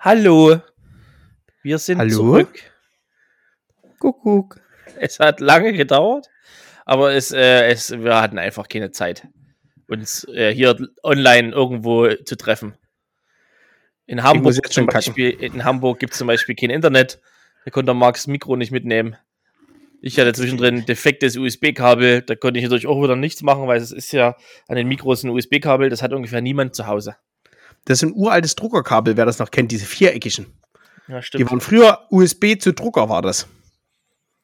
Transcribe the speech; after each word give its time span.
Hallo. 0.00 0.60
Wir 1.64 1.78
sind 1.78 1.98
Hallo? 1.98 2.10
zurück. 2.10 2.70
Kuckuck. 3.98 4.60
Es 5.00 5.18
hat 5.18 5.40
lange 5.40 5.72
gedauert, 5.72 6.28
aber 6.84 7.14
es, 7.14 7.32
äh, 7.32 7.66
es, 7.66 7.90
wir 7.90 8.20
hatten 8.20 8.38
einfach 8.38 8.68
keine 8.68 8.92
Zeit, 8.92 9.26
uns 9.88 10.22
äh, 10.28 10.54
hier 10.54 10.76
online 11.02 11.50
irgendwo 11.50 12.08
zu 12.14 12.36
treffen. 12.36 12.74
In 14.06 14.22
Hamburg, 14.22 14.72
zum. 14.72 14.86
Beispiel, 14.86 15.30
in 15.30 15.64
Hamburg 15.64 15.98
gibt 15.98 16.12
es 16.12 16.18
zum 16.18 16.28
Beispiel 16.28 16.54
kein 16.54 16.70
Internet. 16.70 17.20
Da 17.64 17.72
konnte 17.72 17.92
Marks 17.92 18.28
Mikro 18.28 18.54
nicht 18.54 18.70
mitnehmen. 18.70 19.16
Ich 20.00 20.16
hatte 20.20 20.32
zwischendrin 20.32 20.86
defektes 20.86 21.36
USB-Kabel. 21.36 22.22
Da 22.22 22.36
konnte 22.36 22.60
ich 22.60 22.64
natürlich 22.64 22.86
auch 22.86 23.02
wieder 23.02 23.16
nichts 23.16 23.42
machen, 23.42 23.66
weil 23.66 23.80
es 23.80 23.90
ist 23.90 24.12
ja 24.12 24.36
an 24.68 24.76
den 24.76 24.86
Mikros 24.86 25.24
ein 25.24 25.30
USB-Kabel. 25.30 25.90
Das 25.90 26.02
hat 26.02 26.12
ungefähr 26.12 26.40
niemand 26.40 26.76
zu 26.76 26.86
Hause. 26.86 27.16
Das 27.88 28.02
ist 28.02 28.08
ein 28.10 28.12
uraltes 28.14 28.54
Druckerkabel, 28.54 29.16
wer 29.16 29.24
das 29.24 29.38
noch 29.38 29.50
kennt, 29.50 29.72
diese 29.72 29.86
viereckigen. 29.86 30.44
Ja, 31.08 31.20
Die 31.20 31.22
stimmt. 31.22 31.50
waren 31.50 31.60
früher 31.62 32.00
USB 32.10 32.58
zu 32.60 32.74
Drucker, 32.74 33.08
war 33.08 33.22
das. 33.22 33.48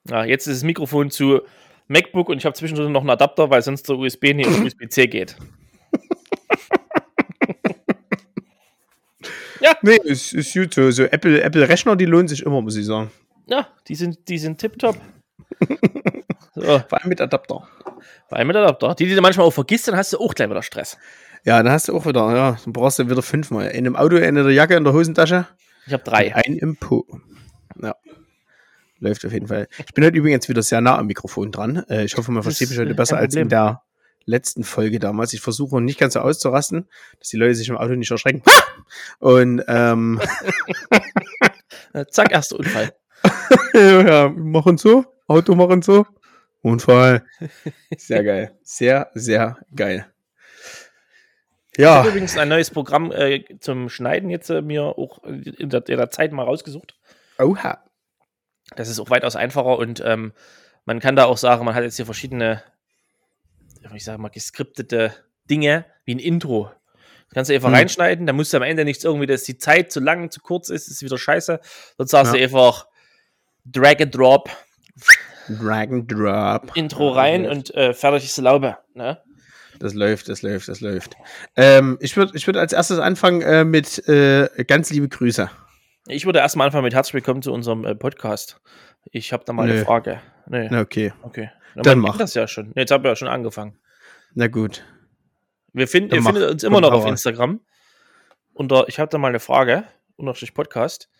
Ja, 0.08 0.24
jetzt 0.24 0.46
ist 0.46 0.56
das 0.56 0.64
Mikrofon 0.64 1.10
zu 1.10 1.42
MacBook 1.86 2.30
und 2.30 2.38
ich 2.38 2.46
habe 2.46 2.54
zwischendrin 2.54 2.90
noch 2.90 3.02
einen 3.02 3.10
Adapter, 3.10 3.50
weil 3.50 3.60
sonst 3.60 3.86
der 3.86 3.96
USB 3.96 4.32
nicht 4.32 4.48
auf 4.48 4.58
USB-C 4.60 5.06
geht. 5.08 5.36
Nee, 9.82 9.96
ist, 10.04 10.32
ist 10.32 10.52
gut 10.54 10.72
so. 10.74 10.90
So 10.90 11.04
Apple, 11.04 11.42
Apple 11.42 11.68
Rechner, 11.68 11.96
die 11.96 12.04
lohnen 12.06 12.28
sich 12.28 12.42
immer, 12.42 12.60
muss 12.62 12.76
ich 12.76 12.86
sagen. 12.86 13.10
Ja, 13.46 13.68
die 13.88 13.94
sind, 13.94 14.28
die 14.28 14.38
sind 14.38 14.58
tipptopp. 14.58 14.96
so, 16.54 16.62
Vor 16.62 17.00
allem 17.00 17.08
mit 17.08 17.20
Adapter. 17.20 17.66
vor 18.28 18.38
allem 18.38 18.46
mit 18.46 18.56
Adapter. 18.56 18.94
Die, 18.94 19.06
die 19.06 19.14
du 19.14 19.20
manchmal 19.20 19.46
auch 19.46 19.52
vergisst, 19.52 19.88
dann 19.88 19.96
hast 19.96 20.12
du 20.12 20.18
auch 20.18 20.34
gleich 20.34 20.48
wieder 20.48 20.62
Stress. 20.62 20.96
Ja, 21.44 21.62
dann 21.62 21.72
hast 21.72 21.88
du 21.88 21.94
auch 21.96 22.06
wieder, 22.06 22.34
ja, 22.34 22.58
dann 22.64 22.72
brauchst 22.72 22.98
du 22.98 23.08
wieder 23.08 23.22
fünfmal. 23.22 23.68
In 23.68 23.84
dem 23.84 23.96
Auto, 23.96 24.16
eine 24.16 24.26
in 24.28 24.34
der 24.34 24.50
Jacke, 24.50 24.76
in 24.76 24.84
der 24.84 24.92
Hosentasche, 24.94 25.46
Ich 25.86 25.92
habe 25.92 26.02
drei. 26.02 26.34
ein 26.34 26.56
im 26.56 26.76
Po. 26.76 27.06
Ja. 27.80 27.94
Läuft 28.98 29.26
auf 29.26 29.32
jeden 29.32 29.48
Fall. 29.48 29.68
Ich 29.86 29.92
bin 29.92 30.04
heute 30.04 30.16
übrigens 30.16 30.48
wieder 30.48 30.62
sehr 30.62 30.80
nah 30.80 30.96
am 30.96 31.06
Mikrofon 31.06 31.52
dran. 31.52 31.84
Äh, 31.90 32.04
Ich 32.04 32.16
hoffe, 32.16 32.32
man 32.32 32.42
versteht 32.42 32.70
mich 32.70 32.78
heute 32.78 32.94
besser 32.94 33.18
als 33.18 33.34
in 33.34 33.48
der 33.50 33.82
letzten 34.24 34.64
Folge 34.64 34.98
damals. 34.98 35.34
Ich 35.34 35.42
versuche 35.42 35.82
nicht 35.82 35.98
ganz 35.98 36.14
so 36.14 36.20
auszurasten, 36.20 36.88
dass 37.18 37.28
die 37.28 37.36
Leute 37.36 37.54
sich 37.56 37.68
im 37.68 37.76
Auto 37.76 37.94
nicht 37.94 38.10
erschrecken. 38.10 38.42
Und 39.18 39.62
ähm, 39.68 40.20
Äh, 41.92 42.06
zack, 42.10 42.32
erster 42.32 42.58
Unfall. 42.58 42.94
ja, 43.74 44.00
ja, 44.08 44.28
machen 44.30 44.78
so, 44.78 45.04
Auto 45.26 45.54
machen 45.54 45.82
so. 45.82 46.06
Unfall. 46.62 47.26
Sehr 47.98 48.24
geil. 48.24 48.58
Sehr, 48.62 49.10
sehr 49.14 49.58
geil. 49.76 50.06
Ich 51.76 51.82
Ja, 51.82 51.96
habe 51.96 52.08
übrigens 52.10 52.36
ein 52.38 52.48
neues 52.48 52.70
Programm 52.70 53.10
äh, 53.12 53.44
zum 53.60 53.88
Schneiden 53.88 54.30
jetzt 54.30 54.48
äh, 54.50 54.62
mir 54.62 54.84
auch 54.84 55.22
in 55.24 55.68
der, 55.70 55.88
in 55.88 55.96
der 55.98 56.10
Zeit 56.10 56.32
mal 56.32 56.44
rausgesucht. 56.44 56.96
oha. 57.38 57.80
Das 58.76 58.88
ist 58.88 58.98
auch 58.98 59.10
weitaus 59.10 59.36
einfacher 59.36 59.76
und 59.78 60.02
ähm, 60.04 60.32
man 60.86 60.98
kann 61.00 61.16
da 61.16 61.24
auch 61.26 61.36
sagen, 61.36 61.64
man 61.64 61.74
hat 61.74 61.82
jetzt 61.84 61.96
hier 61.96 62.06
verschiedene, 62.06 62.62
ich 63.94 64.04
sage 64.04 64.20
mal, 64.20 64.30
geskriptete 64.30 65.12
Dinge 65.50 65.84
wie 66.04 66.14
ein 66.14 66.18
Intro. 66.18 66.70
Das 67.28 67.34
kannst 67.34 67.50
du 67.50 67.54
einfach 67.54 67.68
Hm. 67.68 67.74
reinschneiden, 67.74 68.26
da 68.26 68.32
musst 68.32 68.52
du 68.52 68.56
am 68.56 68.62
Ende 68.62 68.84
nichts 68.84 69.04
irgendwie, 69.04 69.26
dass 69.26 69.42
die 69.44 69.58
Zeit 69.58 69.92
zu 69.92 70.00
lang, 70.00 70.30
zu 70.30 70.40
kurz 70.40 70.70
ist, 70.70 70.88
ist 70.88 71.02
wieder 71.02 71.18
scheiße. 71.18 71.60
Sonst 71.98 72.10
sagst 72.10 72.32
Ja. 72.32 72.38
du 72.38 72.44
einfach 72.44 72.86
Drag 73.66 74.00
and 74.00 74.14
Drop, 74.14 74.48
Drag 75.48 75.88
and 75.90 76.10
Drop. 76.10 76.74
Intro 76.74 77.10
rein 77.10 77.46
und 77.46 77.74
äh, 77.74 77.92
fertig 77.92 78.24
ist 78.24 78.36
die 78.38 78.42
Laube. 78.42 78.78
Ne? 78.94 79.20
Das 79.78 79.94
läuft, 79.94 80.28
das 80.28 80.42
läuft, 80.42 80.68
das 80.68 80.80
läuft. 80.80 81.16
Ähm, 81.56 81.98
ich 82.00 82.16
würde 82.16 82.32
ich 82.36 82.46
würd 82.46 82.56
als 82.56 82.72
erstes 82.72 82.98
anfangen 82.98 83.42
äh, 83.42 83.64
mit 83.64 84.06
äh, 84.08 84.48
ganz 84.66 84.90
liebe 84.90 85.08
Grüße. 85.08 85.50
Ich 86.06 86.26
würde 86.26 86.38
erstmal 86.38 86.66
anfangen 86.66 86.84
mit 86.84 86.94
herzlich 86.94 87.14
willkommen 87.14 87.42
zu 87.42 87.52
unserem 87.52 87.84
äh, 87.84 87.94
Podcast. 87.94 88.60
Ich 89.10 89.32
habe 89.32 89.44
da 89.44 89.52
mal 89.52 89.64
eine 89.64 89.74
Nö. 89.74 89.84
Frage. 89.84 90.20
Nee, 90.46 90.68
Na, 90.70 90.80
okay. 90.80 91.12
okay. 91.22 91.50
Na, 91.74 91.82
Dann 91.82 91.98
mach. 91.98 92.16
das 92.16 92.34
ja 92.34 92.46
schon. 92.46 92.68
Nee, 92.74 92.82
jetzt 92.82 92.90
haben 92.90 93.02
wir 93.02 93.10
ja 93.10 93.16
schon 93.16 93.28
angefangen. 93.28 93.78
Na 94.34 94.46
gut. 94.46 94.84
Wir 95.72 95.88
finden, 95.88 96.10
Dann 96.10 96.20
ihr 96.20 96.24
findet 96.24 96.50
uns 96.50 96.62
immer 96.62 96.80
noch 96.80 96.92
auf. 96.92 97.06
Instagram. 97.06 97.60
Unter, 98.52 98.88
ich 98.88 99.00
habe 99.00 99.10
da 99.10 99.18
mal 99.18 99.28
eine 99.28 99.40
Frage, 99.40 99.84
unterstrich 100.16 100.54
Podcast. 100.54 101.10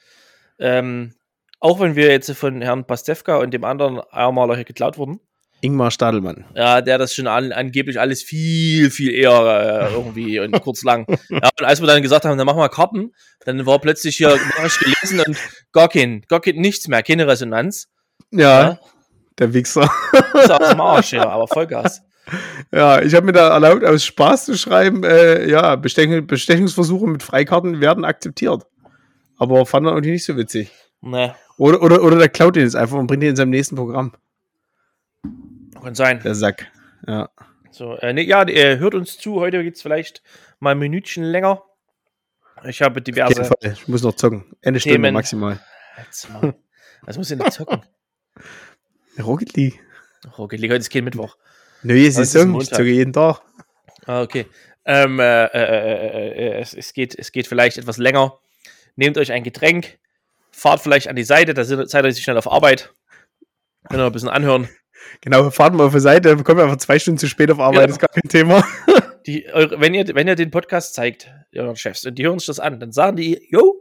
Ähm, 0.59 1.15
auch 1.59 1.81
wenn 1.81 1.97
wir 1.97 2.09
jetzt 2.09 2.31
von 2.33 2.61
Herrn 2.61 2.87
Pastewka 2.87 3.39
und 3.39 3.53
dem 3.53 3.65
anderen 3.65 4.01
einmal 4.11 4.55
hier 4.55 4.65
geklaut 4.65 4.99
wurden, 4.99 5.21
Ingmar 5.65 5.91
Stadelmann. 5.91 6.45
ja, 6.55 6.81
der 6.81 6.99
das 6.99 7.15
schon 7.15 7.27
an, 7.27 7.51
angeblich 7.53 7.99
alles 7.99 8.23
viel, 8.23 8.91
viel 8.91 9.13
eher 9.15 9.89
äh, 9.91 9.95
irgendwie 9.95 10.39
und 10.41 10.53
kurz 10.63 10.83
lang. 10.85 11.07
Ja, 11.31 11.49
und 11.59 11.65
als 11.67 11.81
wir 11.81 11.87
dann 11.87 12.03
gesagt 12.03 12.25
haben, 12.25 12.37
dann 12.39 12.47
machen 12.47 12.59
wir 12.59 12.69
Karten, 12.69 13.13
dann 13.45 13.65
war 13.67 13.79
plötzlich 13.79 14.17
hier 14.17 14.39
Nachricht 14.57 14.79
gelesen 14.81 15.21
und 15.27 15.37
gar 15.73 15.89
kein, 15.89 16.23
gar 16.29 16.41
kein, 16.41 16.57
nichts 16.57 16.87
mehr, 16.89 17.03
keine 17.03 17.27
Resonanz. 17.27 17.89
Ja, 18.31 18.63
Ja. 18.63 18.79
der 19.39 19.55
Wichser. 19.55 19.91
Ist 20.35 20.51
aus 20.51 20.69
dem 20.71 20.81
Arsch, 20.81 21.13
ja, 21.15 21.29
aber 21.29 21.49
Vollgas. 21.49 22.03
Ja, 22.73 23.03
ich 23.03 23.15
habe 23.15 23.27
mir 23.27 23.33
da 23.33 23.49
erlaubt, 23.51 23.85
aus 23.85 24.05
Spaß 24.05 24.47
zu 24.47 24.57
schreiben, 24.57 25.05
äh, 25.05 25.49
ja, 25.49 25.77
Bestech 25.77 26.27
Bestechungsversuche 26.27 27.07
mit 27.07 27.23
Freikarten 27.23 27.81
werden 27.81 28.05
akzeptiert. 28.05 28.63
Aber 29.37 29.67
fand 29.67 29.87
er 29.87 29.93
irgendwie 29.93 30.13
nicht 30.13 30.25
so 30.25 30.37
witzig. 30.37 30.71
Ne, 31.03 31.35
Oder, 31.59 31.83
oder, 31.83 32.03
oder 32.03 32.17
der 32.19 32.31
klaut 32.31 32.57
den 32.57 32.63
jetzt 32.63 32.77
einfach 32.77 32.97
und 32.97 33.07
bringt 33.09 33.23
den 33.23 33.31
in 33.31 33.37
seinem 33.37 33.51
nächsten 33.51 33.77
Programm. 33.77 34.15
Kann 35.84 35.95
sein. 35.95 36.21
Der 36.22 36.34
Sack. 36.34 36.67
Ja. 37.06 37.31
So, 37.71 37.97
äh, 37.97 38.12
nee, 38.12 38.22
ja, 38.22 38.43
äh, 38.49 38.78
hört 38.78 38.95
uns 38.95 39.19
zu. 39.19 39.41
Heute 39.41 39.62
geht's 39.62 39.83
vielleicht 39.83 40.22
mal 40.61 40.72
ein 40.72 40.78
Minütchen 40.78 41.25
länger. 41.25 41.62
Ich 42.67 42.81
habe 42.83 42.93
Auf 43.00 43.06
jeden 43.06 43.15
diverse. 43.15 43.45
Fall. 43.45 43.56
Ich 43.72 43.89
muss 43.89 44.03
noch 44.03 44.15
zocken. 44.15 44.45
Eine 44.62 44.81
Stunde 44.81 44.97
Themen. 44.97 45.15
maximal. 45.15 45.61
Was 47.03 47.17
muss 47.19 47.31
ich 47.31 47.39
denn 47.39 47.50
zocken? 47.50 47.83
Rocket 49.22 49.55
League. 49.56 49.81
Rocket 50.39 50.61
League, 50.61 50.71
heute 50.71 50.81
ist 50.81 50.91
kein 50.91 51.05
Mittwoch. 51.05 51.37
Neue 51.83 52.06
ist 52.06 52.15
Saison. 52.15 52.43
Ich 52.49 52.53
Montag. 52.53 52.71
zocke 52.78 52.84
jeden 52.91 53.12
Tag. 53.12 53.43
Ah, 54.06 54.22
okay. 54.22 54.47
Ähm, 54.87 55.19
äh, 55.21 55.45
äh, 55.47 55.49
äh, 55.49 56.31
äh, 56.56 56.61
es, 56.61 56.75
es, 56.75 56.93
geht, 56.93 57.19
es 57.19 57.33
geht 57.33 57.47
vielleicht 57.47 57.78
etwas 57.78 57.99
länger. 57.99 58.39
Nehmt 58.97 59.19
euch 59.19 59.33
ein 59.33 59.43
Getränk, 59.43 59.99
fahrt 60.51 60.81
vielleicht 60.81 61.09
an 61.09 61.16
die 61.16 61.25
Seite, 61.25 61.53
da 61.55 61.65
sind- 61.65 61.89
seid 61.91 62.05
ihr 62.05 62.12
schnell 62.15 62.39
auf 62.39 62.51
Arbeit. 62.51 62.93
Könnt 63.89 64.01
ihr 64.01 64.06
ein 64.06 64.12
bisschen 64.12 64.28
anhören. 64.28 64.69
Genau, 65.20 65.50
fahren 65.50 65.76
wir 65.78 65.84
auf 65.84 65.92
die 65.92 66.00
Seite, 66.00 66.34
bekommen 66.37 66.59
wir 66.59 66.65
einfach 66.65 66.76
zwei 66.78 66.98
Stunden 66.98 67.19
zu 67.19 67.28
spät 67.28 67.50
auf 67.50 67.60
Arbeit, 67.60 67.82
Genau. 67.82 67.92
ist 67.94 68.00
gar 68.00 68.09
kein 68.09 68.28
Thema. 68.28 68.66
Die, 69.26 69.47
wenn, 69.54 69.94
ihr, 69.94 70.06
wenn 70.15 70.28
ihr 70.28 70.34
den 70.34 70.50
Podcast 70.50 70.94
zeigt, 70.94 71.31
euren 71.54 71.76
Chefs, 71.76 72.04
und 72.04 72.16
die 72.19 72.26
hören 72.26 72.38
sich 72.38 72.47
das 72.47 72.60
an, 72.60 72.78
dann 72.78 72.92
sagen 72.92 73.16
die, 73.16 73.47
yo, 73.50 73.75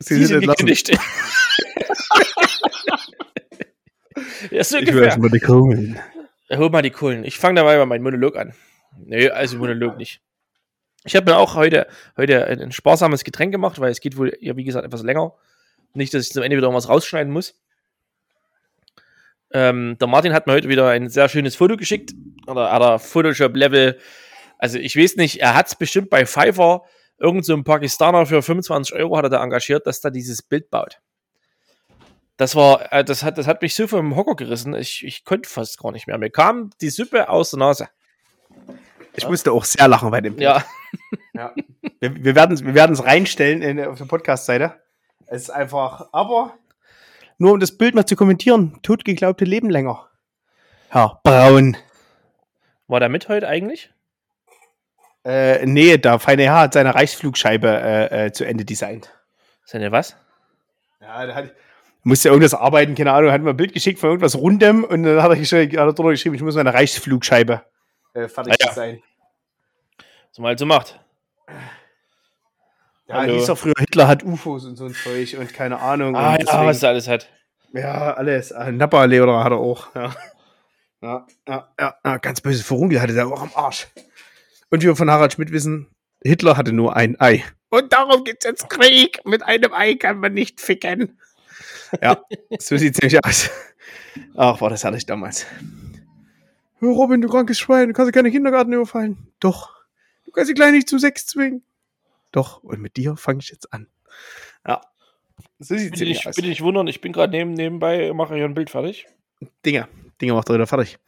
sie, 0.00 0.24
sind 0.24 0.38
entlassen. 0.38 0.66
gekündigt. 0.66 0.90
ja, 4.50 4.64
so 4.64 4.78
Ich 4.78 4.92
will 4.92 5.02
erstmal 5.04 5.30
die 5.30 5.40
Kohlen. 5.40 5.98
Hol 6.52 6.70
mal 6.70 6.82
die 6.82 6.90
Kohlen. 6.90 7.24
Ich 7.24 7.38
fange 7.38 7.60
dabei 7.60 7.76
mal 7.76 7.86
meinen 7.86 8.02
Monolog 8.02 8.36
an. 8.36 8.54
Nee, 8.98 9.28
also 9.30 9.58
Monolog 9.58 9.96
nicht. 9.96 10.20
Ich 11.04 11.16
habe 11.16 11.30
mir 11.30 11.38
auch 11.38 11.54
heute, 11.54 11.86
heute 12.16 12.44
ein, 12.46 12.60
ein 12.60 12.72
sparsames 12.72 13.24
Getränk 13.24 13.52
gemacht, 13.52 13.80
weil 13.80 13.90
es 13.90 14.00
geht 14.00 14.16
wohl, 14.16 14.36
ja, 14.40 14.56
wie 14.56 14.64
gesagt, 14.64 14.84
etwas 14.84 15.02
länger. 15.02 15.32
Nicht, 15.94 16.12
dass 16.12 16.26
ich 16.26 16.32
zum 16.32 16.42
Ende 16.42 16.56
wieder 16.56 16.66
irgendwas 16.66 16.88
rausschneiden 16.88 17.32
muss. 17.32 17.54
Ähm, 19.52 19.96
der 19.98 20.08
Martin 20.08 20.32
hat 20.32 20.46
mir 20.46 20.52
heute 20.52 20.68
wieder 20.68 20.88
ein 20.88 21.08
sehr 21.08 21.28
schönes 21.28 21.56
Foto 21.56 21.76
geschickt. 21.76 22.12
Oder 22.46 22.70
hat 22.72 22.82
er 22.82 22.98
Photoshop-Level. 22.98 23.98
Also 24.58 24.78
ich 24.78 24.96
weiß 24.96 25.16
nicht, 25.16 25.40
er 25.40 25.54
hat 25.54 25.68
es 25.68 25.74
bestimmt 25.74 26.10
bei 26.10 26.26
Fiverr, 26.26 26.82
irgend 27.18 27.44
so 27.44 27.54
ein 27.54 27.64
Pakistaner 27.64 28.26
für 28.26 28.42
25 28.42 28.94
Euro 28.94 29.16
hat 29.16 29.24
er 29.24 29.30
da 29.30 29.42
engagiert, 29.42 29.86
dass 29.86 30.00
da 30.00 30.10
dieses 30.10 30.42
Bild 30.42 30.70
baut. 30.70 31.00
Das 32.36 32.56
war, 32.56 32.92
äh, 32.92 33.04
das 33.04 33.22
hat, 33.22 33.38
das 33.38 33.46
hat 33.46 33.62
mich 33.62 33.74
so 33.74 33.86
vom 33.86 34.16
Hocker 34.16 34.34
gerissen, 34.34 34.74
ich, 34.74 35.04
ich 35.04 35.24
konnte 35.24 35.48
fast 35.48 35.78
gar 35.78 35.92
nicht 35.92 36.06
mehr. 36.06 36.18
Mir 36.18 36.30
kam 36.30 36.70
die 36.80 36.90
Suppe 36.90 37.28
aus 37.28 37.50
der 37.50 37.58
Nase. 37.58 37.88
Ich 39.16 39.28
musste 39.28 39.52
auch 39.52 39.64
sehr 39.64 39.88
lachen 39.88 40.10
bei 40.10 40.20
dem 40.20 40.36
Bild. 40.36 40.44
Ja, 40.44 40.64
Ja. 41.34 41.54
Wir, 42.00 42.24
wir 42.24 42.34
werden 42.34 42.52
es 42.52 42.64
wir 42.64 42.74
werden's 42.74 43.04
reinstellen 43.04 43.62
in, 43.62 43.82
auf 43.84 43.98
der 43.98 44.04
Podcast-Seite. 44.04 44.74
Es 45.26 45.42
ist 45.42 45.50
einfach, 45.50 46.08
aber 46.12 46.54
nur 47.40 47.54
um 47.54 47.60
das 47.60 47.76
Bild 47.76 47.94
mal 47.94 48.04
zu 48.04 48.16
kommentieren, 48.16 48.78
tut 48.82 49.04
geglaubte 49.04 49.44
Leben 49.44 49.70
länger. 49.70 50.06
Herr 50.90 51.20
Braun. 51.24 51.76
war 52.86 53.00
der 53.00 53.08
mit 53.08 53.28
heute 53.28 53.48
eigentlich? 53.48 53.90
Äh, 55.24 55.64
nee, 55.64 55.96
der 55.96 56.18
feine 56.18 56.44
Herr 56.44 56.60
hat 56.60 56.74
seine 56.74 56.94
Reichsflugscheibe 56.94 57.68
äh, 57.68 58.26
äh, 58.26 58.32
zu 58.32 58.44
Ende 58.44 58.64
designt. 58.64 59.10
Seine 59.64 59.90
was? 59.90 60.16
Ja, 61.00 61.24
der 61.24 61.34
hat, 61.34 61.52
musste 62.02 62.28
irgendwas 62.28 62.54
arbeiten, 62.54 62.94
keine 62.94 63.12
Ahnung, 63.12 63.32
hat 63.32 63.40
mir 63.40 63.50
ein 63.50 63.56
Bild 63.56 63.72
geschickt 63.72 63.98
von 63.98 64.10
irgendwas 64.10 64.36
Rundem 64.36 64.84
und 64.84 65.02
dann 65.02 65.22
hat 65.22 65.30
er, 65.30 65.36
geschrieben, 65.36 65.78
hat 65.78 65.86
er 65.86 65.92
drunter 65.94 66.10
geschrieben, 66.10 66.34
ich 66.34 66.42
muss 66.42 66.56
meine 66.56 66.74
Reichsflugscheibe 66.74 67.62
äh, 68.12 68.28
fertig 68.28 68.54
Ah, 68.60 68.84
ja. 68.86 68.98
Was 70.30 70.38
man 70.38 70.48
halt 70.48 70.58
so 70.58 70.66
macht. 70.66 71.00
Ja, 73.10 73.16
Hallo. 73.16 73.34
hieß 73.34 73.46
doch 73.46 73.58
früher, 73.58 73.74
Hitler 73.76 74.06
hat 74.06 74.22
UFOs 74.22 74.66
und 74.66 74.76
so 74.76 74.84
ein 74.84 74.94
Zeug 74.94 75.36
und 75.36 75.52
keine 75.52 75.80
Ahnung. 75.80 76.14
Ah, 76.14 76.36
ja, 76.38 76.64
was 76.64 76.80
er 76.84 76.90
alles 76.90 77.08
hat. 77.08 77.28
Ja, 77.72 78.14
alles. 78.14 78.52
Äh, 78.52 78.70
Nappa-Lehrer 78.70 79.42
hat 79.42 79.50
er 79.50 79.58
auch. 79.58 79.92
Ja. 79.96 80.14
Ja, 81.02 81.26
ja, 81.48 81.96
ja, 82.04 82.16
ganz 82.18 82.40
böse 82.40 82.62
Verunkel 82.62 83.00
hatte 83.00 83.12
der 83.12 83.26
auch 83.26 83.42
am 83.42 83.50
Arsch. 83.56 83.88
Und 84.70 84.82
wie 84.82 84.86
wir 84.86 84.94
von 84.94 85.10
Harald 85.10 85.32
Schmidt 85.32 85.50
wissen, 85.50 85.88
Hitler 86.22 86.56
hatte 86.56 86.72
nur 86.72 86.94
ein 86.94 87.20
Ei. 87.20 87.42
Und 87.70 87.92
darum 87.92 88.22
gibt's 88.22 88.44
jetzt 88.44 88.70
Krieg. 88.70 89.18
Mit 89.24 89.42
einem 89.42 89.72
Ei 89.72 89.94
kann 89.94 90.18
man 90.18 90.32
nicht 90.32 90.60
ficken. 90.60 91.18
Ja, 92.00 92.22
so 92.60 92.76
sieht's 92.76 93.00
nämlich 93.00 93.24
aus. 93.24 93.50
Ach, 94.36 94.60
war 94.60 94.70
das 94.70 94.84
herrlich 94.84 95.04
damals. 95.04 95.46
Hör, 96.78 96.90
Robin, 96.90 97.20
du 97.20 97.28
krankes 97.28 97.58
Schwein, 97.58 97.88
du 97.88 97.94
kannst 97.94 98.06
ja 98.06 98.12
keine 98.12 98.30
Kindergarten 98.30 98.72
überfallen. 98.72 99.32
Doch. 99.40 99.70
Du 100.26 100.30
kannst 100.30 100.46
sie 100.46 100.54
gleich 100.54 100.70
nicht 100.70 100.88
zu 100.88 100.98
Sex 101.00 101.26
zwingen. 101.26 101.64
Doch, 102.32 102.62
und 102.62 102.80
mit 102.80 102.96
dir 102.96 103.16
fange 103.16 103.40
ich 103.40 103.48
jetzt 103.48 103.72
an. 103.72 103.86
Ja. 104.66 104.80
So 105.58 105.76
sieht's 105.76 105.92
Bitte 105.92 106.04
nicht, 106.04 106.26
aus. 106.26 106.36
bitte 106.36 106.48
nicht 106.48 106.62
wundern, 106.62 106.86
ich 106.86 107.00
bin 107.00 107.12
gerade 107.12 107.32
neben, 107.32 107.54
nebenbei, 107.54 108.12
mache 108.12 108.34
hier 108.34 108.44
ein 108.44 108.54
Bild 108.54 108.70
fertig. 108.70 109.06
Dinger. 109.64 109.88
Dinger 110.20 110.34
macht 110.34 110.50
er 110.50 110.54
wieder 110.54 110.66
fertig. 110.66 110.98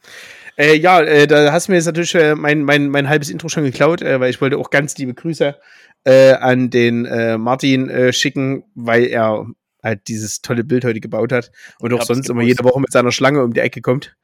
Äh, 0.57 0.75
ja, 0.75 1.01
äh, 1.01 1.27
da 1.27 1.51
hast 1.51 1.67
du 1.67 1.71
mir 1.71 1.77
jetzt 1.77 1.85
natürlich 1.85 2.15
äh, 2.15 2.35
mein, 2.35 2.63
mein, 2.63 2.89
mein 2.89 3.09
halbes 3.09 3.29
Intro 3.29 3.47
schon 3.49 3.63
geklaut, 3.63 4.01
äh, 4.01 4.19
weil 4.19 4.29
ich 4.29 4.41
wollte 4.41 4.57
auch 4.57 4.69
ganz 4.69 4.97
liebe 4.97 5.13
Grüße 5.13 5.55
äh, 6.03 6.33
an 6.33 6.69
den 6.69 7.05
äh, 7.05 7.37
Martin 7.37 8.11
schicken, 8.11 8.63
weil 8.75 9.05
er 9.05 9.47
halt 9.83 10.07
dieses 10.07 10.41
tolle 10.41 10.63
Bild 10.63 10.85
heute 10.85 10.99
gebaut 10.99 11.31
hat 11.31 11.51
und 11.79 11.93
Ich 11.93 11.99
auch 11.99 12.05
sonst 12.05 12.29
immer 12.29 12.41
jede 12.41 12.63
Woche 12.63 12.79
mit 12.79 12.91
seiner 12.91 13.11
Schlange 13.11 13.43
um 13.43 13.53
die 13.53 13.59
Ecke 13.59 13.81
kommt. 13.81 14.15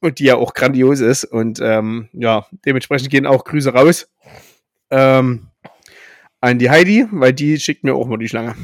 Und 0.00 0.18
die 0.18 0.24
ja 0.24 0.34
auch 0.34 0.54
grandios 0.54 0.98
ist. 0.98 1.22
Und 1.22 1.60
ähm, 1.62 2.08
ja, 2.12 2.46
dementsprechend 2.66 3.10
gehen 3.10 3.24
auch 3.24 3.44
Grüße 3.44 3.72
raus 3.72 4.08
ähm, 4.90 5.48
an 6.42 6.58
die 6.58 6.68
Heidi, 6.68 7.06
weil 7.10 7.32
die 7.32 7.58
schickt 7.58 7.84
mir 7.84 7.94
auch 7.94 8.06
mal 8.06 8.18
die 8.18 8.28
Schlange. 8.28 8.54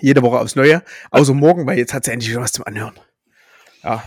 Jede 0.00 0.22
Woche 0.22 0.38
aufs 0.38 0.56
Neue. 0.56 0.82
Außer 1.10 1.34
morgen, 1.34 1.66
weil 1.66 1.76
jetzt 1.76 1.92
hat 1.92 2.04
sie 2.04 2.12
endlich 2.12 2.30
wieder 2.30 2.40
was 2.40 2.52
zum 2.52 2.64
Anhören. 2.64 2.94
Ja, 3.82 4.02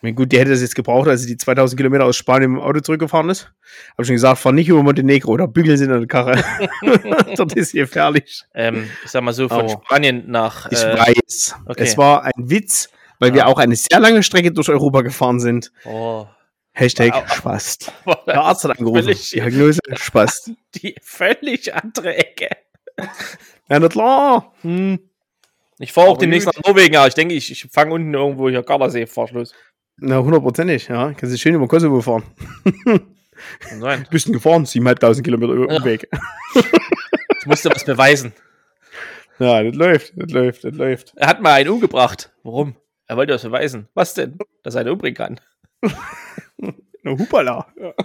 ich 0.00 0.14
gut, 0.14 0.32
die 0.32 0.38
hätte 0.38 0.50
das 0.50 0.60
jetzt 0.60 0.74
gebraucht, 0.74 1.08
als 1.08 1.22
sie 1.22 1.28
die 1.28 1.36
2000 1.38 1.78
Kilometer 1.78 2.04
aus 2.04 2.16
Spanien 2.16 2.52
dem 2.54 2.60
Auto 2.60 2.80
zurückgefahren 2.80 3.30
ist. 3.30 3.52
Habe 3.94 4.04
schon 4.04 4.14
gesagt, 4.14 4.38
fahr 4.38 4.52
nicht 4.52 4.68
über 4.68 4.82
Montenegro, 4.82 5.36
da 5.38 5.46
bügeln 5.46 5.76
sie 5.78 5.84
in 5.84 5.90
der 5.90 6.06
Karre. 6.06 6.42
Dort 7.36 7.54
ist 7.54 7.72
gefährlich. 7.72 8.42
Ähm, 8.54 8.88
ich 9.04 9.10
sag 9.10 9.22
mal 9.22 9.32
so, 9.32 9.48
von 9.48 9.64
Oh. 9.64 9.80
Spanien 9.84 10.24
nach. 10.30 10.70
Ich 10.70 10.82
äh, 10.82 10.98
weiß. 10.98 11.56
okay. 11.66 11.82
Es 11.82 11.96
war 11.96 12.24
ein 12.24 12.32
Witz, 12.36 12.90
weil 13.18 13.32
wir 13.32 13.40
Ja. 13.40 13.46
auch 13.46 13.58
eine 13.58 13.76
sehr 13.76 13.98
lange 13.98 14.22
Strecke 14.22 14.52
durch 14.52 14.68
Europa 14.68 15.00
gefahren 15.00 15.40
sind. 15.40 15.72
Oh, 15.86 16.26
Hashtag 16.74 17.14
au- 17.14 17.26
Spast. 17.34 17.92
Der 18.26 18.40
Arzt 18.42 18.64
hat 18.64 18.78
angerufen. 18.78 19.02
völlig- 19.04 19.30
Diagnose 19.30 19.80
Spast. 19.94 20.50
die 20.74 20.96
völlig 21.02 21.72
andere 21.74 22.16
Ecke. 22.16 22.48
Ja, 23.68 23.78
na 23.78 23.88
klar. 23.88 24.52
Hm. 24.62 24.98
Ich 25.78 25.92
fahre 25.92 26.08
auch 26.08 26.18
demnächst 26.18 26.46
nach 26.46 26.62
Norwegen, 26.64 26.96
aber 26.96 27.08
ich 27.08 27.14
denke, 27.14 27.34
ich, 27.34 27.50
ich 27.50 27.66
fange 27.70 27.92
unten 27.94 28.12
irgendwo 28.14 28.48
hier 28.48 28.62
Gardasee 28.62 29.06
Fahrschluss. 29.06 29.52
Na, 29.96 30.18
hundertprozentig, 30.18 30.88
ja. 30.88 31.12
Kannst 31.12 31.34
du 31.34 31.38
schön 31.38 31.54
über 31.54 31.66
Kosovo 31.68 32.00
fahren. 32.00 32.22
Kann 33.60 33.80
sein. 33.80 34.06
Bist 34.10 34.32
gefahren? 34.32 34.64
7.500 34.64 35.22
Kilometer 35.22 35.54
Ja. 35.72 35.78
Umweg. 35.78 36.08
Ich 37.40 37.46
musste 37.46 37.70
was 37.70 37.84
beweisen. 37.84 38.32
Ja, 39.40 39.62
das 39.64 39.74
läuft, 39.74 40.12
das 40.16 40.30
läuft, 40.30 40.64
das 40.64 40.74
läuft. 40.74 41.12
Er 41.16 41.26
hat 41.26 41.40
mal 41.42 41.52
einen 41.54 41.68
umgebracht. 41.70 42.30
Warum? 42.44 42.76
Er 43.06 43.16
wollte 43.16 43.34
was 43.34 43.42
beweisen. 43.42 43.88
Was 43.94 44.14
denn? 44.14 44.38
Dass 44.62 44.76
er 44.76 44.82
einen 44.82 44.90
umbringen 44.90 45.16
kann. 45.16 45.40
Na, 46.58 47.10
hupala. 47.18 47.66
Ja. 47.80 47.94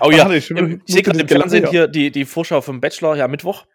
Oh 0.00 0.10
ja, 0.10 0.24
Ach, 0.26 0.30
ich 0.30 0.50
ich 0.50 0.80
sehe 0.86 1.02
gerade 1.02 1.20
im 1.20 1.28
Fernsehen 1.28 1.68
hier 1.68 1.86
die, 1.86 2.10
die 2.10 2.24
Vorschau 2.24 2.60
vom 2.62 2.80
Bachelor, 2.80 3.16
ja, 3.16 3.28
Mittwoch. 3.28 3.66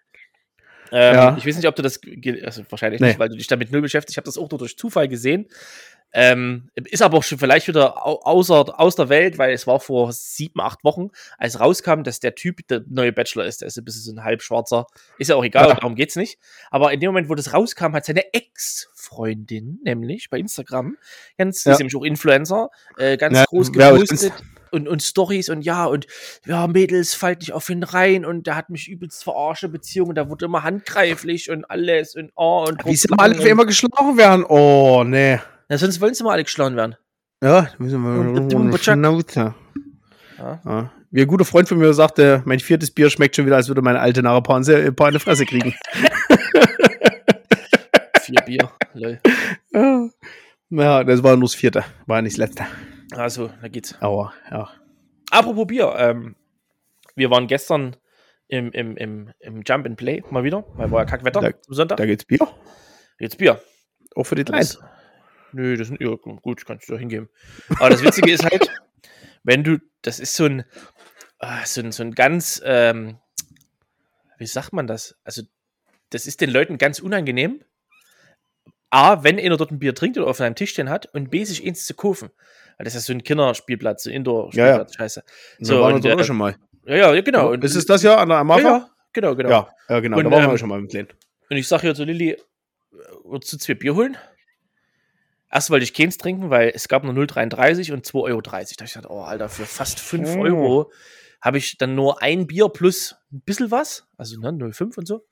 Ähm, 0.91 1.15
Ja. 1.15 1.37
Ich 1.37 1.45
weiß 1.45 1.57
nicht, 1.57 1.67
ob 1.67 1.75
du 1.75 1.83
das, 1.83 1.99
also 2.43 2.63
wahrscheinlich 2.69 3.01
Nee. 3.01 3.07
nicht, 3.09 3.19
weil 3.19 3.29
du 3.29 3.35
dich 3.37 3.47
damit 3.47 3.71
null 3.71 3.81
beschäftigst. 3.81 4.13
Ich 4.13 4.17
habe 4.17 4.25
das 4.25 4.37
auch 4.37 4.49
nur 4.49 4.57
durch 4.57 4.77
Zufall 4.77 5.07
gesehen. 5.07 5.47
Ähm, 6.13 6.69
ist 6.75 7.01
aber 7.01 7.17
auch 7.19 7.23
schon 7.23 7.37
vielleicht 7.39 7.67
wieder 7.69 8.05
au- 8.05 8.21
außer, 8.23 8.79
aus 8.79 8.95
der 8.95 9.07
Welt, 9.09 9.37
weil 9.37 9.53
es 9.53 9.65
war 9.65 9.79
vor 9.79 10.11
sieben, 10.11 10.59
acht 10.59 10.83
Wochen, 10.83 11.09
als 11.37 11.59
rauskam, 11.59 12.03
dass 12.03 12.19
der 12.19 12.35
Typ 12.35 12.67
der 12.67 12.81
neue 12.89 13.13
Bachelor 13.13 13.45
ist. 13.45 13.61
Der 13.61 13.67
ist 13.69 13.77
ein 13.77 13.85
bisschen 13.85 14.01
so 14.01 14.11
ein 14.11 14.23
halbschwarzer. 14.23 14.87
Ist 15.17 15.29
ja 15.29 15.35
auch 15.35 15.43
egal, 15.45 15.69
Ja. 15.69 15.75
darum 15.75 15.95
geht's 15.95 16.15
nicht. 16.17 16.37
Aber 16.69 16.91
in 16.91 16.99
dem 16.99 17.07
Moment, 17.09 17.29
wo 17.29 17.35
das 17.35 17.53
rauskam, 17.53 17.93
hat 17.93 18.03
seine 18.05 18.33
Ex-Freundin, 18.33 19.79
nämlich 19.83 20.29
bei 20.29 20.37
Instagram, 20.39 20.97
ganz, 21.37 21.63
die 21.63 21.69
Ja. 21.69 21.73
ist 21.73 21.79
nämlich 21.79 21.95
auch 21.95 22.03
Influencer, 22.03 22.69
äh, 22.97 23.17
ganz 23.17 23.37
Ja, 23.37 23.45
groß 23.45 23.71
gepostet 23.71 24.33
und, 24.71 24.87
und 24.87 25.01
Stories 25.03 25.49
und 25.49 25.61
ja, 25.63 25.85
und 25.85 26.07
ja, 26.45 26.67
Mädels, 26.67 27.13
fallt 27.13 27.39
nicht 27.39 27.53
auf 27.53 27.69
ihn 27.69 27.83
rein 27.83 28.25
und 28.25 28.47
der 28.47 28.55
hat 28.55 28.69
mich 28.69 28.87
übelst 28.87 29.23
verarscht, 29.23 29.63
in 29.63 29.71
Beziehung 29.71 30.09
und 30.09 30.15
da 30.15 30.29
wurde 30.29 30.45
immer 30.45 30.63
handgreiflich 30.63 31.49
und 31.49 31.65
alles 31.65 32.15
und 32.15 32.31
oh 32.35 32.65
und 32.67 32.83
Wie 32.85 32.95
sie 32.95 33.07
alle 33.17 33.47
immer 33.47 33.65
geschlagen 33.65 34.17
werden. 34.17 34.45
Oh, 34.47 35.03
nee. 35.05 35.39
Ja, 35.71 35.77
sonst 35.77 35.99
wollen 36.01 36.13
sie 36.13 36.23
mal 36.23 36.33
alle 36.33 36.43
geschlagen 36.43 36.75
werden. 36.75 36.95
Ja, 37.41 37.61
da 37.63 37.69
müssen 37.79 38.03
wir 38.03 38.77
Schnauze. 38.77 39.55
Ja. 40.37 40.61
Ja. 40.65 40.91
Wie 41.09 41.21
ein 41.21 41.27
guter 41.27 41.45
Freund 41.45 41.67
von 41.67 41.77
mir 41.77 41.93
sagte, 41.93 42.41
mein 42.45 42.59
viertes 42.59 42.91
Bier 42.91 43.09
schmeckt 43.09 43.35
schon 43.35 43.45
wieder, 43.45 43.55
als 43.55 43.67
würde 43.67 43.81
meine 43.81 43.99
alte 43.99 44.21
nachher 44.21 44.37
ein 44.37 44.43
paar, 44.95 45.07
in 45.09 45.13
die 45.13 45.19
Fresse 45.19 45.45
kriegen. 45.45 45.73
Vier 48.21 48.41
Bier, 48.45 48.71
lol. 48.93 49.19
ja. 49.73 50.09
ja, 50.69 51.03
das 51.03 51.23
war 51.23 51.35
nur 51.35 51.47
das 51.47 51.55
vierte, 51.55 51.83
war 52.05 52.21
nicht 52.21 52.35
das 52.37 52.49
letzte. 52.49 52.65
Also, 53.11 53.49
da 53.61 53.67
geht's. 53.67 53.95
Aber, 53.99 54.33
ja. 54.49 54.69
Apropos 55.31 55.67
Bier, 55.67 55.93
ähm, 55.97 56.35
wir 57.15 57.29
waren 57.29 57.47
gestern 57.47 57.95
im, 58.47 58.71
im, 58.71 58.95
im, 58.97 59.31
im 59.39 59.61
Jump 59.65 59.85
and 59.85 59.97
Play 59.97 60.23
mal 60.29 60.43
wieder, 60.43 60.63
weil 60.75 60.91
war 60.91 60.99
ja 60.99 61.05
Kackwetter 61.05 61.41
Da- 61.41 61.47
am 61.47 61.53
Sonntag. 61.73 61.97
Da 61.97 62.05
geht's 62.05 62.25
Bier. 62.25 62.39
Jetzt 63.19 63.37
Bier. 63.37 63.59
Auch 64.15 64.23
für 64.25 64.35
die 64.35 64.43
Kleinen. 64.43 64.67
Nö, 65.53 65.77
das 65.77 65.87
sind 65.87 66.01
ja 66.01 66.15
gut, 66.15 66.65
kannst 66.65 66.87
du 66.87 66.93
da 66.93 66.99
hingeben. 66.99 67.29
Aber 67.79 67.89
das 67.89 68.03
Witzige 68.03 68.31
ist 68.31 68.43
halt, 68.43 68.69
wenn 69.43 69.63
du, 69.63 69.79
das 70.01 70.19
ist 70.19 70.35
so 70.35 70.45
ein, 70.45 70.63
ah, 71.39 71.65
so 71.65 71.81
ein, 71.81 71.91
so 71.91 72.03
ein 72.03 72.13
ganz, 72.13 72.61
ähm, 72.63 73.17
wie 74.37 74.47
sagt 74.47 74.73
man 74.73 74.87
das? 74.87 75.15
Also, 75.23 75.43
das 76.09 76.27
ist 76.27 76.41
den 76.41 76.49
Leuten 76.49 76.77
ganz 76.77 76.99
unangenehm. 76.99 77.63
A, 78.89 79.23
wenn 79.23 79.39
einer 79.39 79.55
dort 79.55 79.71
ein 79.71 79.79
Bier 79.79 79.95
trinkt 79.95 80.17
oder 80.17 80.27
auf 80.27 80.41
einem 80.41 80.55
Tisch 80.55 80.71
stehen 80.71 80.89
hat 80.89 81.13
und 81.13 81.29
B, 81.31 81.45
sich 81.45 81.65
eins 81.65 81.85
zu 81.85 81.93
kaufen. 81.93 82.29
Weil 82.77 82.85
das 82.85 82.95
ist 82.95 83.05
so 83.05 83.13
ein 83.13 83.23
Kinderspielplatz, 83.23 84.03
so 84.03 84.09
ein 84.09 84.17
Indoor-Spielplatz, 84.17 84.95
scheiße. 84.95 85.23
So, 85.59 85.75
So, 85.75 85.81
waren 85.81 85.95
und, 85.95 86.03
wir 86.03 86.17
äh, 86.17 86.23
schon 86.23 86.35
mal. 86.35 86.55
Ja, 86.85 86.95
ja, 86.95 87.13
ja, 87.13 87.21
genau. 87.21 87.51
Und, 87.51 87.63
ist 87.63 87.75
es 87.75 87.85
das 87.85 88.03
ja 88.03 88.17
an 88.17 88.27
der 88.27 88.37
ja, 88.37 88.41
Amava? 88.41 88.61
ja, 88.61 88.89
genau, 89.13 89.35
genau. 89.35 89.49
Ja, 89.49 89.69
ja, 89.87 89.99
genau. 90.01 90.17
Und, 90.17 90.25
da 90.25 90.31
waren 90.31 90.43
ähm, 90.43 90.51
wir 90.51 90.57
schon 90.57 90.69
mal 90.69 90.79
im 90.79 90.87
Kleinen. 90.87 91.07
Und 91.49 91.57
ich 91.57 91.67
sage 91.67 91.83
hier 91.83 91.95
zu 91.95 92.03
Lilly, 92.03 92.31
äh, 92.31 92.37
würdest 93.23 93.53
du 93.53 93.57
zwei 93.57 93.75
Bier 93.75 93.95
holen? 93.95 94.17
Erst 95.51 95.69
wollte 95.69 95.83
ich 95.83 95.93
keins 95.93 96.17
trinken, 96.17 96.49
weil 96.49 96.71
es 96.73 96.87
gab 96.87 97.03
nur 97.03 97.13
0,33 97.13 97.91
und 97.91 98.05
2,30 98.05 98.23
Euro. 98.23 98.41
Da 98.41 98.51
hab 98.53 98.61
ich 98.61 98.77
gesagt, 98.77 99.09
oh, 99.09 99.21
Alter, 99.21 99.49
für 99.49 99.65
fast 99.65 99.99
5 99.99 100.35
Oh. 100.35 100.39
Euro 100.41 100.91
habe 101.41 101.57
ich 101.57 101.77
dann 101.77 101.95
nur 101.95 102.21
ein 102.21 102.47
Bier 102.47 102.69
plus 102.69 103.15
ein 103.33 103.41
bisschen 103.41 103.69
was, 103.71 104.07
also 104.17 104.39
ne, 104.39 104.49
0,5 104.49 104.97
und 104.97 105.07
so. 105.07 105.27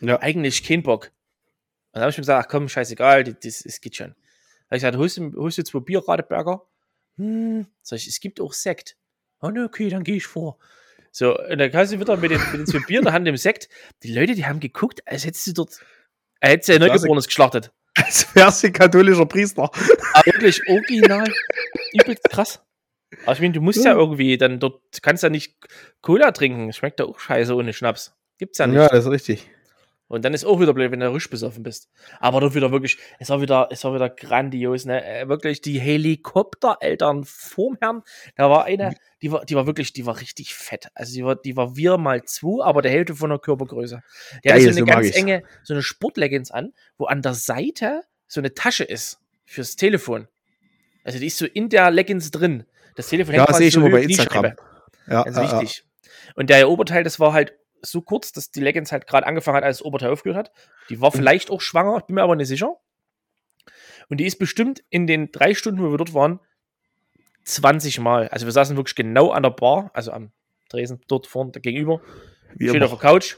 Ja. 0.00 0.20
Eigentlich 0.20 0.62
kein 0.62 0.82
Bock. 0.82 1.06
Und 1.06 1.94
dann 1.94 2.02
habe 2.02 2.10
ich 2.10 2.18
mir 2.18 2.22
gesagt, 2.22 2.46
ach 2.46 2.50
komm, 2.50 2.68
scheißegal, 2.68 3.24
das, 3.24 3.62
das, 3.64 3.80
geht 3.80 3.96
schon. 3.96 4.10
Da 4.10 4.14
habe 4.14 4.76
ich 4.76 4.82
gesagt, 4.82 4.96
holst 4.96 5.16
du, 5.16 5.32
holst 5.36 5.58
du 5.58 5.64
zwei 5.64 5.80
Bier, 5.80 6.06
Radeberger? 6.06 6.62
Hm, 7.16 7.66
sag 7.82 7.96
ich, 7.96 8.06
es 8.06 8.20
gibt 8.20 8.40
auch 8.40 8.52
Sekt. 8.52 8.96
Oh 9.40 9.48
ne, 9.48 9.64
okay, 9.64 9.88
dann 9.88 10.04
gehe 10.04 10.16
ich 10.16 10.26
vor. 10.26 10.58
So, 11.10 11.38
und 11.38 11.58
dann 11.58 11.70
kannst 11.70 11.92
du 11.92 12.00
wieder 12.00 12.16
mit 12.16 12.30
den, 12.30 12.40
mit 12.40 12.60
den 12.60 12.66
zwei 12.66 12.80
Bier 12.80 12.98
in 12.98 13.04
der 13.04 13.12
Hand 13.12 13.26
im 13.26 13.36
Sekt. 13.36 13.68
Die 14.02 14.12
Leute, 14.12 14.34
die 14.34 14.46
haben 14.46 14.60
geguckt, 14.60 15.06
als 15.06 15.24
hättest 15.24 15.46
du 15.48 15.52
dort, 15.52 15.80
als 16.40 16.52
hättest 16.52 16.68
du 16.68 16.72
ein. 16.74 16.80
Neugeborenes 16.80 17.26
geschlachtet. 17.26 17.72
Als 17.96 18.34
wärst 18.34 18.64
du 18.64 18.72
katholischer 18.72 19.26
Priester. 19.26 19.62
Aber 19.62 20.26
wirklich 20.26 20.60
original. 20.68 21.32
Übelst 21.92 22.24
krass. 22.30 22.60
Aber 23.22 23.32
ich 23.32 23.40
meine, 23.40 23.52
du 23.52 23.60
musst 23.60 23.84
ja. 23.84 23.92
Ja. 23.92 23.98
irgendwie 23.98 24.36
dann 24.36 24.58
dort, 24.58 24.82
du 24.92 24.98
kannst 25.00 25.22
ja 25.22 25.30
nicht 25.30 25.56
Cola 26.00 26.32
trinken. 26.32 26.72
Schmeckt 26.72 27.00
ja 27.00 27.06
auch 27.06 27.18
scheiße 27.18 27.54
ohne 27.54 27.72
Schnaps. 27.72 28.14
Gibt's 28.38 28.58
ja 28.58 28.66
nicht. 28.66 28.76
Ja, 28.76 28.88
das 28.88 29.04
ist 29.04 29.10
richtig. 29.10 29.48
Und 30.06 30.24
dann 30.24 30.34
ist 30.34 30.44
auch 30.44 30.60
wieder 30.60 30.74
blöd, 30.74 30.92
wenn 30.92 31.00
du 31.00 31.10
rüsch 31.10 31.30
besoffen 31.30 31.62
bist. 31.62 31.88
Aber 32.20 32.40
dort 32.40 32.54
wieder 32.54 32.70
wirklich, 32.70 32.98
es 33.18 33.30
war 33.30 33.40
wieder, 33.40 33.68
es 33.70 33.82
war 33.84 33.94
wieder 33.94 34.10
grandios, 34.10 34.84
ne? 34.84 35.04
Äh, 35.04 35.28
Wirklich 35.28 35.62
die 35.62 35.80
Helikoptereltern 35.80 37.24
vorm 37.24 37.78
Herrn. 37.80 38.02
Da 38.36 38.50
war 38.50 38.64
eine, 38.64 38.94
die 39.22 39.32
war, 39.32 39.44
die 39.46 39.56
war 39.56 39.66
wirklich, 39.66 39.94
die 39.94 40.04
war 40.04 40.20
richtig 40.20 40.54
fett. 40.54 40.88
Also 40.94 41.14
die 41.14 41.24
war, 41.24 41.36
die 41.36 41.56
war 41.56 41.74
wir 41.76 41.96
mal 41.96 42.22
zwei, 42.24 42.62
aber 42.64 42.82
der 42.82 42.92
Hälfte 42.92 43.14
von 43.14 43.30
der 43.30 43.38
Körpergröße. 43.38 44.02
Die 44.44 44.48
Geil, 44.48 44.60
so 44.60 44.70
so 44.70 44.76
eine 44.76 44.86
mag 44.86 45.02
ganz 45.02 45.16
enge, 45.16 45.42
so 45.62 45.72
eine 45.72 45.82
Sportleggings 45.82 46.50
an, 46.50 46.74
wo 46.98 47.06
an 47.06 47.22
der 47.22 47.34
Seite 47.34 48.02
so 48.26 48.40
eine 48.40 48.52
Tasche 48.52 48.84
ist 48.84 49.20
fürs 49.46 49.76
Telefon. 49.76 50.28
Also 51.02 51.18
die 51.18 51.26
ist 51.26 51.38
so 51.38 51.46
in 51.46 51.70
der 51.70 51.90
Leggings 51.90 52.30
drin. 52.30 52.64
Das 52.96 53.08
Telefon 53.08 53.34
Ja, 53.34 53.46
quasi 53.46 53.58
sehe 53.58 53.68
ich 53.68 53.74
so 53.74 53.88
die 53.88 54.04
Instagram. 54.04 54.54
Ja, 55.06 55.22
Ganz 55.22 55.36
ja, 55.36 55.42
ja. 55.42 55.60
wichtig. 55.60 55.84
Und 56.34 56.50
der 56.50 56.68
Oberteil, 56.68 57.04
das 57.04 57.20
war 57.20 57.32
halt 57.32 57.54
so 57.90 58.02
kurz, 58.02 58.32
dass 58.32 58.50
die 58.50 58.60
Leggings 58.60 58.92
halt 58.92 59.06
gerade 59.06 59.26
angefangen 59.26 59.56
hat, 59.56 59.64
als 59.64 59.78
das 59.78 59.84
Oberteil 59.84 60.10
aufgehört 60.10 60.48
hat. 60.48 60.52
Die 60.88 60.96
Mhm. 60.96 61.00
war 61.02 61.12
vielleicht 61.12 61.50
auch 61.50 61.60
schwanger, 61.60 61.98
ich 61.98 62.04
bin 62.04 62.14
mir 62.16 62.22
aber 62.22 62.36
nicht 62.36 62.48
sicher. 62.48 62.76
Und 64.08 64.18
die 64.18 64.26
ist 64.26 64.38
bestimmt 64.38 64.82
in 64.90 65.06
den 65.06 65.32
drei 65.32 65.54
Stunden, 65.54 65.82
wo 65.82 65.90
wir 65.90 65.96
dort 65.98 66.12
waren, 66.14 66.40
20 67.44 68.00
Mal. 68.00 68.28
Also 68.28 68.46
wir 68.46 68.52
saßen 68.52 68.76
wirklich 68.76 68.94
genau 68.94 69.30
an 69.30 69.42
der 69.42 69.50
Bar, 69.50 69.90
also 69.94 70.12
am 70.12 70.32
Tresen, 70.68 71.00
dort 71.08 71.26
vorne 71.26 71.52
gegenüber, 71.52 72.00
Wie 72.54 72.66
schön 72.66 72.76
immer. 72.76 72.86
auf 72.86 72.92
der 72.92 73.00
Couch. 73.00 73.36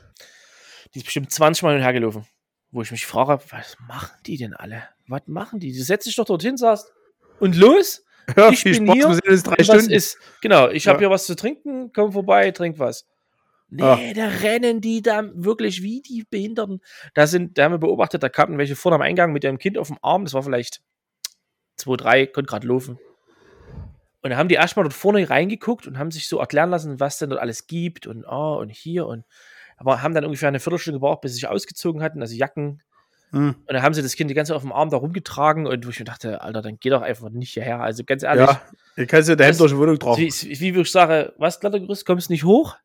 Die 0.94 0.98
ist 1.00 1.04
bestimmt 1.04 1.30
20 1.32 1.62
Mal 1.62 1.70
hin 1.70 1.78
und 1.78 1.84
her 1.84 1.92
gelaufen. 1.92 2.26
Wo 2.70 2.82
ich 2.82 2.90
mich 2.90 3.06
frage, 3.06 3.40
was 3.50 3.76
machen 3.88 4.14
die 4.26 4.36
denn 4.36 4.54
alle? 4.54 4.82
Was 5.08 5.22
machen 5.26 5.60
die? 5.60 5.72
Die 5.72 5.82
setzen 5.82 6.08
sich 6.08 6.16
doch 6.16 6.24
dorthin, 6.24 6.56
sagst 6.56 6.92
und 7.40 7.56
los. 7.56 8.02
Ja, 8.36 8.50
ich 8.50 8.64
bin 8.64 8.86
Spaß, 8.86 8.94
hier, 8.96 9.06
uns 9.06 9.42
drei 9.44 9.54
was 9.58 9.66
Stunden. 9.66 9.90
ist. 9.92 10.18
Genau, 10.42 10.68
ich 10.68 10.88
habe 10.88 10.96
Ja. 10.96 11.00
hier 11.02 11.10
was 11.10 11.26
zu 11.26 11.36
trinken, 11.36 11.92
komm 11.92 12.10
vorbei, 12.10 12.50
trink 12.50 12.76
was. 12.80 13.06
Nee, 13.68 13.82
Ah. 13.82 13.99
da 14.14 14.28
rennen 14.28 14.80
die 14.80 15.02
da 15.02 15.25
wirklich 15.35 15.82
wie 15.82 16.00
die 16.00 16.25
Behinderten. 16.30 16.80
Da 17.14 17.26
sind, 17.26 17.58
da 17.58 17.64
haben 17.64 17.73
wir 17.73 17.78
beobachtet, 17.78 18.23
da 18.23 18.28
kamen 18.28 18.58
welche 18.58 18.76
vorne 18.76 18.94
am 18.96 19.02
Eingang 19.02 19.32
mit 19.32 19.42
ihrem 19.44 19.58
Kind 19.58 19.76
auf 19.76 19.88
dem 19.88 19.99
Arm, 20.02 20.25
das 20.25 20.35
war 20.35 20.42
vielleicht 20.44 20.80
zwei, 21.76 21.96
drei, 21.96 22.26
konnte 22.26 22.49
gerade 22.49 22.66
laufen. 22.66 22.99
Und 24.23 24.30
da 24.30 24.37
haben 24.37 24.49
die 24.49 24.54
erstmal 24.54 24.85
dort 24.85 24.94
vorne 24.94 25.28
reingeguckt 25.28 25.87
und 25.87 25.99
haben 25.99 26.11
sich 26.11 26.28
so 26.28 26.38
erklären 26.38 26.70
lassen, 26.70 27.00
was 27.00 27.18
denn 27.18 27.30
dort 27.30 27.40
alles 27.42 27.66
gibt 27.66 28.06
und 28.06 28.25
ah 28.25 28.54
und 28.54 28.70
hier 28.70 29.06
und 29.06 29.25
aber 29.76 30.00
haben 30.02 30.14
dann 30.14 30.25
ungefähr 30.25 30.49
eine 30.49 30.58
Viertelstunde 30.61 30.99
gebraucht, 30.99 31.20
bis 31.20 31.32
sie 31.32 31.40
sich 31.40 31.49
ausgezogen 31.49 32.02
hatten, 32.02 32.20
also 32.23 32.35
Jacken. 32.35 32.82
Hm. 33.32 33.54
Und 33.58 33.73
dann 33.73 33.82
haben 33.82 33.92
sie 33.94 34.02
das 34.02 34.14
Kind 34.14 34.30
die 34.30 34.35
ganze 34.35 34.50
Zeit 34.50 34.56
auf 34.56 34.62
dem 34.62 34.73
Arm 34.73 34.88
da 34.90 34.96
rumgetragen 34.96 35.66
und 35.66 35.85
wo 35.87 35.90
ich 35.90 35.99
mir 35.99 36.04
dachte, 36.06 36.40
Alter, 36.40 36.62
dann 36.62 36.78
geh 36.80 36.88
doch 36.90 37.02
einfach 37.02 37.28
nicht 37.28 37.52
hierher. 37.52 37.80
Also 37.80 38.02
ganz 38.04 38.23
ehrlich, 38.23 38.46
Ja, 38.49 38.62
ihr 38.96 39.06
kannst 39.06 39.28
ja 39.28 39.35
daheim 39.37 39.50
Das- 39.50 39.58
durch 39.58 39.73
die 39.73 39.78
Wohnung 39.78 39.99
drauf. 39.99 40.16
wie, 40.18 40.30
wie 40.30 40.80
ich 40.80 40.90
sage, 40.90 41.35
was 41.37 41.61
Klettergerüst, 41.61 42.06
kommst 42.06 42.28
du 42.28 42.32
nicht 42.32 42.44
hoch? 42.44 42.76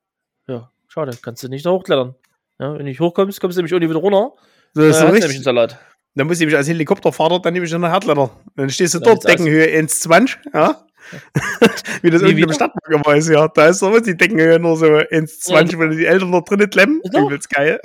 Ja, 0.47 0.71
schade, 0.87 1.17
kannst 1.21 1.43
du 1.43 1.47
nicht 1.47 1.65
da 1.65 1.71
hochklettern. 1.71 2.15
Ja, 2.59 2.71
wenn 2.71 2.79
du 2.79 2.83
nicht 2.85 2.99
hochkommst, 2.99 3.39
kommst 3.41 3.57
du 3.57 3.61
nämlich 3.61 3.73
ohne 3.73 3.89
wieder 3.89 3.99
runter. 3.99 4.33
So, 4.73 4.81
Dann 4.81 4.89
ist 4.91 5.01
hast 5.01 5.07
so 5.07 5.13
richtig. 5.13 5.43
Salat. 5.43 5.77
Dann 6.15 6.27
muss 6.27 6.39
ich 6.41 6.45
mich 6.45 6.55
als 6.55 6.67
Helikopterfahrer, 6.67 7.41
dann 7.41 7.53
nehme 7.53 7.65
ich 7.65 7.71
noch 7.71 7.87
Herdletter. 7.87 8.29
Dann 8.55 8.69
stehst 8.69 8.93
du 8.93 8.99
Ja, 8.99 9.05
dort, 9.05 9.27
Deckenhöhe 9.27 9.65
1,20, 9.79 10.37
ja. 10.53 10.85
Wie 12.01 12.09
das 12.09 12.21
Wie 12.21 12.25
irgendwie 12.27 12.41
im? 12.43 12.53
Stadtpark 12.53 12.89
immer 12.93 13.15
ist, 13.15 13.29
ja. 13.29 13.47
Da 13.47 13.67
ist 13.67 13.79
so 13.79 13.97
die 13.99 14.15
Deckenhöhe 14.15 14.59
nur 14.59 14.77
so 14.77 14.85
1,20, 14.85 15.79
wenn 15.79 15.91
die 15.91 16.05
Eltern 16.05 16.29
noch 16.29 16.43
drinnen 16.43 16.69
klemmen. 16.69 17.01
Ja. 17.11 17.21
Übelst 17.21 17.49
geil. 17.49 17.79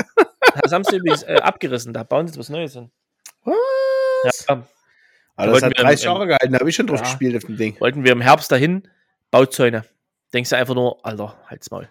Das 0.62 0.72
haben 0.72 0.84
sie 0.84 0.96
übrigens 0.96 1.22
äh, 1.22 1.36
abgerissen, 1.40 1.92
da 1.94 2.02
bauen 2.02 2.26
sie 2.26 2.32
jetzt 2.32 2.38
was 2.38 2.48
Neues 2.48 2.72
hin. 2.74 2.90
Ja, 3.44 3.52
Aber 4.48 4.62
das 5.36 5.46
wollten 5.52 5.66
hat 5.66 5.72
wir 5.72 5.78
im- 5.80 5.86
30 5.86 6.04
im- 6.04 6.12
Jahre 6.12 6.26
gehalten, 6.26 6.52
da 6.52 6.58
habe 6.58 6.70
ich 6.70 6.76
schon 6.76 6.86
drauf 6.86 6.98
Ja. 7.00 7.04
gespielt 7.04 7.36
auf 7.36 7.44
dem 7.44 7.56
Ding. 7.56 7.76
wollten 7.80 8.04
wir 8.04 8.12
im 8.12 8.20
Herbst 8.20 8.50
dahin, 8.50 8.88
Bauzäune. 9.30 9.84
Denkst 10.34 10.50
du 10.50 10.56
einfach 10.56 10.74
nur, 10.74 11.04
Alter, 11.06 11.36
halt's 11.46 11.70
Maul. 11.70 11.88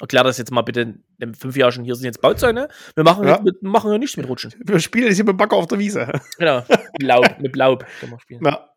Erklär 0.00 0.24
das 0.24 0.38
jetzt 0.38 0.50
mal 0.50 0.62
bitte, 0.62 0.94
in 1.20 1.34
fünf 1.34 1.56
Jahren 1.56 1.70
schon, 1.72 1.84
hier 1.84 1.94
sind 1.94 2.06
jetzt 2.06 2.20
Bauzäune. 2.22 2.68
Wir 2.94 3.04
machen, 3.04 3.26
Ja. 3.28 3.40
mit, 3.42 3.62
machen 3.62 3.92
ja 3.92 3.98
nichts 3.98 4.16
mit 4.16 4.26
Rutschen. 4.28 4.54
Wir 4.64 4.80
spielen 4.80 5.06
jetzt 5.06 5.16
hier 5.16 5.24
mit 5.24 5.34
dem 5.34 5.36
Bagger 5.36 5.56
auf 5.56 5.66
der 5.66 5.78
Wiese. 5.78 6.10
Genau, 6.38 6.64
mit 6.92 7.02
Laub, 7.02 7.38
mit 7.40 7.56
Laub 7.56 7.86
können 8.00 8.12
wir 8.12 8.20
spielen. 8.20 8.44
Ja. 8.44 8.68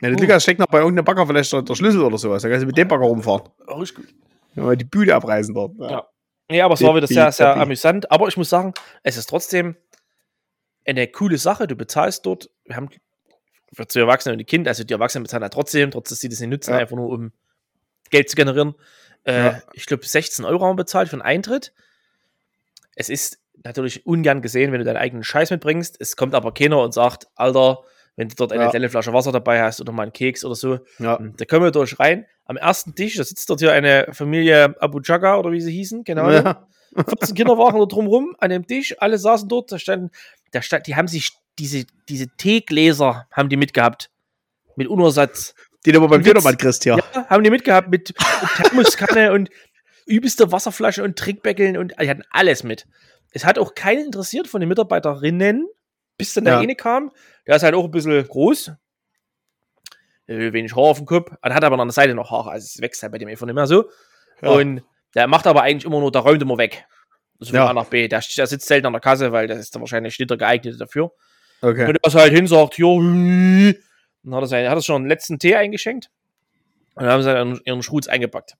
Ja, 0.00 0.08
der. 0.10 0.12
Lukas 0.12 0.42
steckt 0.42 0.58
noch 0.58 0.66
bei 0.66 0.78
irgendeinem 0.78 1.04
Bagger 1.04 1.26
vielleicht 1.26 1.52
der 1.52 1.74
Schlüssel 1.74 2.00
oder 2.02 2.16
sowas. 2.18 2.42
Da 2.42 2.48
kannst 2.48 2.62
du 2.62 2.66
mit 2.66 2.76
dem 2.78 2.88
Bagger 2.88 3.04
rumfahren. 3.04 3.42
Oh, 3.68 3.82
ist 3.82 3.94
gut. 3.94 4.06
Ja, 4.54 4.62
mal 4.62 4.76
die 4.76 4.84
Bühne 4.86 5.14
abreißen 5.14 5.54
dort. 5.54 5.74
Ja. 5.78 6.06
Ja, 6.50 6.64
aber 6.64 6.74
es 6.74 6.82
war 6.82 6.94
wieder 6.96 7.06
sehr, 7.06 7.30
sehr 7.32 7.56
amüsant. 7.56 8.10
Aber 8.10 8.26
ich 8.28 8.36
muss 8.36 8.48
sagen, 8.48 8.72
es 9.02 9.16
ist 9.16 9.26
trotzdem 9.28 9.76
eine 10.86 11.06
coole 11.08 11.38
Sache. 11.38 11.66
Du 11.66 11.76
bezahlst 11.76 12.24
dort, 12.24 12.48
wir 12.64 12.76
haben 12.76 12.88
für 13.72 13.86
zu 13.86 13.98
Erwachsenen 13.98 14.34
und 14.34 14.38
die 14.38 14.44
Kinder, 14.44 14.70
also 14.70 14.84
die 14.84 14.92
Erwachsenen 14.94 15.24
bezahlen 15.24 15.42
ja 15.42 15.48
trotzdem, 15.48 15.90
trotz 15.90 16.08
dass 16.08 16.20
sie 16.20 16.28
das 16.28 16.40
nicht 16.40 16.50
nutzen, 16.50 16.70
Ja. 16.70 16.78
einfach 16.78 16.96
nur 16.96 17.08
um 17.10 17.32
Geld 18.10 18.30
zu 18.30 18.36
generieren. 18.36 18.74
Äh, 19.26 19.44
Ja. 19.44 19.62
Ich 19.72 19.86
glaube, 19.86 20.06
16 20.06 20.44
Euro 20.44 20.64
haben 20.66 20.76
bezahlt 20.76 21.08
für 21.08 21.16
den 21.16 21.22
Eintritt. 21.22 21.72
Es 22.94 23.08
ist 23.08 23.38
natürlich 23.64 24.06
ungern 24.06 24.42
gesehen, 24.42 24.72
wenn 24.72 24.78
du 24.78 24.84
deinen 24.84 24.96
eigenen 24.96 25.24
Scheiß 25.24 25.50
mitbringst. 25.50 25.96
Es 26.00 26.16
kommt 26.16 26.34
aber 26.34 26.52
keiner 26.54 26.80
und 26.80 26.92
sagt, 26.94 27.26
Alter, 27.34 27.80
wenn 28.16 28.28
du 28.28 28.34
dort 28.36 28.52
eine 28.52 28.64
Ja. 28.64 28.70
kleine 28.70 28.88
Flasche 28.88 29.12
Wasser 29.12 29.32
dabei 29.32 29.62
hast 29.62 29.80
oder 29.80 29.92
mal 29.92 30.04
einen 30.04 30.12
Keks 30.12 30.44
oder 30.44 30.54
so, 30.54 30.78
Ja. 30.98 31.18
da 31.20 31.44
kommen 31.44 31.64
wir 31.64 31.70
durch 31.70 31.98
rein. 31.98 32.26
Am 32.44 32.56
ersten 32.56 32.94
Tisch, 32.94 33.16
da 33.16 33.24
sitzt 33.24 33.50
dort 33.50 33.60
hier 33.60 33.72
eine 33.72 34.08
Familie 34.12 34.74
Abu 34.80 35.00
Jaga 35.02 35.36
oder 35.36 35.50
wie 35.52 35.60
sie 35.60 35.72
hießen, 35.72 36.04
genau. 36.04 36.30
Ja. 36.30 36.66
14 36.96 37.34
Kinder 37.34 37.58
waren 37.58 37.78
da 37.78 37.84
drumrum 37.86 38.34
an 38.38 38.50
dem 38.50 38.66
Tisch, 38.66 38.94
alle 38.98 39.18
saßen 39.18 39.48
dort, 39.48 39.70
da 39.72 39.78
standen, 39.78 40.10
da 40.52 40.62
stand, 40.62 40.86
die 40.86 40.96
haben 40.96 41.08
sich 41.08 41.32
diese, 41.58 41.84
diese 42.08 42.28
Teegläser 42.36 43.26
haben 43.32 43.48
die 43.48 43.56
mitgehabt. 43.56 44.10
Mit 44.76 44.88
Unersatz. 44.88 45.54
Die 45.86 45.92
du 45.92 45.98
aber 45.98 46.08
beim 46.08 46.22
Dönermann 46.22 46.58
kriegst, 46.58 46.84
ja. 46.84 46.96
Ja, 46.96 47.26
haben 47.28 47.44
die 47.44 47.50
mitgehabt 47.50 47.88
mit, 47.88 48.12
mit 48.18 48.50
Thermoskanne 48.56 49.32
und 49.32 49.48
übelste 50.04 50.52
Wasserflasche 50.52 51.02
und 51.02 51.16
Trinkbeckeln 51.18 51.76
und 51.76 51.94
die 52.00 52.10
hatten 52.10 52.24
alles 52.30 52.62
mit. 52.62 52.86
Es 53.32 53.44
hat 53.44 53.58
auch 53.58 53.74
keinen 53.74 54.06
interessiert 54.06 54.48
von 54.48 54.60
den 54.60 54.68
Mitarbeiterinnen, 54.68 55.66
bis 56.18 56.34
dann 56.34 56.44
der 56.44 56.54
Ja. 56.54 56.60
eine 56.60 56.74
kam. 56.76 57.12
Der 57.46 57.56
ist 57.56 57.62
halt 57.62 57.74
auch 57.74 57.84
ein 57.84 57.90
bisschen 57.90 58.26
groß. 58.26 58.72
Wenig 60.26 60.74
Haar 60.74 60.82
auf 60.84 60.96
dem 60.98 61.06
Kopf. 61.06 61.30
Er 61.40 61.54
hat 61.54 61.62
aber 61.64 61.78
an 61.78 61.86
der 61.88 61.92
Seite 61.92 62.14
noch 62.14 62.30
Haare, 62.30 62.50
also 62.50 62.64
es 62.64 62.80
wächst 62.80 63.02
halt 63.02 63.12
bei 63.12 63.18
dem 63.18 63.28
einfach 63.28 63.46
nicht 63.46 63.54
mehr 63.54 63.66
so. 63.66 63.88
Ja. 64.42 64.50
Und 64.50 64.82
der 65.14 65.28
macht 65.28 65.46
aber 65.46 65.62
eigentlich 65.62 65.84
immer 65.84 66.00
nur, 66.00 66.10
der 66.10 66.22
räumt 66.22 66.42
immer 66.42 66.58
weg. 66.58 66.84
So 67.38 67.50
von 67.50 67.56
Ja. 67.56 67.66
A 67.68 67.72
nach 67.72 67.86
B. 67.86 68.08
Der, 68.08 68.20
der 68.36 68.46
sitzt 68.46 68.66
selten 68.66 68.86
an 68.86 68.92
der 68.92 69.00
Kasse, 69.00 69.30
weil 69.30 69.46
der 69.46 69.58
ist 69.58 69.74
dann 69.74 69.82
wahrscheinlich 69.82 70.18
nicht 70.18 70.30
der 70.30 70.36
geeignete 70.36 70.76
dafür. 70.78 71.12
Okay. 71.62 71.86
Und 71.88 71.96
er 72.02 72.08
ist 72.08 72.14
halt 72.14 72.32
hin, 72.32 72.46
sagt, 72.46 72.76
jo, 72.78 73.00
dann 74.32 74.36
hat 74.36 74.44
er, 74.44 74.48
seine, 74.48 74.70
hat 74.70 74.78
er 74.78 74.82
schon 74.82 75.02
den 75.02 75.08
letzten 75.08 75.38
Tee 75.38 75.56
eingeschenkt. 75.56 76.10
Und 76.94 77.04
dann 77.04 77.12
haben 77.12 77.22
sie 77.22 77.32
dann 77.32 77.60
ihren 77.64 77.82
Schrutz 77.82 78.08
eingepackt. 78.08 78.56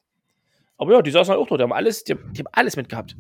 Aber 0.79 0.93
ja, 0.93 1.03
die 1.03 1.11
saßen 1.11 1.31
halt 1.31 1.41
auch 1.41 1.49
dort, 1.49 1.61
die 1.61 1.63
haben 1.63 1.73
alles, 1.73 2.05
die, 2.05 2.15
die 2.15 2.41
haben 2.41 2.49
alles 2.53 2.77
mitgehabt. 2.77 3.17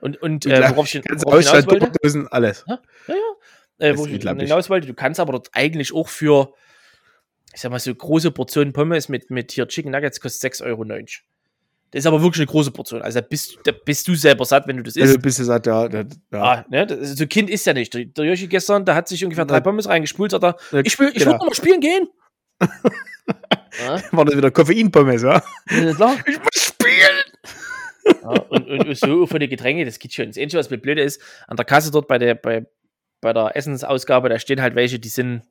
Und, 0.00 0.20
und 0.22 0.46
äh, 0.46 0.70
worauf 0.70 0.92
ich, 0.92 1.02
worauf 1.04 1.40
ich 1.40 1.48
hinaus 1.48 1.66
wollte, 1.66 1.86
Tupperdosen, 1.86 2.28
alles. 2.28 2.64
ja, 2.66 2.80
ja, 3.06 3.14
äh, 3.78 3.90
Das 3.90 3.98
wo 3.98 4.06
ist 4.06 4.12
ich 4.12 4.22
hinaus 4.22 4.70
wollte, 4.70 4.86
du 4.86 4.94
kannst 4.94 5.20
aber 5.20 5.32
dort 5.32 5.50
eigentlich 5.52 5.94
auch 5.94 6.08
für, 6.08 6.54
ich 7.54 7.60
sag 7.60 7.70
mal, 7.70 7.78
so 7.78 7.94
große 7.94 8.30
Portionen 8.30 8.72
Pommes 8.72 9.08
mit, 9.08 9.30
mit 9.30 9.52
hier 9.52 9.68
Chicken 9.68 9.92
Nuggets 9.92 10.20
kostet 10.20 10.54
6,90 10.54 10.64
Euro. 10.66 10.84
Das 11.90 12.00
ist 12.00 12.06
aber 12.06 12.22
wirklich 12.22 12.40
eine 12.40 12.46
große 12.46 12.70
Portion. 12.70 13.02
Also 13.02 13.20
da 13.20 13.26
bist, 13.26 13.58
da 13.64 13.72
bist 13.72 14.06
du 14.06 14.14
selber 14.14 14.44
satt, 14.44 14.68
wenn 14.68 14.76
du 14.76 14.82
das 14.84 14.94
isst. 14.94 15.08
Also, 15.08 15.18
bis 15.18 15.36
du 15.38 15.44
sagst, 15.44 15.66
ja, 15.66 15.88
ja, 15.88 16.04
ja. 16.32 16.42
Ah, 16.42 16.64
ne? 16.68 16.86
das, 16.86 17.16
so 17.16 17.24
ein 17.24 17.28
Kind 17.28 17.50
ist 17.50 17.66
ja 17.66 17.72
nicht. 17.72 17.92
Der, 17.92 18.04
der 18.04 18.24
Joshi 18.26 18.46
gestern, 18.46 18.84
da 18.84 18.94
hat 18.94 19.08
sich 19.08 19.24
ungefähr 19.24 19.44
drei. 19.44 19.60
Pommes 19.60 19.88
reingespult, 19.88 20.30
sagt 20.30 20.44
er, 20.44 20.56
Ja, 20.70 20.80
ich, 20.84 20.98
will, 20.98 21.08
ich 21.08 21.14
genau. 21.14 21.32
will 21.32 21.38
noch 21.38 21.46
mal 21.46 21.54
spielen 21.54 21.80
gehen. 21.80 22.08
ja, 22.60 24.00
War 24.12 24.24
das 24.24 24.36
wieder 24.36 24.50
Koffeinpommes, 24.52 25.22
ja? 25.22 25.42
ja, 25.70 25.94
klar. 25.94 26.16
Ich 26.26 26.38
muss 26.38 26.48
spielen! 26.54 27.20
Ja, 28.22 28.28
und, 28.28 28.68
und 28.68 28.96
so 28.96 29.26
für 29.26 29.40
die 29.40 29.48
Getränke, 29.48 29.84
das 29.84 29.98
geht 29.98 30.14
schon. 30.14 30.26
Das 30.26 30.38
Einzige, 30.38 30.60
was 30.60 30.70
mir 30.70 30.78
blöd 30.78 30.98
ist, 30.98 31.20
an 31.48 31.56
der 31.56 31.66
Kasse 31.66 31.90
dort 31.90 32.06
bei 32.06 32.18
der, 32.18 32.36
bei, 32.36 32.66
bei 33.20 33.32
der 33.32 33.56
Essensausgabe, 33.56 34.28
da 34.28 34.38
stehen 34.38 34.62
halt 34.62 34.76
welche, 34.76 35.00
die 35.00 35.08
sind, 35.08 35.42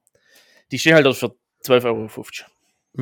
die 0.72 0.80
stehen 0.80 0.96
halt 0.96 1.06
dort 1.06 1.18
für 1.18 1.36
12,50 1.66 1.86
Euro. 1.86 2.10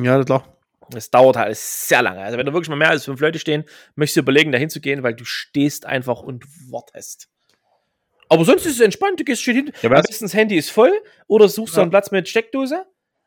Ja, 0.04 0.24
klar. 0.24 0.57
Das 0.90 1.10
dauert 1.10 1.36
halt 1.36 1.56
sehr 1.56 2.02
lange. 2.02 2.20
Also 2.20 2.38
wenn 2.38 2.46
da 2.46 2.52
wirklich 2.52 2.68
mal 2.70 2.76
mehr 2.76 2.90
als 2.90 3.04
fünf 3.04 3.20
Leute 3.20 3.38
stehen, 3.38 3.64
möchtest 3.94 4.16
du 4.16 4.20
überlegen, 4.20 4.52
da 4.52 4.58
hinzugehen, 4.58 5.02
weil 5.02 5.14
du 5.14 5.24
stehst 5.24 5.84
einfach 5.86 6.20
und 6.22 6.44
wartest. 6.70 7.28
Aber 8.30 8.44
sonst 8.44 8.66
ist 8.66 8.74
es 8.74 8.80
entspannt, 8.80 9.20
du 9.20 9.24
gehst 9.24 9.42
schön 9.42 9.56
hin. 9.56 9.72
Ja, 9.82 9.90
Am 9.90 10.02
besten 10.02 10.24
das 10.24 10.34
Handy 10.34 10.56
ist 10.56 10.70
voll 10.70 10.92
oder 11.26 11.48
suchst 11.48 11.74
du 11.74 11.78
Ja. 11.80 11.82
einen 11.82 11.90
Platz 11.90 12.10
mit 12.10 12.28
Steckdose. 12.28 12.84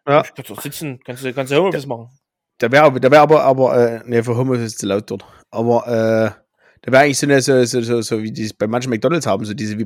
Ja. 0.08 0.24
Kannst 0.24 0.50
du 0.50 0.56
sitzen, 0.56 1.00
kannst 1.06 1.24
du, 1.24 1.34
kannst 1.34 1.52
du 1.52 1.58
Homeoffice 1.58 1.86
machen. 1.86 2.10
Da 2.58 2.72
wäre 2.72 3.00
da 3.00 3.10
wär 3.12 3.22
aber, 3.22 3.44
aber, 3.44 3.76
äh, 3.78 4.02
ne, 4.10 4.24
für 4.24 4.36
Homeoffice 4.38 4.66
ist 4.68 4.80
zu 4.80 4.86
laut 4.88 5.10
dort. 5.10 5.26
Aber, 5.50 5.88
äh, 5.88 6.42
da 6.84 6.92
wäre 6.92 7.04
eigentlich 7.04 7.18
so 7.20 7.26
eine, 7.28 7.42
so, 7.42 7.64
so, 7.66 7.82
so, 7.82 8.02
so 8.02 8.22
wie 8.24 8.32
die 8.32 8.44
es 8.46 8.54
bei 8.54 8.68
manchen 8.68 8.90
McDonalds 8.92 9.26
haben, 9.28 9.46
so 9.46 9.54
diese 9.54 9.78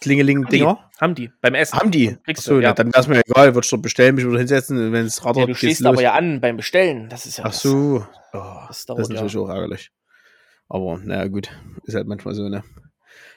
Vibrations-Klingeling-Dinger. 0.00 0.90
Haben 1.00 1.14
die 1.14 1.30
beim 1.40 1.54
Essen. 1.54 1.78
Haben 1.78 1.90
die? 1.90 2.16
Kriegst 2.24 2.42
Achso, 2.42 2.54
du, 2.54 2.60
ja. 2.60 2.68
ja. 2.68 2.74
dann 2.74 2.92
wär's 2.92 3.06
mir 3.08 3.22
egal, 3.26 3.54
würdest 3.54 3.72
du 3.72 3.80
bestellen, 3.80 4.14
mich 4.14 4.26
wieder 4.26 4.38
hinsetzen, 4.38 4.92
wenn 4.92 5.06
es 5.06 5.18
ja, 5.18 5.24
rattert, 5.24 5.48
du 5.48 5.54
stehst 5.54 5.84
aber 5.84 6.02
ja 6.02 6.14
an 6.14 6.40
beim 6.40 6.56
Bestellen. 6.56 7.08
Das 7.08 7.26
ist 7.26 7.38
ja 7.38 7.44
Ach 7.46 7.52
so. 7.52 8.06
Oh, 8.32 8.42
Das 8.68 8.86
das, 8.86 8.98
ist 8.98 9.08
natürlich 9.10 9.34
ja. 9.34 9.40
auch 9.40 9.48
ärgerlich. 9.48 9.90
Aber, 10.68 10.98
naja, 10.98 11.26
gut. 11.28 11.50
Ist 11.84 11.94
halt 11.94 12.06
manchmal 12.06 12.34
so, 12.34 12.48
ne? 12.48 12.62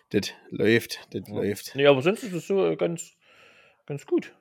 Das 0.09 0.27
läuft, 0.49 0.99
das 1.13 1.21
Ja. 1.27 1.35
läuft. 1.35 1.75
Nee, 1.75 1.87
aber 1.87 2.01
sonst 2.01 2.23
ist 2.23 2.33
es 2.33 2.47
so 2.47 2.65
äh, 2.65 2.75
ganz, 2.75 3.11
ganz 3.85 4.05
gut. 4.05 4.33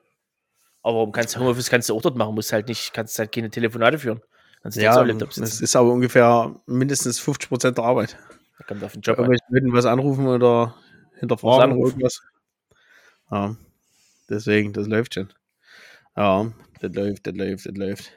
Aber 0.83 0.95
warum 0.97 1.11
kannst 1.11 1.37
Homeoffice 1.37 1.69
kannst 1.69 1.89
du 1.89 1.95
auch 1.95 2.01
dort 2.01 2.17
machen, 2.17 2.33
musst 2.35 2.51
halt 2.51 2.67
nicht, 2.67 2.91
kannst 2.93 3.17
halt 3.19 3.31
keine 3.31 3.49
Telefonate 3.49 3.97
führen. 3.99 4.21
Kannst 4.63 4.77
du 4.77 4.81
Ja, 4.81 5.05
sitzen. 5.05 5.43
ist 5.43 5.75
aber 5.75 5.91
ungefähr 5.91 6.55
mindestens 6.65 7.19
50% 7.21 7.71
der 7.71 7.83
Arbeit. 7.83 8.17
Da 8.57 8.65
kommt 8.65 8.83
auf 8.83 8.91
den 8.93 9.01
Job. 9.01 9.17
Irgendwelche 9.17 9.43
Leuten 9.49 9.73
was 9.73 9.85
anrufen 9.85 10.27
oder 10.27 10.75
hinterfragen 11.21 11.77
oder 11.77 11.87
irgendwas. 11.87 12.21
Ja, 13.31 13.55
deswegen, 14.29 14.73
das 14.73 14.87
läuft 14.87 15.13
schon. 15.13 15.31
Ja, 16.17 16.51
das 16.81 16.93
läuft, 16.93 17.25
das 17.25 17.33
läuft, 17.33 17.65
das 17.65 17.77
läuft. 17.77 18.11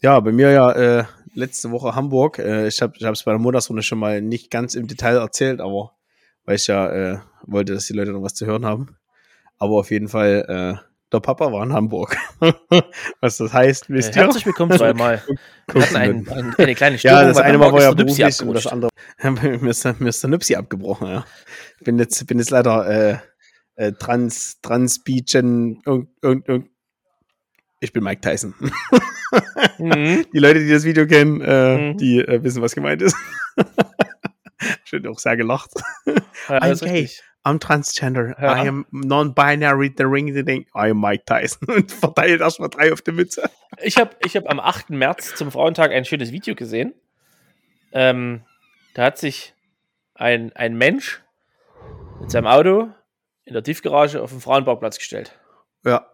Ja, 0.00 0.18
bei 0.20 0.32
mir 0.32 0.50
ja 0.50 0.72
äh, 0.72 1.04
letzte 1.34 1.70
Woche 1.70 1.94
Hamburg. 1.94 2.38
Äh, 2.38 2.68
ich 2.68 2.80
habe 2.80 2.94
es 2.98 3.22
bei 3.22 3.32
der 3.32 3.38
Montagsrunde 3.38 3.82
schon 3.82 3.98
mal 3.98 4.22
nicht 4.22 4.50
ganz 4.50 4.74
im 4.74 4.86
Detail 4.86 5.16
erzählt, 5.16 5.60
aber 5.60 5.92
weil 6.44 6.56
ich 6.56 6.66
ja 6.66 6.90
äh, 6.90 7.18
wollte, 7.42 7.74
dass 7.74 7.86
die 7.86 7.92
Leute 7.92 8.12
noch 8.12 8.22
was 8.22 8.34
zu 8.34 8.46
hören 8.46 8.64
haben. 8.64 8.96
Aber 9.58 9.74
auf 9.74 9.90
jeden 9.90 10.08
Fall, 10.08 10.44
äh, 10.48 10.93
der 11.12 11.20
Papa 11.20 11.52
war 11.52 11.62
in 11.64 11.72
Hamburg. 11.72 12.16
was 13.20 13.36
das 13.36 13.52
heißt, 13.52 13.88
Äh, 13.90 13.94
wisst 13.94 14.16
ihr? 14.16 14.22
herzlich 14.22 14.46
willkommen 14.46 14.76
zweimal. 14.76 15.22
Wir 15.72 15.82
hatten 15.82 15.96
ein, 15.96 16.28
ein, 16.28 16.54
eine 16.56 16.74
kleine 16.74 16.98
Störung, 16.98 17.18
Ja, 17.20 17.28
das 17.28 17.38
eine 17.38 17.56
Mal 17.58 17.72
war 17.72 17.82
ja 17.82 17.92
beruflich 17.92 18.42
und 18.42 18.54
das 18.54 18.66
andere 18.66 18.90
mir 19.22 19.70
ist, 19.70 19.84
mir 20.00 20.08
ist 20.08 20.22
der 20.22 20.30
Nüpsi 20.30 20.54
abgebrochen, 20.56 21.08
ja. 21.08 21.24
Bin 21.80 21.98
jetzt, 21.98 22.26
bin 22.26 22.38
jetzt 22.38 22.50
leider 22.50 22.86
äh, 22.86 23.18
äh, 23.76 23.92
trans, 23.92 24.60
trans 24.60 25.02
Beachen, 25.02 25.80
irgend, 25.86 26.08
irgend, 26.22 26.48
irgend, 26.48 26.70
ich 27.80 27.92
bin 27.92 28.02
Mike 28.02 28.20
Tyson. 28.20 28.54
Mhm. 29.78 30.24
Die 30.32 30.38
Leute, 30.38 30.60
die 30.60 30.70
das 30.70 30.84
Video 30.84 31.06
kennen, 31.06 31.40
äh, 31.40 31.76
Mhm. 31.92 31.96
die 31.98 32.18
äh, 32.20 32.42
wissen, 32.42 32.62
was 32.62 32.74
gemeint 32.74 33.02
ist. 33.02 33.16
Schön 34.84 35.06
auch 35.06 35.18
sehr 35.18 35.36
gelacht. 35.36 35.70
Ja, 36.06 36.58
I'm 36.58 36.80
gay. 36.80 36.90
richtig. 36.90 37.22
I'm 37.44 37.58
transgender. 37.60 38.34
Ja. 38.40 38.62
I 38.64 38.68
am 38.68 38.86
non-binary, 38.90 39.92
the 39.98 40.04
ring, 40.04 40.32
the 40.34 40.42
thing. 40.42 40.62
I 40.74 40.90
am 40.90 41.00
Mike 41.00 41.24
Tyson. 41.26 41.68
Und 41.74 41.92
verteilt 41.92 42.40
erstmal 42.40 42.70
drei 42.70 42.92
auf 42.92 43.02
die 43.02 43.12
Mütze. 43.12 43.48
Ich 43.82 43.96
habe 43.98 44.16
ich 44.24 44.36
hab 44.36 44.48
am 44.50 44.60
8. 44.60 44.90
März 44.90 45.34
zum 45.34 45.50
Frauentag 45.52 45.90
ein 45.92 46.04
schönes 46.04 46.32
Video 46.32 46.54
gesehen. 46.54 46.94
Ähm, 47.92 48.42
Da 48.94 49.04
hat 49.04 49.18
sich 49.18 49.54
ein, 50.14 50.52
ein 50.54 50.76
Mensch 50.76 51.22
mit 52.20 52.30
seinem 52.30 52.46
Auto 52.46 52.88
in 53.44 53.52
der 53.52 53.62
Tiefgarage 53.62 54.22
auf 54.22 54.30
den 54.30 54.40
Frauenparkplatz 54.40 54.98
gestellt. 54.98 55.38
Ja. 55.84 56.06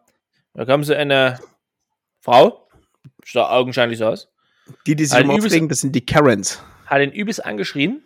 Da 0.54 0.64
kam 0.64 0.82
so 0.82 0.94
eine 0.94 1.38
Frau, 2.20 2.66
sah 3.24 3.50
augenscheinlich 3.50 3.98
so 3.98 4.06
aus, 4.06 4.28
Die, 4.86 4.96
die 4.96 5.04
sich 5.04 5.20
immer 5.20 5.34
aufregen, 5.34 5.68
das 5.68 5.80
sind 5.80 5.94
die 5.94 6.04
Karens. 6.04 6.60
hat 6.86 7.00
ihn 7.02 7.12
übelst 7.12 7.44
angeschrien, 7.44 8.02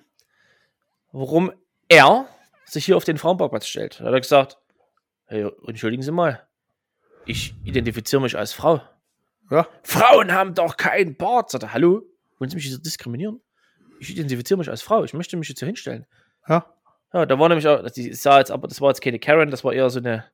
warum 1.13 1.53
er 1.89 2.27
sich 2.75 2.85
hier 2.85 2.97
auf 2.97 3.05
den 3.05 3.19
Frauenparkplatz 3.19 3.67
stellt. 3.67 4.01
Da 4.01 4.05
hat 4.05 4.13
er 4.13 4.21
gesagt, 4.21 4.59
hey, 5.27 5.51
entschuldigen 5.67 6.03
Sie 6.03 6.13
mal, 6.13 6.47
ich 7.27 7.55
identifiziere 7.65 8.21
mich 8.21 8.37
als 8.37 8.53
Frau. 8.53 8.83
Ja. 9.51 9.67
Frauen 9.83 10.33
haben 10.33 10.55
doch 10.55 10.77
keinen 10.77 11.17
Bart. 11.17 11.51
Sagt 11.51 11.65
er, 11.65 11.73
hallo, 11.73 12.03
wollen 12.39 12.51
Sie 12.51 12.57
mich 12.57 12.67
jetzt 12.67 12.85
diskriminieren? 12.85 13.41
Ich 14.01 14.11
identifiziere 14.11 14.59
mich 14.59 14.69
als 14.69 14.83
Frau, 14.83 15.05
ich 15.05 15.15
möchte 15.15 15.37
mich 15.37 15.49
jetzt 15.49 15.61
hier 15.61 15.67
hinstellen. 15.67 16.07
Ja. 16.49 16.67
Ja, 17.13 17.27
da 17.27 17.39
war 17.39 17.49
nämlich 17.49 17.67
auch, 17.69 17.89
die 17.91 18.13
sah 18.13 18.39
jetzt, 18.41 18.51
aber 18.51 18.67
das 18.67 18.81
war 18.81 18.91
jetzt 18.91 19.01
keine 19.01 19.21
Karen, 19.21 19.51
das 19.51 19.63
war 19.63 19.73
eher 19.73 19.89
so 19.89 20.01
eine, 20.01 20.25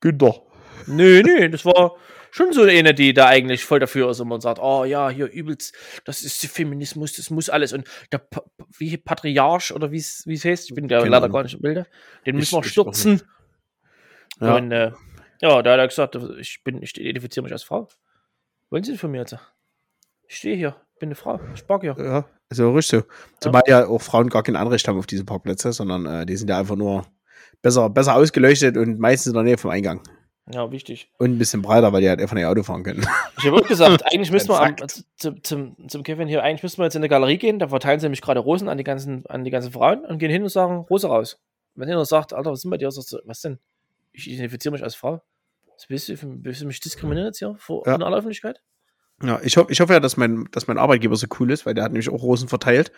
Günther. 0.00 0.42
nö, 0.86 1.22
nö, 1.22 1.48
das 1.50 1.64
war 1.64 1.96
schon 2.36 2.52
so 2.52 2.62
eine, 2.62 2.92
die 2.92 3.14
da 3.14 3.28
eigentlich 3.28 3.64
voll 3.64 3.80
dafür 3.80 4.10
ist 4.10 4.20
und 4.20 4.28
man 4.28 4.42
sagt, 4.42 4.58
oh 4.60 4.84
ja, 4.84 5.08
hier 5.08 5.30
übelst, 5.30 5.74
das 6.04 6.22
ist 6.22 6.44
Feminismus, 6.46 7.14
das 7.14 7.30
muss 7.30 7.48
alles 7.48 7.72
und 7.72 7.88
der 8.12 8.18
Pa- 8.18 8.44
wie 8.76 8.98
Patriarch 8.98 9.72
oder 9.72 9.90
wie 9.90 9.96
es 9.96 10.26
heißt, 10.26 10.68
ich 10.68 10.74
bin 10.74 10.86
ja 10.88 10.98
Keine 10.98 11.10
leider 11.10 11.30
gar 11.30 11.42
nicht 11.42 11.54
im 11.54 11.62
Bilde, 11.62 11.86
den 12.26 12.36
müssen 12.36 12.58
wir 12.58 12.62
stürzen. 12.62 13.22
Ja. 14.38 14.56
Und 14.56 14.70
äh, 14.70 14.92
ja, 15.40 15.62
da 15.62 15.72
hat 15.72 15.78
er 15.78 15.88
gesagt, 15.88 16.14
ich 16.38 16.62
bin, 16.62 16.82
ich 16.82 17.00
identifiziere 17.00 17.42
mich 17.42 17.52
als 17.52 17.62
Frau. 17.62 17.88
Wollen 18.68 18.84
Sie 18.84 18.98
von 18.98 19.10
mir 19.10 19.20
jetzt? 19.20 19.38
Ich 20.28 20.36
stehe 20.36 20.56
hier, 20.56 20.76
bin 21.00 21.08
eine 21.08 21.14
Frau, 21.14 21.40
ich 21.54 21.66
park 21.66 21.82
hier. 21.82 21.96
Ja, 21.98 22.28
also 22.50 22.74
richtig 22.74 23.00
so. 23.00 23.06
Zumal 23.40 23.62
ja 23.66 23.86
auch 23.86 24.02
Frauen 24.02 24.28
gar 24.28 24.42
kein 24.42 24.56
Anrecht 24.56 24.86
haben 24.88 24.98
auf 24.98 25.06
diese 25.06 25.24
Parkplätze, 25.24 25.72
sondern 25.72 26.04
äh, 26.04 26.26
die 26.26 26.36
sind 26.36 26.50
ja 26.50 26.58
einfach 26.58 26.76
nur 26.76 27.06
besser, 27.62 27.88
besser 27.88 28.14
ausgeleuchtet 28.14 28.76
und 28.76 28.98
meistens 28.98 29.30
in 29.30 29.34
der 29.34 29.42
Nähe 29.44 29.56
vom 29.56 29.70
Eingang. 29.70 30.02
Ja, 30.52 30.70
wichtig. 30.70 31.10
Und 31.18 31.32
ein 31.32 31.38
bisschen 31.38 31.60
breiter, 31.62 31.92
weil 31.92 32.02
die 32.02 32.08
halt 32.08 32.20
einfach 32.20 32.36
nicht 32.36 32.44
Auto 32.44 32.62
fahren 32.62 32.84
können. 32.84 33.04
Ich 33.38 33.46
habe 33.46 33.56
auch 33.56 33.66
gesagt, 33.66 34.04
eigentlich 34.12 34.30
müssen 34.30 34.48
wir 34.48 34.60
am, 34.60 34.76
zum, 35.16 35.42
zum, 35.42 35.88
zum 35.88 36.02
Kevin 36.04 36.28
hier, 36.28 36.42
eigentlich 36.42 36.62
müssen 36.62 36.78
wir 36.78 36.84
jetzt 36.84 36.94
in 36.94 37.00
eine 37.00 37.08
Galerie 37.08 37.38
gehen, 37.38 37.58
da 37.58 37.68
verteilen 37.68 37.98
sie 37.98 38.06
nämlich 38.06 38.22
gerade 38.22 38.38
Rosen 38.40 38.68
an 38.68 38.78
die 38.78 38.84
ganzen, 38.84 39.26
an 39.26 39.42
die 39.44 39.50
ganzen 39.50 39.72
Frauen 39.72 40.04
und 40.04 40.18
gehen 40.18 40.30
hin 40.30 40.42
und 40.44 40.48
sagen, 40.48 40.86
Rose 40.88 41.08
raus. 41.08 41.38
Wenn 41.74 41.88
jemand 41.88 42.06
sagt, 42.06 42.32
Alter, 42.32 42.52
was 42.52 42.62
denn 42.62 42.70
bei 42.70 42.78
dir? 42.78 42.90
Sagst 42.90 43.12
du, 43.12 43.18
was 43.24 43.40
denn? 43.40 43.58
Ich 44.12 44.30
identifiziere 44.30 44.72
mich 44.72 44.82
als 44.84 44.94
Frau. 44.94 45.20
Willst 45.88 46.08
du, 46.08 46.14
willst 46.22 46.62
du 46.62 46.66
mich 46.66 46.80
diskriminieren 46.80 47.26
jetzt 47.26 47.38
hier 47.38 47.54
vor 47.58 47.82
Ja. 47.86 47.96
in 47.96 48.02
aller 48.02 48.16
Öffentlichkeit? 48.16 48.60
Ja, 49.22 49.40
ich, 49.42 49.56
hoff, 49.56 49.68
ich 49.68 49.80
hoffe 49.80 49.94
ja, 49.94 50.00
dass 50.00 50.16
mein, 50.16 50.46
dass 50.52 50.68
mein 50.68 50.78
Arbeitgeber 50.78 51.16
so 51.16 51.26
cool 51.40 51.50
ist, 51.50 51.66
weil 51.66 51.74
der 51.74 51.84
hat 51.84 51.92
nämlich 51.92 52.08
auch 52.08 52.22
Rosen 52.22 52.48
verteilt 52.48 52.92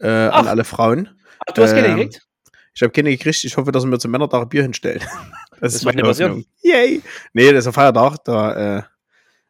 äh, 0.00 0.06
an 0.08 0.46
alle 0.46 0.64
Frauen. 0.64 1.08
Ach, 1.46 1.52
du 1.52 1.62
hast 1.62 1.72
keine 1.74 1.88
Ähm, 1.88 1.96
gekriegt? 1.96 2.26
Ich 2.74 2.82
habe 2.82 2.92
keine 2.92 3.10
gekriegt. 3.10 3.44
Ich 3.44 3.56
hoffe, 3.56 3.72
dass 3.72 3.84
er 3.84 3.88
mir 3.88 3.98
zum 3.98 4.10
Männertag 4.12 4.48
Bier 4.50 4.62
hinstellt. 4.62 5.06
Das, 5.62 5.84
nicht 5.84 6.02
passieren. 6.02 6.30
Hoffnung. 6.32 6.46
Yay! 6.62 7.02
Nee, 7.32 7.52
das 7.52 7.60
ist 7.60 7.66
ein 7.68 7.72
Feiertag. 7.72 8.16
Da 8.24 8.78
äh, 8.78 8.82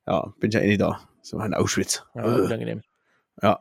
ja, 0.06 0.32
bin 0.38 0.48
ich 0.50 0.54
ja 0.54 0.60
eh 0.60 0.68
nicht 0.68 0.80
da. 0.80 1.00
So 1.22 1.40
in 1.40 1.54
Auschwitz. 1.54 2.04
Ja, 2.14 2.22
Äh, 2.24 2.40
unangenehm. 2.42 2.82
ja. 3.42 3.58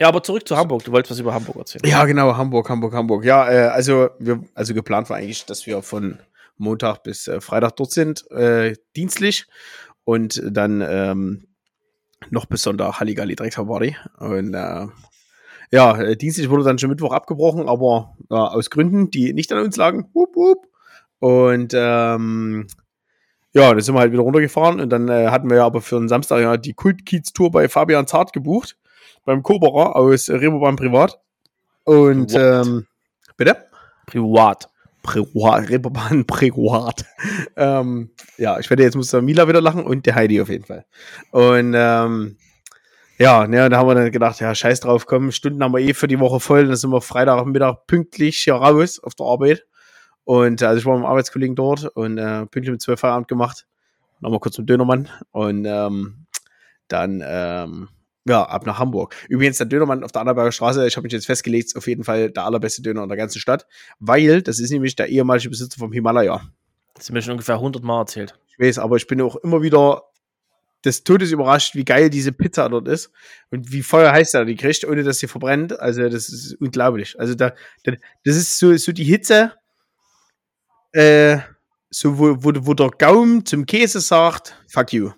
Ja, 0.00 0.06
aber 0.06 0.22
zurück 0.22 0.46
zu 0.46 0.56
Hamburg. 0.56 0.84
Du 0.84 0.92
wolltest 0.92 1.10
was 1.10 1.18
über 1.18 1.34
Hamburg 1.34 1.56
erzählen. 1.56 1.82
Ja, 1.84 2.04
genau, 2.04 2.36
Hamburg, 2.36 2.68
Hamburg, 2.70 2.94
Hamburg. 2.94 3.24
Ja, 3.24 3.50
äh, 3.50 3.66
also, 3.66 4.10
wir, 4.20 4.44
also 4.54 4.72
geplant 4.72 5.10
war 5.10 5.16
eigentlich, 5.16 5.44
dass 5.46 5.66
wir 5.66 5.82
von 5.82 6.20
Montag 6.56 7.02
bis 7.02 7.26
äh, 7.26 7.40
Freitag 7.40 7.74
dort 7.76 7.90
sind, 7.90 8.30
äh, 8.30 8.74
dienstlich. 8.94 9.46
Und 10.04 10.40
dann 10.44 10.82
ähm, 10.88 11.48
noch 12.30 12.46
bis 12.46 12.62
Sonntag 12.62 13.00
Halligalli 13.00 13.34
Drecksparty. 13.34 13.96
Und 14.18 14.54
äh, 14.54 14.86
ja, 15.72 16.14
dienstlich 16.14 16.48
wurde 16.48 16.62
dann 16.64 16.78
schon 16.78 16.90
Mittwoch 16.90 17.12
abgebrochen, 17.12 17.68
aber 17.68 18.16
äh, 18.30 18.34
aus 18.34 18.70
Gründen, 18.70 19.10
die 19.10 19.32
nicht 19.32 19.52
an 19.52 19.64
uns 19.64 19.76
lagen. 19.76 20.08
Wup, 20.14 20.36
wup. 20.36 20.66
Und 21.20 21.72
ähm, 21.74 22.66
ja, 23.52 23.70
dann 23.70 23.80
sind 23.80 23.94
wir 23.94 24.00
halt 24.00 24.12
wieder 24.12 24.22
runtergefahren 24.22 24.80
und 24.80 24.90
dann 24.90 25.08
äh, 25.08 25.28
hatten 25.28 25.50
wir 25.50 25.58
ja 25.58 25.66
aber 25.66 25.80
für 25.80 25.98
den 25.98 26.08
Samstag 26.08 26.40
ja 26.40 26.56
die 26.56 26.74
Kult-Kiez-Tour 26.74 27.50
bei 27.50 27.68
Fabian 27.68 28.06
Zart 28.06 28.32
gebucht, 28.32 28.76
beim 29.24 29.42
Koberer 29.42 29.96
aus 29.96 30.28
Reeperbahn 30.28 30.76
Privat. 30.76 31.18
Und 31.84 32.34
What? 32.34 32.66
ähm, 32.66 32.86
bitte? 33.36 33.56
Privat. 34.06 34.68
Privat, 35.02 35.70
Reeperbahn 35.70 36.26
Privat. 36.26 37.06
ähm, 37.56 38.10
ja, 38.36 38.58
ich 38.58 38.68
werde 38.68 38.82
jetzt 38.82 38.96
muss 38.96 39.10
der 39.10 39.22
Mila 39.22 39.48
wieder 39.48 39.60
lachen 39.60 39.84
und 39.84 40.04
der 40.04 40.14
Heidi 40.14 40.40
auf 40.40 40.50
jeden 40.50 40.64
Fall. 40.64 40.84
Und 41.30 41.72
ähm, 41.74 42.36
ja, 43.18 43.46
ne, 43.46 43.68
da 43.68 43.78
haben 43.78 43.88
wir 43.88 43.94
dann 43.94 44.12
gedacht, 44.12 44.38
ja, 44.40 44.54
scheiß 44.54 44.80
drauf, 44.80 45.06
komm, 45.06 45.32
Stunden 45.32 45.62
haben 45.64 45.72
wir 45.72 45.80
eh 45.80 45.94
für 45.94 46.08
die 46.08 46.20
Woche 46.20 46.38
voll, 46.40 46.66
dann 46.66 46.76
sind 46.76 46.90
wir 46.90 47.00
Freitagmittag 47.00 47.86
pünktlich 47.86 48.38
hier 48.38 48.54
raus 48.54 49.00
auf 49.02 49.14
der 49.14 49.26
Arbeit. 49.26 49.66
Und 50.28 50.60
äh, 50.60 50.66
also 50.66 50.78
ich 50.78 50.84
war 50.84 50.94
mit 50.94 51.04
dem 51.04 51.06
Arbeitskollegen 51.06 51.56
dort 51.56 51.86
und 51.86 52.18
äh, 52.18 52.44
pünktlich 52.44 52.70
mit 52.70 52.82
12 52.82 53.00
Feierabend 53.00 53.28
gemacht. 53.28 53.66
Wir 54.20 54.38
kurz 54.40 54.58
mit 54.58 54.68
Dönermann 54.68 55.08
und 55.30 55.64
ähm, 55.64 56.26
dann 56.88 57.22
ähm, 57.24 57.88
ja, 58.26 58.42
ab 58.42 58.66
nach 58.66 58.78
Hamburg. 58.78 59.14
Übrigens, 59.30 59.56
der 59.56 59.68
Dönermann 59.68 60.04
auf 60.04 60.12
der 60.12 60.20
Annaberger 60.20 60.52
Straße, 60.52 60.86
ich 60.86 60.96
habe 60.96 61.04
mich 61.04 61.14
jetzt 61.14 61.24
festgelegt, 61.24 61.68
ist 61.68 61.76
auf 61.76 61.86
jeden 61.86 62.04
Fall 62.04 62.30
der 62.30 62.44
allerbeste 62.44 62.82
Döner 62.82 63.04
in 63.04 63.08
der 63.08 63.16
ganzen 63.16 63.38
Stadt, 63.38 63.66
weil 64.00 64.42
das 64.42 64.60
ist 64.60 64.70
nämlich 64.70 64.96
der 64.96 65.08
ehemalige 65.08 65.48
Besitzer 65.48 65.78
vom 65.78 65.92
Himalaya. 65.92 66.42
Das 66.92 67.04
ist 67.04 67.10
mir 67.10 67.22
schon 67.22 67.32
ungefähr 67.32 67.54
100 67.54 67.82
Mal 67.82 68.00
erzählt. 68.00 68.38
Ich 68.48 68.58
weiß, 68.58 68.80
aber 68.80 68.96
ich 68.96 69.06
bin 69.06 69.22
auch 69.22 69.36
immer 69.36 69.62
wieder 69.62 70.02
des 70.84 71.04
Todes 71.04 71.32
überrascht, 71.32 71.74
wie 71.74 71.86
geil 71.86 72.10
diese 72.10 72.32
Pizza 72.32 72.68
dort 72.68 72.86
ist 72.86 73.12
und 73.50 73.72
wie 73.72 73.82
Feuer 73.82 74.12
heiß 74.12 74.34
er 74.34 74.44
die 74.44 74.56
kriegt, 74.56 74.84
ohne 74.84 75.04
dass 75.04 75.20
sie 75.20 75.26
verbrennt. 75.26 75.80
Also, 75.80 76.02
das 76.02 76.28
ist 76.28 76.52
unglaublich. 76.60 77.18
Also, 77.18 77.34
da, 77.34 77.54
da 77.84 77.92
das 78.26 78.36
ist 78.36 78.58
so, 78.58 78.76
so 78.76 78.92
die 78.92 79.04
Hitze, 79.04 79.54
äh, 80.92 81.38
so 81.90 82.18
wo, 82.18 82.36
wo, 82.42 82.52
wo 82.54 82.74
der 82.74 82.90
Gaumen 82.90 83.44
zum 83.46 83.66
Käse 83.66 84.00
sagt, 84.00 84.54
fuck 84.68 84.92
you. 84.92 85.10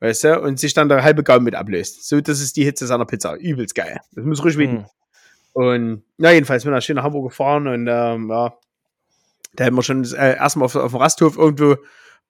Weißt 0.00 0.24
du? 0.24 0.40
Und 0.40 0.58
sich 0.58 0.74
dann 0.74 0.88
der 0.88 1.02
halbe 1.02 1.22
Gaumen 1.22 1.44
mit 1.44 1.54
ablöst. 1.54 2.08
So, 2.08 2.20
das 2.20 2.40
ist 2.40 2.56
die 2.56 2.64
Hitze 2.64 2.86
seiner 2.86 3.06
Pizza. 3.06 3.36
Übelst 3.36 3.74
geil. 3.74 4.00
Das 4.12 4.24
muss 4.24 4.44
ruhig 4.44 4.56
Hm. 4.56 4.72
mhm. 4.72 4.84
Und 5.54 6.02
ja, 6.18 6.30
jedenfalls 6.30 6.64
bin 6.64 6.74
ich 6.74 6.84
schön 6.84 6.96
nach 6.96 7.04
Hamburg 7.04 7.28
gefahren 7.28 7.66
und 7.68 7.86
ähm, 7.86 8.30
ja, 8.30 8.54
da 9.54 9.64
hätten 9.64 9.76
wir 9.76 9.82
schon 9.82 10.02
äh, 10.14 10.36
erstmal 10.36 10.64
auf, 10.64 10.74
auf 10.76 10.92
dem 10.92 11.00
Rasthof 11.00 11.36
irgendwo 11.36 11.76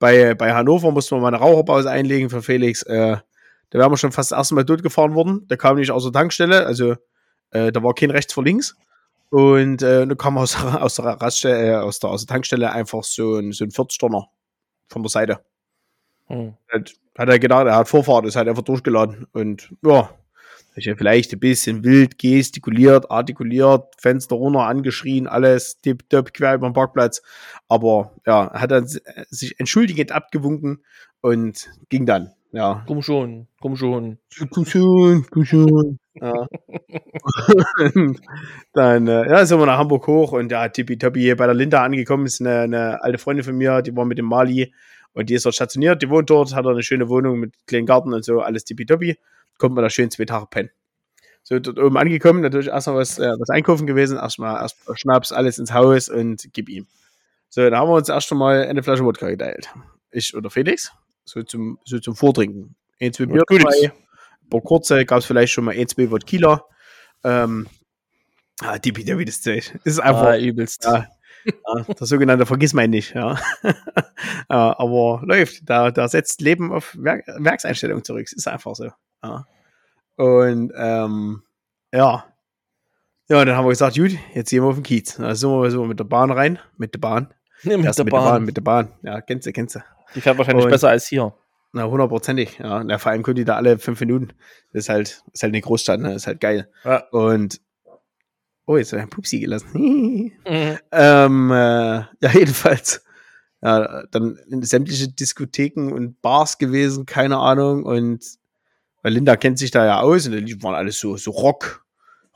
bei, 0.01 0.35
bei 0.35 0.53
Hannover 0.53 0.91
mussten 0.91 1.15
wir 1.15 1.21
mal 1.21 1.29
eine 1.29 1.37
Raucherpause 1.37 1.89
einlegen 1.89 2.29
für 2.29 2.43
Felix. 2.43 2.83
Äh, 2.83 3.19
da 3.71 3.79
wären 3.79 3.93
wir 3.93 3.97
schon 3.97 4.11
fast 4.11 4.33
das 4.33 4.39
erste 4.39 4.57
Mal 4.57 4.65
durchgefahren 4.65 5.15
worden. 5.15 5.47
Da 5.47 5.57
kam 5.57 5.77
nicht 5.77 5.93
aus 5.93 6.03
der 6.03 6.13
Tankstelle, 6.13 6.67
also 6.67 6.97
äh, 7.51 7.71
da 7.71 7.83
war 7.83 7.95
kein 7.95 8.11
rechts 8.11 8.33
vor 8.35 8.43
links. 8.43 8.75
Und 9.33 9.81
äh, 9.81 10.07
dann 10.07 10.19
kam 10.19 10.37
aus, 10.37 10.63
aus, 10.63 10.97
der 10.97 11.07
Raststelle, 11.07 11.73
äh, 11.73 11.77
aus, 11.77 11.99
der, 11.99 12.11
aus 12.11 12.27
der 12.27 12.35
Tankstelle 12.35 12.71
einfach 12.71 13.03
so 13.03 13.37
ein, 13.37 13.53
so 13.53 13.65
ein 13.65 13.71
40-Tonner 13.71 14.29
von 14.89 15.03
der 15.03 15.09
Seite. 15.09 15.41
Hm. 16.27 16.55
Hat, 16.71 16.93
hat 17.17 17.29
er 17.31 17.39
gedacht, 17.39 17.67
er 17.67 17.77
hat 17.77 17.89
Vorfahrt, 17.89 18.27
ist 18.27 18.37
halt 18.37 18.49
einfach 18.49 18.63
durchgeladen. 18.63 19.27
Und 19.33 19.75
ja, 19.83 20.11
ich 20.77 20.87
hab 20.87 20.99
vielleicht 20.99 21.33
ein 21.33 21.41
bisschen 21.41 21.83
wild 21.83 22.19
gestikuliert, 22.19 23.11
artikuliert, 23.11 23.95
Fenster 23.99 24.37
runter, 24.37 24.67
angeschrien, 24.67 25.27
alles 25.27 25.81
tipptopp 25.81 26.35
quer 26.35 26.57
über 26.57 26.69
den 26.69 26.75
Parkplatz. 26.75 27.23
Aber 27.69 28.13
ja, 28.27 28.49
er 28.49 28.61
hat 28.61 28.71
dann 28.71 28.87
si- 28.87 29.01
sich 29.31 29.59
entschuldigend 29.59 30.13
abgewunken 30.13 30.85
und 31.23 31.71
ging 31.89 32.05
dann. 32.05 32.33
Ja. 32.53 32.85
Komm 32.87 33.01
schon, 33.01 33.49
komm 33.61 33.77
schon. 33.77 34.19
Komm 34.51 34.67
schon, 34.67 35.27
komm 35.31 35.45
schon. 35.47 35.99
Ja. 36.15 36.35
dann 38.75 39.09
äh, 39.09 39.27
ja, 39.31 39.47
sind 39.47 39.59
wir 39.59 39.65
nach 39.65 39.79
Hamburg 39.79 40.07
hoch 40.07 40.33
und 40.33 40.53
ja, 40.53 40.69
tippitoppi 40.69 41.21
hier 41.21 41.37
bei 41.37 41.47
der 41.47 41.55
Linda 41.55 41.83
angekommen, 41.83 42.27
ist 42.27 42.43
eine, 42.43 42.61
eine 42.61 43.03
alte 43.03 43.17
Freundin 43.17 43.45
von 43.45 43.57
mir, 43.57 43.81
die 43.81 43.97
war 43.97 44.05
mit 44.05 44.19
dem 44.19 44.27
Mali 44.27 44.75
und 45.15 45.31
die 45.31 45.35
ist 45.35 45.47
dort 45.47 45.55
stationiert, 45.55 46.03
die 46.03 46.11
wohnt 46.11 46.29
dort, 46.29 46.55
hat 46.55 46.67
eine 46.67 46.83
schöne 46.83 47.09
Wohnung 47.09 47.41
mit 47.41 47.55
kleinen 47.67 47.87
Garten 47.87 48.13
und 48.13 48.23
so, 48.23 48.41
alles 48.41 48.65
tippitoppi. 48.65 49.17
Kommt 49.57 49.75
man 49.75 49.83
da 49.83 49.89
schön 49.89 50.11
zwei 50.11 50.27
Tage 50.27 50.47
pennen. 50.47 50.71
So, 51.43 51.59
dort 51.59 51.79
oben 51.79 51.97
angekommen, 51.97 52.43
natürlich 52.43 52.69
erstmal 52.69 52.97
was, 52.97 53.19
äh, 53.19 53.33
was 53.39 53.49
einkaufen 53.49 53.87
gewesen, 53.87 54.19
erstmal 54.19 54.61
erst 54.63 54.77
Schnaps, 54.95 55.33
alles 55.33 55.59
ins 55.59 55.73
Haus 55.73 56.11
und 56.11 56.49
gib 56.53 56.69
ihm. 56.69 56.87
So, 57.49 57.69
da 57.69 57.79
haben 57.79 57.89
wir 57.89 57.97
uns 57.97 58.09
erst 58.11 58.31
einmal 58.31 58.65
eine 58.65 58.83
Flasche 58.83 59.05
Wodka 59.05 59.29
geteilt. 59.29 59.71
Ich 60.11 60.37
oder 60.37 60.51
Felix, 60.51 60.93
so 61.25 61.43
zum, 61.43 61.79
so 61.85 61.99
zum 61.99 62.15
Vortrinken. 62.17 62.77
Ein, 63.01 63.13
zwei 63.13 63.27
Bier 63.27 63.43
dabei, 63.49 63.93
ein 63.93 64.49
paar 64.51 64.61
kurze, 64.61 65.05
gab 65.05 65.19
es 65.19 65.25
vielleicht 65.25 65.53
schon 65.53 65.65
mal 65.65 65.75
ein, 65.75 65.89
zwei 65.89 66.11
Wodkila. 66.11 66.65
Ähm, 67.25 67.69
ah, 68.61 68.79
tippitoppi 68.79 69.25
das 69.25 69.43
Zeug. 69.43 69.79
Ist 69.85 70.01
einfach, 70.01 70.27
Ah, 70.27 70.39
übelst. 70.39 70.85
ja, 70.85 71.07
ja, 71.45 71.83
der 71.83 72.07
sogenannte 72.07 72.47
Vergiss 72.47 72.73
mein 72.73 72.91
nicht, 72.91 73.15
ja. 73.15 73.39
ja 73.63 73.73
aber 74.79 75.23
läuft. 75.25 75.69
Da, 75.69 75.91
da 75.91 76.09
setzt 76.09 76.41
Leben 76.41 76.73
auf 76.73 76.97
Werk 76.99 77.25
Werkseinstellung 77.27 78.05
zurück. 78.05 78.27
Ist 78.31 78.47
einfach 78.49 78.75
so. 78.75 78.91
Ja. 79.23 79.47
Und 80.17 80.73
ähm, 80.77 81.43
ja. 81.93 82.25
Ja, 83.29 83.45
dann 83.45 83.57
haben 83.57 83.65
wir 83.65 83.71
gesagt, 83.71 83.97
gut, 83.97 84.13
jetzt 84.35 84.51
gehen 84.51 84.63
wir 84.63 84.69
auf 84.69 84.75
den 84.75 84.83
Kiez. 84.83 85.17
Da 85.17 85.35
sind 85.35 85.51
wir 85.51 85.71
so 85.71 85.85
mit 85.85 85.99
der 85.99 86.05
Bahn 86.05 86.31
rein. 86.31 86.59
Mit 86.77 86.95
der 86.95 87.01
Bahn. 87.01 87.33
Nee, 87.63 87.77
mit 87.77 87.87
der 87.87 88.05
mit 88.05 88.13
Bahn. 88.13 88.25
der 88.25 88.31
Bahn, 88.31 88.45
mit 88.45 88.57
der 88.57 88.63
Bahn. 88.63 88.93
Ja, 89.03 89.21
kennst 89.21 89.47
du, 89.47 89.53
kennst 89.53 89.77
du. 89.77 89.81
Die 90.15 90.21
fährt 90.21 90.39
wahrscheinlich 90.39 90.65
Und- 90.65 90.71
besser 90.71 90.89
als 90.89 91.07
hier. 91.09 91.35
Na, 91.75 91.85
hundertprozentig, 91.87 92.59
ja. 92.59 92.85
Na, 92.85 92.99
vor 92.99 93.13
allem 93.13 93.23
können 93.23 93.37
die 93.37 93.45
da 93.47 93.57
alle 93.57 93.79
fünf 93.79 93.99
Minuten. 94.01 94.29
Das 94.73 94.85
ist 94.85 94.89
halt, 94.91 95.23
ist 95.33 95.43
halt 95.43 95.53
eine 95.53 95.61
Großstadt, 95.63 96.01
ne? 96.01 96.09
Das 96.13 96.23
ist 96.23 96.27
halt 96.27 96.41
geil. 96.41 96.71
Ja. 96.85 97.05
Und 97.13 97.61
oh, 98.67 98.77
jetzt 98.77 98.93
habe 98.93 98.99
ich 98.99 99.03
einen 99.05 99.11
Pupsi 99.11 99.41
gelassen. 99.41 99.69
Mhm. 100.45 100.79
ähm, 100.93 101.51
äh, 101.51 101.55
ja, 101.55 102.31
jedenfalls. 102.35 103.05
Ja, 103.63 104.03
dann 104.11 104.37
sämtliche 104.63 105.09
Diskotheken 105.09 105.93
und 105.93 106.21
Bars 106.21 106.59
gewesen, 106.59 107.07
keine 107.07 107.39
Ahnung. 107.39 107.85
Und 107.85 108.25
weil 109.03 109.13
Linda 109.15 109.37
kennt 109.37 109.59
sich 109.59 109.71
da 109.71 109.85
ja 109.87 110.01
aus 110.01 110.27
und 110.27 110.45
die 110.45 110.63
waren 110.63 110.75
alles 110.75 110.99
so, 111.01 111.17
so 111.17 111.31
Rock. 111.31 111.85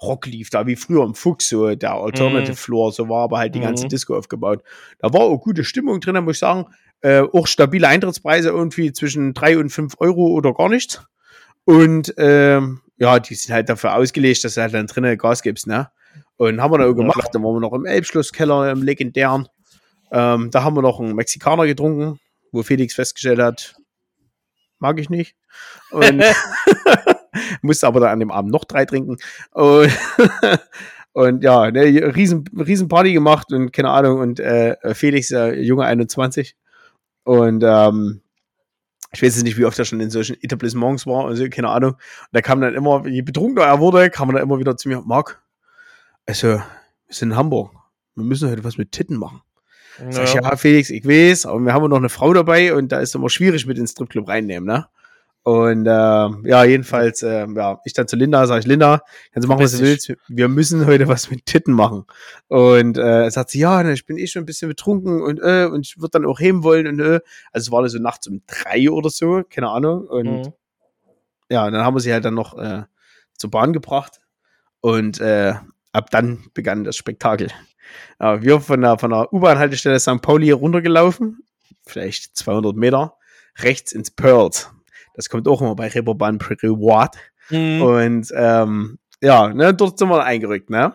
Rock 0.01 0.27
lief 0.27 0.51
da 0.51 0.67
wie 0.67 0.77
früher 0.77 1.05
im 1.05 1.15
Fuchs, 1.15 1.49
so 1.49 1.75
der 1.75 1.93
Alternative 1.95 2.53
Mhm. 2.53 2.57
Floor, 2.57 2.93
so 2.93 3.09
war 3.09 3.25
aber 3.25 3.39
halt 3.39 3.55
die 3.55 3.61
ganze 3.61 3.85
Mhm. 3.85 3.89
Disco 3.89 4.17
aufgebaut. 4.17 4.63
Da 4.99 5.13
war 5.13 5.23
auch 5.23 5.39
gute 5.39 5.65
Stimmung 5.65 6.01
drin, 6.01 6.23
muss 6.25 6.37
ich 6.37 6.41
sagen. 6.41 6.67
Äh, 7.03 7.21
auch 7.21 7.47
stabile 7.47 7.89
Eintrittspreise 7.89 8.49
irgendwie 8.49 8.93
zwischen 8.93 9.35
drei 9.35 9.59
und 9.59 9.71
fünf 9.71 9.95
Euro 9.99 10.29
oder 10.29 10.55
gar 10.55 10.69
nichts. 10.69 11.03
Und 11.65 12.15
ähm, 12.17 12.81
ja, 12.97 13.19
die 13.19 13.35
sind 13.35 13.55
halt 13.55 13.69
dafür 13.69 13.95
ausgelegt, 13.95 14.45
dass 14.45 14.55
du 14.55 14.63
halt 14.63 14.75
dann 14.75 14.87
drinnen 14.87 15.19
Gas 15.19 15.43
gibst, 15.43 15.67
ne? 15.67 15.91
Und 16.37 16.61
haben 16.61 16.73
wir 16.73 16.79
dann 16.79 16.91
auch 16.91 16.95
gemacht. 16.95 17.29
Dann 17.33 17.43
waren 17.43 17.55
wir 17.55 17.61
noch 17.61 17.73
im 17.73 17.87
Elbschlosskeller, 17.87 18.71
im 18.71 18.83
legendären. 18.83 19.49
Ähm, 20.11 20.51
da 20.51 20.63
haben 20.63 20.77
wir 20.77 20.83
noch 20.83 21.01
einen 21.01 21.15
Mexikaner 21.15 21.67
getrunken, 21.67 22.21
wo 22.53 22.63
Felix 22.63 22.95
festgestellt 22.95 23.41
hat, 23.41 23.75
mag 24.79 24.99
ich 24.99 25.11
nicht. 25.11 25.35
Und 25.91 26.23
musste 27.63 27.87
aber 27.87 28.01
dann 28.01 28.11
an 28.11 28.21
dem 28.21 28.31
Abend 28.31 28.53
noch 28.53 28.65
drei 28.65 28.85
trinken. 28.85 29.17
Und, 29.53 29.91
und 31.13 31.43
ja, 31.43 31.71
ne, 31.71 32.15
riesen, 32.15 32.45
riesen 32.57 32.89
Party 32.89 33.13
gemacht 33.13 33.53
und 33.53 33.73
keine 33.73 33.91
Ahnung. 33.91 34.21
Und 34.21 34.41
äh, 34.41 34.77
Felix, 34.95 35.31
äh, 35.31 35.55
Junge 35.61 35.85
21. 35.85 36.57
Und 37.27 37.65
ähm, 37.67 38.21
ich 39.13 39.21
weiß 39.21 39.35
jetzt 39.35 39.43
nicht, 39.43 39.59
wie 39.59 39.65
oft 39.65 39.77
er 39.79 39.85
schon 39.85 39.99
in 39.99 40.11
solchen 40.11 40.37
Etablissements 40.43 41.07
war, 41.07 41.27
also 41.27 41.49
keine 41.49 41.71
Ahnung. 41.71 41.95
Und 41.95 42.01
da 42.31 42.41
kam 42.41 42.61
dann 42.61 42.75
immer, 42.75 43.05
je 43.07 43.23
betrunkener 43.23 43.67
er 43.67 43.81
wurde, 43.81 44.11
kam 44.11 44.29
er 44.31 44.35
dann 44.35 44.43
immer 44.43 44.61
wieder 44.61 44.77
zu 44.77 44.89
mir, 44.89 45.03
Marc, 45.05 45.43
also, 46.25 46.49
wir 46.49 46.65
sind 47.09 47.31
in 47.33 47.37
Hamburg. 47.37 47.73
Wir 48.15 48.25
müssen 48.25 48.49
heute 48.49 48.63
was 48.63 48.79
mit 48.79 48.93
Titten 48.93 49.17
machen. 49.17 49.43
Sag 50.11 50.25
ich, 50.25 50.35
Ja. 50.35 50.43
ja, 50.43 50.57
Felix, 50.57 50.91
ich 50.91 51.05
weiß, 51.05 51.47
aber 51.47 51.59
wir 51.61 51.73
haben 51.73 51.89
noch 51.89 51.97
eine 51.97 52.09
Frau 52.09 52.33
dabei 52.33 52.75
und 52.75 52.93
da 52.93 53.01
ist 53.01 53.15
immer 53.15 53.29
schwierig 53.29 53.67
mit 53.67 53.77
ins 53.77 53.93
Stripclub 53.93 54.29
reinnehmen, 54.29 54.67
ne? 54.67 54.87
Und 55.47 55.87
ähm, 55.89 56.43
ja, 56.45 56.65
jedenfalls, 56.65 57.23
ähm, 57.23 57.55
ja, 57.57 57.81
ich 57.85 57.93
dann 57.93 58.09
zu 58.09 58.17
Linda, 58.17 58.49
sag 58.49 58.59
ich, 58.59 58.67
Linda, 58.67 59.03
kannst 59.33 59.45
du 59.45 59.49
machen, 59.49 59.63
was 59.63 59.79
du 59.79 59.79
willst. 59.79 60.13
Wir 60.27 60.49
müssen 60.49 60.87
heute 60.87 61.07
was 61.07 61.31
mit 61.31 61.47
Titten 61.47 61.73
machen. 61.73 62.05
Und 62.49 62.99
äh, 62.99 63.31
sagt 63.31 63.51
sie, 63.51 63.61
ja, 63.61 63.89
ich 63.89 64.07
bin 64.07 64.19
eh 64.19 64.27
schon 64.27 64.43
ein 64.43 64.47
bisschen 64.47 64.69
betrunken 64.69 65.23
und 65.23 65.39
äh, 65.39 65.67
und 65.67 65.87
ich 65.87 65.99
würde 65.99 66.11
dann 66.19 66.27
auch 66.27 66.41
heben 66.41 66.65
wollen 66.65 66.89
und 66.89 66.99
äh. 66.99 67.21
Also 67.53 67.69
es 67.69 67.71
war 67.71 67.89
so 67.89 67.99
nachts 68.01 68.27
um 68.27 68.43
drei 68.49 68.91
oder 68.91 69.09
so, 69.09 69.45
keine 69.49 69.69
Ahnung. 69.71 70.09
Und 70.09 70.25
Mhm. 70.27 70.53
ja, 71.49 71.71
dann 71.71 71.85
haben 71.85 71.95
wir 71.95 72.01
sie 72.01 72.13
halt 72.13 72.25
dann 72.25 72.35
noch 72.35 72.59
äh, 72.59 72.83
zur 73.39 73.53
Bahn 73.53 73.73
gebracht 73.73 74.19
und 74.81 75.21
äh, 75.21 75.55
ab 75.93 76.11
dann 76.11 76.47
begann 76.55 76.83
das 76.83 76.97
Spektakel. 76.97 77.51
Ja, 78.19 78.43
wir 78.43 78.61
von 78.61 78.81
der, 78.81 78.99
von 78.99 79.11
der 79.13 79.33
U-Bahn-Haltestelle 79.33 80.01
St. 80.01 80.21
Pauli 80.23 80.51
runtergelaufen, 80.51 81.39
vielleicht 81.87 82.37
200 82.37 82.75
Meter, 82.75 83.15
rechts 83.59 83.93
ins 83.93 84.11
Pearls. 84.11 84.73
Das 85.17 85.29
kommt 85.29 85.49
auch 85.49 85.63
immer 85.63 85.75
bei 85.75 85.89
Reeperbahn 85.89 86.39
Reward. 86.63 87.17
Mhm. 87.51 87.83
Und 87.83 88.33
ähm, 88.35 88.99
ja, 89.23 89.49
ne, 89.49 89.75
dort 89.75 89.99
sind 89.99 90.09
wir 90.09 90.23
eingerückt, 90.23 90.71
ne? 90.71 90.95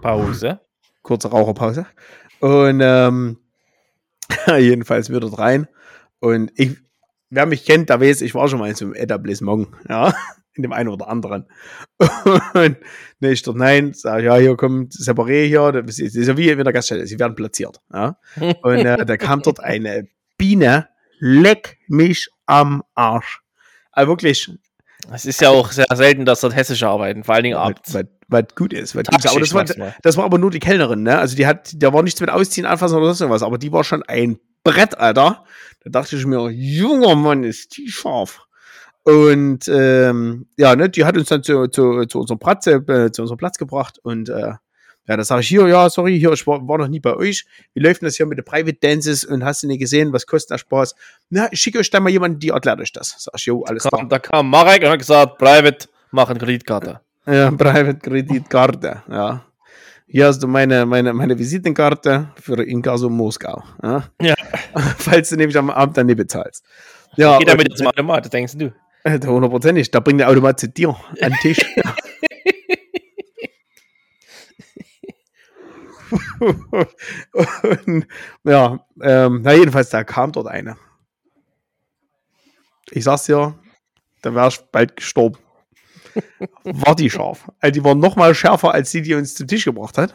Pause. 0.00 0.60
kurze 1.02 1.28
Raucherpause. 1.28 1.86
Und 2.40 2.80
ähm, 2.82 3.38
jedenfalls 4.58 5.10
wir 5.10 5.20
dort 5.20 5.38
rein. 5.38 5.68
Und 6.20 6.50
ich, 6.54 6.76
wer 7.30 7.46
mich 7.46 7.64
kennt, 7.64 7.90
der 7.90 8.00
weiß, 8.00 8.22
ich 8.22 8.34
war 8.34 8.48
schon 8.48 8.58
mal 8.58 8.68
in 8.68 8.74
so 8.74 8.86
einem 8.86 8.94
Etablissement, 8.94 9.68
ja, 9.88 10.14
in 10.54 10.62
dem 10.62 10.72
einen 10.72 10.88
oder 10.88 11.08
anderen. 11.08 11.46
Und 12.54 12.76
ne, 13.20 13.30
ich 13.30 13.42
dort 13.42 13.56
nein, 13.56 13.92
sag 13.94 14.22
ja, 14.22 14.36
hier 14.36 14.56
kommt 14.56 14.94
separé 14.94 15.46
hier, 15.46 15.72
das 15.72 15.98
ist, 15.98 16.14
das 16.14 16.22
ist 16.22 16.28
ja 16.28 16.36
wie 16.36 16.48
in 16.48 16.64
der 16.64 16.72
Gaststätte, 16.72 17.06
sie 17.06 17.18
werden 17.18 17.34
platziert, 17.34 17.80
ja. 17.92 18.18
Und 18.62 18.78
äh, 18.78 19.04
da 19.04 19.16
kam 19.16 19.42
dort 19.42 19.60
eine 19.60 20.08
Biene, 20.38 20.88
leck 21.18 21.78
mich 21.88 22.28
am 22.46 22.82
Arsch. 22.94 23.40
Also 23.92 24.08
wirklich, 24.10 24.50
Es 25.12 25.24
ist 25.24 25.40
ja 25.40 25.50
auch 25.50 25.72
sehr 25.72 25.86
selten, 25.94 26.24
dass 26.24 26.40
dort 26.40 26.54
Hessische 26.54 26.88
arbeiten, 26.88 27.24
vor 27.24 27.34
allen 27.34 27.44
Dingen 27.44 27.56
abends. 27.56 27.92
gut 28.54 28.72
ist. 28.72 28.94
Was 28.94 29.04
gut 29.04 29.24
ist. 29.24 29.30
Aber 29.30 29.40
das 29.40 29.54
war, 29.54 29.94
das 30.02 30.16
war 30.16 30.24
aber 30.24 30.38
nur 30.38 30.50
die 30.50 30.58
Kellnerin, 30.58 31.02
ne? 31.02 31.18
Also 31.18 31.36
die 31.36 31.46
hat, 31.46 31.72
da 31.76 31.92
war 31.92 32.02
nichts 32.02 32.20
mit 32.20 32.30
Ausziehen, 32.30 32.66
Anfassen 32.66 32.96
oder 32.96 33.14
sonst 33.14 33.30
was, 33.30 33.42
aber 33.42 33.58
die 33.58 33.72
war 33.72 33.84
schon 33.84 34.02
ein 34.02 34.38
Brett, 34.64 34.98
Alter. 34.98 35.44
Da 35.84 35.90
dachte 35.90 36.16
ich 36.16 36.26
mir, 36.26 36.50
junger 36.50 37.14
Mann, 37.14 37.44
ist 37.44 37.76
die 37.76 37.88
scharf. 37.88 38.46
Und 39.04 39.68
ähm, 39.68 40.48
ja, 40.56 40.74
ne, 40.74 40.90
die 40.90 41.04
hat 41.04 41.16
uns 41.16 41.28
dann 41.28 41.44
zu, 41.44 41.68
zu, 41.68 42.04
zu 42.06 42.18
unserem 42.18 42.40
Platz, 42.40 42.66
äh, 42.66 43.12
zu 43.12 43.22
unserem 43.22 43.38
Platz 43.38 43.56
gebracht 43.56 44.00
und 44.02 44.28
äh, 44.28 44.54
ja, 45.08 45.16
da 45.16 45.24
sage 45.24 45.42
ich 45.42 45.48
hier, 45.48 45.66
ja, 45.68 45.88
sorry, 45.88 46.18
hier, 46.18 46.32
ich 46.32 46.46
war, 46.46 46.66
war 46.66 46.78
noch 46.78 46.88
nie 46.88 47.00
bei 47.00 47.14
euch. 47.14 47.44
Wie 47.74 47.80
läuft 47.80 48.00
denn 48.02 48.06
das 48.08 48.16
hier 48.16 48.26
mit 48.26 48.38
den 48.38 48.44
Private 48.44 48.74
Dances 48.80 49.24
und 49.24 49.44
hast 49.44 49.62
du 49.62 49.66
nicht 49.68 49.78
gesehen, 49.80 50.12
was 50.12 50.26
kostet 50.26 50.50
der 50.52 50.58
Spaß? 50.58 50.94
Na, 51.30 51.48
ich 51.50 51.60
schicke 51.60 51.78
euch 51.78 51.90
dann 51.90 52.02
mal 52.02 52.10
jemanden, 52.10 52.38
die 52.38 52.48
erklärt 52.48 52.80
euch 52.80 52.92
das. 52.92 53.14
Sag 53.18 53.34
ich, 53.36 53.46
jo, 53.46 53.62
alles 53.64 53.84
klar. 53.84 54.00
Kam, 54.00 54.08
da 54.08 54.18
kam 54.18 54.50
Marek 54.50 54.82
und 54.82 54.88
hat 54.88 54.98
gesagt, 54.98 55.38
Private, 55.38 55.88
machen 56.10 56.38
Kreditkarte. 56.38 57.00
Ja, 57.26 57.50
Private 57.56 57.98
Kreditkarte, 57.98 59.02
ja. 59.10 59.42
Hier 60.08 60.26
hast 60.26 60.40
du 60.40 60.46
meine, 60.46 60.86
meine, 60.86 61.12
meine 61.12 61.36
Visitenkarte 61.36 62.28
für 62.40 62.62
Inkasso 62.62 63.10
Moskau. 63.10 63.64
Ja? 63.82 64.04
Ja. 64.20 64.34
Falls 64.98 65.30
du 65.30 65.36
nämlich 65.36 65.58
am 65.58 65.68
Abend 65.70 65.96
dann 65.96 66.06
nicht 66.06 66.16
bezahlst. 66.16 66.64
Ja, 67.16 67.38
Geht 67.38 67.48
damit 67.48 67.68
jetzt 67.70 67.82
mal 67.82 67.90
Automat, 67.90 68.32
denkst 68.32 68.54
du. 68.56 68.72
äh, 69.02 69.18
hundertprozentig. 69.18 69.90
Da 69.90 69.98
bringt 70.00 70.20
der 70.20 70.28
Automat 70.28 70.60
zu 70.60 70.68
dir 70.68 70.90
an 70.90 71.32
den 71.32 71.32
Tisch. 71.42 71.58
und, 77.86 78.06
ja, 78.44 78.86
ähm, 79.00 79.40
na 79.42 79.54
jedenfalls, 79.54 79.90
da 79.90 80.04
kam 80.04 80.32
dort 80.32 80.46
eine. 80.46 80.76
Ich 82.90 83.04
sag's 83.04 83.24
dir, 83.24 83.58
da 84.22 84.34
wär 84.34 84.48
ich 84.48 84.60
bald 84.72 84.96
gestorben. 84.96 85.38
War 86.64 86.94
die 86.94 87.10
scharf. 87.10 87.50
Also 87.60 87.72
die 87.72 87.84
war 87.84 87.94
noch 87.94 88.16
mal 88.16 88.34
schärfer 88.34 88.72
als 88.72 88.90
die, 88.90 89.02
die 89.02 89.14
uns 89.14 89.34
zum 89.34 89.46
Tisch 89.46 89.64
gebracht 89.64 89.98
hat. 89.98 90.14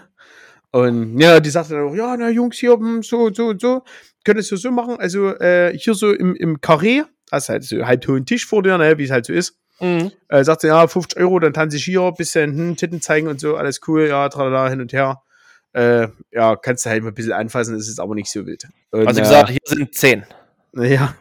Und 0.71 1.19
ja, 1.19 1.39
die 1.39 1.49
sagte 1.49 1.73
dann 1.73 1.89
auch, 1.89 1.95
ja, 1.95 2.15
na 2.17 2.30
Jungs, 2.30 2.58
hier, 2.58 2.73
hm, 2.73 3.04
so, 3.04 3.32
so, 3.34 3.47
und 3.47 3.62
so, 3.62 3.84
könntest 4.23 4.51
du 4.51 4.56
so 4.56 4.71
machen, 4.71 4.97
also 4.99 5.36
äh, 5.36 5.77
hier 5.77 5.93
so 5.93 6.13
im, 6.13 6.34
im 6.36 6.62
Karree, 6.62 7.04
hast 7.30 7.49
halt 7.49 7.65
so 7.65 7.86
halb 7.86 8.08
hohen 8.08 8.25
Tisch 8.25 8.45
vor 8.45 8.63
dir, 8.63 8.77
ne, 8.77 8.97
wie 8.97 9.04
es 9.04 9.12
halt 9.12 9.25
so 9.25 9.34
ist. 9.34 9.58
Mhm. 9.82 10.12
Äh, 10.30 10.43
sagt 10.45 10.62
sie, 10.62 10.67
ja, 10.67 10.88
50 10.88 11.19
Euro, 11.19 11.39
dann 11.39 11.54
tanze 11.54 11.75
ich 11.75 11.84
hier, 11.84 12.10
bisschen 12.13 12.56
hm, 12.56 12.75
Titten 12.77 13.01
zeigen 13.01 13.27
und 13.27 13.41
so, 13.41 13.58
alles 13.58 13.82
cool, 13.88 14.08
ja, 14.08 14.30
tralala, 14.30 14.69
hin 14.69 14.80
und 14.80 14.93
her. 14.93 15.21
Äh, 15.73 16.07
ja, 16.31 16.55
kannst 16.55 16.86
du 16.86 16.89
halt 16.89 17.03
mal 17.03 17.10
ein 17.10 17.13
bisschen 17.13 17.34
anfassen, 17.34 17.75
ist 17.77 17.88
jetzt 17.88 17.99
aber 17.99 18.15
nicht 18.15 18.29
so 18.29 18.45
wild. 18.45 18.67
Und, 18.91 19.07
Also 19.07 19.19
äh, 19.21 19.23
gesagt, 19.23 19.49
hier 19.49 19.60
sind 19.65 19.93
10. 19.93 20.25
ja, 20.73 21.15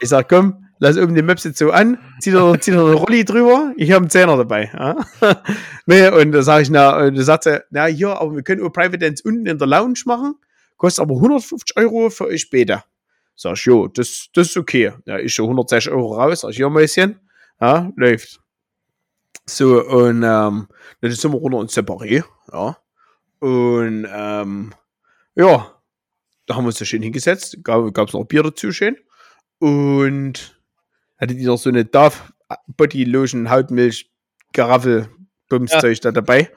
ich 0.00 0.08
sag, 0.08 0.28
komm, 0.28 0.66
lass 0.78 0.96
oben 0.96 1.14
den 1.14 1.26
Maps 1.26 1.44
jetzt 1.44 1.58
so 1.58 1.70
an, 1.70 1.98
zieh 2.20 2.30
dir, 2.30 2.56
zieh 2.60 2.70
dir 2.72 2.80
einen 2.80 2.94
Rolli 2.94 3.24
drüber, 3.24 3.72
ich 3.76 3.90
habe 3.92 4.02
einen 4.02 4.10
Zehner 4.10 4.36
dabei. 4.36 4.70
Ja? 4.72 4.96
nee, 5.86 6.08
und 6.08 6.32
da 6.32 6.42
sag 6.42 6.62
ich, 6.62 6.70
na, 6.70 7.04
und 7.04 7.16
da 7.16 7.22
sagt 7.22 7.44
sie, 7.44 7.62
na 7.70 7.86
hier, 7.86 8.18
aber 8.18 8.34
wir 8.34 8.42
können 8.42 8.62
auch 8.62 8.72
Private 8.72 8.98
Dance 8.98 9.22
unten 9.24 9.46
in 9.46 9.58
der 9.58 9.68
Lounge 9.68 10.00
machen, 10.06 10.34
kostet 10.76 11.02
aber 11.02 11.16
150 11.16 11.76
Euro 11.76 12.10
für 12.10 12.26
euch 12.26 12.40
später. 12.40 12.84
Sag 13.36 13.54
ich, 13.54 13.64
jo, 13.64 13.86
das, 13.88 14.28
das 14.34 14.48
ist 14.48 14.56
okay. 14.56 14.92
Ja, 15.06 15.18
ich 15.18 15.32
schon 15.34 15.46
160 15.46 15.92
Euro 15.92 16.14
raus, 16.14 16.40
sag 16.40 16.50
ich, 16.50 16.58
ja, 16.58 16.68
Mäuschen, 16.68 17.20
ja, 17.60 17.90
läuft. 17.96 18.40
So, 19.46 19.84
und 19.84 20.22
ähm, 20.22 20.68
dann 21.00 21.10
sind 21.10 21.32
wir 21.32 21.38
runter 21.38 21.60
ins 21.60 21.76
Separé, 21.76 22.24
ja. 22.52 22.76
Und 23.40 24.06
ähm, 24.12 24.74
ja, 25.34 25.74
da 26.46 26.54
haben 26.54 26.64
wir 26.64 26.68
uns 26.68 26.78
da 26.78 26.84
schön 26.84 27.02
hingesetzt, 27.02 27.58
gab 27.64 28.08
es 28.08 28.12
noch 28.12 28.24
Bier 28.24 28.42
dazu 28.42 28.72
schön. 28.72 28.96
Und 29.58 30.60
hatte 31.18 31.34
die 31.34 31.44
noch 31.44 31.58
so 31.58 31.68
eine 31.68 31.84
Dove 31.84 32.16
Body 32.66 33.04
Lotion 33.04 33.50
Hautmilch 33.50 34.10
Garaffel 34.52 35.08
Bumszeug 35.48 36.00
da 36.00 36.12
dabei. 36.12 36.50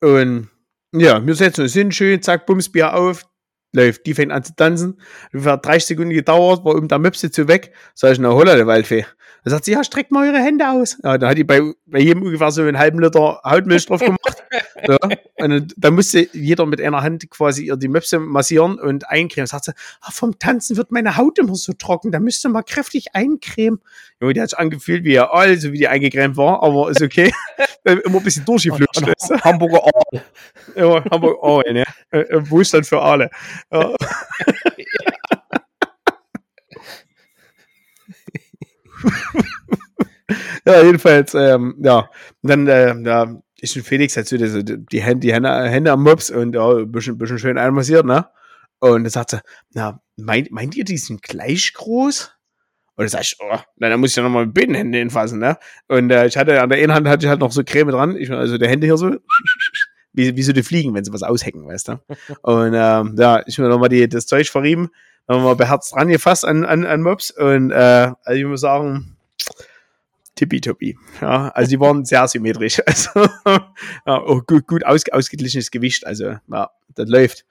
Und 0.00 0.48
ja, 0.92 1.24
wir 1.24 1.34
setzen 1.34 1.62
uns 1.62 1.72
hin, 1.72 1.92
schön, 1.92 2.20
zack, 2.22 2.44
Bumsbier 2.46 2.94
auf, 2.94 3.24
läuft. 3.72 4.06
Die 4.06 4.14
fängt 4.14 4.32
an 4.32 4.44
zu 4.44 4.54
tanzen. 4.54 5.00
Hat 5.44 5.64
30 5.64 5.86
Sekunden 5.86 6.10
gedauert, 6.10 6.64
war 6.64 6.74
um 6.74 6.88
der 6.88 6.98
Möpse 6.98 7.30
zu 7.30 7.48
weg. 7.48 7.72
Sag 7.94 8.12
ich, 8.12 8.18
na 8.18 8.30
holla, 8.30 8.56
der 8.56 8.66
Waldfee. 8.66 9.06
Da 9.44 9.50
sagt 9.50 9.64
sie, 9.64 9.72
ja, 9.72 9.82
streckt 9.82 10.12
mal 10.12 10.28
eure 10.28 10.38
Hände 10.38 10.68
aus. 10.68 10.98
Ja, 11.02 11.18
da 11.18 11.30
hat 11.30 11.36
die 11.38 11.42
bei, 11.42 11.60
bei 11.86 11.98
jedem 11.98 12.22
ungefähr 12.22 12.52
so 12.52 12.62
einen 12.62 12.78
halben 12.78 13.00
Liter 13.00 13.40
Hautmilch 13.44 13.86
drauf 13.86 14.00
gemacht. 14.00 14.44
ja. 14.86 14.96
Und 15.02 15.50
dann- 15.50 15.68
da 15.76 15.90
musste 15.90 16.28
jeder 16.32 16.64
mit 16.66 16.80
einer 16.80 17.02
Hand 17.02 17.28
quasi 17.28 17.66
ihr 17.66 17.76
die 17.76 17.88
Möpse 17.88 18.20
massieren 18.20 18.78
und 18.78 19.08
eincremen. 19.08 19.48
Sagt 19.48 19.64
sie, 19.64 19.72
ah, 20.00 20.10
vom 20.12 20.38
Tanzen 20.38 20.76
wird 20.76 20.92
meine 20.92 21.16
Haut 21.16 21.38
immer 21.40 21.56
so 21.56 21.72
trocken, 21.72 22.12
da 22.12 22.20
müsste 22.20 22.48
man 22.50 22.64
kräftig 22.64 23.14
eincremen. 23.14 23.80
Jo, 24.20 24.30
die 24.30 24.40
hat 24.40 24.50
sich 24.50 24.58
angefühlt 24.58 25.02
wie 25.04 25.14
ihr 25.14 25.32
All, 25.34 25.58
so 25.58 25.72
wie 25.72 25.78
die 25.78 25.88
eingecremt 25.88 26.36
war, 26.36 26.62
aber 26.62 26.90
ist 26.90 27.02
okay. 27.02 27.32
immer 27.84 28.18
ein 28.18 28.22
bisschen 28.22 28.44
durchgeflutscht. 28.44 29.02
Hamburger 29.42 29.82
Aal. 29.84 30.22
Ja, 30.76 31.04
Hamburg, 31.10 31.38
oh, 31.42 31.60
ne? 31.68 31.84
Äh, 32.12 32.20
äh, 32.20 32.50
Wohlstand 32.50 32.86
für 32.86 33.02
alle. 33.02 33.28
Ja. 33.72 33.92
ja, 40.66 40.82
jedenfalls, 40.82 41.34
ähm, 41.34 41.76
ja. 41.82 42.10
Und 42.42 42.50
dann, 42.50 42.66
äh, 42.66 42.94
ja, 43.02 43.42
ist 43.60 43.76
ein 43.76 43.82
Felix 43.82 44.16
halt 44.16 44.26
so 44.26 44.36
die, 44.36 45.02
Hände, 45.02 45.20
die 45.20 45.32
Hände, 45.32 45.48
Hände 45.48 45.92
am 45.92 46.02
Mops 46.02 46.30
und 46.30 46.54
ja, 46.54 46.78
ein 46.78 46.90
bisschen, 46.90 47.16
bisschen 47.16 47.38
schön 47.38 47.58
einmassiert, 47.58 48.04
ne? 48.04 48.26
Und 48.80 49.04
dann 49.04 49.10
sagt 49.10 49.30
sie, 49.30 49.40
na, 49.72 50.02
meint, 50.16 50.50
meint 50.50 50.74
ihr, 50.74 50.84
die 50.84 50.98
sind 50.98 51.22
gleich 51.22 51.72
groß? 51.72 52.32
Und 52.96 53.02
dann 53.04 53.08
sag 53.08 53.22
ich, 53.22 53.36
oh, 53.40 53.58
na, 53.76 53.88
dann 53.88 54.00
muss 54.00 54.10
ich 54.10 54.16
ja 54.16 54.24
nochmal 54.24 54.46
mit 54.46 54.54
beiden 54.54 54.74
Händen 54.74 54.94
hinfassen, 54.94 55.38
ne? 55.38 55.56
Und 55.86 56.10
äh, 56.10 56.26
ich 56.26 56.36
hatte, 56.36 56.60
an 56.60 56.68
der 56.68 56.78
einen 56.78 56.92
Hand 56.92 57.06
hatte 57.06 57.24
ich 57.24 57.30
halt 57.30 57.40
noch 57.40 57.52
so 57.52 57.62
Creme 57.64 57.90
dran, 57.90 58.16
ich, 58.16 58.30
also 58.30 58.58
der 58.58 58.68
Hände 58.68 58.86
hier 58.86 58.96
so, 58.96 59.14
wie, 60.12 60.36
wie 60.36 60.42
so 60.42 60.52
die 60.52 60.64
Fliegen, 60.64 60.92
wenn 60.94 61.04
sie 61.04 61.12
was 61.12 61.22
aushecken, 61.22 61.66
weißt 61.66 61.88
du? 61.88 61.92
Und 62.42 62.74
ähm, 62.74 63.14
ja, 63.16 63.42
ich 63.46 63.58
mir 63.58 63.68
nochmal 63.68 63.88
das 64.08 64.26
Zeug 64.26 64.48
verrieben, 64.48 64.90
nochmal 65.28 65.56
beherzt 65.56 65.94
rangefasst 65.94 66.44
an, 66.44 66.64
an, 66.64 66.84
an 66.84 67.02
Mops 67.02 67.30
und 67.30 67.70
äh, 67.70 68.12
also 68.24 68.38
ich 68.40 68.44
muss 68.44 68.60
sagen, 68.60 69.16
tippitoppi. 70.34 70.96
Ja, 71.20 71.48
also 71.48 71.70
die 71.70 71.80
waren 71.80 72.04
sehr 72.04 72.26
symmetrisch. 72.28 72.80
Also, 72.86 73.10
ja, 74.06 74.18
gut, 74.46 74.66
gut 74.66 74.84
aus, 74.84 75.02
ausgeglichenes 75.10 75.70
Gewicht. 75.70 76.06
Also, 76.06 76.36
ja, 76.48 76.70
das 76.94 77.08
läuft. 77.08 77.44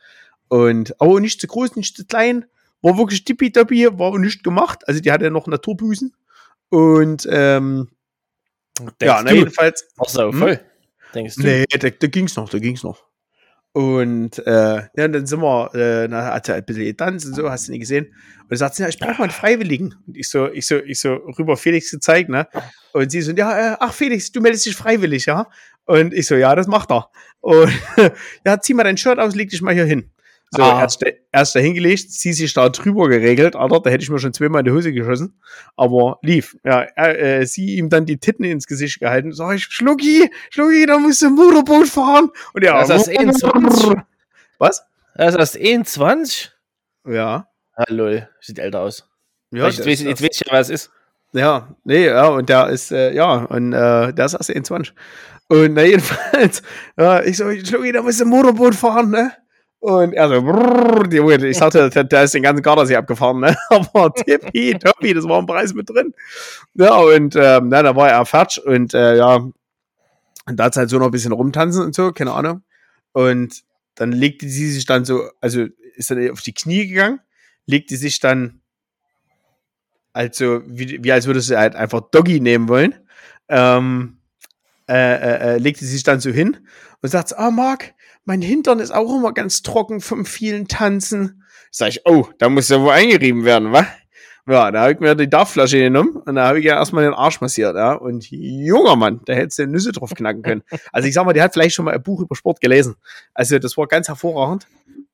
Und, 0.48 1.00
aber 1.00 1.20
nicht 1.20 1.40
zu 1.40 1.48
groß, 1.48 1.76
nicht 1.76 1.96
zu 1.96 2.06
klein. 2.06 2.46
War 2.82 2.98
wirklich 2.98 3.24
tippitoppi, 3.24 3.88
war 4.00 4.18
nicht 4.18 4.44
gemacht. 4.44 4.88
Also, 4.88 5.00
die 5.00 5.12
hatte 5.12 5.30
noch 5.32 5.48
Naturbusen. 5.48 6.16
Und, 6.70 7.28
ähm, 7.32 7.90
Denkst 8.80 8.96
ja, 9.02 9.22
na, 9.24 9.32
jedenfalls. 9.32 9.88
Ach 10.00 10.10
so, 10.10 10.32
Hm? 10.32 10.40
voll. 10.40 10.60
Denkst 11.14 11.36
du? 11.36 11.44
Nee, 11.44 11.66
da, 11.70 11.90
da 11.90 12.08
ging's 12.08 12.36
noch, 12.36 12.50
da 12.50 12.58
ging's 12.58 12.84
noch. 12.84 13.04
Und 13.74 14.40
äh, 14.46 14.82
ja, 14.96 15.06
und 15.06 15.14
dann 15.14 15.26
sind 15.26 15.42
wir, 15.42 15.74
äh, 15.74 16.08
na, 16.10 16.34
hat 16.34 16.50
er 16.50 16.56
ein 16.56 16.66
bisschen 16.66 16.84
getanzt 16.84 17.26
und 17.26 17.36
so, 17.36 17.50
hast 17.50 17.68
du 17.68 17.72
nicht 17.72 17.82
gesehen. 17.82 18.06
Und 18.06 18.52
er 18.52 18.58
sagt, 18.58 18.78
ja, 18.80 18.90
ich 18.90 19.00
brauche 19.00 19.14
mal 19.14 19.24
einen 19.24 19.32
Freiwilligen. 19.32 19.96
Und 20.06 20.18
ich 20.18 20.30
so, 20.30 20.52
ich 20.52 20.68
so, 20.68 20.78
ich 20.78 21.00
so 21.00 21.14
rüber 21.14 21.56
Felix 21.56 21.90
gezeigt, 21.92 22.30
ne? 22.30 22.48
Und 22.92 23.12
sie 23.12 23.22
so, 23.22 23.32
ja, 23.32 23.74
äh, 23.74 23.78
ach 23.80 23.94
Felix, 23.94 24.32
du 24.32 24.42
meldest 24.42 24.66
dich 24.66 24.76
freiwillig, 24.76 25.26
ja? 25.26 25.48
Und 25.86 26.14
ich 26.14 26.28
so, 26.28 26.36
ja, 26.36 26.54
das 26.54 26.68
macht 26.68 26.92
er. 26.92 27.10
Und 27.40 27.72
ja, 28.46 28.60
zieh 28.60 28.74
mal 28.74 28.84
dein 28.84 28.98
Shirt 28.98 29.20
aus, 29.20 29.36
leg 29.36 29.50
dich 29.50 29.62
mal 29.62 29.74
hier 29.74 29.86
hin. 29.86 30.12
So, 30.54 30.62
Ah. 30.64 30.82
erst, 30.82 31.02
erst 31.32 31.56
da 31.56 31.60
hingelegt, 31.62 32.12
sie 32.12 32.34
sich 32.34 32.54
da 32.54 32.68
drüber 32.68 33.08
geregelt, 33.08 33.56
Alter, 33.56 33.80
da 33.80 33.90
hätte 33.90 34.04
ich 34.04 34.10
mir 34.10 34.20
schon 34.20 34.34
zweimal 34.34 34.60
in 34.60 34.66
die 34.66 34.72
Hose 34.72 34.92
geschossen. 34.92 35.40
Aber 35.78 36.20
lief. 36.24 36.58
Ja, 36.66 36.82
er, 36.82 37.40
äh, 37.40 37.46
sie 37.46 37.78
ihm 37.78 37.90
dann 37.90 38.06
die 38.06 38.18
Titten 38.18 38.44
ins 38.44 38.68
Gesicht 38.68 39.00
gehalten. 39.00 39.32
Sag 39.32 39.56
ich, 39.56 39.64
Schlucki, 39.64 40.30
Schlucki, 40.50 40.86
da 40.86 40.98
musst 41.00 41.22
du 41.22 41.28
ein 41.28 41.36
Motorboot 41.36 41.88
fahren. 41.88 42.30
Und 42.54 42.64
ja, 42.66 42.86
Das 42.86 43.08
ist 43.08 43.18
21. 43.18 43.96
Was? 44.60 44.84
Das 45.16 45.36
ist 45.36 45.58
21? 45.58 46.52
Ja. 47.08 47.48
Hallo, 47.78 48.22
sieht 48.42 48.60
älter 48.60 48.82
aus. 48.82 49.08
Ja, 49.52 49.68
jetzt, 49.68 49.86
weiß, 49.86 50.02
jetzt 50.02 50.22
weiß 50.22 50.30
ich 50.42 50.48
ja, 50.48 50.54
was 50.54 50.70
es 50.70 50.84
ist. 50.84 50.92
Ja, 51.34 51.74
nee, 51.86 52.08
ja, 52.08 52.28
und 52.28 52.50
der 52.50 52.68
ist, 52.68 52.92
äh, 52.92 53.14
ja, 53.14 53.36
und 53.46 53.72
äh, 53.72 54.14
der 54.14 54.26
ist 54.26 54.34
erst 54.34 54.50
21. 54.50 54.94
Und 55.48 55.74
na, 55.76 55.84
jedenfalls, 55.84 56.62
ja, 56.98 57.22
ich 57.24 57.38
so, 57.38 57.50
Schlucki, 57.52 57.94
da 57.94 58.02
musst 58.02 58.20
du 58.20 58.26
ein 58.26 58.30
Motorboot 58.30 58.76
fahren, 58.76 59.12
ne? 59.12 59.32
Und 59.82 60.14
er 60.14 60.30
so, 60.30 60.42
brrr, 60.42 61.12
Junge, 61.12 61.48
ich 61.48 61.58
sagte, 61.58 61.90
der, 61.90 62.24
ist 62.24 62.34
den 62.36 62.44
ganzen 62.44 62.62
Gardasee 62.62 62.96
abgefahren, 62.96 63.40
ne? 63.40 63.58
Aber 63.70 64.14
tippi, 64.14 64.78
toppi, 64.80 65.14
das 65.14 65.28
war 65.28 65.40
im 65.40 65.48
Preis 65.48 65.74
mit 65.74 65.90
drin. 65.90 66.14
Ja, 66.76 66.98
und 66.98 67.36
ähm, 67.36 67.70
na, 67.70 67.82
da 67.82 67.96
war 67.96 68.10
er 68.10 68.26
fertig 68.26 68.64
und 68.64 68.94
äh, 68.94 69.18
ja, 69.18 69.38
und 69.38 69.54
da 70.46 70.66
hat 70.66 70.76
halt 70.78 70.90
so 70.90 71.00
noch 71.00 71.08
ein 71.08 71.12
bisschen 71.12 71.32
rumtanzen 71.32 71.84
und 71.84 71.96
so, 71.96 72.12
keine 72.12 72.32
Ahnung. 72.32 72.62
Und 73.12 73.64
dann 73.96 74.12
legte 74.12 74.48
sie 74.48 74.72
sich 74.72 74.86
dann 74.86 75.04
so, 75.04 75.30
also 75.42 75.66
ist 75.96 76.12
dann 76.12 76.30
auf 76.30 76.42
die 76.42 76.54
Knie 76.54 76.88
gegangen, 76.88 77.20
legte 77.66 77.98
sich 77.98 78.20
dann 78.20 78.62
also 80.14 80.62
wie, 80.66 81.04
wie 81.04 81.12
als 81.12 81.26
würde 81.26 81.42
sie 81.42 81.58
halt 81.58 81.76
einfach 81.76 82.02
Doggy 82.12 82.40
nehmen 82.40 82.68
wollen, 82.68 82.96
ähm, 83.50 84.18
äh, 84.88 84.94
äh, 84.94 85.56
äh, 85.56 85.58
legt 85.58 85.80
sie 85.80 85.88
sich 85.88 86.04
dann 86.04 86.20
so 86.20 86.32
hin 86.32 86.58
und 87.02 87.10
sagt, 87.10 87.38
ah 87.38 87.52
Marc, 87.52 87.94
mein 88.26 88.42
Hintern 88.42 88.80
ist 88.80 88.92
auch 88.92 89.16
immer 89.16 89.34
ganz 89.34 89.62
trocken 89.62 90.02
vom 90.02 90.26
vielen 90.26 90.68
Tanzen. 90.68 91.44
Sag 91.72 91.90
ich, 91.90 92.02
oh, 92.06 92.28
da 92.38 92.50
muss 92.50 92.70
ja 92.70 92.82
wohl 92.82 92.92
eingerieben 92.92 93.46
werden, 93.46 93.72
wa? 93.72 93.86
Ja, 94.48 94.72
da 94.72 94.82
habe 94.82 94.94
ich 94.94 95.00
mir 95.00 95.16
die 95.16 95.30
Darfflasche 95.30 95.78
genommen 95.78 96.16
und 96.26 96.36
da 96.36 96.48
habe 96.48 96.60
ich 96.60 96.66
ja 96.66 96.76
erstmal 96.76 97.04
den 97.04 97.14
Arsch 97.14 97.42
massiert, 97.42 97.76
ja. 97.76 97.94
Und 97.94 98.30
junger 98.32 98.96
Mann, 98.96 99.22
da 99.26 99.34
hättest 99.34 99.60
du 99.60 99.68
Nüsse 99.68 99.92
drauf 99.92 100.14
knacken 100.16 100.42
können. 100.42 100.64
Also 100.92 101.08
ich 101.08 101.14
sag 101.14 101.26
mal, 101.26 101.34
der 101.34 101.44
hat 101.44 101.54
vielleicht 101.54 101.76
schon 101.76 101.86
mal 101.86 101.94
ein 101.94 102.02
Buch 102.02 102.22
über 102.22 102.36
Sport 102.36 102.60
gelesen. 102.60 102.96
Also 103.34 103.60
das 103.60 103.78
war 103.78 103.88
ganz 103.88 104.08
hervorragend. 104.08 104.68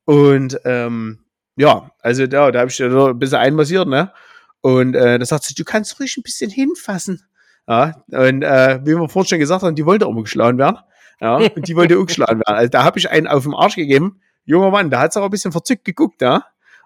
Und 0.06 0.60
ähm, 0.64 1.20
ja, 1.58 1.92
also 2.00 2.26
da, 2.26 2.52
da 2.52 2.60
habe 2.60 2.72
ich 2.72 2.78
da 2.78 3.08
ein 3.08 3.20
bisschen 3.20 3.38
einmassiert, 3.38 3.88
ne? 3.88 4.14
Und 4.62 4.96
äh, 4.96 5.20
da 5.20 5.26
sagt 5.26 5.44
sie, 5.44 5.54
du 5.54 5.64
kannst 5.66 6.00
ruhig 6.00 6.16
ein 6.18 6.24
bisschen 6.24 6.50
hinfassen. 6.50 7.24
Ja, 7.68 8.02
und 8.12 8.44
äh, 8.44 8.80
wie 8.86 8.96
wir 8.96 9.10
vorhin 9.10 9.28
schon 9.28 9.40
gesagt 9.40 9.64
haben, 9.64 9.76
die 9.76 9.86
wollte 9.86 10.08
auch 10.08 10.14
mal 10.14 10.24
geschlagen 10.24 10.58
werden. 10.58 10.78
Ja, 11.20 11.38
und 11.56 11.68
die 11.68 11.76
wollte 11.76 11.98
auch 11.98 12.06
geschlagen 12.06 12.42
werden. 12.46 12.58
Also 12.58 12.70
da 12.70 12.84
habe 12.84 13.00
ich 13.00 13.10
einen 13.10 13.28
auf 13.28 13.44
den 13.44 13.54
Arsch 13.54 13.76
gegeben. 13.76 14.20
Junger 14.46 14.72
Mann, 14.72 14.90
da 14.90 15.00
hat 15.00 15.14
sie 15.14 15.20
auch 15.20 15.26
ein 15.26 15.32
bisschen 15.32 15.52
verzückt 15.52 15.86
geguckt, 15.86 16.22
ja. 16.22 16.46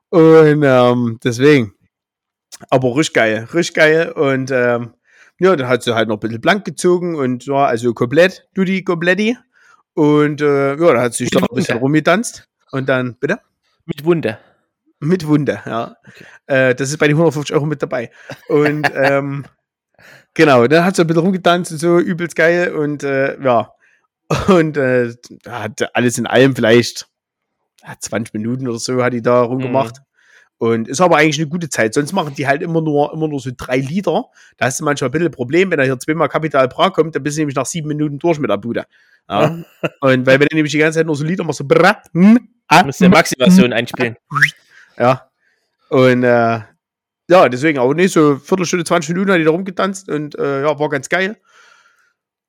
Und 0.10 0.64
ähm, 0.64 1.20
deswegen. 1.24 1.74
Aber 2.70 2.96
richtig 2.96 3.14
geil, 3.14 3.48
richtig 3.54 3.76
geil. 3.76 4.12
Und 4.12 4.52
ähm, 4.52 4.94
ja, 5.40 5.56
dann 5.56 5.68
hat 5.68 5.84
sie 5.84 5.96
halt 5.96 6.08
noch 6.08 6.18
ein 6.18 6.20
bisschen 6.20 6.42
blank 6.42 6.66
gezogen 6.66 7.16
und 7.16 7.46
ja, 7.46 7.66
also 7.66 7.94
komplett, 7.94 8.48
du 8.54 8.64
die 8.64 8.84
kompletti. 8.84 9.38
Und 9.94 10.42
äh, 10.42 10.76
ja, 10.76 10.94
da 10.94 11.02
hat 11.02 11.14
sie 11.14 11.26
sich 11.26 11.34
noch 11.34 11.50
ein 11.50 11.56
bisschen 11.56 11.78
rumgetanzt. 11.78 12.48
Und 12.72 12.88
dann, 12.88 13.16
bitte? 13.16 13.40
Mit 13.86 14.06
Wunde. 14.06 14.38
Mit 15.00 15.28
Wunde, 15.28 15.62
ja. 15.66 15.96
Äh, 16.46 16.76
das 16.76 16.90
ist 16.90 16.98
bei 16.98 17.08
den 17.08 17.18
150 17.18 17.56
Euro 17.56 17.66
mit 17.66 17.82
dabei. 17.82 18.12
Und 18.48 18.90
ähm, 18.96 19.46
genau, 20.34 20.68
dann 20.68 20.86
hat 20.86 20.96
sie 20.96 21.02
ein 21.02 21.08
bisschen 21.08 21.24
rumgetanzt 21.24 21.72
und 21.72 21.78
so, 21.80 22.00
übelst 22.00 22.36
geil. 22.36 22.74
Und 22.74 23.04
äh, 23.04 23.42
ja, 23.42 23.74
und 24.48 24.78
äh, 24.78 25.14
da 25.44 25.64
hat 25.64 25.96
alles 25.96 26.18
in 26.18 26.28
allem 26.28 26.56
vielleicht 26.56 27.08
ja, 27.84 27.96
20 28.00 28.34
Minuten 28.34 28.68
oder 28.68 28.80
so 28.80 29.04
hat 29.04 29.14
die 29.14 29.22
da 29.22 29.42
rumgemacht. 29.42 29.98
Und 30.58 30.88
ist 30.88 31.02
aber 31.02 31.18
eigentlich 31.18 31.40
eine 31.40 31.50
gute 31.50 31.70
Zeit. 31.70 31.96
Sonst 31.96 32.14
machen 32.14 32.36
die 32.36 32.46
halt 32.46 32.62
immer 32.62 32.82
nur, 32.82 33.12
immer 33.14 33.28
nur 33.28 33.40
so 33.40 33.50
drei 33.56 33.78
Liter. 33.78 34.26
Da 34.58 34.66
hast 34.66 34.80
du 34.80 34.84
manchmal 34.84 35.10
ein 35.10 35.12
bisschen 35.12 35.28
ein 35.30 35.34
Problem, 35.34 35.72
wenn 35.72 35.80
da 35.80 35.84
hier 35.84 35.98
zweimal 35.98 36.30
Kapital 36.30 36.68
Bra 36.68 36.92
kommt, 36.92 37.16
dann 37.16 37.24
bist 37.24 37.36
du 37.36 37.42
nämlich 37.42 37.56
nach 37.56 37.66
sieben 37.66 37.88
Minuten 37.88 38.20
durch 38.20 38.38
mit 38.38 38.52
der 38.52 38.58
Bude. 38.58 38.86
Ja. 39.28 39.48
und 40.02 40.28
weil 40.28 40.40
wenn 40.40 40.48
du 40.48 40.56
nämlich 40.56 40.72
die 40.72 40.78
ganze 40.78 41.00
Zeit 41.00 41.08
nur 41.08 41.16
so 41.16 41.24
Liter 41.24 41.44
machst, 41.44 41.58
so 41.58 41.66
bra, 41.66 41.98
hm, 42.14 42.48
ah, 42.68 42.82
Du 42.82 42.86
musst 42.86 43.00
ja 43.00 43.08
hm, 43.08 43.12
Maximation 43.12 43.74
einspielen. 43.74 44.18
ja. 45.00 45.32
Und 45.90 46.24
äh, 46.24 46.60
ja, 47.28 47.50
deswegen 47.50 47.80
auch 47.80 47.96
nicht 47.96 48.14
so 48.14 48.36
Viertelstunde, 48.38 48.86
20 48.86 49.16
Minuten 49.16 49.32
hat 49.32 49.40
die 49.40 49.46
da 49.46 49.52
rumgetanzt 49.52 50.10
und 50.10 50.38
äh, 50.38 50.62
ja, 50.62 50.78
war 50.78 50.90
ganz 50.90 51.10
geil. 51.10 51.38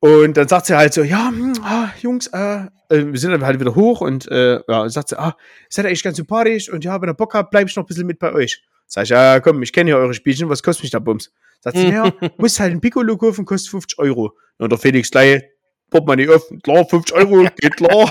Und 0.03 0.37
dann 0.37 0.49
sagt 0.49 0.67
sie 0.67 0.77
halt 0.77 0.93
so, 0.93 1.05
ja, 1.05 1.29
hm, 1.29 1.53
ah, 1.63 1.91
Jungs, 2.01 2.27
äh, 2.27 2.65
äh, 2.89 3.07
wir 3.07 3.19
sind 3.21 3.31
dann 3.31 3.47
halt 3.47 3.61
wieder 3.61 3.77
hoch 3.77 4.01
und 4.01 4.29
äh, 4.33 4.59
ja, 4.67 4.89
sagt 4.89 5.11
sie, 5.11 5.19
ah, 5.19 5.37
seid 5.69 5.85
ihr 5.85 5.93
echt 5.93 6.03
ganz 6.03 6.17
sympathisch 6.17 6.69
und 6.69 6.85
ja, 6.85 7.01
wenn 7.01 7.09
ihr 7.09 7.15
Bock 7.15 7.35
habt, 7.35 7.53
bleib 7.53 7.69
ich 7.69 7.77
noch 7.77 7.85
ein 7.85 7.87
bisschen 7.87 8.09
mit 8.09 8.19
bei 8.19 8.33
euch. 8.33 8.65
Sag 8.89 9.05
ich, 9.05 9.11
ja, 9.11 9.39
komm, 9.39 9.63
ich 9.63 9.73
kenne 9.73 9.91
ja 9.91 9.97
eure 9.99 10.13
Spielchen, 10.13 10.49
was 10.49 10.61
kostet 10.61 10.83
mich 10.83 10.91
der 10.91 10.99
Bums? 10.99 11.33
Sagt 11.61 11.77
sie, 11.77 11.89
ja, 11.89 12.13
musst 12.37 12.59
halt 12.59 12.73
ein 12.73 12.81
Piccolo 12.81 13.17
kaufen, 13.17 13.45
kostet 13.45 13.71
50 13.71 14.01
Euro. 14.01 14.37
Und 14.59 14.73
der 14.73 14.79
Felix 14.81 15.09
gleich, 15.09 15.45
Portemonnaie 15.89 16.31
offen, 16.31 16.61
klar, 16.61 16.85
50 16.85 17.15
Euro, 17.15 17.47
geht 17.61 17.77
klar. 17.77 17.95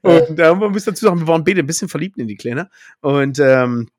und 0.00 0.38
äh, 0.38 0.54
man 0.54 0.72
muss 0.72 0.84
dazu 0.84 1.04
sagen, 1.04 1.20
wir 1.20 1.26
waren 1.26 1.44
beide 1.44 1.60
ein 1.60 1.66
bisschen 1.66 1.90
verliebt 1.90 2.16
in 2.16 2.26
die 2.26 2.36
Kleine. 2.36 2.70
Und 3.02 3.38
ähm, 3.38 3.90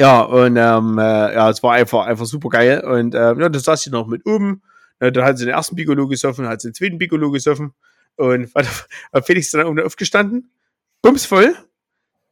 ja, 0.00 0.22
und 0.22 0.56
ähm, 0.56 0.98
äh, 0.98 1.34
ja, 1.34 1.50
es 1.50 1.62
war 1.62 1.74
einfach, 1.74 2.06
einfach 2.06 2.24
super 2.24 2.48
geil. 2.48 2.80
Und 2.80 3.14
ähm, 3.14 3.38
ja, 3.38 3.48
dann 3.50 3.60
saß 3.60 3.82
sie 3.82 3.90
noch 3.90 4.06
mit 4.06 4.24
oben. 4.24 4.62
Ja, 4.98 5.10
dann 5.10 5.24
hat 5.24 5.36
sie 5.36 5.44
den 5.44 5.52
ersten 5.52 5.76
Piccolo 5.76 6.08
gesoffen, 6.08 6.48
hat 6.48 6.62
sie 6.62 6.68
den 6.68 6.74
zweiten 6.74 6.96
Piccolo 6.96 7.30
gesoffen. 7.30 7.74
Und 8.16 8.54
war, 8.54 8.64
war 9.12 9.22
Felix 9.22 9.50
dann 9.50 9.66
oben 9.66 9.78
aufgestanden, 9.80 10.50
bumsvoll, 11.02 11.54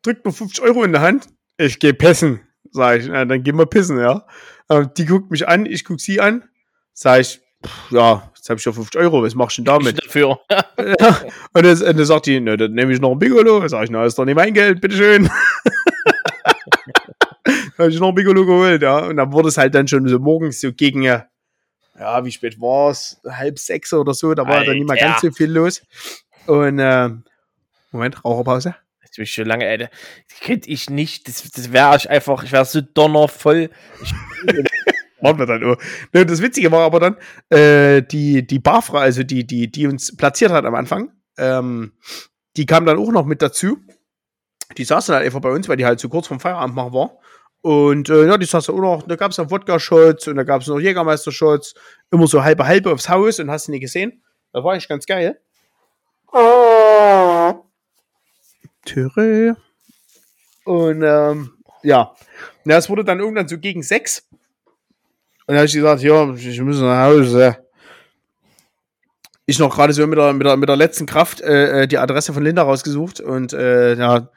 drückt 0.03 0.25
mir 0.25 0.33
50 0.33 0.65
Euro 0.65 0.83
in 0.83 0.93
der 0.93 1.03
Hand. 1.03 1.27
Ich 1.59 1.79
geh 1.79 1.93
pissen, 1.93 2.41
sag 2.71 3.01
ich. 3.01 3.09
Na, 3.09 3.27
dann 3.27 3.43
gehen 3.43 3.59
wir 3.59 3.67
pissen, 3.67 3.99
ja. 3.99 4.27
Ähm, 4.71 4.89
die 4.97 5.05
guckt 5.05 5.31
mich 5.31 5.47
an, 5.47 5.67
ich 5.67 5.85
guck 5.85 6.01
sie 6.01 6.23
an. 6.23 6.45
Sag 6.95 7.21
ich, 7.21 7.43
pff, 7.67 7.91
ja, 7.91 8.33
jetzt 8.35 8.49
habe 8.49 8.59
ich 8.59 8.65
ja 8.65 8.73
50 8.73 8.99
Euro, 8.99 9.23
was 9.23 9.35
machst 9.35 9.59
du 9.59 9.63
denn 9.63 9.75
damit? 9.75 10.03
Dafür. 10.03 10.41
Ja. 10.79 11.21
Und, 11.53 11.67
das, 11.67 11.83
und 11.83 11.99
dann 11.99 12.07
sagt 12.07 12.27
die, 12.27 12.41
ne, 12.41 12.57
dann 12.57 12.73
nehme 12.73 12.93
ich 12.93 13.01
noch 13.01 13.11
ein 13.11 13.19
Piccolo. 13.19 13.67
Sag 13.67 13.85
ich, 13.85 13.91
na, 13.91 14.05
ist 14.05 14.17
doch 14.17 14.25
nicht 14.25 14.37
mein 14.37 14.55
Geld, 14.55 14.81
bitteschön. 14.81 15.29
habe 17.79 17.91
ich 17.91 18.01
noch 18.01 18.09
ein 18.09 18.15
Piccolo 18.15 18.45
geholt, 18.45 18.83
ja. 18.83 18.99
Und 18.99 19.17
dann 19.17 19.33
wurde 19.33 19.49
es 19.49 19.59
halt 19.59 19.75
dann 19.75 19.89
schon 19.89 20.07
so 20.09 20.19
morgens 20.19 20.61
so 20.61 20.73
gegen, 20.73 21.03
ja, 21.03 21.27
wie 22.25 22.31
spät 22.31 22.61
war 22.61 22.91
es? 22.91 23.21
Halb 23.29 23.59
sechs 23.59 23.93
oder 23.93 24.15
so, 24.15 24.35
da 24.35 24.47
war 24.47 24.65
dann 24.65 24.75
nicht 24.75 24.87
mehr 24.87 24.95
Alter. 24.95 25.07
ganz 25.07 25.21
so 25.21 25.31
viel 25.31 25.51
los. 25.51 25.83
Und, 26.47 26.79
äh, 26.79 27.11
Moment, 27.93 28.25
Raucherpause. 28.25 28.75
Das 29.03 29.13
bin 29.13 29.23
ich 29.23 29.33
schon 29.33 29.47
lange, 29.47 29.67
Alter. 29.67 29.91
Das 30.29 30.41
könnte 30.41 30.69
ich 30.71 30.91
nicht. 30.91 31.29
Das, 31.29 31.51
das 31.51 31.73
wäre 31.73 31.97
ich 31.97 32.09
einfach, 32.11 32.43
ich 32.43 32.53
wäre 32.53 32.65
so 32.65 32.81
donnervoll. 32.81 33.71
Ich, 34.03 34.15
Waren 35.21 35.39
wir 35.39 35.47
dann. 35.47 35.77
Ne, 36.13 36.27
das 36.27 36.43
Witzige 36.43 36.71
war 36.71 36.85
aber 36.85 37.01
dann, 37.01 37.17
äh, 37.51 38.03
die, 38.03 38.47
die 38.47 38.59
Barfrau, 38.59 38.99
also 38.99 39.23
die, 39.25 39.47
die, 39.47 39.71
die 39.71 39.87
uns 39.87 40.17
platziert 40.17 40.53
hat 40.53 40.65
am 40.65 40.75
Anfang, 40.75 41.11
ähm, 41.37 41.93
die 42.57 42.67
kam 42.67 42.87
dann 42.87 42.99
auch 42.99 43.11
noch 43.11 43.25
mit 43.25 43.43
dazu. 43.43 43.79
Die 44.77 44.85
saß 44.85 45.07
dann 45.07 45.17
halt 45.17 45.27
einfach 45.27 45.41
bei 45.41 45.51
uns, 45.51 45.69
weil 45.69 45.77
die 45.77 45.87
halt 45.87 45.99
so 45.99 46.09
kurz 46.09 46.27
vom 46.27 46.41
Feierabend 46.41 46.77
machen 46.77 46.93
war. 46.93 47.19
Und 47.61 48.09
äh, 48.09 48.27
ja, 48.27 48.39
die 48.39 48.47
saß 48.47 48.71
auch 48.71 48.79
noch, 48.79 49.03
da 49.03 49.17
gab 49.17 49.31
es 49.31 49.37
dann 49.37 49.51
Wodka-Shots 49.51 50.29
und 50.29 50.37
da 50.37 50.45
gab 50.45 50.63
es 50.63 50.69
noch 50.69 50.79
Jägermeister-Shots, 50.79 51.75
immer 52.11 52.27
so 52.27 52.43
halbe 52.43 52.67
halbe 52.67 52.93
aufs 52.93 53.09
Haus 53.09 53.41
und 53.41 53.51
hast 53.51 53.69
du 53.69 53.73
nie 53.73 53.81
gesehen. 53.81 54.23
Das 54.53 54.63
war 54.65 54.73
eigentlich 54.73 54.89
ganz 54.89 55.07
geil. 55.07 55.41
Türe. 58.85 59.57
Und 60.65 61.03
ähm, 61.03 61.53
ja. 61.83 62.15
ja, 62.65 62.77
es 62.77 62.89
wurde 62.89 63.05
dann 63.05 63.21
irgendwann 63.21 63.49
so 63.49 63.59
gegen 63.59 63.83
sechs. 63.83 64.27
Und 65.47 65.55
da 65.55 65.57
habe 65.57 65.67
ich 65.67 65.73
gesagt, 65.73 66.03
ja, 66.03 66.33
ich 66.35 66.61
muss 66.61 66.81
nach 66.81 67.07
Hause. 67.07 67.57
Ich 69.47 69.59
noch 69.59 69.75
gerade 69.75 69.95
so 69.95 70.07
mit 70.07 70.19
der, 70.19 70.33
mit, 70.35 70.47
der, 70.47 70.57
mit 70.59 70.69
der 70.69 70.77
letzten 70.77 71.07
Kraft 71.07 71.41
äh, 71.41 71.89
die 71.89 71.97
Adresse 71.97 72.35
von 72.35 72.43
Linda 72.43 72.63
rausgesucht 72.63 73.21
und 73.21 73.55
äh, 73.55 73.95
ja, 73.95 74.29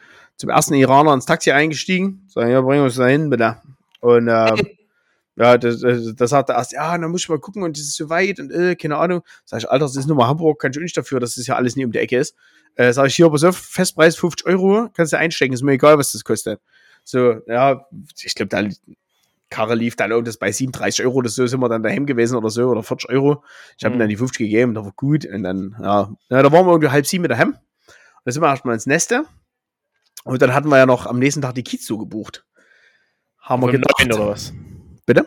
zum 0.42 0.50
ersten 0.50 0.74
Iraner 0.74 1.14
ins 1.14 1.26
Taxi 1.26 1.52
eingestiegen. 1.52 2.26
Sagen, 2.28 2.50
ja, 2.50 2.62
bringen 2.62 2.82
wir 2.82 2.86
uns 2.86 2.96
da 2.96 3.06
hin, 3.06 3.30
bitte. 3.30 3.58
Und 4.00 4.28
ähm, 4.28 4.68
ja, 5.36 5.58
das, 5.58 5.82
das, 6.16 6.30
sagt 6.32 6.50
er 6.50 6.56
erst, 6.56 6.74
ja, 6.74 6.98
dann 6.98 7.12
muss 7.12 7.22
ich 7.22 7.30
mal 7.30 7.40
gucken 7.40 7.62
und 7.64 7.78
das 7.78 7.84
ist 7.84 7.96
so 7.96 8.10
weit 8.10 8.40
und 8.40 8.52
äh, 8.52 8.76
keine 8.76 8.98
Ahnung. 8.98 9.22
Sag 9.46 9.60
ich, 9.60 9.70
Alter, 9.70 9.86
das 9.86 9.96
ist 9.96 10.08
nur 10.08 10.18
mal 10.18 10.28
Hamburg, 10.28 10.60
kann 10.60 10.72
ich 10.72 10.78
auch 10.78 10.82
nicht 10.82 10.98
dafür, 10.98 11.20
dass 11.20 11.36
das 11.36 11.46
ja 11.46 11.56
alles 11.56 11.76
nie 11.76 11.86
um 11.86 11.92
die 11.92 12.00
Ecke 12.00 12.18
ist. 12.18 12.36
Äh, 12.76 12.92
sag 12.92 13.08
ich, 13.08 13.16
hier, 13.16 13.30
pass 13.30 13.44
auf, 13.44 13.56
Festpreis 13.56 14.16
50 14.16 14.48
Euro, 14.48 14.90
kannst 14.94 15.14
du 15.14 15.18
einstecken, 15.18 15.54
ist 15.54 15.62
mir 15.62 15.74
egal, 15.74 15.98
was 16.00 16.12
das 16.12 16.24
kostet. 16.24 16.60
So, 17.04 17.36
ja, 17.46 17.86
ich 18.24 18.34
glaube, 18.34 18.50
da 18.50 18.68
Karre 19.52 19.76
lief 19.76 19.96
dann 19.96 20.10
irgendwas 20.10 20.38
bei 20.38 20.52
37 20.52 21.06
Euro 21.06 21.18
oder 21.18 21.30
so, 21.30 21.46
sind 21.46 21.60
wir 21.60 21.70
dann 21.70 21.84
daheim 21.84 22.08
gewesen 22.08 22.36
oder 22.36 22.50
so, 22.50 22.70
oder 22.70 22.82
40 22.82 23.10
Euro. 23.10 23.44
Ich 23.78 23.84
habe 23.84 23.94
mhm. 23.94 23.98
ihm 23.98 24.00
dann 24.00 24.10
die 24.10 24.18
50 24.18 24.38
gegeben, 24.40 24.74
da 24.74 24.84
war 24.84 24.94
gut. 24.96 25.26
Und 25.26 25.44
dann, 25.44 25.76
ja, 25.80 26.10
ja 26.30 26.42
da 26.42 26.52
waren 26.52 26.66
wir 26.66 26.72
irgendwie 26.72 26.90
halb 26.90 27.06
sieben 27.06 27.24
mit 27.24 27.32
daheim. 27.32 27.56
Da 28.24 28.32
sind 28.32 28.42
wir 28.42 28.48
erstmal 28.48 28.76
ins 28.76 28.86
Neste. 28.86 29.26
Und 30.24 30.42
dann 30.42 30.54
hatten 30.54 30.70
wir 30.70 30.78
ja 30.78 30.86
noch 30.86 31.06
am 31.06 31.20
nächsten 31.20 31.42
Tag 31.42 31.56
die 31.56 31.64
Kiez 31.64 31.86
so 31.86 31.98
gebucht. 31.98 32.46
Haben 33.40 33.62
Vom 33.62 33.72
wir 33.72 33.80
gedacht. 33.80 34.14
oder 34.14 34.30
was? 34.30 34.54
Bitte? 35.06 35.26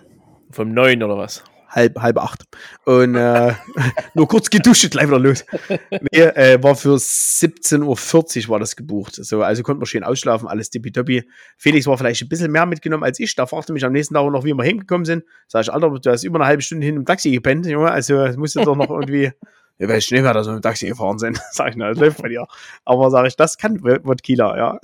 Vom 0.50 0.72
neun 0.72 1.02
oder 1.02 1.18
was? 1.18 1.42
halb, 1.74 2.00
halb 2.00 2.18
acht. 2.18 2.44
Und 2.84 3.14
äh, 3.14 3.52
nur 4.14 4.28
kurz 4.28 4.50
geduscht, 4.50 4.90
gleich 4.90 5.06
wieder 5.06 5.18
los. 5.18 5.44
Nee, 5.90 6.20
äh, 6.20 6.62
war 6.62 6.76
für 6.76 6.94
17.40 6.94 8.44
Uhr 8.44 8.48
war 8.48 8.58
das 8.58 8.76
gebucht. 8.76 9.14
So, 9.16 9.42
also 9.42 9.62
konnte 9.62 9.78
man 9.80 9.86
schön 9.86 10.04
ausschlafen, 10.04 10.48
alles 10.48 10.70
tippitoppi. 10.70 11.24
Felix 11.56 11.86
war 11.86 11.98
vielleicht 11.98 12.22
ein 12.22 12.28
bisschen 12.28 12.52
mehr 12.52 12.66
mitgenommen 12.66 13.04
als 13.04 13.18
ich. 13.20 13.34
Da 13.34 13.46
fragte 13.46 13.72
mich 13.72 13.84
am 13.84 13.92
nächsten 13.92 14.14
Tag 14.14 14.30
noch, 14.30 14.44
wie 14.44 14.54
wir 14.54 14.64
hingekommen 14.64 15.04
sind. 15.04 15.24
Sag 15.48 15.62
ich, 15.62 15.72
Alter, 15.72 15.90
du 15.90 16.10
hast 16.10 16.24
über 16.24 16.38
eine 16.38 16.46
halbe 16.46 16.62
Stunde 16.62 16.86
hin 16.86 16.96
im 16.96 17.04
Taxi 17.04 17.30
gepennt, 17.30 17.66
Junge. 17.66 17.90
Also 17.90 18.22
es 18.22 18.36
musste 18.36 18.62
doch 18.62 18.76
noch 18.76 18.90
irgendwie. 18.90 19.32
Ja, 19.78 19.88
weil 19.88 20.00
schnell 20.00 20.22
wir 20.22 20.32
da 20.32 20.44
so 20.44 20.52
im 20.52 20.62
Taxi 20.62 20.86
gefahren 20.86 21.18
sind, 21.18 21.40
sag 21.50 21.70
ich, 21.70 21.76
na, 21.76 21.88
das 21.88 21.98
läuft 21.98 22.22
bei 22.22 22.28
dir. 22.28 22.46
Aber 22.84 23.10
sag 23.10 23.26
ich, 23.26 23.36
das 23.36 23.58
kann 23.58 23.82
wird 23.82 24.22
Kieler, 24.22 24.56
ja. 24.56 24.78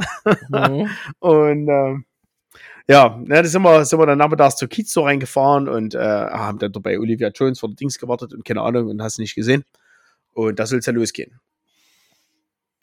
Mhm. 0.48 0.90
Und 1.20 1.68
ähm, 1.68 2.04
ja, 2.88 3.16
ne, 3.24 3.42
da 3.42 3.44
sind 3.44 3.62
wir, 3.62 3.84
sind 3.84 4.00
wir 4.00 4.06
dann 4.06 4.18
nachmittags 4.18 4.56
zur 4.56 4.68
Kiez 4.68 4.92
so 4.92 5.02
reingefahren 5.02 5.68
und 5.68 5.94
äh, 5.94 5.98
haben 5.98 6.58
dann 6.58 6.72
bei 6.72 6.98
Olivia 6.98 7.28
Jones 7.28 7.60
vor 7.60 7.68
der 7.68 7.76
Dings 7.76 7.98
gewartet 8.00 8.34
und 8.34 8.44
keine 8.44 8.62
Ahnung 8.62 8.88
und 8.88 9.00
hast 9.00 9.20
nicht 9.20 9.36
gesehen. 9.36 9.64
Und 10.32 10.58
da 10.58 10.66
soll 10.66 10.80
es 10.80 10.86
ja 10.86 10.92
losgehen. 10.92 11.38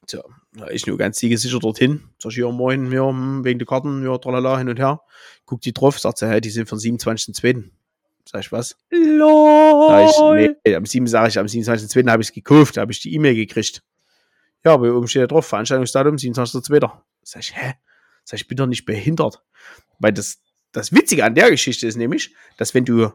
So, 0.09 0.23
ich 0.71 0.87
nur 0.87 0.97
ganz 0.97 1.19
sicher 1.19 1.59
dorthin. 1.59 2.09
Sag 2.19 2.31
ich, 2.31 2.37
ja, 2.37 2.49
moin, 2.49 2.89
ja, 2.89 3.03
wegen 3.43 3.59
der 3.59 3.65
Karten, 3.67 4.05
ja, 4.05 4.17
tralala, 4.17 4.57
hin 4.57 4.69
und 4.69 4.79
her. 4.79 5.01
Guck 5.45 5.59
die 5.59 5.73
drauf, 5.73 5.99
sagt 5.99 6.19
sie, 6.19 6.27
hey, 6.29 6.39
die 6.39 6.49
sind 6.51 6.69
von 6.69 6.79
27.02. 6.79 7.71
Sag 8.29 8.41
ich, 8.41 8.51
was? 8.51 8.75
LOL. 8.89 10.09
Sag 10.09 10.39
ich, 10.39 10.49
nee, 10.65 10.75
am 10.75 10.85
7. 10.85 11.07
sage 11.07 11.29
ich, 11.29 11.39
am 11.39 11.45
27.02. 11.45 12.09
habe 12.09 12.21
ich 12.21 12.29
es 12.29 12.33
gekauft, 12.33 12.77
habe 12.77 12.91
ich 12.91 12.99
die 12.99 13.13
E-Mail 13.13 13.35
gekriegt. 13.35 13.83
Ja, 14.65 14.73
aber 14.73 14.93
oben 14.93 15.07
steht 15.07 15.21
ja 15.21 15.27
drauf, 15.27 15.47
Veranstaltungsdatum 15.47 16.15
27.02. 16.15 16.91
Sag 17.23 17.41
ich, 17.41 17.55
hä? 17.55 17.75
Sag 18.25 18.39
ich, 18.39 18.47
bin 18.47 18.57
doch 18.57 18.65
nicht 18.67 18.85
behindert. 18.85 19.41
Weil 19.99 20.11
das, 20.11 20.41
das 20.73 20.91
Witzige 20.91 21.23
an 21.23 21.35
der 21.35 21.49
Geschichte 21.51 21.87
ist 21.87 21.95
nämlich, 21.95 22.35
dass 22.57 22.73
wenn 22.73 22.83
du 22.83 23.13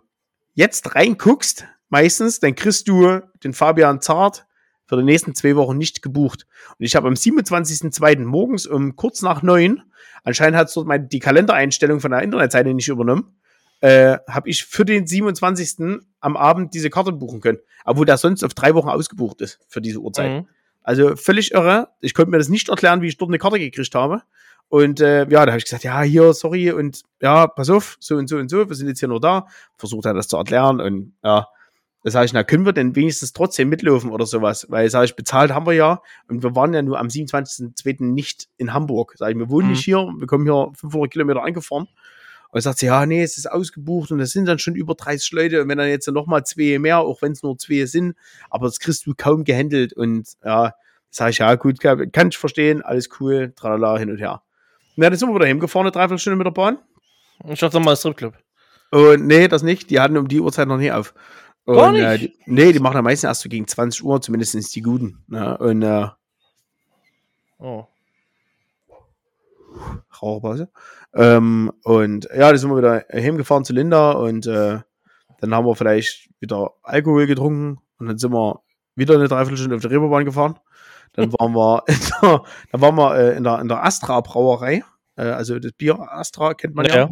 jetzt 0.55 0.94
reinguckst, 0.94 1.66
meistens, 1.90 2.40
dann 2.40 2.55
kriegst 2.55 2.88
du 2.88 3.20
den 3.44 3.53
Fabian 3.53 4.01
Zart 4.01 4.46
für 4.87 4.96
die 4.96 5.03
nächsten 5.03 5.35
zwei 5.35 5.57
Wochen 5.57 5.77
nicht 5.77 6.01
gebucht. 6.01 6.46
Und 6.79 6.87
ich 6.87 6.96
habe 6.96 7.09
am 7.09 7.14
27.02. 7.14 8.20
morgens 8.20 8.66
um 8.66 8.96
kurz 8.96 9.20
nach 9.20 9.42
neun, 9.42 9.83
anscheinend 10.25 10.57
hat 10.57 10.68
es 10.68 10.75
dort 10.75 10.87
meine, 10.87 11.07
die 11.07 11.18
Kalendereinstellung 11.18 12.01
von 12.01 12.12
der 12.12 12.22
Internetseite 12.22 12.72
nicht 12.72 12.88
übernommen, 12.88 13.37
äh, 13.83 14.18
habe 14.29 14.49
ich 14.49 14.64
für 14.64 14.85
den 14.85 15.07
27. 15.07 16.01
am 16.21 16.37
Abend 16.37 16.73
diese 16.73 16.88
Karte 16.88 17.12
buchen 17.12 17.40
können. 17.40 17.59
Obwohl 17.85 18.07
der 18.07 18.16
sonst 18.16 18.45
auf 18.45 18.55
drei 18.55 18.75
Wochen 18.75 18.88
ausgebucht 18.88 19.40
ist 19.40 19.59
für 19.68 19.81
diese 19.81 19.99
Uhrzeit. 19.99 20.42
Mhm. 20.42 20.49
Also 20.85 21.16
völlig 21.16 21.53
irre. 21.53 21.88
Ich 22.01 22.14
konnte 22.14 22.31
mir 22.31 22.38
das 22.38 22.49
nicht 22.49 22.68
erklären, 22.68 23.03
wie 23.03 23.09
ich 23.09 23.18
dort 23.18 23.31
eine 23.31 23.38
Karte 23.38 23.59
gekriegt 23.59 23.95
habe. 23.95 24.23
Und 24.68 25.01
äh, 25.01 25.29
ja, 25.29 25.45
da 25.45 25.53
habe 25.53 25.59
ich 25.59 25.64
gesagt, 25.64 25.83
ja, 25.85 26.01
hier, 26.03 26.33
sorry, 26.33 26.71
und 26.71 27.03
ja, 27.21 27.47
pass 27.47 27.68
auf, 27.68 27.97
so 28.01 28.16
und 28.16 28.29
so 28.29 28.38
und 28.38 28.49
so, 28.49 28.68
wir 28.68 28.75
sind 28.75 28.88
jetzt 28.88 29.01
hier 29.01 29.09
nur 29.09 29.21
da. 29.21 29.47
Versucht 29.77 30.07
er 30.07 30.14
das 30.14 30.29
zu 30.29 30.37
erklären 30.37 30.81
und 30.81 31.14
ja, 31.23 31.49
da 32.05 32.11
sage 32.11 32.27
ich, 32.27 32.33
na, 32.33 32.42
können 32.42 32.64
wir 32.64 32.73
denn 32.73 32.97
wenigstens 32.97 33.33
trotzdem 33.33 33.68
mitlaufen 33.68 34.11
oder 34.11 34.27
sowas? 34.27 34.66
Weil, 34.71 34.88
sage 34.90 35.05
ich, 35.07 35.16
bezahlt 35.16 35.53
haben 35.53 35.66
wir 35.66 35.75
ja 35.75 36.01
und 36.29 36.42
wir 36.42 36.55
waren 36.57 36.73
ja 36.73 36.83
nur 36.83 36.99
am 36.99 37.09
27.02. 37.09 38.03
nicht 38.05 38.49
in 38.57 38.73
Hamburg. 38.73 39.14
Sag 39.16 39.31
ich, 39.31 39.37
wir 39.37 39.51
wohnen 39.51 39.66
mhm. 39.66 39.73
nicht 39.73 39.85
hier, 39.85 39.99
wir 39.99 40.27
kommen 40.27 40.45
hier 40.45 40.73
500 40.75 41.11
Kilometer 41.11 41.42
angefahren. 41.42 41.88
Und 42.53 42.61
sagt 42.61 42.79
sie, 42.79 42.87
ja, 42.87 43.05
nee, 43.07 43.23
es 43.23 43.38
ist 43.38 43.51
ausgebucht 43.51 44.12
und 44.12 44.21
es 44.21 44.31
sind 44.31 44.47
dann 44.47 44.59
schon 44.59 44.75
über 44.75 44.95
30 44.95 45.33
Leute 45.33 45.62
und 45.62 45.69
wenn 45.69 45.79
dann 45.79 45.88
jetzt 45.88 46.07
nochmal 46.09 46.45
zwei 46.45 46.79
mehr, 46.79 46.99
auch 46.99 47.23
wenn 47.23 47.33
es 47.33 47.43
nur 47.43 47.59
zwei 47.59 47.87
sind, 47.87 48.15
aber 48.51 48.67
das 48.67 48.79
kriegst 48.79 49.07
du 49.07 49.15
kaum 49.17 49.43
gehandelt 49.43 49.95
und 49.95 50.29
ja, 50.45 50.75
sage 51.11 51.31
ich, 51.31 51.38
ja, 51.38 51.55
gut, 51.55 51.81
kann 51.81 52.29
ich 52.29 52.38
verstehen, 52.38 52.83
alles 52.83 53.09
cool, 53.19 53.53
tralala, 53.57 53.99
hin 53.99 54.11
und 54.11 54.19
her. 54.19 54.43
Na, 54.97 55.09
dann 55.09 55.19
sind 55.19 55.31
wir 55.31 55.35
wieder 55.35 55.47
hingefahren, 55.47 55.87
eine 55.87 55.93
Dreiviertelstunde 55.93 56.37
mit 56.37 56.47
der 56.47 56.53
Bahn. 56.53 56.79
Ich 57.49 57.59
dachte 57.59 57.81
mal 57.81 57.97
Stripclub. 57.97 58.35
Und 58.91 59.27
nee, 59.27 59.49
das 59.49 59.62
nicht. 59.62 59.88
Die 59.91 59.99
hatten 60.01 60.19
um 60.19 60.29
die 60.29 60.41
Uhrzeit 60.41 60.69
noch 60.69 60.77
nie 60.77 60.93
auf. 60.93 61.15
Und, 61.65 61.77
Gar 61.77 61.93
nicht? 61.93 62.03
Äh, 62.03 62.19
die, 62.19 62.37
nee, 62.47 62.73
die 62.73 62.79
machen 62.79 62.99
am 62.99 63.05
meisten 63.05 63.27
erst 63.27 63.41
so 63.41 63.49
gegen 63.49 63.67
20 63.67 64.05
Uhr, 64.05 64.21
zumindest 64.21 64.75
die 64.75 64.83
guten. 64.83 65.25
Ne? 65.29 65.57
Und 65.59 65.83
äh, 65.83 66.09
oh. 67.59 67.87
Raucherpause. 70.21 70.71
Ähm, 71.14 71.73
und 71.85 72.29
ja, 72.35 72.49
dann 72.49 72.59
sind 72.59 72.71
wir 72.71 72.79
wieder 72.79 73.05
hingefahren 73.09 73.64
zu 73.64 73.73
Linda 73.73 74.12
und 74.12 74.47
äh, 74.47 74.81
dann 75.40 75.55
haben 75.55 75.66
wir 75.66 75.75
vielleicht 75.75 76.31
wieder 76.40 76.71
Alkohol 76.83 77.27
getrunken 77.27 77.79
und 77.99 78.07
dann 78.07 78.18
sind 78.18 78.33
wir 78.33 78.62
wieder 78.95 79.14
eine 79.14 79.29
Dreiviertelstunde 79.29 79.77
auf 79.77 79.83
der 79.83 79.90
Reeperbahn 79.90 80.25
gefahren. 80.25 80.59
Dann 81.14 81.33
waren 81.38 81.53
wir, 81.55 81.85
in 81.87 81.99
der, 82.23 82.42
dann 82.71 82.81
waren 82.81 82.95
wir 82.97 83.16
äh, 83.16 83.37
in 83.37 83.45
der, 83.45 83.61
in 83.61 83.68
der 83.68 83.85
Astra 83.85 84.21
Brauerei. 84.21 84.83
Äh, 85.16 85.25
also 85.25 85.59
das 85.59 85.73
Bier 85.73 85.99
Astra 86.01 86.55
kennt 86.55 86.75
man 86.75 86.87
ja. 86.87 86.97
ja. 86.97 87.11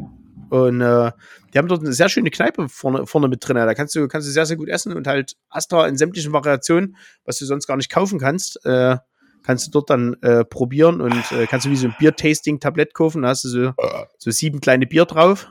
Und 0.51 0.81
äh, 0.81 1.13
die 1.53 1.59
haben 1.59 1.69
dort 1.69 1.81
eine 1.81 1.93
sehr 1.93 2.09
schöne 2.09 2.31
Kneipe 2.31 2.69
vorne, 2.69 3.07
vorne 3.07 3.29
mit 3.29 3.47
drin. 3.47 3.57
Da 3.57 3.73
kannst 3.75 3.95
du, 3.95 4.09
kannst 4.09 4.27
du 4.27 4.33
sehr, 4.33 4.47
sehr 4.47 4.57
gut 4.57 4.69
essen 4.69 4.95
und 4.95 5.07
halt 5.07 5.37
Astra 5.49 5.87
in 5.87 5.97
sämtlichen 5.97 6.33
Variationen, 6.33 6.97
was 7.25 7.39
du 7.39 7.45
sonst 7.45 7.69
gar 7.69 7.77
nicht 7.77 7.91
kaufen 7.91 8.19
kannst, 8.19 8.65
äh, 8.65 8.97
kannst 9.43 9.67
du 9.67 9.71
dort 9.71 9.91
dann 9.91 10.15
äh, 10.23 10.45
probieren 10.45 11.01
und 11.01 11.33
äh, 11.33 11.47
kannst 11.47 11.67
du 11.67 11.71
wie 11.71 11.77
so 11.77 11.89
ein 11.89 11.95
Bier-Tasting-Tablett 11.99 12.95
kaufen. 12.95 13.23
Da 13.23 13.29
hast 13.29 13.45
du 13.45 13.49
so, 13.49 13.73
so 14.19 14.31
sieben 14.31 14.61
kleine 14.61 14.87
Bier 14.87 15.05
drauf. 15.05 15.49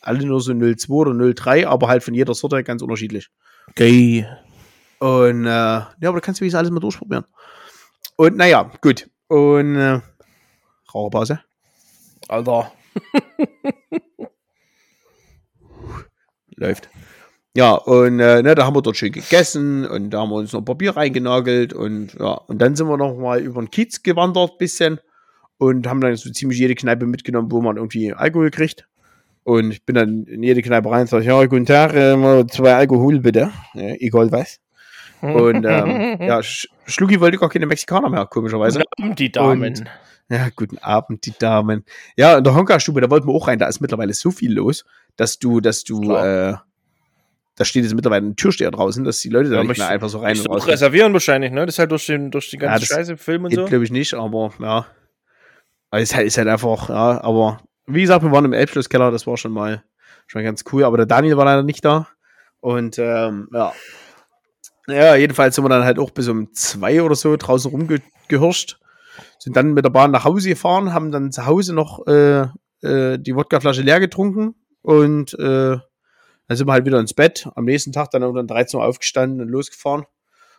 Alle 0.00 0.24
nur 0.24 0.40
so 0.40 0.52
02 0.52 0.90
oder 0.90 1.34
03, 1.34 1.66
aber 1.66 1.88
halt 1.88 2.02
von 2.02 2.14
jeder 2.14 2.34
Sorte 2.34 2.62
ganz 2.62 2.82
unterschiedlich. 2.82 3.30
Okay. 3.70 4.26
Und 5.00 5.44
äh, 5.44 5.48
ja, 5.48 5.94
aber 6.02 6.14
da 6.14 6.20
kannst 6.20 6.40
du 6.40 6.44
wie 6.44 6.54
alles 6.54 6.70
mal 6.70 6.80
durchprobieren. 6.80 7.24
Und 8.16 8.36
naja, 8.36 8.70
gut. 8.80 9.08
Und 9.28 9.76
äh, 9.76 10.00
Raucherpause. 10.92 11.40
Alter. 12.28 12.72
Läuft. 16.56 16.88
Ja, 17.58 17.72
und 17.72 18.20
äh, 18.20 18.40
ne, 18.40 18.54
da 18.54 18.66
haben 18.66 18.76
wir 18.76 18.82
dort 18.82 18.98
schön 18.98 19.10
gegessen 19.10 19.84
und 19.84 20.10
da 20.10 20.20
haben 20.20 20.30
wir 20.30 20.36
uns 20.36 20.52
noch 20.52 20.64
Papier 20.64 20.96
reingenagelt 20.96 21.72
und 21.72 22.14
ja, 22.14 22.34
und 22.34 22.62
dann 22.62 22.76
sind 22.76 22.86
wir 22.86 22.96
noch 22.96 23.16
mal 23.16 23.40
über 23.40 23.60
den 23.60 23.68
Kiez 23.68 24.04
gewandert 24.04 24.58
bisschen 24.58 25.00
und 25.56 25.88
haben 25.88 26.00
dann 26.00 26.14
so 26.14 26.30
ziemlich 26.30 26.56
jede 26.56 26.76
Kneipe 26.76 27.04
mitgenommen, 27.04 27.50
wo 27.50 27.60
man 27.60 27.76
irgendwie 27.76 28.12
Alkohol 28.12 28.52
kriegt. 28.52 28.86
Und 29.42 29.72
ich 29.72 29.84
bin 29.84 29.96
dann 29.96 30.22
in 30.26 30.44
jede 30.44 30.62
Kneipe 30.62 30.88
rein 30.88 31.00
und 31.00 31.06
sage, 31.08 31.24
ja, 31.24 31.44
guten 31.46 31.66
Tag, 31.66 31.94
äh, 31.94 32.46
zwei 32.46 32.76
Alkohol 32.76 33.18
bitte, 33.18 33.50
ja, 33.74 33.94
egal 33.98 34.30
was. 34.30 34.60
Und 35.20 35.64
ähm, 35.64 36.18
ja, 36.20 36.40
Schlugi 36.86 37.18
wollte 37.18 37.38
gar 37.38 37.48
keine 37.48 37.66
Mexikaner 37.66 38.08
mehr, 38.08 38.26
komischerweise. 38.26 38.78
Guten 38.78 39.02
Abend, 39.02 39.18
die 39.18 39.32
Damen. 39.32 39.62
Und, 39.64 39.84
ja, 40.28 40.48
guten 40.54 40.78
Abend, 40.78 41.26
die 41.26 41.34
Damen. 41.36 41.84
Ja, 42.16 42.38
in 42.38 42.44
der 42.44 42.54
Honka-Stube, 42.54 43.00
da 43.00 43.10
wollten 43.10 43.26
wir 43.26 43.34
auch 43.34 43.48
rein, 43.48 43.58
da 43.58 43.66
ist 43.66 43.80
mittlerweile 43.80 44.14
so 44.14 44.30
viel 44.30 44.52
los, 44.52 44.84
dass 45.16 45.40
du, 45.40 45.60
dass 45.60 45.82
du, 45.82 46.14
äh, 46.14 46.54
da 47.58 47.64
steht 47.64 47.82
jetzt 47.82 47.94
mittlerweile 47.94 48.24
ein 48.24 48.36
Türsteher 48.36 48.70
draußen, 48.70 49.02
dass 49.04 49.18
die 49.18 49.30
Leute 49.30 49.50
da 49.50 49.62
nicht 49.62 49.78
mehr 49.78 49.88
einfach 49.88 50.08
so 50.08 50.18
rein 50.18 50.38
und 50.38 50.48
raus. 50.48 50.68
reservieren 50.68 51.12
wahrscheinlich, 51.12 51.50
ne? 51.50 51.66
Das 51.66 51.74
ist 51.74 51.78
halt 51.80 51.90
durch, 51.90 52.06
den, 52.06 52.30
durch 52.30 52.50
die 52.50 52.56
ganze 52.56 52.86
ja, 52.86 52.96
Scheiße, 52.96 53.16
Film 53.16 53.44
und 53.44 53.54
so. 53.54 53.64
glaube 53.64 53.84
ich 53.84 53.90
nicht, 53.90 54.14
aber 54.14 54.52
ja. 54.60 54.86
Aber 55.90 56.00
ist 56.00 56.14
halt, 56.14 56.26
ist 56.26 56.38
halt 56.38 56.46
einfach, 56.46 56.88
ja, 56.88 57.20
aber 57.22 57.58
wie 57.86 58.02
gesagt, 58.02 58.22
wir 58.22 58.30
waren 58.30 58.44
im 58.44 58.52
Elbschlusskeller, 58.52 59.10
das 59.10 59.26
war 59.26 59.36
schon 59.36 59.52
mal 59.52 59.82
schon 60.28 60.44
ganz 60.44 60.62
cool, 60.72 60.84
aber 60.84 60.98
der 60.98 61.06
Daniel 61.06 61.36
war 61.36 61.46
leider 61.46 61.64
nicht 61.64 61.84
da. 61.84 62.06
Und 62.60 62.98
ähm, 62.98 63.48
ja, 63.52 63.72
ja, 64.86 65.16
jedenfalls 65.16 65.54
sind 65.54 65.64
wir 65.64 65.68
dann 65.68 65.84
halt 65.84 65.98
auch 65.98 66.10
bis 66.10 66.28
um 66.28 66.52
zwei 66.52 67.02
oder 67.02 67.14
so 67.14 67.36
draußen 67.36 67.70
rumgehirscht. 67.70 68.78
Sind 69.38 69.56
dann 69.56 69.74
mit 69.74 69.84
der 69.84 69.90
Bahn 69.90 70.12
nach 70.12 70.24
Hause 70.24 70.48
gefahren, 70.48 70.94
haben 70.94 71.10
dann 71.10 71.32
zu 71.32 71.44
Hause 71.44 71.74
noch 71.74 72.06
äh, 72.06 72.46
äh, 72.82 73.18
die 73.18 73.34
Wodkaflasche 73.34 73.82
leer 73.82 74.00
getrunken 74.00 74.54
und 74.82 75.34
äh, 75.38 75.78
dann 76.48 76.56
sind 76.56 76.66
wir 76.66 76.72
halt 76.72 76.86
wieder 76.86 76.98
ins 76.98 77.14
Bett. 77.14 77.48
Am 77.54 77.66
nächsten 77.66 77.92
Tag 77.92 78.10
dann 78.10 78.24
um 78.24 78.46
13 78.46 78.80
Uhr 78.80 78.86
aufgestanden 78.86 79.40
und 79.40 79.48
losgefahren. 79.48 80.06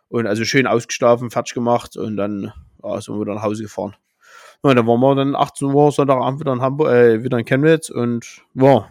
Und 0.07 0.27
also 0.27 0.45
schön 0.45 0.65
ausgeschlafen, 0.65 1.29
fertig 1.29 1.53
gemacht 1.53 1.97
und 1.97 2.17
dann 2.17 2.53
ja, 2.83 3.01
sind 3.01 3.15
wir 3.15 3.21
wieder 3.21 3.35
nach 3.35 3.43
Hause 3.43 3.63
gefahren. 3.63 3.95
Und 4.61 4.75
dann 4.75 4.87
waren 4.87 4.99
wir 4.99 5.15
dann 5.15 5.35
18 5.35 5.67
Uhr 5.67 5.91
Sonntagabend 5.91 6.39
wieder 6.39 6.53
in 6.53 6.61
Hamburg, 6.61 6.89
äh, 6.89 7.23
wieder 7.23 7.37
in 7.37 7.45
Chemnitz 7.45 7.89
und 7.89 8.41
ja, 8.55 8.89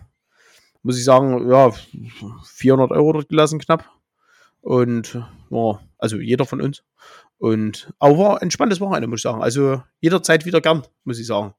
muss 0.83 0.99
ich 0.99 1.05
sagen, 1.05 1.49
ja, 1.51 1.73
400 2.45 2.93
Euro 2.93 3.13
dort 3.13 3.29
gelassen 3.29 3.59
knapp. 3.59 3.85
Und 4.61 5.23
ja, 5.51 5.81
also 5.99 6.17
jeder 6.19 6.47
von 6.47 6.61
uns. 6.61 6.83
Und 7.39 7.93
aber 7.99 8.19
war 8.19 8.37
ein 8.37 8.43
entspanntes 8.43 8.81
Wochenende, 8.81 9.09
muss 9.09 9.21
ich 9.21 9.23
sagen. 9.23 9.43
Also 9.43 9.83
jederzeit 10.01 10.45
wieder 10.47 10.61
gern, 10.61 10.83
muss 11.05 11.19
ich 11.19 11.27
sagen. 11.27 11.55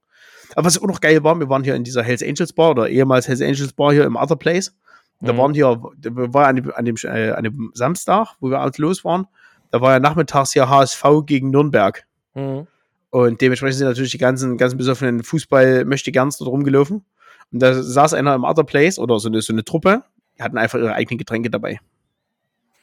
Aber 0.56 0.66
was 0.66 0.82
auch 0.82 0.88
noch 0.88 1.02
geil 1.02 1.24
war, 1.24 1.40
wir 1.40 1.50
waren 1.50 1.64
hier 1.64 1.76
in 1.76 1.84
dieser 1.84 2.04
Hells 2.04 2.24
Angels 2.24 2.54
Bar 2.54 2.72
oder 2.72 2.90
ehemals 2.90 3.28
Hells 3.28 3.42
Angels 3.42 3.74
Bar 3.74 3.94
hier 3.94 4.06
im 4.06 4.16
Other 4.16 4.36
Place. 4.36 4.76
Da 5.22 5.34
Mhm. 5.34 5.38
waren 5.38 5.54
hier, 5.54 5.82
da 5.98 6.10
war 6.14 6.48
an 6.48 6.56
dem, 6.56 6.72
an 6.74 6.86
dem, 6.86 6.96
äh, 7.04 7.32
an 7.32 7.44
dem 7.44 7.72
Samstag, 7.74 8.36
wo 8.40 8.50
wir 8.50 8.60
alles 8.60 8.78
los 8.78 9.04
waren, 9.04 9.28
da 9.72 9.82
war 9.82 9.92
ja 9.94 10.00
nachmittags 10.00 10.54
hier 10.54 10.70
HSV 10.70 11.04
gegen 11.26 11.50
Nürnberg. 11.52 12.06
Mhm. 12.36 12.68
Und 13.12 13.42
dementsprechend 13.42 13.78
sind 13.80 13.88
natürlich 13.88 14.12
die 14.12 14.18
ganzen, 14.18 14.58
ganzen 14.58 14.78
besoffenen 14.78 15.24
Fußball 15.24 15.84
möchte 15.86 16.12
ganz 16.12 16.38
dort 16.38 16.50
rumgelaufen. 16.50 17.04
Und 17.52 17.60
da 17.60 17.74
saß 17.82 18.14
einer 18.14 18.36
im 18.36 18.44
Other 18.44 18.64
Place 18.64 19.00
oder 19.00 19.20
so 19.20 19.28
eine, 19.28 19.42
so 19.42 19.52
eine 19.52 19.66
Truppe, 19.66 20.04
die 20.38 20.44
hatten 20.44 20.58
einfach 20.58 20.78
ihre 20.80 20.94
eigenen 20.94 21.18
Getränke 21.18 21.50
dabei. 21.50 21.80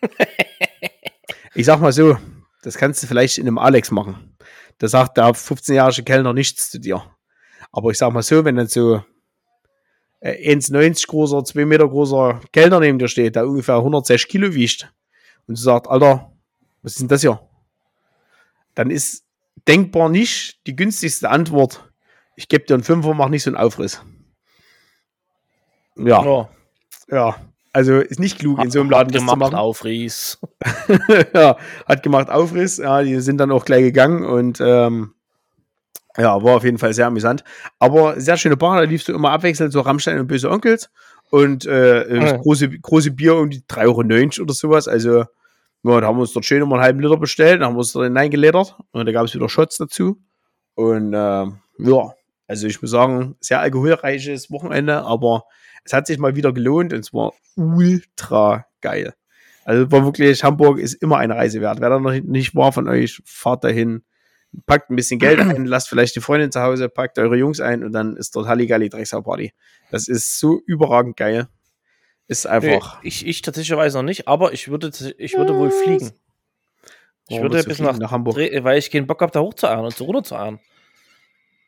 ich 1.55 1.67
sag 1.67 1.81
mal 1.81 1.93
so, 1.93 2.19
das 2.63 2.77
kannst 2.77 3.03
du 3.03 3.07
vielleicht 3.07 3.39
in 3.39 3.47
einem 3.47 3.59
Alex 3.59 3.91
machen. 3.91 4.37
Da 4.79 4.89
sagt 4.89 5.17
der 5.17 5.27
15-jährige 5.29 6.03
Kellner 6.03 6.33
nichts 6.33 6.71
zu 6.71 6.79
dir. 6.81 7.03
Aber 7.73 7.91
ich 7.91 7.99
sag 7.99 8.13
mal 8.13 8.23
so, 8.23 8.45
wenn 8.45 8.57
dann 8.57 8.67
so 8.67 9.03
1,90 10.23 11.07
großer, 11.09 11.45
2 11.45 11.65
Meter 11.67 11.89
großer 11.89 12.41
Kellner 12.53 12.81
neben 12.81 12.99
dir 12.99 13.09
steht, 13.09 13.37
der 13.37 13.47
ungefähr 13.47 13.77
160 13.77 14.29
Kilo 14.29 14.55
wiegt 14.55 14.93
und 15.47 15.59
du 15.59 15.63
sagst, 15.63 15.91
Alter, 15.91 16.33
was 16.83 16.93
ist 16.93 17.01
denn 17.01 17.09
das 17.09 17.21
hier? 17.21 17.41
Dann 18.75 18.91
ist 18.91 19.25
denkbar 19.69 20.09
nicht 20.09 20.61
die 20.67 20.77
günstigste 20.77 21.31
Antwort. 21.31 21.91
Ich 22.35 22.49
gebe 22.49 22.65
dir 22.65 22.75
einen 22.75 22.83
Fünfer, 22.83 23.15
mach 23.15 23.29
nicht 23.29 23.43
so 23.43 23.51
einen 23.51 23.57
Aufriss. 23.57 24.03
Ja, 25.97 26.23
Ja, 26.25 26.49
ja. 27.11 27.37
Also 27.73 27.99
ist 28.01 28.21
nicht 28.21 28.39
klug, 28.39 28.63
in 28.65 28.71
so 28.71 28.81
einem 28.81 28.89
Laden 28.89 29.13
das 29.13 29.21
zu 29.21 29.27
gemacht, 29.27 29.53
machen. 29.53 29.55
Aufries. 29.55 30.39
ja, 31.35 31.59
hat 31.85 32.03
gemacht 32.03 32.31
Aufriss. 32.31 32.79
Ja, 32.79 33.03
die 33.03 33.21
sind 33.21 33.37
dann 33.37 33.51
auch 33.51 33.67
gleich 33.67 33.83
gegangen 33.83 34.25
und 34.25 34.63
ähm, 34.63 35.13
ja, 36.19 36.43
war 36.43 36.57
auf 36.57 36.65
jeden 36.65 36.79
Fall 36.79 36.93
sehr 36.95 37.07
amüsant. 37.07 37.45
Aber 37.79 38.21
sehr 38.21 38.37
schöne 38.37 38.57
Bar, 38.57 38.77
da 38.77 38.83
liefst 38.83 39.09
du 39.09 39.13
immer 39.13 39.31
abwechselnd 39.33 39.73
so 39.73 39.81
Rammstein 39.81 40.19
und 40.19 40.27
böse 40.27 40.51
Onkels 40.51 40.91
und 41.31 41.67
äh, 41.67 42.09
das 42.09 42.33
Ja. 42.33 42.37
große, 42.39 42.69
große 42.79 43.11
Bier 43.11 43.37
um 43.37 43.51
die 43.51 43.61
3,90 43.63 44.39
Euro 44.39 44.43
oder 44.45 44.55
sowas. 44.55 44.89
Also, 44.89 45.19
ja, 45.19 46.01
da 46.01 46.07
haben 46.07 46.17
wir 46.17 46.23
uns 46.23 46.33
dort 46.33 46.45
schön 46.45 46.63
immer 46.63 46.77
einen 46.77 46.85
halben 46.85 47.01
Liter 47.01 47.17
bestellt, 47.17 47.61
dann 47.61 47.69
haben 47.69 47.75
wir 47.75 47.81
uns 47.81 47.93
dort 47.93 48.07
hineingeledert 48.07 48.77
und 48.93 49.07
da 49.07 49.13
gab 49.13 49.25
es 49.25 49.35
wieder 49.35 49.49
Shots 49.49 49.77
dazu. 49.79 50.19
Und 50.75 51.13
ähm, 51.15 51.59
ja, 51.79 52.13
also 52.49 52.67
ich 52.67 52.81
muss 52.83 52.91
sagen, 52.91 53.37
sehr 53.41 53.61
alkoholreiches 53.61 54.51
Wochenende, 54.51 55.03
aber 55.05 55.45
es 55.85 55.93
hat 55.93 56.07
sich 56.07 56.19
mal 56.19 56.35
wieder 56.37 56.53
gelohnt 56.53 56.93
und 56.93 57.01
es 57.01 57.13
war 57.13 57.33
ultra 57.55 58.67
geil. 58.81 59.15
Also 59.65 59.91
war 59.91 60.05
wirklich, 60.05 60.45
Hamburg 60.45 60.79
ist 60.79 60.95
immer 60.95 61.19
eine 61.19 61.35
Reise 61.35 61.61
wert. 61.61 61.81
Wer 61.81 61.91
da 61.91 61.99
noch 61.99 62.13
nicht 62.13 62.55
war 62.55 62.73
von 62.73 62.89
euch, 62.89 63.21
fahrt 63.25 63.65
dahin, 63.65 64.05
packt 64.67 64.91
ein 64.91 64.97
bisschen 64.97 65.19
Geld 65.19 65.41
ein, 65.41 65.67
lasst 65.67 65.89
vielleicht 65.89 66.17
die 66.17 66.21
Freundin 66.21 66.53
zu 66.53 66.61
Hause, 66.61 66.89
packt 66.89 67.19
eure 67.19 67.37
Jungs 67.37 67.61
ein 67.61 67.85
und 67.85 67.93
dann 67.93 68.17
ist 68.17 68.35
dort 68.37 68.47
Halligalli 68.47 68.89
Drecksau 68.89 69.23
Party. 69.23 69.53
Das 69.91 70.09
ist 70.09 70.39
so 70.39 70.61
überragend 70.67 71.17
geil. 71.17 71.49
Ist 72.29 72.47
einfach. 72.47 73.03
Nee, 73.03 73.09
ich, 73.09 73.27
ich 73.27 73.43
tatsächlich 73.43 73.95
noch 73.95 74.03
nicht, 74.03 74.27
aber 74.27 74.53
ich 74.53 74.69
würde, 74.69 74.91
ich 75.19 75.37
würde 75.37 75.55
wohl 75.57 75.71
fliegen. 75.71 76.13
Ich 77.29 77.41
würde 77.41 77.63
bis 77.63 77.79
nach, 77.79 77.99
nach 77.99 78.11
Hamburg. 78.11 78.37
Dre 78.37 78.65
weil 78.65 78.79
ich 78.79 78.91
keinen 78.91 79.07
Bock 79.07 79.21
habe, 79.21 79.33
da 79.33 79.41
hochzuahren 79.41 79.85
und 79.85 79.95
so 79.95 80.05
runterzuahren. 80.05 80.61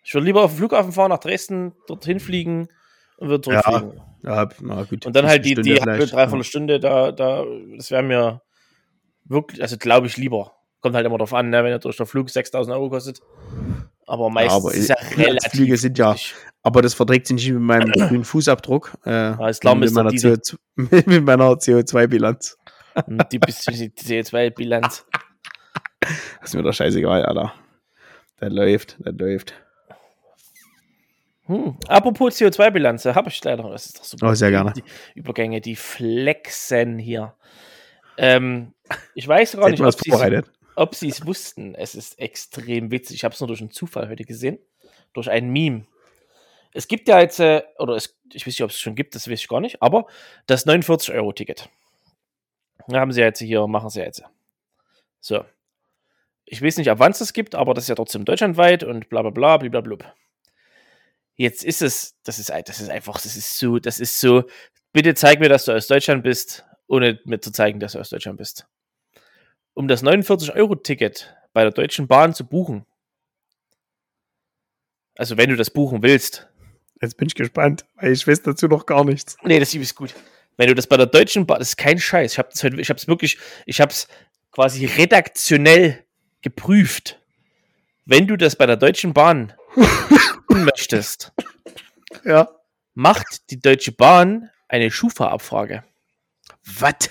Ich 0.04 0.14
würde 0.14 0.24
lieber 0.24 0.42
auf 0.42 0.52
den 0.52 0.58
Flughafen 0.58 0.92
fahren, 0.92 1.10
nach 1.10 1.18
Dresden, 1.18 1.74
dorthin 1.86 2.20
fliegen 2.20 2.68
und 3.18 3.28
würde 3.28 3.52
Ja, 3.52 3.62
zurückfliegen. 3.62 4.00
Ja, 4.22 4.48
na 4.60 4.84
gut. 4.84 5.06
Und 5.06 5.14
dann 5.14 5.26
halt 5.26 5.44
die, 5.44 5.54
Eine 5.54 5.62
die 5.62 5.76
Stunde 5.76 5.92
halbe, 5.92 6.06
dreiviertel 6.06 6.44
Stunde, 6.44 6.80
da, 6.80 7.12
da, 7.12 7.44
das 7.76 7.90
wäre 7.90 8.02
mir 8.02 8.42
wirklich, 9.24 9.62
also 9.62 9.76
glaube 9.76 10.06
ich 10.06 10.16
lieber. 10.16 10.57
Kommt 10.80 10.94
halt 10.94 11.06
immer 11.06 11.18
drauf 11.18 11.34
an, 11.34 11.50
ne, 11.50 11.64
wenn 11.64 11.70
der 11.70 11.78
durch 11.78 11.96
der 11.96 12.06
Flug 12.06 12.30
6000 12.30 12.74
Euro 12.74 12.88
kostet. 12.90 13.20
Aber 14.06 14.30
meistens 14.30 14.64
aber 14.64 14.74
ist 14.74 14.88
ja 14.88 14.96
relativ. 15.16 15.52
Flüge 15.52 15.76
sind 15.76 15.98
ja-. 15.98 16.16
Aber 16.62 16.82
das 16.82 16.94
verträgt 16.94 17.26
sich 17.26 17.34
nicht 17.36 17.50
mit 17.50 17.62
meinem 17.62 17.92
grünen 18.08 18.24
Fußabdruck. 18.24 18.96
Äh, 19.04 19.50
ist 19.50 19.60
klar, 19.60 19.74
mit, 19.74 19.92
meiner 19.92 20.10
Diesel. 20.10 20.34
CO2 20.34 20.58
mit 20.76 21.24
meiner 21.24 21.52
CO2-Bilanz. 21.52 22.56
Und 23.06 23.32
die 23.32 23.38
bisschen 23.38 23.74
die 23.74 23.90
CO2-Bilanz. 23.90 25.06
Das 26.40 26.50
ist 26.50 26.54
mir 26.54 26.62
doch 26.62 26.72
scheißegal, 26.72 27.24
Alter. 27.24 27.52
Das 28.38 28.52
läuft, 28.52 28.96
das 29.00 29.14
läuft. 29.18 29.52
Hm. 31.46 31.76
Apropos 31.88 32.36
CO2-Bilanz, 32.36 33.02
da 33.02 33.14
habe 33.14 33.30
ich 33.30 33.42
leider. 33.42 33.68
Das 33.70 33.86
ist 33.86 33.98
doch 33.98 34.04
super. 34.04 34.30
Oh, 34.30 34.34
sehr 34.34 34.50
gerne. 34.50 34.72
Die 34.74 34.84
Übergänge, 35.16 35.60
die 35.60 35.76
flexen 35.76 36.98
hier. 36.98 37.34
Ähm, 38.16 38.74
ich 39.14 39.26
weiß 39.26 39.56
gar 39.56 39.70
nicht, 39.70 39.82
ob 39.82 39.92
Sie. 39.92 40.42
Ob 40.78 40.94
sie 40.94 41.08
es 41.08 41.26
wussten. 41.26 41.74
Es 41.74 41.94
ist 41.94 42.18
extrem 42.18 42.90
witzig. 42.90 43.16
Ich 43.16 43.24
habe 43.24 43.34
es 43.34 43.40
nur 43.40 43.48
durch 43.48 43.60
einen 43.60 43.70
Zufall 43.70 44.08
heute 44.08 44.24
gesehen. 44.24 44.58
Durch 45.12 45.28
ein 45.30 45.50
Meme. 45.50 45.86
Es 46.72 46.86
gibt 46.86 47.08
ja 47.08 47.20
jetzt, 47.20 47.40
äh, 47.40 47.62
oder 47.78 47.94
es, 47.94 48.16
ich 48.32 48.46
weiß 48.46 48.54
nicht, 48.54 48.62
ob 48.62 48.70
es 48.70 48.78
schon 48.78 48.94
gibt, 48.94 49.14
das 49.14 49.28
weiß 49.28 49.40
ich 49.40 49.48
gar 49.48 49.60
nicht, 49.60 49.82
aber 49.82 50.06
das 50.46 50.66
49-Euro-Ticket. 50.66 51.68
Da 52.88 53.00
haben 53.00 53.12
sie 53.12 53.20
ja 53.20 53.26
jetzt 53.26 53.40
hier, 53.40 53.66
machen 53.66 53.90
sie 53.90 54.00
jetzt. 54.00 54.22
So. 55.20 55.44
Ich 56.44 56.62
weiß 56.62 56.76
nicht, 56.76 56.90
ab 56.90 56.98
wann 56.98 57.12
es 57.12 57.18
das 57.18 57.32
gibt, 57.32 57.54
aber 57.54 57.74
das 57.74 57.84
ist 57.84 57.88
ja 57.88 57.94
trotzdem 57.94 58.24
deutschlandweit 58.24 58.84
und 58.84 59.08
bla 59.08 59.22
bla 59.22 59.30
bla, 59.30 59.56
blablabla. 59.56 60.14
Jetzt 61.36 61.64
ist 61.64 61.82
es, 61.82 62.16
das 62.22 62.38
ist, 62.38 62.50
das 62.50 62.80
ist 62.80 62.90
einfach, 62.90 63.20
das 63.20 63.36
ist 63.36 63.58
so, 63.58 63.78
das 63.78 64.00
ist 64.00 64.20
so, 64.20 64.44
bitte 64.92 65.14
zeig 65.14 65.40
mir, 65.40 65.48
dass 65.48 65.64
du 65.64 65.72
aus 65.72 65.86
Deutschland 65.86 66.22
bist, 66.22 66.64
ohne 66.86 67.20
mir 67.24 67.40
zu 67.40 67.50
zeigen, 67.50 67.80
dass 67.80 67.92
du 67.92 68.00
aus 68.00 68.10
Deutschland 68.10 68.38
bist 68.38 68.66
um 69.78 69.86
das 69.86 70.02
49-Euro-Ticket 70.02 71.36
bei 71.52 71.62
der 71.62 71.70
Deutschen 71.70 72.08
Bahn 72.08 72.34
zu 72.34 72.44
buchen. 72.44 72.84
Also 75.16 75.36
wenn 75.36 75.50
du 75.50 75.54
das 75.56 75.70
buchen 75.70 76.02
willst. 76.02 76.48
Jetzt 77.00 77.16
bin 77.16 77.28
ich 77.28 77.36
gespannt, 77.36 77.84
weil 77.94 78.10
ich 78.10 78.26
weiß 78.26 78.42
dazu 78.42 78.66
noch 78.66 78.86
gar 78.86 79.04
nichts. 79.04 79.36
Nee, 79.44 79.60
das 79.60 79.72
ist 79.72 79.94
gut. 79.94 80.16
Wenn 80.56 80.66
du 80.66 80.74
das 80.74 80.88
bei 80.88 80.96
der 80.96 81.06
Deutschen 81.06 81.46
Bahn, 81.46 81.60
das 81.60 81.68
ist 81.68 81.76
kein 81.76 82.00
Scheiß. 82.00 82.32
Ich 82.32 82.38
habe 82.38 82.48
das 82.50 82.64
heute, 82.64 82.80
ich 82.80 82.88
habe 82.88 82.98
es 82.98 83.06
wirklich, 83.06 83.38
ich 83.66 83.80
habe 83.80 83.92
es 83.92 84.08
quasi 84.50 84.84
redaktionell 84.84 86.04
geprüft. 86.42 87.20
Wenn 88.04 88.26
du 88.26 88.36
das 88.36 88.56
bei 88.56 88.66
der 88.66 88.76
Deutschen 88.76 89.14
Bahn 89.14 89.52
möchtest, 90.48 91.32
Ja. 92.24 92.48
macht 92.94 93.48
die 93.50 93.60
Deutsche 93.60 93.92
Bahn 93.92 94.50
eine 94.66 94.90
Schufa-Abfrage. 94.90 95.84
Was? 96.64 97.10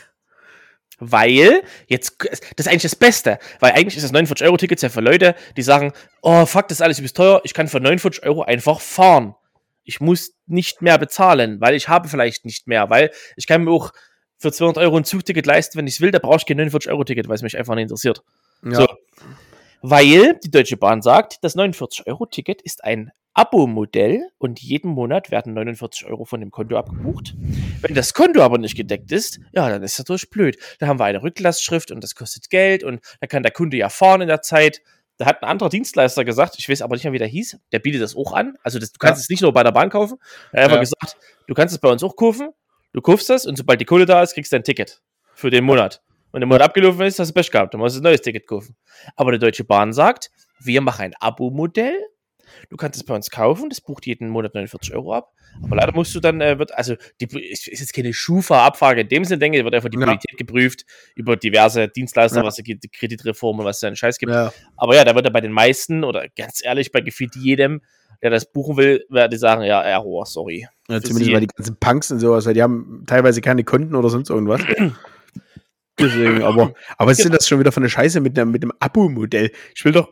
Weil, 1.00 1.62
jetzt, 1.88 2.16
das 2.20 2.39
ist 2.58 2.68
eigentlich 2.68 2.82
das 2.82 2.95
Beste, 2.95 3.38
weil 3.60 3.74
eigentlich 3.74 3.98
ist 3.98 4.04
das 4.04 4.14
49-Euro-Ticket 4.14 4.82
ja 4.82 4.89
für 4.89 5.02
Leute, 5.02 5.36
die 5.56 5.62
sagen, 5.62 5.93
oh, 6.22 6.45
fuck, 6.45 6.68
das 6.68 6.80
ist 6.80 6.82
alles 6.82 6.98
übelst 6.98 7.16
teuer, 7.16 7.41
ich 7.43 7.54
kann 7.54 7.68
für 7.68 7.80
49 7.80 8.24
Euro 8.24 8.41
einfach 8.41 8.82
fahren. 8.82 9.36
Ich 9.84 10.00
muss 10.02 10.34
nicht 10.48 10.82
mehr 10.82 10.98
bezahlen, 10.98 11.62
weil 11.62 11.76
ich 11.76 11.88
habe 11.88 12.10
vielleicht 12.10 12.45
nicht 12.45 12.68
mehr, 12.68 12.89
weil 12.89 13.12
ich 13.36 13.45
kann 13.45 13.64
mir 13.64 13.72
auch 13.72 13.91
für 14.38 14.52
200 14.52 14.84
Euro 14.84 14.98
ein 14.98 15.04
Zugticket 15.04 15.45
leisten, 15.45 15.78
wenn 15.78 15.88
ich 15.88 15.95
es 15.95 16.02
will, 16.02 16.12
da 16.12 16.20
brauche 16.20 16.38
ich 16.38 16.45
kein 16.45 16.60
49-Euro-Ticket, 16.60 17.28
weil 17.28 17.36
es 17.36 17.41
mich 17.41 17.58
einfach 17.58 17.76
nicht 17.76 17.84
interessiert. 17.84 18.24
Ja. 18.64 18.74
So. 18.74 18.88
Weil 19.82 20.39
die 20.43 20.52
Deutsche 20.52 20.78
Bahn 20.78 21.02
sagt, 21.02 21.43
das 21.43 21.56
49-Euro-Ticket 21.56 22.62
ist 22.64 22.84
ein 22.84 23.12
Abo-Modell 23.38 24.28
und 24.40 24.60
jeden 24.62 24.90
Monat 24.90 25.30
werden 25.30 25.54
49 25.54 26.08
Euro 26.08 26.26
von 26.26 26.40
dem 26.40 26.50
Konto 26.50 26.76
abgebucht. 26.76 27.36
Wenn 27.82 27.94
das 27.94 28.16
Konto 28.16 28.42
aber 28.42 28.58
nicht 28.58 28.76
gedeckt 28.76 29.12
ist, 29.12 29.40
ja, 29.52 29.70
dann 29.70 29.84
ist 29.84 29.94
das 30.00 30.06
natürlich 30.06 30.32
blöd. 30.32 30.58
Da 30.80 30.88
haben 30.88 31.00
wir 31.00 31.06
eine 31.06 31.22
Rücklastschrift 31.22 31.92
und 31.92 32.04
das 32.04 32.16
kostet 32.16 32.50
Geld 32.50 32.84
und 32.84 33.00
da 33.22 33.28
kann 33.28 33.44
der 33.44 33.52
Kunde 33.52 33.78
ja 33.78 33.90
fahren 33.90 34.22
in 34.22 34.28
der 34.28 34.42
Zeit. 34.42 34.82
Da 35.18 35.28
hat 35.28 35.44
ein 35.44 35.50
anderer 35.50 35.70
Dienstleister 35.70 36.26
gesagt, 36.26 36.56
ich 36.58 36.68
weiß 36.68 36.82
aber 36.82 36.96
nicht 36.96 37.04
mehr, 37.04 37.14
wie 37.14 37.20
der 37.20 37.28
hieß, 37.28 37.60
der 37.72 37.78
bietet 37.80 38.02
das 38.02 38.16
auch 38.16 38.34
an. 38.34 38.58
Also 38.64 38.80
das, 38.80 38.92
du 38.92 38.98
kannst 38.98 39.20
Ja. 39.20 39.24
es 39.26 39.30
nicht 39.30 39.42
nur 39.44 39.54
bei 39.54 39.62
der 39.64 39.72
Bahn 39.72 39.90
kaufen. 39.92 40.18
Er 40.52 40.64
hat 40.64 40.72
einfach 40.72 40.78
Ja. 40.78 40.82
gesagt, 40.82 41.18
du 41.48 41.54
kannst 41.54 41.76
es 41.76 41.80
bei 41.80 41.90
uns 41.90 42.04
auch 42.04 42.16
kaufen, 42.16 42.50
du 42.94 43.02
kaufst 43.02 43.30
das 43.30 43.46
und 43.46 43.56
sobald 43.56 43.80
die 43.80 43.86
Kohle 43.86 44.08
da 44.08 44.24
ist, 44.24 44.34
kriegst 44.34 44.52
du 44.52 44.56
ein 44.56 44.64
Ticket 44.64 45.00
für 45.36 45.52
den 45.52 45.64
Monat. 45.64 46.02
Wenn 46.32 46.42
der 46.42 46.48
Monat 46.48 46.64
abgelaufen 46.64 47.02
ist, 47.06 47.20
hast 47.20 47.30
du 47.30 47.34
Pech 47.36 47.52
gehabt, 47.52 47.74
dann 47.76 47.82
musst 47.82 47.96
du 47.96 48.00
ein 48.00 48.04
neues 48.04 48.22
Ticket 48.22 48.48
kaufen. 48.48 48.76
Aber 49.16 49.32
die 49.32 49.40
Deutsche 49.40 49.64
Bahn 49.64 49.94
sagt, 49.94 50.32
wir 50.60 50.82
machen 50.82 51.04
ein 51.04 51.14
Abo-Modell. 51.20 51.96
Du 52.70 52.78
kannst 52.78 52.97
es 52.97 53.03
bei 53.05 53.16
uns 53.16 53.30
kaufen, 53.30 53.70
das 53.70 53.82
bucht 53.82 54.05
jeden 54.05 54.30
Monat 54.30 54.53
49 54.53 54.93
Euro 54.95 55.14
ab. 55.14 55.34
Aber 55.64 55.76
leider 55.76 55.93
musst 55.93 56.14
du 56.14 56.20
dann, 56.20 56.41
äh, 56.41 56.60
wird, 56.60 56.74
also, 56.76 56.95
die 57.20 57.26
ist 57.49 57.68
ist 57.68 57.80
jetzt 57.80 57.93
keine 57.93 58.14
Schufa-Abfrage 58.14 59.01
in 59.01 59.10
dem 59.10 59.26
Sinne, 59.26 59.39
denke 59.39 59.58
ich, 59.58 59.64
wird 59.64 59.74
einfach 59.76 59.89
die 59.89 59.97
Ja. 59.99 60.05
Bonität 60.05 60.38
geprüft 60.38 60.86
über 61.16 61.36
diverse 61.36 61.88
Dienstleister, 61.88 62.39
Ja. 62.39 62.45
was 62.45 62.58
es 62.60 62.64
gibt, 62.64 62.84
die 62.84 62.89
Kreditreform 62.89 63.60
und 63.60 63.66
was 63.66 63.78
es 63.78 63.80
da 63.82 63.88
einen 63.88 63.95
Scheiß 63.95 64.18
gibt. 64.20 64.32
Ja. 64.32 64.53
Aber 64.76 64.95
ja, 64.95 65.03
da 65.03 65.16
wird 65.16 65.26
er 65.26 65.32
bei 65.32 65.41
den 65.41 65.51
meisten 65.51 66.03
oder 66.03 66.28
ganz 66.36 66.64
ehrlich, 66.64 66.91
bei 66.91 67.01
gefühlt 67.01 67.36
jedem 67.36 67.82
der 68.22 68.32
das 68.32 68.51
buchen 68.51 68.78
will, 68.78 69.05
werde 69.10 69.38
sagen, 69.38 69.62
ja, 69.64 69.82
Error, 69.82 70.26
sorry. 70.26 70.68
Ja, 70.89 71.01
zumindest 71.01 71.32
mal 71.32 71.39
die 71.39 71.47
ganzen 71.47 71.78
Punks 71.80 72.12
und 72.12 72.20
sowas, 72.20 72.45
weil 72.47 72.55
die 72.55 72.64
haben 72.64 73.03
teilweise 73.05 73.41
keine 73.41 73.64
Konten 73.64 73.93
oder 73.95 74.10
sonst 74.10 74.30
irgendwas. 74.30 74.62
Deswegen, 75.99 76.43
aber, 76.43 76.74
aber 76.97 77.12
was 77.12 77.18
ist 77.20 77.26
denn 77.26 77.32
das 77.32 77.47
schon 77.47 77.60
wieder 77.60 77.72
für 77.72 77.80
eine 77.80 77.89
Scheiße 77.89 78.20
mit 78.20 78.38
einem, 78.38 78.51
mit 78.51 78.62
dem 78.62 78.72
Abo-Modell? 78.80 79.51
Ich 79.76 79.84
will 79.84 79.91
doch, 79.91 80.10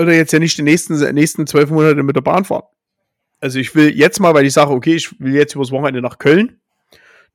oder 0.00 0.14
jetzt 0.14 0.32
ja 0.32 0.38
nicht 0.38 0.56
die 0.58 0.62
nächsten, 0.62 0.98
nächsten 1.14 1.46
zwölf 1.46 1.70
Monate 1.70 2.02
mit 2.02 2.16
der 2.16 2.22
Bahn 2.22 2.44
fahren. 2.44 2.64
Also 3.40 3.58
ich 3.58 3.74
will 3.74 3.96
jetzt 3.96 4.20
mal, 4.20 4.34
weil 4.34 4.44
ich 4.44 4.52
sage, 4.52 4.70
okay, 4.70 4.94
ich 4.96 5.18
will 5.20 5.34
jetzt 5.34 5.54
übers 5.54 5.70
Wochenende 5.70 6.02
nach 6.02 6.18
Köln, 6.18 6.60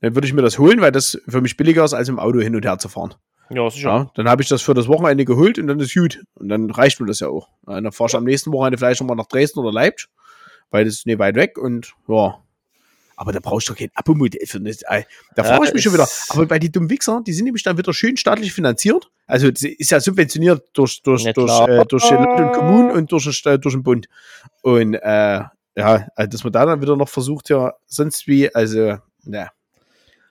dann 0.02 0.16
würde 0.16 0.28
ich 0.28 0.34
mir 0.34 0.42
das 0.42 0.60
holen, 0.60 0.82
weil 0.82 0.92
das 0.92 1.20
für 1.28 1.42
mich 1.42 1.58
billiger 1.58 1.84
ist, 1.84 1.94
als 1.94 2.10
im 2.10 2.20
Auto 2.20 2.40
hin 2.40 2.56
und 2.56 2.66
her 2.66 2.78
zu 2.78 2.90
fahren. 2.90 3.16
Ja, 3.50 3.70
sicher. 3.70 3.90
Ja, 3.90 4.12
dann 4.16 4.28
habe 4.28 4.42
ich 4.42 4.50
das 4.50 4.62
für 4.62 4.74
das 4.74 4.88
Wochenende 4.88 5.26
geholt 5.26 5.60
und 5.60 5.68
dann 5.68 5.80
ist 5.80 5.94
gut. 5.94 6.24
Und 6.36 6.50
dann 6.50 6.70
reicht 6.72 7.00
mir 7.00 7.08
das 7.08 7.20
ja 7.20 7.28
auch. 7.28 7.50
Dann 7.66 7.92
fahr 7.92 8.08
ich 8.08 8.16
am 8.16 8.24
nächsten 8.24 8.52
Wochenende 8.52 8.78
vielleicht 8.78 9.02
nochmal 9.02 9.18
nach 9.18 9.28
Dresden 9.28 9.60
oder 9.60 9.72
Leipzig, 9.72 10.10
weil 10.72 10.86
das 10.86 10.96
ist 10.96 11.06
nicht 11.06 11.20
weit 11.20 11.36
weg 11.36 11.58
und 11.58 11.94
ja. 12.08 12.40
Aber 13.18 13.32
da 13.32 13.40
brauchst 13.40 13.68
du 13.70 13.74
doch 13.74 13.80
kein 13.80 13.90
Abo-Modell 13.96 14.46
für 14.46 14.60
das. 14.60 14.82
Ey, 14.84 15.06
Da 15.36 15.44
Ja, 15.44 15.50
frage 15.50 15.68
ich 15.68 15.74
mich 15.74 15.84
schon 15.84 15.94
wieder. 15.94 16.08
Aber 16.30 16.46
bei 16.46 16.60
die 16.60 16.72
dummen 16.72 16.90
Wichser, 16.90 17.22
die 17.26 17.34
sind 17.34 17.46
nämlich 17.46 17.64
dann 17.64 17.78
wieder 17.78 17.94
schön 17.94 18.18
staatlich 18.18 18.52
finanziert. 18.54 19.10
Also 19.28 19.48
ist 19.48 19.90
ja 19.92 20.00
subventioniert 20.00 20.64
durch, 20.74 21.02
durch, 21.02 21.24
Ja, 21.24 21.34
durch, 21.34 21.68
äh, 21.68 21.86
durch 21.86 22.08
die 22.08 22.14
Land 22.14 22.40
und 22.40 22.52
Kommunen 22.54 22.92
und 22.92 23.12
durch, 23.12 23.24
den 23.24 23.34
Sta- 23.34 23.58
durch 23.58 23.74
den 23.76 23.84
Bund. 23.84 24.08
Und 24.62 24.96
äh, 24.96 25.42
ja, 25.78 26.08
also 26.16 26.30
dass 26.30 26.44
man 26.44 26.54
da 26.54 26.66
dann 26.66 26.82
wieder 26.82 26.96
noch 26.96 27.10
versucht, 27.10 27.50
ja, 27.50 27.74
sonst 27.88 28.28
wie, 28.28 28.54
also, 28.54 28.98
ne. 29.24 29.50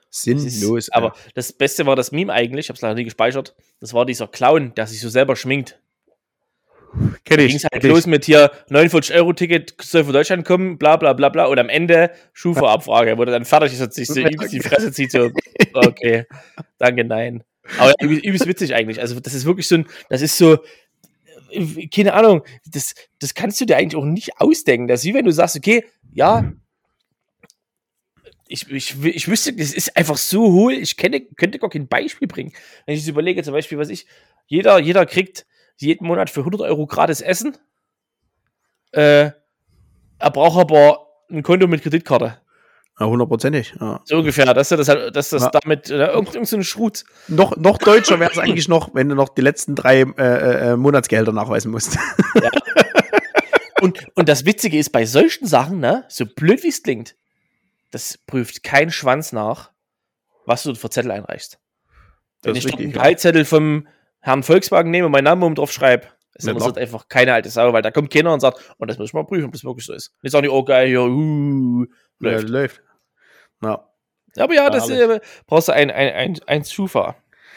Das 0.09 0.27
ist- 0.27 0.59
Sinnlos. 0.61 0.89
aber 0.91 1.13
das 1.33 1.51
Beste 1.51 1.85
war 1.85 1.95
das 1.97 2.11
Meme 2.13 2.31
eigentlich, 2.31 2.67
ich 2.67 2.69
habe 2.69 2.75
es 2.77 2.81
leider 2.81 2.95
nie 2.95 3.03
gespeichert. 3.03 3.53
Das 3.81 3.93
war 3.93 4.05
dieser 4.05 4.27
Clown, 4.27 4.73
der 4.75 4.87
sich 4.87 5.01
so 5.01 5.09
selber 5.09 5.35
schminkt. 5.35 5.77
Kenn 7.23 7.37
Da 7.37 7.43
ich. 7.43 7.49
ging 7.49 7.57
es 7.57 7.63
halt 7.63 7.81
kenn 7.81 7.91
ich. 7.91 7.95
los 7.95 8.07
mit 8.07 8.25
hier 8.25 8.51
49-Euro-Ticket 8.69 9.75
soll 9.81 10.05
für 10.05 10.11
Deutschland 10.13 10.45
kommen, 10.45 10.77
bla 10.77 10.97
bla 10.97 11.13
bla 11.13 11.29
bla. 11.29 11.45
Und 11.45 11.59
am 11.59 11.69
Ende 11.69 12.11
Schufa-Abfrage, 12.33 13.17
wo 13.17 13.25
der 13.25 13.33
dann 13.33 13.45
fertig 13.45 13.73
ist 13.73 13.81
und 13.81 13.93
sich 13.93 14.07
so 14.07 14.19
übelst 14.19 14.53
die 14.53 14.59
Fresse 14.59 14.91
zieht, 14.91 15.11
so, 15.11 15.29
okay, 15.73 16.25
danke, 16.77 17.03
nein. 17.03 17.43
Aber 17.79 17.93
ja, 17.99 18.07
übelst, 18.07 18.47
witzig 18.47 18.75
eigentlich. 18.75 19.01
Also, 19.01 19.19
das 19.19 19.33
ist 19.33 19.45
wirklich 19.45 19.67
so 19.67 19.75
ein, 19.75 19.87
das 20.09 20.21
ist 20.21 20.37
so, 20.37 20.59
äh, 21.51 21.87
keine 21.87 22.13
Ahnung, 22.13 22.43
das, 22.71 22.93
das 23.19 23.33
kannst 23.33 23.59
du 23.59 23.65
dir 23.65 23.77
eigentlich 23.77 23.95
auch 23.95 24.05
nicht 24.05 24.39
ausdenken. 24.39 24.87
Das 24.87 25.01
ist 25.01 25.05
wie 25.05 25.13
wenn 25.13 25.25
du 25.25 25.31
sagst, 25.31 25.55
okay, 25.55 25.83
ja, 26.13 26.51
ich, 28.47 28.69
ich, 28.69 29.03
ich 29.03 29.27
wüsste, 29.27 29.53
das 29.53 29.73
ist 29.73 29.97
einfach 29.97 30.17
so 30.17 30.51
hohl, 30.51 30.73
ich 30.73 30.97
kenne, 30.97 31.21
könnte 31.21 31.57
gar 31.59 31.69
kein 31.69 31.87
Beispiel 31.87 32.27
bringen. 32.27 32.53
Wenn 32.85 32.95
ich 32.95 33.03
so 33.03 33.11
überlege, 33.11 33.41
zum 33.43 33.53
Beispiel, 33.53 33.77
was 33.77 33.89
ich, 33.89 34.05
jeder, 34.45 34.79
jeder 34.79 35.05
kriegt 35.05 35.45
jeden 35.77 36.07
Monat 36.07 36.29
für 36.29 36.41
100 36.41 36.61
Euro 36.61 36.85
gratis 36.87 37.21
Essen. 37.21 37.57
Äh, 38.91 39.31
er 40.19 40.31
braucht 40.31 40.59
aber 40.59 41.07
ein 41.29 41.43
Konto 41.43 41.67
mit 41.67 41.81
Kreditkarte. 41.83 42.39
Ja, 42.97 43.07
hundertprozentig. 43.07 43.73
Ja. 43.81 43.99
So 44.05 44.17
ungefähr, 44.19 44.53
dass 44.53 44.71
er 44.71 44.77
das, 44.77 44.87
halt, 44.87 45.13
dass 45.15 45.29
das 45.31 45.43
Ja. 45.43 45.49
damit, 45.51 45.89
äh, 45.89 46.05
irgend, 46.07 46.33
irgend 46.33 46.47
so 46.47 46.55
ein 46.55 46.63
Schrut. 46.63 47.03
Noch, 47.27 47.57
noch 47.57 47.77
deutscher 47.77 48.19
wäre 48.21 48.31
es 48.31 48.37
eigentlich 48.37 48.69
noch, 48.69 48.95
wenn 48.95 49.09
du 49.09 49.15
noch 49.15 49.27
die 49.29 49.41
letzten 49.41 49.75
drei 49.75 50.01
äh, 50.01 50.71
äh, 50.71 50.77
Monatsgehälter 50.77 51.33
nachweisen 51.33 51.71
musst. 51.71 51.97
Und, 53.81 54.07
und 54.15 54.29
das 54.29 54.45
Witzige 54.45 54.77
ist, 54.79 54.91
bei 54.91 55.05
solchen 55.05 55.45
Sachen, 55.45 55.79
ne, 55.79 56.05
so 56.07 56.25
blöd 56.25 56.63
wie 56.63 56.69
es 56.69 56.81
klingt, 56.81 57.15
das 57.91 58.17
prüft 58.17 58.63
kein 58.63 58.89
Schwanz 58.91 59.33
nach, 59.33 59.71
was 60.45 60.63
du 60.63 60.73
für 60.75 60.89
Zettel 60.89 61.11
einreichst. 61.11 61.59
Wenn 62.41 62.53
Das 62.53 62.63
ich 62.63 62.65
einen 62.71 62.77
richtig, 62.77 62.95
ja. 62.95 63.01
Gehaltszettel 63.01 63.43
vom 63.45 63.87
Herrn 64.25 64.41
Volkswagen 64.41 64.89
nehme 64.89 65.05
und 65.05 65.11
meinen 65.11 65.25
Namen 65.25 65.43
oben 65.43 65.53
drauf 65.53 65.71
schreibe, 65.71 66.07
ist 66.33 66.47
Ja, 66.47 66.53
interessiert 66.53 66.79
einfach 66.79 67.07
keine 67.07 67.31
alte 67.33 67.49
Sau, 67.49 67.71
weil 67.73 67.83
da 67.83 67.91
kommt 67.91 68.11
keiner 68.11 68.33
und 68.33 68.39
sagt, 68.39 68.59
und 68.77 68.89
das 68.89 68.97
muss 68.97 69.09
ich 69.09 69.13
mal 69.13 69.23
prüfen, 69.23 69.45
ob 69.45 69.51
das 69.51 69.63
wirklich 69.63 69.85
so 69.85 69.93
ist. 69.93 70.13
Nicht 70.23 70.31
sagen 70.31 70.41
die, 70.41 70.49
oh 70.49 70.63
geil, 70.63 70.87
hier, 70.87 71.03
uh, 71.03 71.85
Ja, 72.19 72.31
läuft. 72.31 72.49
läuft. 72.49 72.81
Ja. 73.61 73.87
Aber 74.37 74.53
ja, 74.55 74.69
das 74.71 74.89
äh, 74.89 75.19
brauchst 75.45 75.67
du 75.67 75.73
ein, 75.73 75.91
ein, 75.91 76.13
ein, 76.13 76.39
ein 76.47 76.65
Schufa. 76.65 77.15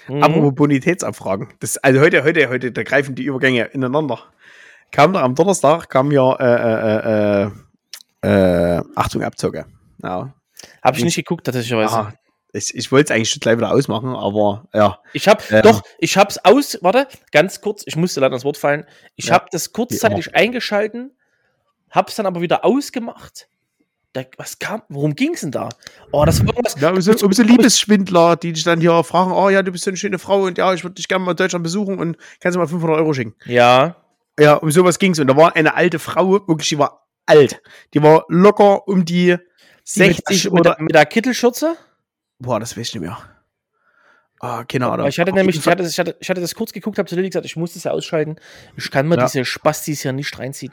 Mhm. 0.08 0.22
Apropos 0.22 0.54
Bonitätsabfragen. 0.54 1.48
Das, 1.60 1.78
also 1.78 2.00
heute, 2.00 2.22
heute, 2.22 2.50
heute, 2.50 2.70
da 2.70 2.82
greifen 2.82 3.14
die 3.14 3.24
Übergänge 3.24 3.64
ineinander. 3.64 4.18
Kam 4.90 5.14
da 5.14 5.22
am 5.22 5.34
Donnerstag, 5.34 5.88
kam 5.88 6.12
ja, 6.12 6.34
äh, 6.34 7.46
äh, 7.46 7.50
äh, 8.26 8.76
äh, 8.76 8.82
Achtung, 8.94 9.22
Abzocke. 9.22 9.64
Ja. 10.02 10.34
Habe 10.82 10.98
ich 10.98 11.04
nicht 11.04 11.16
geguckt, 11.16 11.46
tatsächlich. 11.46 11.72
Aha. 11.72 12.12
Ich, 12.52 12.74
ich 12.74 12.90
wollte 12.90 13.12
es 13.12 13.16
eigentlich 13.16 13.30
schon 13.30 13.40
gleich 13.40 13.56
wieder 13.58 13.70
ausmachen, 13.72 14.14
aber 14.14 14.68
ja. 14.72 15.00
Ich 15.12 15.28
habe 15.28 15.42
Ja. 15.50 15.60
doch, 15.62 15.82
ich 15.98 16.16
hab's 16.16 16.38
aus, 16.38 16.78
warte, 16.80 17.06
ganz 17.30 17.60
kurz, 17.60 17.82
ich 17.86 17.94
musste 17.96 18.20
leider 18.20 18.34
ins 18.34 18.44
Wort 18.44 18.56
fallen. 18.56 18.86
Ich 19.16 19.26
Ja, 19.26 19.34
habe 19.34 19.46
das 19.52 19.72
kurzzeitig 19.72 20.34
eingeschalten, 20.34 21.12
hab's 21.90 22.14
dann 22.16 22.26
aber 22.26 22.40
wieder 22.40 22.64
ausgemacht. 22.64 23.48
Da, 24.14 24.22
was 24.38 24.58
kam, 24.58 24.82
worum 24.88 25.14
ging's 25.14 25.42
denn 25.42 25.50
da? 25.50 25.68
Oh, 26.12 26.24
das 26.24 26.40
war 26.40 26.46
irgendwas. 26.48 26.80
Ja, 26.80 26.90
um 26.90 27.00
so, 27.02 27.12
um 27.26 27.32
so 27.34 27.42
Liebesschwindler, 27.42 28.36
die 28.36 28.54
dich 28.54 28.64
dann 28.64 28.80
hier 28.80 29.04
fragen, 29.04 29.32
oh 29.32 29.50
ja, 29.50 29.62
du 29.62 29.70
bist 29.70 29.84
so 29.84 29.90
eine 29.90 29.98
schöne 29.98 30.18
Frau 30.18 30.44
und 30.44 30.56
ja, 30.56 30.72
ich 30.72 30.82
würde 30.82 30.94
dich 30.94 31.08
gerne 31.08 31.24
mal 31.26 31.32
in 31.32 31.36
Deutschland 31.36 31.62
besuchen 31.62 31.98
und 31.98 32.16
kannst 32.40 32.56
du 32.56 32.60
mal 32.60 32.66
500 32.66 32.98
Euro 32.98 33.12
schicken. 33.12 33.34
Ja, 33.44 33.96
Ja, 34.40 34.54
um 34.54 34.70
sowas 34.70 34.98
ging's. 34.98 35.18
Und 35.18 35.26
da 35.26 35.36
war 35.36 35.54
eine 35.54 35.74
alte 35.74 35.98
Frau, 35.98 36.30
wirklich, 36.48 36.70
die 36.70 36.78
war 36.78 37.06
alt. 37.26 37.60
Die 37.92 38.02
war 38.02 38.24
locker 38.28 38.88
um 38.88 39.04
die 39.04 39.36
die 39.94 40.00
mit, 40.00 40.26
60 40.26 40.44
mit, 40.44 40.52
oder. 40.60 40.62
der, 40.76 40.82
mit 40.82 40.94
der 40.94 41.04
Kittelschürze. 41.04 41.76
Boah, 42.38 42.60
das 42.60 42.76
weiß 42.76 42.88
ich 42.88 42.94
nicht 42.94 43.02
mehr. 43.02 43.18
Ah, 44.40 44.64
keine 44.64 44.86
Ahnung. 44.88 45.08
Ich 45.08 45.18
hatte 45.18 45.32
nämlich, 45.32 45.56
ich 45.56 45.66
hatte, 45.66 45.82
das- 45.82 45.92
ich, 45.92 45.98
hatte, 45.98 46.16
ich 46.20 46.30
hatte 46.30 46.40
das 46.40 46.54
kurz 46.54 46.72
geguckt, 46.72 46.98
habe 46.98 47.08
zu 47.08 47.16
Lilly 47.16 47.28
gesagt, 47.30 47.44
ich 47.46 47.56
muss 47.56 47.74
das 47.74 47.84
ja 47.84 47.90
ausschalten. 47.90 48.36
Ich 48.76 48.90
kann 48.90 49.08
mir 49.08 49.16
Ja. 49.16 49.24
diese 49.26 49.44
Spastis 49.44 50.02
hier 50.02 50.12
nicht 50.12 50.38
reinziehen. 50.38 50.72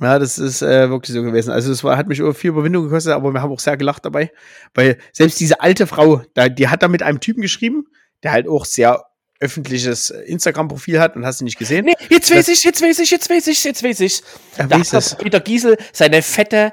Ja, 0.00 0.18
das 0.18 0.38
ist 0.38 0.62
äh, 0.62 0.90
wirklich 0.90 1.14
so 1.14 1.22
gewesen. 1.22 1.50
Also 1.50 1.72
es 1.72 1.82
war, 1.82 1.96
hat 1.96 2.06
mich 2.06 2.22
viel 2.36 2.50
Überwindung 2.50 2.84
gekostet, 2.84 3.14
aber 3.14 3.32
wir 3.32 3.40
haben 3.42 3.50
auch 3.50 3.58
sehr 3.58 3.76
gelacht 3.76 4.04
dabei. 4.04 4.30
Weil 4.74 4.98
selbst 5.12 5.40
diese 5.40 5.60
alte 5.60 5.86
Frau, 5.86 6.22
da, 6.34 6.48
die 6.48 6.68
hat 6.68 6.82
da 6.82 6.88
mit 6.88 7.02
einem 7.02 7.18
Typen 7.20 7.40
geschrieben, 7.40 7.86
der 8.22 8.32
halt 8.32 8.46
auch 8.46 8.64
sehr 8.64 9.06
öffentliches 9.40 10.10
Instagram-Profil 10.10 11.00
hat 11.00 11.16
und 11.16 11.24
hast 11.24 11.40
du 11.40 11.44
nicht 11.44 11.58
gesehen. 11.58 11.84
Nee, 11.86 11.94
jetzt 12.10 12.30
weiß 12.32 12.48
ich, 12.48 12.62
jetzt 12.64 12.82
weiß 12.82 12.98
ich, 12.98 13.10
jetzt 13.10 13.30
weiß 13.30 13.46
ich, 13.46 13.64
jetzt 13.64 13.82
weiß 13.82 14.00
ich. 14.00 14.22
Da 14.56 14.68
weiß 14.68 14.92
hat 14.92 15.18
Peter 15.18 15.40
Giesel 15.40 15.76
seine 15.92 16.22
fette 16.22 16.72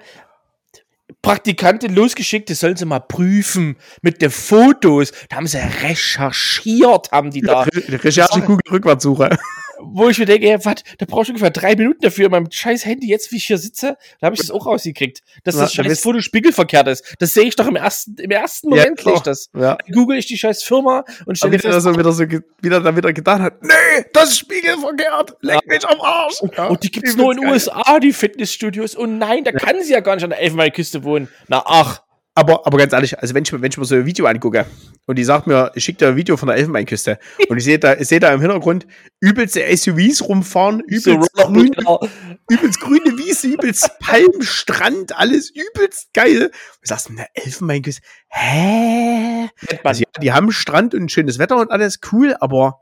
Praktikantin 1.26 1.96
losgeschickt, 1.96 2.50
das 2.50 2.60
sollen 2.60 2.76
sie 2.76 2.86
mal 2.86 3.00
prüfen 3.00 3.78
mit 4.02 4.22
den 4.22 4.30
Fotos. 4.30 5.12
Da 5.30 5.38
haben 5.38 5.48
sie 5.48 5.58
recherchiert, 5.58 7.12
haben 7.12 7.32
die 7.32 7.42
da. 7.42 7.64
Re 7.64 8.04
Recherche 8.04 8.42
Google 8.42 8.72
Rückwärtssuche. 8.72 9.36
Wo 9.80 10.10
ich 10.10 10.18
mir 10.18 10.26
denke, 10.26 10.50
ey, 10.50 10.58
was, 10.64 10.76
da 10.98 11.06
brauchst 11.08 11.30
du 11.30 11.34
ungefähr 11.34 11.50
drei 11.52 11.76
Minuten 11.76 12.02
dafür 12.02 12.26
in 12.26 12.32
meinem 12.32 12.52
scheiß 12.52 12.86
Handy, 12.86 13.08
jetzt 13.08 13.32
wie 13.32 13.38
ich 13.38 13.46
hier 13.46 13.58
sitze, 13.58 13.98
da 14.20 14.26
habe 14.28 14.36
ich 14.36 14.42
das 14.42 14.52
auch 14.52 14.66
rausgekriegt, 14.66 15.22
dass 15.44 15.56
Ja, 15.56 15.62
das 15.62 15.74
da 15.74 15.84
scheiß 15.84 16.00
Foto 16.00 16.22
spiegelverkehrt 16.22 16.88
ist. 16.88 17.16
Das 17.20 17.34
sehe 17.34 17.44
ich 17.46 17.56
doch 17.56 17.68
im 17.68 17.76
ersten, 17.76 18.16
im 18.16 18.32
ersten 18.32 18.70
Ja, 18.74 18.78
Moment, 18.84 18.98
klar. 19.00 19.22
das. 19.24 19.50
Ja. 19.54 19.76
Dann 19.76 19.92
google 19.94 20.18
ich 20.18 20.26
die 20.28 20.38
scheiß 20.38 20.64
Firma 20.64 21.00
und 21.22 21.28
Und 21.28 21.38
stelle 21.38 21.60
fest, 21.60 21.82
so 21.82 21.98
wieder 21.98 22.12
so 22.12 22.24
wieder 22.62 22.82
da 22.82 22.96
wieder 22.96 23.14
getan 23.14 23.42
hat, 23.42 23.62
nee, 23.64 23.70
das 24.14 24.30
ist 24.32 24.40
spiegelverkehrt, 24.40 25.36
leck 25.42 25.66
mich 25.68 25.86
am 25.88 26.00
Arsch. 26.02 26.42
Ja, 26.58 26.68
und 26.68 26.84
die 26.84 26.92
gibt's 26.92 27.16
nur 27.16 27.32
in 27.34 27.40
den. 27.42 27.50
USA, 27.50 28.00
die 28.00 28.14
Fitnessstudios. 28.14 28.96
Und 28.96 29.18
nein, 29.18 29.44
da 29.44 29.52
kann 29.52 29.82
sie 29.82 29.94
ja 29.94 30.00
gar 30.00 30.16
nicht 30.16 30.24
an 30.24 30.32
der 30.32 30.40
Elfenbeinküste 30.42 31.04
wohnen. 31.04 31.28
Na 31.48 31.64
ach. 31.66 32.02
Aber, 32.38 32.68
aber 32.68 32.78
ganz 32.78 32.92
ehrlich, 32.92 33.18
also 33.18 33.34
wenn 33.34 33.44
ich, 33.44 33.52
mir- 33.54 33.62
wenn 33.62 33.72
ich 33.72 33.78
mir 33.78 33.86
so 33.86 33.96
ein 33.96 34.06
Video 34.06 34.26
angucke 34.26 34.66
und 35.06 35.18
die 35.18 35.24
sagt 35.24 35.48
mir, 35.48 35.72
ich 35.74 35.86
schicke 35.86 36.00
dir 36.00 36.08
ein 36.10 36.16
Video 36.18 36.36
von 36.36 36.48
der 36.48 36.58
Elfenbeinküste 36.58 37.18
und 37.50 37.58
ich 37.58 37.64
sehe 37.64 37.80
da, 37.80 37.94
ich 37.96 38.08
sehe 38.10 38.20
da 38.20 38.34
im 38.34 38.42
Hintergrund 38.42 38.86
übelste 39.22 39.62
SUVs 39.76 40.22
rumfahren, 40.22 40.84
So 40.98 41.12
übelst, 41.14 41.34
grün, 41.34 41.74
Rollerball. 41.86 42.10
übelst 42.50 42.82
grüne 42.82 43.18
Wiese, 43.18 43.48
übelst 43.48 43.90
Palmstrand, 44.00 45.18
alles 45.18 45.50
übelst 45.50 46.14
geil. 46.14 46.50
Du 46.52 46.88
sagst, 46.88 47.10
eine 47.10 47.26
Elfenbeinküste, 47.36 48.02
hä? 48.28 49.50
Also 49.86 50.02
ja, 50.04 50.22
die 50.22 50.34
haben 50.34 50.52
Strand 50.52 50.94
und 50.94 51.10
schönes 51.12 51.40
Wetter 51.40 51.56
und 51.58 51.72
alles 51.72 52.00
cool, 52.12 52.36
aber 52.42 52.82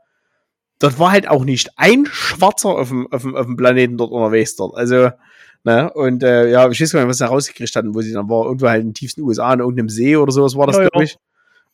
dort 0.80 0.98
war 0.98 1.12
halt 1.12 1.28
auch 1.28 1.44
nicht 1.44 1.70
ein 1.76 2.06
Schwarzer 2.06 2.70
auf 2.70 2.88
dem, 2.88 3.06
auf 3.12 3.22
dem, 3.22 3.36
auf 3.36 3.46
dem 3.46 3.56
Planeten 3.56 3.98
dort 3.98 4.10
unterwegs 4.10 4.56
dort. 4.56 4.76
Also, 4.76 5.10
ne, 5.64 5.92
und 5.92 6.22
äh, 6.22 6.50
ja, 6.50 6.68
ich 6.70 6.80
weiß 6.80 6.92
gar 6.92 7.00
nicht, 7.00 7.08
was 7.08 7.18
sie 7.18 7.26
rausgekriegt 7.26 7.74
hatten, 7.76 7.94
wo 7.94 8.00
sie 8.02 8.12
dann 8.12 8.28
war, 8.28 8.44
irgendwo 8.46 8.68
halt 8.68 8.82
im 8.82 8.94
tiefsten 8.94 9.22
USA 9.22 9.50
an 9.50 9.60
irgendeinem 9.60 9.88
See 9.88 10.16
oder 10.16 10.32
sowas 10.32 10.56
war 10.56 10.66
das, 10.66 10.76
Ja, 10.76 10.82
ja. 10.84 10.88
glaube 10.90 11.04
ich. 11.04 11.16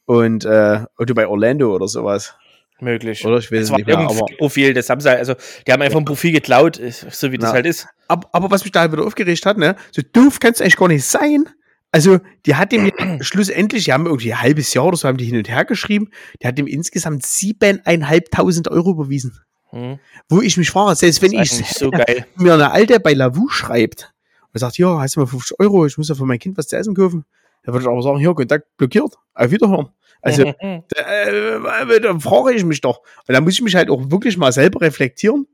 Und 0.06 0.44
äh, 0.44 0.80
oder 0.98 1.14
bei 1.14 1.26
Orlando 1.28 1.74
oder 1.74 1.86
sowas. 1.86 2.34
Möglich. 2.80 3.24
Oder 3.26 3.38
ich 3.38 3.52
weiß 3.52 3.64
es 3.64 3.70
nicht 3.72 3.86
mehr, 3.86 3.98
aber, 3.98 4.24
Profil, 4.38 4.72
das 4.72 4.88
haben 4.88 5.00
sie 5.02 5.08
halt, 5.10 5.18
also, 5.18 5.34
die 5.66 5.72
haben 5.72 5.82
einfach 5.82 5.98
ein 5.98 6.06
Profil 6.06 6.32
geklaut, 6.32 6.78
ist- 6.78 7.06
so 7.12 7.30
wie 7.30 7.36
das 7.36 7.50
Ja. 7.50 7.54
halt 7.54 7.66
ist. 7.66 7.86
aber, 8.08 8.26
aber 8.32 8.50
was 8.50 8.64
mich 8.64 8.72
da 8.72 8.80
halt 8.80 8.92
wieder 8.92 9.04
aufgeregt 9.04 9.44
hat, 9.44 9.58
ne, 9.58 9.76
so 9.92 10.00
doof 10.14 10.40
kannst 10.40 10.60
du 10.60 10.64
eigentlich 10.64 10.76
gar 10.76 10.88
nicht 10.88 11.04
sein. 11.04 11.44
Also, 11.92 12.20
die 12.46 12.54
hat 12.54 12.72
dem 12.72 12.86
ja 12.86 12.92
schlussendlich, 13.20 13.84
die 13.84 13.92
haben 13.92 14.06
irgendwie 14.06 14.32
ein 14.32 14.40
halbes 14.40 14.72
Jahr 14.72 14.86
oder 14.86 14.96
so, 14.96 15.06
haben 15.08 15.18
die 15.18 15.26
hin 15.26 15.36
und 15.36 15.48
her 15.48 15.64
geschrieben, 15.66 16.08
die 16.42 16.46
hat 16.46 16.56
dem 16.56 16.66
insgesamt 16.66 17.26
siebeneinhalbtausend 17.26 18.68
Euro 18.68 18.92
überwiesen. 18.92 19.38
Hm. 19.70 19.98
Wo 20.28 20.40
ich 20.40 20.56
mich 20.56 20.70
frage, 20.70 20.96
selbst 20.96 21.22
wenn 21.22 21.32
ich 21.32 21.50
so 21.50 21.90
geil. 21.90 22.26
mir 22.36 22.54
eine 22.54 22.70
Alte 22.72 23.00
bei 23.00 23.12
Lavu 23.14 23.48
schreibt 23.48 24.12
und 24.52 24.60
sagt, 24.60 24.78
ja, 24.78 25.00
hast 25.00 25.16
du 25.16 25.20
mal 25.20 25.26
50 25.26 25.58
Euro, 25.60 25.86
ich 25.86 25.96
muss 25.98 26.08
ja 26.08 26.14
für 26.14 26.26
mein 26.26 26.38
Kind 26.38 26.58
was 26.58 26.66
zu 26.68 26.76
essen 26.76 26.94
kaufen, 26.94 27.24
dann 27.62 27.74
würde 27.74 27.84
ich 27.84 27.88
aber 27.90 28.02
sagen, 28.02 28.18
hier, 28.18 28.34
Kontakt 28.34 28.76
blockiert, 28.76 29.14
auf 29.34 29.50
Wiederhören. 29.50 29.88
Also, 30.22 30.44
Mhm. 30.62 30.82
äh, 30.96 32.00
dann 32.00 32.20
frage 32.20 32.52
ich 32.54 32.64
mich 32.64 32.80
doch. 32.80 33.00
Und 33.26 33.34
da 33.34 33.40
muss 33.40 33.54
ich 33.54 33.62
mich 33.62 33.74
halt 33.74 33.90
auch 33.90 34.10
wirklich 34.10 34.36
mal 34.36 34.52
selber 34.52 34.80
reflektieren. 34.80 35.46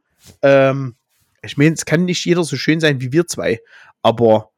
Ähm, 0.43 0.97
ich 1.43 1.57
meine, 1.57 1.75
es 1.75 1.85
kann 1.85 2.05
nicht 2.05 2.25
jeder 2.25 2.43
so 2.43 2.57
schön 2.57 2.81
sein 2.81 3.01
wie 3.01 3.13
wir 3.13 3.27
zwei. 3.27 3.61
aber 4.03 4.51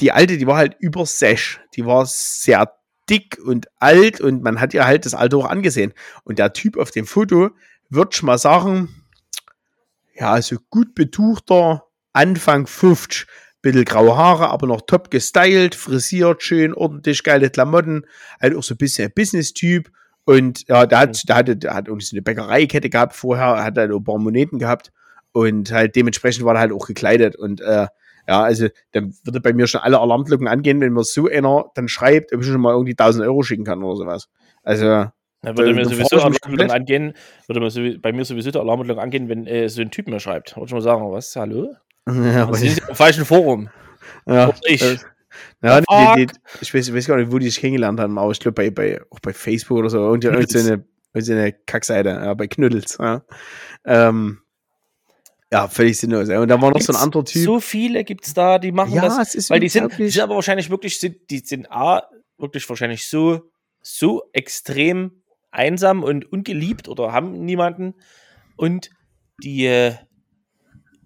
die 0.00 0.12
alte, 0.12 0.36
die 0.38 0.46
war 0.46 0.56
halt 0.56 0.76
über 0.80 1.06
Sesh. 1.06 1.60
Die 1.76 1.86
war 1.86 2.04
sehr 2.06 2.72
dick 3.08 3.38
und 3.44 3.68
alt 3.78 4.20
und 4.20 4.42
man 4.42 4.60
hat 4.60 4.74
ihr 4.74 4.84
halt 4.86 5.06
das 5.06 5.14
Alter 5.14 5.36
auch 5.38 5.46
angesehen. 5.46 5.92
Und 6.24 6.38
der 6.38 6.52
Typ 6.52 6.76
auf 6.76 6.90
dem 6.90 7.06
Foto, 7.06 7.50
würde 7.94 8.10
ich 8.12 8.22
mal 8.22 8.38
sagen, 8.38 8.88
ja, 10.14 10.32
also 10.32 10.56
gut 10.70 10.94
betuchter, 10.94 11.84
Anfang 12.12 12.66
50, 12.66 13.26
bisschen 13.62 13.84
graue 13.84 14.16
Haare, 14.16 14.50
aber 14.50 14.66
noch 14.66 14.82
top 14.82 15.10
gestylt, 15.10 15.74
frisiert, 15.74 16.42
schön, 16.42 16.74
ordentlich 16.74 17.22
geile 17.22 17.50
Klamotten, 17.50 18.06
halt 18.40 18.54
auch 18.54 18.62
so 18.62 18.74
ein 18.74 18.78
bisschen 18.78 19.10
Business-Typ. 19.14 19.90
Und 20.24 20.66
ja, 20.68 20.86
der 20.86 20.98
hat, 21.00 21.28
der 21.28 21.36
hatte, 21.36 21.56
der 21.56 21.74
hat 21.74 21.88
irgendwie 21.88 22.06
so 22.06 22.14
eine 22.14 22.22
Bäckereikette 22.22 22.88
gehabt 22.90 23.14
vorher, 23.14 23.62
hat 23.62 23.76
halt 23.76 23.90
ein 23.90 24.04
paar 24.04 24.18
Moneten 24.18 24.58
gehabt 24.58 24.92
und 25.32 25.72
halt 25.72 25.96
dementsprechend 25.96 26.44
war 26.44 26.54
er 26.54 26.60
halt 26.60 26.72
auch 26.72 26.86
gekleidet 26.86 27.36
und 27.36 27.60
äh, 27.60 27.88
ja, 28.26 28.42
also 28.42 28.68
dann 28.92 29.14
würde 29.24 29.40
bei 29.40 29.52
mir 29.52 29.66
schon 29.66 29.82
alle 29.82 30.00
Alarmglocken 30.00 30.48
angehen, 30.48 30.80
wenn 30.80 30.94
mir 30.94 31.04
so 31.04 31.28
einer 31.28 31.66
dann 31.74 31.88
schreibt, 31.88 32.32
ob 32.32 32.40
ich 32.40 32.46
schon 32.46 32.60
mal 32.60 32.72
irgendwie 32.72 32.92
1000 32.92 33.24
Euro 33.24 33.42
schicken 33.42 33.64
kann 33.64 33.82
oder 33.82 33.96
sowas. 33.96 34.28
Also 34.62 35.06
Da 35.44 35.56
würde 35.56 35.74
mir 35.74 35.84
sowieso 35.84 36.16
Alarmglocke 36.16 36.72
angehen, 36.72 37.14
würde 37.46 37.60
mir 37.60 37.70
sowieso, 37.70 37.98
bei 38.00 38.12
mir 38.12 38.24
sowieso 38.24 38.50
der 38.50 38.62
Alarmglocke 38.62 39.00
angehen, 39.00 39.28
wenn 39.28 39.46
äh, 39.46 39.68
so 39.68 39.82
ein 39.82 39.90
Typ 39.90 40.08
mir 40.08 40.20
schreibt. 40.20 40.56
Wollte 40.56 40.70
ich 40.70 40.74
mal 40.74 40.80
sagen, 40.80 41.10
was? 41.10 41.34
Hallo? 41.36 41.74
Ja, 42.06 42.46
Das 42.46 42.60
ist 42.62 42.86
im 42.86 42.94
falschen 42.94 43.24
Forum. 43.24 43.70
ja, 44.26 44.48
Oder 44.48 44.58
ich. 44.66 44.82
äh, 44.82 44.98
ja, 45.62 45.80
die, 45.80 46.26
die, 46.26 46.32
ich, 46.60 46.74
weiß, 46.74 46.88
ich 46.88 46.94
weiß 46.94 47.06
gar 47.06 47.16
nicht, 47.16 47.32
wo 47.32 47.38
die 47.38 47.46
sich 47.46 47.60
kennengelernt 47.60 47.98
haben, 47.98 48.18
aber 48.18 48.30
ich 48.30 48.40
glaube 48.40 48.54
bei, 48.54 48.70
bei, 48.70 49.00
auch 49.10 49.20
bei 49.20 49.32
Facebook 49.32 49.78
oder 49.78 49.90
so, 49.90 50.06
und 50.08 50.22
irgend 50.22 50.50
so 50.50 50.58
eine, 50.58 50.84
irgend 51.14 51.26
so 51.26 51.32
eine 51.32 51.52
Kackseite, 51.52 52.10
ja, 52.10 52.34
bei 52.34 52.46
Knüttels. 52.46 52.98
Ja. 53.00 53.22
Ähm, 53.86 54.40
ja, 55.50 55.68
völlig 55.68 55.98
sinnlos. 55.98 56.28
Und 56.28 56.48
da 56.48 56.60
war 56.60 56.70
noch 56.70 56.80
so 56.80 56.92
ein 56.92 56.94
Gibt's 56.94 57.02
anderer 57.02 57.24
Typ. 57.24 57.44
So 57.44 57.60
viele 57.60 58.04
gibt 58.04 58.26
es 58.26 58.34
da, 58.34 58.58
die 58.58 58.72
machen 58.72 58.94
ja, 58.94 59.02
das. 59.02 59.18
es 59.18 59.34
ist 59.34 59.50
Weil 59.50 59.60
die 59.60 59.68
sind, 59.68 59.96
die 59.98 60.08
sind 60.08 60.22
aber 60.22 60.34
wahrscheinlich 60.34 60.68
wirklich, 60.68 60.98
sind, 60.98 61.30
die 61.30 61.38
sind 61.38 61.70
A, 61.70 62.02
wirklich 62.38 62.68
wahrscheinlich 62.68 63.06
so, 63.06 63.50
so 63.80 64.24
extrem 64.32 65.22
einsam 65.54 66.02
und 66.02 66.30
ungeliebt 66.30 66.88
oder 66.88 67.12
haben 67.12 67.32
niemanden. 67.44 67.94
Und 68.56 68.90
die 69.42 69.66
äh, 69.66 69.94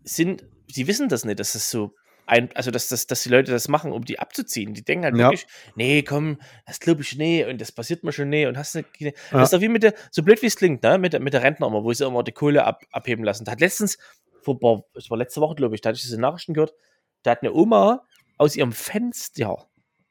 sind, 0.05 0.45
die 0.77 0.87
wissen 0.87 1.09
das 1.09 1.25
nicht, 1.25 1.41
dass 1.41 1.53
das 1.53 1.71
so 1.71 1.95
ein, 2.27 2.51
also 2.55 2.71
dass, 2.71 2.89
dass, 2.89 3.07
dass 3.07 3.23
die 3.23 3.31
Leute 3.31 3.53
das 3.53 3.69
machen, 3.69 3.91
um 3.91 4.05
die 4.05 4.19
abzuziehen. 4.19 4.75
Die 4.75 4.85
denken 4.85 5.05
halt 5.07 5.17
Ja. 5.17 5.31
wirklich, 5.31 5.47
nee, 5.77 6.03
komm, 6.03 6.39
das 6.67 6.79
glaube 6.79 7.01
ich 7.01 7.17
nee 7.17 7.45
und 7.47 7.59
das 7.61 7.73
passiert 7.73 8.05
mir 8.05 8.13
schon 8.13 8.29
nee 8.29 8.47
und 8.47 8.59
hast 8.59 8.75
nicht. 8.75 8.89
Ja. 8.99 9.13
Das 9.31 9.45
ist 9.45 9.53
doch 9.55 9.61
wie 9.63 9.69
mit 9.69 9.83
der, 9.83 9.95
so 10.11 10.23
blöd 10.23 10.43
wie 10.43 10.47
es 10.47 10.57
klingt, 10.57 10.83
ne? 10.83 10.99
Mit, 10.99 11.15
der- 11.15 11.21
mit 11.21 11.33
der 11.33 11.43
Rentner 11.43 11.67
immer, 11.69 11.85
wo 11.85 11.93
sie 11.93 12.05
immer 12.05 12.23
die 12.23 12.33
Kohle 12.33 12.65
ab, 12.65 12.83
abheben 12.93 13.25
lassen. 13.25 13.45
Da 13.47 13.53
hat 13.53 13.61
letztens, 13.61 13.97
vor, 14.43 14.85
das 14.93 15.09
war 15.11 15.17
letzte 15.17 15.41
Woche, 15.41 15.55
glaube 15.55 15.75
ich, 15.75 15.81
da 15.81 15.89
hatte 15.89 15.97
ich 15.97 16.03
diese 16.03 16.21
Nachrichten 16.21 16.53
gehört, 16.53 16.75
da 17.23 17.31
hat 17.33 17.43
eine 17.43 17.53
Oma 17.55 18.05
aus 18.37 18.57
ihrem 18.57 18.73
Fenster, 18.73 19.68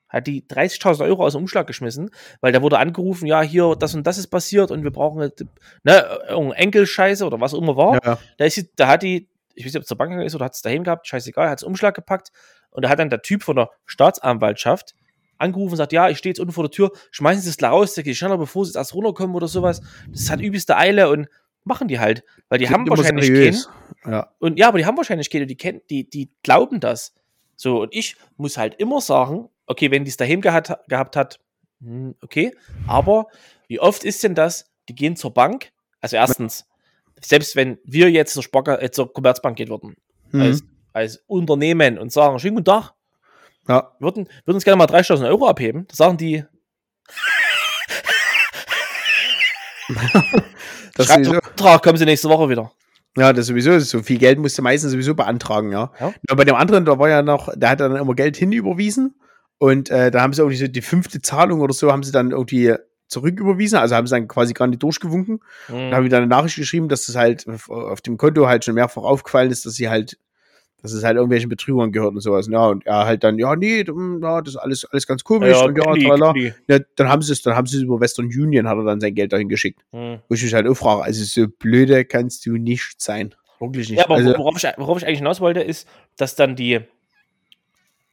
hat 0.10 0.28
die 0.28 0.44
30.000 0.44 1.04
Euro 1.04 1.26
aus 1.26 1.34
dem 1.34 1.42
Umschlag 1.42 1.68
geschmissen, 1.68 2.10
weil 2.42 2.52
da 2.52 2.62
wurde 2.62 2.80
angerufen, 2.80 3.26
ja, 3.26 3.42
hier, 3.42 3.76
das 3.78 3.94
und 3.96 4.06
das 4.08 4.18
ist 4.18 4.28
passiert 4.28 4.72
und 4.72 4.84
wir 4.84 4.92
brauchen, 4.92 5.20
ne, 5.84 6.20
irgendein 6.30 6.52
Enkelscheiße 6.64 7.26
oder 7.26 7.42
was 7.42 7.54
auch 7.54 7.60
immer 7.62 7.76
war. 7.76 8.00
Ja, 8.04 8.18
Da, 8.38 8.46
ist 8.46 8.56
sie, 8.56 8.70
da 8.76 8.88
hat 8.88 9.04
die, 9.04 9.28
ich 9.54 9.66
weiß 9.66 9.74
nicht, 9.74 9.78
ob 9.78 9.82
es 9.84 9.88
zur 9.88 9.98
Bank 9.98 10.10
gegangen 10.12 10.28
ist 10.28 10.36
oder 10.36 10.46
hat 10.46 10.56
es 10.56 10.62
daheim 10.62 10.84
gehabt, 10.84 11.08
scheißegal, 11.08 11.50
hat 11.50 11.60
es 11.60 11.64
Umschlag 11.64 11.96
gepackt 11.96 12.32
und 12.70 12.84
da 12.84 12.90
hat 12.90 13.00
dann 13.00 13.10
der 13.10 13.22
Typ 13.22 13.44
von 13.44 13.56
der 13.56 13.70
Staatsanwaltschaft 13.86 14.96
angerufen 15.38 15.74
und 15.74 15.78
sagt, 15.78 15.94
ja, 15.94 16.10
ich 16.10 16.18
stehe 16.18 16.32
jetzt 16.32 16.40
unten 16.40 16.54
vor 16.54 16.64
der 16.64 16.72
Tür, 16.72 16.92
schmeißen 17.12 17.42
Sie 17.44 17.50
es 17.50 17.58
gleich 17.58 17.72
raus, 17.72 17.94
der 17.94 18.04
geht 18.04 18.16
schneller, 18.16 18.38
bevor 18.38 18.66
Sie 18.66 18.70
jetzt 18.70 18.76
erst 18.78 18.94
runterkommen 18.94 19.36
oder 19.36 19.48
sowas. 19.48 19.82
Das 20.12 20.30
hat 20.30 20.42
übelste 20.42 20.78
Eile 20.78 21.10
und 21.10 21.28
machen 21.64 21.88
die 21.88 22.00
halt, 22.00 22.24
weil 22.50 22.60
die 22.60 22.66
Klingt 22.66 22.80
haben 22.90 22.90
wahrscheinlich 22.90 23.28
keinen, 23.28 24.12
Ja. 24.14 24.32
und 24.40 24.58
ja, 24.58 24.70
aber 24.70 24.78
die 24.78 24.86
haben 24.86 24.98
wahrscheinlich 24.98 25.30
keine, 25.30 25.46
die 25.46 25.58
kennen, 25.58 25.82
die, 25.90 26.10
die 26.10 26.32
glauben 26.44 26.80
das. 26.80 27.14
So, 27.56 27.82
und 27.82 27.94
ich 27.94 28.16
muss 28.38 28.58
halt 28.58 28.76
immer 28.76 29.02
sagen, 29.02 29.50
okay, 29.68 29.92
wenn 29.92 30.04
die 30.04 30.10
es 30.10 30.18
daheim 30.18 30.42
gehabt, 30.42 30.74
gehabt 30.88 31.16
hat, 31.16 31.40
hm, 31.82 32.16
okay, 32.22 32.52
aber 32.88 33.28
wie 33.68 33.80
oft 33.80 34.04
ist 34.04 34.24
denn 34.24 34.34
das, 34.36 34.72
die 34.90 34.96
gehen 34.96 35.16
zur 35.16 35.34
Bank, 35.34 35.72
also 36.02 36.16
erstens, 36.16 36.66
selbst 37.22 37.56
wenn 37.56 37.78
wir 37.84 38.10
jetzt 38.10 38.34
zur, 38.34 38.44
Sparka, 38.44 38.76
äh, 38.76 38.90
zur 38.92 39.12
Commerzbank 39.14 39.58
gehen 39.58 39.70
würden, 39.70 39.96
Mhm. 40.32 40.42
als, 40.42 40.64
als 40.94 41.24
Unternehmen 41.28 41.98
und 41.98 42.12
sagen, 42.12 42.38
schönen 42.40 42.56
guten 42.56 42.66
Tag, 42.66 42.94
ja. 43.68 43.94
würden, 44.00 44.28
würden 44.46 44.56
uns 44.56 44.66
gerne 44.66 44.78
mal 44.78 44.88
3000 44.88 45.30
Euro 45.30 45.48
abheben, 45.48 45.86
da 45.88 45.96
sagen 45.96 46.18
die, 46.18 46.44
Das 50.96 51.06
schreibt 51.08 51.28
einen 51.28 51.42
Vertrag, 51.42 51.84
kommen 51.84 51.98
Sie 51.98 52.06
nächste 52.06 52.28
Woche 52.30 52.50
wieder. 52.50 52.72
ja, 53.18 53.32
das 53.34 53.46
sowieso. 53.48 53.78
So 53.80 54.02
viel 54.02 54.18
Geld 54.18 54.40
musst 54.40 54.58
du 54.58 54.62
meistens 54.62 54.92
sowieso 54.92 55.14
beantragen, 55.16 55.72
ja. 55.72 55.92
Ja. 56.00 56.14
ja. 56.28 56.36
Bei 56.36 56.44
dem 56.44 56.56
anderen, 56.56 56.86
da 56.86 56.98
war 57.00 57.08
ja 57.10 57.22
noch, 57.22 57.50
der 57.56 57.70
hat 57.70 57.80
dann 57.80 57.96
immer 57.96 58.16
Geld 58.16 58.36
hinüberwiesen 58.38 59.16
und 59.60 59.90
äh, 59.90 60.12
da 60.12 60.22
haben 60.22 60.34
sie 60.34 60.42
irgendwie 60.42 60.58
so 60.58 60.68
die 60.68 60.82
fünfte 60.82 61.22
Zahlung 61.22 61.62
oder 61.62 61.74
so, 61.74 61.92
haben 61.92 62.04
sie 62.04 62.12
dann 62.12 62.32
irgendwie 62.32 62.76
zurücküberwiesen, 63.08 63.78
also 63.78 63.96
haben 63.96 64.06
sie 64.06 64.16
dann 64.16 64.28
quasi 64.28 64.54
gar 64.54 64.68
nicht 64.68 64.84
durchgewunken. 64.84 65.40
Hm. 65.68 65.90
Da 65.90 65.96
habe 65.96 66.06
ich 66.06 66.12
dann 66.12 66.24
eine 66.24 66.30
Nachricht 66.30 66.58
geschrieben, 66.58 66.90
dass 66.90 67.06
das 67.06 67.16
halt 67.16 67.46
auf- 67.48 68.02
dem 68.02 68.18
Konto 68.18 68.48
halt 68.48 68.66
schon 68.66 68.76
mehrfach 68.76 69.04
aufgefallen 69.04 69.50
ist, 69.50 69.66
dass 69.66 69.76
sie 69.76 69.90
halt, 69.90 70.20
dass 70.82 70.92
es 70.92 71.04
halt 71.04 71.16
irgendwelchen 71.16 71.50
Betrügern 71.50 71.92
gehört 71.92 72.14
und 72.14 72.22
sowas. 72.22 72.48
Ja, 72.52 72.68
und 72.68 72.86
er 72.86 73.06
halt 73.06 73.24
dann, 73.24 73.40
ja, 73.40 73.56
nee, 73.56 73.84
hm, 73.84 74.20
ja, 74.22 74.42
das 74.42 74.56
ist 74.56 74.60
alles, 74.60 74.86
alles 74.86 75.08
ganz 75.08 75.24
komisch 75.24 75.56
und 75.62 75.78
ja, 75.78 75.84
Knie, 75.86 76.04
tralala. 76.04 76.34
Ja, 76.68 76.80
dann 76.98 77.08
haben 77.08 77.22
sie 77.22 77.32
es, 77.32 77.42
dann 77.42 77.56
haben 77.56 77.66
sie 77.66 77.78
es 77.78 77.84
über 77.84 78.00
Western 78.00 78.26
Union, 78.26 78.68
hat 78.68 78.78
er 78.78 78.84
dann 78.84 79.00
sein 79.00 79.16
Geld 79.16 79.32
dahin 79.32 79.48
geschickt. 79.48 79.82
Hm. 79.92 80.20
Wo 80.28 80.36
ich 80.36 80.44
mich 80.44 80.54
halt 80.54 80.68
auch 80.68 80.76
frage, 80.76 81.04
also 81.04 81.24
so 81.24 81.48
blöde 81.48 82.04
kannst 82.04 82.46
du 82.46 82.58
nicht 82.58 83.02
sein. 83.02 83.34
Wirklich 83.60 83.90
nicht. 83.90 84.00
Ja, 84.00 84.06
aber 84.06 84.16
also, 84.16 84.38
worauf, 84.38 84.62
ich, 84.62 84.70
worauf 84.78 84.98
ich 84.98 85.08
eigentlich 85.08 85.20
hinaus 85.20 85.40
wollte, 85.42 85.62
ist, 85.62 85.88
dass 86.18 86.36
dann 86.36 86.56
die, 86.56 86.82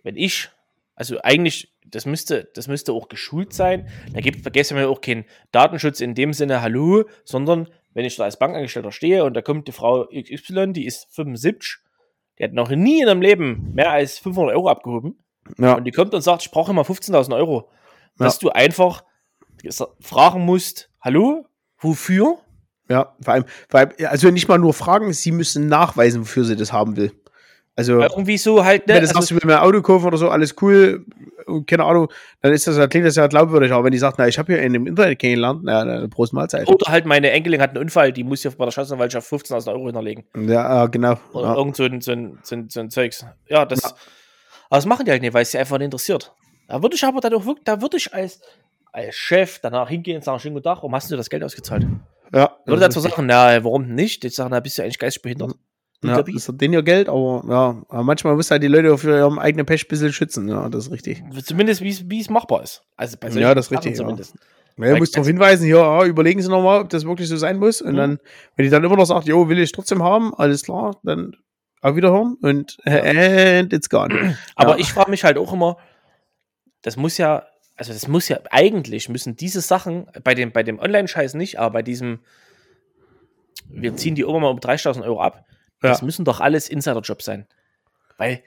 wenn 0.05 0.17
ich, 0.17 0.51
also 0.97 1.19
eigentlich, 1.23 1.73
das 1.87 2.07
müsste, 2.07 2.51
das 2.55 2.69
müsste 2.69 2.93
auch 2.93 3.09
geschult 3.09 3.53
sein, 3.53 3.89
da 4.13 4.21
gibt 4.21 4.43
vergessen 4.43 4.77
wir 4.77 4.89
auch 4.89 5.01
keinen 5.01 5.25
Datenschutz 5.53 6.01
in 6.01 6.15
dem 6.15 6.33
Sinne, 6.33 6.63
hallo, 6.63 7.05
sondern 7.25 7.69
wenn 7.93 8.05
ich 8.05 8.17
da 8.17 8.25
als 8.25 8.39
Bankangestellter 8.39 8.93
stehe 8.93 9.25
und 9.25 9.35
da 9.35 9.43
kommt 9.43 9.69
die 9.69 9.73
Frau 9.73 10.07
XY, 10.07 10.73
die 10.73 10.87
ist 10.87 11.07
75, 11.15 11.79
die 12.39 12.45
hat 12.45 12.53
noch 12.53 12.71
nie 12.71 13.01
in 13.01 13.07
ihrem 13.09 13.23
Leben 13.23 13.73
mehr 13.75 13.91
als 13.91 14.19
500 14.19 14.55
Euro 14.57 14.69
abgehoben 14.69 15.19
ja, 15.59 15.75
und 15.75 15.85
die 15.85 15.91
kommt 15.93 16.15
und 16.15 16.23
sagt, 16.23 16.43
ich 16.43 16.51
brauche 16.51 16.73
immer 16.73 16.83
15.000 16.83 17.37
Euro, 17.37 17.71
dass 18.19 18.35
Ja. 18.35 18.41
du 18.41 18.51
einfach 18.51 19.05
fragen 20.01 20.41
musst, 20.45 20.91
hallo, 21.01 21.47
wofür? 21.79 22.39
ja, 22.89 23.15
vor 23.23 23.35
allem, 23.35 23.45
vor 23.69 23.81
allem, 23.81 23.91
also 24.09 24.31
nicht 24.31 24.49
mal 24.49 24.59
nur 24.59 24.75
fragen, 24.75 25.13
sie 25.13 25.33
müssen 25.33 25.69
nachweisen, 25.69 26.21
wofür 26.23 26.45
sie 26.45 26.57
das 26.57 26.73
haben 26.73 26.97
will. 26.97 27.13
Also, 27.77 28.01
Irgendwie 28.01 28.39
so 28.39 28.65
halt, 28.65 28.87
ne? 28.87 28.95
wenn 28.95 29.03
du 29.03 29.09
also- 29.09 29.21
du 29.29 29.35
willst 29.35 29.45
mir 29.47 29.57
ein 29.61 29.67
Auto 29.67 29.83
kaufen 29.83 30.07
oder 30.07 30.17
so, 30.17 30.29
alles 30.31 30.55
cool, 30.63 31.05
und 31.47 31.67
keine 31.67 31.85
Ahnung, 31.85 32.09
dann 32.41 32.53
ist 32.53 32.67
das, 32.67 32.77
dann 32.77 32.89
klingt 32.89 33.05
das 33.07 33.17
ja 33.17 33.27
glaubwürdig. 33.27 33.73
Aber 33.73 33.85
wenn 33.85 33.93
die 33.93 33.99
sagt, 33.99 34.19
na, 34.19 34.29
ich 34.29 34.39
habe 34.39 34.53
hier 34.55 34.63
in 34.63 34.73
dem 34.73 34.87
Internet 34.87 35.19
kennengelernt, 35.19 35.61
na, 35.65 35.85
na 35.85 36.07
Prost 36.07 36.33
Mahlzeit. 36.33 36.69
Oder 36.69 36.91
halt 36.91 37.05
meine 37.05 37.31
Enkelin 37.33 37.61
hat 37.61 37.71
einen 37.71 37.79
Unfall, 37.81 38.13
die 38.13 38.23
muss 38.25 38.45
ja 38.45 38.51
bei 38.57 38.65
der 38.65 38.73
Staatsanwaltschaft 38.73 39.29
15.000 39.31 39.73
Euro 39.73 39.87
hinterlegen. 39.87 40.25
Ja, 40.37 40.85
äh, 40.85 40.89
genau. 40.89 41.17
Oder 41.33 41.49
Ja. 41.49 41.57
irgend 41.57 41.77
so 41.77 41.83
ein, 41.85 42.01
so, 42.01 42.13
ein, 42.13 42.39
so, 42.43 42.55
ein, 42.55 42.69
so 42.71 42.81
ein 42.81 42.91
Zeugs. 42.91 43.27
Ja, 43.49 43.67
das. 43.67 43.83
Ja. 43.83 43.89
Aber 44.71 44.77
das 44.79 44.87
machen 44.87 45.05
die 45.05 45.11
halt 45.11 45.21
nicht, 45.23 45.35
weil 45.35 45.43
es 45.43 45.51
sie 45.51 45.59
einfach 45.59 45.77
nicht 45.79 45.87
interessiert. 45.87 46.33
Da 46.69 46.81
würde 46.83 46.95
ich 46.97 47.05
aber 47.05 47.21
dann 47.21 47.35
auch 47.35 47.45
wirklich, 47.45 47.65
da 47.65 47.83
würde 47.83 47.97
ich 47.99 48.15
als, 48.15 48.41
als 48.93 49.15
Chef 49.17 49.59
danach 49.59 49.89
hingehen 49.89 50.17
und 50.17 50.25
sagen, 50.25 50.39
schönen 50.39 50.55
guten 50.55 50.65
Tag, 50.65 50.77
warum 50.79 50.95
hast 50.95 51.11
du 51.11 51.17
das 51.17 51.29
Geld 51.29 51.45
ausgezahlt? 51.45 51.85
Ja, 52.33 52.57
Würde 52.65 52.81
dazu 52.81 53.01
sagen, 53.01 53.27
na, 53.27 53.63
warum 53.63 53.89
nicht? 53.89 54.25
Ich 54.25 54.35
sage, 54.35 54.49
na, 54.51 54.61
bist 54.61 54.79
du 54.79 54.83
eigentlich 54.83 54.99
geistig 54.99 55.23
behindert. 55.23 55.55
Ja, 56.09 56.23
das 56.23 56.49
hat 56.49 56.61
denen 56.61 56.75
ihr 56.75 56.83
Geld, 56.83 57.09
aber 57.09 57.45
ja, 57.49 57.83
aber 57.89 58.03
manchmal 58.03 58.37
muss 58.37 58.51
halt 58.51 58.63
die 58.63 58.69
Leute 58.69 58.97
für 58.99 59.17
ihrem 59.17 59.39
eigenen 59.39 59.67
Pech 59.67 59.85
ein 59.85 59.89
bisschen 59.89 60.13
schützen. 60.13 60.49
Ja, 60.49 60.69
das 60.69 60.87
ist 60.87 60.93
richtig. 60.93 61.23
Zumindest 61.45 61.81
wie 61.83 62.21
es- 62.21 62.31
machbar 62.31 62.63
ist. 62.63 62.83
Also 62.97 63.17
bei 63.19 63.29
Ja, 63.29 63.55
das 63.55 63.67
ist 63.67 63.73
richtig, 63.73 63.93
ja. 63.93 63.99
Zumindest. 63.99 64.35
Ja, 64.77 64.91
du 64.91 64.97
musst 64.97 65.15
darauf 65.15 65.27
hinweisen, 65.29 65.65
hier, 65.67 65.79
ah, 65.83 66.05
überlegen 66.05 66.43
Sie 66.43 66.49
nochmal, 66.49 66.81
ob 66.83 66.91
das 66.91 67.05
wirklich 67.07 67.29
so 67.29 67.37
sein 67.37 67.59
muss. 67.59 67.81
Und 67.81 67.93
Mhm. 67.93 67.97
dann, 67.97 68.19
wenn 68.57 68.65
die 68.65 68.71
dann 68.71 68.83
immer 68.83 68.97
noch 68.97 69.05
sagt, 69.07 69.27
jo, 69.29 69.49
will 69.49 69.59
ich 69.61 69.71
trotzdem 69.73 70.03
haben, 70.03 70.35
alles 70.35 70.65
klar, 70.65 70.99
dann 71.05 71.37
auf 71.81 71.95
Wiederhören 71.97 72.37
und 72.43 72.77
and 72.85 73.73
it's 73.73 73.89
gone. 73.89 74.37
Aber 74.57 74.73
Ja. 74.73 74.79
ich 74.79 74.93
frage 74.93 75.11
mich 75.11 75.23
halt 75.23 75.39
auch 75.39 75.53
immer, 75.53 75.77
das 76.83 76.97
muss 76.97 77.19
ja, 77.19 77.45
also 77.77 77.93
das 77.93 78.09
muss 78.09 78.29
ja, 78.29 78.39
eigentlich 78.51 79.09
müssen 79.09 79.37
diese 79.37 79.61
Sachen, 79.61 80.07
bei 80.25 80.35
dem, 80.35 80.51
bei 80.53 80.63
dem 80.65 80.79
Online-Scheiß 80.79 81.35
nicht, 81.35 81.59
aber 81.59 81.73
bei 81.75 81.83
diesem, 81.83 82.19
wir 83.69 83.97
ziehen 83.97 84.15
die 84.15 84.25
Oma 84.25 84.41
mal 84.41 84.49
um 84.51 84.59
30.000 84.61 85.03
Euro 85.05 85.21
ab, 85.21 85.45
das 85.81 86.01
Ja. 86.01 86.05
müssen 86.05 86.25
doch 86.25 86.41
alles 86.41 86.69
Insider-Jobs 86.69 87.25
sein. 87.25 87.47
Weil 88.19 88.43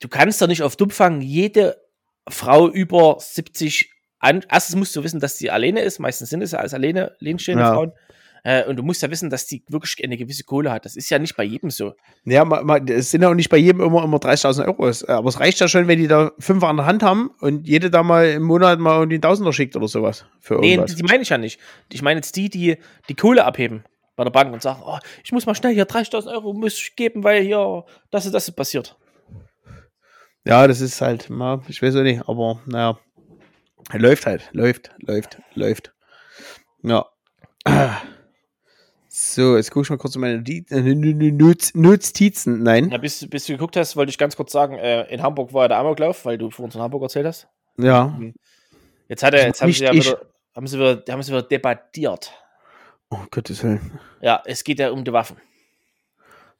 du 0.00 0.08
kannst 0.08 0.40
doch 0.42 0.46
nicht 0.48 0.62
auf 0.62 0.76
Dumpfang 0.76 1.20
jede 1.20 1.76
Frau 2.28 2.68
über 2.68 3.16
70 3.20 3.90
an, 4.18 4.44
erstens 4.50 4.76
musst 4.76 4.94
du 4.94 5.02
wissen, 5.02 5.18
dass 5.20 5.38
sie 5.38 5.50
alleine 5.50 5.80
ist, 5.80 5.98
meistens 5.98 6.30
sind 6.30 6.42
es 6.42 6.52
ja 6.52 6.58
als 6.60 6.74
alleine 6.74 7.12
alleinstehende 7.20 7.64
Ja. 7.64 7.74
Frauen. 7.74 7.92
Äh, 8.44 8.64
und 8.66 8.74
du 8.74 8.82
musst 8.82 9.00
ja 9.02 9.08
wissen, 9.10 9.30
dass 9.30 9.46
die 9.46 9.62
wirklich 9.68 10.02
eine 10.02 10.16
gewisse 10.16 10.42
Kohle 10.42 10.72
hat. 10.72 10.84
Das 10.84 10.96
ist 10.96 11.08
ja 11.10 11.18
nicht 11.20 11.36
bei 11.36 11.44
jedem 11.44 11.70
so. 11.70 11.94
Ja, 12.24 12.42
es 12.88 13.12
sind 13.12 13.22
ja 13.22 13.28
auch 13.30 13.34
nicht 13.34 13.48
bei 13.50 13.56
jedem 13.56 13.80
immer, 13.80 14.02
immer 14.02 14.18
30.000 14.18 14.66
Euro. 14.66 14.90
Aber 15.12 15.28
es 15.28 15.38
reicht 15.38 15.60
ja 15.60 15.68
schon, 15.68 15.86
wenn 15.86 15.98
die 16.00 16.08
da 16.08 16.32
fünf 16.40 16.64
an 16.64 16.76
der 16.76 16.86
Hand 16.86 17.04
haben 17.04 17.30
und 17.40 17.68
jede 17.68 17.88
da 17.88 18.02
mal 18.02 18.28
im 18.30 18.42
Monat 18.42 18.80
mal 18.80 18.96
irgendwie 18.96 19.14
einen 19.16 19.22
Tausender 19.22 19.52
schickt 19.52 19.76
oder 19.76 19.86
sowas. 19.86 20.24
Für 20.40 20.58
Nee, 20.58 20.72
irgendwas. 20.72 20.90
die, 20.90 20.96
die 21.02 21.08
meine 21.08 21.22
ich 21.22 21.28
ja 21.28 21.38
nicht. 21.38 21.60
Ich 21.92 22.02
meine 22.02 22.18
jetzt 22.18 22.34
die, 22.34 22.50
die 22.50 22.78
die 23.08 23.14
Kohle 23.14 23.44
abheben 23.44 23.84
bei 24.22 24.30
der 24.30 24.30
Bank 24.30 24.52
und 24.52 24.62
sagen, 24.62 24.82
oh, 24.84 24.98
ich 25.24 25.32
muss 25.32 25.46
mal 25.46 25.54
schnell 25.54 25.74
hier 25.74 25.86
30.000 25.86 26.32
Euro 26.32 26.52
muss 26.52 26.74
ich 26.74 26.94
geben, 26.96 27.24
weil 27.24 27.42
hier 27.42 27.84
das 28.10 28.26
und 28.26 28.32
das 28.32 28.48
ist 28.48 28.54
passiert. 28.54 28.96
Ja, 30.44 30.66
das 30.66 30.80
ist 30.80 31.00
halt, 31.00 31.30
ich 31.68 31.82
weiß 31.82 31.96
auch 31.96 32.02
nicht, 32.02 32.28
aber 32.28 32.60
naja. 32.66 32.98
Läuft 33.92 34.26
halt, 34.26 34.48
läuft, 34.52 34.90
läuft, 34.98 35.38
läuft. 35.54 35.92
Ja. 36.82 37.06
So, 39.08 39.56
jetzt 39.56 39.70
gucke 39.70 39.84
ich 39.84 39.90
mal 39.90 39.98
kurz 39.98 40.14
in 40.14 40.22
meine 40.22 40.36
äh, 40.36 40.94
Notiz- 40.94 41.74
Notizen. 41.74 42.62
Nein. 42.62 42.90
Ja, 42.90 42.96
bis, 42.98 43.28
bis 43.28 43.44
du 43.44 43.52
geguckt 43.52 43.76
hast, 43.76 43.94
wollte 43.94 44.10
ich 44.10 44.16
ganz 44.18 44.36
kurz 44.36 44.52
sagen, 44.52 44.76
äh, 44.78 45.02
in 45.12 45.22
Hamburg 45.22 45.52
war 45.52 45.68
der 45.68 45.78
Amoklauf, 45.78 46.24
weil 46.24 46.38
du 46.38 46.50
vor 46.50 46.64
uns 46.64 46.74
in 46.74 46.80
Hamburg 46.80 47.02
erzählt 47.02 47.26
hast. 47.26 47.46
Ja. 47.76 48.18
Jetzt, 49.08 49.22
hat 49.22 49.34
er, 49.34 49.46
jetzt 49.46 49.60
haben, 49.60 49.70
sie 49.70 49.84
ja 49.84 49.92
wieder, 49.92 50.22
haben, 50.56 50.66
sie 50.66 50.78
wieder, 50.78 51.02
haben 51.10 51.22
sie 51.22 51.30
wieder 51.32 51.42
debattiert. 51.42 52.32
Oh, 53.12 53.26
Gottes 53.30 53.62
Willen. 53.62 54.00
Ja, 54.22 54.42
es 54.46 54.64
geht 54.64 54.78
ja 54.78 54.90
um 54.90 55.04
die 55.04 55.12
Waffen. 55.12 55.36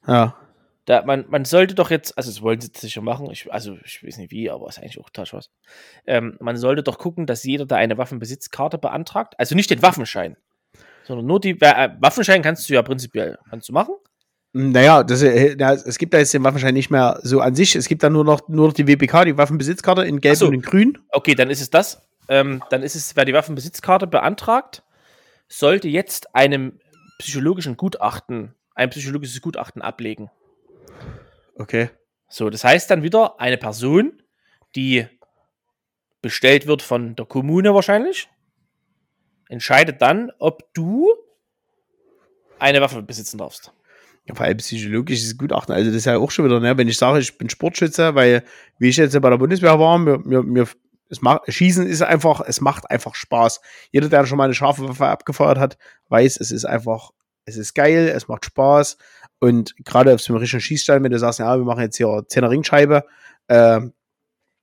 Ja. 0.06 0.36
Da, 0.84 1.02
man, 1.02 1.24
man 1.30 1.46
sollte 1.46 1.74
doch 1.74 1.90
jetzt, 1.90 2.18
also 2.18 2.30
das 2.30 2.42
wollen 2.42 2.60
sie 2.60 2.70
sicher 2.74 3.00
machen, 3.00 3.30
ich, 3.30 3.50
also 3.50 3.78
ich 3.84 4.04
weiß 4.04 4.18
nicht 4.18 4.32
wie, 4.32 4.50
aber 4.50 4.68
ist 4.68 4.78
eigentlich 4.78 4.98
auch 5.00 5.08
total 5.08 5.38
was. 5.38 5.50
Ähm, 6.06 6.36
man 6.40 6.58
sollte 6.58 6.82
doch 6.82 6.98
gucken, 6.98 7.24
dass 7.24 7.42
jeder, 7.44 7.64
der 7.64 7.78
eine 7.78 7.96
Waffenbesitzkarte 7.96 8.76
beantragt, 8.76 9.34
also 9.38 9.54
nicht 9.54 9.70
den 9.70 9.80
Waffenschein, 9.80 10.36
sondern 11.04 11.24
nur 11.24 11.40
die 11.40 11.58
äh, 11.58 11.90
Waffenschein 12.00 12.42
kannst 12.42 12.68
du 12.68 12.74
ja 12.74 12.82
prinzipiell 12.82 13.38
kannst 13.48 13.70
du 13.70 13.72
machen. 13.72 13.94
Naja, 14.52 15.04
das, 15.04 15.22
äh, 15.22 15.56
es 15.56 15.96
gibt 15.96 16.12
da 16.12 16.18
jetzt 16.18 16.34
den 16.34 16.44
Waffenschein 16.44 16.74
nicht 16.74 16.90
mehr 16.90 17.18
so 17.22 17.40
an 17.40 17.54
sich. 17.54 17.76
Es 17.76 17.88
gibt 17.88 18.02
da 18.02 18.10
nur 18.10 18.24
noch, 18.24 18.46
nur 18.48 18.66
noch 18.66 18.74
die 18.74 18.86
WPK, 18.86 19.24
die 19.24 19.38
Waffenbesitzkarte 19.38 20.02
in 20.02 20.20
Gelb 20.20 20.36
so. 20.36 20.48
und 20.48 20.52
in 20.52 20.60
Grün. 20.60 20.98
Okay, 21.12 21.34
dann 21.34 21.48
ist 21.48 21.62
es 21.62 21.70
das. 21.70 22.06
Ähm, 22.28 22.62
dann 22.68 22.82
ist 22.82 22.94
es, 22.94 23.16
wer 23.16 23.24
die 23.24 23.32
Waffenbesitzkarte 23.32 24.06
beantragt, 24.06 24.82
sollte 25.52 25.88
jetzt 25.88 26.34
einem 26.34 26.80
psychologischen 27.18 27.76
Gutachten, 27.76 28.54
ein 28.74 28.90
psychologisches 28.90 29.40
Gutachten 29.40 29.82
ablegen. 29.82 30.30
Okay. 31.56 31.90
So, 32.28 32.48
das 32.48 32.64
heißt 32.64 32.90
dann 32.90 33.02
wieder 33.02 33.38
eine 33.38 33.58
Person, 33.58 34.22
die 34.74 35.06
bestellt 36.22 36.66
wird 36.66 36.80
von 36.80 37.14
der 37.16 37.26
Kommune 37.26 37.74
wahrscheinlich, 37.74 38.28
entscheidet 39.48 40.00
dann, 40.00 40.32
ob 40.38 40.72
du 40.72 41.12
eine 42.58 42.80
Waffe 42.80 43.02
besitzen 43.02 43.38
darfst. 43.38 43.72
Ja, 44.24 44.34
vor 44.34 44.46
allem 44.46 44.56
psychologisches 44.56 45.36
Gutachten. 45.36 45.74
Also 45.74 45.90
das 45.90 45.96
ist 45.98 46.04
ja 46.06 46.16
auch 46.16 46.30
schon 46.30 46.44
wieder, 46.44 46.60
ne, 46.60 46.78
wenn 46.78 46.88
ich 46.88 46.96
sage, 46.96 47.18
ich 47.18 47.36
bin 47.36 47.50
Sportschütze, 47.50 48.14
weil 48.14 48.44
wie 48.78 48.88
ich 48.88 48.96
jetzt 48.96 49.20
bei 49.20 49.30
der 49.30 49.36
Bundeswehr 49.36 49.78
war, 49.78 49.98
mir, 49.98 50.18
mir, 50.18 50.42
mir 50.42 50.66
es 51.12 51.20
macht, 51.20 51.42
Schießen 51.46 51.86
ist 51.86 52.02
einfach, 52.02 52.40
es 52.40 52.62
macht 52.62 52.90
einfach 52.90 53.14
Spaß. 53.14 53.60
Jeder, 53.90 54.08
der 54.08 54.24
schon 54.24 54.38
mal 54.38 54.44
eine 54.44 54.54
scharfe 54.54 54.88
Waffe 54.88 55.06
abgefeuert 55.06 55.58
hat, 55.58 55.76
weiß, 56.08 56.38
es 56.40 56.50
ist 56.50 56.64
einfach, 56.64 57.10
es 57.44 57.58
ist 57.58 57.74
geil, 57.74 58.08
es 58.08 58.28
macht 58.28 58.46
Spaß. 58.46 58.96
Und 59.38 59.74
gerade 59.84 60.14
auf 60.14 60.22
so 60.22 60.32
einem 60.32 60.40
richtigen 60.40 60.62
Schießstein, 60.62 61.04
wenn 61.04 61.12
du 61.12 61.18
sagst, 61.18 61.38
ja, 61.38 61.54
wir 61.54 61.64
machen 61.64 61.82
jetzt 61.82 61.98
hier 61.98 62.06
10er 62.06 62.48
Ringscheibe, 62.48 63.04
ähm, 63.50 63.92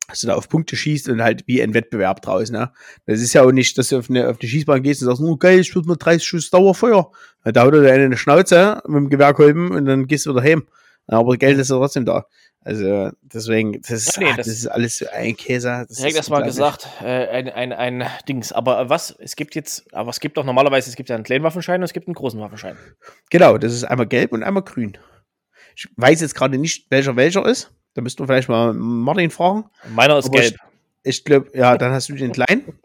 dass 0.07 0.21
du 0.21 0.27
da 0.27 0.33
auf 0.33 0.49
Punkte 0.49 0.75
schießt 0.75 1.09
und 1.09 1.21
halt 1.21 1.43
wie 1.45 1.61
ein 1.61 1.75
Wettbewerb 1.75 2.23
draus, 2.23 2.49
ne? 2.49 2.71
Das 3.05 3.21
ist 3.21 3.33
ja 3.33 3.43
auch 3.43 3.51
nicht, 3.51 3.77
dass 3.77 3.89
du 3.89 3.99
auf 3.99 4.09
eine, 4.09 4.27
auf 4.27 4.39
eine 4.39 4.49
Schießbahn 4.49 4.81
gehst 4.81 5.03
und 5.03 5.07
sagst, 5.07 5.21
oh 5.21 5.37
geil, 5.37 5.59
ich 5.59 5.75
würde 5.75 5.87
mal 5.87 5.97
30 5.97 6.27
Schuss 6.27 6.49
Dauerfeuer. 6.49 7.11
Da 7.43 7.61
haut 7.63 7.75
er 7.75 7.81
dir 7.81 7.93
eine 7.93 8.17
Schnauze 8.17 8.81
mit 8.87 8.95
dem 8.97 9.09
Gewehrkolben 9.09 9.69
und 9.69 9.85
dann 9.85 10.07
gehst 10.07 10.25
du 10.25 10.31
wieder 10.31 10.41
heim. 10.41 10.67
Aber 11.11 11.37
Geld 11.37 11.57
ist 11.57 11.69
ja 11.69 11.77
trotzdem 11.77 12.05
da. 12.05 12.25
Also 12.61 13.09
deswegen, 13.21 13.81
das 13.81 13.91
ist, 13.91 14.15
Ja, 14.17 14.21
nee, 14.23 14.29
ah, 14.31 14.37
das, 14.37 14.47
das- 14.47 14.55
ist 14.55 14.67
alles 14.67 15.03
ein 15.07 15.35
Käse. 15.35 15.85
Das 15.87 15.97
Direkt 15.97 16.17
erstmal 16.17 16.43
gesagt, 16.43 16.87
äh, 17.01 17.27
ein, 17.27 17.49
ein, 17.49 17.73
ein 17.73 18.05
Dings. 18.27 18.51
Aber 18.51 18.81
äh, 18.81 18.89
was? 18.89 19.15
Es 19.19 19.35
gibt 19.35 19.55
jetzt, 19.55 19.91
aber 19.93 20.09
es 20.09 20.19
gibt 20.19 20.37
doch 20.37 20.43
normalerweise, 20.43 20.89
es 20.89 20.95
gibt 20.95 21.09
ja 21.09 21.15
einen 21.15 21.23
kleinen 21.23 21.43
Waffenschein 21.43 21.79
und 21.81 21.85
es 21.85 21.93
gibt 21.93 22.07
einen 22.07 22.15
großen 22.15 22.39
Waffenschein. 22.39 22.77
Genau, 23.29 23.57
das 23.57 23.73
ist 23.73 23.85
einmal 23.85 24.07
gelb 24.07 24.33
und 24.33 24.43
einmal 24.43 24.63
grün. 24.63 24.97
Ich 25.75 25.87
weiß 25.95 26.21
jetzt 26.21 26.35
gerade 26.35 26.57
nicht, 26.57 26.91
welcher 26.91 27.15
welcher 27.15 27.45
ist. 27.45 27.71
Da 27.93 28.01
müssten 28.01 28.21
wir 28.21 28.27
vielleicht 28.27 28.49
mal 28.49 28.73
Martin 28.73 29.31
fragen. 29.31 29.65
Meiner 29.89 30.17
ist 30.17 30.25
Aber 30.25 30.39
gelb. 30.41 30.55
Ich 31.03 31.23
glaube, 31.23 31.49
ja, 31.57 31.77
dann 31.77 31.93
hast 31.93 32.09
du 32.09 32.13
den 32.15 32.33
kleinen. 32.33 32.77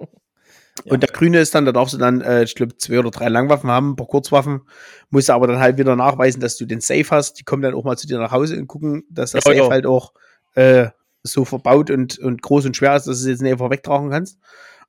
Und 0.84 1.02
der 1.02 1.10
grüne 1.10 1.38
ist 1.38 1.54
dann, 1.54 1.64
da 1.64 1.72
darfst 1.72 1.94
du 1.94 1.98
dann, 1.98 2.20
äh, 2.20 2.42
ich 2.42 2.54
glaube, 2.54 2.76
zwei 2.76 2.98
oder 2.98 3.10
drei 3.10 3.28
Langwaffen 3.28 3.70
haben, 3.70 3.90
ein 3.90 3.96
paar 3.96 4.08
Kurzwaffen. 4.08 4.62
Musst 5.10 5.28
du 5.28 5.32
aber 5.32 5.46
dann 5.46 5.60
halt 5.60 5.78
wieder 5.78 5.94
nachweisen, 5.94 6.40
dass 6.40 6.56
du 6.56 6.66
den 6.66 6.80
Safe 6.80 7.06
hast. 7.10 7.38
Die 7.38 7.44
kommen 7.44 7.62
dann 7.62 7.74
auch 7.74 7.84
mal 7.84 7.96
zu 7.96 8.06
dir 8.06 8.18
nach 8.18 8.32
Hause 8.32 8.58
und 8.58 8.66
gucken, 8.66 9.04
dass 9.08 9.32
das 9.32 9.44
Ja, 9.44 9.52
Safe 9.52 9.64
ja. 9.64 9.70
halt 9.70 9.86
auch 9.86 10.12
äh, 10.54 10.88
so 11.22 11.44
verbaut 11.44 11.90
und, 11.90 12.18
und 12.18 12.42
groß 12.42 12.66
und 12.66 12.76
schwer 12.76 12.96
ist, 12.96 13.06
dass 13.06 13.18
du 13.18 13.22
es 13.22 13.28
jetzt 13.28 13.42
nicht 13.42 13.52
einfach 13.52 13.70
wegtragen 13.70 14.10
kannst. 14.10 14.38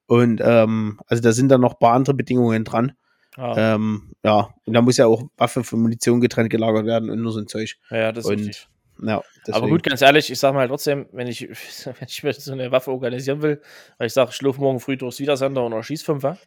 Und 0.07 0.41
ähm, 0.43 0.99
also 1.07 1.21
da 1.21 1.31
sind 1.31 1.49
dann 1.49 1.61
noch 1.61 1.73
ein 1.73 1.79
paar 1.79 1.93
andere 1.93 2.15
Bedingungen 2.15 2.63
dran. 2.63 2.93
Ja, 3.37 3.75
Ähm, 3.75 4.13
ja, 4.23 4.49
und 4.65 4.73
da 4.73 4.81
muss 4.81 4.97
ja 4.97 5.07
auch 5.07 5.23
Waffe 5.37 5.63
von 5.63 5.81
Munition 5.81 6.21
getrennt 6.21 6.49
gelagert 6.49 6.85
werden 6.85 7.09
und 7.09 7.21
nur 7.21 7.31
so 7.31 7.39
ein 7.39 7.47
Zeug. 7.47 7.75
ja, 7.89 8.11
das 8.11 8.25
ist 8.25 8.31
und 8.31 8.37
richtig. 8.39 8.67
Ja, 9.01 9.21
Aber 9.51 9.67
gut, 9.67 9.83
ganz 9.83 10.01
ehrlich, 10.01 10.31
ich 10.31 10.39
sag 10.39 10.53
mal 10.53 10.67
trotzdem, 10.67 11.07
wenn 11.11 11.27
ich, 11.27 11.41
wenn 11.85 12.07
ich 12.07 12.23
mir 12.23 12.33
so 12.33 12.51
eine 12.53 12.71
Waffe 12.71 12.91
organisieren 12.91 13.41
will, 13.41 13.61
weil 13.97 14.07
ich 14.07 14.13
sage, 14.13 14.29
ich 14.29 14.35
schlaf 14.35 14.57
morgen 14.57 14.79
früh 14.79 14.97
durchs 14.97 15.19
Wiedersender 15.19 15.63
und 15.65 15.83
schieß 15.83 16.03
Fünfer, 16.03 16.37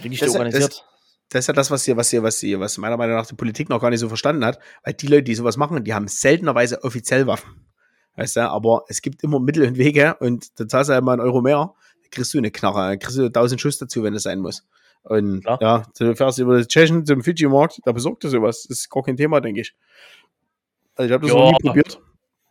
kriege 0.00 0.14
ich 0.14 0.20
die 0.20 0.26
Das- 0.26 0.34
organisiert. 0.34 0.84
das 1.30 1.40
ist 1.44 1.46
ja 1.48 1.54
das, 1.54 1.70
was 1.70 1.84
hier, 1.84 1.96
was 1.96 2.10
hier, 2.10 2.22
was 2.22 2.38
hier, 2.38 2.60
was 2.60 2.76
meiner 2.78 2.96
Meinung 2.96 3.16
nach 3.16 3.26
die 3.26 3.34
Politik 3.34 3.68
noch 3.70 3.80
gar 3.80 3.90
nicht 3.90 4.00
so 4.00 4.08
verstanden 4.08 4.44
hat, 4.44 4.58
weil 4.84 4.94
die 4.94 5.06
Leute, 5.06 5.22
die 5.24 5.34
sowas 5.34 5.56
machen, 5.56 5.82
die 5.84 5.94
haben 5.94 6.08
seltenerweise 6.08 6.82
offiziell 6.84 7.26
Waffen. 7.26 7.66
Weißt 8.16 8.36
du, 8.36 8.50
aber 8.50 8.84
es 8.88 9.00
gibt 9.00 9.22
immer 9.22 9.40
Mittel 9.40 9.66
und 9.66 9.78
Wege 9.78 10.16
und 10.20 10.58
da 10.60 10.68
zahlst 10.68 10.90
du 10.90 10.94
halt 10.94 11.04
mal 11.04 11.12
einen 11.12 11.22
Euro 11.22 11.40
mehr, 11.40 11.72
dann 12.02 12.10
kriegst 12.10 12.34
du 12.34 12.38
eine 12.38 12.50
Knarre, 12.50 12.98
kriegst 12.98 13.16
du 13.16 13.26
1000 13.26 13.60
Schuss 13.60 13.78
dazu, 13.78 14.02
wenn 14.02 14.14
es 14.14 14.24
sein 14.24 14.40
muss. 14.40 14.66
Und 15.02 15.42
Klar. 15.44 15.58
ja, 15.62 15.82
du 15.98 16.14
fährst 16.14 16.38
über 16.40 16.56
den 16.58 16.68
Tschechen 16.68 17.06
zum 17.06 17.22
Fidschi-Markt, 17.22 17.80
da 17.84 17.92
besorgt 17.92 18.24
er 18.24 18.30
sowas. 18.30 18.66
Das 18.68 18.78
ist 18.80 18.90
gar 18.90 19.02
kein 19.02 19.16
Thema, 19.16 19.40
denke 19.40 19.62
ich. 19.62 19.74
Also 21.00 21.08
ich 21.08 21.12
habe 21.14 21.26
das 21.26 21.34
Ja. 21.34 21.40
noch 21.40 21.50
nie 21.52 21.58
probiert. 21.66 21.98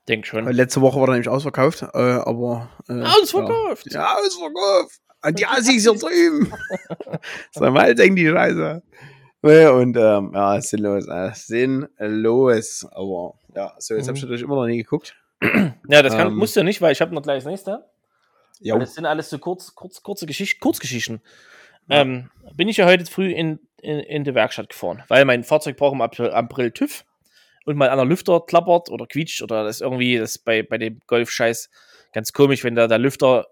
Denk 0.08 0.26
schon. 0.26 0.44
Weil 0.46 0.56
letzte 0.56 0.82
Woche 0.82 1.00
war 1.00 1.08
er 1.08 1.12
nämlich 1.12 1.30
ausverkauft, 1.30 1.84
äh, 1.84 1.98
aber. 1.98 2.68
Äh, 2.88 3.04
Ausverkauft! 3.04 3.92
Ja, 3.94 4.16
ausverkauft! 4.16 5.00
Und 5.24 5.38
die 5.38 5.46
Assis 5.46 5.84
hier 5.84 5.94
drüben! 5.94 6.52
Sag 7.52 7.72
mal, 7.72 7.94
denk 7.94 8.16
die 8.16 8.28
Scheiße. 8.28 8.82
Nee, 9.44 9.68
und 9.68 9.96
ähm, 9.98 10.32
ja, 10.34 10.60
sinnlos, 10.62 11.08
äh, 11.08 11.30
sinnlos. 11.36 12.88
Aber 12.92 13.36
ja, 13.56 13.74
so, 13.78 13.94
jetzt 13.94 14.06
Mhm. 14.06 14.10
hab 14.10 14.16
ich 14.16 14.22
natürlich 14.24 14.42
immer 14.42 14.56
noch 14.56 14.66
nie 14.66 14.78
geguckt. 14.78 15.16
Ja, 15.88 16.02
das 16.02 16.18
kann, 16.18 16.30
Ähm, 16.30 16.36
musst 16.36 16.56
du 16.56 16.62
ja 16.62 16.64
nicht, 16.64 16.82
weil 16.82 16.92
ich 16.92 17.02
habe 17.02 17.14
noch 17.14 17.22
gleich 17.22 17.44
das 17.44 17.52
nächste. 17.52 17.86
Ja, 18.62 18.78
das 18.80 18.96
sind 18.96 19.06
alles 19.06 19.30
so 19.30 19.38
kurz, 19.38 19.76
kurz, 19.76 20.02
kurze 20.02 20.26
Geschichten, 20.26 20.60
Kurzgeschichten. 20.60 21.22
Ähm, 21.90 22.30
bin 22.56 22.68
ich 22.68 22.78
ja 22.78 22.86
heute 22.88 23.06
früh 23.06 23.32
in, 23.32 23.60
in, 23.82 24.00
in 24.00 24.24
die 24.24 24.34
Werkstatt 24.36 24.70
gefahren, 24.70 25.04
weil 25.08 25.24
mein 25.26 25.44
Fahrzeug 25.44 25.78
braucht 25.78 25.94
im 25.94 26.02
April, 26.02 26.32
April 26.32 26.72
TÜV 26.72 27.06
und 27.66 27.78
mal 27.78 27.90
an 27.90 27.98
der 27.98 28.06
Lüfter 28.06 28.42
klappert 28.46 28.90
oder 28.90 29.06
quietscht 29.08 29.42
oder 29.42 29.64
das 29.64 29.78
ist 29.78 29.82
irgendwie, 29.82 30.18
das 30.18 30.32
ist 30.32 30.40
bei, 30.46 30.64
bei 30.64 30.78
dem 30.78 31.00
Golf-Scheiß 31.08 31.70
ganz 32.14 32.34
komisch, 32.34 32.64
wenn 32.64 32.76
da 32.76 32.88
der 32.88 32.98
Lüfter 32.98 33.48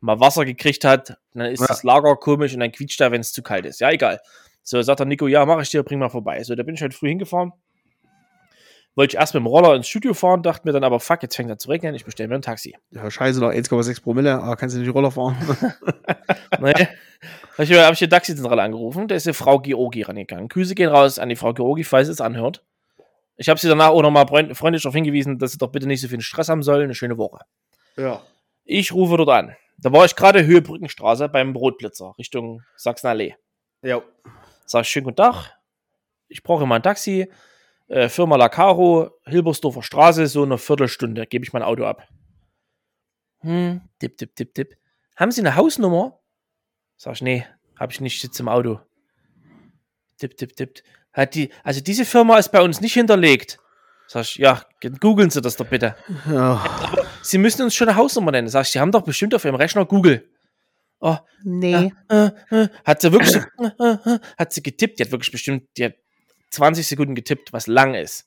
mal 0.00 0.18
Wasser 0.20 0.44
gekriegt 0.44 0.84
hat, 0.84 1.16
dann 1.34 1.46
ist 1.52 1.60
Ja. 1.60 1.66
das 1.66 1.82
Lager 1.82 2.16
komisch 2.16 2.54
und 2.54 2.60
dann 2.60 2.72
quietscht 2.72 3.00
er, 3.00 3.12
wenn 3.12 3.20
es 3.20 3.32
zu 3.32 3.42
kalt 3.42 3.66
ist. 3.66 3.80
Ja, 3.80 3.90
egal. 3.90 4.20
So, 4.62 4.80
sagt 4.82 5.00
der 5.00 5.06
Nico, 5.06 5.26
ja, 5.26 5.44
mach 5.46 5.60
ich 5.62 5.70
dir, 5.70 5.82
bring 5.82 5.98
mal 5.98 6.08
vorbei. 6.08 6.42
So, 6.44 6.54
da 6.54 6.62
bin 6.62 6.74
ich 6.74 6.82
heute 6.82 6.96
früh 6.96 7.08
hingefahren. 7.08 7.52
Wollte 8.96 9.14
ich 9.14 9.20
erst 9.20 9.34
mit 9.34 9.42
dem 9.42 9.46
Roller 9.46 9.74
ins 9.76 9.88
Studio 9.88 10.14
fahren, 10.14 10.42
dachte 10.42 10.66
mir 10.66 10.72
dann 10.72 10.82
aber, 10.84 10.98
fuck, 11.00 11.22
jetzt 11.22 11.36
fängt 11.36 11.48
er 11.48 11.58
zu 11.58 11.68
regnen, 11.68 11.94
ich 11.94 12.04
bestelle 12.04 12.28
mir 12.28 12.34
ein 12.34 12.42
Taxi. 12.42 12.76
ja 12.90 13.08
scheiße, 13.10 13.40
noch 13.40 13.50
1,6 13.50 14.02
Promille, 14.02 14.34
aber 14.42 14.56
kannst 14.56 14.74
du 14.74 14.80
nicht 14.80 14.92
Roller 14.92 15.10
fahren? 15.10 15.36
Nee. 16.60 16.72
Habe 17.56 17.62
ich, 17.64 17.72
hab 17.72 17.92
ich 17.92 17.98
die 18.00 18.08
Taxizentrale 18.08 18.62
angerufen, 18.62 19.06
da 19.06 19.14
ist 19.14 19.24
die 19.26 19.32
Frau 19.32 19.60
Georgi 19.60 20.02
rangegangen. 20.02 20.48
Grüße 20.48 20.74
gehen 20.74 20.88
raus 20.90 21.18
an 21.18 21.28
die 21.28 21.36
Frau 21.36 21.52
Georgi, 21.54 21.84
falls 21.84 22.08
es 22.08 22.20
anhört. 22.20 22.64
Ich 23.40 23.48
habe 23.48 23.58
sie 23.58 23.68
danach 23.68 23.88
auch 23.88 24.02
nochmal 24.02 24.26
freundlich 24.26 24.82
darauf 24.82 24.94
hingewiesen, 24.94 25.38
dass 25.38 25.52
sie 25.52 25.58
doch 25.58 25.72
bitte 25.72 25.86
nicht 25.86 26.02
so 26.02 26.08
viel 26.08 26.20
Stress 26.20 26.50
haben 26.50 26.62
soll. 26.62 26.82
Eine 26.82 26.94
schöne 26.94 27.16
Woche. 27.16 27.38
ja. 27.96 28.22
Ich 28.64 28.92
rufe 28.92 29.16
dort 29.16 29.30
an. 29.30 29.56
Da 29.78 29.90
war 29.90 30.04
ich 30.04 30.14
gerade 30.14 30.44
Höhe 30.44 30.60
Brückenstraße 30.60 31.30
beim 31.30 31.54
Brotblitzer, 31.54 32.14
Richtung 32.18 32.62
Sachsenallee. 32.76 33.34
Ja. 33.80 34.02
Sag 34.66 34.82
ich, 34.82 34.90
schönen 34.90 35.04
guten 35.04 35.16
Tag. 35.16 35.56
Ich 36.28 36.42
brauche 36.42 36.66
mal 36.66 36.76
ein 36.76 36.82
Taxi. 36.82 37.32
Äh, 37.88 38.10
Firma 38.10 38.36
Lacaro, 38.36 39.10
Hilbersdorfer 39.24 39.82
Straße, 39.82 40.26
so 40.26 40.42
eine 40.42 40.58
Viertelstunde. 40.58 41.26
Gebe 41.26 41.44
ich 41.46 41.54
mein 41.54 41.62
Auto 41.62 41.84
ab. 41.86 42.06
Hm, 43.40 43.80
tipp, 43.98 44.18
tipp, 44.18 44.36
tipp, 44.36 44.54
tipp. 44.54 44.76
Haben 45.16 45.32
Sie 45.32 45.40
eine 45.40 45.56
Hausnummer? 45.56 46.20
Sag 46.98 47.14
ich, 47.14 47.22
nee, 47.22 47.46
habe 47.74 47.90
ich 47.90 48.02
nicht, 48.02 48.16
ich 48.16 48.20
sitze 48.20 48.42
im 48.42 48.50
Auto. 48.50 48.80
Tipp, 50.18 50.36
tipp, 50.36 50.54
tipp. 50.54 50.82
Hat 51.12 51.34
die, 51.34 51.52
also 51.64 51.80
diese 51.80 52.04
Firma 52.04 52.38
ist 52.38 52.50
bei 52.52 52.60
uns 52.62 52.80
nicht 52.80 52.94
hinterlegt. 52.94 53.58
Sag 54.06 54.22
ich, 54.22 54.36
ja, 54.36 54.62
googeln 55.00 55.30
Sie 55.30 55.40
das 55.40 55.56
doch 55.56 55.66
bitte. 55.66 55.96
ja. 56.28 56.64
Sie 57.22 57.38
müssen 57.38 57.62
uns 57.62 57.74
schon 57.74 57.88
eine 57.88 57.96
Hausnummer 57.96 58.32
nennen. 58.32 58.48
Sag 58.48 58.62
ich, 58.62 58.70
Sie 58.72 58.80
haben 58.80 58.92
doch 58.92 59.02
bestimmt 59.02 59.34
auf 59.34 59.44
Ihrem 59.44 59.54
Rechner 59.54 59.84
Google. 59.84 60.28
Oh, 61.00 61.16
Nee. 61.42 61.92
äh, 62.08 62.30
äh, 62.50 62.68
hat 62.84 63.00
sie 63.00 63.10
wirklich, 63.12 63.36
äh, 63.36 64.18
hat 64.38 64.52
sie 64.52 64.62
getippt, 64.62 64.98
die 64.98 65.04
hat 65.04 65.10
wirklich 65.12 65.32
bestimmt, 65.32 65.66
die 65.78 65.86
hat 65.86 65.94
20 66.50 66.86
Sekunden 66.86 67.14
getippt, 67.14 67.52
was 67.54 67.66
lang 67.66 67.94
ist. 67.94 68.26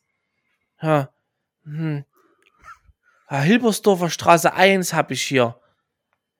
Ja. 0.81 1.09
Hm. 1.65 2.03
Hilbersdorfer 3.29 4.09
Straße 4.09 4.53
1 4.53 4.93
habe 4.93 5.13
ich 5.13 5.21
hier. 5.23 5.59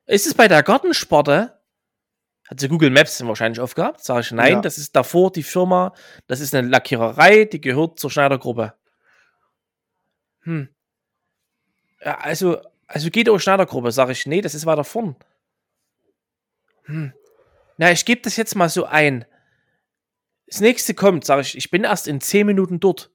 Ist 0.05 0.25
es 0.27 0.33
bei 0.33 0.47
der 0.47 0.63
Gartensporte? 0.63 1.59
Hat 2.54 2.60
sie 2.60 2.68
Google 2.68 2.91
Maps 2.91 3.26
wahrscheinlich 3.26 3.60
aufgehabt? 3.60 4.04
Sag 4.04 4.20
ich, 4.20 4.32
nein, 4.32 4.54
Ja. 4.54 4.62
das 4.62 4.78
ist 4.78 4.95
davor 4.95 5.32
die 5.32 5.41
Firma, 5.41 5.91
das 6.28 6.39
ist 6.39 6.54
eine 6.54 6.68
Lackiererei, 6.68 7.45
die 7.45 7.60
gehört 7.60 7.97
zur 7.97 8.12
Schneidergruppe. 8.12 8.76
Hm. 10.41 10.70
Ja, 12.06 12.20
also, 12.20 12.62
Also 12.86 13.10
geht 13.10 13.28
auch 13.28 13.39
Schneidergruppe, 13.39 13.91
sage 13.91 14.12
ich, 14.12 14.28
nee, 14.28 14.41
das 14.41 14.54
ist 14.54 14.68
weiter 14.68 14.84
vorn. 14.84 15.16
Hm. 16.84 17.12
Na, 17.78 17.91
ich 17.91 18.06
gebe 18.06 18.22
das 18.22 18.36
jetzt 18.36 18.54
mal 18.56 18.70
so 18.70 18.86
ein. 18.86 19.26
Das 20.45 20.60
nächste 20.62 20.93
kommt, 20.93 21.26
sage 21.26 21.41
ich, 21.41 21.58
ich 21.58 21.72
bin 21.72 21.86
erst 21.86 22.08
in 22.08 22.22
10 22.22 22.45
Minuten 22.45 22.80
dort. 22.80 23.10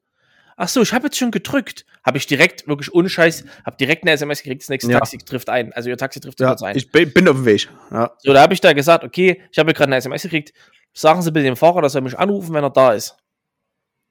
Ach 0.60 0.68
so, 0.68 0.82
ich 0.82 0.92
habe 0.92 1.06
jetzt 1.06 1.16
schon 1.16 1.30
gedrückt. 1.30 1.86
Habe 2.04 2.18
ich 2.18 2.26
direkt, 2.26 2.66
wirklich 2.66 2.92
ohne 2.92 3.08
Scheiß, 3.08 3.44
habe 3.64 3.76
direkt 3.76 4.02
eine 4.02 4.10
SMS 4.10 4.42
gekriegt, 4.42 4.62
das 4.62 4.68
nächste 4.68 4.90
Ja. 4.90 4.98
Taxi 4.98 5.18
trifft 5.18 5.48
ein. 5.48 5.72
Also 5.72 5.88
ihr 5.88 5.96
Taxi 5.96 6.18
trifft 6.20 6.40
Ja, 6.40 6.48
kurz 6.48 6.62
ein. 6.62 6.76
ich 6.76 6.90
bin 6.90 7.28
auf 7.28 7.36
dem 7.36 7.44
Weg. 7.44 7.68
Ja. 7.92 8.10
So, 8.18 8.32
da 8.32 8.42
habe 8.42 8.54
ich 8.54 8.60
da 8.60 8.72
gesagt, 8.72 9.04
okay, 9.04 9.40
ich 9.52 9.58
habe 9.58 9.72
gerade 9.72 9.88
eine 9.88 9.96
SMS 9.96 10.22
gekriegt. 10.22 10.52
Sagen 10.92 11.22
Sie 11.22 11.30
bitte 11.30 11.44
dem 11.44 11.56
Fahrer, 11.56 11.80
dass 11.80 11.94
er 11.94 12.00
mich 12.00 12.18
anrufen, 12.18 12.52
wenn 12.54 12.64
er 12.64 12.70
da 12.70 12.92
ist. 12.92 13.16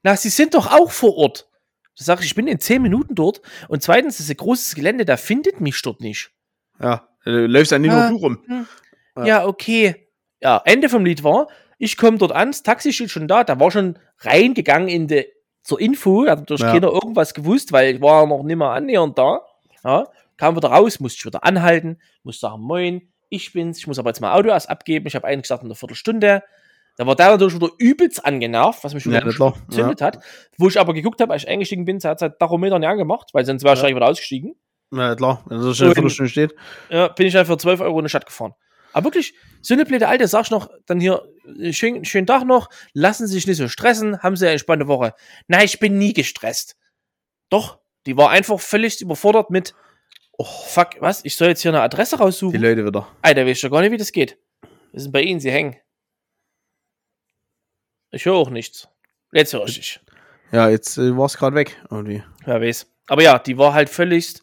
Na, 0.02 0.16
Sie 0.16 0.30
sind 0.30 0.54
doch 0.54 0.72
auch 0.72 0.90
vor 0.90 1.16
Ort. 1.16 1.48
Da 1.98 2.04
sage 2.04 2.20
ich, 2.22 2.28
ich 2.28 2.34
bin 2.34 2.46
in 2.46 2.60
10 2.60 2.80
Minuten 2.80 3.14
dort. 3.14 3.42
Und 3.68 3.82
zweitens, 3.82 4.16
das 4.16 4.26
ist 4.26 4.30
ein 4.30 4.36
großes 4.38 4.74
Gelände, 4.74 5.04
da 5.04 5.16
findet 5.18 5.60
mich 5.60 5.80
dort 5.82 6.00
nicht. 6.00 6.30
ja. 6.80 7.04
Du 7.24 7.46
läufst 7.46 7.72
ja 7.72 7.78
nicht 7.78 7.90
Ah. 7.90 8.08
nur 8.08 8.18
du 8.20 8.24
rum. 8.24 8.66
Ja, 9.16 9.26
Ja. 9.26 9.46
okay. 9.46 10.08
Ja, 10.40 10.62
Ende 10.64 10.88
vom 10.88 11.04
Lied 11.04 11.22
war, 11.24 11.48
ich 11.78 11.96
komme 11.98 12.16
dort 12.16 12.32
an, 12.32 12.52
das 12.52 12.62
Taxi 12.62 12.92
steht 12.92 13.10
schon 13.10 13.28
da, 13.28 13.44
da 13.44 13.60
war 13.60 13.70
schon 13.70 13.98
reingegangen 14.20 14.88
in 14.88 15.08
die, 15.08 15.26
zur 15.68 15.80
Info, 15.80 16.26
hat 16.26 16.40
natürlich 16.40 16.62
Ja. 16.62 16.72
keiner 16.72 16.88
irgendwas 16.88 17.34
gewusst, 17.34 17.72
weil 17.72 17.96
ich 17.96 18.00
war 18.00 18.26
noch 18.26 18.42
nicht 18.42 18.56
mehr 18.56 18.70
annähernd 18.70 19.18
da. 19.18 19.40
Ja, 19.84 20.06
kam 20.36 20.56
wieder 20.56 20.68
raus, 20.70 20.98
musste 20.98 21.18
ich 21.20 21.26
wieder 21.26 21.44
anhalten, 21.44 22.00
musste 22.22 22.40
sagen, 22.40 22.62
moin, 22.62 23.12
ich 23.28 23.52
bin's, 23.52 23.78
ich 23.78 23.86
muss 23.86 23.98
aber 23.98 24.10
jetzt 24.10 24.20
mein 24.20 24.30
Auto 24.32 24.48
erst 24.48 24.70
abgeben, 24.70 25.06
ich 25.06 25.14
habe 25.14 25.26
eigentlich 25.26 25.42
gesagt 25.42 25.62
in 25.62 25.68
einer 25.68 25.74
Viertelstunde. 25.74 26.42
Da 26.96 27.06
war 27.06 27.14
der 27.14 27.30
natürlich 27.30 27.54
wieder 27.54 27.68
übelst 27.78 28.24
angenervt, 28.24 28.82
was 28.82 28.94
mich 28.94 29.04
Ja, 29.04 29.10
wieder 29.12 29.26
na 29.26 29.32
klar. 29.32 29.54
gezündet 29.68 30.00
hat. 30.00 30.18
Wo 30.56 30.66
ich 30.68 30.80
aber 30.80 30.94
geguckt 30.94 31.20
habe, 31.20 31.32
als 31.32 31.44
ich 31.44 31.48
eingestiegen 31.48 31.84
bin, 31.84 31.98
hat 32.00 32.16
es 32.18 32.22
halt 32.22 32.38
Tachometer 32.40 32.78
nicht 32.78 32.88
angemacht, 32.88 33.28
weil 33.34 33.44
sonst 33.44 33.62
wäre 33.62 33.74
ich 33.74 33.82
Ja. 33.82 33.88
wieder 33.94 34.06
ausgestiegen. 34.08 34.56
Ja, 34.90 35.14
klar. 35.14 35.44
Wenn 35.46 35.58
schnell 35.74 35.88
Und- 35.90 35.94
Viertelstunde 35.94 36.30
steht. 36.30 36.54
Ja, 36.90 37.08
bin 37.08 37.26
ich 37.26 37.34
dann 37.34 37.44
für 37.46 37.56
12 37.58 37.80
Euro 37.82 37.98
in 37.98 38.06
die 38.06 38.08
Stadt 38.08 38.26
gefahren. 38.26 38.54
Aber 38.98 39.04
wirklich, 39.04 39.32
so 39.62 39.74
eine 39.74 39.84
blöde 39.84 40.08
Alte, 40.08 40.26
sag 40.26 40.46
ich 40.46 40.50
noch, 40.50 40.68
dann 40.86 40.98
hier, 40.98 41.22
äh, 41.60 41.72
schön, 41.72 42.04
schönen 42.04 42.26
Tag 42.26 42.44
noch, 42.44 42.68
lassen 42.94 43.28
Sie 43.28 43.34
sich 43.34 43.46
nicht 43.46 43.56
so 43.56 43.68
stressen, 43.68 44.20
haben 44.24 44.34
Sie 44.34 44.44
eine 44.44 44.52
entspannte 44.52 44.88
Woche. 44.88 45.14
Nein, 45.46 45.66
ich 45.66 45.78
bin 45.78 45.98
nie 45.98 46.12
gestresst. 46.12 46.76
Doch, 47.48 47.78
die 48.06 48.16
war 48.16 48.30
einfach 48.30 48.58
völlig 48.58 49.00
überfordert 49.00 49.50
mit, 49.50 49.72
oh, 50.32 50.42
fuck, 50.44 50.96
was, 50.98 51.24
ich 51.24 51.36
soll 51.36 51.46
jetzt 51.46 51.62
hier 51.62 51.70
eine 51.70 51.80
Adresse 51.80 52.16
Die 52.16 52.22
raussuchen? 52.24 52.60
Leute 52.60 52.84
wieder. 52.84 53.06
Alter, 53.22 53.46
weiß 53.46 53.58
ich 53.58 53.62
doch 53.62 53.70
gar 53.70 53.82
nicht, 53.82 53.92
wie 53.92 53.98
das 53.98 54.10
geht. 54.10 54.36
Wir 54.90 55.00
sind 55.00 55.12
bei 55.12 55.22
Ihnen, 55.22 55.38
Sie 55.38 55.52
hängen. 55.52 55.76
Ich 58.10 58.24
höre 58.24 58.34
auch 58.34 58.50
nichts. 58.50 58.88
Jetzt 59.30 59.52
höre 59.52 59.66
ich 59.66 59.76
dich. 59.76 60.00
Ja, 60.50 60.68
jetzt 60.68 60.98
äh, 60.98 61.16
war 61.16 61.26
es 61.26 61.36
gerade 61.36 61.54
weg. 61.54 61.80
Irgendwie. 61.88 62.24
Wer 62.44 62.60
weiß. 62.60 62.90
Aber 63.06 63.22
ja, 63.22 63.38
die 63.38 63.58
war 63.58 63.74
halt 63.74 63.90
völlig 63.90 64.34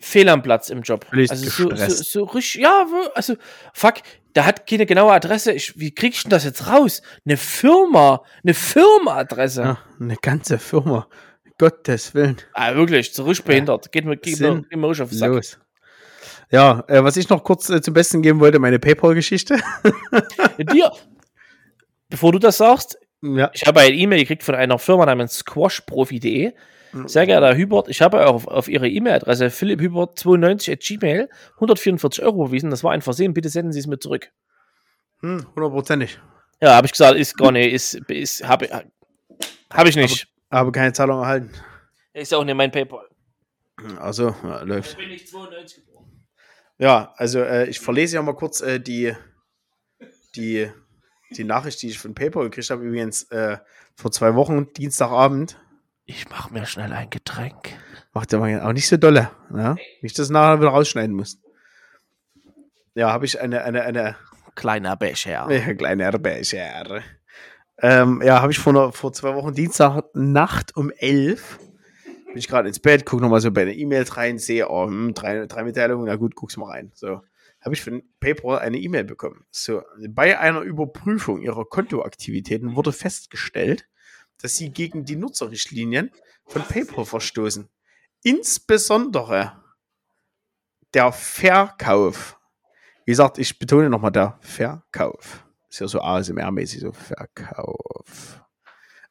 fehl 0.00 0.28
am 0.28 0.42
Platz 0.42 0.70
im 0.70 0.82
Job. 0.82 1.06
Also 1.12 1.34
so, 1.34 1.74
so, 1.74 1.88
so 1.88 2.24
richtig, 2.24 2.62
ja, 2.62 2.86
also, 3.14 3.36
fuck, 3.72 3.94
da 4.32 4.44
hat 4.44 4.68
keine 4.68 4.86
genaue 4.86 5.12
Adresse. 5.12 5.52
Ich, 5.52 5.78
wie 5.78 5.94
krieg 5.94 6.14
ich 6.14 6.22
denn 6.22 6.30
das 6.30 6.44
jetzt 6.44 6.68
raus? 6.68 7.02
Eine 7.24 7.36
Firma, 7.36 8.22
eine 8.44 8.54
Firma-Adresse. 8.54 9.62
Ja, 9.62 9.78
eine 10.00 10.16
ganze 10.16 10.58
Firma. 10.58 11.08
Gottes 11.58 12.14
Willen. 12.14 12.36
Ah, 12.54 12.74
wirklich, 12.74 13.12
zurück 13.12 13.44
behindert. 13.44 13.90
Geht 13.90 14.04
mir, 14.04 14.16
geht 14.16 14.38
mir, 14.38 14.62
geht 14.62 14.78
mir 14.78 14.88
richtig 14.88 15.02
auf 15.02 15.10
den 15.10 15.18
Sack. 15.18 15.30
Los. 15.30 15.58
Ja, 16.50 16.84
äh, 16.86 17.02
was 17.02 17.16
ich 17.16 17.28
noch 17.28 17.42
kurz 17.42 17.68
äh, 17.68 17.82
zum 17.82 17.94
Besten 17.94 18.22
geben 18.22 18.40
wollte, 18.40 18.58
meine 18.58 18.78
PayPal-Geschichte. 18.78 19.58
Dir, 20.58 20.92
bevor 22.08 22.32
du 22.32 22.38
das 22.38 22.58
sagst, 22.58 22.98
ja. 23.22 23.50
ich 23.52 23.66
habe 23.66 23.80
eine 23.80 23.94
E-Mail 23.94 24.20
gekriegt 24.20 24.42
von 24.42 24.54
einer 24.54 24.78
Firma 24.78 25.06
namens 25.06 25.38
squashprofi.de. 25.38 26.52
Sehr 27.04 27.26
geehrter 27.26 27.48
Herr 27.48 27.58
Hubert, 27.58 27.88
ich 27.88 28.00
habe 28.00 28.26
auf, 28.26 28.46
auf 28.46 28.66
Ihre 28.66 28.88
E-Mail-Adresse 28.88 29.48
philipphubert92 29.48 30.72
at 30.72 30.80
gmail 30.80 31.28
144 31.56 32.24
Euro 32.24 32.44
überwiesen. 32.44 32.70
Das 32.70 32.82
war 32.82 32.92
ein 32.92 33.02
Versehen. 33.02 33.34
Bitte 33.34 33.50
senden 33.50 33.72
Sie 33.72 33.80
es 33.80 33.86
mir 33.86 33.98
zurück. 33.98 34.30
Hm, 35.20 35.46
hundertprozentig. 35.54 36.18
Ja, 36.60 36.74
habe 36.74 36.86
ich 36.86 36.92
gesagt, 36.92 37.18
ist 37.18 37.36
gar 37.36 37.52
nicht, 37.52 37.72
ist, 37.72 37.94
ist 38.08 38.46
habe 38.46 38.68
hab 39.70 39.86
ich 39.86 39.96
nicht. 39.96 40.28
Aber 40.50 40.72
keine 40.72 40.92
Zahlung 40.92 41.20
erhalten. 41.20 41.50
ist 42.14 42.32
ja 42.32 42.38
auch 42.38 42.44
nicht 42.44 42.54
mein 42.54 42.70
PayPal. 42.70 43.06
Also, 44.00 44.34
ja, 44.42 44.62
läuft. 44.62 44.96
bin 44.96 45.10
ich 45.10 45.26
92 45.26 45.86
geboren. 45.86 46.26
Ja, 46.78 47.12
also 47.16 47.40
äh, 47.40 47.68
ich 47.68 47.78
verlese 47.78 48.16
ja 48.16 48.22
mal 48.22 48.34
kurz 48.34 48.60
äh, 48.60 48.80
die, 48.80 49.14
die, 50.34 50.70
die 51.36 51.44
Nachricht, 51.44 51.82
die 51.82 51.88
ich 51.88 51.98
von 51.98 52.14
PayPal 52.14 52.44
gekriegt 52.44 52.70
habe. 52.70 52.84
Übrigens 52.84 53.24
äh, 53.30 53.58
vor 53.94 54.10
zwei 54.10 54.34
Wochen, 54.34 54.72
Dienstagabend. 54.72 55.58
Ich 56.04 56.28
mache 56.30 56.52
mir 56.52 56.66
schnell 56.66 56.92
ein 56.92 57.10
Getränk. 57.10 57.74
Macht 58.12 58.32
der 58.32 58.38
mal 58.38 58.60
auch 58.62 58.72
nicht 58.72 58.88
so 58.88 58.96
dolle. 58.96 59.30
Ja? 59.54 59.76
Nicht, 60.00 60.18
dass 60.18 60.28
du 60.28 60.32
nachher 60.32 60.60
wieder 60.60 60.70
rausschneiden 60.70 61.14
musst. 61.14 61.40
Ja, 62.94 63.12
habe 63.12 63.26
ich 63.26 63.40
eine, 63.40 63.62
eine, 63.62 63.82
eine 63.82 64.16
Kleiner 64.54 64.96
Becher. 64.96 65.48
ja, 65.50 65.74
kleine 65.74 66.10
Becher. 66.18 67.02
Ähm, 67.80 68.22
ja, 68.24 68.42
habe 68.42 68.50
ich 68.50 68.58
vor, 68.58 68.92
vor 68.92 69.12
zwei 69.12 69.34
Wochen 69.34 69.54
Dienstag 69.54 70.02
Nacht 70.14 70.76
um 70.76 70.90
elf 70.90 71.60
bin 72.28 72.36
ich 72.38 72.48
gerade 72.48 72.68
ins 72.68 72.78
Bett, 72.78 73.06
gucke 73.06 73.22
nochmal 73.22 73.40
so 73.40 73.50
bei 73.50 73.64
den 73.64 73.78
E-Mails 73.78 74.16
rein, 74.16 74.38
sehe, 74.38 74.68
oh, 74.68 74.86
hm, 74.86 75.14
drei, 75.14 75.46
drei 75.46 75.64
Mitteilungen, 75.64 76.06
na 76.06 76.16
gut, 76.16 76.34
guck's 76.34 76.56
mal 76.56 76.70
rein. 76.70 76.92
So, 76.94 77.22
habe 77.60 77.74
ich 77.74 77.82
von 77.82 78.02
PayPal 78.20 78.58
eine 78.58 78.78
E-Mail 78.78 79.04
bekommen. 79.04 79.46
So, 79.50 79.82
bei 80.08 80.38
einer 80.38 80.60
Überprüfung 80.60 81.40
ihrer 81.40 81.64
Kontoaktivitäten 81.64 82.76
wurde 82.76 82.92
festgestellt, 82.92 83.88
dass 84.40 84.56
sie 84.56 84.70
gegen 84.70 85.04
die 85.04 85.16
Nutzerrichtlinien 85.16 86.10
von 86.46 86.62
PayPal 86.62 87.04
verstoßen. 87.04 87.68
Insbesondere 88.22 89.64
der 90.94 91.12
Verkauf. 91.12 92.38
Wie 93.04 93.12
gesagt, 93.12 93.38
ich 93.38 93.58
betone 93.58 93.90
nochmal 93.90 94.12
der 94.12 94.38
Verkauf. 94.40 95.44
Ist 95.68 95.80
ja 95.80 95.88
so 95.88 96.00
ASMR-mäßig, 96.00 96.80
so 96.80 96.92
Verkauf. 96.92 98.42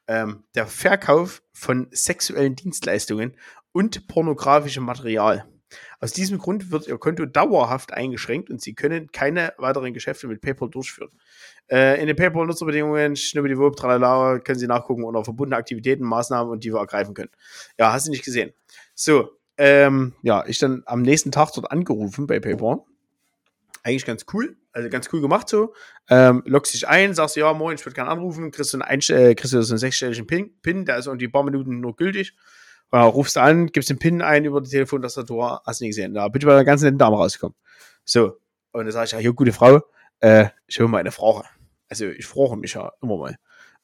Ähm, 0.08 0.46
der 0.56 0.68
Verkauf 0.68 1.44
von 1.52 1.88
sexuellen 1.92 2.56
Dienstleistungen 2.56 3.38
und 3.74 4.08
pornografischem 4.08 4.84
Material. 4.84 5.46
Aus 6.00 6.14
diesem 6.14 6.38
Grund 6.38 6.72
wird 6.72 6.88
Ihr 6.88 6.98
Konto 6.98 7.26
dauerhaft 7.26 7.94
eingeschränkt 7.94 8.50
und 8.50 8.62
Sie 8.62 8.74
können 8.74 9.12
keine 9.12 9.54
weiteren 9.58 9.94
Geschäfte 9.94 10.28
mit 10.28 10.42
PayPal 10.42 10.70
durchführen. 10.70 11.12
Äh, 11.70 12.00
in 12.00 12.08
den 12.08 12.16
PayPal-Nutzerbedingungen, 12.16 13.16
schnippediwupp, 13.16 13.76
tralala, 13.76 14.40
können 14.40 14.60
Sie 14.60 14.68
nachgucken 14.68 15.04
unter 15.04 15.24
verbundene 15.24 15.58
Aktivitäten, 15.58 16.04
Maßnahmen 16.04 16.52
und 16.52 16.64
die 16.64 16.74
wir 16.74 16.80
ergreifen 16.80 17.14
können. 17.14 17.32
Ja, 17.78 17.92
hast 17.92 18.08
du 18.08 18.12
nicht 18.12 18.24
gesehen. 18.24 18.54
So, 18.94 19.32
ähm, 19.58 20.14
ja, 20.22 20.46
ich 20.48 20.60
dann 20.60 20.84
am 20.86 21.02
nächsten 21.02 21.32
Tag 21.32 21.52
dort 21.54 21.72
angerufen 21.72 22.28
bei 22.28 22.40
PayPal. 22.40 22.80
Eigentlich 23.84 24.06
ganz 24.06 24.26
cool, 24.34 24.58
also 24.72 24.90
ganz 24.90 25.10
cool 25.12 25.22
gemacht 25.22 25.50
so. 25.50 25.74
Ähm, 26.10 26.44
loggst 26.46 26.74
dich 26.74 26.88
ein, 26.88 27.14
sagst 27.14 27.36
ja, 27.36 27.54
moin, 27.54 27.76
ich 27.76 27.86
würde 27.86 27.96
gerne 27.96 28.12
anrufen, 28.12 28.52
kriegst 28.52 28.74
du 28.74 28.78
äh, 28.78 29.36
so 29.36 29.58
einen 29.58 29.78
sechsstelligen 29.78 30.28
Pin, 30.28 30.54
Pin, 30.62 30.86
der 30.86 30.98
ist 30.98 31.08
irgendwie 31.08 31.28
ein 31.28 31.32
paar 31.32 31.44
Minuten 31.44 31.80
nur 31.80 31.96
gültig. 31.96 32.36
Ja, 32.94 33.04
rufst 33.04 33.36
du 33.36 33.42
an, 33.42 33.68
gibst 33.68 33.90
den 33.90 34.00
Pin 34.00 34.22
ein 34.22 34.46
über 34.46 34.62
die 34.62 34.70
Telefontastatur, 34.70 35.62
hast 35.66 35.82
nicht 35.82 35.90
gesehen. 35.90 36.14
Da 36.14 36.28
bin 36.30 36.42
ich 36.42 36.46
bei 36.46 36.54
der 36.54 36.64
ganzen 36.64 36.86
netten 36.86 37.00
Dame 37.00 37.18
rausgekommen. 37.18 37.56
So, 38.06 38.38
und 38.72 38.86
dann 38.86 38.92
sage 38.92 39.06
ich, 39.06 39.12
ja, 39.12 39.18
hier, 39.18 39.34
gute 39.34 39.52
Frau, 39.52 39.82
äh, 40.20 40.48
ich 40.68 40.80
höre 40.80 40.88
mal 40.88 41.00
eine 41.00 41.12
Frage. 41.12 41.44
Also, 41.90 42.06
ich 42.06 42.26
frage 42.26 42.56
mich 42.56 42.74
ja 42.74 42.92
immer 43.02 43.18
mal. 43.18 43.36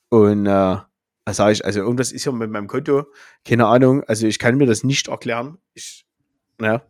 Und 0.09 0.45
äh, 0.45 0.77
da 1.25 1.33
sage 1.33 1.53
ich, 1.53 1.65
also 1.65 1.79
irgendwas 1.79 2.11
ist 2.11 2.25
ja 2.25 2.31
mit 2.31 2.49
meinem 2.49 2.67
Konto, 2.67 3.05
keine 3.45 3.67
Ahnung, 3.67 4.03
also 4.03 4.27
ich 4.27 4.39
kann 4.39 4.57
mir 4.57 4.65
das 4.65 4.83
nicht 4.83 5.07
erklären. 5.07 5.57
Ich, 5.73 6.05
ja. 6.61 6.81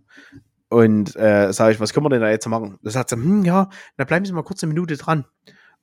Und 0.69 1.15
äh, 1.15 1.53
sage 1.53 1.73
ich, 1.73 1.79
was 1.79 1.93
können 1.93 2.05
wir 2.05 2.09
denn 2.09 2.21
da 2.21 2.29
jetzt 2.29 2.47
machen? 2.47 2.79
Da 2.81 2.89
sagt 2.89 3.09
sie, 3.09 3.15
hm, 3.15 3.45
ja, 3.45 3.69
dann 3.95 4.07
bleiben 4.07 4.25
Sie 4.25 4.33
mal 4.33 4.43
kurz 4.43 4.63
eine 4.63 4.73
Minute 4.73 4.97
dran. 4.97 5.25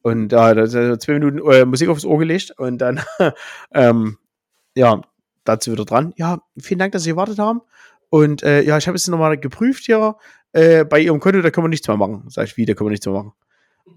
Und 0.02 0.32
ja, 0.32 0.54
da 0.54 0.62
hat 0.62 1.02
zwei 1.02 1.12
Minuten 1.12 1.38
äh, 1.50 1.64
Musik 1.64 1.88
aufs 1.88 2.04
Ohr 2.04 2.18
gelegt 2.18 2.52
und 2.56 2.78
dann, 2.78 3.00
ähm, 3.72 4.18
ja, 4.74 5.00
dazu 5.50 5.72
wieder 5.72 5.84
dran. 5.84 6.12
Ja, 6.16 6.42
vielen 6.58 6.78
Dank, 6.78 6.92
dass 6.92 7.02
Sie 7.02 7.10
gewartet 7.10 7.38
haben. 7.38 7.60
Und 8.08 8.42
äh, 8.42 8.62
ja, 8.62 8.78
ich 8.78 8.86
habe 8.86 8.96
es 8.96 9.06
nochmal 9.08 9.38
geprüft 9.38 9.84
hier 9.84 10.16
äh, 10.52 10.84
bei 10.84 11.00
Ihrem 11.00 11.20
Konto, 11.20 11.42
da 11.42 11.50
können 11.50 11.66
wir 11.66 11.68
nichts 11.68 11.86
mehr 11.86 11.96
machen. 11.96 12.24
Sag 12.28 12.46
ich, 12.46 12.56
wie, 12.56 12.66
da 12.66 12.74
können 12.74 12.88
wir 12.88 12.92
nichts 12.92 13.06
mehr 13.06 13.14
machen. 13.14 13.32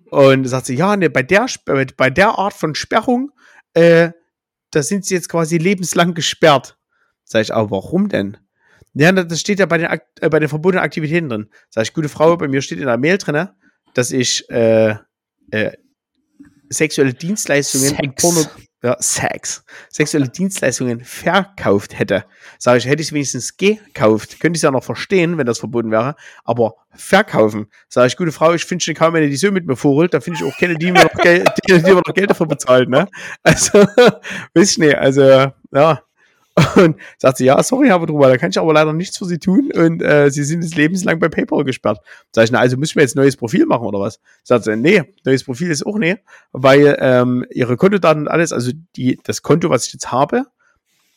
Und 0.09 0.45
sagt 0.45 0.67
sie, 0.67 0.75
ja, 0.75 0.95
ne, 0.95 1.09
bei 1.09 1.23
der, 1.23 1.45
Sp- 1.49 1.95
bei 1.97 2.09
der 2.09 2.37
Art 2.37 2.53
von 2.53 2.75
Sperrung, 2.75 3.31
äh, 3.73 4.11
da 4.69 4.83
sind 4.83 5.05
Sie 5.05 5.15
jetzt 5.15 5.29
quasi 5.29 5.57
lebenslang 5.57 6.13
gesperrt. 6.13 6.77
Sag 7.23 7.41
ich, 7.41 7.53
aber 7.53 7.71
warum 7.71 8.09
denn? 8.09 8.37
Ja, 8.93 9.11
das 9.11 9.39
steht 9.39 9.59
ja 9.59 9.65
bei 9.65 9.79
den, 9.79 9.87
äh, 9.87 10.29
bei 10.29 10.39
den 10.39 10.49
verbotenen 10.49 10.83
Aktivitäten 10.83 11.29
drin. 11.29 11.49
Sag 11.69 11.83
ich, 11.83 11.93
gute 11.93 12.09
Frau, 12.09 12.37
bei 12.37 12.47
mir 12.47 12.61
steht 12.61 12.79
in 12.79 12.85
der 12.85 12.97
Mail 12.97 13.17
drin, 13.17 13.49
dass 13.95 14.11
ich 14.11 14.47
äh, 14.51 14.95
äh, 15.49 15.71
sexuelle 16.69 17.13
Dienstleistungen 17.13 17.89
und 17.89 18.19
Sex. 18.19 18.21
Porno, 18.21 18.41
ja, 18.83 18.97
Sex, 18.99 19.63
sexuelle 19.89 20.27
Dienstleistungen 20.27 21.03
verkauft 21.05 21.97
hätte. 21.97 22.25
Sag 22.59 22.77
ich, 22.77 22.85
hätte 22.85 23.01
ich 23.01 23.13
wenigstens 23.13 23.55
gekauft, 23.55 24.41
könnte 24.41 24.57
ich 24.57 24.59
es 24.59 24.63
ja 24.63 24.71
noch 24.71 24.83
verstehen, 24.83 25.37
wenn 25.37 25.45
das 25.45 25.59
verboten 25.59 25.89
wäre, 25.89 26.15
aber 26.43 26.75
verkaufen. 26.93 27.67
Sag 27.87 28.07
ich, 28.07 28.17
gute 28.17 28.33
Frau, 28.33 28.53
ich 28.53 28.65
finde 28.65 28.83
schon 28.83 28.93
kaum 28.93 29.15
eine, 29.15 29.29
die 29.29 29.37
so 29.37 29.51
mit 29.51 29.65
mir 29.65 29.77
vorholt, 29.77 30.13
da 30.13 30.19
finde 30.19 30.39
ich 30.39 30.45
auch 30.45 30.57
keine, 30.57 30.75
die 30.75 30.91
mir 30.91 31.03
noch 31.03 31.13
Geld, 31.13 31.49
die, 31.67 31.81
die 31.81 31.93
mir 31.93 32.01
noch 32.05 32.13
Geld 32.13 32.29
dafür 32.29 32.45
bezahlt, 32.45 32.89
ne? 32.89 33.07
Also, 33.41 33.79
weiß 34.53 34.71
ich 34.71 34.77
nicht, 34.77 34.97
also, 34.97 35.21
ja. 35.21 36.03
Und 36.75 36.97
sagt 37.17 37.37
sie, 37.37 37.45
ja, 37.45 37.61
sorry, 37.63 37.87
Herr 37.87 38.05
Drüber, 38.05 38.27
da 38.27 38.37
kann 38.37 38.51
ich 38.51 38.59
aber 38.59 38.73
leider 38.73 38.93
nichts 38.93 39.17
für 39.17 39.25
Sie 39.25 39.39
tun 39.39 39.71
und 39.73 40.03
äh, 40.03 40.29
Sie 40.29 40.43
sind 40.43 40.61
jetzt 40.61 40.75
lebenslang 40.75 41.19
bei 41.19 41.27
PayPal 41.27 41.63
gesperrt. 41.63 41.99
Sag 42.31 42.45
ich, 42.45 42.51
na, 42.51 42.59
also 42.59 42.77
müssen 42.77 42.95
wir 42.95 43.01
jetzt 43.01 43.15
ein 43.15 43.21
neues 43.21 43.37
Profil 43.37 43.65
machen 43.65 43.87
oder 43.87 43.99
was? 43.99 44.19
Sagt 44.43 44.65
sie, 44.65 44.75
nee, 44.75 45.03
neues 45.25 45.43
Profil 45.43 45.71
ist 45.71 45.85
auch 45.85 45.97
nee, 45.97 46.17
weil 46.51 46.95
ähm, 46.99 47.45
Ihre 47.49 47.75
Kontodaten 47.75 48.23
und 48.23 48.27
alles, 48.27 48.53
also 48.53 48.71
die, 48.95 49.19
das 49.23 49.41
Konto, 49.41 49.71
was 49.71 49.87
ich 49.87 49.93
jetzt 49.93 50.11
habe, 50.11 50.45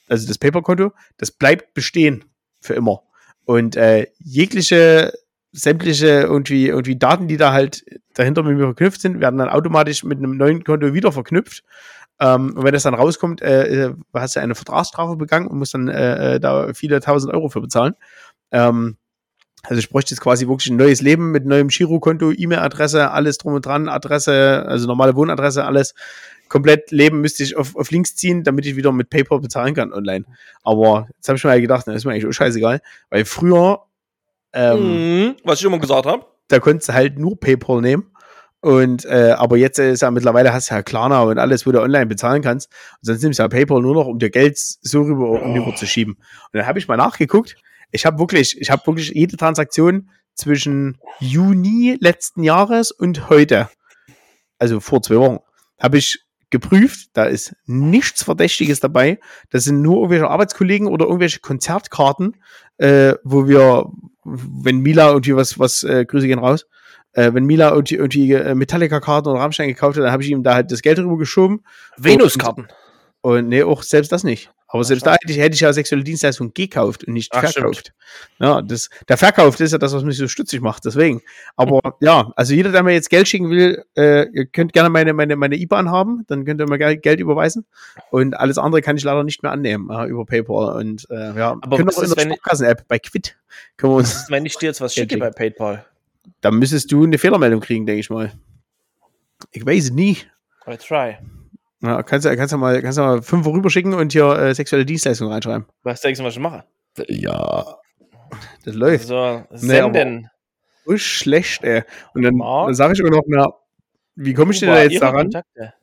also 0.09 0.27
das 0.27 0.39
PayPal-Konto, 0.39 0.93
das 1.19 1.31
bleibt 1.33 1.75
bestehen 1.75 2.25
für 2.61 2.75
immer. 2.75 3.03
Und 3.45 3.77
äh, 3.77 4.07
jegliche 4.19 5.13
sämtliche 5.53 6.07
irgendwie, 6.07 6.69
irgendwie 6.69 6.97
Daten, 6.97 7.29
die 7.29 7.37
da 7.37 7.53
halt 7.53 7.85
dahinter 8.15 8.43
mit 8.43 8.57
mir 8.57 8.65
verknüpft 8.65 9.01
sind, 9.01 9.21
werden 9.21 9.39
dann 9.39 9.49
automatisch 9.49 10.05
mit 10.05 10.19
einem 10.19 10.37
neuen 10.37 10.65
Konto 10.65 10.93
wieder 10.93 11.13
verknüpft. 11.13 11.63
Ähm, 12.19 12.55
und 12.57 12.65
wenn 12.65 12.73
das 12.73 12.85
dann 12.85 12.95
rauskommt, 12.95 13.43
äh, 13.43 13.87
äh 13.87 13.95
hast 14.15 14.37
du 14.37 14.41
eine 14.41 14.55
Vertragsstrafe 14.55 15.17
begangen 15.17 15.49
und 15.49 15.59
musst 15.59 15.75
dann 15.75 15.89
äh, 15.89 16.37
äh, 16.37 16.41
da 16.41 16.73
viele 16.75 17.01
tausend 17.01 17.33
Euro 17.33 17.49
für 17.49 17.61
bezahlen. 17.61 17.95
Ähm, 18.51 18.97
also 19.65 19.81
ich 19.81 19.91
bräuchte 19.91 20.15
jetzt 20.15 20.21
quasi 20.21 20.47
wirklich 20.47 20.71
ein 20.71 20.77
neues 20.77 21.03
Leben 21.03 21.33
mit 21.33 21.45
neuem 21.45 21.69
Girokonto, 21.69 22.33
E-Mail-Adresse, 22.33 23.11
alles 23.11 23.39
drum 23.39 23.55
und 23.55 23.67
dran, 23.67 23.89
Adresse, 23.89 24.65
also 24.67 24.87
normale 24.87 25.17
Wohnadresse, 25.17 25.65
alles. 25.65 25.95
Komplett 26.49 26.93
Leben 26.93 27.21
müsste 27.21 27.43
ich 27.43 27.57
auf, 27.57 27.75
auf 27.75 27.91
links 27.91 28.15
ziehen, 28.15 28.45
damit 28.45 28.67
ich 28.67 28.77
wieder 28.77 28.93
mit 28.93 29.11
PayPal 29.11 29.41
bezahlen 29.41 29.75
kann 29.75 29.93
online. 29.93 30.25
Aber 30.63 31.09
jetzt 31.17 31.29
habe 31.29 31.37
ich 31.37 31.45
mir 31.45 31.55
ja 31.55 31.61
gedacht, 31.61 31.89
das 31.89 31.97
ist 31.97 32.05
mir 32.05 32.13
eigentlich 32.13 32.27
auch 32.27 32.33
scheißegal, 32.33 32.81
weil 33.11 33.25
früher 33.25 33.87
ähm, 34.57 35.25
mhm, 35.25 35.37
was 35.45 35.59
ich 35.61 35.67
immer 35.67 35.79
gesagt 35.79 36.07
habe. 36.07 36.25
Da 36.49 36.61
konntest 36.61 36.89
du 36.89 36.95
halt 36.95 37.19
nur 37.19 37.39
PayPal 37.39 37.81
nehmen. 37.81 38.11
Und 38.67 39.05
äh, 39.05 39.31
aber 39.39 39.57
jetzt 39.59 39.79
ist 39.79 40.03
ja 40.03 40.11
mittlerweile 40.11 40.53
hast 40.53 40.73
du 40.73 40.75
ja 40.75 40.83
Klarna 40.83 41.23
und 41.23 41.39
alles, 41.39 41.69
wo 41.69 41.71
du 41.71 41.81
online 41.81 42.07
bezahlen 42.07 42.43
kannst. 42.43 42.69
Und 42.95 43.07
sonst 43.07 43.23
nimmst 43.23 43.39
du 43.39 43.45
ja 43.45 43.49
PayPal 43.49 43.81
nur 43.81 43.95
noch, 43.95 44.09
um 44.09 44.19
dir 44.19 44.29
Geld 44.29 44.59
so 44.59 45.03
rüber, 45.03 45.41
um 45.41 45.53
oh. 45.53 45.55
rüber 45.55 45.77
zu 45.77 45.87
schieben. 45.87 46.15
Und 46.15 46.51
dann 46.53 46.67
habe 46.67 46.81
ich 46.81 46.89
mal 46.89 46.97
nachgeguckt. 46.97 47.55
Ich 47.93 48.05
habe 48.07 48.19
wirklich, 48.19 48.61
ich 48.61 48.69
habe 48.69 48.85
wirklich 48.89 49.11
jede 49.11 49.37
Transaktion 49.37 50.11
zwischen 50.35 50.99
Juni 51.21 51.97
letzten 52.01 52.43
Jahres 52.43 52.91
und 52.91 53.31
heute, 53.31 53.69
also 54.59 54.81
vor 54.81 55.01
zwei 55.01 55.15
Wochen, 55.15 55.39
habe 55.79 55.99
ich 55.99 56.19
geprüft. 56.51 57.11
Da 57.13 57.23
ist 57.23 57.55
nichts 57.67 58.25
Verdächtiges 58.25 58.81
dabei. 58.81 59.21
Das 59.51 59.63
sind 59.63 59.81
nur 59.81 59.99
irgendwelche 59.99 60.29
Arbeitskollegen 60.29 60.89
oder 60.89 61.05
irgendwelche 61.05 61.39
Konzertkarten, 61.39 62.35
äh, 62.79 63.15
wo 63.23 63.47
wir, 63.47 63.93
wenn 64.25 64.81
Mila 64.81 65.11
irgendwie 65.11 65.37
was, 65.37 65.57
was 65.57 65.85
äh, 65.85 66.05
Grüße 66.05 66.27
gehen 66.27 66.41
raus, 66.41 66.67
äh, 67.17 67.33
wenn 67.35 67.45
Mila 67.45 67.73
irgendwie, 67.73 67.97
irgendwie 67.97 68.33
äh, 68.33 68.55
Metallica-Karten 68.55 69.29
oder 69.29 69.41
Rammstein 69.41 69.69
gekauft 69.69 69.97
hat, 69.97 70.05
dann 70.05 70.13
habe 70.13 70.23
ich 70.23 70.31
ihm 70.31 70.43
da 70.43 70.55
halt 70.55 70.71
das 70.71 70.83
Geld 70.83 70.99
rüber 70.99 71.17
geschoben. 71.17 71.65
Venus-Karten. 71.97 72.69
Und, 73.23 73.39
und 73.39 73.49
nee, 73.49 73.63
auch 73.63 73.83
selbst 73.83 74.13
das 74.13 74.23
nicht. 74.23 74.51
Aber 74.69 74.83
selbst 74.83 75.07
da 75.07 75.13
hätte 75.13 75.33
ich, 75.33 75.39
hätte 75.39 75.55
ich 75.55 75.61
ja 75.61 75.73
sexuelle 75.73 76.03
Dienstleistungen 76.03 76.53
gekauft 76.53 77.05
und 77.05 77.15
nicht 77.15 77.33
Ach, 77.33 77.49
verkauft. 77.49 77.79
Stimmt. 77.79 77.97
Ja, 78.41 78.61
das, 78.61 78.91
der 79.09 79.17
Verkauf 79.17 79.59
ist 79.61 79.73
ja 79.73 79.79
das, 79.79 79.95
was 79.95 80.03
mich 80.03 80.17
so 80.17 80.27
stutzig 80.27 80.61
macht, 80.61 80.85
deswegen. 80.85 81.23
Aber 81.55 81.97
ja, 82.01 82.33
also 82.37 82.53
jeder, 82.53 82.73
der 82.73 82.83
mir 82.83 82.93
jetzt 82.93 83.09
Geld 83.09 83.29
schicken 83.29 83.49
will, 83.49 83.85
äh, 83.97 84.29
ihr 84.31 84.47
könnt 84.47 84.73
gerne 84.73 84.91
meine, 84.91 85.13
meine, 85.13 85.37
meine 85.37 85.57
IBAN 85.57 85.91
haben, 85.91 86.25
dann 86.27 86.45
könnt 86.45 86.61
ihr 86.61 86.69
mir 86.69 86.97
Geld 86.97 87.21
überweisen. 87.21 87.65
Und 88.11 88.35
alles 88.35 88.59
andere 88.59 88.83
kann 88.83 88.97
ich 88.97 89.05
leider 89.05 89.23
nicht 89.23 89.43
mehr 89.43 89.53
annehmen 89.53 89.89
äh, 89.89 90.07
über 90.07 90.27
PayPal. 90.27 90.77
Und 90.77 91.07
äh, 91.11 91.39
ja, 91.39 91.53
aber 91.53 91.77
können 91.77 91.89
auch 91.89 92.03
in 92.03 92.11
der 92.11 92.23
Sparkassen-App 92.23 92.89
bei 92.89 92.99
Quid 92.99 93.37
können 93.77 93.93
wir 93.93 93.99
uns. 93.99 94.27
wenn 94.29 94.45
ich 94.45 94.59
dir 94.59 94.67
jetzt 94.67 94.81
was 94.81 94.93
schicke 94.95 95.17
bei 95.17 95.31
PayPal? 95.31 95.87
Dann 96.41 96.59
müsstest 96.59 96.93
du 96.93 97.05
eine 97.05 97.19
Fehlermeldung 97.19 97.61
kriegen, 97.61 97.87
denke 97.87 98.01
ich 98.01 98.11
mal. 98.11 98.33
Ich 99.53 99.65
weiß 99.65 99.85
es 99.85 99.91
nie. 99.91 100.19
I 100.67 100.77
try. 100.77 101.19
Ja, 101.83 102.03
kannst 102.03 102.27
du 102.27 102.37
kannst 102.37 102.53
du 102.53 102.59
mal, 102.59 102.81
kannst 102.83 102.99
du 102.99 103.03
mal 103.03 103.23
fünf 103.23 103.47
rüberschicken 103.47 103.95
und 103.95 104.13
hier 104.13 104.31
äh, 104.37 104.55
sexuelle 104.55 104.85
Dienstleistungen 104.85 105.33
reinschreiben. 105.33 105.67
Was 105.83 106.01
denkst 106.01 106.19
du, 106.19 106.25
was 106.25 106.35
ich 106.35 106.41
mache? 106.41 106.65
Ja, 107.09 107.77
das 108.65 108.75
läuft. 108.75 109.07
So, 109.07 109.45
senden. 109.51 110.23
Nee, 110.23 110.29
so 110.87 110.97
schlecht, 110.97 111.63
ey. 111.63 111.83
Und 112.15 112.23
dann, 112.23 112.39
dann 112.39 112.75
sage 112.75 112.95
ich 112.95 113.01
immer 113.01 113.11
noch, 113.11 113.23
na, 113.27 113.49
wie 114.15 114.35
komme 114.35 114.53
ich 114.53 114.61
denn 114.61 114.71
da 114.71 114.83
jetzt 114.83 115.03
daran? 115.03 115.31
Kontakte. 115.31 115.75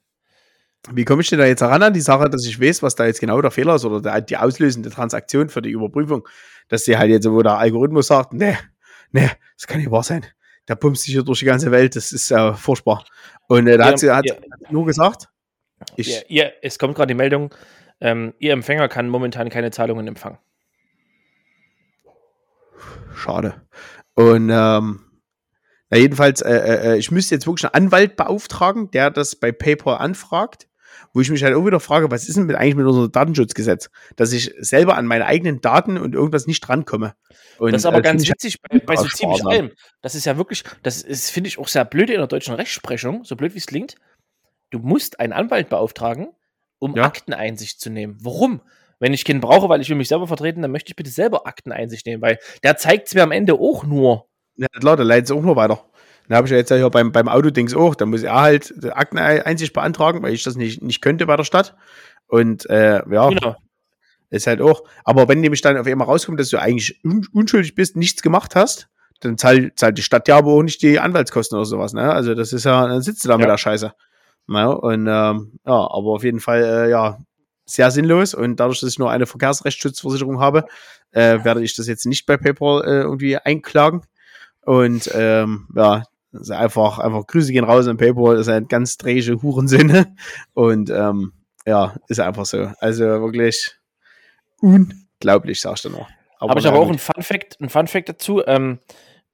Wie 0.92 1.06
komme 1.06 1.22
ich 1.22 1.30
denn 1.30 1.40
da 1.40 1.46
jetzt 1.46 1.62
heran 1.62 1.82
an 1.82 1.94
die 1.94 2.02
Sache, 2.02 2.30
dass 2.30 2.46
ich 2.46 2.60
weiß, 2.60 2.84
was 2.84 2.96
da 2.96 3.06
jetzt 3.06 3.22
genau 3.22 3.42
der 3.42 3.52
Fehler 3.52 3.76
ist 3.76 3.86
oder 3.86 4.02
der, 4.02 4.20
die 4.20 4.36
auslösende 4.36 4.90
Transaktion 4.90 5.48
für 5.48 5.62
die 5.62 5.70
Überprüfung, 5.70 6.28
dass 6.68 6.84
sie 6.84 6.98
halt 6.98 7.10
jetzt, 7.10 7.30
wo 7.30 7.42
der 7.42 7.58
Algorithmus 7.58 8.08
sagt, 8.08 8.34
ne, 8.34 8.58
ne, 9.14 9.32
das 9.58 9.68
kann 9.68 9.80
nicht 9.80 9.92
wahr 9.92 10.04
sein. 10.04 10.26
Der 10.68 10.76
pumpt 10.76 10.98
sich 10.98 11.14
hier 11.14 11.24
durch 11.24 11.40
die 11.40 11.46
ganze 11.46 11.72
Welt, 11.72 11.96
das 11.96 12.12
ist 12.12 12.32
äh, 12.32 12.54
furchtbar. 12.54 13.06
Und 13.48 13.68
äh, 13.68 13.78
da 13.78 13.86
ja, 13.86 13.92
hat 13.92 14.00
sie 14.00 14.12
hat 14.12 14.26
ja. 14.26 14.36
nur 14.70 14.86
gesagt, 14.86 15.30
ich, 15.96 16.08
ja, 16.08 16.22
ihr, 16.28 16.54
es 16.62 16.80
kommt 16.80 16.96
gerade 16.96 17.08
die 17.08 17.18
Meldung, 17.18 17.54
ähm, 18.04 18.34
Ihr 18.38 18.52
Empfänger 18.52 18.90
kann 18.90 19.08
momentan 19.08 19.50
keine 19.50 19.72
Zahlungen 19.72 20.08
empfangen. 20.08 20.38
Schade. 23.16 23.62
Und 24.14 24.50
ähm, 24.50 25.06
na 25.90 25.98
jedenfalls, 25.98 26.42
äh, 26.42 26.54
äh, 26.54 26.92
äh, 26.94 26.98
ich 26.98 27.12
müsste 27.12 27.36
jetzt 27.36 27.48
wirklich 27.48 27.64
einen 27.72 27.86
Anwalt 27.86 28.18
beauftragen, 28.18 28.92
der 28.92 29.10
das 29.10 29.36
bei 29.38 29.52
PayPal 29.52 30.00
anfragt, 30.00 30.68
wo 31.14 31.22
ich 31.22 31.30
mich 31.30 31.44
halt 31.44 31.56
auch 31.56 31.66
wieder 31.66 31.80
frage, 31.80 32.12
was 32.12 32.28
ist 32.28 32.36
denn 32.38 32.46
mit, 32.46 32.56
eigentlich 32.56 32.76
mit 32.76 32.86
unserem 32.86 33.12
Datenschutzgesetz, 33.12 33.90
dass 34.16 34.34
ich 34.34 34.54
selber 34.60 34.98
an 34.98 35.06
meine 35.06 35.26
eigenen 35.26 35.62
Daten 35.62 35.98
und 35.98 36.16
irgendwas 36.16 36.48
nicht 36.48 36.62
drankomme. 36.62 37.14
Und, 37.60 37.72
das 37.72 37.84
ist 37.84 37.86
aber 37.86 38.00
äh, 38.00 38.02
ganz 38.02 38.28
witzig 38.28 38.62
bei, 38.62 38.80
bei 38.80 38.96
so 38.96 39.06
ziemlich 39.08 39.46
allem. 39.46 39.72
Das 40.02 40.16
ist 40.16 40.26
ja 40.26 40.38
wirklich, 40.38 40.64
das 40.82 41.02
ist, 41.02 41.30
finde 41.30 41.48
ich, 41.48 41.60
auch 41.60 41.68
sehr 41.68 41.86
blöd 41.86 42.10
in 42.10 42.18
der 42.18 42.28
deutschen 42.28 42.56
Rechtsprechung, 42.56 43.24
so 43.24 43.36
blöd 43.36 43.54
wie 43.54 43.60
es 43.60 43.68
klingt 43.68 43.96
du 44.74 44.80
musst 44.80 45.20
einen 45.20 45.34
Anwalt 45.34 45.70
beauftragen, 45.70 46.30
um 46.80 46.96
ja. 46.96 47.04
Akteneinsicht 47.04 47.80
zu 47.80 47.90
nehmen. 47.90 48.18
Warum? 48.22 48.62
Wenn 49.00 49.14
ich 49.14 49.26
keinen 49.26 49.42
brauche, 49.42 49.70
weil 49.70 49.82
ich 49.82 49.90
will 49.90 49.96
mich 49.96 50.08
selber 50.08 50.28
vertreten, 50.28 50.62
dann 50.62 50.72
möchte 50.72 50.90
ich 50.90 50.96
bitte 50.96 51.10
selber 51.10 51.46
Akteneinsicht 51.46 52.06
nehmen, 52.06 52.22
weil 52.22 52.40
der 52.64 52.78
zeigt 52.78 53.08
es 53.08 53.14
mir 53.14 53.24
am 53.24 53.32
Ende 53.32 53.54
auch 53.54 53.84
nur. 53.84 54.28
Ja, 54.56 54.68
klar, 54.68 54.96
der 54.96 55.06
leitet 55.06 55.26
es 55.26 55.32
auch 55.32 55.42
nur 55.42 55.56
weiter. 55.56 55.86
Da 56.30 56.38
habe 56.38 56.48
ich 56.48 56.52
ja 56.52 56.58
jetzt 56.58 56.70
ja 56.70 56.88
beim, 56.90 57.12
beim 57.12 57.28
Autodings 57.28 57.76
auch, 57.76 57.96
da 57.96 58.06
muss 58.06 58.24
er 58.24 58.40
halt 58.40 58.74
Akteneinsicht 58.94 59.74
beantragen, 59.74 60.24
weil 60.24 60.34
ich 60.34 60.44
das 60.44 60.56
nicht, 60.56 60.82
nicht 60.82 61.02
könnte 61.02 61.26
bei 61.26 61.36
der 61.36 61.44
Stadt. 61.44 61.76
Und 62.28 62.70
äh, 62.70 63.02
ja, 63.10 63.30
genau. 63.30 63.56
ist 64.30 64.48
halt 64.48 64.62
auch. 64.62 64.84
Aber 65.04 65.28
wenn 65.28 65.42
nämlich 65.42 65.62
dann 65.62 65.78
auf 65.78 65.86
einmal 65.86 66.08
rauskommt, 66.08 66.40
dass 66.40 66.50
du 66.50 66.58
eigentlich 66.58 67.04
un 67.04 67.28
unschuldig 67.34 67.76
bist, 67.76 67.98
nichts 67.98 68.22
gemacht 68.22 68.56
hast, 68.56 68.90
dann 69.20 69.38
zahlt, 69.38 69.78
zahlt 69.78 69.98
die 69.98 70.04
Stadt 70.04 70.28
ja 70.28 70.38
aber 70.38 70.52
auch 70.52 70.64
nicht 70.64 70.82
die 70.82 71.00
Anwaltskosten 71.00 71.58
oder 71.58 71.66
sowas. 71.66 71.94
Ne? 71.94 72.12
Also 72.12 72.36
das 72.36 72.54
ist 72.54 72.64
ja, 72.64 72.88
dann 72.88 73.02
sitzt 73.02 73.24
du 73.24 73.28
da 73.28 73.36
ja. 73.36 73.38
mit 73.40 73.48
der 73.48 73.58
Scheiße. 73.58 73.94
Ja, 74.50 74.68
und 74.68 75.08
ähm, 75.08 75.60
ja, 75.66 75.74
aber 75.74 76.12
auf 76.12 76.24
jeden 76.24 76.40
Fall, 76.40 76.64
äh, 76.64 76.90
ja, 76.90 77.20
sehr 77.66 77.92
sinnlos. 77.92 78.34
Und 78.34 78.60
dadurch, 78.60 78.82
dass 78.82 78.90
ich 78.90 79.00
nur 79.00 79.10
eine 79.10 79.26
Verkehrsrechtsschutzversicherung 79.26 80.40
habe, 80.40 80.66
äh, 81.12 81.44
werde 81.44 81.64
ich 81.64 81.76
das 81.76 81.88
jetzt 81.88 82.06
nicht 82.06 82.26
bei 82.26 82.38
PayPal 82.38 82.84
äh, 82.84 83.02
irgendwie 83.02 83.38
einklagen. 83.38 84.02
Und 84.66 85.10
ähm, 85.14 85.68
ja, 85.76 86.04
also 86.34 86.54
einfach, 86.54 87.00
einfach 87.00 87.28
Grüße 87.28 87.52
gehen 87.52 87.64
raus 87.64 87.88
an 87.88 87.98
PayPal, 87.98 88.38
ist 88.38 88.48
ein 88.48 88.68
ganz 88.68 88.98
drehische 88.98 89.42
Hurensinne. 89.42 90.16
Und 90.54 90.90
ähm, 90.90 91.34
ja, 91.66 91.96
ist 92.08 92.20
einfach 92.20 92.46
so. 92.46 92.72
Also 92.80 93.06
wirklich 93.06 93.78
unglaublich, 94.60 95.62
sagst 95.62 95.86
du 95.86 95.90
noch. 95.90 96.10
Habe 96.40 96.60
ich 96.60 96.68
aber 96.68 96.80
auch 96.80 96.90
ein 96.90 97.00
Fun 97.00 97.24
Fact, 97.24 97.60
ein 97.62 97.70
Fun 97.70 97.88
Fact 97.88 98.10
dazu. 98.10 98.44
Ähm, 98.46 98.80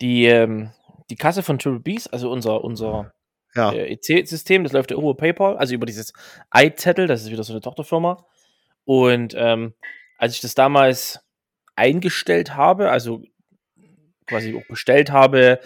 die, 0.02 0.26
ähm, 0.26 0.72
die 1.10 1.16
Kasse 1.16 1.42
von 1.42 1.58
Triple 1.58 1.80
Bs, 1.80 2.08
also 2.08 2.32
unser, 2.32 2.64
unser 2.64 3.14
ja. 3.56 3.72
äh, 3.72 3.94
EC-System, 3.94 4.64
das 4.64 4.74
läuft 4.74 4.92
ja 4.92 4.98
über 4.98 5.16
PayPal, 5.16 5.58
also 5.58 5.74
über 5.74 5.86
dieses 5.86 6.14
iZettel, 6.56 7.08
das 7.08 7.22
ist 7.22 7.32
wieder 7.32 7.44
so 7.44 7.54
eine 7.54 7.62
Tochterfirma. 7.62 8.26
Und 8.86 9.34
ähm, 9.36 9.74
als 10.18 10.36
ich 10.36 10.42
das 10.42 10.54
damals 10.54 11.20
eingestellt 11.76 12.56
habe, 12.56 12.92
also 12.92 13.24
quasi 14.28 14.56
auch 14.56 14.68
bestellt 14.68 15.12
habe, 15.12 15.60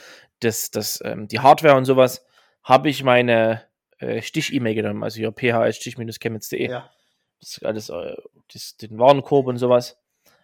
das, 0.44 0.72
das, 0.72 1.02
ähm, 1.04 1.28
die 1.28 1.40
Hardware 1.40 1.76
und 1.76 1.86
sowas, 1.86 2.26
habe 2.64 2.90
ich 2.90 3.04
meine 3.04 3.64
äh, 4.00 4.22
Stich-E-Mail 4.22 4.76
genommen, 4.76 5.04
also 5.04 5.18
hier 5.18 5.32
phs-chemnitz.de. 5.32 6.70
Ja. 6.70 6.90
Das 7.40 7.62
alles, 7.64 7.90
äh, 7.90 8.16
das, 8.52 8.78
den 8.78 8.98
Warenkorb 8.98 9.48
und 9.48 9.58
sowas. 9.58 10.00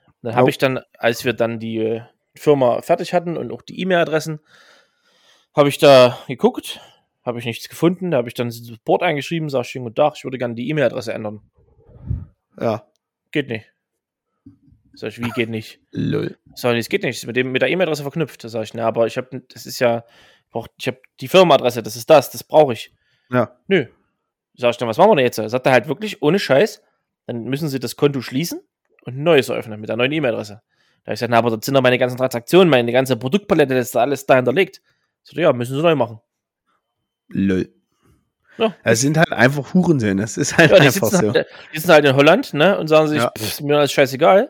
Und 0.08 0.16
dann 0.24 0.36
habe 0.36 0.45
oh. 0.45 0.50
ich 0.50 0.58
dann, 0.58 0.80
als 0.97 1.26
wir 1.26 1.34
dann 1.34 1.60
die 1.60 1.78
äh, 1.78 2.02
Firma 2.36 2.82
fertig 2.82 3.14
hatten 3.14 3.38
und 3.38 3.52
auch 3.52 3.62
die 3.62 3.80
E-Mail-Adressen, 3.82 4.39
habe 5.56 5.70
ich 5.70 5.78
da 5.78 6.18
geguckt, 6.28 6.80
habe 7.24 7.39
ich 7.39 7.45
nichts 7.45 7.70
gefunden. 7.70 8.12
Da 8.12 8.18
habe 8.18 8.28
ich 8.28 8.34
dann 8.34 8.52
Support 8.52 9.04
eingeschrieben, 9.04 9.50
sage 9.50 9.66
schönen 9.66 9.86
guten 9.86 9.95
Tag, 9.95 10.14
ich 10.16 10.24
würde 10.24 10.38
gerne 10.38 10.56
die 10.56 10.70
E-Mail-Adresse 10.70 11.14
ändern. 11.14 11.41
Ja. 12.60 12.86
Geht 13.32 13.50
nicht. 13.50 13.72
Sag 15.00 15.08
ich, 15.10 15.20
wie 15.24 15.30
geht 15.30 15.47
nicht? 15.50 15.80
Lol. 15.91 16.38
Sag 16.56 16.74
ich, 16.74 16.80
es 16.80 16.89
geht 16.89 17.04
nicht, 17.04 17.16
ist 17.16 17.26
mit, 17.26 17.38
dem, 17.38 17.54
mit 17.54 17.62
der 17.62 17.70
E-Mail-Adresse 17.70 18.02
verknüpft. 18.02 18.43
Da 18.43 18.50
sage 18.50 18.66
ich, 18.66 18.74
na, 18.74 18.86
aber 18.86 19.08
ich 19.08 19.16
habe, 19.16 19.41
das 19.54 19.66
ist 19.66 19.80
ja, 19.80 20.04
ich 20.78 20.88
habe 20.88 20.97
die 21.22 21.30
Firmenadresse, 21.30 21.82
das 21.82 21.95
ist 21.95 22.10
das, 22.10 22.32
das 22.32 22.43
brauche 22.43 22.74
ich. 22.74 22.93
Ja. 23.32 23.56
Nö. 23.68 23.86
Sag 24.58 24.72
ich 24.72 24.78
dann, 24.78 24.89
was 24.89 24.97
machen 24.97 25.12
wir 25.12 25.16
denn 25.16 25.24
jetzt? 25.26 25.38
Sagt 25.38 25.66
er 25.66 25.72
halt 25.72 25.88
wirklich, 25.88 26.22
ohne 26.22 26.38
Scheiß, 26.38 26.82
dann 27.28 27.45
müssen 27.45 27.70
sie 27.70 27.80
das 27.80 27.95
Konto 27.95 28.20
schließen 28.22 28.60
und 29.06 29.16
ein 29.18 29.24
neues 29.24 29.47
eröffnen 29.47 29.80
mit 29.80 29.88
der 29.88 29.95
neuen 29.95 30.12
E-Mail-Adresse. 30.12 30.62
Da 31.06 31.06
habe 31.06 31.14
ich 31.14 31.20
gesagt, 31.22 31.32
na, 31.32 31.38
aber 31.38 31.52
da 31.52 31.58
sind 31.62 31.76
doch 31.76 31.82
meine 31.82 31.97
ganzen 31.97 32.18
Transaktionen, 32.18 32.70
meine 32.70 32.91
ganze 32.91 33.16
Produktpalette, 33.16 33.76
das 33.76 33.86
ist 33.88 33.95
da 33.95 34.02
alles 34.02 34.26
da 34.26 34.36
hinterlegt. 34.36 34.82
So, 35.24 35.39
ja, 35.39 35.54
müssen 35.54 35.78
sie 35.78 35.82
neu 35.82 35.95
machen. 35.95 36.20
Lol. 37.30 37.70
Ja. 38.58 38.76
Es 38.84 39.00
sind 39.00 39.18
halt 39.18 39.32
einfach 39.32 39.74
Hurensöhne. 39.74 40.22
Das 40.22 40.36
ist 40.38 40.58
halt 40.58 40.72
Ja, 40.72 40.80
die 40.80 40.88
einfach 40.88 41.08
sitzen, 41.08 41.28
so. 41.28 41.34
halt, 41.34 41.47
die 41.74 41.78
sitzen 41.78 41.93
halt 41.93 42.04
in 42.06 42.16
Holland, 42.18 42.54
ne? 42.54 42.78
Und 42.78 42.89
sagen 42.89 43.08
sich, 43.08 43.20
Ja. 43.20 43.32
pff, 43.38 43.47
ist 43.47 43.62
mir 43.62 43.78
alles 43.78 43.93
scheißegal. 43.93 44.50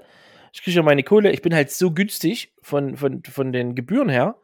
Ich 0.54 0.64
kriege 0.64 0.78
ja 0.78 0.84
meine 0.84 1.04
Kohle, 1.04 1.32
ich 1.32 1.42
bin 1.42 1.54
halt 1.54 1.72
so 1.72 1.92
günstig 1.92 2.54
von, 2.62 2.98
von, 2.98 3.24
von 3.24 3.52
den 3.52 3.76
Gebühren 3.76 4.10
her. 4.10 4.36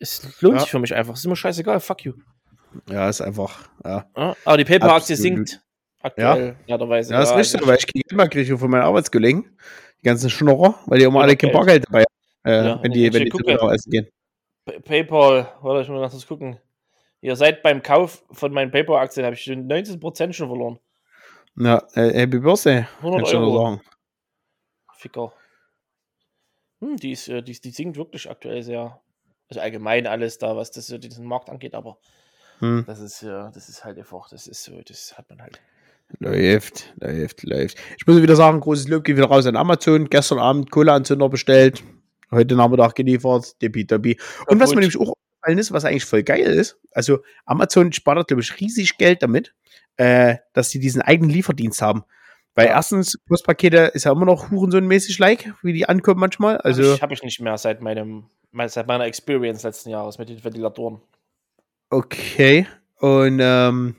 Es 0.00 0.40
lohnt 0.40 0.56
Ja. 0.56 0.60
sich 0.62 0.70
für 0.70 0.78
mich 0.78 0.94
einfach. 0.94 1.14
Es 1.14 1.20
ist 1.20 1.26
mir 1.26 1.36
scheißegal, 1.36 1.80
fuck 1.80 2.04
you. 2.04 2.14
Ja, 2.88 3.08
ist 3.08 3.20
einfach. 3.20 3.68
Ja, 3.84 4.06
Ja? 4.16 4.36
Aber 4.44 4.56
die 4.56 4.64
PayPal-Aktie 4.64 5.14
sinkt 5.16 5.62
aktuell, 6.00 6.56
klarerweise. 6.66 7.12
ja 7.12 7.20
das 7.20 7.30
ist 7.30 7.36
richtig, 7.36 7.60
also- 7.60 7.70
weil 7.70 7.78
ich 7.78 7.86
kriege 7.86 8.08
immer 8.10 8.28
kriege 8.28 8.58
von 8.58 8.70
meinen 8.70 8.82
Arbeitskollegen 8.82 9.56
die 10.00 10.06
ganzen 10.06 10.30
Schnorrer, 10.30 10.74
weil 10.86 10.98
die 10.98 11.04
immer 11.04 11.18
Ja, 11.20 11.24
alle 11.24 11.36
kein 11.36 11.50
Geld. 11.50 11.52
Bargeld 11.52 11.84
dabei 11.86 12.00
haben, 12.00 12.06
äh, 12.52 12.66
Ja, 12.68 12.82
wenn 12.82 12.90
die, 12.92 13.12
wenn 13.12 13.24
die 13.24 13.30
gucke. 13.30 13.44
genau 13.44 13.70
essen 13.70 13.90
gehen. 13.90 14.08
Pa- 14.64 14.72
PayPal, 14.84 15.52
warte, 15.60 15.82
ich 15.82 15.88
muss 15.88 16.00
noch 16.00 16.10
das 16.10 16.26
gucken. 16.26 16.58
Ihr 17.20 17.36
seid 17.36 17.62
beim 17.62 17.82
Kauf 17.82 18.24
von 18.32 18.52
meinen 18.52 18.72
PayPal-Aktien, 18.72 19.24
habe 19.24 19.34
ich 19.36 19.42
schon 19.44 19.68
19% 19.68 20.32
schon 20.34 20.48
verloren. 20.48 20.78
Ja, 21.56 21.82
äh, 21.94 22.12
Happy 22.20 22.38
Birthday. 22.40 22.86
100 23.00 23.18
Kannst 23.20 23.32
du 23.34 23.38
nur 23.38 23.46
Euro. 23.52 23.64
sagen. 23.64 23.80
Ficker. 24.96 25.32
Hm, 26.82 26.96
die, 26.96 27.12
ist, 27.12 27.28
äh, 27.28 27.42
die, 27.42 27.58
die 27.58 27.70
sinkt 27.70 27.96
wirklich 27.96 28.28
aktuell 28.28 28.62
sehr. 28.62 29.00
Also 29.48 29.60
allgemein 29.60 30.06
alles 30.06 30.38
da, 30.38 30.56
was 30.56 30.70
das, 30.70 30.86
diesen 30.86 31.26
Markt 31.26 31.50
angeht, 31.50 31.74
aber 31.74 31.98
Hm. 32.62 32.84
das 32.86 33.00
ist 33.00 33.22
ja, 33.22 33.50
das 33.52 33.68
ist 33.68 33.84
halt 33.84 33.98
einfach, 33.98 34.28
das 34.30 34.46
ist 34.46 34.62
so, 34.62 34.80
das 34.86 35.18
hat 35.18 35.28
man 35.28 35.42
halt. 35.42 35.60
Läuft, 36.20 36.94
läuft, 37.00 37.42
läuft. 37.42 37.78
Ich 37.98 38.06
muss 38.06 38.22
wieder 38.22 38.36
sagen, 38.36 38.60
großes 38.60 38.88
Lob 38.88 39.02
geht 39.04 39.16
wieder 39.16 39.26
raus 39.26 39.46
an 39.46 39.56
Amazon. 39.56 40.08
Gestern 40.08 40.38
Abend 40.38 40.70
Kohleanzünder 40.70 41.28
bestellt, 41.28 41.82
heute 42.30 42.54
Nachmittag 42.54 42.94
geliefert, 42.94 43.60
Depi 43.60 43.86
Und 44.46 44.60
was 44.60 44.70
gut. 44.70 44.76
mir 44.76 44.80
nämlich 44.82 44.98
auch 44.98 45.14
aufgefallen 45.14 45.58
ist, 45.58 45.72
was 45.72 45.84
eigentlich 45.84 46.04
voll 46.04 46.22
geil 46.22 46.46
ist, 46.46 46.78
also 46.92 47.20
Amazon 47.46 47.92
spart, 47.92 48.28
glaube 48.28 48.42
ich, 48.42 48.60
riesig 48.60 48.96
Geld 48.96 49.22
damit, 49.22 49.54
äh, 49.96 50.36
dass 50.52 50.70
sie 50.70 50.78
diesen 50.78 51.02
eigenen 51.02 51.30
Lieferdienst 51.30 51.82
haben. 51.82 52.04
Weil 52.54 52.66
Ja. 52.66 52.72
erstens, 52.72 53.16
Postpakete 53.26 53.92
ist 53.94 54.04
ja 54.04 54.12
immer 54.12 54.26
noch 54.26 54.50
hurensohnmäßig 54.50 55.18
like, 55.18 55.54
wie 55.62 55.72
die 55.72 55.88
ankommen 55.88 56.20
manchmal. 56.20 56.58
Also, 56.58 57.00
habe 57.00 57.14
ich 57.14 57.22
nicht 57.22 57.40
mehr 57.40 57.56
seit 57.56 57.80
meinem, 57.80 58.24
mein- 58.50 58.68
seit 58.68 58.86
meiner 58.86 59.04
Experience 59.06 59.62
letzten 59.62 59.90
Jahres 59.90 60.18
mit 60.18 60.28
den 60.28 60.42
Ventilatoren. 60.44 61.00
okay. 61.90 62.66
Und 62.98 63.40
ähm, 63.42 63.96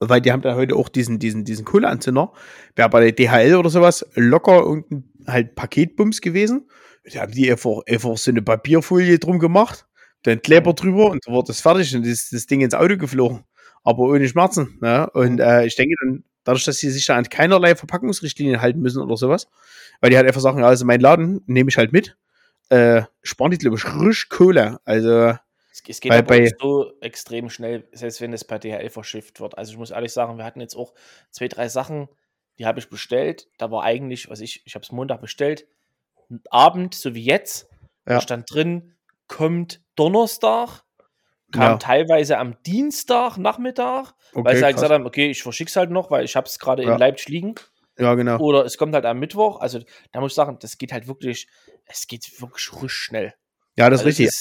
weil 0.00 0.20
die 0.20 0.32
haben 0.32 0.42
da 0.42 0.54
heute 0.54 0.76
auch 0.76 0.88
diesen, 0.88 1.18
diesen, 1.18 1.44
diesen 1.44 1.64
Kohleanzünder. 1.64 2.32
Wäre 2.76 2.88
bei 2.90 3.00
der 3.00 3.12
DHL 3.12 3.54
oder 3.56 3.70
sowas 3.70 4.04
locker 4.14 4.60
irgendein 4.60 5.04
halt 5.26 5.54
Paketbums 5.54 6.20
gewesen. 6.20 6.68
Die 7.10 7.18
haben 7.18 7.32
die 7.32 7.50
einfach, 7.50 7.80
einfach 7.88 8.16
so 8.16 8.30
eine 8.30 8.42
Papierfolie 8.42 9.18
drum 9.18 9.38
gemacht, 9.38 9.86
dann 10.22 10.42
Kleber 10.42 10.72
drüber 10.74 11.10
und 11.10 11.22
so 11.24 11.32
wurde 11.32 11.48
das 11.48 11.60
fertig 11.60 11.94
und 11.96 12.04
ist 12.06 12.32
das 12.32 12.46
Ding 12.46 12.60
ins 12.60 12.74
Auto 12.74 12.96
geflogen. 12.96 13.44
Aber 13.82 14.00
ohne 14.00 14.28
Schmerzen. 14.28 14.78
Ne? 14.80 15.08
Und 15.14 15.40
äh, 15.40 15.64
ich 15.64 15.76
denke 15.76 15.94
dann, 16.02 16.24
dadurch, 16.50 16.64
dass 16.64 16.78
sie 16.78 16.90
sich 16.90 17.06
da 17.06 17.16
an 17.16 17.28
keinerlei 17.28 17.74
Verpackungsrichtlinien 17.74 18.60
halten 18.60 18.80
müssen 18.80 19.02
oder 19.02 19.16
sowas, 19.16 19.48
weil 20.00 20.10
die 20.10 20.16
halt 20.16 20.26
einfach 20.26 20.40
sagen, 20.40 20.58
ja, 20.60 20.66
also 20.66 20.84
mein 20.84 21.00
Laden 21.00 21.42
nehme 21.46 21.70
ich 21.70 21.76
halt 21.78 21.92
mit, 21.92 22.16
äh, 22.68 23.02
sparen 23.22 23.50
die, 23.50 23.58
glaube 23.58 23.76
ich, 23.76 23.84
richtig 23.86 24.28
Kohle. 24.28 24.78
Also, 24.84 25.34
Es, 25.72 25.82
es 25.88 26.00
geht 26.00 26.10
Bei- 26.10 26.22
bei- 26.22 26.52
so 26.60 26.92
extrem 27.00 27.48
schnell, 27.50 27.88
selbst 27.92 28.20
wenn 28.20 28.32
es 28.32 28.44
per 28.44 28.58
DHL 28.58 28.90
verschifft 28.90 29.40
wird. 29.40 29.56
Also 29.56 29.72
ich 29.72 29.78
muss 29.78 29.90
ehrlich 29.90 30.12
sagen, 30.12 30.36
wir 30.36 30.44
hatten 30.44 30.60
jetzt 30.60 30.74
auch 30.76 30.92
zwei, 31.30 31.48
drei 31.48 31.68
Sachen, 31.68 32.08
die 32.58 32.66
habe 32.66 32.78
ich 32.80 32.88
bestellt. 32.90 33.48
Da 33.58 33.70
war 33.70 33.82
eigentlich, 33.84 34.28
was 34.28 34.40
ich, 34.40 34.62
ich 34.66 34.74
habe 34.74 34.82
es 34.84 34.92
Montag 34.92 35.20
bestellt, 35.20 35.66
Abend, 36.50 36.94
so 36.94 37.14
wie 37.14 37.24
jetzt, 37.24 37.68
da 38.04 38.14
Ja. 38.14 38.20
stand 38.20 38.52
drin, 38.52 38.94
kommt 39.26 39.80
Donnerstag, 39.96 40.82
kam 41.52 41.62
Ja. 41.62 41.76
teilweise 41.78 42.38
am 42.38 42.56
Dienstag, 42.64 43.36
Nachmittag, 43.38 44.14
okay, 44.32 44.44
weil 44.44 44.56
sie 44.56 44.64
halt 44.64 44.74
krass. 44.74 44.82
gesagt 44.82 44.92
haben, 45.00 45.06
okay, 45.06 45.30
ich 45.30 45.42
verschick's 45.42 45.76
halt 45.76 45.90
noch, 45.90 46.10
weil 46.10 46.24
ich 46.24 46.36
habe 46.36 46.46
es 46.46 46.58
gerade 46.58 46.82
Ja. 46.84 46.92
in 46.94 46.98
Leipzig 46.98 47.28
liegen. 47.28 47.54
ja, 47.98 48.14
genau. 48.14 48.38
Oder 48.38 48.64
es 48.64 48.78
kommt 48.78 48.94
halt 48.94 49.04
am 49.04 49.18
Mittwoch. 49.18 49.60
Also 49.60 49.80
da 50.12 50.20
muss 50.20 50.32
ich 50.32 50.36
sagen, 50.36 50.56
das 50.60 50.78
geht 50.78 50.92
halt 50.92 51.06
wirklich, 51.06 51.48
es 51.86 52.06
geht 52.06 52.24
wirklich 52.40 52.72
richtig 52.72 52.92
schnell. 52.92 53.34
Ja, 53.76 53.90
das 53.90 54.00
ist 54.00 54.06
Also, 54.06 54.08
richtig. 54.08 54.26
es 54.28 54.36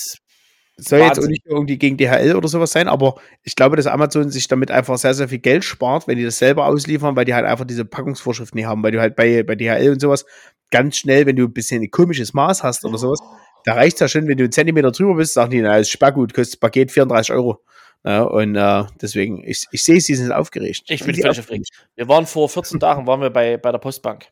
ist- 0.77 0.87
soll 0.87 0.99
jetzt 0.99 1.11
auch 1.11 1.15
Wahnsinn. 1.17 1.31
nicht 1.31 1.45
irgendwie 1.45 1.77
gegen 1.77 1.97
DHL 1.97 2.35
oder 2.37 2.47
sowas 2.47 2.71
sein, 2.71 2.87
aber 2.87 3.15
ich 3.43 3.55
glaube, 3.55 3.75
dass 3.75 3.85
Amazon 3.85 4.29
sich 4.29 4.47
damit 4.47 4.71
einfach 4.71 4.97
sehr, 4.97 5.13
sehr 5.13 5.27
viel 5.27 5.39
Geld 5.39 5.65
spart, 5.65 6.07
wenn 6.07 6.17
die 6.17 6.23
das 6.23 6.37
selber 6.37 6.67
ausliefern, 6.67 7.17
weil 7.17 7.25
die 7.25 7.33
halt 7.33 7.45
einfach 7.45 7.65
diese 7.65 7.83
Packungsvorschriften 7.83 8.57
nicht 8.57 8.65
haben, 8.65 8.81
weil 8.81 8.91
du 8.93 9.01
halt 9.01 9.17
bei, 9.17 9.43
bei 9.43 9.55
DHL 9.55 9.91
und 9.91 9.99
sowas 9.99 10.25
ganz 10.71 10.95
schnell, 10.95 11.25
wenn 11.25 11.35
du 11.35 11.43
ein 11.45 11.51
bisschen 11.53 11.81
ein 11.83 11.91
komisches 11.91 12.33
Maß 12.33 12.63
hast 12.63 12.85
oder 12.85 12.97
sowas, 12.97 13.19
da 13.65 13.73
reicht 13.73 13.95
es 13.95 13.99
ja 14.01 14.07
schon, 14.07 14.27
wenn 14.27 14.37
du 14.37 14.43
einen 14.45 14.51
Zentimeter 14.51 14.91
drüber 14.91 15.15
bist, 15.15 15.33
sagen 15.33 15.51
die, 15.51 15.61
na, 15.61 15.77
ist 15.77 15.89
Sperrgut, 15.89 16.33
kostet 16.33 16.55
das 16.55 16.59
Paket 16.59 16.91
34 16.91 17.33
Euro. 17.33 17.63
Ja, 18.05 18.23
und 18.23 18.55
äh, 18.55 18.83
deswegen, 19.01 19.43
ich, 19.45 19.65
ich 19.71 19.83
sehe, 19.83 19.99
sie 19.99 20.15
sind 20.15 20.31
aufgeregt. 20.31 20.83
Ich 20.87 21.03
bin 21.03 21.13
völlig 21.15 21.39
aufgeregt. 21.39 21.67
Wir 21.95 22.07
waren 22.07 22.25
vor 22.25 22.47
14 22.47 22.79
Tagen 22.79 23.05
waren 23.07 23.19
wir 23.21 23.29
bei, 23.29 23.57
bei 23.57 23.71
der 23.71 23.79
Postbank 23.79 24.27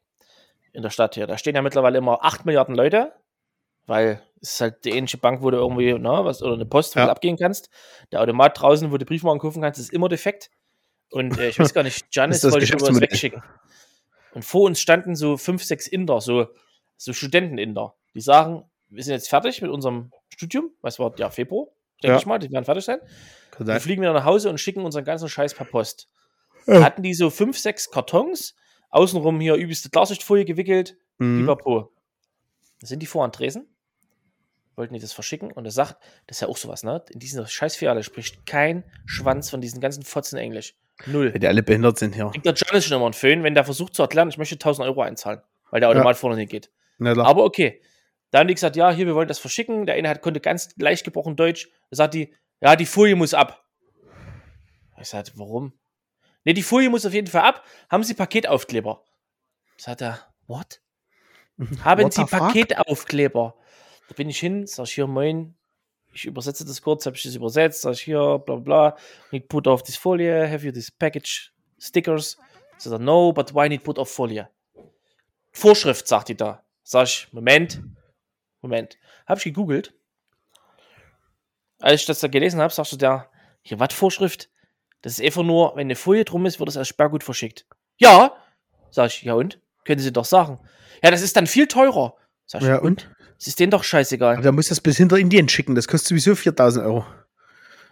in 0.72 0.82
der 0.84 0.90
Stadt 0.90 1.16
hier. 1.16 1.28
Da 1.28 1.38
stehen 1.38 1.56
ja 1.56 1.62
mittlerweile 1.62 1.98
immer 1.98 2.24
8 2.24 2.46
Milliarden 2.46 2.76
Leute, 2.76 3.12
weil 3.86 4.22
es 4.42 4.54
ist 4.54 4.62
halt 4.62 4.86
die 4.86 4.92
ähnliche 4.92 5.18
Bank, 5.18 5.42
wo 5.42 5.52
du 5.52 5.58
irgendwie, 5.58 5.94
na, 6.00 6.24
was, 6.24 6.42
oder 6.42 6.54
eine 6.54 6.66
Post, 6.66 6.96
wo 6.96 7.00
Ja. 7.00 7.08
du 7.08 7.12
abgehen 7.12 7.36
kannst. 7.38 7.70
Der 8.12 8.22
Automat 8.22 8.60
draußen, 8.60 8.90
wo 8.92 8.98
du 8.98 9.06
Briefmarken 9.06 9.40
kaufen 9.40 9.62
kannst, 9.62 9.80
ist 9.80 9.92
immer 9.92 10.08
defekt. 10.08 10.50
Und 11.12 11.38
äh, 11.38 11.50
ich 11.50 11.60
weiß 11.60 11.74
gar 11.74 11.84
nicht, 11.84 12.06
Janis 12.12 12.44
wollte 12.44 12.64
ich 12.64 12.72
irgendwas 12.72 13.02
wegschicken. 13.02 13.42
Und 14.34 14.46
vor 14.46 14.62
uns 14.62 14.80
standen 14.80 15.16
so 15.16 15.36
fünf, 15.36 15.64
sechs 15.64 15.88
Inder, 15.88 16.22
so, 16.22 16.48
so 16.96 17.12
Studenten-Inder, 17.12 17.96
die 18.14 18.22
sagen, 18.22 18.64
wir 18.90 19.04
sind 19.04 19.14
jetzt 19.14 19.30
fertig 19.30 19.62
mit 19.62 19.72
unserem 19.72 20.12
Studium, 20.30 20.72
was 20.82 21.00
war 21.00 21.14
ja 21.18 21.30
Februar, 21.30 21.68
denke 22.04 22.14
Ja. 22.14 22.18
ich 22.20 22.26
mal, 22.26 22.40
die 22.40 22.52
werden 22.52 22.66
fertig 22.66 22.86
sein. 22.86 23.00
Wir 23.58 23.66
sein. 23.66 23.80
fliegen 23.80 24.02
wieder 24.02 24.14
nach 24.14 24.26
Hause 24.26 24.50
und 24.50 24.60
schicken 24.60 24.86
unseren 24.86 25.04
ganzen 25.04 25.28
Scheiß 25.30 25.54
per 25.56 25.66
Post. 25.66 26.08
Ja. 26.68 26.84
Hatten 26.84 27.02
die 27.02 27.14
so 27.14 27.30
fünf, 27.30 27.58
sechs 27.58 27.90
Kartons, 27.90 28.56
außenrum 28.90 29.40
hier 29.40 29.56
übelste 29.56 29.90
Klarsichtfolie 29.90 30.46
gewickelt, 30.46 30.98
Mhm. 31.20 31.48
Da 31.48 32.86
sind 32.86 33.00
die 33.02 33.08
vor 33.08 33.24
an 33.26 33.32
Dresden, 33.32 33.66
wollten 34.76 34.94
die 34.94 35.00
das 35.00 35.14
verschicken 35.14 35.52
und 35.52 35.66
er 35.66 35.72
sagt, 35.72 35.96
das 36.28 36.38
ist 36.38 36.42
ja 36.42 36.48
auch 36.48 36.58
sowas, 36.58 36.84
ne? 36.84 37.04
In 37.10 37.20
dieser 37.20 37.48
Scheißfiliale 37.48 38.04
spricht 38.04 38.46
kein 38.46 38.84
Schwanz 39.08 39.50
von 39.50 39.60
diesen 39.60 39.82
ganzen 39.82 40.04
Fotzen 40.04 40.38
Englisch. 40.38 40.76
Null. 41.08 41.34
Wenn 41.34 41.42
die 41.42 41.48
alle 41.48 41.64
behindert 41.64 41.98
sind 41.98 42.14
hier. 42.14 42.30
Kriegt 42.30 42.46
der 42.46 42.54
Johannes 42.54 42.86
schon 42.86 42.98
immer 42.98 43.06
einen 43.06 43.14
Föhn, 43.14 43.42
wenn 43.44 43.56
der 43.56 43.66
versucht 43.66 43.96
zu 43.96 44.04
erklären, 44.04 44.30
ich 44.30 44.38
möchte 44.38 44.56
1000 44.56 44.88
Euro 44.88 45.02
einzahlen, 45.02 45.42
weil 45.72 45.80
der 45.80 45.90
Automat 45.90 46.18
vorne 46.18 46.36
nicht 46.36 46.52
geht. 46.52 46.70
Na. 47.00 47.18
Aber 47.26 47.44
okay. 47.44 47.82
Da 48.32 48.40
haben 48.40 48.48
die 48.48 48.54
gesagt, 48.54 48.76
ja, 48.76 48.92
hier, 48.92 49.06
wir 49.06 49.16
wollen 49.16 49.28
das 49.28 49.40
verschicken. 49.40 49.86
Der 49.86 49.96
eine 49.96 50.10
hat, 50.10 50.22
konnte 50.22 50.40
ganz 50.40 50.70
leicht 50.78 51.04
gebrochen 51.06 51.36
Deutsch. 51.36 51.70
Da 51.90 51.98
sagt 51.98 52.14
die, 52.14 52.34
ja, 52.62 52.76
die 52.76 52.86
Folie 52.86 53.16
muss 53.16 53.34
ab. 53.34 53.64
Ich 55.00 55.10
sagte, 55.10 55.32
warum? 55.36 55.74
Ne, 56.44 56.54
die 56.54 56.64
Folie 56.64 56.90
muss 56.90 57.06
auf 57.06 57.14
jeden 57.14 57.28
Fall 57.28 57.44
ab. 57.44 57.64
Haben 57.90 58.04
Sie 58.04 58.14
Paketaufkleber? 58.14 59.04
Sagt 59.78 60.02
er, 60.02 60.20
what? 60.48 60.82
Haben 61.84 62.06
What 62.06 62.14
Sie? 62.14 62.26
Paketaufkleber? 62.26 63.56
Da 64.08 64.16
bin 64.16 64.30
ich 64.30 64.40
hin, 64.40 64.66
sag 64.66 64.86
ich 64.86 64.94
hier, 64.94 65.08
moin. 65.08 65.56
Ich 66.14 66.26
übersetze 66.26 66.66
das 66.66 66.82
kurz, 66.82 67.06
habe 67.06 67.16
ich 67.16 67.24
das 67.24 67.36
übersetzt, 67.36 67.82
sag 67.82 67.94
ich 67.94 68.02
hier, 68.02 68.41
bla 68.45 68.56
bla. 68.56 68.98
Need 69.32 69.49
put 69.49 69.68
off 69.68 69.84
this 69.84 69.98
folie, 69.98 70.49
have 70.49 70.66
you 70.66 70.72
this 70.72 70.90
package 70.90 71.54
stickers? 71.78 72.38
Sagt 72.78 72.94
er, 72.94 72.99
no, 72.99 73.32
but 73.34 73.54
why 73.54 73.70
need 73.70 73.84
put 73.84 73.99
off 73.99 74.10
folie? 74.10 74.48
Vorschrift, 75.52 76.08
sagt 76.08 76.30
die 76.30 76.38
da. 76.38 76.64
Sag 76.84 77.08
ich, 77.08 77.28
Moment, 77.34 77.82
Moment. 78.62 78.98
Habe 79.26 79.38
ich 79.40 79.44
gegoogelt. 79.46 79.94
Als 81.80 82.02
ich 82.02 82.08
das 82.08 82.20
da 82.20 82.28
gelesen 82.28 82.60
habe, 82.60 82.74
sagst 82.74 82.92
du 82.94 82.98
da, 82.98 83.30
hier, 83.62 83.80
was 83.80 83.94
Vorschrift? 83.94 84.50
Das 85.02 85.14
ist 85.14 85.24
einfach 85.24 85.44
nur, 85.44 85.76
wenn 85.76 85.88
eine 85.88 85.96
Folie 85.96 86.26
drum 86.26 86.46
ist, 86.46 86.60
wird 86.60 86.70
es 86.70 86.78
als 86.78 86.88
Sperrgut 86.88 87.24
verschickt. 87.24 87.66
Ja, 87.98 88.36
sag 88.90 89.08
ich, 89.08 89.22
ja 89.22 89.34
und? 89.34 89.60
Können 89.86 90.00
Sie 90.00 90.12
doch 90.12 90.26
sagen. 90.26 90.60
Ja, 91.04 91.12
das 91.12 91.22
ist 91.22 91.36
dann 91.36 91.48
viel 91.48 91.68
teurer. 91.68 92.16
Sag 92.46 92.62
ich, 92.62 92.68
Ja, 92.68 92.80
und? 92.80 93.10
Es 93.40 93.48
ist 93.48 93.60
denen 93.60 93.72
doch 93.72 93.84
scheißegal. 93.84 94.36
Aber 94.36 94.44
da 94.44 94.52
muss 94.52 94.68
das 94.70 94.82
bis 94.82 94.98
hinter 94.98 95.18
Indien 95.18 95.48
schicken, 95.48 95.76
das 95.76 95.88
kostet 95.88 96.10
sowieso 96.10 96.36
4000 96.36 96.86
Euro. 96.86 97.06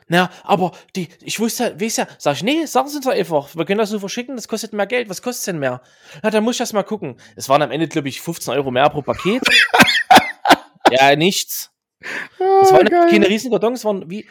Na, 0.08 0.30
aber 0.44 0.72
die, 0.96 1.10
ich 1.22 1.40
wusste, 1.40 1.80
weiß 1.80 1.98
ja, 1.98 2.08
sag 2.20 2.36
ich, 2.36 2.44
nee, 2.44 2.66
sagen 2.66 2.90
Sie 2.90 3.00
doch 3.00 3.12
einfach. 3.12 3.56
Wir 3.56 3.66
können 3.66 3.80
das 3.80 3.90
so 3.90 4.00
verschicken, 4.00 4.36
das 4.36 4.48
kostet 4.48 4.72
mehr 4.74 4.86
Geld. 4.86 5.10
Was 5.10 5.22
kostet 5.22 5.40
es 5.40 5.46
denn 5.46 5.60
mehr? 5.60 5.82
Na, 6.22 6.30
dann 6.30 6.44
muss 6.44 6.56
ich 6.56 6.60
das 6.60 6.74
mal 6.74 6.84
gucken. 6.84 7.20
Es 7.36 7.50
waren 7.50 7.64
am 7.64 7.72
Ende, 7.72 7.88
glaube 7.88 8.10
ich, 8.10 8.22
15 8.22 8.54
Euro 8.54 8.70
mehr 8.70 8.90
pro 8.90 9.02
Paket. 9.02 9.42
ja, 11.00 11.16
nichts. 11.16 11.72
Es 12.00 12.72
waren 12.72 12.88
keine 12.88 13.28
riesigen 13.28 13.52
Kartons, 13.52 13.80
es 13.80 13.86
waren 13.86 14.10
wie, 14.10 14.28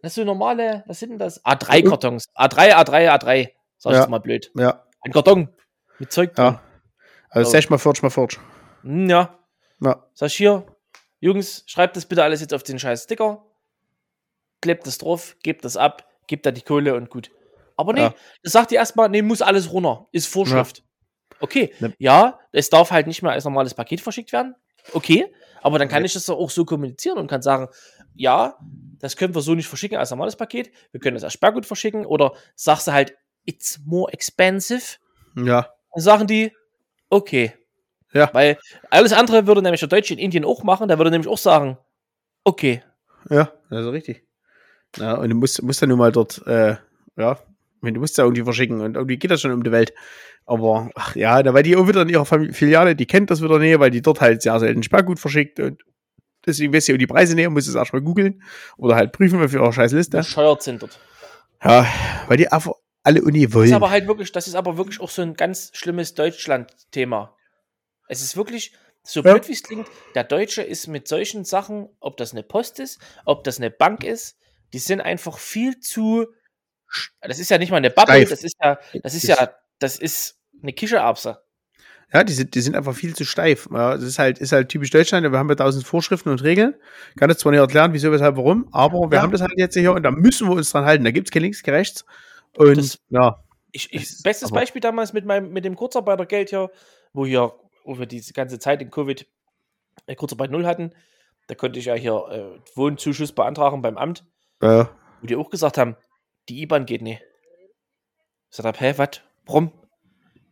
das 0.00 0.14
sind 0.14 0.22
so 0.22 0.26
normale, 0.32 0.82
was 0.86 0.98
sind 0.98 1.10
denn 1.10 1.18
das? 1.18 1.44
A3-Kartons. 1.44 2.24
A3, 2.34 2.72
A3, 2.74 3.08
A3. 3.10 3.50
Sag 3.78 3.92
ich 3.92 3.98
Ja. 3.98 4.06
mal 4.08 4.18
blöd. 4.18 4.50
Ja, 4.56 4.84
Ein 5.00 5.12
Karton 5.12 5.48
mit 5.98 6.12
Zeug 6.12 6.34
drin. 6.34 6.44
ja. 6.44 6.62
Also 7.30 7.48
Oh. 7.48 7.52
6 7.52 7.70
mal 7.70 7.78
40 7.78 8.02
mal 8.02 8.10
40. 8.10 8.38
Hm, 8.82 9.08
ja. 9.10 9.38
Ja. 9.80 10.06
Sag 10.14 10.26
ich 10.28 10.34
hier, 10.36 10.64
Jungs, 11.20 11.64
schreibt 11.66 11.96
das 11.96 12.06
bitte 12.06 12.22
alles 12.22 12.40
jetzt 12.40 12.52
auf 12.54 12.62
den 12.62 12.78
scheiß 12.78 13.04
Sticker. 13.04 13.44
Klebt 14.60 14.86
das 14.86 14.98
drauf, 14.98 15.36
gebt 15.42 15.64
das 15.64 15.76
ab, 15.76 16.08
gebt 16.26 16.46
da 16.46 16.50
die 16.50 16.62
Kohle 16.62 16.94
und 16.94 17.10
gut. 17.10 17.30
Aber 17.76 17.92
nee, 17.92 18.00
Ja. 18.02 18.14
das 18.42 18.52
sagt 18.52 18.70
ihr 18.72 18.78
erstmal, 18.78 19.08
nee, 19.08 19.22
muss 19.22 19.42
alles 19.42 19.72
runter. 19.72 20.06
Ist 20.12 20.26
Vorschrift. 20.26 20.84
Okay, 21.40 21.72
Ne. 21.80 21.92
ja, 21.98 22.38
es 22.52 22.70
darf 22.70 22.90
halt 22.92 23.06
nicht 23.08 23.22
mehr 23.22 23.32
als 23.32 23.44
normales 23.44 23.74
Paket 23.74 24.00
verschickt 24.00 24.32
werden. 24.32 24.54
Okay, 24.92 25.32
aber 25.62 25.78
dann 25.78 25.88
kann 25.88 26.04
ich 26.04 26.12
das 26.12 26.26
doch 26.26 26.38
auch 26.38 26.50
so 26.50 26.64
kommunizieren 26.64 27.18
und 27.18 27.28
kann 27.28 27.42
sagen, 27.42 27.68
ja, 28.14 28.56
das 28.98 29.16
können 29.16 29.34
wir 29.34 29.42
so 29.42 29.54
nicht 29.54 29.68
verschicken 29.68 29.98
als 29.98 30.10
normales 30.10 30.36
Paket, 30.36 30.70
wir 30.92 31.00
können 31.00 31.14
das 31.14 31.24
als 31.24 31.32
Sperrgut 31.32 31.66
verschicken 31.66 32.06
oder 32.06 32.32
sagst 32.54 32.86
du 32.88 32.92
halt, 32.92 33.14
it's 33.44 33.80
more 33.84 34.12
expensive, 34.12 34.96
Ja. 35.36 35.68
dann 35.94 36.02
sagen 36.02 36.26
die, 36.26 36.52
okay. 37.10 37.52
Ja. 38.12 38.28
Weil 38.34 38.58
alles 38.90 39.12
andere 39.12 39.46
würde 39.46 39.62
nämlich 39.62 39.80
der 39.80 39.88
Deutsche 39.88 40.12
in 40.14 40.20
Indien 40.20 40.44
auch 40.44 40.62
machen, 40.62 40.88
der 40.88 40.98
würde 40.98 41.10
nämlich 41.10 41.28
auch 41.28 41.38
sagen, 41.38 41.78
okay. 42.44 42.82
Ja, 43.30 43.50
das 43.70 43.86
ist 43.86 43.92
richtig. 43.92 44.24
Ja, 44.98 45.14
und 45.14 45.30
du 45.30 45.36
musst, 45.36 45.62
musst 45.62 45.80
ja 45.80 45.86
nun 45.86 45.98
mal 45.98 46.12
dort, 46.12 46.46
äh, 46.46 46.76
ja, 47.16 47.38
du 47.80 48.00
musst 48.00 48.18
ja 48.18 48.24
irgendwie 48.24 48.44
verschicken 48.44 48.80
und 48.80 48.96
irgendwie 48.96 49.16
geht 49.18 49.30
das 49.30 49.40
schon 49.40 49.52
um 49.52 49.62
die 49.64 49.72
Welt. 49.72 49.94
Aber, 50.46 50.90
ach 50.94 51.14
ja, 51.16 51.42
da 51.42 51.54
weil 51.54 51.62
die 51.62 51.76
auch 51.76 51.86
wieder 51.88 52.02
in 52.02 52.08
ihrer 52.08 52.24
Filiale, 52.26 52.96
die 52.96 53.06
kennt 53.06 53.30
das 53.30 53.42
wieder 53.42 53.58
näher, 53.58 53.80
weil 53.80 53.90
die 53.90 54.02
dort 54.02 54.20
halt 54.20 54.42
sehr 54.42 54.58
selten 54.58 54.82
Sperrgut 54.82 55.18
verschickt 55.20 55.60
und 55.60 55.80
deswegen 56.44 56.72
weiß 56.72 56.86
sie 56.86 56.94
auch 56.94 56.98
die 56.98 57.06
Preise 57.06 57.34
näher, 57.36 57.48
muss 57.50 57.68
es 57.68 57.74
erstmal 57.74 58.02
googeln 58.02 58.42
oder 58.76 58.96
halt 58.96 59.12
prüfen 59.12 59.48
für 59.48 59.56
ihre 59.58 59.72
scheiß 59.72 59.92
Liste. 59.92 60.18
Bescheuert 60.18 60.62
sind 60.62 60.82
dort. 60.82 60.98
Ja, 61.64 61.86
weil 62.26 62.36
die 62.38 62.50
einfach 62.50 62.72
alle 63.04 63.22
Uni 63.22 63.42
Das 63.42 63.50
ist 63.50 63.54
wollen. 63.54 63.74
aber 63.74 63.90
halt 63.90 64.06
wirklich, 64.08 64.32
das 64.32 64.48
ist 64.48 64.54
aber 64.56 64.76
wirklich 64.76 65.00
auch 65.00 65.10
so 65.10 65.22
ein 65.22 65.34
ganz 65.34 65.70
schlimmes 65.74 66.14
Deutschland-Thema. 66.14 67.36
Es 68.08 68.20
ist 68.20 68.36
wirklich, 68.36 68.74
so 69.04 69.20
Ja. 69.22 69.32
blöd 69.32 69.48
wie 69.48 69.52
es 69.52 69.62
klingt, 69.62 69.88
der 70.14 70.24
Deutsche 70.24 70.62
ist 70.62 70.86
mit 70.88 71.08
solchen 71.08 71.44
Sachen, 71.44 71.88
ob 72.00 72.16
das 72.16 72.32
eine 72.32 72.42
Post 72.42 72.78
ist, 72.80 73.00
ob 73.24 73.44
das 73.44 73.58
eine 73.58 73.70
Bank 73.70 74.04
ist, 74.04 74.36
die 74.72 74.78
sind 74.78 75.00
einfach 75.00 75.38
viel 75.38 75.78
zu. 75.80 76.26
Das 77.20 77.38
ist 77.38 77.50
ja 77.50 77.58
nicht 77.58 77.70
mal 77.70 77.78
eine 77.78 77.90
Bubble, 77.90 78.14
Steif. 78.14 78.28
das 78.30 78.44
ist 78.44 78.56
ja, 78.62 78.78
das 79.02 79.14
ist 79.14 79.22
ja, 79.24 79.50
das 79.82 79.98
ist 79.98 80.38
eine 80.62 80.72
Kichererbse. 80.72 81.42
Ja, 82.12 82.24
die 82.24 82.32
sind, 82.34 82.54
die 82.54 82.60
sind 82.60 82.76
einfach 82.76 82.94
viel 82.94 83.14
zu 83.16 83.24
steif. 83.24 83.68
Ja, 83.72 83.94
das 83.94 84.02
ist 84.04 84.18
halt, 84.18 84.38
ist 84.38 84.52
halt 84.52 84.68
typisch 84.68 84.90
Deutschland. 84.90 85.30
Wir 85.30 85.38
haben 85.38 85.48
ja 85.48 85.54
tausend 85.54 85.86
Vorschriften 85.86 86.28
und 86.28 86.42
Regeln. 86.42 86.74
Kann 87.16 87.28
das 87.30 87.38
zwar 87.38 87.52
nicht 87.52 87.60
erklären, 87.60 87.94
wieso, 87.94 88.12
weshalb, 88.12 88.36
warum, 88.36 88.68
aber 88.72 89.10
wir 89.10 89.16
Ja. 89.16 89.22
haben 89.22 89.32
das 89.32 89.40
halt 89.40 89.52
jetzt 89.56 89.74
hier 89.74 89.92
und 89.92 90.02
da 90.02 90.10
müssen 90.10 90.46
wir 90.48 90.54
uns 90.56 90.70
dran 90.70 90.84
halten. 90.84 91.04
Da 91.04 91.10
gibt's 91.10 91.30
kein 91.30 91.42
links, 91.42 91.62
kein 91.62 91.74
rechts. 91.74 92.04
Und 92.56 92.76
Das- 92.76 92.98
ja, 93.08 93.42
Ich, 93.74 93.90
ich, 93.94 94.02
Es- 94.02 94.22
bestes 94.22 94.50
Beispiel 94.50 94.82
damals 94.82 95.14
mit 95.14 95.24
meinem, 95.24 95.50
mit 95.52 95.64
dem 95.64 95.74
Kurzarbeitergeld 95.76 96.50
hier, 96.50 96.70
wo 97.14 97.24
hier, 97.24 97.54
wo 97.84 97.98
wir 97.98 98.04
diese 98.04 98.34
ganze 98.34 98.58
Zeit 98.58 98.82
in 98.82 98.90
Covid 98.90 99.26
äh, 100.06 100.14
Kurzarbeit 100.14 100.50
null 100.50 100.66
hatten, 100.66 100.92
da 101.46 101.54
konnte 101.54 101.78
ich 101.78 101.86
ja 101.86 101.94
hier 101.94 102.12
äh, 102.30 102.60
Wohnzuschuss 102.76 103.32
beantragen 103.32 103.80
beim 103.80 103.96
Amt, 103.96 104.24
äh, 104.60 104.84
wo 105.22 105.26
die 105.26 105.36
auch 105.36 105.48
gesagt 105.48 105.78
haben, 105.78 105.96
die 106.50 106.60
IBAN 106.60 106.84
geht 106.84 107.00
nicht. 107.00 107.22
Ich 108.50 108.56
sag, 108.58 108.78
hä, 108.78 108.92
was? 108.98 109.22
Warum? 109.46 109.72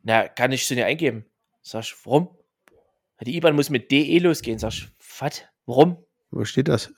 Na, 0.02 0.28
kann 0.28 0.52
ich 0.52 0.66
sie 0.66 0.74
nicht 0.76 0.84
eingeben. 0.84 1.24
Sag 1.62 1.84
ich, 1.84 1.94
warum? 2.04 2.28
Die 3.22 3.36
IBAN 3.36 3.54
muss 3.54 3.68
mit 3.70 3.90
DE 3.90 4.18
losgehen. 4.18 4.58
Sag 4.58 4.72
ich, 4.72 4.88
was? 5.18 5.42
Warum? 5.66 6.02
wo 6.30 6.44
steht 6.44 6.68
das? 6.68 6.92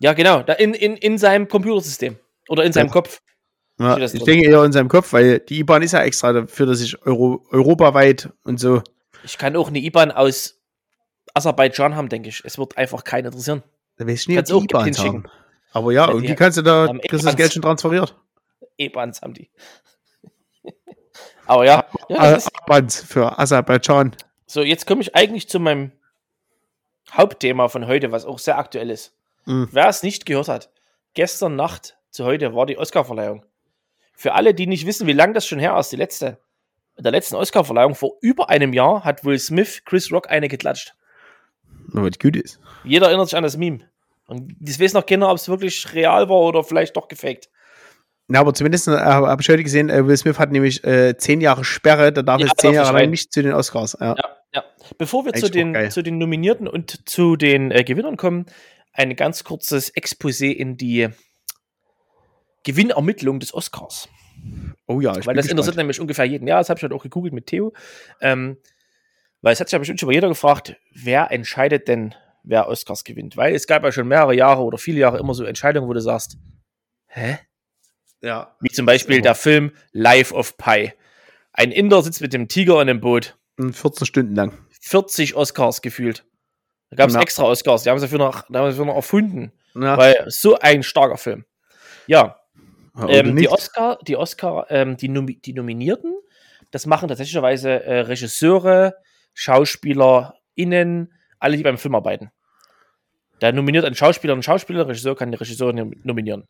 Ja, 0.00 0.12
genau, 0.14 0.42
da 0.42 0.54
in, 0.54 0.74
in, 0.74 0.96
in 0.96 1.18
seinem 1.18 1.46
Computersystem. 1.48 2.18
Oder 2.48 2.64
in 2.64 2.72
seinem 2.72 2.86
Ja. 2.86 2.92
Kopf. 2.92 3.20
Ja, 3.78 3.96
ich 3.96 4.10
drin? 4.12 4.24
denke 4.24 4.48
eher 4.50 4.64
in 4.64 4.72
seinem 4.72 4.88
Kopf, 4.88 5.12
weil 5.12 5.38
die 5.40 5.60
IBAN 5.60 5.82
ist 5.82 5.92
ja 5.92 6.00
extra 6.02 6.32
dafür, 6.32 6.66
dass 6.66 6.80
ich 6.80 7.00
Euro, 7.06 7.44
europaweit 7.50 8.30
und 8.42 8.58
so. 8.58 8.82
Ich 9.24 9.38
kann 9.38 9.54
auch 9.56 9.68
eine 9.68 9.78
IBAN 9.78 10.10
aus 10.10 10.58
Aserbaidschan 11.34 11.94
haben, 11.94 12.08
denke 12.08 12.28
ich. 12.30 12.42
Es 12.44 12.58
wird 12.58 12.76
einfach 12.76 13.04
keinen 13.04 13.26
interessieren. 13.26 13.62
Da 13.96 14.06
weiß 14.06 14.22
ich 14.22 14.28
nicht, 14.28 14.36
Kannst 14.36 14.52
ob 14.52 14.62
die 14.66 14.72
IBANs 14.74 14.84
hinschicken. 14.86 15.24
haben. 15.24 15.32
Aber 15.72 15.92
ja, 15.92 16.06
und 16.10 16.22
die 16.22 16.28
die 16.28 16.34
kannst 16.34 16.58
du 16.58 16.62
da, 16.62 16.86
kriegst 16.88 17.12
das 17.12 17.22
IBANs. 17.22 17.36
Geld 17.36 17.52
schon 17.52 17.62
transferiert. 17.62 18.16
E-Bahns 18.78 19.22
haben 19.22 19.34
die. 19.34 19.50
Aber 21.48 21.64
ja, 21.64 21.84
ja 22.08 22.38
IBANs 22.66 23.00
für 23.00 23.38
Aserbaidschan. 23.38 24.14
so 24.46 24.62
jetzt 24.62 24.86
komme 24.86 25.00
ich 25.00 25.16
eigentlich 25.16 25.48
zu 25.48 25.58
meinem 25.58 25.92
Hauptthema 27.10 27.68
von 27.68 27.86
heute, 27.86 28.12
was 28.12 28.26
auch 28.26 28.38
sehr 28.38 28.58
aktuell 28.58 28.90
ist. 28.90 29.14
Mhm. 29.46 29.68
Wer 29.72 29.88
es 29.88 30.02
nicht 30.02 30.26
gehört 30.26 30.48
hat, 30.48 30.70
gestern 31.14 31.56
Nacht 31.56 31.96
zu 32.10 32.24
heute 32.24 32.54
war 32.54 32.66
die 32.66 32.78
Oscarverleihung. 32.78 33.44
Für 34.12 34.34
alle, 34.34 34.52
die 34.52 34.66
nicht 34.66 34.86
wissen, 34.86 35.06
wie 35.06 35.12
lange 35.12 35.32
das 35.32 35.46
schon 35.46 35.58
her 35.58 35.76
ist, 35.78 35.90
die 35.90 35.96
letzte, 35.96 36.38
der 36.98 37.12
letzten 37.12 37.36
Oscarverleihung 37.36 37.94
vor 37.94 38.12
über 38.20 38.50
einem 38.50 38.72
Jahr 38.72 39.04
hat 39.04 39.24
Will 39.24 39.38
Smith 39.38 39.82
Chris 39.84 40.12
Rock 40.12 40.28
eine 40.28 40.48
geklatscht. 40.48 40.94
Nur 41.86 42.04
was 42.04 42.18
gut 42.18 42.36
ist. 42.36 42.60
Jeder 42.84 43.06
erinnert 43.06 43.28
sich 43.28 43.36
an 43.36 43.44
das 43.44 43.56
Meme. 43.56 43.88
Und 44.26 44.54
das 44.60 44.78
weiß 44.78 44.92
noch 44.92 45.06
keiner, 45.06 45.30
ob 45.30 45.36
es 45.36 45.48
wirklich 45.48 45.94
real 45.94 46.28
war 46.28 46.40
oder 46.40 46.62
vielleicht 46.62 46.96
doch 46.96 47.08
gefaked. 47.08 47.48
Na, 48.28 48.40
aber 48.40 48.52
zumindest 48.52 48.88
äh, 48.88 48.92
habe 48.92 49.40
ich 49.40 49.48
heute 49.48 49.62
gesehen, 49.62 49.88
äh, 49.88 50.06
Will 50.06 50.16
Smith 50.16 50.38
hat 50.38 50.52
nämlich 50.52 50.84
äh, 50.84 51.16
zehn 51.16 51.40
Jahre 51.40 51.64
Sperre, 51.64 52.12
da 52.12 52.22
darf 52.22 52.40
Ja, 52.40 52.46
es 52.46 52.52
zehn 52.58 52.74
Jahre 52.74 52.92
nicht 52.92 53.00
lang 53.00 53.10
nicht 53.10 53.32
zu 53.32 53.42
den 53.42 53.54
Oscars. 53.54 53.96
Ja. 53.98 54.14
Ja, 54.16 54.36
ja. 54.54 54.64
Bevor 54.98 55.24
wir 55.24 55.32
zu 55.32 55.46
Eigentlich 55.46 55.72
den, 55.72 55.90
zu 55.90 56.02
den 56.02 56.18
Nominierten 56.18 56.68
und 56.68 57.08
zu 57.08 57.36
den 57.36 57.70
äh, 57.70 57.84
Gewinnern 57.84 58.18
kommen, 58.18 58.44
ein 58.92 59.16
ganz 59.16 59.44
kurzes 59.44 59.94
Exposé 59.94 60.50
in 60.52 60.76
die 60.76 61.08
Gewinnermittlung 62.64 63.40
des 63.40 63.54
Oscars. 63.54 64.10
Oh 64.86 65.00
ja, 65.00 65.16
ich 65.16 65.26
weil 65.26 65.34
das 65.34 65.46
interessiert 65.46 65.76
nämlich 65.76 66.00
ungefähr 66.00 66.26
jeden. 66.26 66.46
Ja, 66.46 66.58
das 66.58 66.68
habe 66.68 66.78
ich 66.78 66.84
heute 66.84 66.94
auch 66.94 67.02
gegoogelt 67.02 67.32
mit 67.32 67.46
Theo. 67.46 67.72
Ähm, 68.20 68.58
weil 69.40 69.52
es 69.54 69.60
hat 69.60 69.68
sich 69.68 69.72
ja 69.72 69.78
bestimmt 69.78 70.00
schon 70.00 70.08
mal 70.08 70.14
jeder 70.14 70.28
gefragt, 70.28 70.76
wer 70.92 71.30
entscheidet 71.30 71.88
denn, 71.88 72.14
wer 72.42 72.68
Oscars 72.68 73.04
gewinnt? 73.04 73.36
Weil 73.38 73.54
es 73.54 73.66
gab 73.66 73.84
ja 73.84 73.92
schon 73.92 74.08
mehrere 74.08 74.34
Jahre 74.34 74.62
oder 74.62 74.76
viele 74.76 74.98
Jahre 74.98 75.18
immer 75.18 75.32
so 75.32 75.44
Entscheidungen, 75.44 75.88
wo 75.88 75.94
du 75.94 76.00
sagst, 76.00 76.36
hä? 77.06 77.38
Ja. 78.20 78.56
Wie 78.60 78.68
zum 78.70 78.86
Beispiel 78.86 79.20
der 79.20 79.34
Film 79.34 79.72
Life 79.92 80.34
of 80.34 80.56
Pi. 80.56 80.92
Ein 81.52 81.70
Inder 81.72 82.02
sitzt 82.02 82.20
mit 82.20 82.32
dem 82.32 82.48
Tiger 82.48 82.74
in 82.82 82.88
einem 82.88 83.00
Boot. 83.00 83.36
Und 83.58 83.74
14 83.74 84.06
Stunden 84.06 84.34
lang. 84.34 84.52
40 84.80 85.34
Oscars 85.34 85.82
gefühlt. 85.82 86.24
Da 86.90 86.96
gab 86.96 87.08
es 87.08 87.14
Ja. 87.14 87.20
extra 87.20 87.44
Oscars, 87.44 87.82
die 87.82 87.90
haben 87.90 87.98
sie 87.98 88.06
dafür 88.06 88.18
noch, 88.18 88.44
dafür 88.48 88.84
noch 88.86 88.94
erfunden. 88.94 89.52
Ja, 89.74 89.96
Weil 89.98 90.24
so 90.28 90.58
ein 90.58 90.82
starker 90.82 91.18
Film. 91.18 91.44
Ja, 92.06 92.40
ähm, 93.08 93.36
die. 93.36 93.48
Oscar, 93.48 93.98
die 94.06 94.16
Oscar, 94.16 94.66
ähm, 94.70 94.96
die, 94.96 95.08
Nomi 95.08 95.36
die 95.36 95.52
Nominierten, 95.52 96.14
das 96.70 96.86
machen 96.86 97.08
tatsächlicherweise 97.08 97.84
äh, 97.84 98.00
Regisseure, 98.00 98.94
SchauspielerInnen, 99.34 101.12
alle, 101.38 101.56
die 101.56 101.62
beim 101.62 101.78
Film 101.78 101.94
arbeiten. 101.94 102.30
Da 103.40 103.52
nominiert 103.52 103.84
ein 103.84 103.94
Schauspieler 103.94 104.32
einen 104.32 104.42
Schauspieler, 104.42 104.88
Regisseur 104.88 105.14
kann 105.16 105.30
die 105.30 105.36
Regisseurin 105.38 105.76
nom- 105.76 105.94
nominieren. 106.02 106.46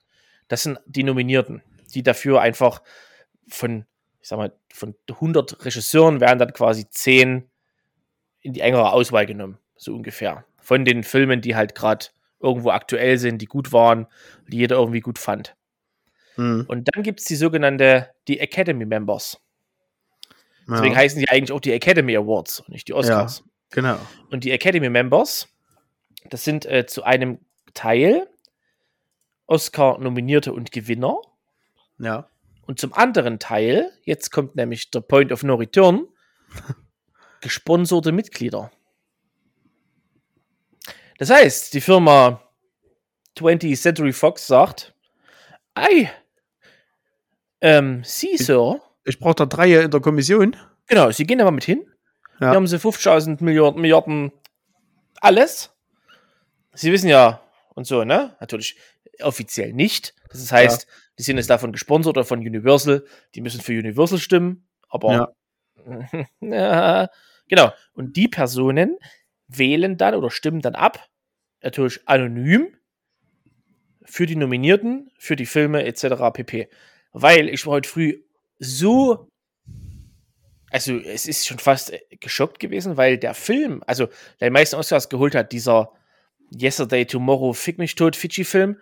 Das 0.49 0.63
sind 0.63 0.79
die 0.87 1.05
Nominierten, 1.05 1.63
die 1.95 2.03
dafür 2.03 2.41
einfach 2.41 2.83
von, 3.49 3.85
ich 4.21 4.29
sag 4.29 4.39
mal, 4.39 4.53
von 4.73 4.95
100 5.09 5.65
Regisseuren 5.65 6.21
werden 6.21 6.39
dann 6.39 6.53
quasi 6.53 6.89
10 6.89 7.49
in 8.41 8.53
die 8.53 8.61
engere 8.61 8.93
Auswahl 8.93 9.27
genommen, 9.27 9.59
so 9.77 9.95
ungefähr. 9.95 10.45
Von 10.61 10.85
den 10.85 11.05
Filmen, 11.05 11.41
die 11.41 11.57
halt 11.57 11.75
gerade 11.75 12.07
irgendwo 12.41 12.71
aktuell 12.71 13.19
sind, 13.19 13.43
die 13.43 13.47
gut 13.47 13.73
waren, 13.73 14.07
die 14.47 14.59
jeder 14.59 14.77
irgendwie 14.77 15.01
gut 15.01 15.19
fand. 15.19 15.57
Hm. 16.37 16.65
Und 16.69 16.89
dann 16.93 17.03
gibt 17.03 17.21
es 17.21 17.27
die 17.27 17.37
sogenannte, 17.37 18.11
die 18.29 18.39
Academy 18.39 18.87
Members. 18.87 19.41
Deswegen 20.71 20.93
ja, 20.93 21.01
heißen 21.01 21.19
die 21.19 21.29
eigentlich 21.29 21.53
auch 21.53 21.61
die 21.61 21.73
Academy 21.73 22.17
Awards 22.17 22.61
und 22.61 22.71
nicht 22.71 22.89
die 22.89 22.93
Oscars. 22.93 23.43
genau. 23.71 23.99
Und 24.31 24.45
die 24.45 24.51
Academy 24.51 24.91
Members, 24.91 25.49
das 26.29 26.45
sind 26.45 26.67
äh, 26.67 26.87
zu 26.87 27.05
einem 27.05 27.39
Teil 27.73 28.29
Oscar-Nominierte 29.49 30.53
und 30.53 30.71
Gewinner. 30.71 31.21
Ja. 31.99 32.29
Und 32.67 32.79
zum 32.79 32.93
anderen 32.93 33.39
Teil, 33.39 33.91
jetzt 34.05 34.31
kommt 34.31 34.55
nämlich 34.55 34.91
der 34.91 35.01
Point 35.01 35.33
of 35.33 35.43
No 35.43 35.55
Return, 35.57 36.07
gesponserte 37.41 38.13
Mitglieder. 38.13 38.71
Das 41.19 41.31
heißt, 41.31 41.75
die 41.75 41.81
Firma 41.81 42.43
20th 43.37 43.81
Century 43.81 44.13
Fox 44.13 44.47
sagt, 44.47 44.95
ei, 45.75 46.11
ähm, 47.61 48.03
Sie, 48.05 48.37
Sir, 48.37 48.81
Ich 49.05 49.19
brauche 49.19 49.35
da 49.35 49.47
drei 49.47 49.83
in 49.83 49.91
der 49.91 50.01
Kommission. 50.01 50.57
genau, 50.87 51.11
Sie 51.11 51.25
gehen 51.27 51.39
da 51.39 51.45
mal 51.45 51.51
mit 51.51 51.65
hin. 51.65 51.85
Ja. 52.41 52.51
Hier 52.51 52.57
haben 52.57 52.67
Sie 52.67 52.77
50.000 52.77 53.43
Milliarden, 53.43 53.81
Milliarden 53.81 54.33
alles. 55.21 55.71
Sie 56.75 56.93
wissen 56.93 57.09
ja, 57.09 57.41
und 57.75 57.87
so, 57.87 58.05
ne? 58.05 58.37
Natürlich 58.41 58.77
offiziell 59.23 59.73
nicht. 59.73 60.15
Das 60.31 60.51
heißt, 60.53 60.87
die 61.19 61.23
sind 61.23 61.37
jetzt 61.37 61.51
davon 61.51 61.73
gesponsert 61.73 62.17
oder 62.17 62.25
von 62.25 62.41
Universal. 62.41 63.05
Die 63.35 63.41
müssen 63.41 63.61
für 63.61 63.73
Universal 63.73 64.19
stimmen, 64.19 64.69
aber 64.89 65.35
ja, 66.41 67.09
genau. 67.49 67.73
Und 67.95 68.17
die 68.17 68.29
Personen 68.29 68.97
wählen 69.49 69.97
dann 69.97 70.15
oder 70.15 70.31
stimmen 70.31 70.61
dann 70.61 70.75
ab, 70.75 71.09
natürlich 71.63 72.01
anonym, 72.07 72.69
für 74.05 74.27
die 74.27 74.37
Nominierten, 74.37 75.11
für 75.19 75.37
die 75.37 75.47
Filme 75.47 75.85
etc. 75.85 76.33
pp. 76.33 76.69
Weil 77.13 77.49
ich 77.49 77.67
war 77.67 77.75
heute 77.75 77.89
früh 77.89 78.23
so, 78.59 79.29
also 80.71 80.97
es 80.99 81.27
ist 81.27 81.47
schon 81.47 81.59
fast 81.59 81.93
äh, 81.93 82.01
geschockt 82.19 82.59
gewesen, 82.59 82.97
weil 82.97 83.19
der 83.19 83.35
Film, 83.35 83.83
also 83.87 84.07
der 84.41 84.49
die 84.49 84.53
meisten 84.53 84.77
Oscars 84.77 85.09
geholt 85.09 85.35
hat, 85.35 85.53
dieser 85.53 85.93
Yesterday, 86.59 87.05
Tomorrow, 87.05 87.53
Fick 87.53 87.79
mich 87.79 87.95
tot, 87.95 88.17
Fidschi-Film. 88.17 88.81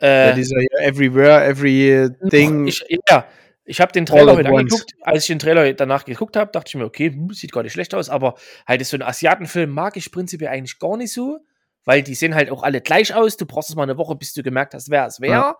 Äh, 0.00 0.28
Ja, 0.30 0.34
dieser 0.34 0.56
Everywhere, 0.80 1.44
Everything. 1.44 2.66
ich, 2.66 2.84
ja, 3.08 3.26
ich 3.64 3.80
habe 3.80 3.92
den 3.92 4.06
Trailer 4.06 4.36
heute 4.36 4.48
angeguckt. 4.48 4.92
Als 5.02 5.24
ich 5.24 5.28
den 5.28 5.38
Trailer 5.38 5.72
danach 5.72 6.04
geguckt 6.04 6.36
habe, 6.36 6.50
dachte 6.52 6.68
ich 6.68 6.74
mir, 6.74 6.84
okay, 6.84 7.10
hm, 7.10 7.30
sieht 7.32 7.52
gar 7.52 7.62
nicht 7.62 7.72
schlecht 7.72 7.94
aus, 7.94 8.08
aber 8.10 8.34
halt 8.66 8.80
ist 8.80 8.90
so 8.90 8.96
ein 8.96 9.02
Asiatenfilm 9.02 9.70
mag 9.70 9.96
ich 9.96 10.10
prinzipiell 10.12 10.50
eigentlich 10.50 10.78
gar 10.78 10.96
nicht 10.96 11.12
so. 11.12 11.38
weil 11.86 12.02
die 12.02 12.14
sehen 12.14 12.34
halt 12.34 12.50
auch 12.50 12.62
alle 12.62 12.80
gleich 12.80 13.14
aus. 13.14 13.36
Du 13.36 13.44
brauchst 13.46 13.68
es 13.70 13.76
mal 13.76 13.82
eine 13.82 13.98
Woche, 13.98 14.14
bis 14.16 14.32
du 14.32 14.42
gemerkt 14.42 14.72
hast, 14.74 14.90
wer 14.90 15.06
es 15.06 15.20
wäre. 15.20 15.32
Ja. 15.32 15.56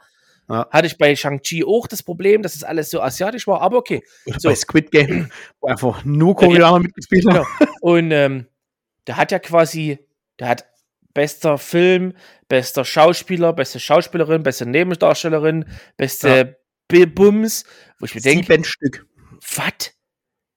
Ja. 0.48 0.66
Hatte 0.70 0.86
ich 0.86 0.96
bei 0.98 1.14
Shang-Chi 1.16 1.64
auch 1.64 1.86
das 1.86 2.02
Problem, 2.02 2.42
dass 2.42 2.54
es 2.54 2.64
alles 2.64 2.88
so 2.90 3.00
asiatisch 3.02 3.46
war, 3.46 3.60
aber 3.62 3.76
okay. 3.78 4.02
Oder 4.26 4.40
So. 4.40 4.48
bei 4.48 4.54
Squid 4.54 4.90
Game, 4.90 5.30
wo 5.60 5.68
einfach 5.68 6.02
nur 6.04 6.34
Koreaner 6.34 6.78
mitgespielt 6.80 7.26
haben. 7.26 7.46
Genau. 7.58 7.72
Und 7.82 8.10
ähm, 8.10 8.46
der 9.06 9.16
hat 9.18 9.32
ja 9.32 9.38
quasi, 9.38 9.98
der 10.38 10.48
hat 10.48 10.64
bester 11.14 11.58
Film, 11.58 12.12
bester 12.48 12.84
Schauspieler, 12.84 13.52
beste 13.52 13.80
Schauspielerin, 13.80 14.42
beste 14.42 14.66
Nebendarstellerin, 14.66 15.64
beste 15.96 16.58
Bi- 16.88 17.06
Bums, 17.06 17.64
wo 17.98 18.06
ich 18.06 18.14
mir 18.14 18.20
denke, 18.20 18.46
Sieben 18.52 18.64
Stück. 18.64 19.06
was? 19.56 19.92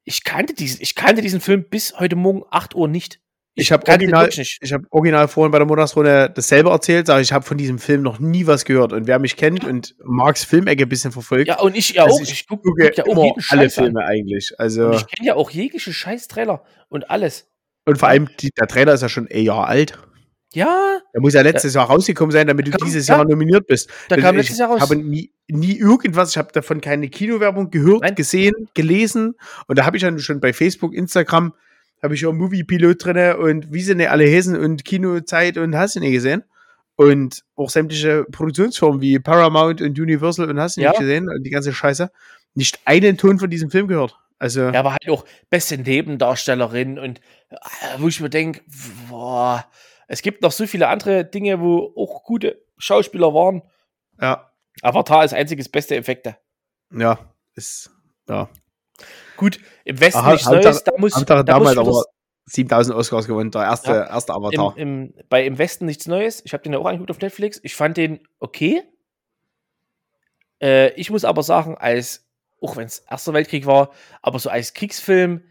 Ich 0.03 0.23
kannte 0.23 0.53
diesen, 0.53 0.81
ich 0.81 0.95
kannte 0.95 1.21
diesen 1.21 1.41
Film 1.41 1.65
bis 1.69 1.97
heute 1.99 2.15
Morgen 2.15 2.43
8 2.49 2.75
Uhr 2.75 2.87
nicht. 2.87 3.19
Ich 3.59 3.71
habe 3.71 3.83
kannte 3.83 4.05
den 4.05 4.13
original, 4.13 4.45
ich 4.61 4.71
habe 4.71 4.85
original 4.91 5.27
vorhin 5.27 5.51
bei 5.51 5.57
der 5.57 5.65
Montagsrunde 5.65 6.29
dasselbe 6.33 6.69
erzählt, 6.69 7.07
sage 7.07 7.23
ich 7.23 7.33
habe 7.33 7.43
von 7.43 7.57
diesem 7.57 7.79
Film 7.79 8.03
noch 8.03 8.19
nie 8.19 8.45
was 8.45 8.65
gehört. 8.65 8.93
Und 8.93 9.07
wer 9.07 9.17
mich 9.17 9.35
kennt 9.35 9.63
und 9.65 9.95
Marks 10.03 10.43
Filmecke 10.43 10.83
ein 10.83 10.89
bisschen 10.89 11.11
verfolgt, 11.11 11.47
Ja, 11.47 11.59
und 11.59 11.75
ich 11.75 11.89
ja 11.93 12.03
Also 12.03 12.17
auch. 12.17 12.21
ich 12.21 12.31
Ich 12.33 12.47
gucke 12.47 12.61
guck 12.69 12.95
ja 12.97 13.03
auch 13.05 13.35
alle 13.49 13.67
Scheiß 13.69 13.77
an. 13.79 13.83
Filme 13.85 14.05
eigentlich. 14.05 14.53
Also 14.59 14.85
Und 14.87 14.93
ich 14.95 15.07
kenne 15.07 15.27
ja 15.27 15.33
auch 15.35 15.49
jegliche 15.49 15.91
Scheiß-Trailer 15.91 16.63
und 16.89 17.09
alles. 17.09 17.49
und 17.85 17.97
vor 17.97 18.09
allem 18.09 18.29
die, 18.39 18.51
der 18.51 18.67
Trailer 18.67 18.93
ist 18.93 19.01
ja 19.01 19.09
schon 19.09 19.27
ein 19.27 19.41
Jahr 19.43 19.65
alt. 19.67 19.97
Ja, 20.53 20.99
Der 21.13 21.21
muss 21.21 21.33
ja 21.33 21.41
letztes 21.41 21.73
Jahr 21.73 21.87
rausgekommen 21.87 22.31
sein, 22.31 22.47
damit 22.47 22.67
du 22.67 22.71
Kam- 22.71 22.85
dieses 22.85 23.07
ja. 23.07 23.17
Jahr 23.17 23.25
nominiert 23.25 23.67
bist. 23.67 23.89
da 24.07 24.15
Denn 24.15 24.23
kam 24.23 24.35
ich 24.35 24.43
letztes 24.43 24.59
Jahr 24.59 24.69
raus. 24.69 24.79
habe 24.81 24.95
nie, 24.95 25.31
nie 25.47 25.77
irgendwas, 25.77 26.31
ich 26.31 26.37
habe 26.37 26.51
davon 26.53 26.79
keine 26.81 27.09
Kinowerbung 27.09 27.69
gehört, 27.69 28.01
Nein. 28.01 28.15
gesehen, 28.15 28.53
gelesen. 28.73 29.35
Und 29.67 29.77
da 29.77 29.85
habe 29.85 29.97
ich 29.97 30.03
dann 30.03 30.17
schon 30.19 30.39
bei 30.39 30.53
Facebook, 30.53 30.93
Instagram, 30.93 31.53
habe 32.01 32.15
ich 32.15 32.21
ja 32.21 32.31
Movie-Pilot 32.31 33.03
drinne 33.05 33.37
und 33.37 33.73
wie 33.73 33.81
sind 33.81 33.97
die 33.97 34.07
alle 34.07 34.23
Hessen 34.25 34.55
und 34.57 34.85
Kinozeit 34.85 35.57
und 35.57 35.75
hast 35.75 35.95
du 35.95 35.99
nicht 35.99 36.13
gesehen. 36.13 36.43
Und 36.95 37.43
auch 37.55 37.69
sämtliche 37.69 38.23
Produktionsfirmen 38.31 39.01
wie 39.01 39.19
Paramount 39.19 39.81
und 39.81 39.99
Universal 39.99 40.49
und 40.49 40.59
hast 40.59 40.77
du 40.77 40.81
Ja. 40.81 40.91
nicht 40.91 40.99
gesehen 41.01 41.29
und 41.29 41.43
die 41.43 41.49
ganze 41.51 41.73
Scheiße. 41.73 42.09
Nicht 42.55 42.79
einen 42.85 43.17
Ton 43.17 43.37
von 43.37 43.49
diesem 43.49 43.69
Film 43.69 43.87
gehört. 43.87 44.17
Also, 44.39 44.61
Ja, 44.61 44.79
aber 44.79 44.91
halt 44.91 45.09
auch 45.09 45.25
beste 45.49 45.77
Nebendarstellerin 45.77 46.97
und 46.99 47.19
äh, 47.49 47.55
wo 47.99 48.07
ich 48.07 48.19
mir 48.21 48.29
denke, 48.29 48.61
boah, 49.09 49.65
es 50.07 50.21
gibt 50.21 50.41
noch 50.41 50.51
so 50.51 50.65
viele 50.67 50.87
andere 50.87 51.25
Dinge, 51.25 51.59
wo 51.59 51.93
auch 51.95 52.23
gute 52.23 52.63
Schauspieler 52.77 53.33
waren. 53.33 53.61
ja, 54.19 54.51
Avatar 54.81 55.23
ist 55.25 55.33
einziges 55.33 55.69
beste 55.69 55.95
Effekte. 55.95 56.37
ja, 56.91 57.19
ist, 57.55 57.91
ja. 58.29 58.49
Gut, 59.35 59.59
im 59.85 59.99
Westen 59.99 60.19
Aha, 60.19 60.31
nichts 60.31 60.47
Neues, 60.49 60.83
da 60.83 60.91
muss, 60.97 61.15
Hauptsache 61.15 61.43
da 61.45 61.53
damals 61.53 61.77
aber 61.77 62.03
7000 62.45 62.95
Oscars 62.95 63.27
gewonnen, 63.27 63.51
der 63.51 63.63
erste, 63.63 63.91
Ja. 63.91 64.07
erste 64.07 64.33
Avatar. 64.33 64.75
im, 64.77 65.13
im, 65.15 65.23
bei 65.29 65.45
im 65.45 65.57
Westen 65.57 65.85
nichts 65.85 66.07
Neues. 66.07 66.41
Ich 66.45 66.53
habe 66.53 66.63
den 66.63 66.73
ja 66.73 66.79
auch 66.79 66.85
angeguckt 66.85 67.11
auf 67.11 67.19
Netflix. 67.19 67.59
Ich 67.63 67.75
fand 67.75 67.97
den 67.97 68.19
okay. 68.39 68.83
Äh, 70.61 70.93
ich 70.93 71.09
muss 71.09 71.25
aber 71.25 71.43
sagen, 71.43 71.77
als, 71.77 72.25
auch 72.61 72.77
wenn 72.77 72.85
es 72.85 72.99
Erster 72.99 73.33
Weltkrieg 73.33 73.65
war, 73.65 73.91
aber 74.21 74.39
so 74.39 74.49
als 74.49 74.73
Kriegsfilm 74.73 75.43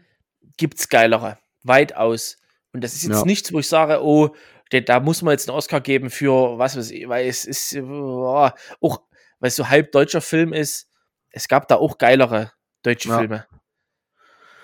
gibt's 0.57 0.89
geilere. 0.89 1.37
Weitaus. 1.63 2.37
Und 2.73 2.83
das 2.83 2.93
ist 2.93 3.03
jetzt 3.03 3.19
Ja. 3.19 3.25
nichts, 3.25 3.51
wo 3.53 3.59
ich 3.59 3.67
sage, 3.67 4.03
oh, 4.03 4.35
da, 4.69 4.99
muss 4.99 5.21
man 5.21 5.31
jetzt 5.31 5.49
einen 5.49 5.57
Oscar 5.57 5.79
geben 5.81 6.09
für 6.09 6.57
was 6.57 6.77
weiß 6.77 6.91
ich, 6.91 7.07
weil 7.07 7.27
es 7.27 7.45
ist 7.45 7.73
äh, 7.73 7.81
auch, 7.81 9.01
weil 9.39 9.47
es 9.47 9.55
so 9.55 9.69
halb 9.69 9.91
deutscher 9.93 10.21
Film 10.21 10.53
ist. 10.53 10.89
Es 11.31 11.47
gab 11.47 11.67
da 11.67 11.75
auch 11.75 11.97
geilere 11.97 12.51
deutsche 12.83 13.09
Ja. 13.09 13.19
Filme. 13.19 13.45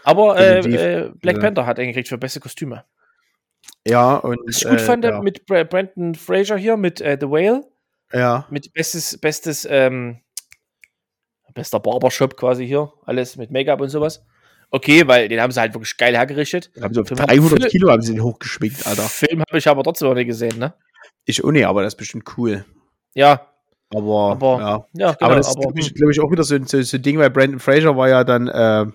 Aber 0.04 0.38
äh, 0.38 0.60
äh, 0.60 1.12
Black 1.16 1.38
Ja. 1.38 1.42
Panther 1.42 1.66
hat 1.66 1.80
einen 1.80 1.88
gekriegt 1.90 2.10
für 2.10 2.18
beste 2.18 2.40
Kostüme. 2.42 2.84
ja, 3.88 4.16
und. 4.18 4.40
Was 4.46 4.58
ich 4.58 4.64
gut 4.66 4.74
äh, 4.74 4.80
fand 4.80 5.06
ja. 5.06 5.22
mit 5.22 5.46
Bra 5.46 5.64
Brandon 5.64 6.16
Fraser 6.16 6.58
hier, 6.58 6.76
mit 6.76 7.00
äh, 7.00 7.18
The 7.20 7.28
Whale, 7.30 7.64
Ja, 8.12 8.46
mit 8.50 8.74
bestes, 8.74 9.18
bestes, 9.18 9.66
ähm, 9.70 10.20
bester 11.54 11.80
Barbershop 11.80 12.36
quasi 12.36 12.68
hier, 12.68 12.92
alles 13.06 13.38
mit 13.38 13.52
Make-up 13.52 13.80
und 13.80 13.90
sowas. 13.90 14.26
Okay, 14.76 15.08
weil 15.08 15.28
den 15.30 15.40
haben 15.40 15.52
sie 15.52 15.60
halt 15.60 15.74
wirklich 15.76 15.96
geil 15.98 16.16
hergerichtet. 16.16 16.72
haben 16.82 16.94
sie 16.96 17.02
auf 17.02 17.08
Film 17.08 17.20
hat 17.20 17.30
300 17.30 17.50
viele- 17.60 17.70
Kilo 17.70 17.92
haben 17.92 18.02
sie 18.02 18.14
den 18.14 18.24
hochgeschminkt, 18.24 18.88
Alter. 18.88 19.04
Film 19.04 19.42
habe 19.48 19.58
ich 19.60 19.68
aber 19.68 19.84
trotzdem 19.84 20.08
noch 20.08 20.16
nicht 20.16 20.26
gesehen, 20.26 20.58
ne? 20.58 20.74
Ich 21.26 21.44
auch 21.44 21.52
nicht, 21.52 21.68
aber 21.68 21.84
das 21.84 21.94
ist 21.94 21.98
bestimmt 21.98 22.26
cool. 22.38 22.66
Ja, 23.14 23.46
Aber, 23.94 24.32
aber, 24.32 24.60
ja. 24.60 24.88
ja, 24.94 25.12
genau, 25.14 25.26
aber 25.28 25.36
das 25.36 25.48
ist, 25.50 25.54
aber, 25.58 25.62
glaube 25.68 25.80
ich, 25.80 25.88
hm, 25.90 25.94
glaub 25.94 26.10
ich, 26.10 26.20
auch 26.20 26.32
wieder 26.32 26.44
so, 26.44 26.58
so, 26.66 26.82
so 26.82 26.98
ein 26.98 27.04
Ding, 27.04 27.20
weil 27.20 27.30
Brandon 27.30 27.60
Fraser 27.60 27.96
war 27.96 28.10
ja 28.10 28.24
dann, 28.24 28.48
äh, 28.48 28.86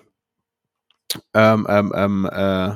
ähm, 1.33 1.65
ähm, 1.69 1.93
ähm, 1.95 2.25
äh, 2.29 2.71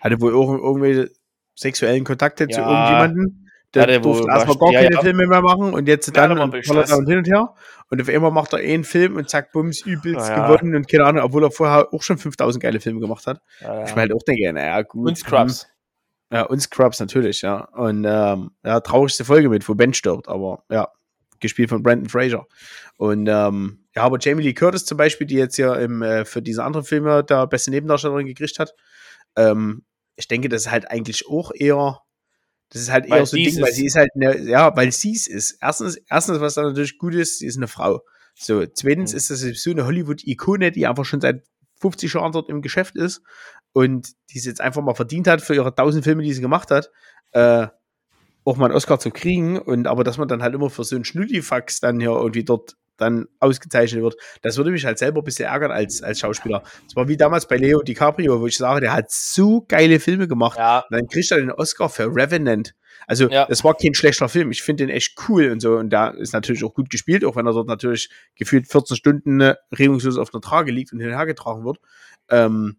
hatte 0.00 0.20
wohl 0.20 0.32
irgend- 0.32 0.60
irgendwelche 0.60 1.10
sexuellen 1.54 2.02
Kontakte 2.04 2.48
zu 2.48 2.58
Ja. 2.60 2.68
irgendjemanden. 2.68 3.39
Der 3.74 3.86
wohl 3.88 4.14
durfte 4.14 4.26
erstmal 4.30 4.56
gar 4.58 4.72
ja, 4.72 4.82
keine 4.82 4.94
ja. 4.96 5.00
Filme 5.00 5.26
mehr 5.26 5.42
machen 5.42 5.74
und 5.74 5.86
jetzt 5.86 6.08
Ja, 6.08 6.12
dann 6.26 6.38
und 6.38 6.52
da 6.66 6.96
und 6.96 7.08
hin 7.08 7.18
und 7.18 7.28
her. 7.28 7.54
Und 7.88 8.00
auf 8.00 8.08
einmal 8.08 8.30
macht 8.30 8.52
er 8.52 8.58
einen 8.58 8.84
Film 8.84 9.16
und 9.16 9.28
zack, 9.28 9.52
bums, 9.52 9.82
übelst 9.82 10.28
Ja, 10.28 10.36
ja. 10.36 10.46
gewonnen 10.46 10.74
und 10.74 10.88
keine 10.88 11.04
Ahnung, 11.04 11.22
obwohl 11.22 11.44
er 11.44 11.50
vorher 11.50 11.92
auch 11.92 12.02
schon 12.02 12.18
5000 12.18 12.62
geile 12.62 12.80
Filme 12.80 13.00
gemacht 13.00 13.26
hat. 13.26 13.40
ja, 13.60 13.82
Ich 13.82 13.90
ja. 13.90 13.94
mir 13.94 14.00
halt 14.02 14.12
auch 14.12 14.22
denke, 14.22 14.52
naja, 14.52 14.82
gut. 14.82 15.08
Und 15.08 15.18
Scrubs. 15.18 15.68
Ja, 16.32 16.42
und 16.42 16.60
Scrubs 16.60 17.00
natürlich, 17.00 17.42
ja. 17.42 17.64
Und 17.72 18.04
ähm, 18.08 18.52
ja, 18.64 18.80
traurigste 18.80 19.24
Folge 19.24 19.48
mit, 19.48 19.68
wo 19.68 19.74
Ben 19.74 19.94
stirbt, 19.94 20.28
aber 20.28 20.62
ja, 20.70 20.88
gespielt 21.40 21.70
von 21.70 21.82
Brandon 21.82 22.08
Fraser. 22.08 22.46
Und 22.96 23.26
ähm, 23.28 23.84
ja, 23.96 24.02
aber 24.02 24.18
Jamie 24.20 24.44
Lee 24.44 24.54
Curtis 24.54 24.84
zum 24.84 24.96
Beispiel, 24.96 25.26
die 25.26 25.34
jetzt 25.34 25.56
ja 25.56 25.74
im, 25.74 26.02
äh, 26.02 26.24
für 26.24 26.42
diese 26.42 26.62
anderen 26.62 26.86
Filme 26.86 27.24
der 27.24 27.46
beste 27.46 27.70
Nebendarstellerin 27.70 28.26
gekriegt 28.26 28.58
hat, 28.58 28.74
ähm, 29.36 29.82
ich 30.16 30.28
denke, 30.28 30.48
das 30.48 30.62
ist 30.62 30.70
halt 30.70 30.90
eigentlich 30.90 31.26
auch 31.28 31.50
eher, 31.54 32.00
das 32.70 32.82
ist 32.82 32.90
halt 32.90 33.06
eher 33.06 33.12
Weil 33.18 33.26
so 33.26 33.36
ein 33.36 33.44
Ding, 33.44 33.60
weil 33.60 33.72
sie 33.72 33.86
ist 33.86 33.96
halt, 33.96 34.10
eine, 34.14 34.38
ja, 34.48 34.74
weil 34.76 34.92
sie 34.92 35.12
es 35.12 35.26
ist. 35.26 35.58
Erstens, 35.60 35.96
erstens, 36.08 36.40
was 36.40 36.54
da 36.54 36.62
natürlich 36.62 36.98
gut 36.98 37.14
ist, 37.14 37.38
sie 37.38 37.46
ist 37.46 37.56
eine 37.56 37.68
Frau. 37.68 38.02
So, 38.34 38.64
zweitens 38.66 39.12
Mhm. 39.12 39.16
ist 39.16 39.30
das 39.30 39.40
so 39.40 39.70
eine 39.70 39.84
Hollywood-Ikone, 39.86 40.70
die 40.70 40.86
einfach 40.86 41.04
schon 41.04 41.20
seit 41.20 41.42
50 41.80 42.14
Jahren 42.14 42.32
dort 42.32 42.48
im 42.48 42.62
Geschäft 42.62 42.94
ist 42.96 43.22
und 43.72 44.12
die 44.30 44.38
es 44.38 44.44
jetzt 44.44 44.60
einfach 44.60 44.82
mal 44.82 44.94
verdient 44.94 45.26
hat 45.26 45.42
für 45.42 45.54
ihre 45.54 45.74
1000 45.74 46.04
Filme, 46.04 46.22
die 46.22 46.32
sie 46.32 46.40
gemacht 46.40 46.70
hat, 46.70 46.90
äh, 47.32 47.66
auch 48.44 48.56
mal 48.56 48.66
einen 48.66 48.74
Oscar 48.74 48.98
zu 48.98 49.10
kriegen 49.10 49.58
und 49.58 49.86
aber 49.86 50.04
dass 50.04 50.16
man 50.18 50.28
dann 50.28 50.42
halt 50.42 50.54
immer 50.54 50.70
für 50.70 50.84
so 50.84 50.94
einen 50.96 51.04
Schnullifax 51.04 51.80
dann 51.80 52.00
hier 52.00 52.10
irgendwie 52.10 52.44
dort 52.44 52.76
dann 53.00 53.26
ausgezeichnet 53.40 54.02
wird, 54.02 54.16
das 54.42 54.56
würde 54.56 54.70
mich 54.70 54.84
halt 54.84 54.98
selber 54.98 55.20
ein 55.20 55.24
bisschen 55.24 55.46
ärgern 55.46 55.70
als, 55.70 56.02
als 56.02 56.20
Schauspieler. 56.20 56.62
Das 56.86 56.96
war 56.96 57.08
wie 57.08 57.16
damals 57.16 57.46
bei 57.48 57.56
Leo 57.56 57.80
DiCaprio, 57.82 58.40
wo 58.40 58.46
ich 58.46 58.56
sage, 58.56 58.80
der 58.80 58.92
hat 58.92 59.10
so 59.10 59.64
geile 59.68 60.00
Filme 60.00 60.28
gemacht. 60.28 60.58
Ja, 60.58 60.84
Und 60.88 60.96
dann 60.96 61.06
kriegt 61.08 61.30
er 61.30 61.38
den 61.38 61.50
Oscar 61.50 61.88
für 61.88 62.06
Revenant. 62.14 62.74
Also, 63.06 63.28
Ja. 63.28 63.46
das 63.46 63.64
war 63.64 63.74
kein 63.74 63.94
schlechter 63.94 64.28
Film. 64.28 64.50
Ich 64.50 64.62
finde 64.62 64.86
den 64.86 64.94
echt 64.94 65.16
cool 65.28 65.50
und 65.50 65.60
so. 65.60 65.76
Und 65.78 65.90
da 65.90 66.08
ist 66.10 66.32
natürlich 66.32 66.62
auch 66.64 66.74
gut 66.74 66.90
gespielt, 66.90 67.24
auch 67.24 67.34
wenn 67.34 67.46
er 67.46 67.52
dort 67.52 67.66
natürlich 67.66 68.10
gefühlt 68.36 68.70
14 68.70 68.96
Stunden 68.96 69.40
äh, 69.40 69.56
regungslos 69.76 70.18
auf 70.18 70.32
einer 70.34 70.40
Trage 70.42 70.70
liegt 70.70 70.92
und 70.92 71.00
hin 71.00 71.08
und 71.08 71.16
her 71.16 71.26
getragen 71.26 71.64
wird. 71.64 71.78
Ähm, 72.28 72.76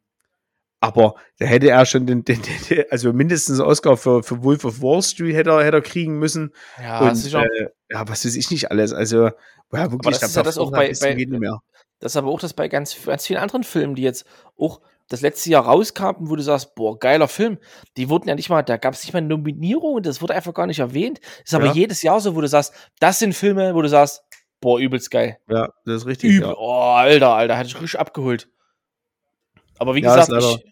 aber 0.81 1.15
da 1.37 1.45
hätte 1.45 1.69
er 1.69 1.85
schon 1.85 2.05
den, 2.07 2.25
den, 2.25 2.41
den 2.69 2.83
also 2.89 3.13
mindestens 3.13 3.59
einen 3.59 3.69
Oscar 3.69 3.95
für, 3.95 4.23
für 4.23 4.43
Wolf 4.43 4.65
of 4.65 4.81
Wall 4.81 5.01
Street 5.01 5.35
hätte 5.35 5.51
er, 5.51 5.63
hätte 5.63 5.77
er 5.77 5.81
kriegen 5.81 6.19
müssen. 6.19 6.51
ja, 6.81 6.99
und 6.99 7.15
sicher. 7.15 7.43
äh, 7.45 7.67
ja, 7.89 8.07
was 8.09 8.25
weiß 8.25 8.35
ich 8.35 8.51
nicht 8.51 8.71
alles. 8.71 8.91
Also, 8.91 9.27
ja, 9.71 9.91
wirklich, 9.91 10.17
das 10.19 10.29
ist 10.29 10.35
ja 10.35 10.43
das 10.43 10.57
auch 10.57 10.71
bei- 10.71 10.91
bei-. 10.99 11.15
Das 11.99 12.13
ist 12.13 12.17
aber 12.17 12.29
auch 12.29 12.39
das 12.39 12.53
bei 12.53 12.67
ganz, 12.67 12.97
ganz 13.05 13.27
vielen 13.27 13.39
anderen 13.39 13.63
Filmen, 13.63 13.93
die 13.95 14.01
jetzt 14.01 14.25
auch 14.57 14.81
das 15.07 15.21
letzte 15.21 15.49
Jahr 15.51 15.65
rauskamen, 15.65 16.29
wo 16.29 16.35
du 16.35 16.41
sagst, 16.41 16.73
boah, 16.73 16.97
geiler 16.97 17.27
Film. 17.27 17.59
Die 17.97 18.09
wurden 18.09 18.27
ja 18.27 18.33
nicht 18.33 18.49
mal, 18.49 18.63
da 18.63 18.77
gab 18.77 18.93
es 18.95 19.03
nicht 19.03 19.13
mal 19.13 19.21
Nominierungen, 19.21 20.01
das 20.01 20.21
wurde 20.21 20.33
einfach 20.33 20.53
gar 20.53 20.65
nicht 20.67 20.79
erwähnt. 20.79 21.19
Ist 21.43 21.53
aber 21.53 21.65
Ja. 21.67 21.73
jedes 21.73 22.01
Jahr 22.01 22.19
so, 22.21 22.35
wo 22.35 22.41
du 22.41 22.47
sagst, 22.47 22.73
das 22.99 23.19
sind 23.19 23.35
Filme, 23.35 23.75
wo 23.75 23.81
du 23.83 23.89
sagst, 23.89 24.23
boah, 24.61 24.79
übelst 24.79 25.11
geil. 25.11 25.37
Ja, 25.47 25.67
das 25.85 25.97
ist 25.97 26.05
richtig. 26.07 26.31
Übel. 26.37 26.47
Ja. 26.47 26.55
Oh, 26.57 26.93
Alter, 26.95 27.35
Alter, 27.35 27.57
hatte 27.57 27.67
ich 27.67 27.75
richtig 27.79 27.99
abgeholt. 27.99 28.47
Aber 29.77 29.93
wie 29.95 30.01
Ja, 30.01 30.15
gesagt, 30.15 30.31
ich, 30.43 30.70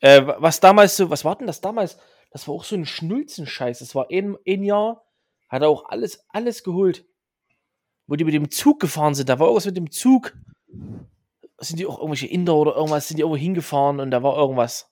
äh, 0.00 0.22
was 0.38 0.60
damals 0.60 0.96
so, 0.96 1.10
was 1.10 1.24
war 1.24 1.36
denn 1.36 1.46
das 1.46 1.60
damals? 1.60 1.98
Das 2.30 2.46
war 2.46 2.54
auch 2.54 2.64
so 2.64 2.76
ein 2.76 2.86
Schnulzenscheiß. 2.86 3.80
Das 3.80 3.94
war 3.94 4.08
ein, 4.10 4.36
ein 4.46 4.62
Jahr, 4.62 5.04
hat 5.48 5.62
er 5.62 5.68
auch 5.68 5.88
alles, 5.88 6.24
alles 6.28 6.62
geholt. 6.62 7.04
Wo 8.06 8.16
die 8.16 8.24
mit 8.24 8.34
dem 8.34 8.50
Zug 8.50 8.80
gefahren 8.80 9.14
sind, 9.14 9.28
da 9.28 9.38
war 9.38 9.46
irgendwas 9.46 9.66
mit 9.66 9.76
dem 9.76 9.90
Zug. 9.90 10.34
Sind 11.58 11.78
die 11.78 11.86
auch 11.86 11.98
irgendwelche 11.98 12.26
Inder 12.26 12.56
oder 12.56 12.74
irgendwas, 12.74 13.08
sind 13.08 13.18
die 13.18 13.22
irgendwo 13.22 13.36
hingefahren 13.36 14.00
und 14.00 14.10
da 14.10 14.22
war 14.22 14.36
irgendwas. 14.36 14.90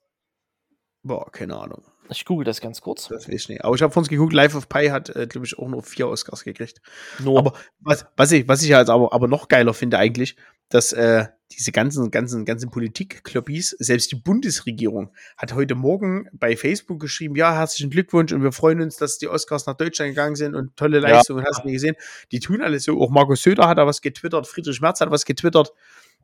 Boah, 1.03 1.31
keine 1.31 1.57
Ahnung. 1.57 1.83
Ich 2.11 2.25
google 2.25 2.45
das 2.45 2.61
ganz 2.61 2.81
kurz. 2.81 3.09
Das 3.09 3.29
weiß 3.29 3.35
ich 3.35 3.49
nicht. 3.49 3.65
Aber 3.65 3.75
ich 3.75 3.83
habe 3.83 3.93
von 3.93 4.03
uns 4.03 4.09
geguckt, 4.09 4.33
Life 4.33 4.57
of 4.57 4.69
Pi 4.69 4.89
hat, 4.89 5.15
äh, 5.15 5.27
glaube 5.27 5.47
ich, 5.47 5.59
auch 5.59 5.69
nur 5.69 5.83
vier 5.83 6.09
Oscars 6.09 6.45
gekriegt. 6.45 6.81
Nur. 7.19 7.39
Aber 7.39 7.53
was, 7.81 8.07
was 8.17 8.33
ich, 8.33 8.49
was 8.49 8.63
ich 8.63 8.73
halt 8.73 8.89
aber, 8.89 9.13
aber 9.13 9.29
noch 9.29 9.49
geiler 9.49 9.75
finde 9.75 9.99
eigentlich, 9.99 10.37
dass 10.69 10.93
äh, 10.93 11.27
diese 11.53 11.73
ganzen, 11.73 12.11
ganzen, 12.11 12.45
ganzen 12.45 12.71
Politik-Kloppis, 12.71 13.71
selbst 13.79 14.13
die 14.13 14.17
Bundesregierung 14.17 15.13
hat 15.37 15.55
heute 15.55 15.75
Morgen 15.75 16.29
bei 16.33 16.57
Facebook 16.57 17.01
geschrieben, 17.01 17.37
ja, 17.37 17.55
herzlichen 17.55 17.91
Glückwunsch 17.91 18.33
und 18.33 18.43
wir 18.43 18.53
freuen 18.53 18.83
uns, 18.83 18.97
dass 18.97 19.19
die 19.19 19.29
Oscars 19.29 19.67
nach 19.67 19.75
Deutschland 19.75 20.11
gegangen 20.11 20.37
sind 20.37 20.55
und 20.55 20.77
tolle 20.77 21.01
Ja. 21.01 21.09
Leistungen, 21.09 21.45
hast 21.47 21.65
du 21.65 21.71
gesehen. 21.71 21.97
Die 22.33 22.41
tun 22.41 22.61
alles 22.61 22.85
so. 22.85 23.01
Auch 23.01 23.11
Markus 23.11 23.43
Söder 23.43 23.67
hat 23.67 23.79
da 23.79 23.87
was 23.87 24.03
getwittert, 24.03 24.47
Friedrich 24.47 24.81
Merz 24.81 25.01
hat 25.01 25.11
was 25.11 25.25
getwittert, 25.25 25.73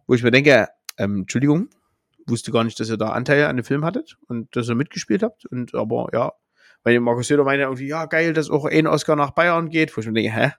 wo 0.07 0.15
ich 0.15 0.23
mir 0.23 0.31
denke, 0.31 0.69
ähm, 0.99 1.21
Entschuldigung, 1.21 1.71
wusste 2.27 2.53
gar 2.53 2.65
nicht, 2.65 2.79
dass 2.79 2.91
ihr 2.91 2.97
da 2.97 3.09
Anteil 3.09 3.47
an 3.47 3.57
dem 3.57 3.65
Film 3.65 3.85
hattet 3.85 4.17
und 4.29 4.55
dass 4.57 4.69
ihr 4.69 4.75
mitgespielt 4.75 5.23
habt. 5.23 5.47
Und 5.47 5.75
aber 5.75 6.09
ja, 6.13 6.33
weil 6.83 7.01
Markus 7.01 7.29
Söder 7.29 7.45
meinte 7.45 7.65
irgendwie, 7.65 7.89
ja, 7.89 8.05
geil, 8.07 8.35
dass 8.35 8.51
auch 8.51 8.67
ein 8.67 8.87
Oscar 8.87 9.17
nach 9.17 9.31
Bayern 9.31 9.71
geht. 9.71 9.97
Wo 9.97 10.01
ich 10.01 10.07
mir 10.07 10.13
denke, 10.13 10.33
hä? 10.33 10.53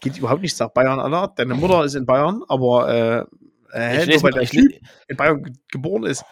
Geht 0.00 0.18
überhaupt 0.18 0.42
nichts 0.42 0.58
nach 0.58 0.68
Bayern, 0.70 1.00
Alter. 1.00 1.32
Deine 1.36 1.54
Mutter 1.54 1.84
ist 1.84 1.94
in 1.94 2.04
Bayern, 2.06 2.42
aber 2.48 2.88
äh, 3.72 3.76
äh, 3.78 4.02
Ich 4.02 4.08
nur 4.08 4.22
weil 4.24 4.30
mal- 4.32 4.40
der 4.40 4.48
Typ 4.48 4.72
in 5.08 5.16
Bayern 5.16 5.42
ge 5.42 5.52
geboren 5.70 6.04
ist. 6.04 6.24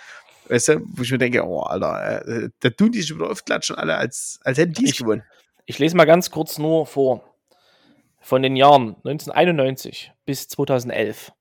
Weißt 0.49 0.69
du, 0.69 0.81
wo 0.85 1.03
ich 1.03 1.11
mir 1.11 1.17
denke, 1.19 1.43
oh, 1.47 1.61
Alter, 1.61 2.27
äh, 2.29 2.51
da 2.61 2.69
tun 2.71 2.93
die 2.93 3.01
sich 3.01 3.15
wieder 3.15 3.31
aufklatschen 3.31 3.77
alle, 3.77 3.97
als, 3.97 4.39
als 4.45 4.59
hätten 4.59 4.75
die 4.75 4.85
es 4.91 4.97
gewonnen. 4.99 5.23
Ich 5.65 5.79
lese 5.79 5.97
mal 5.97 6.05
ganz 6.05 6.31
kurz 6.31 6.59
nur 6.59 6.85
vor. 6.87 7.25
Von 8.21 8.43
den 8.43 8.55
Jahren 8.57 8.97
1991 9.05 10.13
bis 10.27 10.49
2011. 10.49 11.33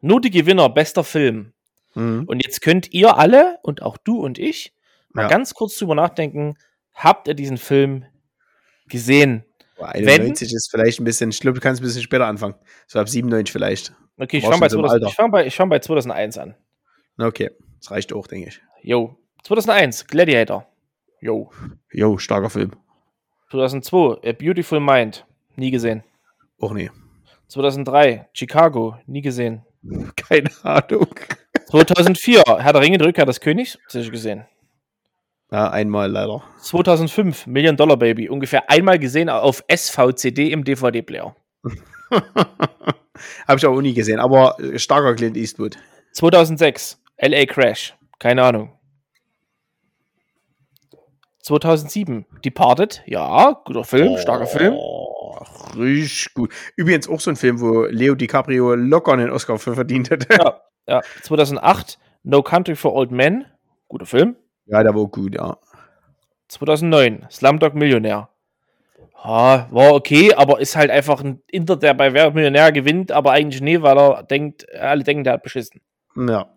Nur 0.00 0.20
die 0.20 0.30
Gewinner, 0.30 0.68
bester 0.70 1.04
Film. 1.04 1.52
Mhm. 1.94 2.24
Und 2.26 2.44
jetzt 2.44 2.62
könnt 2.62 2.92
ihr 2.92 3.16
alle 3.18 3.58
und 3.62 3.82
auch 3.82 3.96
du 3.98 4.20
und 4.20 4.38
ich 4.38 4.72
mal 5.12 5.22
Ja. 5.22 5.28
ganz 5.28 5.52
kurz 5.54 5.76
drüber 5.76 5.94
nachdenken, 5.94 6.56
habt 6.94 7.28
ihr 7.28 7.34
diesen 7.34 7.58
Film 7.58 8.04
gesehen? 8.86 9.44
Aber 9.80 9.94
91 9.94 10.52
ist 10.52 10.70
vielleicht 10.70 11.00
ein 11.00 11.04
bisschen, 11.04 11.30
ich 11.30 11.40
glaube, 11.40 11.58
du 11.58 11.62
kannst 11.62 11.80
ein 11.80 11.84
bisschen 11.84 12.02
später 12.02 12.26
anfangen. 12.26 12.54
So 12.86 12.98
ab 12.98 13.08
97 13.08 13.50
vielleicht. 13.52 13.92
Okay, 14.18 14.38
ich 14.38 14.44
fange 14.44 14.60
bei, 14.60 14.68
schon 14.68 14.70
so 14.70 14.78
im 14.78 14.84
2000 14.84 14.92
Alter. 14.92 15.06
ich 15.06 15.14
fang 15.14 15.30
bei, 15.30 15.46
ich 15.46 15.56
fang 15.56 15.68
bei 15.68 15.78
2001 15.78 16.38
an. 16.38 16.54
Okay, 17.18 17.50
das 17.78 17.90
reicht 17.90 18.12
auch, 18.12 18.26
denke 18.26 18.48
ich. 18.48 18.60
Jo. 18.82 19.16
2001, 19.44 20.06
Gladiator. 20.06 20.66
Jo. 21.20 21.50
Jo, 21.92 22.18
starker 22.18 22.50
Film. 22.50 22.72
2002, 23.50 24.28
A 24.28 24.32
Beautiful 24.32 24.80
Mind. 24.80 25.26
Nie 25.56 25.70
gesehen. 25.70 26.04
Auch 26.60 26.72
nee. 26.72 26.90
2003, 27.48 28.28
Chicago. 28.32 28.96
Nie 29.06 29.22
gesehen. 29.22 29.64
Keine 30.16 30.50
Ahnung. 30.62 31.08
2004, 31.70 32.42
Herr 32.46 32.72
der 32.72 32.82
Ringe, 32.82 33.04
Rückkehr 33.04 33.26
des 33.26 33.40
Königs. 33.40 33.78
Sicher 33.88 34.10
gesehen. 34.10 34.46
Ja, 35.50 35.70
einmal 35.70 36.10
leider. 36.10 36.42
2005, 36.58 37.46
Million 37.46 37.76
Dollar 37.76 37.96
Baby. 37.96 38.28
Ungefähr 38.28 38.70
einmal 38.70 38.98
gesehen 38.98 39.28
auf 39.28 39.64
SVCD 39.68 40.52
im 40.52 40.62
DVD-Player. 40.62 41.34
Habe 43.48 43.58
ich 43.58 43.66
auch 43.66 43.80
nie 43.80 43.94
gesehen, 43.94 44.20
aber 44.20 44.58
äh, 44.60 44.78
starker 44.78 45.14
Clint 45.14 45.36
Eastwood. 45.36 45.76
2006, 46.12 47.00
LA 47.20 47.46
Crash. 47.46 47.94
Keine 48.18 48.44
Ahnung. 48.44 48.72
2007, 51.42 52.26
Departed. 52.44 53.02
Ja, 53.06 53.60
guter 53.64 53.82
Film, 53.84 54.18
starker 54.18 54.46
Film. 54.46 54.74
Oh, 54.76 55.36
richtig 55.76 56.34
gut. 56.34 56.52
Übrigens 56.76 57.08
auch 57.08 57.18
so 57.18 57.30
ein 57.30 57.36
Film, 57.36 57.60
wo 57.60 57.84
Leo 57.84 58.14
DiCaprio 58.14 58.74
locker 58.74 59.14
einen 59.14 59.30
Oscar 59.30 59.58
für 59.58 59.74
verdient 59.74 60.10
hätte. 60.10 60.28
Ja, 60.36 60.60
ja. 60.86 61.02
2008, 61.22 61.98
No 62.22 62.42
Country 62.42 62.76
for 62.76 62.94
Old 62.94 63.10
Men. 63.10 63.46
Guter 63.88 64.06
Film. 64.06 64.36
Ja, 64.70 64.82
der 64.82 64.94
war 64.94 65.06
gut, 65.06 65.34
ja. 65.34 65.58
2009, 66.48 67.26
Slumdog 67.30 67.74
Millionär. 67.74 68.28
Ja, 69.22 69.68
war 69.70 69.94
okay, 69.94 70.32
aber 70.34 70.60
ist 70.60 70.76
halt 70.76 70.90
einfach 70.90 71.22
ein 71.22 71.42
Inter, 71.50 71.76
der 71.76 71.92
bei 71.92 72.14
Wer 72.14 72.30
Millionär 72.30 72.72
gewinnt, 72.72 73.12
aber 73.12 73.32
eigentlich 73.32 73.60
nie, 73.60 73.82
weil 73.82 73.98
er 73.98 74.22
denkt, 74.22 74.66
alle 74.74 75.04
denken, 75.04 75.24
der 75.24 75.34
hat 75.34 75.42
beschissen. 75.42 75.80
Ja. 76.16 76.48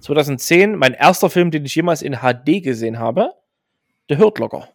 2010, 0.00 0.76
mein 0.76 0.94
erster 0.94 1.28
Film, 1.28 1.50
den 1.50 1.64
ich 1.64 1.74
jemals 1.74 2.02
in 2.02 2.18
HD 2.18 2.62
gesehen 2.62 2.98
habe, 2.98 3.32
Der 4.08 4.18
Hurt 4.18 4.38
Locker. 4.38 4.68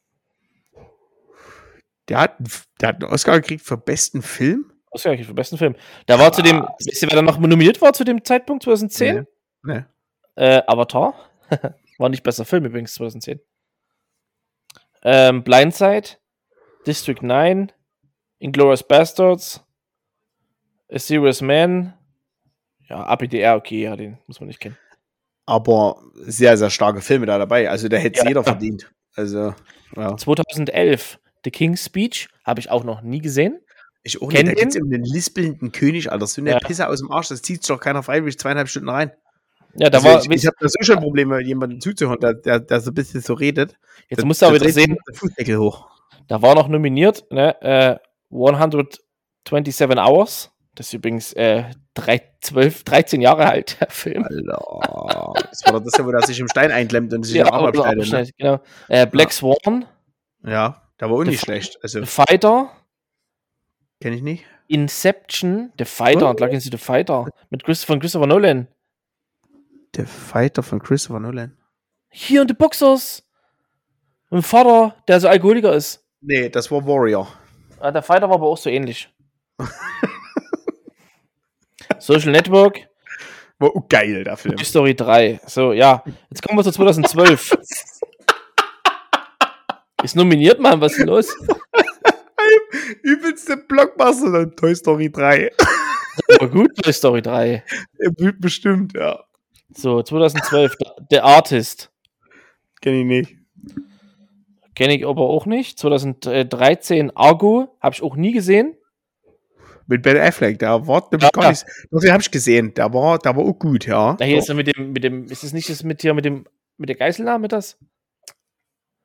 Der 2.09 2.19
hat, 2.19 2.35
der 2.81 2.89
hat 2.89 3.01
einen 3.01 3.11
Oscar 3.11 3.39
gekriegt 3.39 3.63
für 3.63 3.77
besten 3.77 4.21
Film? 4.21 4.71
Ist 4.91 5.05
ja 5.05 5.15
für 5.17 5.33
besten 5.33 5.57
Film. 5.57 5.75
Da 6.05 6.19
war 6.19 6.33
zu 6.33 6.41
dem, 6.41 6.67
wisst 6.85 7.01
ihr, 7.01 7.09
wer 7.09 7.15
da 7.15 7.21
noch 7.21 7.39
nominiert 7.39 7.81
war 7.81 7.93
zu 7.93 8.03
dem 8.03 8.23
Zeitpunkt 8.23 8.63
2010? 8.63 9.25
Nee. 9.63 9.73
Nee. 9.73 9.83
Äh, 10.35 10.61
Avatar. 10.67 11.13
war 11.97 12.09
nicht 12.09 12.23
besser 12.23 12.45
Film 12.45 12.65
übrigens 12.65 12.93
2010. 12.95 13.39
Ähm, 15.03 15.43
Blindside, 15.43 16.09
District 16.87 17.21
9, 17.21 17.71
Inglourious 18.39 18.87
Bastards, 18.87 19.61
A 20.91 20.99
Serious 20.99 21.41
Man. 21.41 21.93
Ja, 22.87 23.03
APDR, 23.05 23.55
okay, 23.55 23.83
ja, 23.83 23.95
den 23.95 24.17
muss 24.27 24.39
man 24.39 24.47
nicht 24.47 24.59
kennen. 24.59 24.77
Aber 25.45 26.01
sehr, 26.15 26.57
sehr 26.57 26.69
starke 26.69 27.01
Filme 27.01 27.25
da 27.25 27.37
dabei. 27.37 27.69
Also 27.69 27.87
da 27.89 27.97
hätte 27.97 28.17
es 28.19 28.23
Ja. 28.23 28.29
jeder 28.29 28.43
verdient. 28.43 28.91
Also, 29.15 29.53
ja. 29.95 30.15
2011, 30.15 31.19
The 31.43 31.51
King's 31.51 31.85
Speech, 31.85 32.29
habe 32.45 32.59
ich 32.59 32.69
auch 32.69 32.83
noch 32.83 33.01
nie 33.01 33.19
gesehen. 33.19 33.59
Ich 34.03 34.21
auch 34.21 34.29
Kennt 34.29 34.47
nicht. 34.47 34.57
Da 34.57 34.61
den? 34.61 34.69
geht's 34.69 34.81
um 34.81 34.89
den 34.89 35.03
lispelnden 35.03 35.71
König, 35.71 36.11
Alter. 36.11 36.27
So 36.27 36.41
eine 36.41 36.51
Ja. 36.51 36.59
Pisse 36.59 36.87
aus 36.87 36.99
dem 36.99 37.11
Arsch, 37.11 37.29
das 37.29 37.41
zieht 37.41 37.63
sich 37.63 37.67
doch 37.67 37.79
keiner 37.79 38.03
freiwillig 38.03 38.37
zweieinhalb 38.39 38.67
Stunden 38.69 38.89
rein. 38.89 39.11
Ja, 39.75 39.89
da 39.89 39.97
also 39.99 40.09
war, 40.09 40.19
ich 40.23 40.29
ich 40.29 40.45
habe 40.45 40.55
da 40.59 40.67
so 40.69 40.77
schon 40.81 40.97
Probleme, 40.99 41.41
jemandem 41.41 41.81
zuzuhören, 41.81 42.19
der, 42.19 42.33
der, 42.35 42.59
der 42.59 42.79
so 42.79 42.91
ein 42.91 42.93
bisschen 42.93 43.21
so 43.21 43.33
redet. 43.33 43.75
jetzt 44.09 44.21
Da- 44.21 44.25
musst 44.25 44.41
du 44.41 44.45
aber 44.47 44.55
wieder 44.55 44.69
sehen, 44.69 44.97
der 45.07 45.15
Fußdeckel 45.15 45.57
hoch. 45.57 45.87
Da 46.27 46.41
war 46.41 46.55
noch 46.55 46.67
nominiert, 46.67 47.25
ne, 47.31 47.59
äh, 47.61 47.97
127 48.31 49.97
Hours. 49.97 50.51
Das 50.75 50.87
ist 50.87 50.93
übrigens 50.93 51.33
äh, 51.33 51.65
drei, 51.93 52.21
12, 52.41 52.83
13 52.83 53.21
Jahre 53.21 53.47
alt, 53.47 53.79
der 53.79 53.89
Film. 53.89 54.23
Alter. 54.23 55.33
Das 55.49 55.63
war 55.65 55.73
doch 55.73 55.83
das, 55.83 56.03
wo 56.03 56.11
der 56.11 56.21
sich 56.21 56.39
im 56.39 56.47
Stein 56.47 56.71
einklemmt 56.71 57.13
und 57.13 57.23
sich 57.23 57.35
Ja, 57.35 57.43
den 57.45 57.53
Arm 57.53 57.65
oder 57.65 57.85
abschneidet. 57.85 58.29
Ne? 58.29 58.33
genau. 58.37 58.59
Äh, 58.89 59.05
Black 59.05 59.31
Swan, 59.31 59.85
Ja, 60.43 60.81
da 60.97 61.09
war 61.09 61.17
auch 61.17 61.23
nicht 61.23 61.41
schlecht. 61.41 61.77
Also, 61.83 61.99
The 61.99 62.05
Fighter, 62.07 62.71
kenne 64.01 64.15
ich 64.15 64.21
nicht. 64.23 64.45
Inception, 64.67 65.71
The 65.77 65.85
Fighter, 65.85 66.31
Oh. 66.31 66.35
Lucky 66.39 66.59
The 66.59 66.77
Fighter, 66.77 67.27
mit 67.51 67.63
Chris, 67.63 67.83
von 67.83 67.99
Christopher 67.99 68.25
Nolan. 68.27 68.67
Der 69.95 70.07
Fighter 70.07 70.63
von 70.63 70.79
Christopher 70.81 71.19
Nolan. 71.19 71.55
Hier 72.09 72.41
in 72.41 72.47
The 72.47 72.55
Boxers. 72.55 73.23
Ein 74.31 74.41
Vater, 74.41 74.95
der 75.07 75.19
so 75.19 75.27
Alkoholiker 75.27 75.73
ist. 75.73 76.03
Nee, 76.21 76.49
das 76.49 76.71
war 76.71 76.85
Warrior. 76.87 77.27
Ah, 77.79 77.91
der 77.91 78.01
Fighter 78.01 78.27
war 78.27 78.35
aber 78.35 78.47
auch 78.47 78.57
so 78.57 78.69
ähnlich. 78.69 79.13
Social 81.99 82.31
Network, 82.31 82.87
War 83.59 83.69
auch 83.75 83.87
geil, 83.87 84.23
der 84.23 84.35
Film. 84.35 84.55
Toy 84.55 84.65
Story 84.65 84.95
3. 84.95 85.41
So, 85.45 85.73
ja. 85.73 86.03
Jetzt 86.29 86.41
kommen 86.41 86.57
wir 86.57 86.63
zu 86.63 86.71
2012. 86.71 87.51
ist 90.03 90.15
nominiert, 90.15 90.59
Mann, 90.59 90.81
was 90.81 90.97
ist 90.97 91.05
los? 91.05 91.35
Übelste 93.03 93.57
Blockbuster, 93.57 94.53
Toy 94.55 94.75
Story 94.75 95.11
3. 95.11 95.51
Aber 96.39 96.49
gut, 96.49 96.75
Toy 96.81 96.91
Story 96.91 97.21
3. 97.21 97.63
Ja, 97.99 98.31
Bestimmt, 98.39 98.93
ja. 98.93 99.23
So, 99.75 100.01
2012, 100.03 100.75
The 101.09 101.19
Artist. 101.19 101.91
Kenne 102.81 102.99
ich 103.01 103.05
nicht. 103.05 103.37
Kenne 104.75 104.95
ich 104.95 105.05
aber 105.05 105.21
auch 105.21 105.45
nicht. 105.45 105.79
2013, 105.79 107.15
Argo. 107.15 107.75
Habe 107.79 107.95
ich 107.95 108.01
auch 108.03 108.15
nie 108.15 108.31
gesehen. 108.31 108.75
Mit 109.85 110.01
Ben 110.01 110.17
Affleck, 110.17 110.59
der 110.59 110.87
war 110.87 111.07
nämlich 111.11 111.23
Ja. 111.23 111.41
gar 111.41 111.49
nicht. 111.49 111.65
Doch, 111.91 111.99
den 111.99 112.11
habe 112.11 112.21
ich 112.21 112.31
gesehen. 112.31 112.73
Der 112.73 112.93
war, 112.93 113.19
der 113.19 113.35
war 113.35 113.43
auch 113.43 113.59
gut, 113.59 113.85
ja. 113.85 114.13
Da 114.13 114.25
hier 114.25 114.37
ist 114.37 114.49
er 114.49 114.55
mit 114.55 114.67
dem, 114.75 114.93
mit 114.93 115.03
dem, 115.03 115.25
ist 115.25 115.43
es 115.43 115.53
nicht 115.53 115.69
das 115.69 115.83
mit 115.83 116.01
hier, 116.01 116.13
mit 116.13 116.23
dem, 116.25 116.45
mit 116.77 116.89
der 116.89 116.95
Geiselnahme 116.95 117.47
das? 117.49 117.77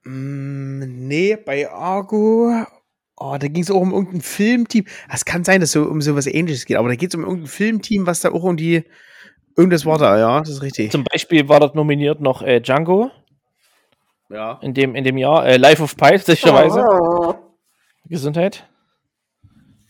Mm, 0.05 1.07
nee, 1.09 1.37
bei 1.37 1.69
Argo. 1.71 2.65
Oh, 3.17 3.37
da 3.39 3.49
ging 3.49 3.63
es 3.63 3.71
auch 3.71 3.81
um 3.81 3.93
irgendein 3.93 4.21
Filmteam. 4.21 4.85
Es 5.13 5.25
kann 5.25 5.43
sein, 5.45 5.61
dass 5.61 5.71
es 5.71 5.73
so 5.73 5.83
um 5.83 6.01
sowas 6.01 6.27
ähnliches 6.27 6.65
geht, 6.67 6.77
aber 6.77 6.89
da 6.89 6.95
geht 6.95 7.11
es 7.11 7.17
um 7.17 7.23
irgendein 7.25 7.49
Filmteam, 7.49 8.07
was 8.07 8.21
da 8.21 8.31
auch 8.31 8.45
um 8.45 8.57
die. 8.57 8.85
Irgendwas 9.59 9.85
war 9.85 9.99
da, 9.99 10.17
ja, 10.17 10.39
das 10.39 10.51
ist 10.51 10.63
richtig. 10.63 10.93
Zum 10.93 11.03
Beispiel 11.03 11.49
war 11.49 11.59
dort 11.59 11.75
nominiert 11.75 12.21
noch 12.21 12.43
äh, 12.43 12.61
Django 12.61 13.11
Ja. 14.31 14.59
in 14.63 14.73
dem, 14.73 14.95
in 14.95 15.03
dem 15.03 15.19
Jahr. 15.19 15.45
Äh, 15.47 15.57
Life 15.57 15.83
of 15.83 15.97
Pi, 15.97 16.17
sicherweise. 16.25 16.85
Gesundheit. 18.05 18.69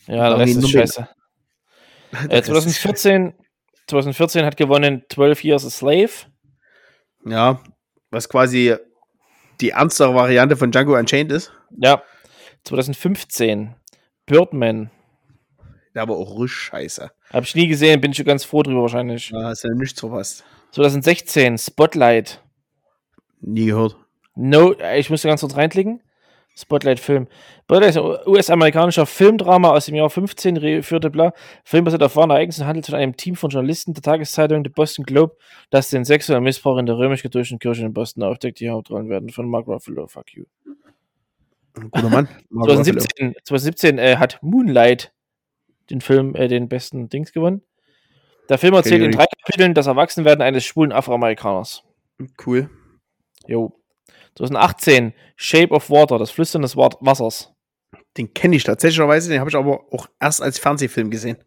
Ja, 0.07 0.31
der 0.31 0.39
Noch 0.39 0.45
nie 0.47 0.53
Rest 0.55 0.65
ist 0.65 0.71
scheiße. 0.71 1.09
Äh, 2.31 2.41
2014, 2.43 3.35
2014 3.89 4.47
hat 4.47 4.57
gewonnen 4.57 5.05
12 5.11 5.45
Years 5.45 5.67
a 5.67 5.71
Slave. 5.71 6.11
Ja, 7.27 7.61
was 8.11 8.29
quasi 8.31 8.75
die 9.61 9.71
ernstere 9.71 10.15
Variante 10.15 10.57
von 10.57 10.71
Django 10.73 10.97
Unchained 10.97 11.31
ist. 11.31 11.53
Ja. 11.77 12.03
2015 12.65 13.75
Birdman. 14.25 14.91
Der 15.95 16.03
aber 16.03 16.17
auch 16.17 16.41
richtig 16.41 16.59
scheiße. 16.59 17.11
Habe 17.33 17.47
ich 17.47 17.55
nie 17.55 17.69
gesehen, 17.69 18.01
bin 18.01 18.11
ich 18.11 18.17
schon 18.17 18.27
ganz 18.27 18.45
froh 18.45 18.63
drüber 18.63 18.83
wahrscheinlich. 18.83 19.31
Da 19.31 19.45
hast 19.45 19.65
du 19.65 19.69
ja 19.69 19.75
nichts 19.75 20.01
verpasst. 20.01 20.45
2016 20.73 21.59
Spotlight. 21.59 22.43
Nie 23.41 23.67
gehört. 23.67 23.97
No, 24.35 24.73
äh, 24.75 24.99
ich 24.99 25.11
musste 25.11 25.29
ganz 25.29 25.41
kurz 25.41 25.57
reinklicken. 25.57 26.01
Spotlight-Film. 26.59 27.29
Spotlight 27.65 27.91
ist 27.91 27.99
ein 27.99 28.17
US-amerikanischer 28.27 29.07
Filmdrama 29.07 29.71
aus 29.71 29.87
dem 29.87 29.95
Jahr 29.95 30.11
15, 30.11 30.57
geführte 30.57 31.09
bla. 31.09 31.33
Film 31.65 31.85
basiert 31.85 32.03
auf 32.03 32.17
wahren 32.17 32.31
Ereignissen 32.31 32.67
handelt 32.67 32.87
von 32.87 32.97
einem 32.97 33.17
Team 33.17 33.37
von 33.37 33.51
Journalisten 33.51 33.95
der 33.95 34.03
Tageszeitung 34.03 34.65
The 34.65 34.71
Boston 34.71 35.05
Globe, 35.05 35.37
das 35.71 35.91
den 35.91 36.05
sexuellen 36.05 36.43
Missbrauch 36.43 36.79
in 36.79 36.87
der 36.87 36.99
römisch-katholischen 36.99 37.61
Kirche 37.61 37.85
in 37.85 37.95
Boston 37.95 38.25
aufdeckt. 38.25 38.59
Die 38.59 38.71
Hauptrollen 38.71 39.09
werden 39.09 39.31
von 39.31 39.49
Mark 39.49 39.69
Ruffalo. 39.69 40.09
Fuck 40.09 40.35
you. 40.35 40.45
Guter 41.75 42.11
Mann. 42.11 42.29
Mark 42.51 42.69
Ruffalo. 42.71 42.83
2017, 42.85 43.35
2017 43.45 43.99
äh, 43.99 44.17
hat 44.17 44.39
Moonlight 44.43 45.13
den 45.91 46.01
Film, 46.01 46.35
äh, 46.35 46.49
den 46.49 46.69
besten 46.69 47.09
Dings 47.09 47.33
gewonnen. 47.33 47.63
Der 48.49 48.59
Film 48.59 48.75
erzählt 48.75 49.01
ich 49.01 49.07
in 49.07 49.13
drei 49.13 49.27
Kapiteln 49.27 49.75
das 49.75 49.87
Erwachsenwerden 49.87 50.43
eines 50.43 50.65
schwulen 50.65 50.93
Afroamerikaners. 50.93 51.83
Cool. 52.45 52.71
Jo. 53.47 53.75
2018, 54.37 55.13
Shape 55.37 55.71
of 55.75 55.91
Water, 55.91 56.19
das 56.19 56.31
Flüstern 56.31 56.63
des 56.63 56.77
Wa- 56.77 56.97
Wassers. 57.01 57.53
Den 58.17 58.33
kenne 58.35 58.57
ich 58.57 58.65
tatsächlicherweise, 58.65 59.29
den 59.31 59.41
habe 59.41 59.51
ich 59.51 59.57
aber 59.57 59.81
auch 59.93 60.09
erst 60.21 60.43
als 60.43 60.59
Fernsehfilm 60.59 61.11
gesehen. 61.11 61.39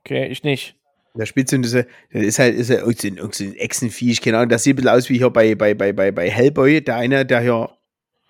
Okay, 0.00 0.26
ich 0.26 0.42
nicht. 0.42 0.76
Der 1.14 1.26
spielt 1.26 1.48
so 1.48 1.56
diese, 1.56 1.86
der 2.12 2.22
ist 2.22 2.38
halt, 2.38 2.54
ist 2.54 2.68
ja 2.70 2.76
irgendein, 2.78 3.16
irgendein 3.16 3.54
Echsenviech, 3.54 4.20
keine 4.20 4.36
Ahnung. 4.38 4.50
Das 4.50 4.64
sieht 4.64 4.74
ein 4.74 4.76
bisschen 4.76 4.90
aus 4.90 5.08
wie 5.08 5.18
hier 5.18 5.30
bei, 5.30 5.54
bei, 5.54 5.74
bei, 5.74 5.92
bei, 5.92 6.10
bei 6.12 6.30
Hellboy, 6.30 6.82
der 6.82 6.96
eine, 6.96 7.24
der 7.24 7.40
hier 7.40 7.70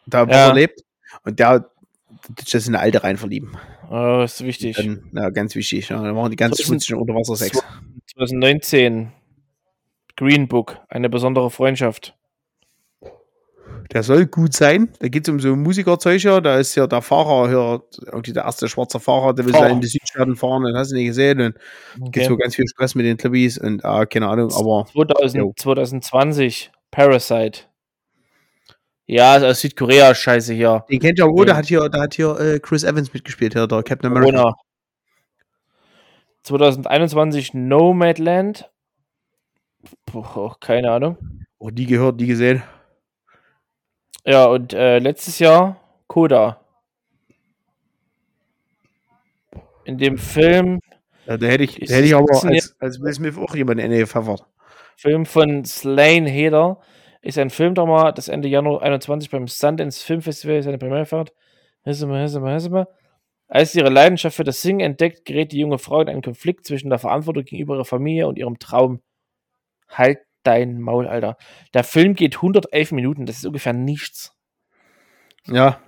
da 0.07 0.25
Ja. 0.25 0.53
Lebt. 0.53 0.83
Und 1.25 1.39
der, 1.41 1.69
das 2.37 2.55
ist 2.55 2.69
eine 2.69 2.79
alte 2.79 3.03
rein 3.03 3.17
verlieben. 3.17 3.57
Oh, 3.91 4.23
ist 4.25 4.45
wichtig. 4.45 4.77
Dann, 4.77 5.11
ja, 5.15 5.31
ganz 5.31 5.55
wichtig. 5.55 5.89
Ja, 5.89 6.03
dann 6.03 6.15
machen 6.15 6.31
die 6.31 6.37
ganz 6.37 6.61
schmutzigen 6.63 7.01
Unterwassersex. 7.01 7.63
2019, 8.13 9.13
Green 10.17 10.49
Book, 10.49 10.79
eine 10.89 11.09
besondere 11.09 11.51
Freundschaft. 11.51 12.15
Der 13.93 14.03
soll 14.03 14.27
gut 14.27 14.53
sein. 14.53 14.89
Da 14.99 15.09
geht 15.09 15.29
es 15.29 15.33
um 15.33 15.39
so 15.39 15.53
ein 15.53 15.63
Musikerzeug 15.63 16.21
hier. 16.21 16.41
Da 16.41 16.59
ist 16.59 16.75
ja 16.75 16.87
der 16.89 17.03
Fahrer 17.03 17.49
hier, 17.49 17.83
irgendwie 18.07 18.33
der 18.33 18.45
erste 18.45 18.69
schwarze 18.69 18.99
Fahrer, 18.99 19.33
der 19.33 19.45
will 19.45 19.53
Fahrer. 19.53 19.71
in 19.71 19.81
die 19.81 19.87
Südstaaten 19.87 20.35
fahren. 20.35 20.65
Den 20.65 20.77
hast 20.77 20.91
du 20.91 20.97
nicht 20.97 21.07
gesehen. 21.07 21.41
Und 21.41 21.55
gibt 21.97 22.09
Okay. 22.19 22.25
so 22.27 22.37
ganz 22.37 22.57
viel 22.57 22.67
Stress 22.67 22.95
mit 22.97 23.07
den 23.07 23.17
Clubbies 23.17 23.59
und 23.59 23.85
ah, 23.85 24.05
keine 24.07 24.29
Ahnung, 24.29 24.51
aber 24.53 24.87
2000, 24.93 25.35
Jo. 25.45 25.53
2020, 25.57 26.73
Parasite. 26.91 27.61
Ja, 29.07 29.33
also 29.33 29.47
aus 29.47 29.61
Südkorea, 29.61 30.15
scheiße 30.15 30.53
hier. 30.55 30.85
den 30.91 30.99
kennt 31.01 31.19
ihr 31.19 31.27
auch, 31.27 31.39
Ja. 31.39 31.45
da 31.45 31.57
hat 31.57 31.67
hier, 31.67 31.89
da 31.89 32.03
hat 32.03 32.15
hier 32.15 32.39
äh, 32.41 32.59
Chris 32.59 32.83
Evans 32.83 33.13
mitgespielt, 33.15 33.53
hier, 33.55 33.67
der 33.67 33.83
Captain 33.83 34.11
America. 34.11 34.33
Corona. 34.43 34.57
2021 36.43 37.55
Nomadland. 37.55 38.71
Puh, 40.07 40.51
keine 40.61 40.91
Ahnung. 40.91 41.17
Oh, 41.59 41.71
die 41.71 41.87
gehört, 41.87 42.21
die 42.21 42.27
gesehen. 42.27 42.63
Ja, 44.25 44.47
und 44.47 44.73
äh, 44.73 44.99
letztes 44.99 45.39
Jahr 45.39 45.81
Koda. 46.09 46.61
In 49.85 49.99
dem 49.99 50.19
Film, 50.19 50.81
Ja, 51.27 51.37
da 51.37 51.47
hätte 51.47 51.63
ich, 51.65 51.77
da 51.79 51.95
hätte 51.95 52.07
ich 52.07 52.15
aber 52.15 52.27
als, 52.45 52.75
als 52.81 53.01
Will 53.01 53.13
Smith 53.13 53.37
auch 53.39 53.55
jemanden 53.55 53.85
in 53.85 53.99
gepfeffert. 53.99 54.45
Film 54.97 55.27
von 55.27 55.65
Slane 55.65 56.29
Heder, 56.29 56.81
ist 57.27 57.39
ein 57.39 57.51
Filmdrama, 57.51 58.13
das 58.13 58.29
Ende 58.29 58.49
Januar 58.49 58.83
21 58.83 59.31
beim 59.31 59.49
Sundance 59.49 60.05
Film 60.05 60.23
Festival 60.23 60.63
seine 60.63 60.79
Premiere 60.79 61.07
feiert. 61.07 61.33
Als 63.49 63.73
sie 63.73 63.79
ihre 63.79 63.91
Leidenschaft 63.91 64.37
für 64.37 64.45
das 64.45 64.63
Singen 64.63 64.81
entdeckt, 64.81 65.25
gerät 65.25 65.53
die 65.53 65.59
junge 65.59 65.79
Frau 65.79 66.01
in 66.01 66.09
einen 66.09 66.23
Konflikt 66.23 66.67
zwischen 66.67 66.89
der 66.89 66.99
Verantwortung 66.99 67.45
gegenüber 67.45 67.75
ihrer 67.75 67.85
Familie 67.85 68.29
und 68.29 68.39
ihrem 68.39 68.59
Traum. 68.59 69.03
Halt 69.89 70.19
dein 70.45 70.81
Maul, 70.81 71.09
Alter. 71.09 71.37
Der 71.75 71.83
Film 71.83 72.15
geht 72.15 72.37
111 72.37 72.93
Minuten, 72.93 73.27
das 73.27 73.39
ist 73.39 73.47
ungefähr 73.47 73.73
nichts. 73.73 74.33
Ja. 75.47 75.81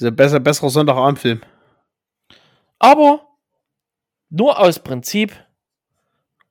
Ein 0.00 0.16
besser, 0.16 0.40
besserer 0.40 0.70
Sonntagabendfilm. 0.70 1.40
Aber 2.78 3.26
nur 4.30 4.58
aus 4.58 4.78
Prinzip 4.78 5.32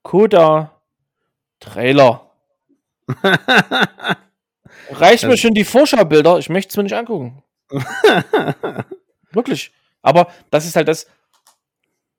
Koda 0.03 0.81
Trailer. 1.59 2.28
Reicht 4.91 5.23
mir 5.23 5.31
Das- 5.31 5.39
schon 5.39 5.53
die 5.53 5.63
Vorschaubilder, 5.65 6.37
ich 6.39 6.49
möchte 6.49 6.69
es 6.71 6.77
mir 6.77 6.83
nicht 6.83 6.95
angucken. 6.95 7.43
Wirklich. 9.31 9.71
Aber 10.01 10.31
das 10.49 10.65
ist 10.65 10.75
halt 10.75 10.87
das. 10.87 11.07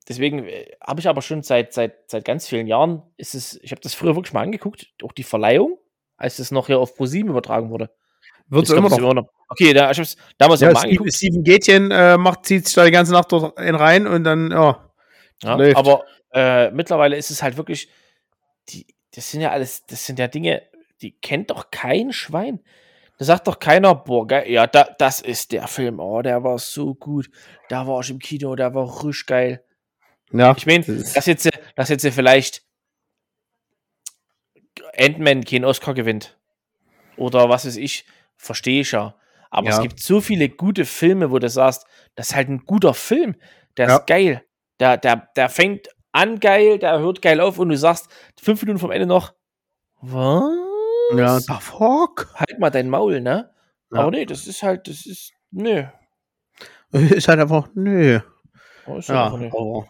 Deswegen 0.08 0.46
äh, 0.46 0.66
habe 0.84 1.00
ich 1.00 1.08
aber 1.08 1.22
schon 1.22 1.42
seit, 1.42 1.72
seit, 1.72 2.10
seit 2.10 2.24
ganz 2.24 2.46
vielen 2.48 2.66
Jahren, 2.66 3.02
ist 3.16 3.34
es, 3.34 3.58
ich 3.62 3.70
habe 3.70 3.80
das 3.80 3.94
früher 3.94 4.16
wirklich 4.16 4.32
mal 4.32 4.42
angeguckt, 4.42 4.88
auch 5.02 5.12
die 5.12 5.22
Verleihung, 5.22 5.78
als 6.16 6.38
es 6.40 6.50
noch 6.50 6.66
hier 6.66 6.78
auf 6.80 6.96
ProSieben 6.96 7.30
übertragen 7.30 7.70
wurde. 7.70 7.90
Wird 8.48 8.66
glaub, 8.66 8.78
immer 8.78 8.88
das 8.88 8.98
noch. 8.98 9.28
Okay, 9.48 9.72
da, 9.72 9.90
ich 9.90 9.98
habe 9.98 10.02
es 10.02 10.16
damals 10.36 10.60
Ja, 10.60 10.72
mal 10.72 10.82
angeguckt. 10.82 11.14
Steven 11.14 11.44
Gätchen 11.44 11.90
äh, 11.92 12.16
macht, 12.16 12.44
zieht 12.46 12.66
sich 12.66 12.74
da 12.74 12.84
die 12.84 12.90
ganze 12.90 13.12
Nacht 13.12 13.30
dort 13.30 13.58
in 13.60 13.74
rein 13.76 14.06
und 14.08 14.24
dann, 14.24 14.50
ja. 14.50 14.90
Ja, 15.42 15.54
läuft. 15.54 15.76
aber 15.76 16.04
äh, 16.32 16.70
mittlerweile 16.72 17.16
ist 17.16 17.30
es 17.30 17.42
halt 17.42 17.56
wirklich, 17.56 17.88
die, 18.68 18.86
das 19.14 19.30
sind 19.30 19.40
ja 19.40 19.50
alles, 19.50 19.86
das 19.86 20.04
sind 20.04 20.18
ja 20.18 20.26
Dinge, 20.26 20.62
die 21.02 21.12
kennt 21.12 21.50
doch 21.50 21.70
kein 21.70 22.12
Schwein. 22.12 22.60
Da 23.18 23.24
sagt 23.26 23.46
doch 23.48 23.58
keiner, 23.58 23.94
boah, 23.94 24.26
geil, 24.26 24.50
ja, 24.50 24.66
da, 24.66 24.84
das 24.98 25.20
ist 25.20 25.52
der 25.52 25.68
Film, 25.68 26.00
oh, 26.00 26.22
der 26.22 26.42
war 26.42 26.58
so 26.58 26.94
gut. 26.94 27.30
Da 27.68 27.86
war 27.86 28.00
ich 28.00 28.10
im 28.10 28.18
Kino, 28.18 28.54
der 28.56 28.74
war 28.74 29.04
richtig 29.04 29.26
geil. 29.26 29.64
Ja, 30.32 30.54
Ich 30.56 30.64
meine, 30.66 30.84
das 30.84 31.12
dass 31.12 31.26
jetzt, 31.26 31.48
dass 31.76 31.88
jetzt 31.88 32.06
vielleicht 32.08 32.62
Ant-Man 34.96 35.44
keinen 35.44 35.64
Oscar 35.64 35.94
gewinnt. 35.94 36.38
Oder 37.16 37.48
was 37.48 37.66
weiß 37.66 37.76
ich, 37.76 38.06
verstehe 38.36 38.80
ich 38.82 38.92
ja. 38.92 39.14
Aber 39.50 39.68
Ja. 39.68 39.76
es 39.76 39.82
gibt 39.82 40.00
so 40.00 40.20
viele 40.20 40.48
gute 40.48 40.84
Filme, 40.84 41.30
wo 41.30 41.38
du 41.38 41.48
sagst, 41.48 41.84
das 42.14 42.28
ist 42.30 42.36
halt 42.36 42.48
ein 42.48 42.64
guter 42.64 42.94
Film. 42.94 43.34
Der 43.76 43.88
Ja. 43.88 43.96
ist 43.96 44.06
geil. 44.06 44.44
Der, 44.78 44.96
der, 44.96 45.28
der 45.36 45.48
fängt 45.48 45.88
an 46.12 46.40
geil, 46.40 46.78
der 46.78 46.98
hört 47.00 47.20
geil 47.20 47.40
auf 47.40 47.58
und 47.58 47.68
du 47.68 47.76
sagst 47.76 48.08
fünf 48.40 48.62
Minuten 48.62 48.78
vom 48.78 48.90
Ende 48.90 49.06
noch, 49.06 49.34
was? 50.00 50.69
Ja, 51.16 51.40
the 51.40 51.54
fuck? 51.60 52.28
Halt 52.34 52.58
mal 52.58 52.70
dein 52.70 52.88
Maul, 52.90 53.20
ne? 53.20 53.50
Ja. 53.92 54.00
Aber 54.00 54.10
nee, 54.10 54.24
das 54.26 54.46
ist 54.46 54.62
halt, 54.62 54.88
das 54.88 55.06
ist, 55.06 55.32
nö. 55.50 55.84
Ist 56.92 57.28
halt 57.28 57.38
einfach, 57.40 57.68
nö. 57.74 58.18
Oh, 58.86 58.96
ist 58.98 59.08
Ja, 59.08 59.26
einfach 59.26 59.38
nö. 59.38 59.46
aber. 59.48 59.86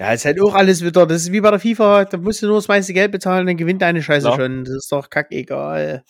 Ja, 0.00 0.12
ist 0.12 0.24
halt 0.24 0.40
auch 0.40 0.54
alles 0.54 0.82
wieder. 0.84 1.06
Das 1.06 1.22
ist 1.22 1.32
wie 1.32 1.40
bei 1.40 1.50
der 1.50 1.58
FIFA, 1.58 2.04
da 2.04 2.18
musst 2.18 2.40
du 2.42 2.46
nur 2.46 2.56
das 2.56 2.68
meiste 2.68 2.92
Geld 2.92 3.10
bezahlen, 3.10 3.46
dann 3.46 3.56
gewinnt 3.56 3.82
deine 3.82 4.00
Scheiße 4.02 4.28
Ja. 4.28 4.34
schon. 4.36 4.64
Das 4.64 4.74
ist 4.74 4.92
doch 4.92 5.10
kackegal. 5.10 6.04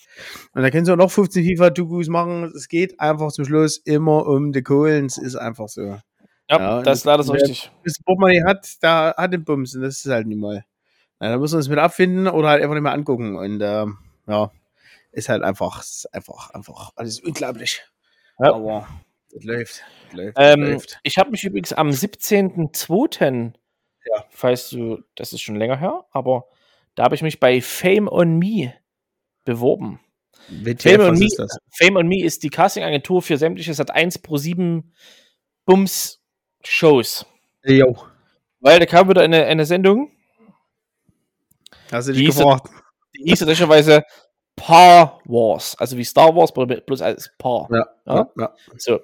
Und 0.53 0.61
da 0.61 0.69
kannst 0.69 0.87
du 0.89 0.93
auch 0.93 0.97
noch 0.97 1.09
15 1.11 1.43
FIFA-Tugus 1.43 2.07
machen. 2.07 2.51
Es 2.55 2.67
geht 2.67 2.99
einfach 2.99 3.31
zum 3.31 3.45
Schluss 3.45 3.77
immer 3.77 4.27
um 4.27 4.51
die 4.51 4.61
Kohlen. 4.63 5.05
Es 5.07 5.17
ist 5.17 5.35
einfach 5.35 5.69
so. 5.69 5.81
Ja, 5.81 5.99
Ja, 6.59 6.81
das 6.83 6.99
ist 6.99 7.05
leider 7.05 7.23
so 7.23 7.33
richtig. 7.33 7.71
Das 7.83 7.95
Portemonnaie 8.03 8.43
hat, 8.45 8.67
da 8.81 9.13
hat 9.17 9.33
den 9.33 9.43
Bums. 9.43 9.75
Und 9.75 9.81
das 9.81 9.97
ist 10.05 10.11
halt 10.11 10.27
nicht 10.27 10.39
mal. 10.39 10.63
Ja, 11.19 11.29
da 11.29 11.37
muss 11.39 11.51
man 11.51 11.57
uns 11.57 11.69
mit 11.69 11.79
abfinden 11.79 12.27
oder 12.27 12.49
halt 12.49 12.61
einfach 12.61 12.75
nicht 12.75 12.83
mehr 12.83 12.93
angucken. 12.93 13.35
Und 13.37 13.59
ähm, 13.63 13.97
ja, 14.29 14.51
ist 15.11 15.29
halt 15.29 15.43
einfach, 15.43 15.81
ist 15.81 16.05
einfach, 16.13 16.51
einfach 16.51 16.91
alles 16.95 17.19
unglaublich. 17.19 17.81
Ja. 18.39 18.53
Aber 18.53 18.87
das 19.31 19.43
läuft. 19.43 19.83
Das 20.05 20.13
läuft. 20.13 20.37
Das 20.37 20.53
Ähm, 20.53 20.61
läuft. 20.61 20.99
ich 21.03 21.17
habe 21.17 21.31
mich 21.31 21.43
übrigens 21.43 21.73
am 21.73 21.89
17.02., 21.89 23.53
Ja. 24.05 24.25
falls 24.29 24.69
du, 24.69 25.01
das 25.15 25.33
ist 25.33 25.41
schon 25.41 25.55
länger 25.57 25.77
her, 25.79 26.05
aber 26.11 26.45
da 26.95 27.03
habe 27.03 27.15
ich 27.15 27.21
mich 27.21 27.39
bei 27.39 27.61
Fame 27.61 28.07
on 28.07 28.37
Me 28.37 28.73
beworben. 29.45 29.99
WTF, 30.49 30.93
Fame 30.95 31.01
on, 31.09 31.17
Me, 31.19 31.25
ist 31.25 31.37
das? 31.39 31.57
Fame 31.71 31.97
on 31.97 32.07
Me 32.07 32.23
ist 32.23 32.43
die 32.43 32.49
Castingagentur 32.49 33.21
für 33.21 33.37
sämtliche 33.37 33.73
Sat 33.73 33.91
1 33.91 34.19
Pro 34.19 34.37
7 34.37 34.93
Bums 35.65 36.21
Shows. 36.63 37.25
Jo. 37.63 37.95
Weil 38.59 38.79
da 38.79 38.85
kam 38.85 39.09
wieder 39.09 39.21
eine, 39.21 39.45
eine 39.45 39.65
Sendung, 39.65 40.11
Hast 41.91 42.07
du 42.09 42.13
Die 42.13 42.25
dich 42.25 42.35
gefragt? 42.35 42.69
Die 43.23 43.29
hieß 43.29 43.39
tatsächlich 43.39 44.03
Paar 44.55 45.21
Wars, 45.25 45.75
also 45.79 45.95
wie 45.97 46.03
Star 46.03 46.35
Wars, 46.35 46.51
bloß 46.53 47.01
als 47.01 47.31
Paar. 47.37 47.67
Ja. 47.71 47.87
Ja? 48.05 48.15
ja. 48.15 48.27
ja. 48.37 48.53
So. 48.77 48.99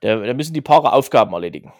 Da, 0.00 0.16
da 0.16 0.34
müssen 0.34 0.52
die 0.52 0.60
Paare 0.60 0.92
Aufgaben 0.92 1.32
erledigen. 1.32 1.72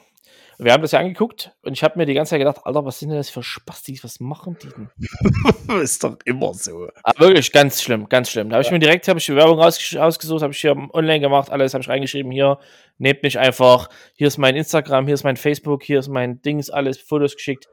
Und 0.59 0.65
wir 0.65 0.73
haben 0.73 0.83
das 0.83 0.91
ja 0.91 0.99
angeguckt 0.99 1.53
und 1.63 1.75
ich 1.75 1.85
habe 1.85 1.97
mir 1.97 2.05
die 2.05 2.15
ganze 2.15 2.31
Zeit 2.31 2.41
gedacht, 2.41 2.59
Alter, 2.65 2.85
was 2.85 2.99
sind 2.99 3.11
denn 3.11 3.19
das 3.19 3.31
für 3.31 3.45
Spastis? 3.45 4.03
Was 4.03 4.19
machen 4.19 4.57
die 4.61 4.69
denn? 4.69 5.79
ist 5.81 6.03
doch 6.03 6.17
immer 6.25 6.53
so. 6.53 6.89
Aber 7.05 7.27
wirklich 7.27 7.53
ganz 7.53 7.81
schlimm, 7.81 8.09
ganz 8.09 8.31
schlimm. 8.31 8.49
Da 8.49 8.57
habe 8.57 8.65
ich 8.65 8.71
mir 8.73 8.81
direkt 8.81 9.07
hab 9.07 9.17
ich 9.19 9.27
die 9.27 9.37
Werbung 9.37 9.61
raus, 9.61 9.95
ausgesucht, 9.97 10.43
habe 10.43 10.53
ich 10.53 10.61
hier 10.61 10.77
online 10.93 11.21
gemacht, 11.21 11.51
alles 11.51 11.75
habe 11.75 11.83
ich 11.83 11.89
reingeschrieben. 11.89 12.33
Hier, 12.33 12.59
nehmt 12.97 13.23
mich 13.23 13.39
einfach. 13.39 13.89
Hier 14.15 14.27
ist 14.27 14.39
mein 14.39 14.57
Instagram, 14.57 15.05
hier 15.05 15.15
ist 15.15 15.23
mein 15.23 15.37
Facebook, 15.37 15.85
hier 15.85 16.01
ist 16.01 16.09
mein 16.09 16.43
Dings, 16.43 16.71
alles 16.71 16.99
Fotos 16.99 17.37
geschickt. 17.37 17.69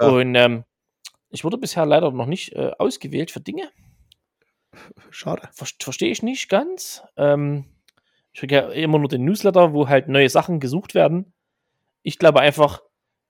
Ja. 0.00 0.08
Und 0.08 0.34
ähm, 0.34 0.64
ich 1.34 1.44
wurde 1.44 1.58
bisher 1.58 1.84
leider 1.84 2.10
noch 2.12 2.26
nicht 2.26 2.52
äh, 2.52 2.70
ausgewählt 2.78 3.30
für 3.30 3.40
Dinge. 3.40 3.70
Schade. 5.10 5.48
Ver 5.52 5.66
Verstehe 5.80 6.10
ich 6.10 6.22
nicht 6.22 6.48
ganz. 6.48 7.02
Ähm, 7.16 7.64
ich 8.32 8.40
kriege 8.40 8.54
ja 8.54 8.68
immer 8.70 8.98
nur 8.98 9.08
den 9.08 9.24
Newsletter, 9.24 9.72
wo 9.72 9.88
halt 9.88 10.08
neue 10.08 10.28
Sachen 10.28 10.60
gesucht 10.60 10.94
werden. 10.94 11.32
Ich 12.02 12.18
glaube 12.18 12.40
einfach, 12.40 12.82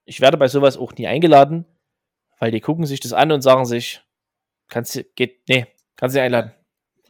ich 0.04 0.20
werde 0.20 0.36
bei 0.36 0.48
sowas 0.48 0.76
auch 0.76 0.92
nie 0.94 1.06
eingeladen, 1.06 1.66
weil 2.38 2.50
die 2.50 2.60
gucken 2.60 2.86
sich 2.86 3.00
das 3.00 3.12
an 3.12 3.32
und 3.32 3.42
sagen 3.42 3.64
sich, 3.66 4.02
kannst 4.68 4.94
du, 4.96 5.04
geht, 5.04 5.48
nee, 5.48 5.66
kannst 5.96 6.14
du 6.14 6.18
nicht 6.18 6.26
einladen. 6.26 6.52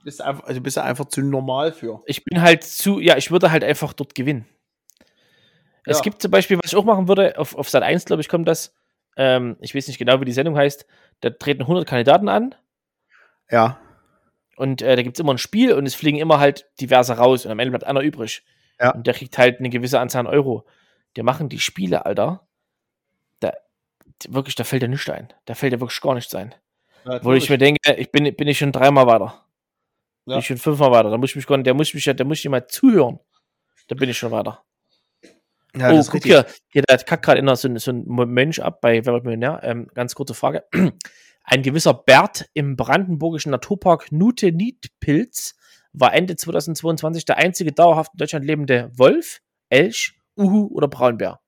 Bist 0.03 0.21
du 0.21 0.25
einfach, 0.25 0.45
also 0.45 0.61
bist 0.61 0.77
du 0.77 0.83
einfach 0.83 1.07
zu 1.07 1.23
normal 1.23 1.73
für. 1.73 2.03
Ich 2.07 2.25
bin 2.25 2.43
halt 2.43 2.65
zu, 2.65 3.01
ja, 3.01 3.17
ich 3.17 3.31
würde 3.31 3.51
halt 3.51 3.65
einfach 3.65 3.93
dort 3.93 4.15
gewinnen. 4.15 4.47
Es 5.87 5.99
Ja. 5.99 6.03
gibt 6.03 6.21
zum 6.21 6.31
Beispiel, 6.31 6.59
was 6.59 6.73
ich 6.73 6.77
auch 6.77 6.85
machen 6.85 7.09
würde, 7.09 7.39
auf, 7.39 7.55
auf 7.57 7.69
Sat 7.71 7.83
1, 7.83 8.05
glaube 8.05 8.21
ich, 8.21 8.29
kommt 8.29 8.49
das, 8.49 8.75
ähm, 9.17 9.57
ich 9.61 9.75
weiß 9.75 9.89
nicht 9.89 9.99
genau, 9.99 10.21
wie 10.21 10.25
die 10.25 10.33
Sendung 10.33 10.57
heißt, 10.57 10.87
da 11.21 11.31
treten 11.31 11.63
100 11.63 11.87
Kandidaten 11.87 12.29
an 12.29 12.55
Ja. 13.51 13.79
Und 14.57 14.83
äh, 14.83 14.95
da 14.97 15.03
gibt 15.03 15.17
es 15.17 15.21
immer 15.21 15.35
ein 15.35 15.39
Spiel 15.39 15.73
und 15.73 15.85
es 15.87 15.95
fliegen 15.97 16.19
immer 16.19 16.39
halt 16.39 16.69
diverse 16.81 17.17
raus 17.17 17.45
und 17.45 17.51
am 17.53 17.59
Ende 17.59 17.71
bleibt 17.73 17.85
einer 17.85 18.01
übrig. 18.01 18.45
Ja. 18.81 18.93
Und 18.95 19.07
der 19.07 19.15
kriegt 19.15 19.37
halt 19.39 19.59
eine 19.59 19.69
gewisse 19.71 19.99
Anzahl 20.01 20.21
an 20.21 20.27
Euro. 20.33 20.65
Der 21.17 21.25
machen 21.25 21.49
die 21.49 21.59
Spiele, 21.61 22.07
Alter. 22.07 22.47
Da, 23.41 23.53
die- 24.23 24.33
wirklich, 24.35 24.55
da 24.55 24.65
fällt 24.65 24.83
dir 24.83 24.89
nichts 24.89 25.09
ein. 25.11 25.33
Da 25.45 25.55
fällt 25.55 25.73
dir 25.73 25.81
wirklich 25.81 26.01
gar 26.01 26.15
nichts 26.15 26.35
ein. 26.35 26.55
Wo 27.23 27.33
ich 27.35 27.51
mir 27.51 27.59
denke, 27.59 27.95
ich 27.97 28.11
bin, 28.13 28.35
bin 28.35 28.49
ich 28.49 28.59
schon 28.59 28.73
dreimal 28.73 29.07
weiter. 29.07 29.45
Ja. 30.27 30.35
Bin 30.35 30.39
ich 30.39 30.47
schon 30.47 30.57
fünfmal 30.59 30.91
weiter. 30.93 31.11
Da 31.11 31.19
muss 31.19 31.31
ich 31.31 31.37
mich 31.37 31.47
gar 31.47 31.57
nicht, 31.57 31.67
der 31.67 31.75
muss 31.75 31.93
mich 31.93 32.05
ja, 32.05 32.15
der 32.15 32.25
muss 32.27 32.43
jemand 32.43 32.71
zuhören. 32.71 33.19
Da 33.89 33.95
bin 33.95 34.09
ich 34.09 34.17
schon 34.17 34.31
weiter. 34.31 34.63
Ja, 35.77 35.91
oh, 35.93 35.99
ist 35.99 36.11
guck 36.11 36.23
hier, 36.23 36.47
hier, 36.69 36.83
da 36.87 36.97
kackt 36.97 37.25
gerade 37.25 37.57
so, 37.57 37.69
ein- 37.69 37.79
so 37.79 37.91
ein 37.91 38.05
Mönch 38.07 38.63
ab 38.63 38.81
bei 38.81 39.05
Wer 39.05 39.13
wird 39.13 39.25
Millionär. 39.25 39.61
Ähm, 39.63 39.89
ganz 39.95 40.15
kurze 40.15 40.35
Frage. 40.35 40.65
Ein 41.47 41.63
gewisser 41.63 41.93
Bert 41.93 42.49
im 42.55 42.75
brandenburgischen 42.75 43.51
Naturpark 43.51 44.11
Nute-Niedpilz 44.11 45.57
war 45.93 46.15
Ende 46.15 46.37
2022 46.37 47.27
der 47.27 47.37
einzige 47.37 47.71
dauerhaft 47.73 48.13
in 48.15 48.19
Deutschland 48.19 48.47
lebende 48.47 48.91
Wolf, 48.97 49.41
Elch, 49.69 50.15
Uhu 50.39 50.69
oder 50.73 50.89
Braunbär. 50.89 51.41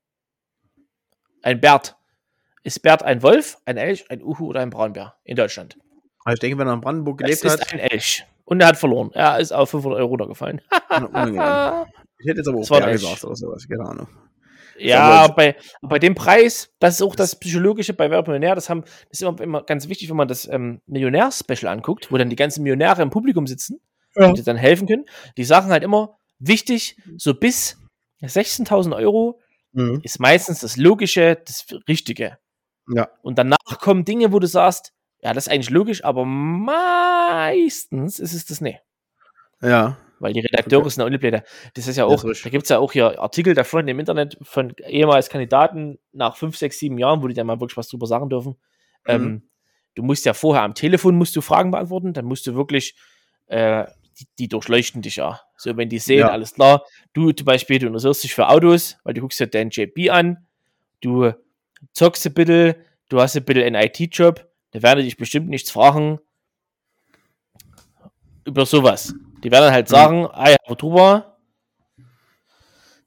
Ein 1.43 1.61
Bert. 1.61 1.97
Ist 2.63 2.83
Bert 2.83 3.03
ein 3.05 3.23
Wolf, 3.23 3.57
ein 3.65 3.79
Elch, 3.79 4.11
ein 4.11 4.23
Uhu 4.23 4.49
oder 4.49 4.61
ein 4.61 4.69
Braunbär 4.71 5.17
in 5.25 5.37
Deutschland? 5.37 5.79
Aber 6.25 6.35
ich 6.35 6.41
denke, 6.41 6.59
wenn 6.59 6.67
er 6.67 6.75
in 6.75 6.81
Brandenburg 6.81 7.19
gelebt 7.19 7.43
ist 7.43 7.51
hat, 7.61 7.73
ein 7.73 7.79
Elch. 7.79 8.27
Und 8.45 8.61
er 8.61 8.69
hat 8.69 8.77
verloren. 8.77 9.11
Er 9.15 9.39
ist 9.39 9.53
auf 9.53 9.71
500 9.71 9.99
Euro 9.99 10.11
runtergefallen. 10.11 10.61
ich 12.19 12.27
hätte 12.29 12.39
jetzt 12.39 12.49
aber 12.49 12.59
auch 12.59 12.69
Bär 12.69 12.93
gesagt 12.93 13.25
oder 13.25 13.37
sowas, 13.37 13.67
keine 13.69 13.85
Ahnung. 13.89 14.09
Ja, 14.79 15.29
bei, 15.29 15.57
bei 15.81 15.99
dem 15.99 16.15
Preis, 16.15 16.71
das 16.81 16.97
ist 16.97 17.03
auch 17.03 17.17
das 17.17 17.37
Psychologische 17.41 17.95
bei 17.95 18.11
Wer 18.11 18.19
wird 18.19 18.27
Millionär, 18.29 18.55
das, 18.55 18.69
haben, 18.69 18.83
das 18.83 18.93
ist 19.13 19.23
immer, 19.23 19.41
immer 19.41 19.63
ganz 19.63 19.89
wichtig, 19.89 20.11
wenn 20.11 20.17
man 20.17 20.29
das 20.29 20.47
ähm, 20.49 20.83
Millionär-Special 20.87 21.73
anguckt, 21.73 22.13
wo 22.13 22.19
dann 22.19 22.29
die 22.29 22.37
ganzen 22.37 22.63
Millionäre 22.63 23.01
im 23.01 23.09
Publikum 23.11 23.47
sitzen 23.47 23.81
Ja. 24.15 24.27
und 24.29 24.37
die 24.37 24.43
dann 24.43 24.57
helfen 24.59 24.87
können. 24.87 25.07
Die 25.39 25.45
sagen 25.45 25.71
halt 25.71 25.83
immer, 25.83 26.19
wichtig, 26.39 26.99
so 27.17 27.33
bis 27.35 27.79
16.000 28.23 28.95
Euro 28.95 29.41
Mhm. 29.73 30.01
ist 30.03 30.21
meistens 30.21 30.61
das 30.61 30.79
Logische, 30.79 31.39
das 31.45 31.67
Richtige. 31.87 32.39
Ja. 32.89 33.09
Und 33.23 33.37
danach 33.37 33.59
kommen 33.81 34.07
Dinge, 34.07 34.33
wo 34.33 34.39
du 34.39 34.47
sagst, 34.47 34.95
ja, 35.21 35.35
das 35.35 35.47
ist 35.47 35.53
eigentlich 35.53 35.69
logisch, 35.71 36.03
aber 36.03 36.25
meistens 36.25 38.19
ist 38.19 38.33
es 38.33 38.47
das 38.47 38.61
nicht. 38.63 38.81
Ja. 39.61 39.99
Weil 40.19 40.33
die 40.33 40.41
Redakteure 40.41 40.81
Okay. 40.81 40.91
sind 40.91 41.03
auch 41.03 41.07
Uniblätter. 41.07 41.43
Das 41.75 41.87
ist 41.87 41.97
ja 41.97 42.05
auch, 42.05 42.25
ist 42.25 42.45
da 42.45 42.51
gibt 42.51 42.65
es 42.65 42.71
ja 42.71 42.79
auch 42.79 42.93
hier 42.93 43.21
Artikel 43.21 43.55
davon 43.55 43.87
im 43.87 43.99
Internet 43.99 44.39
von 44.43 44.75
ehemals 44.87 45.29
Kandidaten 45.29 45.99
nach 46.13 46.37
fünf, 46.37 46.57
sechs, 46.57 46.79
sieben 46.79 46.99
Jahren, 46.99 47.23
wo 47.23 47.29
die 47.29 47.35
dann 47.35 47.47
mal 47.47 47.61
wirklich 47.61 47.77
was 47.77 47.89
drüber 47.89 48.07
sagen 48.07 48.29
dürfen. 48.31 48.53
Mhm. 48.53 48.57
Ähm, 49.07 49.49
du 49.95 50.03
musst 50.03 50.25
ja 50.25 50.33
vorher 50.35 50.63
am 50.63 50.75
Telefon 50.75 51.17
musst 51.17 51.37
du 51.37 51.41
Fragen 51.43 51.71
beantworten, 51.71 52.13
dann 52.13 52.25
musst 52.25 52.47
du 52.47 52.55
wirklich, 52.55 52.95
äh, 53.47 53.85
die, 54.19 54.27
die 54.39 54.49
durchleuchten 54.49 55.03
dich 55.03 55.17
ja. 55.17 55.41
So, 55.57 55.77
wenn 55.77 55.89
die 55.91 55.99
sehen, 55.99 56.21
Ja. 56.21 56.31
alles 56.31 56.55
klar, 56.55 56.85
du 57.13 57.33
zum 57.33 57.45
Beispiel, 57.45 57.79
du 57.79 57.87
interessierst 57.87 58.25
dich 58.25 58.35
für 58.35 58.49
Autos, 58.49 58.97
weil 59.05 59.13
du 59.15 59.21
guckst 59.21 59.39
dir 59.41 59.47
deinen 59.47 59.71
JP 59.71 60.11
an, 60.11 60.47
du 61.03 61.33
zockst 61.93 62.27
ein 62.27 62.33
bisschen, 62.35 62.75
du 63.11 63.21
hast 63.21 63.37
ein 63.37 63.45
bisschen 63.45 63.65
einen 63.65 63.83
IT-Job, 63.91 64.47
da 64.71 64.83
werden 64.83 65.01
die 65.01 65.05
dich 65.05 65.19
bestimmt 65.19 65.49
nichts 65.51 65.71
fragen 65.71 66.21
über 68.47 68.65
sowas. 68.65 69.13
Die 69.47 69.53
werden 69.53 69.71
halt 69.71 69.87
sagen, 69.87 70.27
ah 70.33 70.51
ja, 70.51 70.75
drüber. 70.75 71.39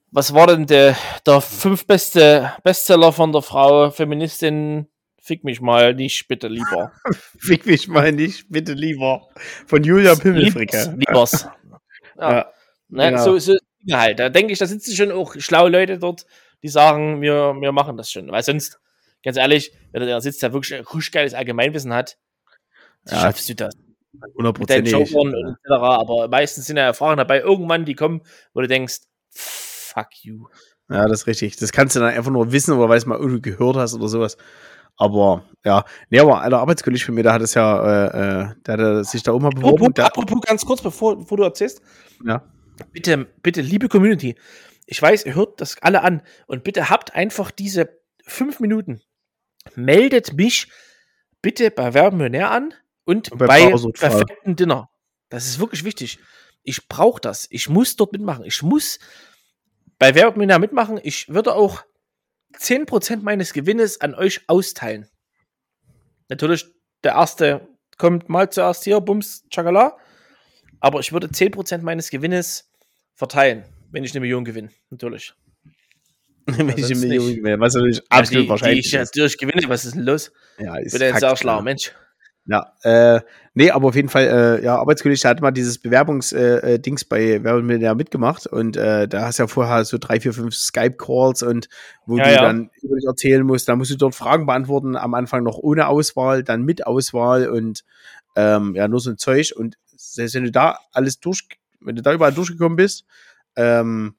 Was 0.09 0.33
war 0.33 0.47
denn 0.47 0.67
der, 0.67 0.95
der 1.25 1.41
fünf 1.41 1.85
beste 1.85 2.53
Bestseller 2.63 3.11
von 3.11 3.33
der 3.33 3.41
Frau 3.41 3.91
Feministin? 3.91 4.87
Fick 5.21 5.43
mich 5.43 5.59
mal 5.59 5.93
nicht, 5.93 6.29
bitte 6.29 6.47
lieber. 6.47 6.93
Fick 7.39 7.65
mich 7.65 7.89
mal 7.89 8.13
nicht, 8.13 8.45
bitte 8.47 8.71
lieber. 8.71 9.27
Von 9.67 9.83
Julia 9.83 10.15
Pimmelfricke. 10.15 10.95
Liebers. 10.97 11.49
Ja. 12.17 12.31
Ja. 12.31 12.51
Ne, 12.87 13.11
genau. 13.11 13.23
so, 13.23 13.37
so 13.39 13.57
halt. 13.91 14.19
Da 14.19 14.29
denke 14.29 14.53
ich, 14.53 14.59
da 14.59 14.65
sitzen 14.65 14.95
schon 14.95 15.11
auch 15.11 15.35
schlaue 15.39 15.69
Leute 15.69 15.97
dort, 15.99 16.25
die 16.63 16.69
sagen, 16.69 17.21
wir, 17.21 17.53
wir 17.59 17.73
machen 17.73 17.97
das 17.97 18.11
schon. 18.11 18.31
Weil 18.31 18.43
sonst, 18.43 18.79
ganz 19.23 19.35
ehrlich, 19.35 19.73
wenn 19.91 20.07
da 20.07 20.21
sitzt, 20.21 20.41
der 20.41 20.53
wirklich 20.53 20.73
ein 20.79 21.01
geiles 21.11 21.33
Allgemeinwissen 21.33 21.93
hat, 21.93 22.17
Ja, 23.09 23.19
schaffst 23.19 23.49
du 23.49 23.55
das? 23.55 23.75
Mit 24.11 24.33
Hundertprozentig. 24.35 24.91
Jokern 24.91 25.35
und 25.35 25.57
etc. 25.65 25.71
Aber 25.71 26.27
meistens 26.27 26.65
sind 26.65 26.77
ja 26.77 26.93
Fragen 26.93 27.17
dabei, 27.17 27.41
irgendwann, 27.41 27.85
die 27.85 27.95
kommen, 27.95 28.21
wo 28.53 28.61
du 28.61 28.67
denkst, 28.67 29.01
fuck 29.29 30.07
you. 30.23 30.47
Ja, 30.89 31.07
das 31.07 31.21
ist 31.21 31.27
richtig. 31.27 31.57
Das 31.57 31.71
kannst 31.71 31.95
du 31.95 31.99
dann 31.99 32.13
einfach 32.13 32.31
nur 32.31 32.51
wissen 32.51 32.73
oder 32.73 32.89
weil 32.89 32.97
es 32.97 33.05
mal 33.05 33.17
irgendwie 33.17 33.41
gehört 33.41 33.75
hast 33.75 33.93
oder 33.93 34.07
sowas. 34.07 34.37
Aber 34.97 35.45
ja, 35.63 35.85
nee, 36.09 36.19
aber 36.19 36.41
einer 36.41 36.59
Arbeitskollege 36.59 37.05
von 37.05 37.15
mir, 37.15 37.23
der 37.23 37.33
hat 37.33 37.41
es 37.41 37.53
ja, 37.53 38.07
äh, 38.07 38.07
äh, 38.07 38.55
der 38.65 38.77
hat 38.77 39.05
sich 39.05 39.23
da 39.23 39.31
auch 39.31 39.39
mal 39.39 39.49
beworben. 39.49 39.85
Apropos, 39.85 40.05
apropos 40.05 40.41
ganz 40.41 40.65
kurz, 40.65 40.81
bevor, 40.81 41.17
bevor 41.17 41.37
du 41.37 41.43
erzählst, 41.43 41.81
ja. 42.25 42.43
bitte, 42.91 43.27
bitte, 43.41 43.61
liebe 43.61 43.87
Community, 43.87 44.35
ich 44.87 45.01
weiß, 45.01 45.25
ihr 45.25 45.35
hört 45.35 45.61
das 45.61 45.81
alle 45.81 46.01
an 46.01 46.21
und 46.47 46.65
bitte 46.65 46.89
habt 46.89 47.15
einfach 47.15 47.49
diese 47.51 47.97
fünf 48.25 48.59
Minuten. 48.59 49.01
Meldet 49.75 50.33
mich 50.33 50.69
bitte 51.41 51.71
bei 51.71 51.93
Werbemillionär 51.93 52.51
an 52.51 52.73
und, 53.09 53.31
Und 53.31 53.39
bei 53.39 53.73
perfekten 53.93 54.55
Dinner. 54.55 54.89
Das 55.29 55.47
ist 55.47 55.59
wirklich 55.59 55.83
wichtig. 55.83 56.19
Ich 56.61 56.87
brauche 56.87 57.19
das. 57.19 57.47
Ich 57.49 57.67
muss 57.67 57.95
dort 57.95 58.11
mitmachen. 58.13 58.45
Ich 58.45 58.61
muss 58.61 58.99
bei 59.97 60.13
Werbemillionär 60.13 60.59
mitmachen. 60.59 60.99
Ich 61.01 61.27
würde 61.27 61.55
auch 61.55 61.83
10% 62.55 63.23
meines 63.23 63.53
Gewinnes 63.53 63.99
an 63.99 64.13
euch 64.13 64.41
austeilen. 64.47 65.07
Natürlich, 66.29 66.67
der 67.03 67.13
erste 67.13 67.67
kommt 67.97 68.29
mal 68.29 68.51
zuerst 68.51 68.83
hier, 68.83 69.01
Bums, 69.01 69.43
Chakala. 69.49 69.97
Aber 70.79 70.99
ich 70.99 71.11
würde 71.11 71.27
10% 71.27 71.79
meines 71.79 72.11
Gewinnes 72.11 72.71
verteilen, 73.15 73.65
wenn 73.91 74.03
ich 74.03 74.11
eine 74.11 74.19
Million 74.19 74.45
gewinne. 74.45 74.69
Natürlich. 74.91 75.33
Wenn 76.45 76.69
ich 76.69 76.85
eine 76.85 76.95
Million 76.95 77.35
gewinne, 77.35 77.59
was 77.59 77.75
natürlich 77.75 77.97
Ja, 77.97 78.03
absolut 78.09 78.41
die, 78.41 78.45
die 78.45 78.49
wahrscheinlich 78.49 78.85
ich 78.87 78.93
ist. 78.93 79.15
natürlich 79.15 79.37
gewinne. 79.37 79.69
Was 79.69 79.85
ist 79.85 79.95
denn 79.95 80.03
los? 80.03 80.31
Ja, 80.57 80.77
ist 80.77 80.93
Ich 80.93 80.99
bin 80.99 81.01
ja 81.01 81.09
Fakt, 81.09 81.19
sehr 81.19 81.35
schlau, 81.35 81.57
ja. 81.57 81.61
Mensch. 81.61 81.91
Ja, 82.45 82.73
äh, 82.81 83.21
nee, 83.53 83.69
aber 83.69 83.89
auf 83.89 83.95
jeden 83.95 84.09
Fall, 84.09 84.23
äh, 84.59 84.63
ja, 84.65 84.77
Arbeitskollege, 84.77 85.21
der 85.21 85.29
hat 85.29 85.41
mal 85.41 85.51
dieses 85.51 85.77
Bewerbungsdings 85.77 86.63
äh, 86.63 86.79
Dings 86.79 87.05
bei 87.05 87.43
Werbemillionär 87.43 87.93
mitgemacht 87.93 88.47
und 88.47 88.75
äh, 88.75 89.07
da 89.07 89.25
hast 89.27 89.37
du 89.37 89.43
ja 89.43 89.47
vorher 89.47 89.85
so 89.85 89.99
drei, 89.99 90.19
vier, 90.19 90.33
fünf 90.33 90.55
Skype-Calls 90.55 91.43
und 91.43 91.69
wo 92.07 92.17
Ja, 92.17 92.23
du 92.23 92.31
ja. 92.33 92.41
dann 92.41 92.71
über 92.81 92.95
dich 92.95 93.05
erzählen 93.05 93.43
musst, 93.45 93.69
da 93.69 93.75
musst 93.75 93.91
du 93.91 93.97
dort 93.97 94.15
Fragen 94.15 94.47
beantworten, 94.47 94.95
am 94.95 95.13
Anfang 95.13 95.43
noch 95.43 95.59
ohne 95.59 95.87
Auswahl, 95.87 96.43
dann 96.43 96.63
mit 96.63 96.87
Auswahl 96.87 97.49
und 97.49 97.83
ähm, 98.35 98.73
ja, 98.75 98.87
nur 98.87 98.99
so 98.99 99.11
ein 99.11 99.17
Zeug 99.19 99.53
und 99.55 99.77
selbst 99.95 100.33
wenn 100.33 100.45
du 100.45 100.51
da 100.51 100.79
alles 100.91 101.19
durch, 101.19 101.43
wenn 101.81 101.95
du 101.95 102.01
da 102.01 102.13
überall 102.13 102.33
durchgekommen 102.33 102.77
bist, 102.77 103.05
ähm, 103.57 104.15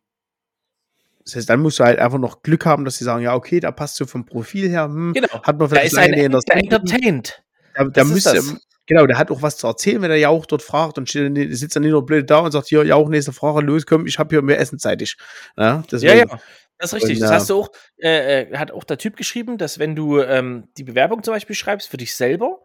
das 1.24 1.36
heißt, 1.36 1.50
dann 1.50 1.60
musst 1.60 1.78
du 1.80 1.84
halt 1.84 1.98
einfach 1.98 2.18
noch 2.18 2.42
Glück 2.42 2.64
haben, 2.64 2.84
dass 2.84 2.96
sie 2.98 3.04
sagen, 3.04 3.22
ja, 3.22 3.34
okay, 3.34 3.60
da 3.60 3.70
passt 3.72 3.96
so 3.96 4.06
vom 4.06 4.24
Profil 4.24 4.68
her, 4.68 4.84
hm, 4.84 5.12
Genau. 5.14 5.28
hat 5.42 5.58
man 5.58 5.58
Da 5.58 5.66
vielleicht 5.68 5.92
ist 5.92 5.98
ein 5.98 6.12
eine 6.14 6.22
in 6.24 6.32
der 6.32 6.40
entertained. 6.54 7.42
Der, 7.76 7.84
der 7.84 7.90
Das 7.90 8.08
ist 8.08 8.14
müsste, 8.34 8.60
genau, 8.86 9.06
der 9.06 9.18
hat 9.18 9.30
auch 9.30 9.42
was 9.42 9.56
zu 9.56 9.66
erzählen, 9.66 10.02
wenn 10.02 10.10
er 10.10 10.16
Jauch 10.16 10.46
dort 10.46 10.62
fragt 10.62 10.98
und 10.98 11.08
steht, 11.08 11.56
sitzt 11.56 11.76
dann 11.76 11.82
nicht 11.82 11.92
nur 11.92 12.04
blöd 12.04 12.28
da 12.30 12.40
und 12.40 12.52
sagt, 12.52 12.68
hier, 12.68 12.84
Jauch, 12.84 13.08
nächste 13.08 13.32
Frage, 13.32 13.64
los, 13.64 13.86
komm, 13.86 14.06
ich 14.06 14.18
habe 14.18 14.34
hier 14.34 14.42
mehr 14.42 14.58
Essen 14.58 14.78
zeitig. 14.78 15.16
Ja, 15.56 15.64
Ja, 15.64 15.82
deswegen, 15.90 16.28
ja. 16.30 16.40
Das 16.80 16.92
ist 16.92 16.94
richtig. 16.94 17.18
Und, 17.18 17.22
das 17.22 17.30
ja. 17.30 17.36
hast 17.36 17.50
du 17.50 17.60
auch, 17.60 17.70
äh, 17.98 18.42
äh, 18.42 18.56
hat 18.56 18.72
auch 18.72 18.84
der 18.84 18.96
Typ 18.96 19.16
geschrieben, 19.16 19.58
dass 19.58 19.78
wenn 19.78 19.94
du 19.94 20.20
ähm, 20.20 20.68
die 20.78 20.84
Bewerbung 20.84 21.22
zum 21.22 21.34
Beispiel 21.34 21.54
schreibst 21.54 21.88
für 21.88 21.98
dich 21.98 22.14
selber 22.14 22.60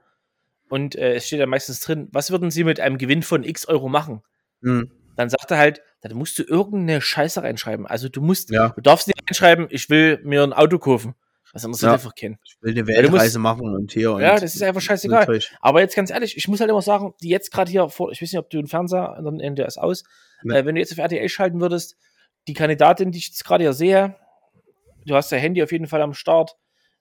und 0.70 0.96
äh, 0.96 1.16
es 1.16 1.28
steht 1.28 1.40
ja 1.40 1.46
meistens 1.46 1.82
drin, 1.82 2.08
was 2.12 2.32
würden 2.32 2.50
sie 2.50 2.64
mit 2.64 2.80
einem 2.80 2.98
Gewinn 2.98 3.24
von 3.24 3.44
x 3.44 3.68
Euro 3.68 3.90
machen? 3.90 4.22
Hm, 4.62 4.90
Dann 5.18 5.30
sagt 5.30 5.52
er 5.52 5.58
halt, 5.58 5.82
dann 6.02 6.14
musst 6.14 6.40
du 6.40 6.44
irgendeine 6.44 7.02
Scheiße 7.02 7.44
reinschreiben. 7.44 7.86
Also 7.86 8.08
du 8.08 8.22
musst, 8.22 8.52
ja, 8.52 8.70
du 8.70 8.82
darfst 8.82 9.08
nicht 9.08 9.22
reinschreiben, 9.28 9.68
ich 9.70 9.90
will 9.90 10.22
mir 10.24 10.44
ein 10.44 10.54
Auto 10.54 10.80
kaufen. 10.80 11.16
Was 11.56 11.64
anderes 11.66 11.82
Ja. 11.82 11.94
einfach 11.94 12.14
kennen. 12.14 12.38
ich 12.44 12.58
will 12.62 12.72
eine 12.74 12.84
du 12.84 12.92
musst- 12.92 13.04
Weltreise 13.14 13.40
machen 13.40 13.74
und 13.74 13.92
hier 13.94 14.12
und 14.12 14.22
Ja, 14.22 14.38
das 14.38 14.54
ist 14.56 14.62
einfach 14.62 14.82
scheißegal. 14.82 15.40
Aber 15.62 15.80
jetzt 15.80 15.96
ganz 15.96 16.12
ehrlich, 16.12 16.36
ich 16.38 16.48
muss 16.48 16.60
halt 16.60 16.70
immer 16.70 16.82
sagen, 16.82 17.14
die 17.24 17.30
jetzt 17.30 17.52
gerade 17.52 17.72
hier 17.72 17.88
vor, 17.90 18.12
ich 18.12 18.22
weiß 18.22 18.32
nicht, 18.32 18.40
ob 18.40 18.50
du 18.50 18.58
den 18.58 18.68
Fernseher 18.68 19.14
an 19.18 19.56
der 19.56 19.66
ist 19.66 19.78
aus, 19.78 20.04
Nee. 20.44 20.54
äh, 20.58 20.66
wenn 20.66 20.76
du 20.76 20.82
jetzt 20.82 20.92
auf 20.92 20.98
RTL 21.00 21.28
schalten 21.30 21.62
würdest, 21.62 21.98
die 22.48 22.54
Kandidatin, 22.54 23.12
die 23.12 23.18
ich 23.20 23.30
jetzt 23.30 23.46
gerade 23.46 23.64
hier 23.64 23.74
sehe, 23.74 24.16
du 25.06 25.16
hast 25.16 25.32
dein 25.32 25.40
Handy 25.40 25.64
auf 25.64 25.72
jeden 25.72 25.88
Fall 25.88 26.02
am 26.02 26.14
Start. 26.14 26.56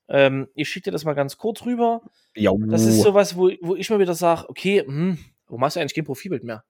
Ähm, 0.09 0.49
ich 0.55 0.69
schicke 0.69 0.85
dir 0.85 0.93
das 0.93 1.05
mal 1.05 1.15
ganz 1.15 1.37
kurz 1.37 1.65
rüber. 1.67 2.03
Ja, 2.37 2.53
Das 2.69 2.85
ist 2.85 3.03
sowas, 3.03 3.37
wo, 3.37 3.51
wo 3.61 3.75
ich 3.75 3.91
mir 3.91 3.99
wieder 3.99 4.15
sage, 4.15 4.49
okay, 4.49 4.83
hm, 4.87 5.19
warum 5.49 5.65
hast 5.65 5.77
du 5.77 5.81
eigentlich 5.81 5.95
kein 5.95 6.05
Profilbild 6.05 6.45
mehr? 6.45 6.63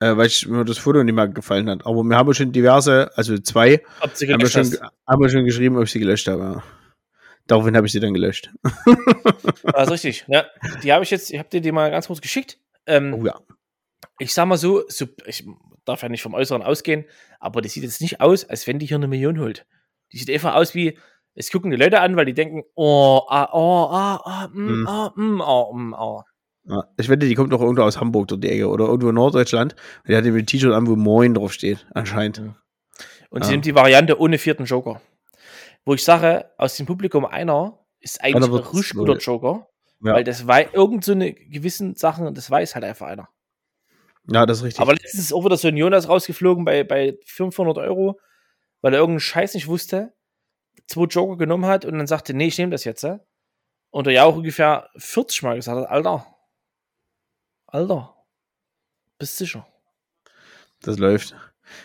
äh, 0.00 0.16
weil 0.16 0.26
ich, 0.26 0.48
mir 0.48 0.64
das 0.64 0.78
Foto 0.78 1.04
nicht 1.04 1.14
mehr 1.14 1.28
gefallen 1.28 1.70
hat. 1.70 1.86
Aber 1.86 2.02
wir 2.02 2.16
haben 2.16 2.34
schon 2.34 2.50
diverse, 2.50 3.10
also 3.16 3.38
zwei, 3.38 3.80
haben 4.00 4.10
wir, 4.40 4.48
schon, 4.48 4.76
haben 5.06 5.22
wir 5.22 5.28
schon 5.28 5.44
geschrieben, 5.44 5.76
ob 5.76 5.84
ich 5.84 5.92
sie 5.92 6.00
gelöscht 6.00 6.26
habe. 6.26 6.42
Ja. 6.42 6.62
Daraufhin 7.46 7.76
habe 7.76 7.86
ich 7.86 7.92
sie 7.92 8.00
dann 8.00 8.14
gelöscht. 8.14 8.50
Das 9.62 9.84
ist 9.86 9.90
richtig. 9.90 10.24
Ja, 10.28 10.44
die 10.82 10.92
habe 10.92 11.02
ich 11.04 11.10
jetzt, 11.10 11.30
ich 11.30 11.38
habe 11.38 11.48
dir 11.48 11.60
die 11.60 11.72
mal 11.72 11.90
ganz 11.90 12.06
kurz 12.06 12.20
geschickt. 12.20 12.58
Ähm, 12.86 13.14
Oh 13.14 13.24
ja. 13.26 13.38
ich 14.18 14.32
sag 14.32 14.46
mal 14.46 14.56
so, 14.56 14.82
so, 14.88 15.06
ich 15.26 15.44
darf 15.84 16.02
ja 16.02 16.08
nicht 16.08 16.22
vom 16.22 16.34
Äußeren 16.34 16.62
ausgehen, 16.62 17.04
aber 17.40 17.60
die 17.60 17.68
sieht 17.68 17.82
jetzt 17.82 18.00
nicht 18.00 18.20
aus, 18.20 18.44
als 18.44 18.66
wenn 18.66 18.78
die 18.78 18.86
hier 18.86 18.96
eine 18.96 19.08
Million 19.08 19.38
holt. 19.40 19.66
Die 20.12 20.18
sieht 20.18 20.30
einfach 20.30 20.54
aus 20.54 20.74
wie, 20.74 20.98
es 21.34 21.50
gucken 21.50 21.70
die 21.70 21.76
Leute 21.76 22.00
an, 22.00 22.14
weil 22.16 22.26
die 22.26 22.34
denken, 22.34 22.62
oh, 22.74 23.22
ah, 23.28 23.48
oh, 23.52 23.88
ah, 23.90 24.16
ah, 24.24 24.48
mm, 24.52 24.68
Hm. 24.68 24.86
ah, 24.86 25.12
mm, 25.16 25.40
oh, 25.40 25.72
mm, 25.74 25.94
oh. 25.94 26.22
ja. 26.68 26.84
Ich 26.96 27.08
wette, 27.08 27.26
die 27.26 27.34
kommt 27.34 27.52
doch 27.52 27.60
irgendwo 27.60 27.82
aus 27.82 27.98
Hamburg, 27.98 28.28
dort 28.28 28.44
die 28.44 28.50
Ecke, 28.50 28.68
oder 28.68 28.84
irgendwo 28.86 29.08
in 29.08 29.14
Norddeutschland. 29.16 29.74
Und 30.04 30.08
die 30.10 30.16
hat 30.16 30.24
eben 30.24 30.36
ein 30.36 30.46
T-Shirt 30.46 30.72
an, 30.72 30.86
wo 30.86 30.94
Moin 30.96 31.34
drauf 31.34 31.52
steht, 31.52 31.86
anscheinend. 31.94 32.40
Und 33.30 33.42
Ah. 33.42 33.44
sie 33.46 33.52
nimmt 33.52 33.64
die 33.64 33.74
Variante 33.74 34.20
ohne 34.20 34.38
vierten 34.38 34.66
Joker. 34.66 35.00
Wo 35.84 35.94
ich 35.94 36.04
sage, 36.04 36.50
aus 36.58 36.76
dem 36.76 36.86
Publikum 36.86 37.24
einer 37.24 37.78
ist 38.00 38.22
eigentlich 38.22 38.36
Einer 38.36 38.46
ein 38.46 38.64
richtig 38.64 38.94
guter. 38.94 39.16
Joker. 39.16 39.68
Ja. 40.00 40.14
Weil 40.14 40.24
das 40.24 40.46
war 40.46 40.74
irgend 40.74 41.04
so 41.04 41.12
eine 41.12 41.32
gewissen 41.32 41.94
Sachen, 41.94 42.34
das 42.34 42.50
weiß 42.50 42.74
halt 42.74 42.84
einfach 42.84 43.06
einer. 43.06 43.28
Ja, 44.28 44.46
das 44.46 44.58
ist 44.58 44.64
richtig. 44.64 44.80
Aber 44.80 44.92
letztens 44.94 45.24
ist 45.24 45.32
auch 45.32 45.44
wieder 45.44 45.56
so 45.56 45.68
ein 45.68 45.76
Jonas 45.76 46.08
rausgeflogen 46.08 46.64
bei, 46.64 46.84
bei 46.84 47.18
500 47.24 47.78
Euro, 47.78 48.20
weil 48.80 48.92
er 48.94 49.00
irgendeinen 49.00 49.20
Scheiß 49.20 49.54
nicht 49.54 49.66
wusste, 49.68 50.12
zwei 50.86 51.04
Joker 51.04 51.36
genommen 51.36 51.66
hat 51.66 51.84
und 51.84 51.96
dann 51.98 52.06
sagte, 52.06 52.34
nee, 52.34 52.46
ich 52.48 52.58
nehme 52.58 52.70
das 52.72 52.84
jetzt. 52.84 53.04
äh. 53.04 53.18
Und 53.90 54.06
er 54.06 54.12
ja 54.12 54.24
auch 54.24 54.36
ungefähr 54.36 54.88
40 54.96 55.42
Mal 55.42 55.56
gesagt 55.56 55.78
hat, 55.78 55.88
Alter, 55.88 56.26
Alter, 57.66 58.14
bist 59.18 59.36
sicher. 59.36 59.66
das 60.80 60.98
läuft. 60.98 61.34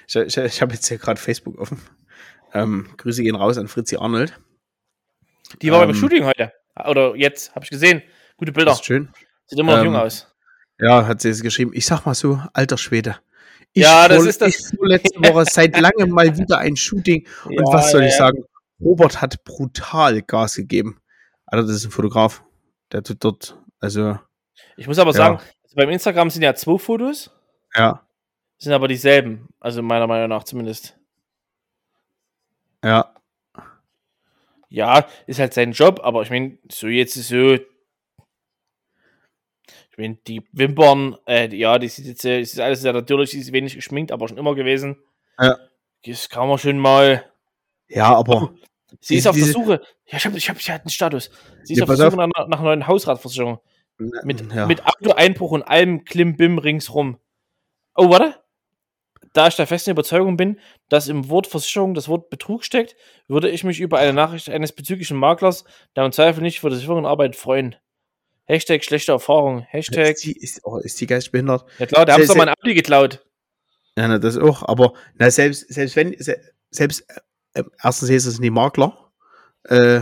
Ich, 0.07 0.15
ich, 0.15 0.37
ich 0.37 0.61
habe 0.61 0.73
jetzt 0.73 0.87
hier 0.87 0.97
gerade 0.97 1.19
Facebook 1.19 1.57
offen. 1.59 1.81
Ähm, 2.53 2.89
Grüße 2.97 3.23
gehen 3.23 3.35
raus 3.35 3.57
an 3.57 3.67
Fritzi 3.67 3.97
Arnold. 3.97 4.39
Die 5.61 5.71
war 5.71 5.81
Ähm. 5.81 5.89
beim 5.89 5.95
Shooting 5.95 6.25
heute. 6.25 6.53
Oder 6.87 7.15
jetzt, 7.15 7.53
habe 7.55 7.63
ich 7.65 7.69
gesehen. 7.71 8.01
Gute 8.37 8.51
Bilder. 8.51 8.71
Ist 8.73 8.85
schön. 8.85 9.09
Sieht 9.45 9.59
immer 9.59 9.73
noch 9.73 9.79
Ähm, 9.79 9.85
jung 9.85 9.95
aus. 9.95 10.27
Ja, 10.79 11.07
hat 11.07 11.21
sie 11.21 11.29
es 11.29 11.41
geschrieben. 11.41 11.71
Ich 11.73 11.85
sag 11.85 12.05
mal 12.05 12.13
so, 12.13 12.39
alter 12.53 12.77
Schwede. 12.77 13.17
Ich 13.73 13.83
Ja, 13.83 14.07
das 14.07 14.25
ist 14.25 14.41
das- 14.41 14.59
Ich 14.71 14.77
fuhr 14.77 14.87
letzte 14.87 15.19
Woche 15.19 15.45
seit 15.45 15.77
langem 15.79 16.09
mal 16.11 16.37
wieder 16.37 16.59
ein 16.59 16.75
Shooting. 16.75 17.27
Und 17.45 17.53
Ja, 17.53 17.63
was 17.65 17.91
soll 17.91 18.03
ich 18.03 18.11
ja. 18.11 18.17
sagen? 18.17 18.43
Robert 18.79 19.21
hat 19.21 19.43
brutal 19.43 20.21
Gas 20.21 20.55
gegeben. 20.55 20.99
Alter, 21.47 21.65
das 21.65 21.77
ist 21.77 21.85
ein 21.85 21.91
Fotograf. 21.91 22.43
Der 22.91 23.01
tut 23.03 23.23
dort, 23.23 23.57
also, 23.79 24.19
Ich 24.77 24.87
muss 24.87 24.99
aber 24.99 25.11
Ja. 25.11 25.17
sagen, 25.17 25.37
also 25.63 25.75
beim 25.75 25.89
Instagram 25.89 26.29
sind 26.29 26.43
ja 26.43 26.53
zwei 26.55 26.77
Fotos, 26.77 27.31
ja, 27.75 28.07
sind 28.59 28.71
aber 28.73 28.87
dieselben. 28.87 29.47
Also 29.59 29.81
meiner 29.81 30.07
Meinung 30.07 30.29
nach 30.29 30.43
zumindest. 30.43 30.96
Ja. 32.83 33.13
Ja, 34.69 35.07
ist 35.27 35.39
halt 35.39 35.53
sein 35.53 35.71
Job, 35.71 36.01
aber 36.03 36.23
ich 36.23 36.29
meine, 36.29 36.57
so 36.69 36.87
jetzt 36.87 37.15
ist 37.15 37.29
so. 37.29 37.53
Ich 37.53 37.61
meine, 39.97 40.15
die 40.27 40.45
Wimpern, 40.51 41.15
äh, 41.25 41.53
ja, 41.55 41.79
die 41.79 41.87
sieht 41.87 42.05
jetzt, 42.05 42.25
äh, 42.25 42.41
das 42.41 42.53
ist 42.53 42.59
alles 42.59 42.81
sehr 42.81 42.93
natürlich, 42.93 43.31
sie 43.31 43.39
ist 43.39 43.53
wenig 43.53 43.75
geschminkt, 43.75 44.11
aber 44.11 44.27
schon 44.27 44.37
immer 44.37 44.55
gewesen. 44.55 44.97
Ja. 45.39 45.57
Das 46.05 46.29
kann 46.29 46.47
man 46.47 46.57
schon 46.57 46.77
mal. 46.79 47.25
Ja, 47.87 48.15
aber 48.15 48.53
Sie 49.01 49.15
ist 49.15 49.25
Diese- 49.25 49.29
auf 49.29 49.35
der 49.35 49.45
Suche. 49.45 49.81
Ja, 50.05 50.17
ich 50.17 50.25
habe 50.25 50.37
ich 50.37 50.49
hab, 50.49 50.57
ich 50.57 50.69
hab 50.69 50.81
einen 50.81 50.89
Status. 50.89 51.29
Sie 51.63 51.73
ist 51.73 51.79
Ja, 51.79 51.83
auf 51.85 51.89
der 51.89 51.97
Suche 52.11 52.17
nach, 52.17 52.27
nach 52.47 52.59
einer 52.59 52.63
neuen 52.63 52.87
Hausratversicherung. 52.87 53.59
Mit, 53.97 54.53
ja. 54.53 54.67
mit 54.67 54.85
Autoeinbruch 54.85 55.51
und 55.51 55.63
allem 55.63 56.05
Klimbim 56.05 56.57
ringsrum. 56.59 57.17
Oh, 57.95 58.09
warte. 58.09 58.35
Da 59.37 59.47
ich 59.47 59.55
der 59.55 59.67
festen 59.67 59.91
Überzeugung 59.91 60.35
bin, 60.35 60.59
dass 60.89 61.07
im 61.07 61.29
Wort 61.29 61.45
Versicherung 61.45 61.93
das 61.93 62.07
Wort 62.07 62.31
Betrug 62.31 62.63
steckt, 62.63 62.95
würde 63.27 63.51
ich 63.51 63.63
mich 63.63 63.79
über 63.79 63.99
eine 63.99 64.11
Nachricht 64.11 64.49
eines 64.49 64.71
bezüglichen 64.71 65.15
Maklers, 65.15 65.63
der 65.95 66.05
im 66.05 66.11
Zweifel 66.11 66.41
nicht 66.41 66.59
für 66.59 66.71
die 66.71 66.87
arbeitet, 66.87 67.35
freuen. 67.35 67.75
Hashtag 68.45 68.83
schlechte 68.83 69.11
Erfahrung. 69.11 69.61
Hashtag. 69.69 70.09
ist, 70.15 70.23
die, 70.23 70.31
ist, 70.35 70.61
oh, 70.63 70.79
ist 70.79 70.99
die 70.99 71.05
geistbehindert? 71.05 71.65
Ja 71.77 71.85
klar, 71.85 72.05
der 72.05 72.15
hat 72.15 72.21
Sehr, 72.21 72.29
doch 72.29 72.35
mal 72.35 72.49
ein 72.49 72.55
Audi 72.59 72.73
geklaut. 72.73 73.23
Ja, 73.95 74.07
na, 74.07 74.17
das 74.17 74.39
auch. 74.39 74.63
Aber 74.63 74.93
na, 75.19 75.29
selbst, 75.29 75.71
selbst 75.71 75.95
wenn, 75.95 76.15
se- 76.17 76.41
selbst 76.71 77.05
äh, 77.53 77.63
erstens 77.83 78.09
ist 78.09 78.25
es 78.25 78.39
nicht 78.39 78.49
Makler. 78.49 79.11
Äh, 79.65 80.01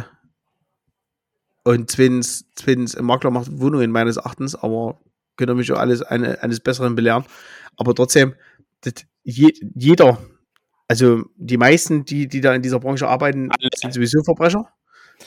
und 1.65 1.91
zweitens, 1.91 2.45
zweitens, 2.55 2.95
ein 2.95 3.03
Makler 3.03 3.31
macht 3.31 3.59
Wohnungen 3.59 3.91
meines 3.91 4.15
Erachtens, 4.15 4.55
aber 4.55 5.01
könnt 5.35 5.51
ihr 5.51 5.55
mich 5.55 5.73
auch 5.73 5.79
alles 5.79 6.03
eine, 6.03 6.41
eines 6.41 6.61
Besseren 6.61 6.95
belehren. 6.95 7.25
Aber 7.75 7.93
trotzdem, 7.93 8.33
das, 8.79 8.93
je, 9.25 9.51
jeder, 9.75 10.19
also 10.87 11.23
die 11.35 11.57
meisten, 11.57 12.05
die, 12.05 12.27
die 12.27 12.41
da 12.41 12.55
in 12.55 12.61
dieser 12.61 12.79
Branche 12.79 13.07
arbeiten, 13.07 13.49
Alle. 13.51 13.69
sind 13.75 13.93
sowieso 13.93 14.23
Verbrecher. 14.23 14.71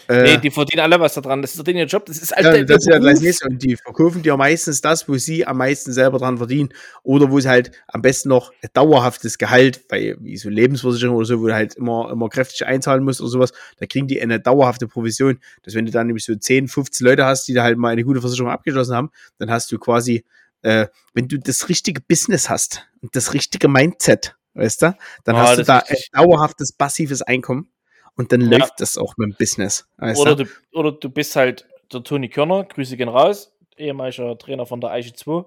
Äh, 0.06 0.22
Nee, 0.22 0.38
die 0.38 0.50
verdienen 0.50 0.80
alle 0.80 1.00
was 1.00 1.14
da 1.14 1.22
dran. 1.22 1.40
Das 1.40 1.54
ist 1.54 1.66
denen 1.66 1.78
ihr 1.78 1.86
Job. 1.86 2.04
Das 2.06 2.18
ist 2.18 2.32
halt 2.34 2.44
ja, 2.44 2.52
der, 2.52 2.64
das 2.64 2.78
ist 2.78 2.88
ja 2.88 2.98
das 2.98 3.20
nächste. 3.20 3.48
Und 3.48 3.62
die 3.62 3.74
verkaufen 3.76 4.22
dir 4.22 4.36
meistens 4.36 4.82
das, 4.82 5.08
wo 5.08 5.16
sie 5.16 5.46
am 5.46 5.56
meisten 5.58 5.92
selber 5.92 6.18
dran 6.18 6.36
verdienen. 6.36 6.68
Oder 7.02 7.30
wo 7.30 7.40
sie 7.40 7.48
halt 7.48 7.72
am 7.86 8.02
besten 8.02 8.28
noch 8.28 8.52
ein 8.62 8.68
dauerhaftes 8.74 9.38
Gehalt, 9.38 9.80
weil 9.88 10.16
wie 10.20 10.36
so 10.36 10.50
Lebensversicherung 10.50 11.16
oder 11.16 11.24
so, 11.24 11.40
wo 11.40 11.46
du 11.46 11.54
halt 11.54 11.74
immer, 11.74 12.10
immer 12.12 12.28
kräftig 12.28 12.66
einzahlen 12.66 13.02
musst 13.02 13.20
oder 13.20 13.30
sowas, 13.30 13.52
da 13.78 13.86
kriegen 13.86 14.08
die 14.08 14.20
eine 14.20 14.40
dauerhafte 14.40 14.86
Provision. 14.88 15.38
Dass 15.62 15.74
wenn 15.74 15.86
du 15.86 15.92
dann 15.92 16.06
nämlich 16.06 16.24
so 16.24 16.34
10, 16.34 16.68
15 16.68 17.06
Leute 17.06 17.24
hast, 17.24 17.48
die 17.48 17.54
da 17.54 17.62
halt 17.62 17.78
mal 17.78 17.88
eine 17.90 18.04
gute 18.04 18.20
Versicherung 18.20 18.50
abgeschlossen 18.50 18.94
haben, 18.94 19.10
dann 19.38 19.50
hast 19.50 19.72
du 19.72 19.78
quasi, 19.78 20.24
äh, 20.62 20.86
wenn 21.14 21.28
du 21.28 21.38
das 21.38 21.68
richtige 21.68 22.00
Business 22.00 22.48
hast 22.50 22.88
und 23.00 23.14
das 23.14 23.34
richtige 23.34 23.68
Mindset, 23.68 24.36
weißt 24.54 24.82
du, 24.82 24.96
dann 25.24 25.36
Ah, 25.36 25.40
hast 25.40 25.58
du 25.58 25.64
da 25.64 25.78
ein 25.78 25.96
dauerhaftes 26.12 26.72
passives 26.72 27.22
Einkommen. 27.22 27.70
Und 28.16 28.32
dann 28.32 28.40
Ja. 28.40 28.58
läuft 28.58 28.80
das 28.80 28.98
auch 28.98 29.16
mit 29.16 29.30
dem 29.30 29.36
Business. 29.38 29.88
Oder 29.98 30.34
du? 30.34 30.44
oder 30.72 30.90
du 30.92 31.08
bist 31.08 31.36
halt 31.36 31.66
der 31.92 32.02
Toni 32.02 32.28
Körner, 32.28 32.64
Grüße 32.64 32.96
gehen 32.96 33.08
raus, 33.08 33.52
ehemaliger 33.76 34.36
Trainer 34.36 34.66
von 34.66 34.80
der 34.80 34.90
Eiche 34.90 35.12
2, 35.12 35.44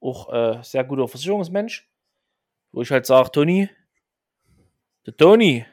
auch 0.00 0.32
äh, 0.32 0.62
sehr 0.62 0.84
guter 0.84 1.08
Versicherungsmensch, 1.08 1.86
wo 2.72 2.80
ich 2.80 2.90
halt 2.90 3.04
sage, 3.04 3.30
Toni, 3.30 3.68
der 5.04 5.16
Toni, 5.16 5.66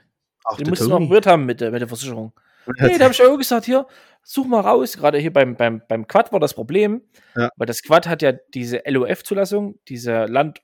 Ach, 0.43 0.57
den 0.57 0.65
der 0.65 0.71
musst 0.71 0.81
du 0.81 0.89
noch 0.89 0.99
gehört 0.99 1.25
haben 1.25 1.45
mit 1.45 1.61
mit 1.61 1.81
der 1.81 1.87
Versicherung. 1.87 2.33
Nee, 2.79 2.93
hat- 2.93 2.99
da 2.99 3.03
habe 3.05 3.13
ich 3.13 3.21
auch 3.21 3.37
gesagt, 3.37 3.65
hier, 3.65 3.85
such 4.23 4.45
mal 4.45 4.61
raus. 4.61 4.97
Gerade 4.97 5.17
hier 5.17 5.33
beim, 5.33 5.55
beim, 5.55 5.81
beim 5.87 6.07
Quad 6.07 6.31
war 6.31 6.39
das 6.39 6.53
Problem, 6.53 7.01
Ja. 7.35 7.49
weil 7.57 7.67
das 7.67 7.83
Quad 7.83 8.07
hat 8.07 8.21
ja 8.21 8.33
diese 8.53 8.81
LOF-Zulassung, 8.85 9.79
diese 9.87 10.25
Land- 10.25 10.61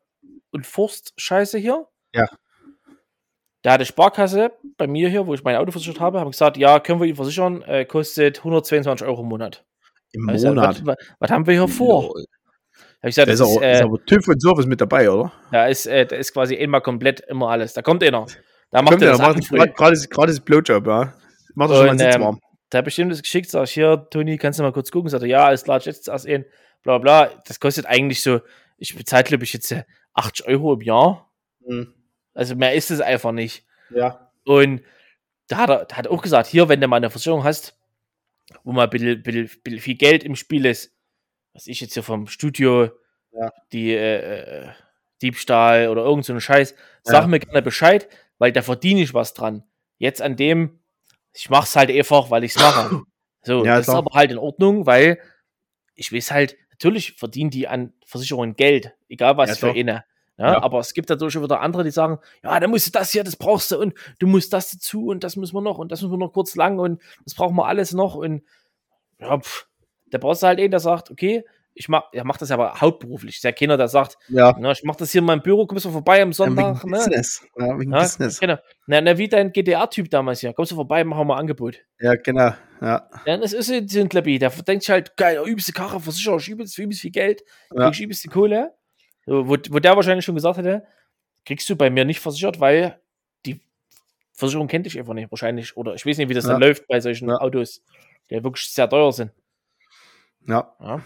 und 0.52 0.66
Forst-Scheiße 0.66 1.58
hier. 1.58 1.88
Ja. 2.14 2.28
Da 3.62 3.74
hatte 3.74 3.86
Sparkasse 3.86 4.52
bei 4.78 4.88
mir 4.88 5.10
hier, 5.10 5.28
wo 5.28 5.34
ich 5.34 5.44
mein 5.44 5.58
Auto 5.58 5.72
versichert 5.72 6.00
habe, 6.00 6.20
haben 6.22 6.32
gesagt, 6.32 6.56
ja, 6.58 6.80
können 6.80 7.02
wir 7.02 7.08
ihn 7.08 7.16
versichern, 7.16 7.62
äh, 7.64 7.84
kostet 7.86 8.38
122 8.40 9.06
Euro 9.06 9.22
im 9.22 9.28
Monat. 9.28 9.66
Im 10.14 10.28
gesagt, 10.28 10.56
Monat. 10.56 10.86
Was, 10.86 10.88
was, 10.88 10.96
was 11.20 11.30
haben 11.32 11.46
wir 11.46 11.54
hier 11.54 11.68
vor? 11.68 12.14
Hab 13.02 13.10
ich 13.10 13.16
gesagt, 13.16 13.28
Da 13.28 13.32
das 13.34 13.40
ist, 13.42 13.48
ist, 13.48 13.58
aber, 13.58 13.72
ist 13.72 13.80
äh, 13.80 13.84
aber 13.84 14.06
TÜV 14.06 14.28
und 14.30 14.42
Service 14.42 14.66
mit 14.66 14.80
dabei, 14.82 15.10
oder? 15.10 15.32
da, 15.52 15.68
ist, 15.68 15.86
äh, 15.86 16.06
da 16.06 16.16
ist 16.16 16.34
quasi 16.34 16.58
einmal 16.58 16.82
komplett 16.82 17.20
immer 17.22 17.50
alles. 17.50 17.74
Da 17.74 17.82
kommt 17.82 18.02
einer. 18.04 18.26
Da 18.72 18.82
macht 18.82 19.02
er 19.02 19.12
ja, 19.12 19.34
das 19.34 19.76
gerade 19.76 20.08
gratis 20.10 20.40
Blowjob, 20.40 20.88
ja. 20.88 21.14
Macht 21.60 21.72
er 21.72 21.76
schon 21.76 21.86
mal 21.86 21.92
einen 21.92 22.00
Und, 22.00 22.06
Sitz 22.06 22.16
ähm, 22.16 22.22
warm. 22.22 22.40
Habe 22.74 22.90
ich 22.90 23.00
ihm 23.00 23.10
das 23.10 23.22
geschickt, 23.22 23.50
sag 23.50 23.64
ich, 23.66 23.72
hier, 23.72 24.08
Toni, 24.10 24.38
kannst 24.38 24.60
du 24.60 24.64
mal 24.64 24.72
kurz 24.72 24.92
gucken? 24.92 25.10
Sagt 25.10 25.24
er, 25.24 25.30
ja, 25.30 25.46
alles 25.46 25.64
klar, 25.64 25.80
jetzt 25.82 26.08
erst 26.08 26.28
ein, 26.28 26.46
bla 26.84 26.98
bla. 27.00 27.30
Das 27.48 27.60
kostet 27.60 27.86
eigentlich 27.86 28.22
so, 28.22 28.42
ich 28.78 28.96
bezahle, 28.96 29.24
glaube 29.24 29.44
ich, 29.44 29.54
jetzt 29.54 29.72
äh, 29.72 29.84
80 30.14 30.48
Euro 30.48 30.74
im 30.74 30.82
Jahr. 30.82 31.30
Mhm. 31.66 31.94
Also 32.34 32.56
mehr 32.56 32.74
ist 32.76 32.92
es 32.92 33.02
einfach 33.02 33.32
nicht. 33.34 33.66
Ja. 33.90 34.32
Und 34.46 34.82
da 35.48 35.58
hat 35.58 35.70
er 35.70 35.86
da 35.86 35.98
hat 35.98 36.06
er 36.06 36.12
auch 36.12 36.22
gesagt, 36.22 36.48
hier, 36.48 36.70
wenn 36.70 36.80
du 36.80 36.88
mal 36.88 36.98
eine 36.98 37.10
Versicherung 37.10 37.44
hast, 37.44 37.76
wo 38.64 38.72
mal 38.72 38.84
ein 38.84 38.90
bisschen, 38.90 39.22
bisschen, 39.22 39.50
bisschen 39.64 39.82
viel 39.82 39.96
Geld 39.96 40.24
im 40.24 40.36
Spiel 40.36 40.66
ist, 40.66 40.94
was 41.54 41.68
ich 41.68 41.82
jetzt 41.82 41.94
hier 41.96 42.04
vom 42.04 42.28
Studio, 42.28 42.92
Ja. 43.32 43.52
die 43.74 43.92
äh, 43.94 44.68
äh, 44.68 44.68
Diebstahl 45.22 45.90
oder 45.90 46.04
irgend 46.04 46.24
so 46.26 46.34
einen 46.34 46.40
Scheiß, 46.42 46.76
sag 47.04 47.22
Ja. 47.24 47.28
mir 47.28 47.40
gerne 47.40 47.62
Bescheid, 47.62 48.08
weil 48.38 48.52
da 48.52 48.62
verdiene 48.62 49.02
ich 49.02 49.14
was 49.14 49.34
dran. 49.34 49.64
Jetzt 49.98 50.22
an 50.22 50.36
dem, 50.38 50.79
ich 51.34 51.50
mach's 51.50 51.76
halt 51.76 51.90
einfach, 51.92 52.30
weil 52.30 52.44
ich's 52.44 52.56
mache. 52.58 53.02
So, 53.44 53.64
Ja, 53.66 53.78
das 53.78 53.86
klar. 53.86 53.96
ist 53.96 54.06
aber 54.06 54.16
halt 54.16 54.32
in 54.32 54.38
Ordnung, 54.38 54.86
weil 54.86 55.20
ich 55.96 56.12
weiß 56.14 56.32
halt, 56.32 56.58
natürlich 56.72 57.14
verdienen 57.14 57.50
die 57.52 57.68
an 57.68 57.94
Versicherungen 58.06 58.56
Geld, 58.56 58.94
egal 59.08 59.38
was 59.38 59.50
Ja, 59.52 59.56
für 59.56 59.70
eine. 59.72 60.04
Ja, 60.38 60.54
Ja. 60.54 60.62
Aber 60.64 60.80
es 60.80 60.94
gibt 60.94 61.10
natürlich 61.10 61.34
schon 61.34 61.44
wieder 61.44 61.60
andere, 61.62 61.84
die 61.84 61.92
sagen, 61.92 62.20
ja, 62.44 62.60
dann 62.60 62.70
musst 62.70 62.88
du 62.88 62.92
das 62.92 63.12
hier, 63.12 63.24
das 63.24 63.36
brauchst 63.36 63.72
du 63.72 63.78
und 63.80 63.94
du 64.20 64.28
musst 64.28 64.54
das 64.54 64.72
dazu 64.72 65.08
und 65.08 65.24
das 65.24 65.36
müssen 65.36 65.56
wir 65.56 65.62
noch 65.62 65.78
und 65.78 65.92
das 65.92 66.02
müssen 66.02 66.14
wir 66.14 66.18
noch 66.18 66.34
kurz 66.34 66.56
lang 66.56 66.80
und 66.80 67.02
das 67.26 67.36
brauchen 67.36 67.56
wir 67.56 67.66
alles 67.68 67.94
noch 67.94 68.16
und 68.16 68.44
ja, 69.20 69.38
pff, 69.40 69.68
der 70.12 70.18
brauchst 70.20 70.44
du 70.44 70.48
halt 70.48 70.60
einen, 70.60 70.72
der 70.72 70.80
sagt, 70.80 71.12
okay, 71.12 71.44
ich 71.80 71.88
mach, 71.88 72.04
er 72.12 72.26
macht 72.26 72.42
das 72.42 72.52
aber 72.52 72.82
hauptberuflich. 72.82 73.38
Ist 73.38 73.44
ja 73.46 73.54
keiner, 73.54 73.78
der 73.78 73.88
sagt, 73.88 74.18
Ja. 74.28 74.54
na, 74.60 74.72
ich 74.72 74.84
mach 74.84 74.98
das 74.98 75.12
hier 75.14 75.20
in 75.20 75.26
meinem 75.26 75.42
Büro, 75.42 75.66
kommst 75.66 75.86
du 75.86 75.92
vorbei 75.92 76.22
am 76.22 76.34
Sonntag, 76.34 76.84
wegen 76.84 76.92
ne? 76.92 76.98
Business. 76.98 77.42
Ja, 77.58 77.80
wegen 77.80 77.92
Ja, 77.94 78.00
Business. 78.02 78.40
genau. 78.40 78.58
Na, 78.86 79.00
na, 79.00 79.18
wie 79.18 79.30
dein 79.30 79.54
GDR-Typ 79.54 80.10
damals 80.10 80.42
hier. 80.42 80.52
Kommst 80.52 80.74
du 80.74 80.76
vorbei, 80.76 81.06
machen 81.06 81.20
wir 81.22 81.26
mal 81.26 81.36
ein 81.36 81.40
Angebot. 81.40 81.80
Ja, 82.02 82.16
genau. 82.16 82.52
Ja. 82.82 83.10
Ja, 83.26 83.38
das 83.38 83.54
ist 83.54 83.68
so 83.92 84.00
ein 84.00 84.10
Klappi. 84.10 84.40
Der 84.40 84.50
denkt 84.50 84.84
sich 84.84 84.90
halt, 84.90 85.16
geil, 85.16 85.42
übelste 85.46 85.72
Karre, 85.72 86.02
Versicherer, 86.02 86.36
ich 86.38 86.50
übelst, 86.50 86.78
übelst 86.78 87.00
viel 87.02 87.12
Geld, 87.12 87.44
Ja. 87.74 87.86
krieg 87.86 87.94
ich 87.94 88.02
übelste 88.02 88.28
Kohle. 88.28 88.74
So, 89.26 89.48
wo, 89.48 89.56
wo 89.70 89.80
der 89.80 89.96
wahrscheinlich 89.96 90.26
schon 90.26 90.36
gesagt 90.36 90.58
hätte, 90.58 90.84
kriegst 91.46 91.70
du 91.70 91.78
bei 91.78 91.90
mir 91.90 92.04
nicht 92.04 92.20
versichert, 92.20 92.60
weil 92.60 93.00
die 93.46 93.62
Versicherung 94.34 94.68
kennt 94.68 94.86
dich 94.86 95.00
einfach 95.00 95.14
nicht, 95.14 95.32
wahrscheinlich. 95.32 95.78
Oder 95.78 95.94
ich 95.96 96.06
weiß 96.06 96.18
nicht, 96.18 96.28
wie 96.28 96.34
das 96.34 96.44
dann 96.44 96.60
Ja. 96.62 96.68
läuft 96.68 96.88
bei 96.88 97.00
solchen 97.00 97.30
Ja. 97.30 97.38
Autos, 97.38 97.82
die 98.30 98.44
wirklich 98.44 98.68
sehr 98.70 98.90
teuer 98.90 99.14
sind. 99.14 99.32
Ja. 100.46 100.76
Ja. 100.82 101.02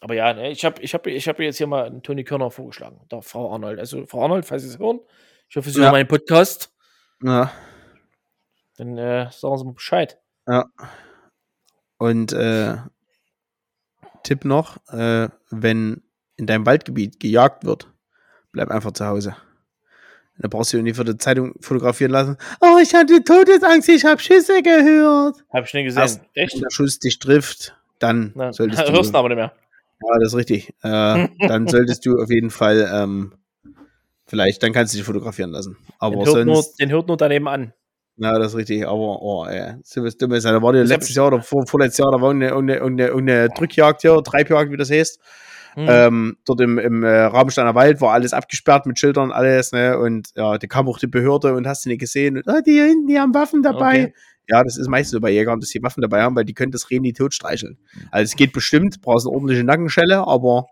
Aber 0.00 0.14
ja, 0.14 0.32
ne, 0.32 0.50
ich 0.50 0.64
habe 0.64 0.80
ich 0.82 0.94
hab, 0.94 1.06
ich 1.06 1.26
hab 1.28 1.40
jetzt 1.40 1.58
hier 1.58 1.66
mal 1.66 1.84
einen 1.86 2.02
Toni 2.02 2.22
Körner 2.24 2.50
vorgeschlagen, 2.50 3.00
der 3.10 3.20
Frau 3.22 3.52
Arnold. 3.52 3.78
Also, 3.80 4.06
Frau 4.06 4.22
Arnold, 4.22 4.44
falls 4.44 4.62
Sie 4.62 4.68
es 4.68 4.78
hören, 4.78 5.00
ich 5.48 5.56
hoffe, 5.56 5.70
Sie 5.70 5.78
Ja. 5.78 5.86
hören 5.86 5.92
meinen 5.92 6.08
Podcast, 6.08 6.72
Ja. 7.22 7.50
dann 8.76 8.96
äh, 8.96 9.28
sagen 9.32 9.58
Sie 9.58 9.64
mir 9.64 9.72
Bescheid. 9.74 10.18
Ja. 10.46 10.66
Und 11.98 12.32
äh, 12.32 12.76
Tipp 14.22 14.44
noch, 14.44 14.76
äh, 14.92 15.28
wenn 15.50 16.02
in 16.36 16.46
deinem 16.46 16.66
Waldgebiet 16.66 17.18
gejagt 17.18 17.64
wird, 17.64 17.88
bleib 18.52 18.70
einfach 18.70 18.92
zu 18.92 19.04
Hause. 19.06 19.36
Da 20.40 20.46
brauchst 20.46 20.72
du 20.72 20.80
nicht 20.80 20.94
für 20.94 21.04
die 21.04 21.16
Zeitung 21.18 21.54
fotografieren 21.60 22.12
lassen. 22.12 22.36
Oh, 22.60 22.78
ich 22.80 22.94
hatte 22.94 23.24
Todesangst, 23.24 23.88
ich 23.88 24.04
habe 24.04 24.20
Schüsse 24.20 24.62
gehört. 24.62 25.44
Habe 25.52 25.66
ich 25.66 25.74
nicht 25.74 25.86
gesehen. 25.86 26.00
Erst- 26.02 26.20
Echt? 26.34 26.54
Wenn 26.54 26.60
der 26.60 26.70
Schuss 26.70 27.00
dich 27.00 27.18
trifft, 27.18 27.76
dann 27.98 28.30
Na, 28.36 28.52
solltest 28.52 28.80
du. 28.88 28.92
hörst 28.92 29.12
du 29.12 29.18
aber 29.18 29.28
nicht 29.30 29.36
mehr. 29.36 29.52
Ja, 30.00 30.18
das 30.20 30.28
ist 30.28 30.36
richtig. 30.36 30.68
Äh, 30.82 31.28
dann 31.46 31.66
solltest 31.68 32.06
du 32.06 32.20
auf 32.20 32.30
jeden 32.30 32.50
Fall 32.50 32.88
ähm, 32.92 33.32
vielleicht, 34.26 34.62
dann 34.62 34.72
kannst 34.72 34.94
du 34.94 34.98
dich 34.98 35.06
fotografieren 35.06 35.50
lassen. 35.50 35.76
Aber 35.98 36.16
Den 36.16 36.26
hört, 36.26 36.46
nur, 36.46 36.56
sonst, 36.56 36.80
den 36.80 36.90
hört 36.90 37.08
nur 37.08 37.16
daneben 37.16 37.48
an. 37.48 37.72
ja, 38.16 38.38
das 38.38 38.48
ist 38.52 38.56
richtig. 38.58 38.86
Aber, 38.86 39.22
oh, 39.22 39.46
ey, 39.46 39.74
so 39.82 40.04
was 40.04 40.16
Dummes. 40.16 40.44
Da 40.44 40.60
war 40.62 40.74
ja 40.74 40.82
letztes 40.82 41.14
Jahr 41.14 41.28
oder 41.28 41.42
vor, 41.42 41.66
vorletztes 41.66 41.98
Jahr, 41.98 42.12
da 42.12 42.20
war 42.20 42.30
eine, 42.30 42.54
eine, 42.54 42.82
eine, 42.82 43.12
eine 43.12 43.48
Drückjagd 43.50 44.02
hier, 44.02 44.22
Treibjagd, 44.22 44.70
wie 44.70 44.76
das 44.76 44.90
heißt. 44.90 45.20
Hm. 45.78 45.86
Ähm, 45.88 46.36
dort 46.44 46.60
im, 46.60 46.76
im 46.76 47.04
äh, 47.04 47.08
Rabensteiner 47.08 47.76
Wald 47.76 48.00
war 48.00 48.12
alles 48.12 48.32
abgesperrt 48.32 48.84
mit 48.86 48.98
Schildern, 48.98 49.30
alles, 49.30 49.70
ne? 49.70 49.96
Und 49.96 50.30
ja, 50.34 50.58
da 50.58 50.66
kam 50.66 50.88
auch 50.88 50.98
die 50.98 51.06
Behörde 51.06 51.54
und 51.54 51.68
hast 51.68 51.84
du 51.84 51.88
nicht 51.88 52.00
gesehen. 52.00 52.36
Und, 52.36 52.48
ah, 52.48 52.60
die 52.60 52.80
hinten, 52.80 53.06
die 53.06 53.20
haben 53.20 53.32
Waffen 53.32 53.62
dabei. 53.62 54.06
Okay. 54.06 54.14
Ja, 54.48 54.64
das 54.64 54.76
ist 54.76 54.88
meistens 54.88 55.12
so 55.12 55.20
bei 55.20 55.30
Jägern, 55.30 55.60
dass 55.60 55.68
die 55.68 55.80
Waffen 55.80 56.00
dabei 56.00 56.22
haben, 56.22 56.34
weil 56.34 56.44
die 56.44 56.54
können 56.54 56.72
das 56.72 56.90
Reh 56.90 56.98
nie 56.98 57.12
totstreicheln. 57.12 57.78
Also 58.10 58.24
es 58.24 58.34
geht 58.34 58.52
bestimmt, 58.52 59.00
brauchst 59.02 59.26
eine 59.26 59.34
ordentliche 59.34 59.62
Nackenschelle, 59.62 60.26
aber 60.26 60.66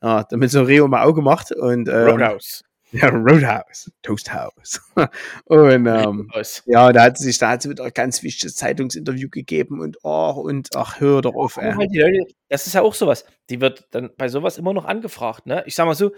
ja, 0.00 0.22
damit 0.22 0.52
so 0.52 0.60
ein 0.60 0.66
Reh 0.66 0.80
um 0.80 0.94
ein 0.94 1.02
Auge 1.02 1.22
macht 1.22 1.50
und 1.50 1.88
ähm, 1.88 1.94
Roadhouse. 1.94 2.62
ja, 3.02 3.08
Roadhouse, 3.08 3.90
Toasthouse. 4.02 4.80
und 5.46 5.86
ähm, 5.86 6.30
ja, 6.66 6.92
da 6.92 7.02
hat 7.04 7.18
sie 7.18 7.24
sich, 7.24 7.38
da 7.38 7.50
hat 7.50 7.62
sie 7.62 7.70
wieder 7.70 7.84
ein 7.84 7.92
ganz 7.94 8.22
wichtiges 8.22 8.56
Zeitungsinterview 8.56 9.28
gegeben 9.30 9.80
und 9.80 9.98
ach, 10.04 10.36
und 10.36 10.68
ach, 10.76 11.00
hör 11.00 11.22
doch 11.22 11.34
auf, 11.34 11.56
ey. 11.56 12.26
das 12.48 12.66
ist 12.66 12.74
ja 12.74 12.82
auch 12.82 12.94
sowas. 12.94 13.24
Die 13.50 13.60
wird 13.60 13.86
dann 13.90 14.10
bei 14.16 14.28
sowas 14.28 14.58
immer 14.58 14.72
noch 14.74 14.84
angefragt. 14.84 15.46
Ne? 15.46 15.62
Ich 15.66 15.74
sag 15.74 15.86
mal 15.86 15.94
so, 15.94 16.12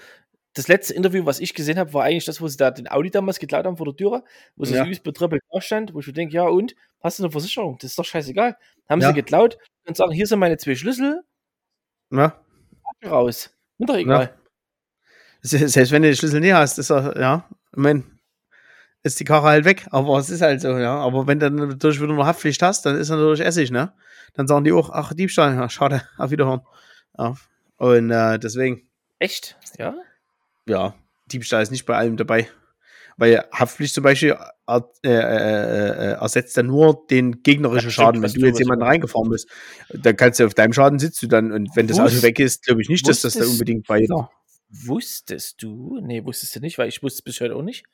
das 0.54 0.68
letzte 0.68 0.94
Interview, 0.94 1.26
was 1.26 1.40
ich 1.40 1.54
gesehen 1.54 1.78
habe, 1.78 1.92
war 1.94 2.04
eigentlich 2.04 2.24
das, 2.26 2.40
wo 2.40 2.46
sie 2.48 2.56
da 2.56 2.70
den 2.70 2.88
Audi 2.90 3.10
damals 3.10 3.38
geklaut 3.40 3.64
haben 3.66 3.76
vor 3.76 3.86
der 3.86 3.96
Türe, 3.96 4.22
wo 4.56 4.64
sie 4.64 4.74
Ja. 4.74 4.80
so 4.80 4.84
übelst 4.84 5.02
betröppelt 5.02 5.42
da 5.50 5.60
stand, 5.60 5.94
wo 5.94 6.00
ich 6.00 6.06
mir 6.06 6.12
denke, 6.12 6.34
ja 6.34 6.44
und? 6.44 6.74
Hast 7.00 7.18
du 7.18 7.24
eine 7.24 7.32
Versicherung? 7.32 7.76
Das 7.80 7.90
ist 7.90 7.98
doch 7.98 8.04
scheißegal. 8.04 8.56
Haben 8.88 9.00
Ja. 9.00 9.08
sie 9.08 9.14
geklaut 9.14 9.58
und 9.86 9.96
sagen, 9.96 10.12
hier 10.12 10.26
sind 10.26 10.38
meine 10.38 10.56
zwei 10.56 10.74
Schlüssel, 10.74 11.22
Ja. 12.10 12.40
raus. 13.04 13.50
Mir 13.78 13.86
doch 13.86 13.96
egal. 13.96 14.26
Se- 14.26 14.43
Selbst 15.46 15.92
wenn 15.92 16.02
du 16.02 16.08
den 16.08 16.16
Schlüssel 16.16 16.40
nicht 16.40 16.54
hast, 16.54 16.78
ist 16.78 16.90
er, 16.90 17.18
ja, 17.20 17.48
ich 17.72 17.76
mein, 17.76 18.04
ist 19.02 19.20
die 19.20 19.24
Karre 19.24 19.46
halt 19.48 19.66
weg. 19.66 19.86
Aber 19.90 20.18
es 20.18 20.30
ist 20.30 20.40
halt 20.40 20.62
so, 20.62 20.78
ja. 20.78 20.94
Aber 20.96 21.26
wenn 21.26 21.38
du 21.38 21.50
dann 21.50 21.68
natürlich 21.68 22.00
wieder 22.00 22.14
noch 22.14 22.24
Haftpflicht 22.26 22.62
hast, 22.62 22.86
dann 22.86 22.96
ist 22.96 23.10
natürlich 23.10 23.40
Essig, 23.40 23.70
ne? 23.70 23.92
Dann 24.32 24.48
sagen 24.48 24.64
die 24.64 24.72
auch, 24.72 24.88
ach, 24.90 25.12
Diebstahl, 25.12 25.54
ja, 25.54 25.68
schade, 25.68 26.02
auf 26.18 26.30
Wiederhören. 26.30 26.62
Ja. 27.18 27.34
Und 27.76 28.10
äh, 28.10 28.38
deswegen, 28.38 28.88
Echt? 29.18 29.56
Ja? 29.78 29.94
ja, 30.66 30.94
Diebstahl 31.26 31.62
ist 31.62 31.70
nicht 31.70 31.84
bei 31.84 31.96
allem 31.96 32.16
dabei. 32.16 32.48
Weil 33.16 33.44
Haftpflicht 33.52 33.94
zum 33.94 34.02
Beispiel 34.02 34.36
äh, 34.66 34.80
äh, 35.04 35.08
äh, 35.08 36.12
ersetzt 36.14 36.56
dann 36.56 36.66
nur 36.66 37.06
den 37.10 37.42
gegnerischen 37.42 37.90
Ja, 37.90 37.92
Schaden. 37.92 38.22
Wenn 38.22 38.32
du 38.32 38.46
jetzt 38.46 38.58
jemanden 38.58 38.82
reingefahren 38.84 39.28
bist, 39.30 39.48
dann 39.92 40.16
kannst 40.16 40.40
du 40.40 40.46
auf 40.46 40.54
deinem 40.54 40.72
Schaden 40.72 40.98
sitzt 40.98 41.22
du 41.22 41.28
dann. 41.28 41.52
Und 41.52 41.76
wenn 41.76 41.86
das 41.86 42.00
Auto 42.00 42.12
Wusst- 42.12 42.22
weg 42.24 42.40
ist, 42.40 42.64
glaube 42.64 42.82
ich 42.82 42.88
nicht, 42.88 43.06
dass 43.06 43.20
das 43.20 43.34
da 43.34 43.44
unbedingt 43.44 43.86
bei 43.86 44.00
jeder. 44.00 44.30
Wusstest 44.68 45.62
du, 45.62 46.00
nee, 46.02 46.24
wusstest 46.24 46.56
du 46.56 46.60
nicht, 46.60 46.78
weil 46.78 46.88
ich 46.88 47.02
wusste 47.02 47.18
es 47.18 47.22
bis 47.22 47.40
heute 47.40 47.54
auch 47.56 47.62
nicht, 47.62 47.84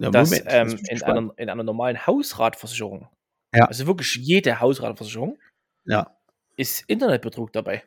Ja, 0.00 0.10
dass 0.10 0.30
Moment, 0.30 0.46
ähm, 0.50 0.78
ich 0.82 0.90
in, 0.90 1.02
einer, 1.02 1.32
in 1.36 1.48
einer 1.50 1.62
normalen 1.62 2.06
Hausratversicherung, 2.06 3.08
Ja. 3.54 3.66
also 3.66 3.86
wirklich 3.86 4.14
jede 4.16 4.60
Hausratversicherung, 4.60 5.38
Ja, 5.84 6.16
ist 6.56 6.84
Internetbetrug 6.88 7.52
dabei. 7.52 7.84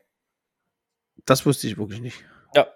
das 1.25 1.45
wusste 1.45 1.67
ich 1.67 1.77
wirklich 1.77 1.99
nicht. 2.01 2.23
Ja. 2.55 2.67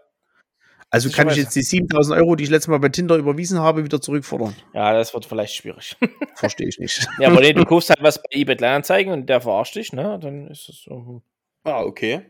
Also 0.91 1.09
kann 1.09 1.27
ich 1.27 1.34
Sicherweise. 1.34 1.41
jetzt 1.41 1.55
die 1.55 1.61
7000 1.63 2.17
Euro, 2.19 2.35
die 2.35 2.43
ich 2.43 2.49
letztes 2.49 2.67
Mal 2.69 2.77
bei 2.80 2.89
Tinder 2.89 3.15
überwiesen 3.17 3.59
habe, 3.59 3.84
wieder 3.84 3.99
zurückfordern? 4.01 4.55
Ja, 4.73 4.93
das 4.93 5.13
wird 5.13 5.26
vielleicht 5.26 5.55
schwierig. 5.55 5.95
Verstehe 6.35 6.67
ich 6.67 6.80
nicht. 6.80 7.07
ja, 7.19 7.30
aber 7.30 7.39
nee, 7.41 7.53
du 7.53 7.65
kaufst 7.65 7.89
halt 7.89 8.01
was 8.03 8.22
bei 8.22 8.30
eBay 8.31 8.55
Kleinanzeigen 8.55 9.11
und 9.11 9.27
der 9.27 9.41
verarscht 9.41 9.76
dich, 9.76 9.93
ne? 9.93 10.19
Dann 10.22 10.47
ist 10.47 10.69
es 10.69 10.84
so. 10.84 10.91
hm. 10.95 11.22
Ah, 11.63 11.81
okay. 11.81 12.26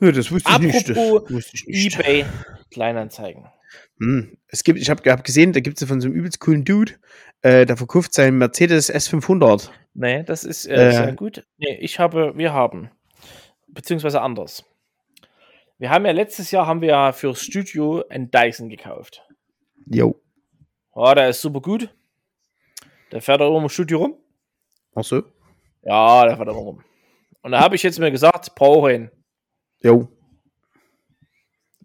Ja, 0.00 0.12
das 0.12 0.30
wusste 0.30 0.50
ich 0.52 0.58
nicht. 0.58 0.88
Das 0.90 0.96
Apropos 0.96 1.30
wusste 1.30 1.56
ich 1.56 1.66
nicht. 1.66 1.98
eBay 1.98 2.24
Kleinanzeigen. 2.70 3.46
Hm. 4.00 4.36
Es 4.46 4.64
gibt, 4.64 4.78
ich 4.78 4.90
habe 4.90 5.10
hab 5.10 5.24
gesehen, 5.24 5.52
da 5.52 5.60
gibt 5.60 5.80
es 5.80 5.88
von 5.88 6.00
so 6.00 6.08
einem 6.08 6.16
übelst 6.16 6.40
coolen 6.40 6.64
Dude, 6.64 6.92
äh, 7.42 7.66
der 7.66 7.76
verkauft 7.76 8.14
seinen 8.14 8.38
Mercedes 8.38 8.92
S500. 8.92 9.70
Nee, 9.94 10.22
das 10.22 10.44
ist 10.44 10.66
äh, 10.66 10.88
Äh. 10.88 10.92
sehr 10.92 11.12
gut. 11.12 11.44
Nee, 11.58 11.76
ich 11.80 11.98
habe, 11.98 12.36
wir 12.36 12.52
haben, 12.52 12.90
beziehungsweise 13.66 14.20
anders. 14.20 14.64
Wir 15.78 15.90
haben 15.90 16.06
ja 16.06 16.12
letztes 16.12 16.50
Jahr 16.50 16.66
haben 16.66 16.80
wir 16.80 16.88
ja 16.88 17.12
fürs 17.12 17.40
Studio 17.42 18.04
einen 18.08 18.30
Dyson 18.30 18.68
gekauft. 18.68 19.24
Jo. 19.86 20.20
Ja, 20.94 21.14
der 21.14 21.28
ist 21.28 21.40
super 21.40 21.60
gut. 21.60 21.94
Der 23.12 23.20
fährt 23.22 23.40
auch 23.40 23.60
im 23.60 23.68
Studio 23.68 23.98
rum. 23.98 24.14
Ach 24.94 25.04
so? 25.04 25.22
Ja, 25.82 26.26
der 26.26 26.36
fährt 26.36 26.48
auch 26.48 26.56
rum. 26.56 26.84
Und 27.42 27.52
da 27.52 27.60
habe 27.60 27.76
ich 27.76 27.82
jetzt 27.82 27.98
mir 28.00 28.10
gesagt, 28.10 28.54
brauche 28.56 28.92
ihn. 28.92 29.10
Jo. 29.82 30.08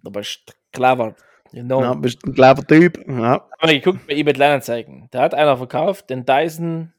Aber 0.06 0.20
ich 0.22 0.44
clever. 0.72 1.16
Genau. 1.52 1.82
Ja, 1.82 1.94
bist 1.94 2.24
ein 2.26 2.34
clever 2.34 2.66
Typ. 2.66 2.98
Ja. 3.08 3.48
Hab 3.52 3.62
mal 3.62 3.80
geguckt 3.80 4.08
bei 4.08 4.14
eBay 4.14 4.34
Kleinanzeigen. 4.34 5.08
Da 5.12 5.22
hat 5.22 5.34
einer 5.34 5.56
verkauft, 5.58 6.10
den 6.10 6.26
Dyson 6.26 6.92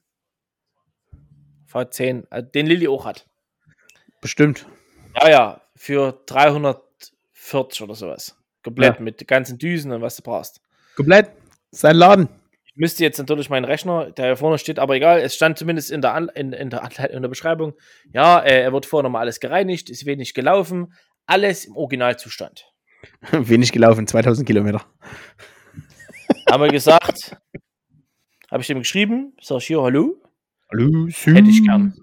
V10, 1.71 2.25
also 2.29 2.47
den 2.49 2.65
Lilly 2.67 2.87
auch 2.87 3.05
hat. 3.05 3.27
Bestimmt. 4.21 4.65
Ja, 5.21 5.29
ja, 5.29 5.61
für 5.75 6.21
340 6.25 7.81
oder 7.81 7.95
sowas. 7.95 8.37
Komplett 8.63 8.95
Ja. 8.95 9.01
mit 9.01 9.27
ganzen 9.27 9.57
Düsen 9.57 9.91
und 9.91 10.01
was 10.01 10.15
du 10.15 10.23
brauchst. 10.23 10.61
Komplett. 10.95 11.31
Sein 11.71 11.97
Laden. 11.97 12.29
Müsste 12.77 13.03
jetzt 13.03 13.17
natürlich 13.17 13.49
meinen 13.49 13.63
Rechner, 13.63 14.11
der 14.11 14.25
hier 14.25 14.35
vorne 14.35 14.57
steht, 14.57 14.79
aber 14.79 14.95
egal, 14.95 15.19
es 15.19 15.33
stand 15.33 15.57
zumindest 15.57 15.91
in 15.91 16.01
der, 16.01 16.13
An 16.13 16.29
in, 16.35 16.51
in 16.51 16.69
der, 16.69 17.09
in 17.09 17.21
der 17.21 17.29
Beschreibung, 17.29 17.73
ja, 18.13 18.39
äh, 18.39 18.61
er 18.63 18.73
wird 18.73 18.85
vorher 18.85 19.03
nochmal 19.03 19.21
alles 19.21 19.39
gereinigt, 19.39 19.89
ist 19.89 20.05
wenig 20.05 20.33
gelaufen, 20.33 20.93
alles 21.25 21.65
im 21.65 21.75
Originalzustand. 21.77 22.65
Wenig 23.31 23.71
gelaufen, 23.71 24.07
2000 24.07 24.45
Kilometer. 24.47 24.85
Haben 26.49 26.63
wir 26.63 26.69
gesagt, 26.69 27.37
habe 28.51 28.61
ich 28.61 28.69
ihm 28.69 28.79
geschrieben, 28.79 29.35
sag 29.41 29.57
ich 29.59 29.67
hier, 29.67 29.81
hallo, 29.81 30.21
Hallo, 30.71 31.07
hätte 31.07 31.49
ich 31.49 31.63
gern. 31.63 31.93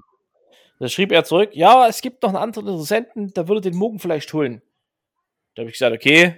Da 0.78 0.88
schrieb 0.88 1.12
er 1.12 1.24
zurück, 1.24 1.50
ja, 1.52 1.86
es 1.88 2.00
gibt 2.00 2.22
noch 2.22 2.30
einen 2.30 2.38
anderen 2.38 2.68
Interessenten, 2.68 3.32
der 3.34 3.48
würde 3.48 3.60
den 3.60 3.76
morgen 3.76 3.98
vielleicht 3.98 4.32
holen. 4.32 4.62
Da 5.54 5.62
habe 5.62 5.70
ich 5.70 5.74
gesagt, 5.74 5.94
okay, 5.94 6.36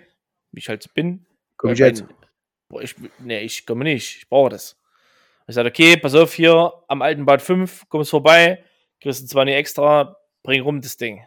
wie 0.53 0.59
ich 0.61 0.69
halt 0.69 0.83
so 0.83 0.91
bin. 0.95 1.27
Komm 1.57 1.73
ich 1.73 1.79
jetzt? 1.79 2.05
mein- 2.05 2.24
Boah, 2.69 2.83
ich, 2.83 2.95
nee, 3.19 3.41
ich 3.41 3.67
komme 3.67 3.85
nicht, 3.85 4.19
ich 4.19 4.29
brauche 4.29 4.51
das. 4.51 4.81
Ich 5.47 5.55
sagte, 5.55 5.71
okay, 5.71 5.97
pass 5.97 6.15
auf, 6.15 6.33
hier 6.33 6.73
am 6.89 7.03
alten 7.03 7.27
Bad 7.27 7.43
5, 7.43 7.89
kommst 7.89 8.11
vorbei, 8.11 8.65
kriegst 9.01 9.23
du 9.23 9.27
zwar 9.27 9.45
nicht 9.45 9.57
extra, 9.57 10.17
bring 10.43 10.63
rum 10.63 10.81
das 10.81 10.97
Ding. 10.97 11.27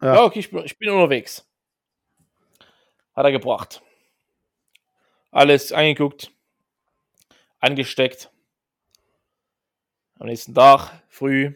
Ja. 0.00 0.14
Ja, 0.14 0.24
okay, 0.24 0.38
ich 0.38 0.50
bin, 0.50 0.64
ich 0.64 0.78
bin 0.78 0.90
unterwegs. 0.90 1.46
Hat 3.14 3.24
er 3.24 3.32
gebracht. 3.32 3.82
Alles 5.30 5.72
angeguckt, 5.72 6.32
angesteckt. 7.58 8.30
Am 10.18 10.26
nächsten 10.26 10.54
Tag, 10.54 11.02
früh, 11.08 11.54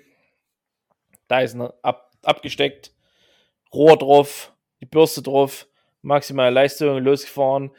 Dyson 1.31 1.73
ab, 1.83 2.13
abgesteckt, 2.23 2.93
Rohr 3.73 3.99
drauf, 3.99 4.53
die 4.81 4.87
Bürste 4.87 5.23
drauf, 5.23 5.67
maximale 6.03 6.51
Leistung, 6.51 6.99
losgefahren. 6.99 7.71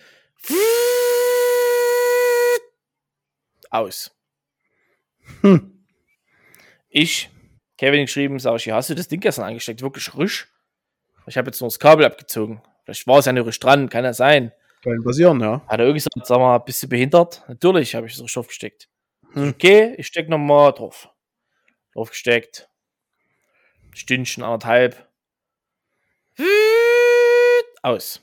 Aus. 3.76 4.16
Hm. 5.42 5.86
Ich, 6.88 7.30
Kevin 7.78 8.06
geschrieben, 8.06 8.40
sage 8.40 8.56
ich, 8.56 8.66
ja, 8.66 8.76
hast 8.76 8.90
du 8.90 8.96
das 8.96 9.10
Ding 9.10 9.20
gestern 9.20 9.44
angesteckt? 9.44 9.82
Wirklich 9.82 10.16
risch? 10.16 10.48
Ich 11.28 11.38
habe 11.38 11.50
jetzt 11.50 11.60
nur 11.60 11.68
das 11.68 11.80
Kabel 11.80 12.06
abgezogen. 12.06 12.62
Vielleicht 12.86 13.06
war 13.06 13.20
es 13.20 13.26
ja 13.26 13.34
nicht 13.34 13.46
risch 13.46 13.60
dran, 13.60 13.90
kann 13.90 14.06
ja 14.06 14.14
sein. 14.14 14.54
Kann 14.82 15.04
passieren, 15.04 15.42
ja. 15.42 15.62
Hat 15.68 15.80
er 15.80 15.88
irgendwie 15.88 16.04
gesagt, 16.04 16.26
sag 16.26 16.38
mal, 16.38 16.58
bist 16.60 16.84
du 16.84 16.88
behindert? 16.88 17.44
Natürlich 17.50 17.96
habe 17.96 18.08
ich 18.08 18.16
so 18.16 18.28
Stoff 18.28 18.48
gesteckt. 18.48 18.88
Hm. 19.34 19.50
Okay, 19.50 19.94
ich 19.98 20.08
steck 20.08 20.30
nochmal 20.30 20.72
drauf. 20.72 21.10
Drauf 21.94 22.12
gesteckt. 22.12 22.70
Stündchen, 23.94 24.44
anderthalb. 24.44 25.06
Aus. 27.82 28.22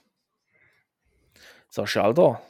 Sag 1.68 1.88
ich, 1.88 1.96
Alter. 1.98 2.40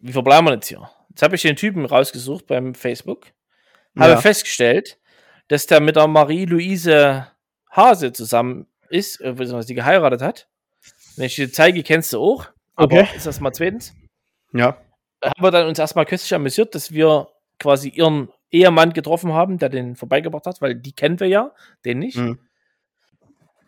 Wie 0.00 0.12
verbleiben 0.12 0.46
wir 0.46 0.54
jetzt 0.54 0.68
hier? 0.68 0.88
Jetzt 1.10 1.22
habe 1.22 1.34
ich 1.36 1.42
den 1.42 1.56
Typen 1.56 1.84
rausgesucht 1.84 2.46
beim 2.46 2.74
Facebook. 2.74 3.26
Habe 3.98 4.12
Ja. 4.12 4.20
festgestellt, 4.20 4.98
dass 5.48 5.66
der 5.66 5.80
mit 5.80 5.96
der 5.96 6.06
Marie-Louise 6.06 7.26
Hase 7.70 8.12
zusammen 8.12 8.66
ist, 8.88 9.20
äh, 9.20 9.32
beziehungsweise 9.32 9.68
die 9.68 9.74
geheiratet 9.74 10.22
hat. 10.22 10.48
Wenn 11.16 11.26
ich 11.26 11.36
dir 11.36 11.50
zeige, 11.50 11.82
kennst 11.82 12.12
du 12.12 12.20
auch. 12.20 12.46
Aber 12.74 12.96
Okay. 13.00 13.08
ist 13.16 13.26
das 13.26 13.40
mal 13.40 13.52
zweitens? 13.52 13.94
Ja. 14.52 14.78
haben 15.24 15.42
wir 15.42 15.50
dann 15.50 15.66
uns 15.66 15.78
erstmal 15.78 16.04
köstlich 16.04 16.34
amüsiert, 16.34 16.74
dass 16.74 16.92
wir 16.92 17.28
quasi 17.58 17.88
ihren 17.88 18.28
Ehemann 18.50 18.92
getroffen 18.92 19.32
haben, 19.32 19.58
der 19.58 19.70
den 19.70 19.96
vorbeigebracht 19.96 20.46
hat, 20.46 20.60
weil 20.60 20.74
die 20.74 20.92
kennen 20.92 21.18
wir 21.18 21.26
ja, 21.26 21.52
den 21.84 21.98
nicht. 22.00 22.16
Mhm. 22.18 22.38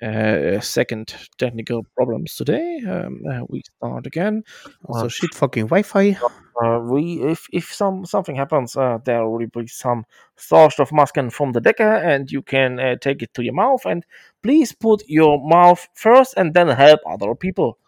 Uh, 0.00 0.60
second 0.60 1.12
technical 1.38 1.84
problems 1.96 2.36
today. 2.36 2.80
Um, 2.86 3.20
uh, 3.26 3.40
we 3.48 3.62
start 3.62 4.06
again. 4.06 4.44
Also 4.84 5.08
shit 5.08 5.34
fucking 5.34 5.66
Wi-Fi. 5.66 6.16
Uh, 6.62 6.78
we, 6.80 7.20
if 7.22 7.48
if 7.52 7.74
some 7.74 8.04
something 8.04 8.36
happens, 8.36 8.76
uh, 8.76 8.98
there 9.04 9.26
will 9.28 9.46
be 9.46 9.66
some 9.66 10.04
Sauerstoffmasken 10.36 11.32
from 11.32 11.52
the 11.52 11.60
Decker, 11.60 11.94
and 11.96 12.30
you 12.30 12.42
can 12.42 12.78
uh, 12.78 12.96
take 13.00 13.22
it 13.22 13.34
to 13.34 13.42
your 13.42 13.54
mouth. 13.54 13.84
And 13.86 14.04
please 14.42 14.72
put 14.72 15.02
your 15.08 15.40
mouth 15.40 15.88
first, 15.94 16.34
and 16.36 16.54
then 16.54 16.68
help 16.68 17.00
other 17.04 17.34
people. 17.34 17.78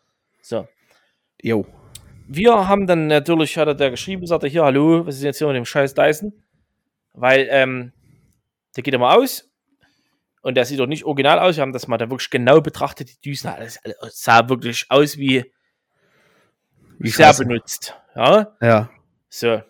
So, 0.42 0.66
Jo. 1.44 1.64
wir 2.32 2.68
haben 2.68 2.86
dann 2.86 3.08
natürlich, 3.08 3.56
hat 3.56 3.66
er 3.66 3.74
der 3.74 3.90
geschrieben, 3.90 4.26
sagte 4.26 4.46
hier, 4.46 4.64
hallo, 4.64 5.04
was 5.04 5.16
ist 5.16 5.24
jetzt 5.24 5.38
hier 5.38 5.48
mit 5.48 5.56
dem 5.56 5.64
scheiß 5.64 5.94
Dyson? 5.94 6.32
Weil, 7.12 7.48
ähm, 7.50 7.92
der 8.76 8.84
geht 8.84 8.94
immer 8.94 9.16
aus 9.16 9.49
und 10.42 10.54
der 10.56 10.64
sieht 10.64 10.78
doch 10.80 10.86
nicht 10.86 11.04
original 11.04 11.38
aus. 11.38 11.56
Wir 11.56 11.62
haben 11.62 11.72
das 11.72 11.86
mal 11.88 11.98
da 11.98 12.08
wirklich 12.10 12.30
genau 12.30 12.60
betrachtet. 12.60 13.10
Die 13.10 13.20
Düsen, 13.30 13.48
alles, 13.48 13.78
alles 13.84 13.98
sah 14.22 14.48
wirklich 14.48 14.86
aus 14.88 15.16
wie, 15.18 15.52
Wie 16.98 17.10
sehr 17.10 17.32
benutzt. 17.34 17.94
Ja, 18.14 18.56
Ja. 18.60 18.90
so. 19.28 19.62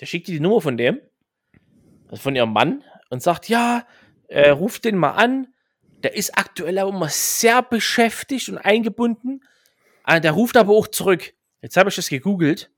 Der 0.00 0.06
schickt 0.06 0.28
die 0.28 0.40
Nummer 0.40 0.60
von 0.60 0.76
dem, 0.76 1.00
also 2.08 2.22
von 2.22 2.34
ihrem 2.34 2.52
Mann, 2.52 2.82
und 3.10 3.22
sagt, 3.22 3.48
ja, 3.48 3.86
äh, 4.28 4.50
ruft 4.50 4.84
den 4.84 4.96
mal 4.96 5.12
an. 5.12 5.48
Der 6.02 6.14
ist 6.16 6.36
aktuell 6.36 6.78
aber 6.78 6.90
immer 6.90 7.08
sehr 7.08 7.62
beschäftigt 7.62 8.48
und 8.48 8.58
eingebunden. 8.58 9.44
Ah, 10.02 10.18
der 10.18 10.32
ruft 10.32 10.56
aber 10.56 10.72
auch 10.72 10.88
zurück. 10.88 11.32
Jetzt 11.60 11.76
habe 11.76 11.90
ich 11.90 11.94
das 11.96 12.08
gegoogelt. 12.08 12.70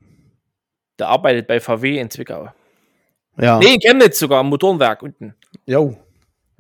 Der 0.99 1.09
arbeitet 1.09 1.47
bei 1.47 1.61
VW 1.61 1.99
in 1.99 2.11
Zwickau. 2.11 2.53
Ja. 3.41 3.59
Nee, 3.59 3.75
in 3.75 3.81
Chemnitz 3.81 4.19
sogar, 4.19 4.41
am 4.41 4.49
Motorenwerk 4.51 5.03
unten. 5.03 5.35
Jo. 5.65 5.97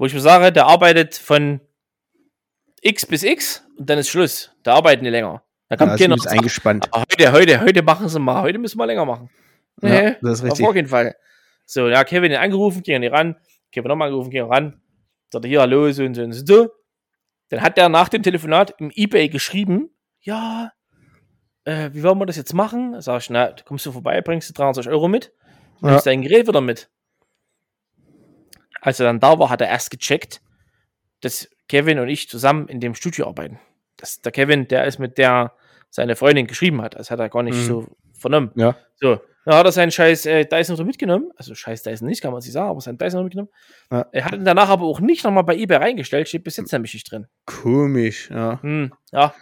Wo 0.04 0.06
ich 0.06 0.12
mir 0.12 0.20
sage, 0.20 0.52
der 0.52 0.66
arbeitet 0.66 1.14
von 1.14 1.62
X 2.82 3.06
bis 3.06 3.22
X 3.22 3.66
und 3.78 3.88
dann 3.88 3.96
ist 3.98 4.10
Schluss. 4.10 4.54
Da 4.62 4.74
arbeiten 4.74 5.02
die 5.02 5.08
länger. 5.08 5.42
Da 5.70 5.78
kommt 5.78 5.92
Ja, 5.92 5.96
keiner 5.96 6.16
ist 6.16 6.26
eingespannt. 6.26 6.88
"Ah, 6.92 7.04
heute, 7.10 7.32
heute, 7.32 7.60
heute 7.62 7.82
machen 7.82 8.10
sie 8.10 8.18
mal, 8.20 8.42
heute 8.42 8.58
müssen 8.58 8.76
wir 8.76 8.84
länger 8.84 9.06
machen. 9.06 9.30
Ja, 9.80 9.88
Nee, 9.88 10.16
das 10.20 10.40
ist 10.40 10.44
auf 10.44 10.58
richtig. 10.58 10.74
jeden 10.76 10.88
Fall. 10.88 11.16
So, 11.64 11.88
ja, 11.88 12.04
Kevin 12.04 12.30
den 12.32 12.38
angerufen, 12.38 12.82
ging 12.82 13.00
nicht 13.00 13.12
ran. 13.14 13.36
Kevin 13.72 13.88
nochmal 13.88 14.08
angerufen, 14.08 14.28
ging 14.28 14.42
ran. 14.44 14.78
Sagt 15.32 15.46
er, 15.46 15.48
hier, 15.48 15.60
hallo, 15.62 15.90
so 15.90 16.04
und 16.04 16.12
so 16.12 16.22
und 16.22 16.32
so. 16.34 16.68
Dann 17.48 17.62
hat 17.62 17.78
der 17.78 17.88
nach 17.88 18.10
dem 18.10 18.22
Telefonat 18.22 18.74
im 18.78 18.90
Ebay 18.94 19.30
geschrieben, 19.30 19.88
ja, 20.20 20.70
äh, 21.64 21.88
wie 21.94 22.02
wollen 22.02 22.18
wir 22.18 22.26
das 22.26 22.36
jetzt 22.36 22.52
machen? 22.52 23.00
Sag 23.00 23.22
ich, 23.22 23.30
na, 23.30 23.54
kommst 23.64 23.86
du 23.86 23.92
vorbei, 23.92 24.20
bringst 24.20 24.50
du 24.50 24.52
320 24.52 24.92
Euro 24.92 25.08
mit, 25.08 25.32
Ja. 25.80 25.92
nimmst 25.92 26.04
dein 26.06 26.20
Gerät 26.20 26.46
wieder 26.46 26.60
mit. 26.60 26.90
Als 28.84 29.00
er 29.00 29.06
dann 29.06 29.18
da 29.18 29.38
war, 29.38 29.48
hat 29.48 29.60
er 29.62 29.68
erst 29.68 29.90
gecheckt, 29.90 30.42
dass 31.22 31.48
Kevin 31.68 31.98
und 31.98 32.08
ich 32.08 32.28
zusammen 32.28 32.68
in 32.68 32.80
dem 32.80 32.94
Studio 32.94 33.26
arbeiten. 33.26 33.58
Das, 33.96 34.20
der 34.20 34.30
Kevin, 34.30 34.68
der 34.68 34.84
ist 34.84 34.98
mit 34.98 35.16
der 35.16 35.52
seine 35.88 36.16
Freundin 36.16 36.46
geschrieben 36.46 36.82
hat. 36.82 36.94
Das 36.94 37.10
hat 37.10 37.18
er 37.20 37.28
gar 37.30 37.42
nicht 37.42 37.56
Mhm. 37.56 37.62
so 37.64 37.86
vernommen. 38.18 38.50
Ja. 38.56 38.76
So, 38.96 39.20
dann 39.46 39.54
hat 39.54 39.64
er 39.64 39.72
seinen 39.72 39.90
scheiß 39.90 40.26
äh, 40.26 40.44
Dyson 40.44 40.76
so 40.76 40.84
mitgenommen. 40.84 41.30
Also 41.36 41.54
scheiß 41.54 41.82
Dyson 41.82 42.08
nicht, 42.08 42.20
kann 42.20 42.32
man 42.32 42.42
sich 42.42 42.52
sagen, 42.52 42.68
aber 42.68 42.80
seinen 42.82 42.98
Dyson 42.98 43.22
mitgenommen. 43.24 43.48
Ja. 43.90 44.04
Er 44.12 44.24
hat 44.26 44.34
ihn 44.34 44.44
danach 44.44 44.68
aber 44.68 44.84
auch 44.84 45.00
nicht 45.00 45.24
nochmal 45.24 45.44
bei 45.44 45.56
eBay 45.56 45.78
reingestellt, 45.78 46.28
steht 46.28 46.44
bis 46.44 46.56
jetzt 46.58 46.72
nämlich 46.72 46.92
nicht 46.92 47.10
drin. 47.10 47.26
Komisch, 47.46 48.28
ja. 48.30 48.60
Hm, 48.62 48.92
ja. 49.12 49.32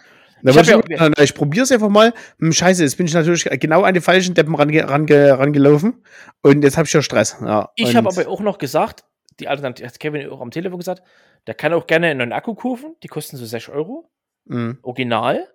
Ich 0.45 0.55
ich, 0.55 0.67
ja- 0.67 1.11
ich 1.21 1.33
probiere 1.35 1.63
es 1.63 1.71
einfach 1.71 1.87
mal. 1.89 2.13
Hm, 2.39 2.51
Scheiße, 2.51 2.83
jetzt 2.83 2.97
bin 2.97 3.07
ich 3.07 3.13
natürlich 3.13 3.45
genau 3.59 3.83
an 3.83 3.93
die 3.93 4.01
falschen 4.01 4.35
Deppen 4.35 4.55
range, 4.55 4.87
range, 4.89 5.37
rangelaufen. 5.39 6.03
Und 6.41 6.63
jetzt 6.63 6.77
habe 6.77 6.85
ich 6.85 6.93
ja 6.93 7.01
Stress. 7.01 7.37
Ja. 7.41 7.69
Ich 7.75 7.95
habe 7.95 8.09
aber 8.09 8.27
auch 8.29 8.41
noch 8.41 8.57
gesagt, 8.57 9.03
die 9.39 9.47
Alternative, 9.47 9.87
hat 9.87 9.99
Kevin 9.99 10.29
auch 10.29 10.41
am 10.41 10.51
Telefon 10.51 10.79
gesagt, 10.79 11.03
der 11.47 11.53
kann 11.53 11.73
auch 11.73 11.87
gerne 11.87 12.07
einen 12.07 12.19
neuen 12.19 12.33
Akku 12.33 12.53
kaufen. 12.55 12.95
Die 13.03 13.07
kosten 13.07 13.37
so 13.37 13.45
6 13.45 13.69
Euro. 13.69 14.09
Hm, 14.47 14.77
Original. 14.81 15.47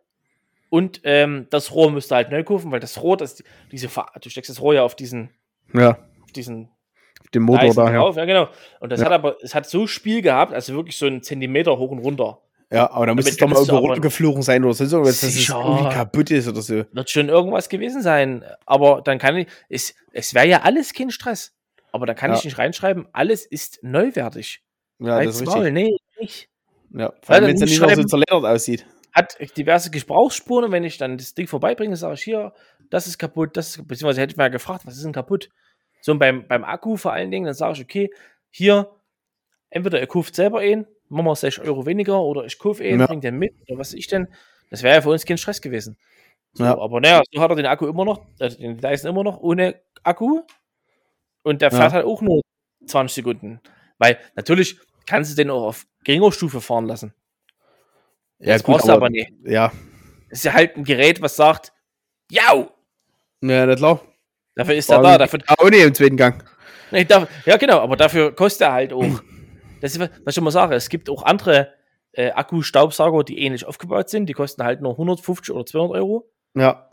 Und 0.70 1.00
ähm, 1.04 1.46
das 1.50 1.72
Rohr 1.72 1.90
müsste 1.90 2.14
halt 2.14 2.30
neu 2.30 2.44
kaufen, 2.44 2.70
weil 2.70 2.80
das 2.80 3.00
Rohr, 3.02 3.16
das, 3.16 3.42
diese, 3.72 3.88
du 3.88 4.28
steckst 4.30 4.50
das 4.50 4.60
Rohr 4.60 4.74
ja 4.74 4.82
auf 4.82 4.94
diesen, 4.96 5.30
ja, 5.72 5.92
auf 6.22 6.32
diesen 6.34 6.68
den 7.34 7.42
Motor 7.42 7.68
Dyson 7.68 7.86
da, 7.86 7.92
ja. 7.92 7.98
drauf. 7.98 8.16
Ja, 8.16 8.24
genau. 8.24 8.48
Und 8.80 8.90
das 8.90 9.00
Ja. 9.00 9.06
hat 9.06 9.12
aber, 9.12 9.36
es 9.42 9.54
hat 9.54 9.66
so 9.68 9.86
Spiel 9.86 10.22
gehabt, 10.22 10.52
also 10.52 10.74
wirklich 10.74 10.96
so 10.96 11.06
einen 11.06 11.22
Zentimeter 11.22 11.76
hoch 11.78 11.90
und 11.90 11.98
runter. 11.98 12.40
Ja, 12.70 12.90
aber 12.90 13.06
da 13.06 13.14
müsste 13.14 13.30
es 13.30 13.36
doch 13.38 13.48
mal 13.48 13.58
aber- 13.62 13.78
runtergeflogen 13.78 14.42
sein 14.42 14.62
oder 14.64 14.74
sonst 14.74 14.92
irgendwas, 14.92 15.20
dass 15.22 15.30
es 15.34 15.48
irgendwie 15.48 15.88
kaputt 15.94 16.30
ist 16.30 16.48
oder 16.48 16.60
so. 16.60 16.84
Wird 16.92 17.10
schon 17.10 17.28
irgendwas 17.30 17.68
gewesen 17.70 18.02
sein. 18.02 18.44
Aber 18.66 19.00
dann 19.02 19.18
kann 19.18 19.36
ich, 19.38 19.46
es, 19.70 19.94
es 20.12 20.34
wäre 20.34 20.46
ja 20.46 20.62
alles 20.62 20.92
kein 20.92 21.10
Stress. 21.10 21.54
Aber 21.92 22.06
dann 22.06 22.16
kann 22.16 22.30
Ja. 22.32 22.36
ich 22.38 22.44
nicht 22.44 22.58
reinschreiben, 22.58 23.08
alles 23.12 23.46
ist 23.46 23.80
neuwertig. 23.82 24.62
Ja, 24.98 25.22
das 25.22 25.36
ist 25.40 25.46
Maul, 25.46 25.60
richtig. 25.64 25.72
nee, 25.74 25.96
nicht. 26.20 26.48
Ja, 26.90 27.10
vor 27.10 27.16
Weil 27.28 27.36
allem, 27.36 27.46
wenn 27.48 27.54
es 27.54 27.60
dann 27.60 27.68
nicht 27.68 27.80
noch 27.80 27.90
so 27.94 28.04
zerledert 28.04 28.44
aussieht. 28.44 28.86
Hat 29.12 29.36
diverse 29.56 29.90
Gebrauchsspuren 29.90 30.66
und 30.66 30.72
wenn 30.72 30.84
ich 30.84 30.98
dann 30.98 31.16
das 31.18 31.34
Ding 31.34 31.46
vorbeibringe, 31.46 31.96
sage 31.96 32.14
ich 32.14 32.22
hier, 32.22 32.52
das 32.90 33.06
ist 33.06 33.18
kaputt, 33.18 33.56
das 33.56 33.68
ist 33.70 33.76
kaputt. 33.76 33.88
Beziehungsweise 33.88 34.20
hätte 34.20 34.32
ich 34.32 34.36
mal 34.36 34.50
gefragt, 34.50 34.86
was 34.86 34.96
ist 34.96 35.04
denn 35.04 35.12
kaputt? 35.12 35.48
So 36.00 36.12
und 36.12 36.18
beim, 36.18 36.46
beim 36.46 36.64
Akku 36.64 36.96
vor 36.96 37.12
allen 37.12 37.30
Dingen, 37.30 37.44
dann 37.46 37.54
sage 37.54 37.74
ich, 37.74 37.82
okay, 37.82 38.10
hier, 38.50 38.90
entweder 39.70 40.00
ihr 40.00 40.06
kauft 40.06 40.34
selber 40.34 40.60
einen, 40.60 40.86
machen 41.08 41.26
wir 41.26 41.34
6 41.36 41.58
Euro 41.60 41.86
weniger 41.86 42.20
oder 42.22 42.44
ich 42.44 42.58
kaufe 42.58 42.82
einen, 42.84 43.00
Ja. 43.00 43.06
bringt 43.06 43.24
den 43.24 43.36
mit 43.38 43.54
oder 43.68 43.78
was 43.78 43.92
ich 43.94 44.06
denn. 44.06 44.28
Das 44.70 44.82
wäre 44.82 44.96
ja 44.96 45.00
für 45.02 45.10
uns 45.10 45.24
kein 45.24 45.38
Stress 45.38 45.60
gewesen. 45.60 45.96
So, 46.52 46.64
Ja. 46.64 46.78
Aber 46.78 47.00
naja, 47.00 47.22
so 47.32 47.40
hat 47.40 47.50
er 47.50 47.56
den 47.56 47.66
Akku 47.66 47.86
immer 47.86 48.04
noch, 48.04 48.24
äh, 48.38 48.48
den 48.50 48.78
Dyson 48.78 49.10
immer 49.10 49.24
noch 49.24 49.38
ohne 49.40 49.80
Akku 50.02 50.42
und 51.48 51.62
der 51.62 51.70
Ja. 51.70 51.78
fährt 51.78 51.92
halt 51.92 52.04
auch 52.06 52.20
nur 52.22 52.42
20 52.86 53.14
Sekunden. 53.16 53.60
Weil 53.98 54.18
natürlich 54.36 54.78
kannst 55.06 55.32
du 55.32 55.36
den 55.36 55.50
auch 55.50 55.64
auf 55.64 55.86
geringer 56.04 56.30
Stufe 56.32 56.60
fahren 56.60 56.86
lassen. 56.86 57.12
das 58.38 58.62
brauchst 58.62 58.86
du 58.88 58.92
aber 58.92 59.10
nicht. 59.10 59.32
Ja, 59.44 59.72
Das 60.30 60.38
ist 60.40 60.44
ja 60.44 60.52
halt 60.52 60.76
ein 60.76 60.84
Gerät, 60.84 61.20
was 61.22 61.34
sagt, 61.36 61.72
ja, 62.30 62.54
ja, 63.40 63.66
na 63.66 63.74
klar. 63.74 64.00
dafür 64.54 64.74
ist 64.74 64.90
er 64.90 65.00
da. 65.02 65.18
Dafür, 65.18 65.40
Auch 65.46 65.70
nicht 65.70 65.82
im 65.82 65.94
zweiten 65.94 66.16
Gang. 66.16 66.44
nee, 66.90 67.04
darf, 67.04 67.28
ja, 67.46 67.56
genau, 67.56 67.78
aber 67.80 67.96
dafür 67.96 68.32
kostet 68.34 68.62
er 68.68 68.72
halt 68.72 68.92
auch. 68.92 69.22
Das 69.80 69.92
ist, 69.96 70.00
was 70.00 70.34
ich 70.34 70.38
immer 70.38 70.50
sage, 70.50 70.74
es 70.74 70.88
gibt 70.88 71.08
auch 71.08 71.22
andere 71.22 71.72
äh, 72.12 72.30
Akku-Staubsauger, 72.32 73.22
die 73.24 73.38
ähnlich 73.38 73.64
aufgebaut 73.64 74.08
sind. 74.10 74.26
Die 74.26 74.32
kosten 74.34 74.62
halt 74.64 74.80
nur 74.80 74.92
150 74.92 75.54
oder 75.54 75.64
200 75.64 75.96
Euro. 75.96 76.30
Ja, 76.54 76.90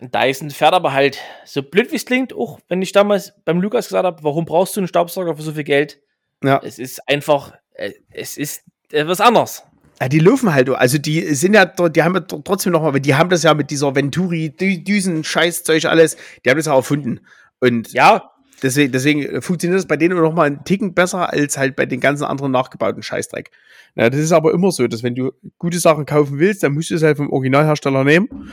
Dyson 0.00 0.50
fährt 0.50 0.72
aber 0.74 0.92
halt, 0.92 1.18
so 1.44 1.62
blöd 1.62 1.92
wie 1.92 1.96
es 1.96 2.06
klingt, 2.06 2.32
auch 2.32 2.60
wenn 2.68 2.80
ich 2.82 2.92
damals 2.92 3.32
beim 3.44 3.60
Lukas 3.60 3.88
gesagt 3.88 4.04
habe, 4.06 4.22
warum 4.22 4.44
brauchst 4.44 4.76
du 4.76 4.80
einen 4.80 4.88
Staubsauger 4.88 5.36
für 5.36 5.42
so 5.42 5.52
viel 5.52 5.64
Geld? 5.64 6.00
ja. 6.42 6.60
Es 6.64 6.78
ist 6.78 7.06
einfach, 7.08 7.52
äh, 7.74 7.92
es 8.10 8.36
ist 8.38 8.62
äh, 8.92 9.06
was 9.06 9.20
anderes. 9.20 9.62
Ja, 10.00 10.08
die 10.08 10.18
laufen 10.18 10.54
halt, 10.54 10.70
also 10.70 10.96
die 10.96 11.20
sind 11.34 11.52
ja, 11.54 11.66
dort- 11.66 11.94
die 11.94 12.02
haben 12.02 12.14
ja 12.14 12.20
tr- 12.22 12.42
trotzdem 12.42 12.72
noch 12.72 12.82
mal, 12.82 12.98
die 12.98 13.14
haben 13.14 13.28
das 13.28 13.42
ja 13.42 13.52
mit 13.52 13.70
dieser 13.70 13.94
Venturi, 13.94 14.54
Dü- 14.58 14.82
Düsen, 14.82 15.22
Scheißzeug, 15.24 15.84
alles, 15.84 16.16
die 16.44 16.48
haben 16.50 16.56
das 16.56 16.64
ja 16.66 16.74
erfunden. 16.74 17.20
Und 17.60 17.92
Ja, 17.92 18.30
deswegen, 18.62 18.92
deswegen 18.92 19.42
funktioniert 19.42 19.78
das 19.78 19.86
bei 19.86 19.98
denen 19.98 20.16
noch 20.18 20.32
mal 20.32 20.44
einen 20.46 20.64
Ticken 20.64 20.94
besser 20.94 21.30
als 21.30 21.58
halt 21.58 21.76
bei 21.76 21.84
den 21.84 22.00
ganzen 22.00 22.24
anderen 22.24 22.52
nachgebauten 22.52 23.02
Scheißdreck. 23.02 23.50
Ja, 23.96 24.08
das 24.08 24.20
ist 24.20 24.32
aber 24.32 24.54
immer 24.54 24.70
so, 24.72 24.86
dass 24.86 25.02
wenn 25.02 25.14
du 25.14 25.32
gute 25.58 25.78
Sachen 25.78 26.06
kaufen 26.06 26.38
willst, 26.38 26.62
dann 26.62 26.72
musst 26.72 26.88
du 26.90 26.94
es 26.94 27.02
halt 27.02 27.18
vom 27.18 27.28
Originalhersteller 27.30 28.04
nehmen. 28.04 28.50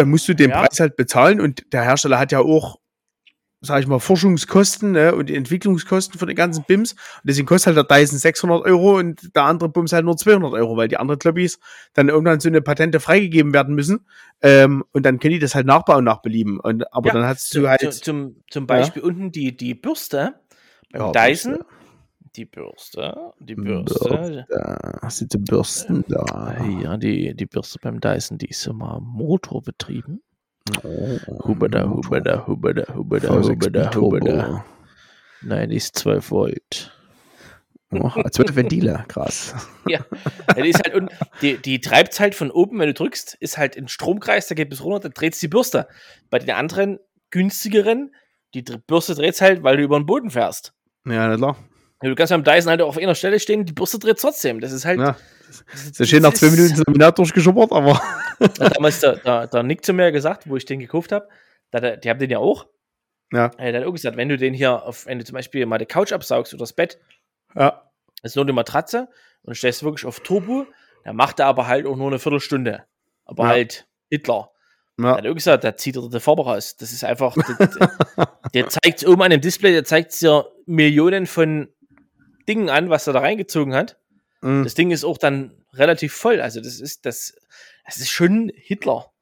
Dann 0.00 0.08
musst 0.10 0.26
du 0.28 0.34
den 0.34 0.50
Ja. 0.50 0.62
Preis 0.62 0.80
halt 0.80 0.96
bezahlen 0.96 1.40
und 1.40 1.72
der 1.72 1.82
Hersteller 1.82 2.18
hat 2.18 2.32
ja 2.32 2.38
auch, 2.40 2.78
sag 3.60 3.80
ich 3.80 3.86
mal, 3.86 3.98
Forschungskosten 4.00 4.92
ne, 4.92 5.14
und 5.14 5.28
die 5.28 5.36
Entwicklungskosten 5.36 6.18
für 6.18 6.24
den 6.24 6.34
ganzen 6.36 6.64
BIMs. 6.66 6.92
Und 6.92 6.98
deswegen 7.24 7.46
kostet 7.46 7.76
halt 7.76 7.90
der 7.90 7.98
Dyson 7.98 8.18
600 8.18 8.64
Euro 8.64 8.96
und 8.98 9.34
der 9.36 9.42
andere 9.44 9.68
Bums 9.68 9.92
halt 9.92 10.06
nur 10.06 10.16
200 10.16 10.54
Euro, 10.54 10.78
weil 10.78 10.88
die 10.88 10.96
anderen 10.96 11.18
Kloppis 11.18 11.58
dann 11.92 12.08
irgendwann 12.08 12.40
so 12.40 12.48
eine 12.48 12.62
Patente 12.62 13.00
freigegeben 13.00 13.52
werden 13.52 13.74
müssen. 13.74 14.06
Ähm, 14.40 14.82
und 14.92 15.04
dann 15.04 15.18
können 15.18 15.34
die 15.34 15.38
das 15.38 15.54
halt 15.54 15.66
nachbauen 15.66 16.04
nach 16.04 16.22
Belieben. 16.22 16.58
Und, 16.58 16.90
aber 16.94 17.08
Ja, 17.08 17.12
dann 17.12 17.24
hast 17.26 17.54
du 17.54 17.68
halt. 17.68 17.80
zu, 17.80 17.90
zum, 18.00 18.36
zum 18.50 18.66
Beispiel 18.66 19.02
unten 19.02 19.30
die, 19.32 19.54
die 19.54 19.74
Bürste 19.74 20.36
beim 20.92 21.12
Ja, 21.12 21.12
Dyson. 21.12 21.52
Bürste. 21.56 21.66
Die 22.36 22.44
Bürste, 22.44 23.32
die 23.40 23.56
Bürste. 23.56 24.46
Da 24.48 25.10
sind 25.10 25.32
die 25.32 25.38
Bürsten 25.38 26.04
da. 26.06 26.56
Ja, 26.80 26.96
die, 26.96 27.34
die 27.34 27.46
Bürste 27.46 27.78
beim 27.82 28.00
Dyson, 28.00 28.38
die 28.38 28.46
ist 28.46 28.66
immer 28.68 29.00
motorbetrieben. 29.00 30.22
Hubada, 31.44 31.88
hubada, 31.88 32.46
hubada, 32.46 32.94
hubada, 32.94 33.28
hubada, 33.34 33.94
hubada. 33.94 34.64
Nein, 35.42 35.70
die 35.70 35.76
ist 35.76 35.98
12 35.98 36.30
Volt. 36.30 36.92
Oh, 37.92 38.08
12 38.08 38.54
Ventile, 38.54 39.04
krass. 39.08 39.54
Ja, 39.88 40.04
die, 40.56 40.68
ist 40.68 40.84
halt, 40.84 40.94
und 40.94 41.10
die, 41.42 41.56
die 41.56 41.80
treibt 41.80 42.20
halt 42.20 42.36
von 42.36 42.52
oben, 42.52 42.78
wenn 42.78 42.86
du 42.86 42.94
drückst, 42.94 43.34
ist 43.40 43.58
halt 43.58 43.76
ein 43.76 43.88
Stromkreis, 43.88 44.46
der 44.46 44.54
geht 44.54 44.70
bis 44.70 44.84
runter, 44.84 45.00
dann 45.00 45.12
dreht 45.12 45.40
die 45.42 45.48
Bürste. 45.48 45.88
Bei 46.28 46.38
den 46.38 46.50
anderen 46.50 47.00
günstigeren, 47.30 48.14
die 48.54 48.62
Bürste 48.62 49.16
dreht 49.16 49.40
halt, 49.40 49.64
weil 49.64 49.78
du 49.78 49.82
über 49.82 49.98
den 49.98 50.06
Boden 50.06 50.30
fährst. 50.30 50.72
Ja, 51.04 51.26
na 51.26 51.36
klar. 51.36 51.56
Du 52.02 52.14
kannst 52.14 52.30
beim 52.32 52.44
Dyson 52.44 52.70
halt 52.70 52.80
auf 52.82 52.96
einer 52.96 53.14
Stelle 53.14 53.38
stehen, 53.38 53.66
die 53.66 53.72
Bürste 53.74 53.98
dreht 53.98 54.18
trotzdem. 54.18 54.60
Das 54.60 54.72
ist 54.72 54.84
halt. 54.84 55.00
Ja. 55.00 55.16
So 55.92 56.04
schön 56.04 56.22
nach 56.22 56.32
zwei 56.32 56.48
Minuten 56.50 56.70
das 56.70 56.82
Laminat 56.86 57.18
durchgeschuppert, 57.18 57.72
aber. 57.72 57.98
Hat 58.40 58.76
damals 58.76 59.00
der, 59.00 59.16
der, 59.16 59.46
der 59.48 59.62
Nick 59.62 59.84
zu 59.84 59.92
mir 59.92 60.10
gesagt, 60.12 60.48
wo 60.48 60.56
ich 60.56 60.64
den 60.64 60.78
gekauft 60.80 61.12
habe, 61.12 61.28
da, 61.72 61.96
die 61.96 62.08
haben 62.08 62.18
den 62.18 62.30
ja 62.30 62.38
auch. 62.38 62.66
Ja. 63.32 63.50
Er 63.58 63.80
hat 63.80 63.86
auch 63.86 63.92
gesagt, 63.92 64.16
wenn 64.16 64.28
du 64.28 64.36
den 64.36 64.54
hier 64.54 64.82
auf, 64.82 65.06
wenn 65.06 65.18
du 65.18 65.24
zum 65.24 65.34
Beispiel 65.34 65.66
mal 65.66 65.78
die 65.78 65.86
Couch 65.86 66.12
absaugst 66.12 66.54
oder 66.54 66.60
das 66.60 66.72
Bett, 66.72 66.98
Ja. 67.54 67.82
Das 68.22 68.32
ist 68.32 68.36
nur 68.36 68.44
die 68.46 68.52
Matratze 68.52 69.08
und 69.42 69.54
stellst 69.56 69.82
wirklich 69.82 70.04
auf 70.06 70.20
Turbo. 70.20 70.66
Dann 71.04 71.16
macht 71.16 71.38
er 71.40 71.46
aber 71.46 71.66
halt 71.66 71.86
auch 71.86 71.96
nur 71.96 72.08
eine 72.08 72.18
Viertelstunde. 72.18 72.84
Aber 73.24 73.44
Ja. 73.44 73.48
halt 73.50 73.86
Hitler. 74.10 74.50
Ja. 75.00 75.12
Er 75.12 75.16
hat 75.18 75.26
auch 75.26 75.34
gesagt, 75.34 75.64
da 75.64 75.76
zieht 75.76 75.96
er 75.96 76.08
die 76.08 76.20
Farbe 76.20 76.44
raus. 76.44 76.76
Das 76.76 76.92
ist 76.92 77.02
einfach, 77.04 77.34
der, 77.34 77.90
der 78.54 78.68
zeigt 78.68 79.06
oben 79.06 79.22
an 79.22 79.30
dem 79.30 79.40
Display, 79.40 79.72
der 79.72 79.84
zeigt 79.84 80.20
dir 80.20 80.46
Millionen 80.66 81.26
von 81.26 81.68
Dingen 82.54 82.68
an, 82.68 82.90
was 82.90 83.06
er 83.06 83.12
da 83.12 83.20
reingezogen 83.20 83.74
hat. 83.74 83.96
Mhm. 84.42 84.64
Das 84.64 84.74
Ding 84.74 84.90
ist 84.90 85.04
auch 85.04 85.18
dann 85.18 85.52
relativ 85.74 86.12
voll. 86.14 86.40
Also 86.40 86.60
das 86.60 86.80
ist 86.80 87.06
das, 87.06 87.34
das 87.84 87.98
ist 87.98 88.10
schon 88.10 88.50
Hitler. 88.54 89.12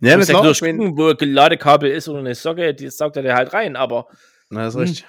Ja, 0.00 0.10
das 0.10 0.16
musst 0.18 0.28
ja 0.28 0.32
klar. 0.34 0.42
durch 0.44 0.56
Ich 0.58 0.62
mein, 0.62 0.78
gucken, 0.78 0.96
wo 0.98 1.08
ein 1.10 1.32
Ladekabel 1.32 1.90
ist 1.90 2.08
oder 2.08 2.18
eine 2.20 2.34
Socke, 2.34 2.74
die 2.74 2.88
saugt 2.90 3.16
er 3.16 3.22
dir 3.22 3.34
halt 3.34 3.52
rein. 3.52 3.76
Aber 3.76 4.08
na, 4.50 4.64
das 4.64 4.74
ist 4.74 4.80
Hm. 4.80 4.80
richtig. 4.82 5.06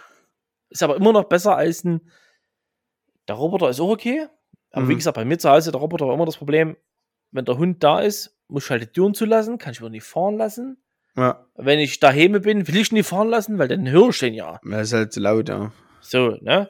ist 0.70 0.84
aber 0.84 0.96
immer 0.96 1.14
noch 1.14 1.26
besser 1.26 1.56
als 1.58 1.84
ein. 1.84 2.02
Der 3.28 3.36
Roboter 3.36 3.70
ist 3.70 3.80
auch 3.80 3.90
okay. 3.90 4.28
Aber 4.72 4.88
wie 4.88 4.94
Mhm. 4.94 4.98
gesagt, 4.98 5.16
bei 5.16 5.26
mir 5.26 5.38
zu 5.38 5.50
Hause, 5.50 5.72
der 5.72 5.80
Roboter 5.82 6.08
war 6.08 6.14
immer 6.16 6.26
das 6.26 6.38
Problem, 6.38 6.76
wenn 7.32 7.46
der 7.46 7.58
Hund 7.58 7.84
da 7.84 8.00
ist, 8.00 8.36
muss 8.48 8.66
ich 8.66 8.70
halt 8.72 8.82
die 8.82 8.88
Türen 8.88 9.14
zulassen, 9.14 9.58
kann 9.58 9.72
ich 9.74 9.80
aber 9.80 9.90
nicht 9.90 10.04
fahren 10.04 10.38
lassen. 10.38 10.78
Ja. 11.16 11.46
Wenn 11.56 11.80
ich 11.80 12.00
daheim 12.00 12.32
bin, 12.42 12.68
will 12.68 12.78
ich 12.78 12.92
ihn 12.92 12.96
nicht 12.96 13.08
fahren 13.08 13.30
lassen, 13.30 13.60
weil 13.60 13.68
dann 13.68 13.88
höre 13.90 14.10
ich 14.10 14.20
den 14.20 14.34
ja. 14.34 14.60
Das 14.64 14.88
ist 14.88 14.94
halt 14.94 15.14
zu 15.14 15.20
laut, 15.20 15.48
ja. 15.50 15.72
So, 16.02 16.38
ne? 16.42 16.70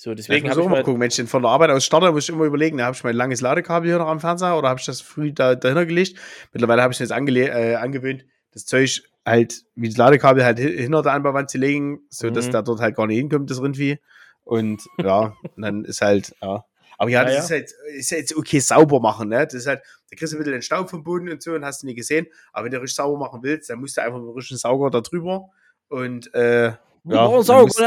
So, 0.00 0.14
Deswegen 0.14 0.48
habe 0.48 0.60
auch 0.60 0.64
ich 0.64 0.68
mal 0.70 0.76
mal, 0.76 0.84
gucken, 0.84 1.00
wenn 1.00 1.08
ich 1.08 1.16
den 1.16 1.26
von 1.26 1.42
der 1.42 1.50
Arbeit 1.50 1.70
aus 1.70 1.84
starte, 1.84 2.12
muss 2.12 2.22
ich 2.28 2.28
immer 2.32 2.44
überlegen, 2.44 2.80
habe 2.80 2.94
ich 2.94 3.02
mein 3.02 3.16
langes 3.16 3.40
Ladekabel 3.40 3.88
hier 3.90 3.98
noch 3.98 4.06
am 4.06 4.20
Fernseher 4.20 4.56
oder 4.56 4.68
habe 4.68 4.78
ich 4.78 4.86
das 4.86 5.00
früh 5.00 5.32
da, 5.32 5.56
dahinter 5.56 5.86
gelegt? 5.86 6.16
Mittlerweile 6.52 6.82
habe 6.82 6.92
ich 6.92 7.00
jetzt 7.00 7.10
äh, 7.10 7.74
angewöhnt, 7.74 8.24
das 8.52 8.64
Zeug 8.64 9.02
halt, 9.26 9.64
wie 9.74 9.88
das 9.88 9.96
Ladekabel 9.96 10.44
halt 10.44 10.60
hi- 10.60 10.76
hinter 10.76 11.02
der 11.02 11.14
Anbauwand 11.14 11.50
zu 11.50 11.58
legen, 11.58 12.02
so 12.10 12.30
dass 12.30 12.46
Mhm. 12.46 12.52
da 12.52 12.62
dort 12.62 12.80
halt 12.80 12.94
gar 12.94 13.08
nicht 13.08 13.18
hinkommt, 13.18 13.50
das 13.50 13.60
Rindvieh. 13.60 13.98
Und 14.44 14.84
ja, 15.02 15.34
und 15.56 15.62
dann 15.62 15.84
ist 15.84 16.00
halt, 16.00 16.32
ja. 16.40 16.64
Aber 16.96 17.10
ja, 17.10 17.22
Ja, 17.22 17.24
das 17.24 17.34
ja. 17.34 17.40
ist 17.40 17.50
halt, 17.50 17.74
ist 17.96 18.12
halt 18.12 18.36
okay 18.36 18.60
sauber 18.60 19.00
machen, 19.00 19.30
ne? 19.30 19.44
Das 19.46 19.54
ist 19.54 19.66
halt, 19.66 19.82
da 20.10 20.16
kriegst 20.16 20.32
du 20.32 20.36
ein 20.36 20.38
bisschen 20.38 20.52
den 20.52 20.62
Staub 20.62 20.90
vom 20.90 21.02
Boden 21.02 21.28
und 21.28 21.42
so 21.42 21.54
und 21.54 21.64
hast 21.64 21.82
du 21.82 21.86
nie 21.88 21.94
gesehen. 21.96 22.28
Aber 22.52 22.66
wenn 22.66 22.70
du 22.70 22.78
richtig 22.80 22.94
sauber 22.94 23.18
machen 23.18 23.40
willst, 23.42 23.68
dann 23.68 23.80
musst 23.80 23.96
du 23.96 24.02
einfach 24.02 24.18
mit 24.20 24.28
dem 24.28 24.34
richtigen 24.34 24.58
Sauger 24.58 24.90
da 24.90 25.00
drüber 25.00 25.50
und 25.88 26.32
äh, 26.34 26.72
brauchen 27.02 27.34
dann 27.38 27.42
Sauger 27.42 27.62
musst 27.64 27.78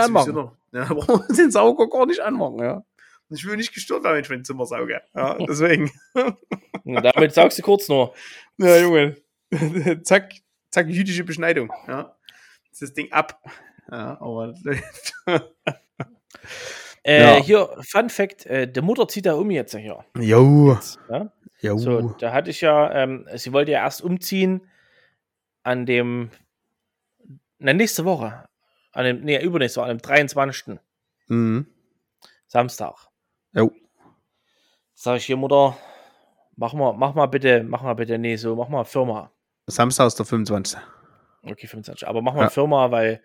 Ja, 0.72 0.86
da 0.90 0.94
brauchen 0.94 1.28
wir 1.28 1.36
den 1.36 1.52
Sauger 1.52 1.90
gar 1.90 2.06
nicht 2.06 2.20
anmachen, 2.20 2.60
ja. 2.60 2.84
Ich 3.30 3.46
will 3.46 3.56
nicht 3.56 3.74
gestört 3.74 4.04
werden, 4.04 4.16
wenn 4.16 4.24
ich 4.24 4.30
mein 4.30 4.44
Zimmer 4.44 4.66
sauge. 4.66 5.02
Ja, 5.16 5.38
deswegen. 5.48 5.90
Und 6.84 7.04
damit 7.04 7.34
sagst 7.34 7.58
du 7.60 7.62
kurz 7.62 7.88
nur. 7.88 8.14
ja, 8.58 8.78
Junge. 8.78 9.18
zack, 10.04 10.34
zack, 10.70 10.88
jüdische 10.88 11.24
Beschneidung. 11.24 11.72
Ja. 11.88 12.16
Das 12.80 12.94
Ding 12.94 13.12
ab. 13.12 13.40
Ja, 13.90 14.20
aber. 14.20 14.54
Äh, 17.04 17.22
Ja. 17.22 17.44
Hier, 17.44 17.70
Fun 17.82 18.10
Fact: 18.10 18.46
äh, 18.46 18.72
Der 18.72 18.84
Mutter 18.84 19.08
zieht 19.08 19.26
da 19.26 19.34
um 19.34 19.50
jetzt 19.52 19.76
hier. 19.76 20.06
Jo. 20.18 20.78
Ja? 21.10 21.32
Jo. 21.60 21.78
So, 21.78 22.10
da 22.20 22.32
hatte 22.34 22.50
ich 22.50 22.62
ja, 22.62 22.92
ähm, 22.94 23.28
sie 23.36 23.54
wollte 23.54 23.72
ja 23.72 23.80
erst 23.84 24.02
umziehen 24.02 24.68
an 25.64 25.86
dem, 25.86 26.30
na, 27.60 27.74
nächste 27.74 28.06
Woche. 28.06 28.46
An 28.92 29.06
dem, 29.06 29.22
nee, 29.22 29.42
übernächste 29.42 29.80
Woche, 29.80 29.90
an 29.90 29.98
dem 29.98 30.02
23. 30.02 30.80
Mhm. 31.28 31.68
Samstag. 32.48 32.96
Jo. 33.54 33.72
Sag 34.94 35.18
ich 35.18 35.26
hier, 35.26 35.38
Mutter, 35.38 35.78
mach 36.56 36.74
mal, 36.74 36.94
mach 36.94 37.14
mal 37.14 37.28
bitte, 37.28 37.64
mach 37.64 37.82
mal 37.82 37.94
bitte, 37.94 38.18
nee, 38.18 38.36
so, 38.36 38.56
mach 38.56 38.70
mal 38.70 38.84
Firma. 38.84 39.32
Samstag 39.68 40.08
ist 40.08 40.20
der 40.20 40.26
25. 40.26 40.80
Okay, 41.44 41.68
25. 41.68 42.08
Aber 42.08 42.22
mach 42.22 42.34
mal 42.34 42.44
Ja. 42.44 42.50
Firma, 42.50 42.92
weil 42.92 43.22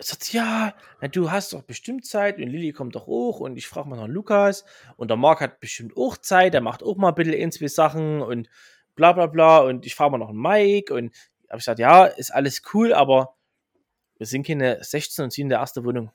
sagt, 0.00 0.32
ja, 0.32 0.74
du 1.12 1.30
hast 1.30 1.52
doch 1.52 1.62
bestimmt 1.62 2.06
Zeit 2.06 2.36
und 2.38 2.44
Lilly 2.48 2.72
kommt 2.72 2.94
doch 2.94 3.06
hoch 3.06 3.40
und 3.40 3.56
ich 3.56 3.66
frage 3.66 3.88
mal 3.88 3.96
noch 3.96 4.06
Lukas 4.06 4.64
und 4.96 5.08
der 5.08 5.16
Marc 5.16 5.40
hat 5.40 5.60
bestimmt 5.60 5.96
auch 5.96 6.16
Zeit, 6.16 6.54
der 6.54 6.60
macht 6.60 6.82
auch 6.82 6.96
mal 6.96 7.08
ein 7.08 7.14
bisschen 7.14 7.34
ein, 7.34 7.50
zwei 7.52 7.66
Sachen 7.66 8.22
und 8.22 8.48
bla 8.94 9.12
bla 9.12 9.26
bla 9.26 9.58
und 9.58 9.86
ich 9.86 9.94
frage 9.96 10.12
mal 10.12 10.18
noch 10.18 10.28
einen 10.28 10.40
Mike 10.40 10.94
und 10.94 11.12
habe 11.48 11.58
ich 11.58 11.64
gesagt, 11.64 11.80
ja, 11.80 12.04
ist 12.04 12.30
alles 12.32 12.62
cool, 12.72 12.92
aber 12.94 13.34
wir 14.18 14.26
sind 14.26 14.46
keine 14.46 14.82
16 14.82 15.24
und 15.24 15.30
ziehen 15.30 15.44
in 15.44 15.48
der 15.50 15.58
erste 15.60 15.84
Wohnung. 15.84 16.10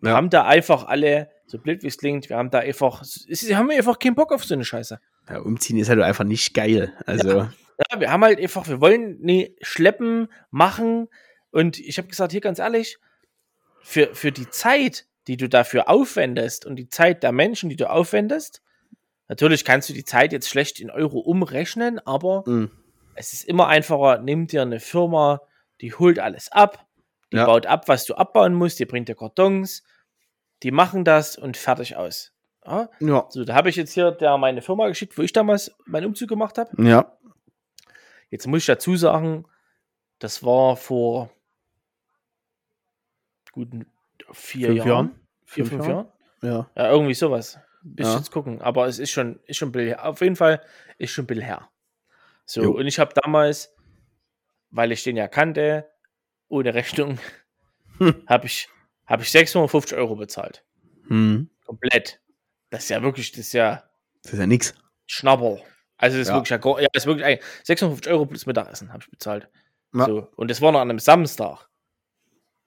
Wir 0.00 0.10
Ja. 0.10 0.16
haben 0.16 0.30
da 0.30 0.44
einfach 0.46 0.84
alle, 0.86 1.30
so 1.46 1.58
blöd 1.58 1.82
wie 1.82 1.86
es 1.86 1.98
klingt, 1.98 2.28
wir 2.28 2.36
haben 2.36 2.50
da 2.50 2.58
einfach, 2.58 3.02
sie 3.04 3.56
haben 3.56 3.70
einfach 3.70 3.98
keinen 3.98 4.14
Bock 4.14 4.32
auf 4.32 4.44
so 4.44 4.54
eine 4.54 4.64
Scheiße. 4.64 5.00
Ja, 5.28 5.38
umziehen 5.40 5.78
ist 5.78 5.88
halt 5.88 6.00
einfach 6.00 6.24
nicht 6.24 6.54
geil. 6.54 6.92
Also, 7.06 7.48
Ja, 7.90 8.00
wir 8.00 8.10
haben 8.10 8.24
halt 8.24 8.40
einfach, 8.40 8.68
wir 8.68 8.80
wollen 8.80 9.18
nie 9.20 9.54
schleppen, 9.60 10.28
machen. 10.50 11.08
Und 11.50 11.78
ich 11.78 11.98
habe 11.98 12.08
gesagt, 12.08 12.32
hier 12.32 12.40
ganz 12.40 12.58
ehrlich, 12.58 12.98
für, 13.82 14.14
für 14.14 14.32
die 14.32 14.48
Zeit, 14.50 15.06
die 15.26 15.36
du 15.36 15.48
dafür 15.48 15.88
aufwendest 15.88 16.64
und 16.66 16.76
die 16.76 16.88
Zeit 16.88 17.22
der 17.22 17.32
Menschen, 17.32 17.68
die 17.68 17.76
du 17.76 17.90
aufwendest, 17.90 18.62
natürlich 19.28 19.64
kannst 19.64 19.88
du 19.88 19.92
die 19.92 20.04
Zeit 20.04 20.32
jetzt 20.32 20.48
schlecht 20.48 20.80
in 20.80 20.90
Euro 20.90 21.18
umrechnen, 21.18 21.98
aber 22.06 22.44
mh. 22.46 22.68
es 23.14 23.32
ist 23.32 23.44
immer 23.44 23.66
einfacher, 23.68 24.18
nimm 24.20 24.46
dir 24.46 24.62
eine 24.62 24.80
Firma, 24.80 25.40
die 25.80 25.92
holt 25.94 26.18
alles 26.18 26.50
ab, 26.52 26.85
die 27.36 27.40
Ja. 27.40 27.46
baut 27.46 27.66
ab, 27.66 27.88
was 27.88 28.04
du 28.04 28.14
abbauen 28.14 28.54
musst, 28.54 28.78
die 28.78 28.84
bringt 28.86 29.08
dir 29.08 29.14
Kartons, 29.14 29.82
die 30.62 30.70
machen 30.70 31.04
das 31.04 31.36
und 31.36 31.56
fertig 31.56 31.96
aus. 31.96 32.32
Ja? 32.64 32.88
ja. 33.00 33.26
So, 33.30 33.44
da 33.44 33.54
habe 33.54 33.68
ich 33.70 33.76
jetzt 33.76 33.92
hier 33.92 34.10
der 34.10 34.36
meine 34.38 34.62
Firma 34.62 34.88
geschickt, 34.88 35.16
wo 35.16 35.22
ich 35.22 35.32
damals 35.32 35.74
meinen 35.86 36.06
Umzug 36.06 36.28
gemacht 36.28 36.58
habe. 36.58 36.70
Ja. 36.82 37.16
Jetzt 38.30 38.46
muss 38.46 38.60
ich 38.60 38.66
dazu 38.66 38.96
sagen, 38.96 39.44
das 40.18 40.42
war 40.42 40.76
vor 40.76 41.30
guten 43.52 43.86
vier 44.32 44.68
Fünf 44.68 44.78
Jahren. 44.78 44.88
Jahren? 44.88 45.20
Vier, 45.44 45.66
Fünf 45.66 45.84
fünf 45.84 45.86
Jahren? 45.94 46.08
Jahren? 46.42 46.66
Ja. 46.76 46.82
Ja, 46.84 46.90
irgendwie 46.90 47.14
sowas. 47.14 47.58
Bis 47.82 48.06
Ja. 48.06 48.16
jetzt 48.16 48.30
gucken. 48.32 48.60
Aber 48.60 48.86
es 48.86 48.98
ist 48.98 49.10
schon, 49.10 49.38
ist 49.44 49.58
schon 49.58 49.68
ein 49.68 49.72
bisschen 49.72 49.88
her. 49.88 50.06
Auf 50.08 50.20
jeden 50.20 50.36
Fall 50.36 50.60
ist 50.98 51.12
schon 51.12 51.24
ein 51.24 51.26
bisschen 51.28 51.44
her. 51.44 51.68
So, 52.44 52.62
Jo. 52.62 52.72
und 52.72 52.86
ich 52.86 52.98
habe 52.98 53.14
damals, 53.14 53.74
weil 54.70 54.90
ich 54.92 55.04
den 55.04 55.16
ja 55.16 55.28
kannte, 55.28 55.88
ohne 56.48 56.74
Rechnung, 56.74 57.18
Hm. 57.98 58.22
habe 58.26 58.46
ich, 58.46 58.68
hab 59.06 59.20
ich 59.22 59.30
650 59.30 59.96
Euro 59.96 60.16
bezahlt. 60.16 60.64
Hm. 61.08 61.48
Komplett. 61.64 62.20
Das 62.70 62.84
ist 62.84 62.88
ja 62.90 63.02
wirklich, 63.02 63.30
das 63.32 63.40
ist 63.40 63.52
ja 63.52 63.82
Das 64.22 64.32
ist 64.34 64.38
ja 64.38 64.46
nix. 64.46 64.74
Schnabber. 65.06 65.60
Also 65.96 66.18
das 66.18 66.26
ist 66.26 66.28
Ja. 66.28 66.34
wirklich, 66.34 66.82
ja, 66.82 66.88
das 66.92 67.02
ist 67.04 67.06
wirklich 67.06 67.24
ein- 67.24 67.38
650 67.64 68.12
Euro 68.12 68.26
plus 68.26 68.44
Mittagessen 68.46 68.92
habe 68.92 69.02
ich 69.02 69.10
bezahlt. 69.10 69.48
Ja. 69.94 70.04
So, 70.04 70.28
und 70.36 70.50
das 70.50 70.60
war 70.60 70.72
noch 70.72 70.80
an 70.80 70.90
einem 70.90 70.98
Samstag. 70.98 71.68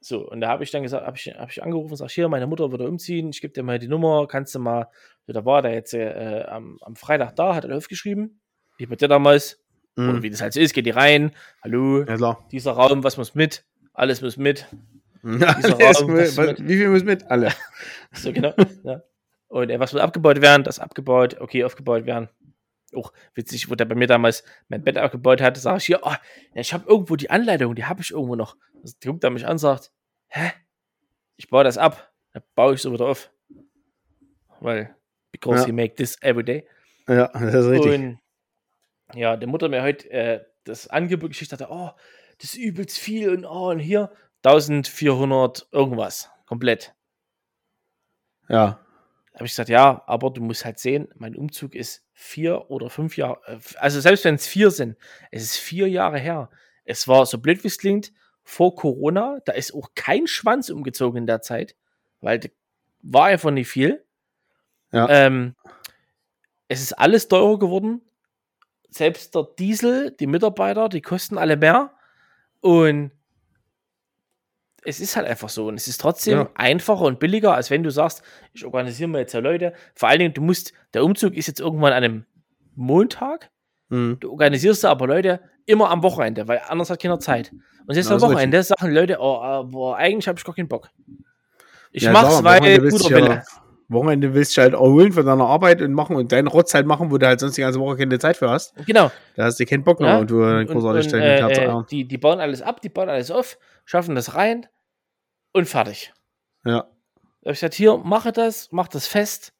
So, 0.01 0.27
und 0.29 0.39
da 0.41 0.47
habe 0.47 0.63
ich 0.63 0.71
dann 0.71 0.81
gesagt, 0.83 1.05
habe 1.05 1.17
ich, 1.17 1.27
hab 1.27 1.51
ich 1.51 1.61
angerufen 1.61 1.91
und 1.91 1.97
sag, 1.97 2.09
hier, 2.09 2.29
meine 2.29 2.47
Mutter 2.47 2.71
würde 2.71 2.87
umziehen, 2.87 3.29
ich 3.29 3.41
gebe 3.41 3.53
dir 3.53 3.63
mal 3.63 3.77
die 3.79 3.89
Nummer, 3.89 4.27
kannst 4.27 4.55
du 4.55 4.59
mal, 4.59 4.87
so, 5.27 5.33
da 5.33 5.43
war 5.43 5.61
der 5.61 5.73
jetzt 5.73 5.93
äh, 5.93 6.45
am, 6.47 6.79
am 6.81 6.95
Freitag 6.95 7.35
da, 7.35 7.53
hat 7.53 7.65
er 7.65 7.75
aufgeschrieben, 7.75 8.39
wie 8.77 8.85
bei 8.85 8.95
dir 8.95 9.09
damals, 9.09 9.61
oder 9.97 10.13
Mhm. 10.13 10.23
wie 10.23 10.29
das 10.29 10.41
halt 10.41 10.53
so 10.53 10.59
ist, 10.59 10.73
geht 10.73 10.85
die 10.85 10.91
rein, 10.91 11.31
hallo, 11.63 12.03
Ja, 12.03 12.37
dieser 12.51 12.71
Raum, 12.73 13.03
was 13.03 13.17
muss 13.17 13.35
mit? 13.35 13.65
Alles 13.93 14.21
muss 14.21 14.37
mit. 14.37 14.65
Alles 15.23 15.71
Raum, 16.01 16.15
das 16.15 16.37
mit- 16.37 16.67
wie 16.67 16.77
viel 16.77 16.89
muss 16.89 17.03
mit? 17.03 17.29
Alle. 17.29 17.51
So, 18.13 18.31
genau. 18.33 18.53
ja. 18.83 19.01
Und 19.49 19.69
äh, 19.69 19.79
was 19.79 19.93
muss 19.93 20.01
abgebaut 20.01 20.41
werden? 20.41 20.63
Das 20.63 20.79
abgebaut, 20.79 21.39
okay, 21.39 21.63
aufgebaut 21.63 22.05
werden. 22.05 22.29
Auch 22.95 23.13
witzig, 23.35 23.69
wo 23.69 23.75
der 23.75 23.85
bei 23.85 23.93
mir 23.95 24.07
damals 24.07 24.43
mein 24.67 24.83
Bett 24.83 24.97
abgebaut 24.97 25.41
hat, 25.41 25.57
sage 25.57 25.77
ich 25.77 25.85
hier, 25.85 25.99
oh, 26.03 26.09
ja, 26.09 26.61
ich 26.61 26.73
habe 26.73 26.87
irgendwo 26.89 27.15
die 27.15 27.29
Anleitung, 27.29 27.75
die 27.75 27.85
habe 27.85 28.01
ich 28.01 28.11
irgendwo 28.11 28.35
noch. 28.35 28.55
Also, 28.81 28.95
der 29.03 29.11
guckt 29.11 29.23
er 29.23 29.29
mich 29.29 29.45
an 29.45 29.53
und 29.53 29.57
sagt, 29.59 29.91
hä? 30.29 30.51
Ich 31.35 31.49
baue 31.49 31.63
das 31.63 31.77
ab. 31.77 32.11
Dann 32.33 32.41
baue 32.55 32.73
ich 32.73 32.83
es 32.85 32.91
wieder 32.91 33.05
auf. 33.05 33.31
Weil, 34.59 34.95
because 35.31 35.61
Ja. 35.61 35.65
he 35.67 35.71
make 35.71 35.95
this 35.95 36.17
every 36.21 36.43
day. 36.43 36.67
Ja, 37.07 37.27
das 37.33 37.65
ist 37.65 37.71
richtig. 37.71 37.93
Und 37.93 38.19
ja, 39.13 39.37
der 39.37 39.47
Mutter 39.47 39.69
mir 39.69 39.81
heute 39.81 40.09
äh, 40.09 40.45
das 40.63 40.87
Angebot 40.87 41.29
geschickt 41.31 41.51
hatte, 41.51 41.67
oh, 41.69 41.91
das 42.39 42.53
ist 42.53 42.57
übelst 42.57 42.97
viel 42.97 43.29
und 43.29 43.45
oh, 43.45 43.69
und 43.69 43.79
hier 43.79 44.11
1400 44.43 45.67
irgendwas. 45.71 46.29
Komplett. 46.45 46.95
ja. 48.47 48.79
habe 49.35 49.45
ich 49.45 49.51
gesagt, 49.51 49.69
ja, 49.69 50.03
aber 50.07 50.31
du 50.31 50.41
musst 50.41 50.65
halt 50.65 50.79
sehen, 50.79 51.07
mein 51.15 51.35
Umzug 51.35 51.75
ist 51.75 52.03
vier 52.13 52.71
oder 52.71 52.89
fünf 52.89 53.17
Jahre, 53.17 53.39
äh, 53.45 53.59
also 53.77 53.99
selbst 53.99 54.25
wenn 54.25 54.35
es 54.35 54.47
vier 54.47 54.71
sind, 54.71 54.97
es 55.31 55.43
ist 55.43 55.57
vier 55.57 55.87
Jahre 55.87 56.17
her. 56.19 56.49
Es 56.85 57.07
war, 57.07 57.25
so 57.25 57.37
blöd 57.37 57.63
wie 57.63 57.67
es 57.67 57.77
klingt, 57.77 58.11
vor 58.43 58.75
Corona, 58.75 59.39
da 59.45 59.51
ist 59.51 59.75
auch 59.75 59.91
kein 59.93 60.25
Schwanz 60.25 60.69
umgezogen 60.69 61.19
in 61.19 61.27
der 61.27 61.41
Zeit, 61.41 61.75
weil 62.19 62.39
war 63.01 63.25
einfach 63.25 63.51
nicht 63.51 63.69
viel. 63.69 64.03
Ja. 64.91 65.07
Ähm, 65.09 65.55
es 66.67 66.81
ist 66.81 66.93
alles 66.93 67.27
teurer 67.27 67.59
geworden. 67.59 68.01
Selbst 68.89 69.35
der 69.35 69.47
Diesel, 69.57 70.11
die 70.19 70.27
Mitarbeiter, 70.27 70.89
die 70.89 71.01
kosten 71.01 71.37
alle 71.37 71.57
mehr. 71.57 71.91
Und 72.61 73.11
es 74.83 74.99
ist 74.99 75.15
halt 75.15 75.27
einfach 75.27 75.49
so. 75.49 75.67
Und 75.67 75.75
es 75.75 75.87
ist 75.87 75.99
trotzdem 76.01 76.37
Ja. 76.39 76.49
einfacher 76.55 77.01
und 77.05 77.19
billiger, 77.19 77.53
als 77.53 77.69
wenn 77.69 77.83
du 77.83 77.91
sagst, 77.91 78.23
ich 78.53 78.65
organisiere 78.65 79.09
mir 79.09 79.19
jetzt 79.19 79.33
ja 79.33 79.39
Leute. 79.41 79.73
Vor 79.93 80.09
allen 80.09 80.19
Dingen, 80.19 80.33
du 80.33 80.41
musst, 80.41 80.73
der 80.93 81.03
Umzug 81.03 81.33
ist 81.35 81.47
jetzt 81.47 81.59
irgendwann 81.59 81.93
an 81.93 82.03
einem 82.03 82.25
Montag. 82.75 83.49
Mhm. 83.89 84.17
Du 84.19 84.31
organisierst 84.31 84.85
aber 84.85 85.07
Leute 85.07 85.41
immer 85.65 85.89
am 85.91 86.01
Wochenende, 86.01 86.47
weil 86.47 86.61
anders 86.67 86.89
hat 86.89 87.01
keiner 87.01 87.19
Zeit. 87.19 87.51
Und 87.85 87.95
jetzt 87.95 88.11
am 88.11 88.21
Wochenende 88.21 88.63
sagen 88.63 88.91
Leute, 88.91 89.17
oh, 89.19 89.35
äh, 89.35 89.63
boah, 89.65 89.97
eigentlich 89.97 90.27
habe 90.27 90.37
ich 90.39 90.45
gar 90.45 90.55
keinen 90.55 90.67
Bock. 90.67 90.89
Ich 91.91 92.03
Ja, 92.03 92.11
mach's, 92.11 92.43
weil 92.43 92.79
guter 92.89 93.09
du 93.09 93.09
ja- 93.09 93.15
Wille. 93.17 93.43
Wochenende 93.89 94.33
willst 94.33 94.55
du 94.55 94.61
halt 94.61 94.73
erholen 94.73 95.11
von 95.13 95.25
deiner 95.25 95.45
Arbeit 95.45 95.81
und 95.81 95.93
machen 95.93 96.15
und 96.15 96.31
deinen 96.31 96.47
Rotz 96.47 96.73
halt 96.73 96.85
machen, 96.85 97.09
wo 97.11 97.17
du 97.17 97.25
halt 97.27 97.39
sonst 97.39 97.57
die 97.57 97.61
ganze 97.61 97.79
Woche 97.79 97.97
keine 97.97 98.19
Zeit 98.19 98.37
für 98.37 98.49
hast. 98.49 98.73
Genau. 98.85 99.11
Da 99.35 99.45
hast 99.45 99.59
du 99.59 99.65
keinen 99.65 99.83
Bock 99.83 99.99
mehr 99.99 100.09
Ja, 100.09 100.17
und 100.19 100.29
du 100.29 100.39
dann 100.41 100.59
Und, 100.59 100.67
großartig 100.67 101.11
und, 101.13 101.19
äh, 101.19 101.39
Tag 101.39 101.55
zu 101.55 101.61
äh, 101.61 101.65
ärgern. 101.65 101.85
die, 101.89 102.07
die 102.07 102.17
bauen 102.17 102.39
alles 102.39 102.61
ab, 102.61 102.81
die 102.81 102.89
bauen 102.89 103.09
alles 103.09 103.31
auf, 103.31 103.57
schaffen 103.85 104.13
das 104.15 104.35
rein 104.35 104.67
und 105.53 105.67
fertig. 105.67 106.13
Ja. 106.65 106.81
Da 107.41 107.49
hab 107.49 107.53
ich 107.53 107.59
gesagt, 107.59 107.73
hier, 107.73 107.97
mache 107.97 108.31
das, 108.31 108.67
mach 108.71 108.87
das 108.87 109.07
fest. 109.07 109.53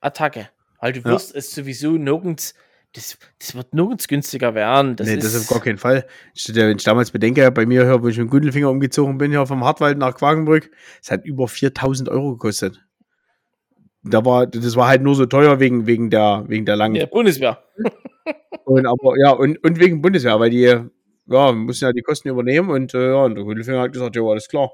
Attacke. 0.00 0.48
Weil 0.80 0.92
du 0.92 1.00
Ja. 1.00 1.06
wirst 1.06 1.34
es 1.34 1.50
sowieso 1.52 1.92
nirgends, 1.92 2.54
das, 2.94 3.18
das 3.38 3.54
wird 3.54 3.74
nirgends 3.74 4.08
günstiger 4.08 4.54
werden. 4.54 4.96
Das 4.96 5.06
nee, 5.06 5.14
ist, 5.14 5.24
das 5.24 5.42
auf 5.42 5.48
gar 5.48 5.60
keinen 5.62 5.78
Fall. 5.78 6.06
Ich, 6.34 6.52
wenn 6.54 6.76
ich 6.76 6.84
damals 6.84 7.10
bedenke, 7.10 7.50
bei 7.52 7.66
mir, 7.66 7.84
hier, 7.84 8.02
wo 8.02 8.08
ich 8.08 8.16
mit 8.16 8.26
dem 8.26 8.30
Gundelfinger 8.30 8.70
umgezogen 8.70 9.18
bin, 9.18 9.30
hier 9.30 9.44
vom 9.46 9.62
Hartwald 9.64 9.98
nach 9.98 10.14
Quakenbrück, 10.14 10.70
es 11.02 11.10
hat 11.10 11.24
über 11.24 11.46
4000 11.48 12.08
Euro 12.08 12.32
gekostet. 12.32 12.82
Da 14.02 14.24
war, 14.24 14.46
das 14.46 14.76
war 14.76 14.88
halt 14.88 15.02
nur 15.02 15.14
so 15.14 15.26
teuer 15.26 15.60
wegen, 15.60 15.86
wegen 15.86 16.10
der, 16.10 16.44
wegen 16.46 16.64
der 16.64 16.76
langen 16.76 16.94
ja, 16.96 17.06
Bundeswehr. 17.06 17.62
Und 18.64 18.86
aber 18.86 19.18
ja, 19.18 19.30
und, 19.30 19.64
und 19.64 19.78
wegen 19.80 20.02
Bundeswehr, 20.02 20.38
weil 20.38 20.50
die 20.50 20.60
ja, 21.26 21.52
mussten 21.52 21.86
ja 21.86 21.92
die 21.92 22.02
Kosten 22.02 22.28
übernehmen 22.28 22.68
und 22.68 22.92
äh, 22.92 23.08
ja, 23.12 23.24
und 23.24 23.34
der 23.34 23.44
Hundelfinger 23.44 23.80
hat 23.80 23.92
gesagt, 23.92 24.14
ja, 24.14 24.22
alles 24.22 24.46
klar. 24.46 24.70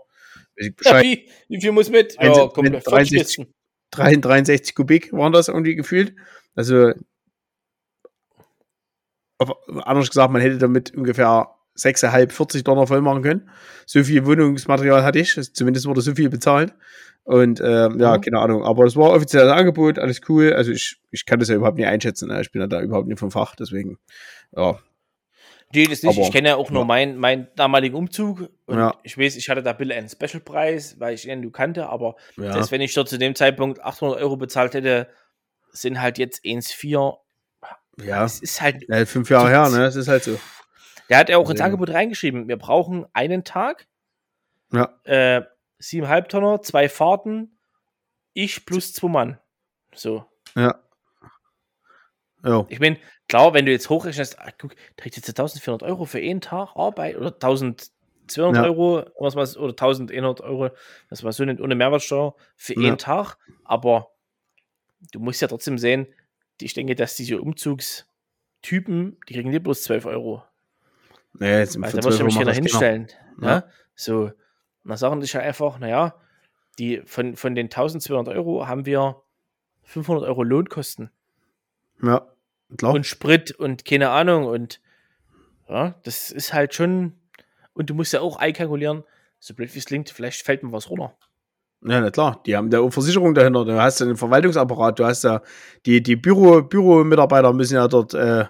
Ja, 0.57 1.01
wie, 1.01 1.29
wie 1.49 1.61
viel 1.61 1.71
muss 1.71 1.91
mit? 1.91 2.19
Eins- 2.19 2.37
Ja, 2.37 2.49
komplett. 2.49 2.85
63 2.85 3.19
Kisten. 3.19 3.55
3, 3.93 4.17
63 4.17 4.75
Kubik 4.75 5.13
waren 5.13 5.33
das 5.33 5.47
irgendwie 5.47 5.77
gefühlt. 5.77 6.15
Also 6.57 6.93
auf, 9.39 9.53
anders 9.85 10.09
gesagt, 10.09 10.33
man 10.33 10.43
hätte 10.43 10.59
damit 10.59 10.93
ungefähr 10.95 11.54
6,5, 11.77 12.31
40 12.33 12.65
Dollar 12.65 12.87
voll 12.87 13.01
machen 13.01 13.23
können. 13.23 13.51
So 13.87 14.03
viel 14.05 14.25
Wohnungsmaterial 14.27 15.03
hatte 15.03 15.19
ich, 15.19 15.37
es- 15.37 15.53
zumindest 15.53 15.87
wurde 15.87 16.01
so 16.01 16.15
viel 16.15 16.29
bezahlt. 16.31 16.73
Und 17.25 17.61
ähm, 17.61 17.99
ja, 18.01 18.17
Mhm. 18.17 18.21
keine 18.21 18.39
Ahnung. 18.39 18.65
Aber 18.65 18.85
es 18.85 18.97
war 18.97 19.11
offizielles 19.13 19.51
Angebot, 19.51 19.99
alles 19.99 20.21
cool. 20.29 20.53
Also 20.53 20.73
ich, 20.73 21.01
ich 21.11 21.25
kann 21.25 21.39
das 21.41 21.49
ja 21.49 21.55
überhaupt 21.57 21.79
nicht 21.79 21.87
einschätzen. 21.87 22.29
Ne? 22.29 22.41
Ich 22.43 22.53
bin 22.53 22.61
ja 22.61 22.67
da 22.67 22.81
überhaupt 22.83 23.09
nicht 23.09 23.19
vom 23.19 23.31
Fach, 23.31 23.57
deswegen, 23.57 23.99
ja. 24.55 24.79
Nee, 25.75 25.87
das 25.87 26.03
nicht. 26.03 26.17
Aber- 26.17 26.27
ich 26.27 26.33
kenne 26.33 26.49
ja 26.51 26.57
auch 26.57 26.71
nur 26.71 26.83
ja. 26.83 26.87
meinen 26.87 27.17
meinen 27.19 27.49
damaligen 27.57 27.97
Umzug. 27.97 28.51
Und 28.67 28.79
Ja. 28.79 28.95
ich 29.03 29.19
weiß, 29.19 29.37
ich 29.37 29.49
hatte 29.49 29.63
da 29.63 29.73
Bill 29.73 29.91
einen 29.91 30.09
Specialpreis, 30.09 31.01
weil 31.01 31.15
ich 31.15 31.27
ihn 31.27 31.43
du 31.43 31.51
kannte, 31.51 31.89
aber 31.89 32.15
ja. 32.37 32.53
selbst 32.53 32.71
wenn 32.71 32.81
ich 32.83 32.95
dort 32.95 33.09
zu 33.09 33.19
dem 33.19 33.35
Zeitpunkt 33.35 33.83
800 33.83 34.21
Euro 34.21 34.37
bezahlt 34.37 34.75
hätte, 34.75 35.09
sind 35.73 36.01
halt 36.01 36.19
jetzt 36.19 36.45
1,4. 36.45 37.17
ja. 38.05 38.25
Es 38.25 38.41
ist 38.41 38.61
halt, 38.61 38.85
ja, 38.89 39.05
fünf 39.07 39.31
Jahre 39.31 39.49
her, 39.49 39.69
ne? 39.71 39.79
Das 39.79 39.97
ist 39.97 40.07
halt 40.09 40.23
so. 40.25 40.39
Der 41.15 41.21
hat 41.21 41.29
ja 41.29 41.39
auch 41.39 41.49
ins. 41.51 41.61
Angebot 41.61 41.91
reingeschrieben, 41.91 42.49
wir 42.49 42.57
brauchen 42.59 43.07
einen 43.13 43.45
Tag, 43.45 43.87
Ja. 44.73 44.99
äh, 45.05 45.43
siebeneinhalb 45.79 46.29
Tonner, 46.29 46.63
zwei 46.63 46.89
Fahrten, 46.89 47.59
ich 48.33 48.67
plus 48.67 48.93
zwei 48.93 49.09
Mann. 49.09 49.39
So. 49.95 50.25
Ja. 50.57 50.81
Ja. 52.45 52.67
Ich 52.69 52.79
meine, 52.81 52.99
klar, 53.29 53.55
wenn 53.55 53.65
du 53.65 53.73
jetzt 53.73 53.89
hochrechnest, 53.89 54.39
ah, 54.39 54.51
guck, 54.59 54.75
trägt 54.97 55.17
jetzt 55.17 55.29
1400 55.29 55.83
Euro 55.83 56.05
für 56.05 56.19
einen 56.19 56.41
Tag 56.41 56.71
Arbeit 56.77 57.17
oder 57.17 57.33
1200 57.33 57.89
Ja. 58.57 58.65
Euro 58.65 59.05
was 59.19 59.35
was, 59.37 59.57
oder 59.57 59.73
1100 59.75 60.41
Euro, 60.43 60.71
was 61.09 61.23
man 61.23 61.33
so 61.33 61.45
nennt, 61.45 61.61
ohne 61.61 61.75
Mehrwertsteuer 61.75 62.35
für 62.57 62.75
Ja. 62.75 62.89
einen 62.89 62.99
Tag. 62.99 63.37
Aber 63.65 64.11
du 65.13 65.21
musst 65.21 65.41
ja 65.41 65.49
trotzdem 65.49 65.79
sehen, 65.79 66.07
ich 66.61 66.75
denke, 66.75 66.95
dass 66.95 67.17
diese 67.17 67.41
Umzugstypen, 67.41 69.19
die 69.29 69.35
kriegen 69.35 69.51
nicht 69.51 69.63
bloß 69.63 69.83
12 69.85 70.05
Euro. 70.07 70.43
Nee, 71.39 71.59
jetzt 71.59 71.81
Weil 71.81 71.91
für 71.91 71.97
da 71.99 72.07
muss 72.07 72.17
12 72.17 72.21
ich 72.21 72.25
mich 72.25 72.35
das 72.35 72.45
keiner. 72.45 72.55
hinstellen. 72.55 73.09
Ja. 73.41 73.49
Ja. 73.49 73.65
So. 73.95 74.31
Dann 74.85 74.97
sagen 74.97 75.21
die 75.21 75.27
ja 75.27 75.41
einfach, 75.41 75.79
naja, 75.79 76.15
die, 76.79 77.03
von, 77.07 77.37
von 77.37 77.55
den 77.55 77.67
1200 77.67 78.35
Euro 78.35 78.67
haben 78.69 78.85
wir 78.87 79.23
500 79.85 80.25
Euro 80.25 80.43
Lohnkosten 80.43 81.11
Ja, 82.03 82.27
klar. 82.79 82.93
und 82.95 83.07
Sprit 83.07 83.53
und 83.53 83.85
keine 83.85 84.11
Ahnung 84.11 84.47
und 84.47 84.81
ja, 85.69 85.95
das 86.05 86.31
ist 86.31 86.53
halt 86.53 86.75
schon 86.75 87.15
und 87.73 87.91
du 87.91 87.95
musst 87.95 88.13
ja 88.13 88.21
auch 88.21 88.37
einkalkulieren, 88.37 89.05
so 89.39 89.55
blöd 89.55 89.75
wie 89.75 89.79
es 89.79 89.87
klingt, 89.87 90.11
vielleicht 90.11 90.43
fällt 90.43 90.63
mir 90.63 90.73
was 90.73 90.91
runter. 90.91 91.15
Ja, 91.83 92.01
na 92.01 92.11
klar, 92.11 92.43
die 92.47 92.57
haben 92.57 92.71
da 92.71 92.81
auch 92.81 92.91
Versicherung 92.91 93.35
dahinter. 93.35 93.65
Du 93.65 93.79
hast 93.81 94.01
ja 94.01 94.07
einen 94.07 94.17
Verwaltungsapparat, 94.17 94.99
du 94.99 95.05
hast 95.05 95.25
ja 95.25 95.43
die, 95.85 96.03
die 96.03 96.17
Büro, 96.17 96.63
Büromitarbeiter 96.63 97.53
müssen 97.53 97.75
ja 97.75 97.89
dort 97.89 98.15
äh, 98.15 98.47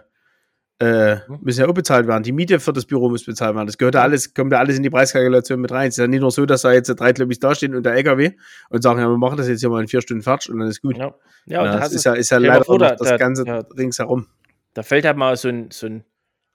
äh, 0.81 1.17
müssen 1.41 1.61
ja 1.61 1.69
auch 1.69 1.73
bezahlt 1.75 2.07
werden. 2.09 2.23
Die 2.25 2.33
Miete 2.33 2.59
für 2.59 2.73
das 2.73 2.85
Büro 2.85 3.09
muss 3.09 3.25
bezahlt 3.25 3.55
werden. 3.55 3.67
Das 3.67 3.79
gehört 3.79 3.95
ja 3.95 4.03
alles, 4.03 4.35
kommt 4.35 4.53
ja 4.53 4.59
alles 4.59 4.77
in 4.77 4.83
die 4.83 4.91
Preiskalkulation 4.91 5.61
mit 5.61 5.71
rein. 5.71 5.89
Es 5.89 5.95
ist 5.95 5.99
ja 5.99 6.07
nicht 6.09 6.21
nur 6.21 6.31
so, 6.33 6.45
dass 6.47 6.63
da 6.63 6.73
jetzt 6.73 6.89
drei 6.89 7.13
Klubis 7.13 7.39
dastehen 7.39 7.75
und 7.75 7.85
der 7.85 7.95
LKW 7.95 8.33
und 8.71 8.83
sagen, 8.83 8.99
ja, 9.01 9.09
wir 9.09 9.17
machen 9.17 9.37
das 9.37 9.47
jetzt 9.49 9.61
hier 9.61 9.69
mal 9.71 9.81
in 9.81 9.89
vier 9.89 10.03
Stunden 10.03 10.23
fertig 10.23 10.51
und 10.51 10.59
dann 10.59 10.69
ist 10.69 10.83
gut. 10.83 10.97
Ja, 10.99 11.15
ja, 11.47 11.61
und 11.61 11.67
Ja, 11.67 11.73
da, 11.75 11.79
das 11.81 11.93
ist 11.93 12.05
ja, 12.05 12.15
ist 12.15 12.31
ja 12.31 12.39
leider 12.39 12.65
vor, 12.65 12.79
da- 12.79 12.97
das 12.97 13.09
da- 13.09 13.17
Ganze 13.17 13.47
ja. 13.47 13.59
ringsherum. 13.77 14.27
da 14.75 14.83
fällt 14.83 15.05
halt 15.05 15.17
mal 15.17 15.37
so 15.37 15.49
ein, 15.49 15.71
so 15.71 15.87
ein, 15.87 16.05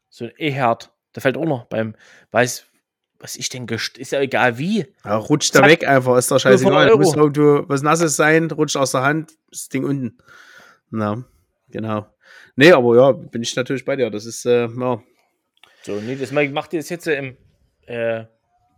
so 0.09 0.25
ein 0.25 0.31
E-Herd, 0.37 0.91
da 1.13 1.21
fällt 1.21 1.37
auch 1.37 1.45
noch 1.45 1.65
beim, 1.65 1.95
weiß, 2.31 2.65
was 3.21 3.35
ich 3.37 3.47
denke, 3.49 3.75
ist 3.75 4.11
ja 4.11 4.19
egal 4.21 4.57
wie. 4.57 4.85
Ja, 5.05 5.15
rutscht 5.17 5.53
da 5.55 5.65
weg 5.65 5.87
einfach, 5.87 6.17
ist 6.17 6.29
doch 6.31 6.39
scheißegal. 6.39 6.89
500 6.89 6.97
Muss 6.99 7.15
irgendwo 7.15 7.69
was 7.69 7.81
Nasses 7.81 8.15
sein, 8.15 8.49
rutscht 8.51 8.75
aus 8.77 8.91
der 8.91 9.01
Hand, 9.03 9.31
ist 9.51 9.63
das 9.63 9.69
Ding 9.69 9.83
unten. 9.85 10.17
Na, 10.89 11.23
genau. 11.69 12.07
Nee, 12.55 12.71
aber 12.71 12.95
ja, 12.95 13.11
bin 13.11 13.41
ich 13.41 13.55
natürlich 13.55 13.85
bei 13.85 13.95
dir. 13.95 14.09
Das 14.09 14.26
ist, 14.26 14.45
äh, 14.45 14.67
ja, 14.67 15.01
So, 15.84 15.95
nee, 16.01 16.15
das 16.15 16.31
macht 16.31 16.73
ihr 16.73 16.80
das 16.80 16.89
jetzt 16.89 17.07
im, 17.07 17.38
äh, 17.88 18.26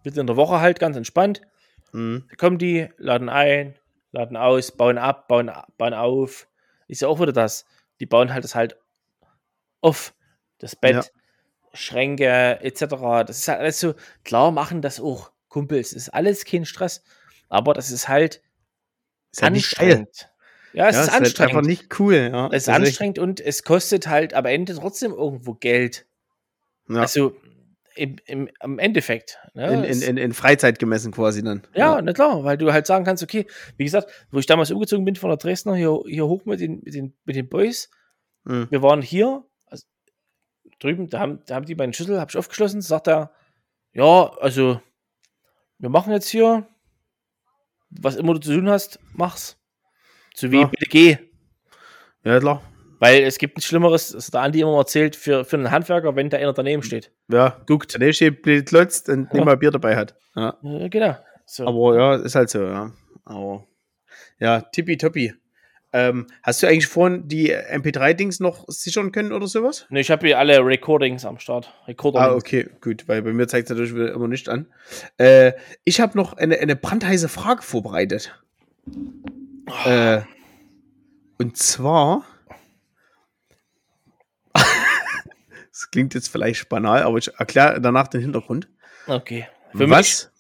mitten 0.04 0.20
in 0.20 0.28
der 0.28 0.36
Woche 0.36 0.60
halt 0.62 0.80
ganz 0.80 0.98
entspannt. 0.98 1.42
mhm. 1.92 2.28
Kommen 2.38 2.58
die, 2.58 2.90
laden 2.98 3.30
ein, 3.30 3.76
laden 4.12 4.38
aus, 4.38 4.72
bauen 4.72 4.98
ab, 4.98 5.28
bauen, 5.28 5.52
bauen 5.78 5.94
auf. 5.94 6.48
Ist 6.88 7.02
ja 7.02 7.08
auch 7.08 7.20
wieder 7.20 7.34
das. 7.34 7.66
Die 8.00 8.06
bauen 8.06 8.34
halt 8.34 8.44
das 8.44 8.56
halt 8.56 8.78
auf. 9.82 10.14
Das 10.60 10.76
Bett, 10.76 10.96
Ja. 10.96 11.04
Schränke, 11.74 12.60
etc. 12.62 13.26
Das 13.26 13.38
ist 13.40 13.48
halt 13.48 13.60
alles 13.60 13.80
so, 13.80 13.94
klar 14.24 14.52
machen 14.52 14.82
das 14.82 15.00
auch 15.00 15.32
Kumpels. 15.48 15.94
Ist 15.94 16.10
alles 16.10 16.46
kein 16.46 16.66
Stress. 16.66 17.04
Aber 17.50 17.74
das 17.74 17.92
ist 17.92 18.08
halt 18.08 18.42
ist 19.32 19.42
halt 19.42 19.54
anstrengend. 19.54 20.30
Ja, 20.74 20.88
es 20.90 20.96
ja, 20.96 21.02
ist 21.04 21.12
halt 21.12 21.22
anstrengend. 21.24 21.56
einfach 21.56 21.68
nicht 21.68 22.00
cool. 22.00 22.30
Ja. 22.32 22.48
es 22.48 22.64
ist 22.64 22.70
Also 22.70 22.82
ich- 22.84 22.88
anstrengend 22.90 23.20
und 23.20 23.40
es 23.40 23.64
kostet 23.64 24.08
halt 24.08 24.34
am 24.34 24.46
Ende 24.46 24.74
trotzdem 24.76 25.12
irgendwo 25.12 25.54
Geld. 25.54 26.06
Ja. 26.90 27.02
Also 27.02 27.36
im, 27.96 28.16
im, 28.26 28.50
im 28.64 28.80
Endeffekt. 28.80 29.38
Ne? 29.54 29.74
in, 29.74 29.84
in, 29.84 30.02
in, 30.02 30.18
in 30.18 30.34
Freizeit 30.34 30.80
gemessen 30.80 31.12
quasi 31.12 31.44
dann. 31.44 31.62
ja, 31.76 32.02
na 32.02 32.14
klar, 32.14 32.44
weil 32.46 32.58
du 32.58 32.72
halt 32.72 32.88
sagen 32.88 33.04
kannst, 33.04 33.22
okay, 33.22 33.46
wie 33.78 33.84
gesagt, 33.84 34.10
wo 34.32 34.40
ich 34.40 34.46
damals 34.46 34.72
umgezogen 34.72 35.04
bin 35.04 35.16
von 35.18 35.30
der 35.30 35.38
Dresdner 35.38 35.76
hier, 35.76 36.00
hier 36.08 36.26
hoch 36.26 36.46
mit 36.46 36.62
den, 36.62 36.82
mit, 36.84 36.94
den, 36.94 37.14
mit 37.26 37.36
den 37.36 37.50
Boys, 37.50 37.90
Mhm. 38.44 38.68
wir 38.72 38.82
waren 38.82 39.02
hier, 39.04 39.44
also 39.68 39.86
drüben, 40.80 41.10
da 41.10 41.20
haben, 41.20 41.42
da 41.46 41.56
haben 41.56 41.66
die 41.66 41.76
meinen 41.76 41.94
Schlüssel, 41.94 42.20
habe 42.20 42.32
ich 42.32 42.38
aufgeschlossen, 42.38 42.82
sagt 42.82 43.08
er, 43.08 43.32
ja, 43.94 44.32
also 44.40 44.82
wir 45.78 45.90
machen 45.90 46.12
jetzt 46.14 46.30
hier, 46.30 46.66
was 47.92 48.16
immer 48.16 48.34
du 48.34 48.40
zu 48.40 48.54
tun 48.56 48.70
hast, 48.70 49.00
mach's. 49.14 49.58
So 50.36 50.52
wie 50.52 50.62
Ja. 50.62 50.66
bitte 50.68 50.86
geh. 50.90 51.18
Ja, 52.24 52.40
klar. 52.40 52.62
Weil 53.00 53.24
es 53.24 53.38
gibt 53.40 53.58
nichts 53.58 53.68
Schlimmeres, 53.68 54.10
das 54.12 54.28
hat 54.28 54.34
der 54.36 54.42
Andi 54.42 54.62
immer 54.62 54.78
erzählt, 54.78 55.16
für, 55.16 55.44
für 55.44 55.58
einen 55.58 55.72
Handwerker, 55.72 56.16
wenn 56.16 56.30
da 56.30 56.38
einer 56.38 56.54
daneben 56.54 56.84
steht. 56.84 57.12
Ja, 57.30 57.60
Guckt. 57.66 57.96
daneben 57.96 58.14
steht, 58.14 58.44
blöd 58.44 58.68
klotzt 58.68 59.10
und 59.10 59.28
Ja. 59.30 59.34
nicht 59.34 59.46
mal 59.46 59.58
Bier 59.58 59.72
dabei 59.72 59.96
hat. 59.96 60.16
Ja. 60.36 60.56
Ja, 60.62 60.88
genau. 60.88 61.18
So. 61.46 61.66
Aber 61.68 61.96
ja, 61.98 62.16
ist 62.16 62.36
halt 62.36 62.50
so, 62.52 62.62
ja. 62.64 62.92
Aber 63.26 63.66
ja, 64.40 64.62
tippitoppi. 64.62 65.34
Ähm, 65.94 66.28
hast 66.44 66.64
du 66.64 66.68
eigentlich 66.68 66.88
vorhin 66.88 67.28
die 67.28 67.54
MP3-Dings 67.54 68.40
noch 68.40 68.64
sichern 68.70 69.12
können 69.12 69.34
oder 69.34 69.48
sowas? 69.48 69.88
Ne, 69.90 70.00
ich 70.00 70.10
habe 70.10 70.26
hier 70.28 70.40
alle 70.40 70.64
Recordings 70.66 71.26
am 71.26 71.38
Start. 71.40 71.74
Recorder 71.88 72.20
Ah, 72.22 72.34
okay, 72.36 72.70
gut, 72.80 73.10
weil 73.10 73.22
bei 73.24 73.34
mir 73.34 73.48
zeigt 73.50 73.70
es 73.70 73.76
natürlich 73.78 73.94
immer 74.16 74.28
nicht 74.30 74.48
an. 74.48 74.68
Äh, 75.18 75.52
ich 75.84 76.00
habe 76.00 76.16
noch 76.18 76.34
eine, 76.34 76.60
eine 76.60 76.76
brandheiße 76.78 77.28
Frage 77.28 77.62
vorbereitet. 77.64 78.34
Äh, 79.86 80.22
und 81.38 81.58
zwar. 81.58 82.26
das 84.54 85.90
klingt 85.92 86.14
jetzt 86.14 86.30
vielleicht 86.30 86.70
banal, 86.70 87.04
aber 87.04 87.18
ich 87.18 87.34
erkläre 87.34 87.82
danach 87.82 88.08
den 88.08 88.22
Hintergrund. 88.22 88.68
Okay. 89.08 89.48
Für 89.72 89.88
mich. 89.88 89.90
Was? 89.90 90.32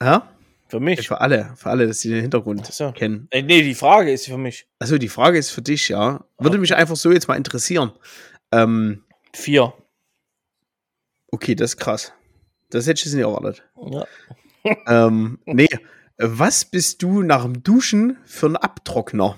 Ja? 0.00 0.28
Für 0.68 0.80
mich. 0.80 1.06
Für 1.06 1.20
alle, 1.20 1.54
für 1.56 1.70
alle, 1.70 1.86
dass 1.86 2.00
sie 2.00 2.10
den 2.10 2.22
Hintergrund 2.22 2.66
so. 2.66 2.92
kennen. 2.92 3.28
Äh, 3.30 3.42
nee, 3.42 3.62
die 3.62 3.74
Frage 3.74 4.12
ist 4.12 4.26
für 4.26 4.38
mich. 4.38 4.66
Also 4.78 4.98
die 4.98 5.08
Frage 5.08 5.38
ist 5.38 5.50
für 5.50 5.62
dich, 5.62 5.88
ja. 5.88 6.24
Würde 6.38 6.58
mich 6.58 6.74
einfach 6.74 6.96
so 6.96 7.12
jetzt 7.12 7.28
mal 7.28 7.36
interessieren. 7.36 7.92
Ähm, 8.52 9.04
Vier. 9.32 9.74
okay, 11.30 11.54
das 11.54 11.72
ist 11.72 11.76
krass. 11.78 12.12
Das 12.70 12.86
hätte 12.86 12.98
ich 12.98 13.04
jetzt 13.04 13.14
nicht 13.14 13.22
erwartet. 13.22 13.64
Ja. 13.76 14.06
ähm, 15.06 15.38
nee, 15.44 15.68
was 16.18 16.64
bist 16.64 17.02
du 17.02 17.22
nach 17.22 17.42
dem 17.42 17.62
Duschen 17.62 18.18
für 18.24 18.46
ein 18.46 18.56
Abtrockner? 18.56 19.36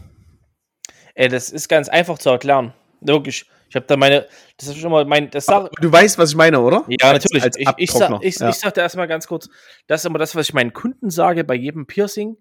Ey, 1.15 1.29
das 1.29 1.51
ist 1.51 1.69
ganz 1.69 1.89
einfach 1.89 2.19
zu 2.19 2.31
erklären. 2.31 2.73
Wirklich. 3.01 3.47
Ich 3.69 3.77
habe 3.77 3.87
da 3.87 3.97
meine. 3.97 4.27
Das 4.57 4.69
ist 4.69 4.79
schon 4.79 4.91
mal 4.91 5.05
mein. 5.05 5.31
Das 5.31 5.47
sag, 5.47 5.71
Du 5.81 5.93
weißt, 5.93 6.19
was 6.19 6.31
ich 6.31 6.37
meine, 6.37 6.61
oder? 6.61 6.85
ja, 6.89 7.11
Als- 7.11 7.25
natürlich. 7.25 7.43
Als 7.43 7.59
ich, 7.59 7.69
ich, 7.77 7.91
sag, 7.91 8.23
ich, 8.23 8.39
ja. 8.39 8.49
ich 8.49 8.57
sag 8.57 8.75
da 8.75 8.83
erstmal 8.83 9.09
ganz 9.09 9.27
kurz. 9.27 9.49
Das 9.87 10.01
ist 10.01 10.07
immer 10.07 10.19
das, 10.19 10.35
was 10.35 10.49
ich 10.49 10.55
meinen 10.55 10.73
Kunden 10.73 11.11
sage 11.11 11.45
bei 11.45 11.55
jedem 11.55 11.87
Piercing. 11.87 12.39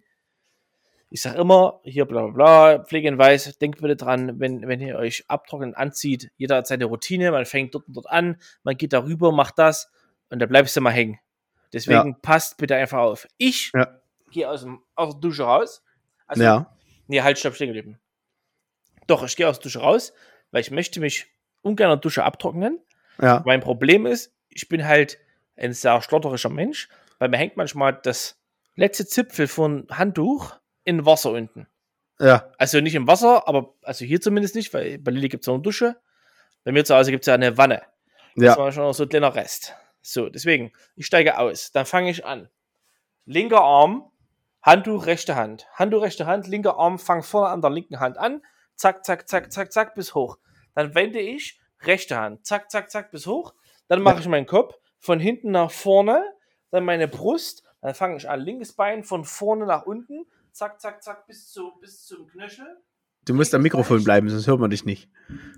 ich 1.09 1.22
sage 1.22 1.39
immer, 1.39 1.80
hier 1.84 2.05
bla 2.05 2.27
bla 2.27 2.31
bla, 2.76 2.84
Pflegehinweis, 2.84 3.57
denkt 3.57 3.81
bitte 3.81 3.95
dran, 3.95 4.39
wenn, 4.39 4.68
wenn 4.68 4.80
ihr 4.81 4.97
euch 4.97 5.26
abtrocknen 5.27 5.73
anzieht, 5.73 6.31
jeder 6.38 6.57
hat 6.57 6.68
seine 6.68 6.85
Routine, 6.85 7.31
man 7.31 7.45
fängt 7.45 7.76
dort 7.76 7.88
und 7.88 7.95
dort 7.95 8.09
an, 8.09 8.38
man 8.64 8.77
geht 8.77 8.93
darüber, 8.93 9.31
macht 9.31 9.57
das 9.57 9.89
und 10.30 10.39
da 10.39 10.45
bleibst 10.45 10.76
du 10.76 10.81
mal 10.81 10.91
hängen. 10.91 11.19
Deswegen 11.73 12.09
ja. 12.11 12.18
passt 12.22 12.57
bitte 12.57 12.76
einfach 12.76 12.99
auf. 12.99 13.27
Ich 13.38 13.72
ja. 13.73 13.88
Gehe 14.32 14.49
aus, 14.49 14.62
dem, 14.62 14.82
aus 14.95 15.14
der 15.14 15.22
Dusche 15.22 15.44
raus. 15.44 15.84
Also, 16.28 16.44
ja. 16.44 16.78
Nee, 17.08 17.22
halt, 17.22 17.40
stopp, 17.40 17.56
stehen 17.56 17.68
geblieben. 17.68 17.99
Doch, 19.08 19.24
ich 19.24 19.36
gehe 19.36 19.48
aus 19.48 19.60
der 19.60 19.64
Dusche 19.64 19.80
raus, 19.80 20.14
weil 20.52 20.62
ich 20.62 20.72
möchte 20.72 20.99
mich 20.99 21.28
ungern 21.62 21.91
in 21.91 21.98
der 21.98 22.02
Dusche 22.02 22.24
abtrocknen. 22.24 22.80
Ja. 23.22 23.41
Mein 23.45 23.62
Problem 23.62 24.06
ist, 24.06 24.34
ich 24.49 24.68
bin 24.68 24.86
halt 24.86 25.18
ein 25.56 25.74
sehr 25.74 26.02
schlotterischer 26.02 26.49
Mensch, 26.49 26.90
weil 27.20 27.30
mir 27.30 27.38
hängt 27.38 27.58
manchmal 27.58 27.94
das 27.94 28.40
letzte 28.76 29.08
Zipfel 29.08 29.48
von 29.48 29.88
Handtuch 29.90 30.56
in 30.84 31.06
Wasser 31.06 31.32
unten. 31.32 31.68
Ja. 32.20 32.52
Also 32.58 32.80
nicht 32.82 32.95
im 32.95 33.08
Wasser, 33.08 33.48
aber 33.48 33.74
also 33.84 34.06
hier 34.06 34.22
zumindest 34.22 34.56
nicht, 34.56 34.74
weil 34.74 34.98
bei 34.99 35.12
Lilly 35.12 35.30
gibt 35.30 35.44
es 35.44 35.49
eine 35.49 35.62
Dusche. 35.62 35.98
Bei 36.64 36.72
mir 36.72 36.84
zu 36.84 36.95
Hause 36.95 37.12
gibt 37.12 37.24
es 37.24 37.28
ja 37.28 37.34
eine 37.34 37.58
Wanne. 37.58 37.82
Ja. 38.36 38.49
Das 38.49 38.58
war 38.58 38.72
schon 38.72 38.84
noch 38.84 38.94
so 38.94 39.04
ein 39.04 39.10
kleiner 39.10 39.34
Rest. 39.36 39.74
So, 40.02 40.30
deswegen, 40.30 40.72
ich 40.95 41.06
steige 41.06 41.38
aus. 41.38 41.72
Dann 41.72 41.86
fange 41.86 42.10
ich 42.10 42.26
an. 42.26 42.49
Linker 43.26 43.62
Arm, 43.62 44.10
Handtuch, 44.62 45.06
rechte 45.06 45.36
Hand. 45.36 45.68
Handtuch, 45.74 46.02
rechte 46.02 46.26
Hand, 46.26 46.48
linker 46.48 46.78
Arm, 46.78 47.00
fang 47.00 47.24
vorne 47.24 47.50
an 47.50 47.62
der 47.62 47.72
linken 47.72 48.00
Hand 48.00 48.18
an. 48.18 48.42
Zack, 48.76 49.06
zack, 49.06 49.28
zack, 49.28 49.52
zack, 49.52 49.72
zack, 49.72 49.96
bis 49.96 50.14
hoch. 50.14 50.38
Dann 50.74 50.94
wende 50.94 51.20
ich 51.20 51.60
rechte 51.82 52.18
Hand. 52.18 52.46
Zack, 52.46 52.70
zack, 52.70 52.92
zack, 52.92 53.12
bis 53.12 53.26
hoch. 53.26 53.54
Dann 53.88 54.02
mache 54.02 54.20
ich 54.20 54.28
meinen 54.28 54.46
Kopf 54.46 54.76
von 55.00 55.20
hinten 55.20 55.52
nach 55.52 55.72
vorne. 55.72 56.24
Dann 56.70 56.86
meine 56.86 57.08
Brust. 57.08 57.64
Dann 57.82 57.96
fange 57.96 58.18
ich 58.18 58.30
an. 58.30 58.42
Linkes 58.42 58.74
Bein 58.74 59.04
von 59.04 59.24
vorne 59.24 59.66
nach 59.66 59.86
unten. 59.86 60.26
Zack, 60.52 60.82
zack, 60.82 61.04
zack, 61.04 61.28
bis, 61.28 61.50
zu, 61.52 61.78
bis 61.80 62.06
zum 62.06 62.28
Knöchel. 62.28 62.82
Du 63.28 63.34
musst 63.34 63.54
am 63.54 63.62
Mikrofon 63.62 64.06
bleiben, 64.06 64.30
sonst 64.30 64.48
hört 64.48 64.62
man 64.62 64.70
dich 64.70 64.86
nicht. 64.86 65.10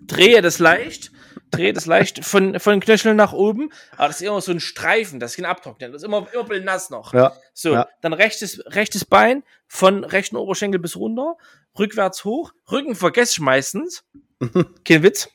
Drehe 0.01 0.41
das 0.41 0.57
leicht, 0.57 1.11
drehe 1.51 1.71
das 1.71 1.85
leicht 1.85 2.25
von, 2.25 2.59
von 2.59 2.79
Knöchel 2.79 3.13
nach 3.13 3.31
oben. 3.31 3.71
Aber 3.95 4.07
das 4.07 4.21
ist 4.21 4.27
immer 4.27 4.41
so 4.41 4.51
ein 4.51 4.59
Streifen, 4.59 5.19
das 5.19 5.35
kann 5.35 5.45
abtrocknen. 5.45 5.91
Das 5.91 6.01
ist 6.01 6.07
immer, 6.07 6.27
immer 6.33 6.51
ein 6.51 6.63
nass 6.63 6.89
noch. 6.89 7.13
Ja. 7.13 7.31
So, 7.53 7.73
ja. 7.73 7.87
dann 8.01 8.13
rechtes, 8.13 8.63
rechtes 8.65 9.05
Bein 9.05 9.43
von 9.67 10.03
rechten 10.03 10.35
Oberschenkel 10.35 10.79
bis 10.79 10.95
runter, 10.95 11.37
rückwärts 11.77 12.25
hoch. 12.25 12.53
Rücken 12.71 12.95
vergesse 12.95 13.33
ich 13.33 13.39
meistens. 13.39 14.03
Kein 14.83 15.03
Witz. 15.03 15.29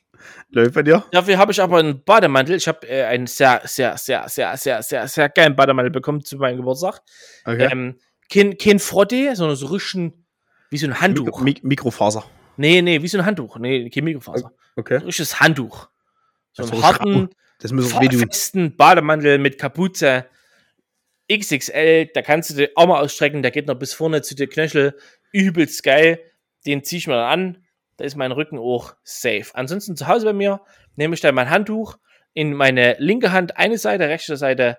Läuft 0.50 0.74
bei 0.74 0.82
dir? 0.82 1.04
Dafür 1.12 1.38
habe 1.38 1.52
ich 1.52 1.62
aber 1.62 1.78
einen 1.78 2.02
Bademantel. 2.02 2.56
Ich 2.56 2.66
habe 2.66 2.84
äh, 2.88 3.04
einen 3.04 3.28
sehr, 3.28 3.60
sehr, 3.64 3.96
sehr, 3.96 4.28
sehr, 4.28 4.56
sehr, 4.56 4.82
sehr, 4.82 5.06
sehr 5.06 5.28
geilen 5.28 5.54
Bademantel 5.54 5.92
bekommen 5.92 6.24
zu 6.24 6.36
meinem 6.38 6.56
Geburtstag. 6.56 7.00
Okay. 7.44 7.68
Ähm, 7.70 8.00
kein, 8.28 8.58
kein 8.58 8.80
Frotte, 8.80 9.36
sondern 9.36 9.56
so 9.56 9.66
richtig 9.66 10.14
wie 10.74 10.78
so 10.78 10.88
ein 10.88 11.00
Handtuch. 11.00 11.40
Mik 11.40 11.62
Mikrofaser. 11.62 12.24
Nee, 12.56 12.82
nee, 12.82 13.00
wie 13.00 13.06
so 13.06 13.16
ein 13.18 13.24
Handtuch. 13.24 13.58
Nee, 13.58 13.88
kein 13.90 14.02
Mikrofaser. 14.02 14.50
Okay. 14.74 14.98
So 14.98 15.06
richtiges 15.06 15.38
Handtuch. 15.38 15.88
So 16.52 16.64
Das 16.64 16.72
einen 16.72 16.82
harten, 16.82 17.30
Das 17.60 17.72
auch 17.72 18.02
festen 18.12 18.76
Bademantel 18.76 19.38
mit 19.38 19.56
Kapuze. 19.56 20.26
XXL, 21.32 22.06
da 22.12 22.22
kannst 22.22 22.50
du 22.50 22.54
die 22.54 22.76
Arme 22.76 22.96
ausstrecken, 22.98 23.42
der 23.42 23.52
geht 23.52 23.68
noch 23.68 23.76
bis 23.76 23.94
vorne 23.94 24.22
zu 24.22 24.34
den 24.34 24.50
Knöchel. 24.50 24.98
Übelst 25.30 25.84
geil. 25.84 26.18
Den 26.66 26.82
zieh 26.82 26.96
ich 26.96 27.06
mir 27.06 27.14
dann 27.14 27.30
an. 27.30 27.64
Da 27.96 28.04
ist 28.04 28.16
mein 28.16 28.32
Rücken 28.32 28.58
auch 28.58 28.96
safe. 29.04 29.46
Ansonsten 29.54 29.96
zu 29.96 30.08
Hause 30.08 30.26
bei 30.26 30.32
mir 30.32 30.60
nehme 30.96 31.14
ich 31.14 31.20
dann 31.20 31.36
mein 31.36 31.50
Handtuch 31.50 31.98
in 32.32 32.52
meine 32.52 32.96
linke 32.98 33.30
Hand, 33.30 33.58
eine 33.58 33.78
Seite, 33.78 34.08
rechte 34.08 34.36
Seite, 34.36 34.78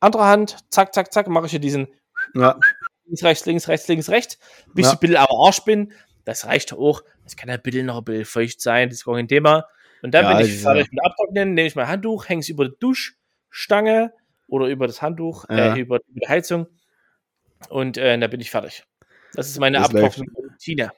andere 0.00 0.24
Hand, 0.24 0.56
zack, 0.70 0.94
zack, 0.94 1.12
zack, 1.12 1.28
mache 1.28 1.44
ich 1.44 1.50
hier 1.50 1.60
diesen 1.60 1.88
Ja. 2.34 2.58
Links, 3.10 3.24
rechts, 3.24 3.46
links, 3.46 3.68
rechts, 3.68 3.88
links, 3.88 4.08
rechts, 4.08 4.38
bis 4.74 4.86
Ja. 4.86 4.92
ich 4.92 4.96
ein 4.96 5.00
bisschen 5.00 5.16
am 5.16 5.26
Arsch 5.44 5.60
bin. 5.64 5.92
Das 6.24 6.46
reicht 6.46 6.72
auch. 6.72 7.02
Das 7.24 7.36
kann 7.36 7.48
ja 7.48 7.56
bitte 7.56 7.82
noch 7.82 7.98
ein 7.98 8.04
bisschen 8.04 8.24
feucht 8.24 8.60
sein, 8.60 8.88
das 8.88 8.98
ist 8.98 9.04
gar 9.04 9.16
kein 9.16 9.28
Thema. 9.28 9.66
Und 10.02 10.14
dann 10.14 10.24
Ja, 10.24 10.36
bin 10.36 10.46
ich 10.46 10.52
das- 10.54 10.62
fertig 10.62 10.90
mit 10.92 11.04
Abtrocknen, 11.04 11.54
nehme 11.54 11.66
ich 11.66 11.74
mein 11.74 11.88
Handtuch, 11.88 12.28
hänge 12.28 12.40
es 12.40 12.48
über 12.48 12.68
die 12.68 12.74
Duschstange 12.78 14.12
oder 14.48 14.66
über 14.66 14.86
das 14.86 15.02
Handtuch, 15.02 15.44
Ja. 15.48 15.74
äh, 15.74 15.80
über, 15.80 15.96
über 16.08 16.20
die 16.20 16.28
Heizung 16.28 16.66
und 17.68 17.98
äh, 17.98 18.16
dann 18.18 18.30
bin 18.30 18.40
ich 18.40 18.50
fertig. 18.50 18.84
Das 19.34 19.48
ist 19.48 19.58
meine. 19.60 19.80
Abtrocknungsroutine. 19.80 20.92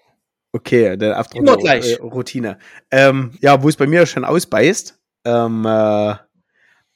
Okay, 0.53 0.97
der 0.97 1.19
After 1.19 1.37
Immer 1.39 1.57
gleich. 1.57 1.93
Äh, 1.93 2.03
Routine. 2.03 2.59
Ähm, 2.91 3.33
ja, 3.41 3.63
wo 3.63 3.69
es 3.69 3.77
bei 3.77 3.87
mir 3.87 4.05
schon 4.07 4.25
ausbeißt, 4.25 4.99
ähm, 5.25 5.65
äh, 5.67 6.15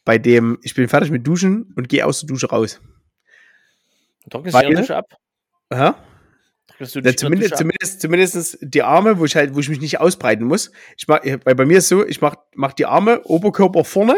bei 0.04 0.18
dem, 0.18 0.58
ich 0.62 0.74
bin 0.74 0.88
fertig 0.88 1.10
mit 1.10 1.26
Duschen 1.26 1.72
und 1.74 1.88
gehe 1.88 2.04
aus 2.06 2.20
der 2.20 2.26
Dusche 2.28 2.48
raus. 2.50 2.80
Trocknest 4.30 4.54
Weil- 4.54 4.74
du 4.74 4.82
die 4.82 4.92
ab? 4.92 5.14
Aha. 5.70 5.96
Ja, 6.78 6.86
zumindest, 6.86 7.56
zumindest, 7.56 8.00
zumindest 8.02 8.58
die 8.60 8.82
Arme, 8.82 9.18
wo 9.18 9.24
ich 9.24 9.34
halt, 9.34 9.54
wo 9.54 9.60
ich 9.60 9.68
mich 9.70 9.80
nicht 9.80 9.98
ausbreiten 9.98 10.44
muss. 10.44 10.72
Ich 10.98 11.08
mach, 11.08 11.20
weil 11.24 11.54
bei 11.54 11.64
mir 11.64 11.78
ist 11.78 11.88
so, 11.88 12.04
ich 12.04 12.20
mach, 12.20 12.34
mach 12.54 12.74
die 12.74 12.84
Arme, 12.84 13.22
Oberkörper 13.24 13.82
vorne, 13.84 14.16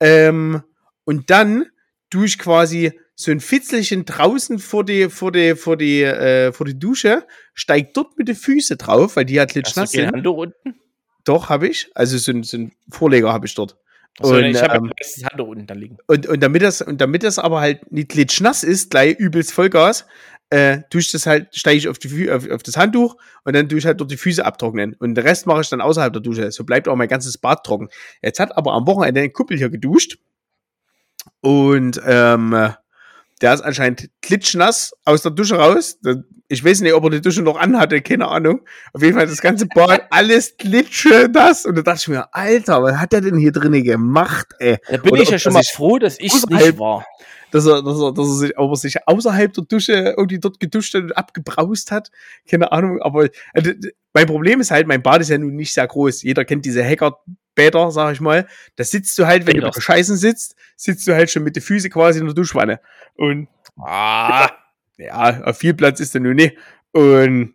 ähm, 0.00 0.62
und 1.04 1.30
dann 1.30 1.66
tue 2.10 2.26
ich 2.26 2.38
quasi 2.38 2.98
so 3.14 3.30
ein 3.32 3.40
Fitzelchen 3.40 4.04
draußen 4.04 4.58
vor 4.58 4.84
die, 4.84 5.10
vor 5.10 5.32
die, 5.32 5.56
vor 5.56 5.76
die, 5.76 6.02
äh, 6.02 6.52
vor 6.52 6.64
die 6.64 6.78
Dusche, 6.78 7.26
steig 7.52 7.92
dort 7.92 8.16
mit 8.16 8.28
den 8.28 8.36
Füßen 8.36 8.78
drauf, 8.78 9.16
weil 9.16 9.24
die 9.24 9.40
Hast 9.40 9.54
du 9.56 9.86
sind. 9.86 10.12
Handtuch 10.12 10.36
unten? 10.36 10.80
Doch, 11.24 11.48
habe 11.48 11.68
ich. 11.68 11.90
Also 11.94 12.16
so 12.16 12.32
ein, 12.32 12.44
so 12.44 12.56
ein 12.56 12.72
Vorleger 12.88 13.32
habe 13.32 13.46
ich 13.46 13.54
dort. 13.54 13.76
Und, 14.20 14.44
ich 14.44 14.60
habe 14.60 14.76
ähm, 14.76 14.92
meistens 14.98 15.24
Handtuch 15.24 15.48
unten 15.48 15.66
da 15.66 15.74
liegen. 15.74 15.98
Und, 16.06 16.26
und 16.26 16.40
damit 16.40 16.62
das, 16.62 16.82
und 16.82 17.00
damit 17.00 17.22
das 17.22 17.38
aber 17.38 17.60
halt 17.60 17.90
nicht 17.92 18.08
klitschnass 18.08 18.64
ist, 18.64 18.90
gleich 18.90 19.18
übelst 19.18 19.52
Vollgas, 19.52 20.06
äh, 20.50 20.82
tue 20.90 21.00
ich 21.00 21.12
das 21.12 21.26
halt, 21.26 21.54
steige 21.54 21.78
ich 21.78 21.88
auf, 21.88 21.98
die, 21.98 22.30
auf, 22.30 22.48
auf 22.50 22.62
das 22.62 22.76
Handtuch 22.76 23.16
und 23.44 23.54
dann 23.54 23.68
tue 23.68 23.78
ich 23.78 23.86
halt 23.86 24.00
dort 24.00 24.10
die 24.10 24.16
Füße 24.16 24.44
abtrocknen. 24.44 24.94
Und 24.94 25.14
den 25.14 25.26
Rest 25.26 25.46
mache 25.46 25.60
ich 25.60 25.68
dann 25.68 25.80
außerhalb 25.80 26.12
der 26.12 26.22
Dusche. 26.22 26.50
So 26.50 26.64
bleibt 26.64 26.88
auch 26.88 26.96
mein 26.96 27.08
ganzes 27.08 27.38
Bad 27.38 27.64
trocken. 27.64 27.88
Jetzt 28.22 28.40
hat 28.40 28.56
aber 28.56 28.72
am 28.72 28.86
Wochenende 28.86 29.20
ein 29.20 29.32
Kuppel 29.32 29.58
hier 29.58 29.70
geduscht. 29.70 30.18
Und 31.40 32.00
ähm, 32.04 32.54
äh, 32.54 32.70
der 33.38 33.54
ist 33.54 33.60
anscheinend 33.60 34.10
klitschnass 34.22 34.92
aus 35.04 35.22
der 35.22 35.32
Dusche 35.32 35.56
raus. 35.56 35.98
Ich 36.48 36.64
weiß 36.64 36.80
nicht, 36.80 36.94
ob 36.94 37.04
er 37.04 37.10
die 37.10 37.20
Dusche 37.20 37.42
noch 37.42 37.58
anhatte, 37.58 38.00
keine 38.00 38.28
Ahnung. 38.28 38.60
Auf 38.92 39.02
jeden 39.02 39.16
Fall 39.16 39.26
das 39.26 39.40
ganze 39.40 39.66
Bad, 39.66 40.02
alles 40.10 40.56
klitsche 40.56 41.28
das. 41.28 41.66
Und 41.66 41.76
da 41.76 41.82
dachte 41.82 42.00
ich 42.00 42.08
mir, 42.08 42.34
Alter, 42.34 42.82
was 42.82 42.96
hat 42.96 43.12
der 43.12 43.20
denn 43.20 43.36
hier 43.36 43.52
drinnen 43.52 43.84
gemacht, 43.84 44.48
ey? 44.58 44.78
Da 44.88 44.96
bin 44.96 45.12
Oder 45.12 45.22
ich 45.22 45.30
ja 45.30 45.38
schon 45.38 45.52
mal 45.52 45.62
froh, 45.62 45.98
dass 45.98 46.18
ich 46.18 46.32
nicht 46.32 46.78
war. 46.78 47.04
Dass 47.50 47.66
er, 47.66 47.82
dass 47.82 48.00
er, 48.00 48.12
dass 48.12 48.26
er 48.26 48.34
sich, 48.34 48.58
ob 48.58 48.70
er 48.72 48.76
sich 48.76 48.96
außerhalb 49.08 49.52
der 49.52 49.64
Dusche 49.64 50.14
irgendwie 50.16 50.38
dort 50.38 50.60
geduscht 50.60 50.94
hat 50.94 51.02
und 51.02 51.12
abgebraust 51.16 51.90
hat. 51.90 52.10
Keine 52.48 52.72
Ahnung, 52.72 53.00
aber 53.02 53.28
d- 53.28 53.92
mein 54.12 54.26
Problem 54.26 54.60
ist 54.60 54.70
halt, 54.70 54.86
mein 54.86 55.02
Bad 55.02 55.20
ist 55.20 55.30
ja 55.30 55.38
nun 55.38 55.54
nicht 55.54 55.72
sehr 55.72 55.86
groß. 55.86 56.22
Jeder 56.22 56.44
kennt 56.44 56.64
diese 56.64 56.84
Hacker-Bäder, 56.84 57.90
sag 57.90 58.12
ich 58.12 58.20
mal. 58.20 58.46
Da 58.76 58.84
sitzt 58.84 59.18
du 59.18 59.26
halt, 59.26 59.46
wenn 59.46 59.54
du 59.54 59.60
Bäders. 59.60 59.76
beim 59.76 59.82
Scheißen 59.82 60.16
sitzt, 60.16 60.56
sitzt 60.76 61.06
du 61.06 61.14
halt 61.14 61.30
schon 61.30 61.42
mit 61.44 61.56
den 61.56 61.62
Füßen 61.62 61.90
quasi 61.90 62.18
in 62.20 62.26
der 62.26 62.34
Duschwanne. 62.34 62.80
Und 63.14 63.48
Ah, 63.80 64.50
ja, 64.96 65.42
auf 65.44 65.58
viel 65.58 65.74
Platz 65.74 66.00
ist 66.00 66.14
da 66.14 66.18
nun 66.18 66.34
nicht. 66.36 66.56
Und 66.92 67.54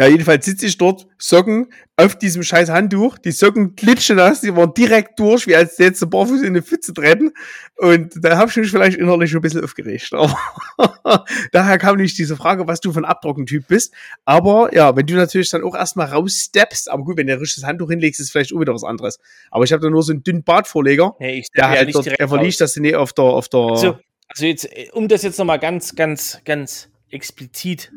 ja, 0.00 0.06
jedenfalls 0.06 0.46
sitze 0.46 0.64
ich 0.64 0.78
dort, 0.78 1.06
Socken 1.18 1.70
auf 1.96 2.16
diesem 2.16 2.42
scheiß 2.42 2.70
Handtuch. 2.70 3.18
Die 3.18 3.32
Socken 3.32 3.76
glitschen 3.76 4.16
nass, 4.16 4.40
die 4.40 4.56
waren 4.56 4.72
direkt 4.72 5.20
durch, 5.20 5.46
wie 5.46 5.54
als 5.54 5.76
jetzt 5.76 6.02
ein 6.02 6.08
Barfuß 6.08 6.40
in 6.40 6.46
eine 6.46 6.62
Pfütze 6.62 6.94
treten. 6.94 7.32
Und 7.76 8.14
da 8.16 8.38
habe 8.38 8.48
ich 8.48 8.56
mich 8.56 8.70
vielleicht 8.70 8.96
innerlich 8.96 9.28
schon 9.28 9.40
ein 9.40 9.42
bisschen 9.42 9.62
aufgeregt. 9.62 10.10
Aber 10.14 10.34
daher 11.52 11.76
kam 11.76 11.98
nicht 11.98 12.16
diese 12.16 12.34
Frage, 12.34 12.66
was 12.66 12.80
du 12.80 12.94
für 12.94 13.00
ein 13.00 13.04
Abtrockentyp 13.04 13.68
bist. 13.68 13.92
Aber 14.24 14.74
ja, 14.74 14.96
wenn 14.96 15.04
du 15.04 15.16
natürlich 15.16 15.50
dann 15.50 15.62
auch 15.62 15.74
erstmal 15.74 16.06
raussteppst, 16.06 16.90
aber 16.90 17.04
gut, 17.04 17.18
wenn 17.18 17.26
du 17.26 17.34
ein 17.34 17.38
richtiges 17.38 17.66
Handtuch 17.66 17.90
hinlegst, 17.90 18.20
ist 18.20 18.30
vielleicht 18.30 18.54
auch 18.54 18.60
wieder 18.60 18.72
was 18.72 18.84
anderes. 18.84 19.18
Aber 19.50 19.64
ich 19.64 19.72
habe 19.74 19.82
da 19.82 19.90
nur 19.90 20.02
so 20.02 20.12
einen 20.12 20.22
dünnen 20.22 20.44
Bartvorleger. 20.44 21.14
nee, 21.20 21.40
ich 21.40 21.48
Der, 21.54 21.64
ja 21.64 21.70
halt 21.72 21.84
nicht 21.84 21.94
dort, 21.94 22.06
direkt 22.06 22.20
der 22.20 22.28
verliegt 22.28 22.58
das 22.58 22.74
nicht 22.76 22.94
auf 22.94 23.12
der, 23.12 23.24
auf 23.24 23.50
der, 23.50 23.60
Also, 23.60 23.98
also 24.28 24.46
jetzt, 24.46 24.64
äh, 24.64 24.88
um 24.94 25.08
das 25.08 25.24
jetzt 25.24 25.38
nochmal 25.38 25.58
ganz, 25.58 25.94
ganz, 25.94 26.40
ganz 26.46 26.88
explizit 27.10 27.92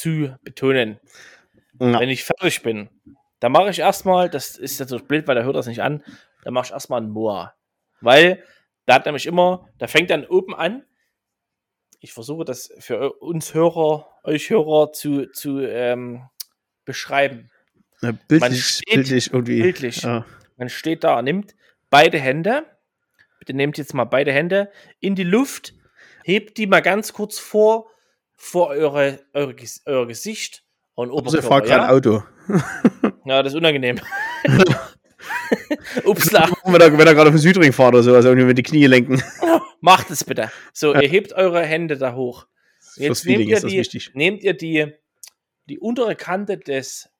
zu 0.00 0.36
betonen, 0.42 0.98
Ja. 1.80 2.00
wenn 2.00 2.08
ich 2.08 2.24
fertig 2.24 2.62
bin, 2.62 2.88
dann 3.40 3.52
mache 3.52 3.70
ich 3.70 3.78
erstmal, 3.78 4.28
das 4.28 4.56
ist 4.56 4.78
jetzt 4.80 4.90
so 4.90 4.98
blöd, 4.98 5.26
weil 5.26 5.34
der 5.34 5.44
hört 5.44 5.56
das 5.56 5.66
nicht 5.66 5.82
an, 5.82 6.02
dann 6.44 6.54
mache 6.54 6.66
ich 6.66 6.72
erstmal 6.72 7.00
einen 7.00 7.10
Moa. 7.10 7.54
Weil 8.00 8.44
da 8.86 8.94
hat 8.94 9.06
nämlich 9.06 9.26
immer, 9.26 9.68
da 9.78 9.86
fängt 9.86 10.10
dann 10.10 10.26
oben 10.26 10.54
an, 10.54 10.84
ich 12.00 12.12
versuche 12.12 12.44
das 12.44 12.72
für 12.78 13.12
uns 13.14 13.52
Hörer, 13.54 14.08
euch 14.24 14.48
Hörer 14.50 14.92
zu, 14.92 15.26
zu 15.32 15.60
ähm, 15.60 16.28
beschreiben. 16.84 17.50
Ja, 18.00 18.12
bildlich, 18.12 18.40
Man 18.40 18.54
steht 18.54 18.94
bildlich 18.94 19.32
irgendwie. 19.32 19.62
bildlich. 19.62 20.02
Ja. 20.02 20.24
Man 20.56 20.68
steht 20.70 21.04
da, 21.04 21.20
nimmt 21.20 21.54
beide 21.90 22.18
Hände, 22.18 22.64
bitte 23.38 23.52
nehmt 23.54 23.76
jetzt 23.78 23.92
mal 23.94 24.04
beide 24.04 24.32
Hände 24.32 24.70
in 25.00 25.14
die 25.14 25.24
Luft, 25.24 25.74
hebt 26.24 26.56
die 26.58 26.66
mal 26.66 26.80
ganz 26.80 27.12
kurz 27.12 27.38
vor, 27.38 27.90
vor 28.42 28.68
eure, 28.68 29.20
eure, 29.34 29.54
euer 29.84 30.06
Gesicht 30.06 30.64
und 30.94 31.10
Also 31.10 31.18
Oberkörper. 31.18 31.46
fahr 31.46 31.60
gerade 31.60 31.82
Ja? 31.82 31.90
Auto. 31.90 32.22
ja, 33.26 33.42
das 33.42 33.52
ist 33.52 33.56
unangenehm. 33.58 34.00
Upsla, 36.04 36.48
Wenn 36.64 36.80
er, 36.80 36.96
wenn 36.96 37.06
er 37.06 37.14
gerade 37.14 37.28
auf 37.28 37.34
den 37.34 37.38
Südring 37.38 37.72
fährt 37.72 37.92
oder 37.92 38.02
so, 38.02 38.14
also 38.14 38.28
irgendwie 38.28 38.46
mit 38.46 38.56
die 38.58 38.62
Knie 38.62 38.86
lenken. 38.86 39.22
macht 39.82 40.10
es 40.10 40.24
bitte. 40.24 40.50
So, 40.72 40.94
ihr 40.94 41.08
hebt 41.08 41.34
eure 41.34 41.62
Hände 41.62 41.98
da 41.98 42.14
hoch. 42.14 42.46
Jetzt 42.96 43.26
nehmt 43.26 43.46
ihr, 43.46 43.60
die, 43.60 44.02
nehmt 44.14 44.42
ihr 44.42 44.54
die, 44.54 44.94
die 45.66 45.78
untere 45.78 46.16
Kante 46.16 46.56
des, 46.56 47.10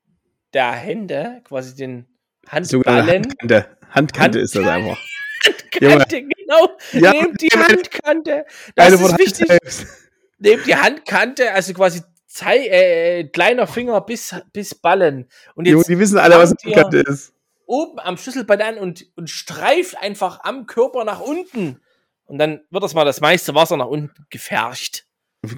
der 0.54 0.72
Hände, 0.72 1.42
quasi 1.44 1.76
den 1.76 2.06
Handballen. 2.48 3.08
Handkante. 3.08 3.76
Handkante 3.90 4.38
ist 4.38 4.54
das 4.56 4.66
einfach. 4.66 4.98
Handkante, 5.46 6.22
genau. 6.22 6.78
Ja, 6.92 7.12
nehmt 7.12 7.42
die 7.42 7.50
Handkante. 7.54 8.46
Das 8.74 8.94
ist 8.94 9.18
wichtig. 9.18 9.46
selbst. 9.46 10.09
Nehmt 10.40 10.66
die 10.66 10.74
Handkante, 10.76 11.52
also 11.52 11.72
quasi 11.74 12.02
Zei 12.32 12.58
äh, 12.68 13.24
kleiner 13.24 13.66
Finger 13.66 14.00
bis, 14.02 14.34
bis 14.52 14.72
Ballen. 14.74 15.28
Und 15.56 15.66
jetzt 15.66 15.88
die 15.88 15.98
wissen 15.98 16.16
alle, 16.16 16.36
was 16.38 16.50
Handkante 16.64 16.98
ist. 16.98 17.32
oben 17.66 17.98
am 17.98 18.16
Schlüsselbein 18.16 18.62
an 18.62 18.78
und, 18.78 19.04
und 19.16 19.28
streift 19.28 19.96
einfach 20.00 20.38
am 20.44 20.66
Körper 20.66 21.04
nach 21.04 21.18
unten. 21.20 21.80
Und 22.26 22.38
dann 22.38 22.60
wird 22.70 22.84
das 22.84 22.94
mal 22.94 23.04
das 23.04 23.20
meiste 23.20 23.56
Wasser 23.56 23.76
nach 23.76 23.88
unten 23.88 24.14
gefärscht. 24.30 25.06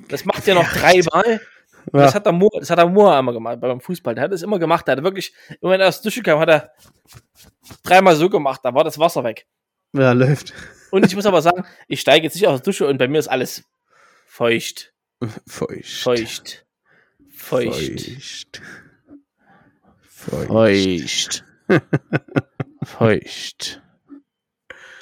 Das 0.08 0.24
macht 0.24 0.46
ihr 0.46 0.54
noch 0.54 0.66
dreimal. 0.72 1.42
Und 1.92 2.00
Das 2.00 2.12
Ja. 2.12 2.14
hat 2.14 2.24
der 2.24 2.32
Moore, 2.32 2.60
das 2.60 2.70
hat 2.70 2.78
der 2.78 2.86
Moore 2.88 3.16
einmal 3.18 3.34
gemacht 3.34 3.60
beim 3.60 3.80
Fußball. 3.82 4.14
Der 4.14 4.24
hat 4.24 4.32
das 4.32 4.40
immer 4.40 4.58
gemacht. 4.58 4.86
Der 4.88 4.96
hat 4.96 5.04
wirklich, 5.04 5.34
immer 5.60 5.72
wenn 5.72 5.80
er 5.82 5.88
aus 5.88 6.00
der 6.00 6.10
Dusche 6.10 6.22
kam, 6.22 6.38
hat 6.38 6.48
er 6.48 6.72
dreimal 7.82 8.16
so 8.16 8.30
gemacht. 8.30 8.60
Da 8.64 8.72
war 8.72 8.84
das 8.84 8.98
Wasser 8.98 9.24
weg. 9.24 9.46
ja, 9.92 10.12
läuft. 10.12 10.54
Und 10.90 11.04
ich 11.04 11.14
muss 11.14 11.26
aber 11.26 11.42
sagen, 11.42 11.66
ich 11.88 12.00
steige 12.00 12.24
jetzt 12.24 12.34
nicht 12.34 12.46
aus 12.46 12.60
der 12.60 12.64
Dusche 12.64 12.86
und 12.86 12.96
bei 12.98 13.08
mir 13.08 13.18
ist 13.18 13.28
alles 13.28 13.64
feucht. 14.32 14.94
Feucht. 15.46 15.92
Feucht. 16.00 16.64
Feucht. 17.30 18.62
Feucht. 20.08 21.44
Feucht. 22.82 23.82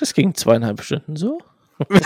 Das 0.00 0.14
ging 0.14 0.34
zweieinhalb 0.34 0.82
Stunden 0.82 1.14
so. 1.16 1.38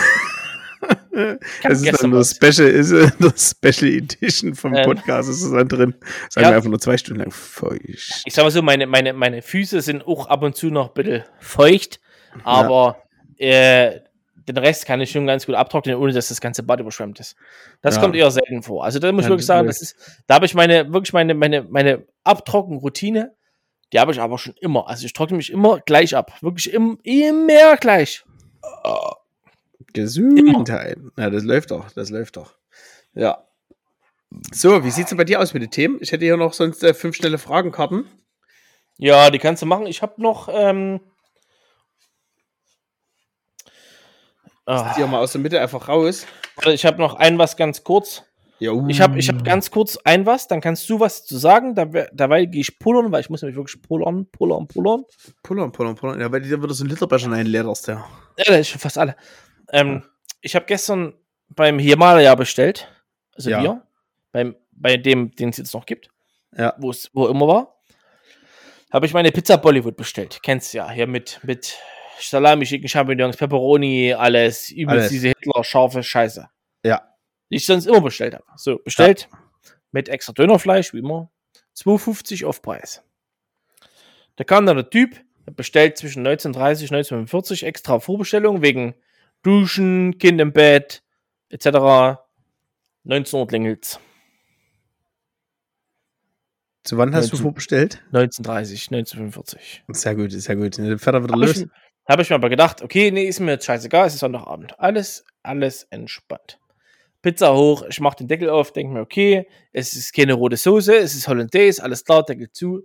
Das 1.62 1.80
ist 1.80 2.02
dann 2.02 2.10
nur. 2.10 2.24
Special, 2.24 2.68
ist 2.68 2.92
nur 3.18 3.32
Special 3.38 3.90
Edition 3.90 4.55
vom 4.55 4.74
Ähm. 4.74 4.84
Podcast, 4.84 5.30
ist 5.30 5.42
das 5.42 5.52
dann 5.52 5.66
drin. 5.68 5.94
Sagen 6.28 6.44
Ja. 6.44 6.51
wir 6.51 6.56
einfach 6.56 6.68
nur 6.68 6.78
zwei 6.80 6.98
Stunden 6.98 7.20
lang 7.22 7.30
feucht. 7.30 8.22
Ich 8.26 8.34
sag 8.34 8.42
mal 8.42 8.51
so, 8.51 8.60
meine, 8.60 8.86
meine, 8.86 9.14
meine 9.14 9.40
Füße 9.40 9.80
sind 9.80 10.06
auch 10.06 10.26
ab 10.26 10.42
und 10.42 10.56
zu 10.56 10.66
noch 10.66 10.88
ein 10.88 10.94
bisschen 10.94 11.24
feucht, 11.40 12.01
aber 12.42 13.02
äh, 13.38 14.01
den 14.49 14.57
Rest 14.59 14.87
kann 14.87 15.01
ich 15.01 15.11
schon 15.11 15.27
ganz 15.27 15.47
gut 15.47 15.55
abtrocknen, 15.55 15.97
ohne 15.97 16.12
dass 16.12 16.29
das 16.29 16.41
ganze 16.41 16.62
Bad 16.62 16.81
überschwemmt 16.81 17.19
ist. 17.21 17.37
Das 17.83 17.97
Ja. 17.97 18.01
kommt 18.03 18.15
eher 18.16 18.31
selten 18.31 18.62
vor. 18.62 18.85
Also 18.85 18.99
da 18.99 19.11
muss 19.12 19.25
ich 19.25 19.31
wirklich 19.31 19.47
sagen, 19.47 19.66
das- 19.66 19.81
ist, 19.83 19.97
da 20.27 20.35
habe 20.35 20.47
ich 20.47 20.55
meine, 20.55 20.93
wirklich 20.93 21.12
meine, 21.12 21.35
meine, 21.35 21.62
meine 21.62 22.07
Abtrockenroutine, 22.25 23.35
die 23.93 24.01
habe 24.01 24.12
ich 24.12 24.21
aber 24.21 24.39
schon 24.39 24.55
immer. 24.61 24.89
Also 24.89 25.07
ich 25.07 25.12
trockne 25.12 25.37
mich 25.37 25.51
immer 25.53 25.81
gleich 25.81 26.16
ab. 26.16 26.33
Wirklich 26.43 26.73
im, 26.73 26.99
immer 27.03 27.77
gleich. 27.77 28.25
Gesundheit. 29.93 30.99
Ja, 31.16 31.31
das 31.31 31.45
läuft 31.45 31.71
doch, 31.71 31.91
das 31.93 32.11
läuft 32.11 32.37
doch. 32.37 32.55
Ja. 33.15 33.45
So, 34.53 34.85
wie 34.85 34.91
sieht's 34.91 35.11
denn 35.11 35.19
bei 35.19 35.25
dir 35.25 35.41
aus 35.41 35.55
mit 35.55 35.62
den 35.62 35.71
Themen? 35.71 35.99
Ich 36.01 36.11
hätte 36.11 36.25
hier 36.25 36.37
noch 36.37 36.53
sonst 36.55 36.83
äh, 36.83 36.93
fünf 36.95 37.15
schnelle 37.16 37.39
Fragenkarten. 37.39 38.05
Ja, 38.99 39.31
die 39.31 39.39
kannst 39.39 39.62
du 39.62 39.66
machen. 39.66 39.87
Ich 39.87 40.03
habe 40.03 40.21
noch, 40.21 40.49
ähm, 40.53 41.01
Die 44.69 44.95
hier 44.97 45.07
mal 45.07 45.20
aus 45.20 45.32
der 45.32 45.41
Mitte 45.41 45.61
einfach 45.61 45.89
raus. 45.89 46.27
ich 46.66 46.86
habe 46.86 46.99
noch 46.99 47.15
ein 47.15 47.39
was 47.39 47.57
ganz 47.57 47.85
kurz. 47.85 48.23
Jo. 48.61 48.86
Ich 48.89 49.01
habe 49.01 49.19
ich 49.19 49.28
hab 49.28 49.45
ganz 49.45 49.70
kurz 49.70 49.99
ein 50.05 50.27
was, 50.27 50.47
dann 50.49 50.61
kannst 50.61 50.89
du 50.89 51.01
was 51.01 51.27
zu 51.27 51.36
sagen. 51.36 51.74
Da, 51.74 51.85
dabei 51.85 52.45
gehe 52.47 52.61
ich 52.61 52.78
pullern, 52.78 53.11
weil 53.12 53.20
ich 53.20 53.28
muss 53.28 53.43
nämlich 53.43 53.57
wirklich 53.57 53.82
pullern, 53.82 54.27
pullern, 54.31 54.66
pullern. 54.69 55.05
Pullern, 55.43 55.73
pullern, 55.73 55.97
pullern. 55.97 56.20
Ja, 56.20 56.31
weil 56.32 56.41
dir 56.41 56.62
wird 56.62 56.73
so 56.73 56.85
ein 56.85 56.89
Literbecher 56.89 57.31
einläderst, 57.31 57.89
ja. 57.89 58.07
Ja, 58.39 58.45
das 58.47 58.61
ist 58.61 58.69
schon 58.69 58.81
fast 58.81 58.97
alle. 58.97 59.16
Ähm, 59.73 60.03
ich 60.41 60.55
habe 60.55 60.66
gestern 60.66 61.15
beim 61.49 61.78
Himalaya 61.78 62.35
bestellt, 62.36 62.89
also 63.35 63.51
Ja. 63.51 63.61
Bier, 63.61 63.82
beim, 64.32 64.57
bei 64.73 64.97
dem, 64.97 65.35
den 65.35 65.51
es 65.51 65.57
jetzt 65.59 65.74
noch 65.74 65.85
gibt, 65.85 66.09
Ja. 66.57 66.74
wo 66.78 66.91
es 66.91 67.11
wo 67.12 67.27
immer 67.27 67.47
war, 67.47 67.74
habe 68.93 69.07
ich 69.07 69.12
meine 69.12 69.32
Pizza 69.32 69.57
Bollywood 69.57 69.97
bestellt. 69.97 70.41
Kennst 70.43 70.73
du 70.73 70.78
ja, 70.78 70.91
hier 70.91 71.07
mit, 71.09 71.41
mit 71.43 71.77
Salami, 72.19 72.65
Chicken 72.65 72.89
Champignons, 72.89 73.36
Pepperoni, 73.36 74.12
alles, 74.12 74.70
übelst 74.70 74.91
Alles. 74.91 75.11
diese 75.11 75.28
Hitler-scharfe 75.28 76.03
Scheiße. 76.03 76.49
Ja. 76.85 77.15
Die 77.51 77.57
ich 77.57 77.66
sonst 77.66 77.86
immer 77.86 78.01
bestellt 78.01 78.35
habe. 78.35 78.45
So, 78.57 78.78
bestellt 78.78 79.28
mit 79.93 80.09
extra 80.09 80.32
Dönerfleisch, 80.32 80.93
wie 80.93 80.99
immer. 80.99 81.31
2,50 81.77 82.45
auf 82.47 82.62
Preis. 82.62 83.03
Da 84.36 84.45
kam 84.45 84.66
dann 84.66 84.77
der 84.77 84.91
Typ, 84.91 85.16
hat 85.47 85.57
bestellt 85.57 85.99
zwischen 85.99 86.27
1930 86.27 86.91
und 86.91 86.97
1945 86.97 87.65
extra 87.65 88.01
Vorbestellung 88.01 88.62
wegen 88.62 88.95
Duschen, 89.43 90.19
Kind 90.19 90.41
im 90.41 90.53
Bett, 90.53 91.03
etc. 91.51 92.19
19 93.05 93.39
Uhr 93.39 93.47
klingelt's. 93.47 94.01
Zu 96.85 96.99
wann 96.99 97.15
hast 97.15 97.28
du 97.28 97.36
19. 97.36 97.43
vorbestellt? 97.43 98.03
1930, 98.12 98.89
1945. 98.93 99.85
Sehr 99.89 100.15
gut, 100.15 100.32
sehr 100.32 100.57
gut. 100.57 100.78
Dann 100.78 100.99
fährt 100.99 101.15
er 101.15 101.24
wieder 101.24 101.36
Habe 102.06 102.22
ich, 102.22 102.31
mir 102.31 102.36
aber 102.36 102.51
gedacht, 102.51 102.82
okay, 102.82 103.10
nee, 103.10 103.24
ist 103.24 103.40
mir 103.40 103.52
jetzt 103.52 103.64
scheißegal, 103.64 104.06
es 104.06 104.14
ist 104.14 104.20
Sonntagabend. 104.20 104.78
Alles, 104.78 105.24
alles 105.43 105.85
entspannt. 105.85 106.59
Pizza 107.22 107.55
hoch, 107.55 107.85
ich 107.89 108.01
mache 108.01 108.16
den 108.16 108.28
Deckel 108.28 108.51
auf, 108.51 108.72
denke 108.72 108.93
mir, 108.93 109.01
okay, 109.01 109.48
es 109.72 109.94
ist 109.94 110.12
keine 110.12 110.35
rote 110.35 110.59
Soße, 110.59 110.94
es 110.94 111.14
ist 111.14 111.26
Hollandaise, 111.26 111.82
alles 111.82 112.05
klar, 112.05 112.22
Deckel 112.22 112.52
zu. 112.52 112.82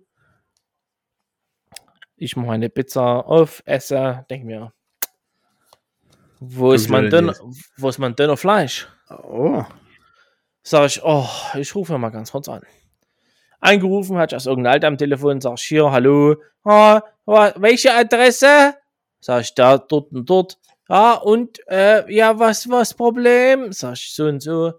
Ich 2.16 2.38
mache 2.38 2.48
meine 2.48 2.70
Pizza 2.70 3.26
auf, 3.26 3.62
esse, 3.66 4.26
denke 4.30 4.46
mir, 4.46 4.74
wo 6.40 6.72
ist, 6.72 6.90
mein 6.90 7.10
Döner, 7.10 7.36
wo 7.76 7.90
ist 7.90 7.98
mein 7.98 8.16
Dönerfleisch? 8.16 8.88
Oh. 9.10 9.66
Sag 10.64 10.86
ich, 10.86 11.04
oh, 11.04 11.28
ich 11.56 11.76
rufe 11.76 11.98
mal 11.98 12.10
ganz 12.10 12.32
kurz 12.32 12.48
an. 12.48 12.62
Angerufen 13.60 14.18
hat 14.18 14.32
ich 14.32 14.38
aus 14.38 14.46
irgendeinem 14.46 14.74
Alter 14.74 14.88
am 14.88 14.98
Telefon, 14.98 15.42
sag 15.42 15.56
ich 15.58 15.64
hier, 15.64 15.92
hallo, 15.92 16.38
ah, 16.64 17.02
welche 17.26 17.94
Adresse? 17.94 18.76
Sag 19.20 19.42
ich, 19.42 19.54
da, 19.54 19.78
dort 19.78 20.12
und 20.12 20.30
dort. 20.30 20.58
Ja, 20.88 21.14
und, 21.16 21.60
äh, 21.68 22.12
ja, 22.14 22.38
was, 22.40 22.70
was 22.70 22.94
Problem? 22.94 23.72
Sag 23.72 23.94
ich, 23.94 24.14
so 24.14 24.26
und 24.26 24.42
so. 24.42 24.74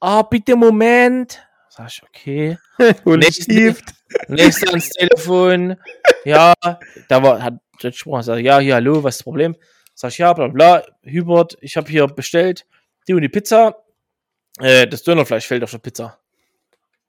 Ah, 0.00 0.22
bitte 0.22 0.54
Moment. 0.54 1.42
Sag 1.70 1.88
ich, 1.88 2.02
okay. 2.02 2.58
Und 3.04 3.20
Nächste- 3.20 3.42
stieft. 3.44 3.84
Nächster 4.28 4.68
ans 4.70 4.90
Telefon. 4.90 5.76
Ja, 6.24 6.54
da 7.08 7.22
war, 7.22 7.42
hat 7.42 7.54
der 7.82 7.90
gesprochen, 7.90 8.22
sag 8.22 8.38
ich, 8.38 8.46
ja, 8.46 8.58
hier, 8.58 8.74
hallo, 8.74 9.02
was 9.02 9.14
ist 9.14 9.20
das 9.20 9.24
Problem? 9.24 9.56
Sag 9.94 10.10
ich, 10.12 10.18
ja, 10.18 10.32
bla, 10.32 10.48
bla, 10.48 10.84
Hubert, 11.04 11.56
ich 11.60 11.76
habe 11.76 11.88
hier 11.90 12.06
bestellt, 12.06 12.64
die 13.06 13.14
und 13.14 13.22
die 13.22 13.28
Pizza. 13.28 13.76
Äh, 14.60 14.86
das 14.86 15.02
Dönerfleisch 15.02 15.46
fällt 15.46 15.62
auf 15.64 15.70
der 15.70 15.78
Pizza. 15.78 16.18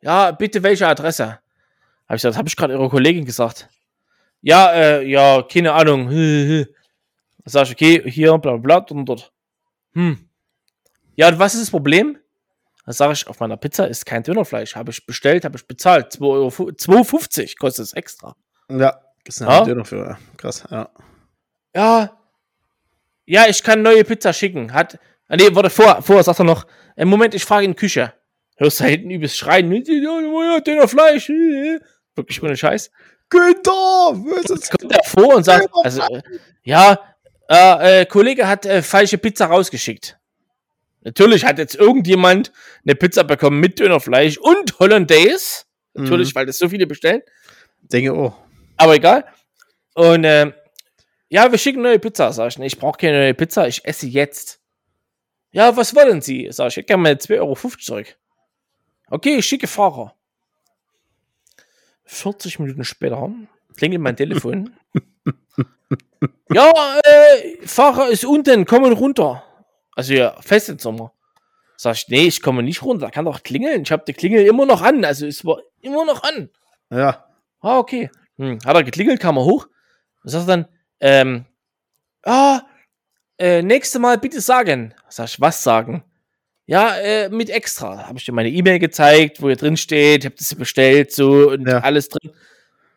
Ja, 0.02 0.32
bitte, 0.32 0.62
welche 0.64 0.88
Adresse? 0.88 1.40
Hab 2.08 2.16
ich 2.16 2.22
gesagt, 2.22 2.38
habe 2.38 2.48
ich 2.48 2.56
gerade 2.56 2.74
ihrer 2.74 2.90
Kollegin 2.90 3.26
gesagt. 3.26 3.70
Ja, 4.42 4.72
äh, 4.74 5.08
ja, 5.08 5.42
keine 5.44 5.74
Ahnung. 5.74 6.10
Sag 7.46 7.68
ich, 7.68 7.72
okay, 7.74 8.04
hier, 8.10 8.38
bla, 8.38 8.58
bla, 8.58 8.80
bla, 8.80 8.96
und 8.96 9.06
dort. 9.06 9.32
Hm. 9.94 10.30
Ja, 11.16 11.28
und 11.30 11.40
was 11.40 11.54
ist 11.56 11.64
das 11.64 11.72
Problem? 11.72 12.18
Da 12.86 12.94
sage 12.94 13.14
ich, 13.14 13.28
auf 13.28 13.40
meiner 13.40 13.58
Pizza 13.58 13.88
ist 13.88 14.06
kein 14.06 14.24
Dönerfleisch. 14.24 14.76
Habe 14.76 14.92
ich 14.92 15.06
bestellt, 15.06 15.46
habe 15.46 15.58
ich 15.58 15.68
bezahlt. 15.68 16.14
2,50 16.14 16.22
Euro, 16.30 16.48
2,50 16.48 17.58
kostet 17.60 17.86
es 17.86 17.94
extra. 17.94 18.36
Ja, 18.70 19.00
ist 19.26 19.42
Ja? 19.42 19.60
ein 19.60 19.66
Döner 19.68 19.86
für. 19.86 20.18
Krass, 20.38 20.64
ja. 20.72 20.90
Ja. 21.76 22.18
Ja, 23.26 23.46
ich 23.48 23.62
kann 23.62 23.82
neue 23.84 24.04
Pizza 24.04 24.34
schicken. 24.34 24.74
Hat. 24.74 24.98
Ah, 25.28 25.36
nee, 25.36 25.50
warte, 25.52 25.70
vor, 25.70 26.02
vorher 26.02 26.24
sagt 26.24 26.40
er 26.40 26.46
noch, 26.46 26.66
im 26.96 27.10
Moment, 27.10 27.36
ich 27.36 27.46
frage 27.46 27.66
in 27.66 27.72
die 27.72 27.76
Küche. 27.78 28.14
Hörst 28.58 28.80
du 28.80 28.84
da 28.86 28.90
hinten 28.90 29.12
übelst 29.12 29.38
schreien, 29.38 29.72
ja, 29.72 30.60
Dönerfleisch. 30.60 31.30
Wirklich 32.16 32.42
ohne 32.42 32.58
Scheiß. 32.58 32.90
Günther! 33.30 34.16
Ist 34.44 34.72
kommt 34.72 34.92
er 34.92 35.04
vor 35.04 35.36
und 35.36 35.44
sagt, 35.44 35.70
also, 35.84 36.02
äh, 36.02 36.22
ja, 36.64 37.00
äh, 37.50 38.02
äh, 38.02 38.06
Kollege 38.06 38.48
hat 38.48 38.66
äh, 38.66 38.82
falsche 38.82 39.18
Pizza 39.18 39.48
rausgeschickt. 39.48 40.18
Natürlich 41.02 41.46
hat 41.46 41.58
jetzt 41.58 41.76
irgendjemand 41.76 42.52
eine 42.84 42.96
Pizza 42.96 43.24
bekommen 43.24 43.60
mit 43.60 43.80
Dönerfleisch 43.80 44.38
und 44.38 44.80
Hollandaise. 44.80 45.64
Natürlich, 45.94 46.36
weil 46.36 46.46
das 46.46 46.58
so 46.58 46.70
viele 46.70 46.88
bestellen. 46.88 47.22
Denke, 47.82 48.14
oh. 48.14 48.34
Aber 48.78 48.96
egal. 48.96 49.26
Und 49.96 50.24
ähm, 50.24 50.54
ja, 51.30 51.52
wir 51.52 51.58
schicken 51.58 51.82
neue 51.82 52.00
Pizza. 52.00 52.32
Sag 52.34 52.50
ich, 52.50 52.58
nee, 52.58 52.68
ich 52.68 52.78
brauche 52.78 52.98
keine 52.98 53.20
neue 53.20 53.34
Pizza, 53.34 53.68
ich 53.68 53.84
esse 53.86 54.08
jetzt. 54.08 54.60
Ja, 55.52 55.76
was 55.76 55.96
wollen 55.96 56.22
Sie? 56.22 56.48
Sag 56.52 56.70
ich, 56.70 56.78
ich 56.78 56.86
gerne 56.86 57.04
mal 57.04 57.14
2,50 57.14 57.40
Euro 57.40 57.56
zurück. 57.56 58.18
Okay, 59.10 59.38
ich 59.38 59.46
schicke 59.46 59.68
Fahrer. 59.68 60.16
40 62.10 62.60
Minuten 62.60 62.84
später 62.84 63.32
klingelt 63.78 64.02
mein 64.02 64.18
Telefon. 64.18 64.76
ja, 66.52 67.00
äh, 67.04 67.68
Fahrer 67.68 68.10
ist 68.10 68.26
unten, 68.26 68.66
kommen 68.66 68.94
runter. 68.94 69.44
Also 69.96 70.14
ja, 70.14 70.36
Festnetznummer. 70.42 71.14
Sag 71.78 71.96
ich, 71.96 72.08
nee, 72.10 72.28
ich 72.28 72.42
komme 72.42 72.64
nicht 72.64 72.82
runter, 72.82 73.12
kann 73.12 73.26
doch 73.26 73.44
klingeln. 73.44 73.84
Ich 73.84 73.92
habe 73.92 74.04
die 74.06 74.14
Klingel 74.14 74.46
immer 74.46 74.66
noch 74.66 74.82
an, 74.82 75.06
also 75.06 75.28
es 75.28 75.46
war 75.46 75.60
immer 75.82 76.04
noch 76.04 76.24
an. 76.24 76.50
Ja. 76.90 77.26
Ah, 77.62 77.78
okay. 77.78 78.10
Hm. 78.38 78.60
Hat 78.66 78.76
er 78.76 78.84
geklingelt, 78.84 79.20
kam 79.20 79.38
er 79.38 79.46
hoch. 79.46 79.68
Und 80.24 80.30
sagt 80.30 80.50
dann, 80.50 80.68
ähm, 81.00 81.46
ah, 82.24 82.62
äh, 83.38 83.62
nächste 83.62 84.00
Mal 84.00 84.18
bitte 84.18 84.42
sagen. 84.42 84.96
Sag 85.10 85.28
ich, 85.28 85.40
was 85.40 85.64
sagen? 85.64 86.04
Ja, 86.70 86.96
äh, 86.98 87.30
mit 87.30 87.50
extra. 87.50 88.06
Habe 88.08 88.20
ich 88.20 88.26
dir 88.26 88.32
meine 88.32 88.50
E-Mail 88.50 88.78
gezeigt, 88.78 89.42
wo 89.42 89.48
hier 89.48 89.56
drin 89.56 89.76
steht, 89.76 90.24
hab 90.24 90.36
das 90.36 90.54
bestellt, 90.54 91.12
so 91.12 91.50
und 91.50 91.68
Ja. 91.68 91.80
alles 91.80 92.10
drin. 92.10 92.32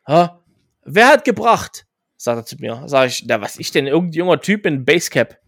Ha? 0.06 0.42
Wer 0.84 1.08
hat 1.08 1.24
gebracht? 1.24 1.86
Sagt 2.18 2.38
er 2.38 2.44
zu 2.44 2.56
mir. 2.56 2.82
Sag 2.86 3.06
ich, 3.08 3.24
na, 3.26 3.40
was 3.40 3.58
ich 3.58 3.70
denn? 3.70 3.86
Irgendein 3.86 4.12
junger 4.18 4.40
Typ 4.42 4.66
in 4.66 4.84
Basecap. 4.84 5.38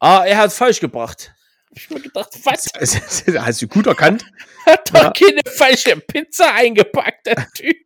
Ah, 0.00 0.24
er 0.26 0.36
hat 0.36 0.52
falsch 0.52 0.80
gebracht. 0.80 1.32
Hab 1.70 1.78
ich 1.78 1.88
mir 1.88 2.00
gedacht, 2.00 2.28
was? 2.44 2.68
Hast 3.40 3.62
du 3.62 3.68
gut 3.68 3.86
erkannt? 3.86 4.26
Hat 4.66 4.90
doch 4.92 5.02
Ja. 5.04 5.12
keine 5.12 5.40
falsche 5.56 5.96
Pizza 5.96 6.52
eingepackt, 6.52 7.26
der 7.26 7.46
Typ. 7.54 7.76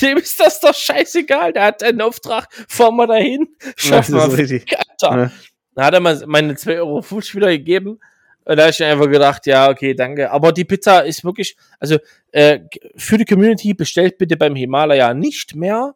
Dem 0.00 0.16
ist 0.18 0.40
das 0.40 0.58
doch 0.60 0.74
scheißegal. 0.74 1.52
Der 1.52 1.64
hat 1.64 1.82
einen 1.82 2.00
Auftrag, 2.00 2.46
fahr 2.68 2.92
mal 2.92 3.08
dahin, 3.08 3.48
schaff 3.76 4.06
das 4.06 4.08
mal 4.08 4.30
richtig. 4.30 4.64
Alter. 4.78 5.18
Ja. 5.24 5.32
Dann 5.74 5.84
hat 5.84 5.94
er 5.94 6.00
mal 6.00 6.22
meine 6.26 6.54
2 6.56 6.78
Euro 6.78 7.02
Fuß 7.02 7.34
wieder 7.34 7.48
gegeben. 7.48 7.98
Und 8.44 8.56
da 8.56 8.62
habe 8.62 8.70
ich 8.70 8.82
einfach 8.82 9.08
gedacht, 9.10 9.46
ja, 9.46 9.70
okay, 9.70 9.94
danke. 9.94 10.30
Aber 10.30 10.52
die 10.52 10.64
Pizza 10.64 11.00
ist 11.04 11.24
wirklich, 11.24 11.56
also 11.78 11.98
äh, 12.32 12.60
für 12.96 13.18
die 13.18 13.24
Community 13.24 13.74
bestellt 13.74 14.18
bitte 14.18 14.36
beim 14.36 14.54
Himalaya 14.56 15.14
nicht 15.14 15.54
mehr. 15.54 15.94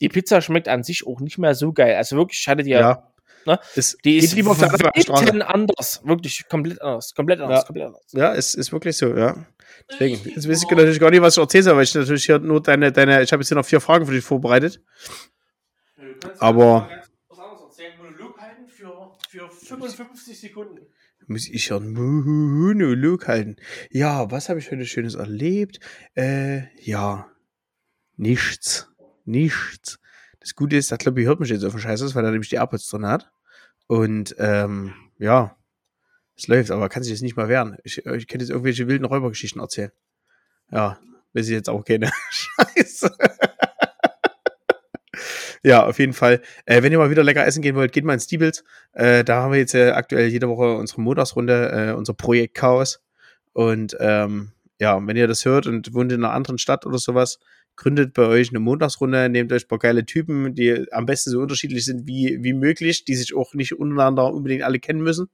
Die 0.00 0.08
Pizza 0.08 0.40
schmeckt 0.40 0.68
an 0.68 0.82
sich 0.82 1.06
auch 1.06 1.20
nicht 1.20 1.38
mehr 1.38 1.54
so 1.54 1.72
geil. 1.72 1.94
Also 1.96 2.16
wirklich, 2.16 2.40
ich 2.40 2.48
hatte 2.48 2.62
die 2.64 2.70
ja, 2.70 2.80
Ja. 2.80 3.08
Ne? 3.46 3.58
Es 3.76 3.96
die 4.04 4.16
ist 4.16 4.34
lieber 4.34 4.52
auf 4.52 4.58
der 4.58 4.72
anderen 4.72 5.42
anders. 5.42 6.00
Wirklich 6.04 6.48
komplett 6.48 6.80
anders. 6.80 7.14
Komplett 7.14 7.40
anders. 7.40 7.60
Ja. 7.60 7.66
Komplett 7.66 7.86
anders. 7.86 8.06
Ja, 8.12 8.34
es 8.34 8.54
ist 8.54 8.72
wirklich 8.72 8.96
so, 8.96 9.14
ja. 9.14 9.36
Deswegen, 9.90 10.14
jetzt 10.30 10.48
weiß 10.48 10.62
ich 10.62 10.70
natürlich 10.70 10.98
gar 11.00 11.10
nicht, 11.10 11.20
was 11.20 11.36
ich 11.36 11.42
erzählen 11.42 11.64
soll, 11.64 11.76
weil 11.76 11.82
ich 11.84 11.94
natürlich 11.94 12.24
hier 12.24 12.38
nur 12.38 12.62
deine, 12.62 12.90
deine, 12.90 13.22
ich 13.22 13.32
habe 13.32 13.42
jetzt 13.42 13.48
hier 13.48 13.56
noch 13.56 13.66
vier 13.66 13.80
Fragen 13.80 14.06
für 14.06 14.12
dich 14.12 14.24
vorbereitet. 14.24 14.80
Aber- 16.38 16.88
Was 17.28 17.38
anderes 17.38 17.60
erzählen, 17.62 17.92
Monolog 17.98 18.38
halten 18.40 18.66
für, 18.66 19.12
für 19.28 19.50
55 19.50 20.40
Sekunden. 20.40 20.86
Muss 21.26 21.48
ich 21.48 21.68
ja 21.68 21.76
einen 21.76 21.92
Monolog 21.92 23.28
halten. 23.28 23.56
Ja, 23.90 24.30
was 24.30 24.48
habe 24.48 24.58
ich 24.58 24.70
heute 24.70 24.84
Schönes 24.84 25.14
erlebt? 25.14 25.80
Äh, 26.14 26.64
ja, 26.82 27.30
nichts. 28.16 28.90
Nichts. 29.24 30.00
Das 30.40 30.54
Gute 30.54 30.76
ist, 30.76 30.96
glaube, 30.98 31.22
ihr 31.22 31.26
hört 31.26 31.40
mich 31.40 31.48
jetzt 31.48 31.64
auf 31.64 31.72
den 31.72 31.80
Scheiß, 31.80 32.14
weil 32.14 32.24
er 32.24 32.30
nämlich 32.30 32.50
die 32.50 32.56
AirPods 32.56 32.88
drin 32.88 33.06
hat. 33.06 33.32
Und, 33.86 34.34
ähm, 34.38 34.94
ja, 35.18 35.56
es 36.36 36.48
läuft, 36.48 36.70
aber 36.70 36.88
kann 36.88 37.02
sich 37.02 37.12
jetzt 37.12 37.22
nicht 37.22 37.36
mal 37.36 37.48
wehren. 37.48 37.78
Ich, 37.84 37.98
ich 37.98 38.26
könnte 38.26 38.44
jetzt 38.44 38.50
irgendwelche 38.50 38.88
wilden 38.88 39.04
Räubergeschichten 39.04 39.60
erzählen. 39.60 39.92
Ja, 40.70 40.98
weiß 41.32 41.46
ich 41.46 41.52
jetzt 41.52 41.70
auch 41.70 41.84
keine. 41.84 42.10
Scheiße. 42.30 43.16
Ja, 45.64 45.86
auf 45.86 45.98
jeden 45.98 46.12
Fall. 46.12 46.42
Äh, 46.66 46.82
wenn 46.82 46.92
ihr 46.92 46.98
mal 46.98 47.10
wieder 47.10 47.24
lecker 47.24 47.46
essen 47.46 47.62
gehen 47.62 47.74
wollt, 47.74 47.92
geht 47.92 48.04
mal 48.04 48.12
ins 48.12 48.26
Diebels. 48.26 48.64
Äh, 48.92 49.24
da 49.24 49.42
haben 49.42 49.52
wir 49.52 49.58
jetzt 49.58 49.74
äh, 49.74 49.90
aktuell 49.90 50.28
jede 50.28 50.48
Woche 50.48 50.76
unsere 50.76 51.00
Montagsrunde, 51.00 51.70
äh, 51.72 51.92
unser 51.92 52.12
Projekt 52.12 52.54
Chaos. 52.54 53.00
Und 53.54 53.96
ähm, 53.98 54.52
ja, 54.78 55.00
wenn 55.06 55.16
ihr 55.16 55.26
das 55.26 55.46
hört 55.46 55.66
und 55.66 55.94
wohnt 55.94 56.12
in 56.12 56.22
einer 56.22 56.34
anderen 56.34 56.58
Stadt 56.58 56.84
oder 56.84 56.98
sowas, 56.98 57.38
gründet 57.76 58.12
bei 58.12 58.24
euch 58.26 58.50
eine 58.50 58.60
Montagsrunde, 58.60 59.30
nehmt 59.30 59.52
euch 59.52 59.64
ein 59.64 59.68
paar 59.68 59.78
geile 59.78 60.04
Typen, 60.04 60.54
die 60.54 60.86
am 60.92 61.06
besten 61.06 61.30
so 61.30 61.40
unterschiedlich 61.40 61.84
sind 61.84 62.06
wie, 62.06 62.38
wie 62.42 62.52
möglich, 62.52 63.04
die 63.06 63.14
sich 63.14 63.34
auch 63.34 63.54
nicht 63.54 63.72
untereinander 63.72 64.32
unbedingt 64.32 64.64
alle 64.64 64.78
kennen 64.78 65.02
müssen, 65.02 65.28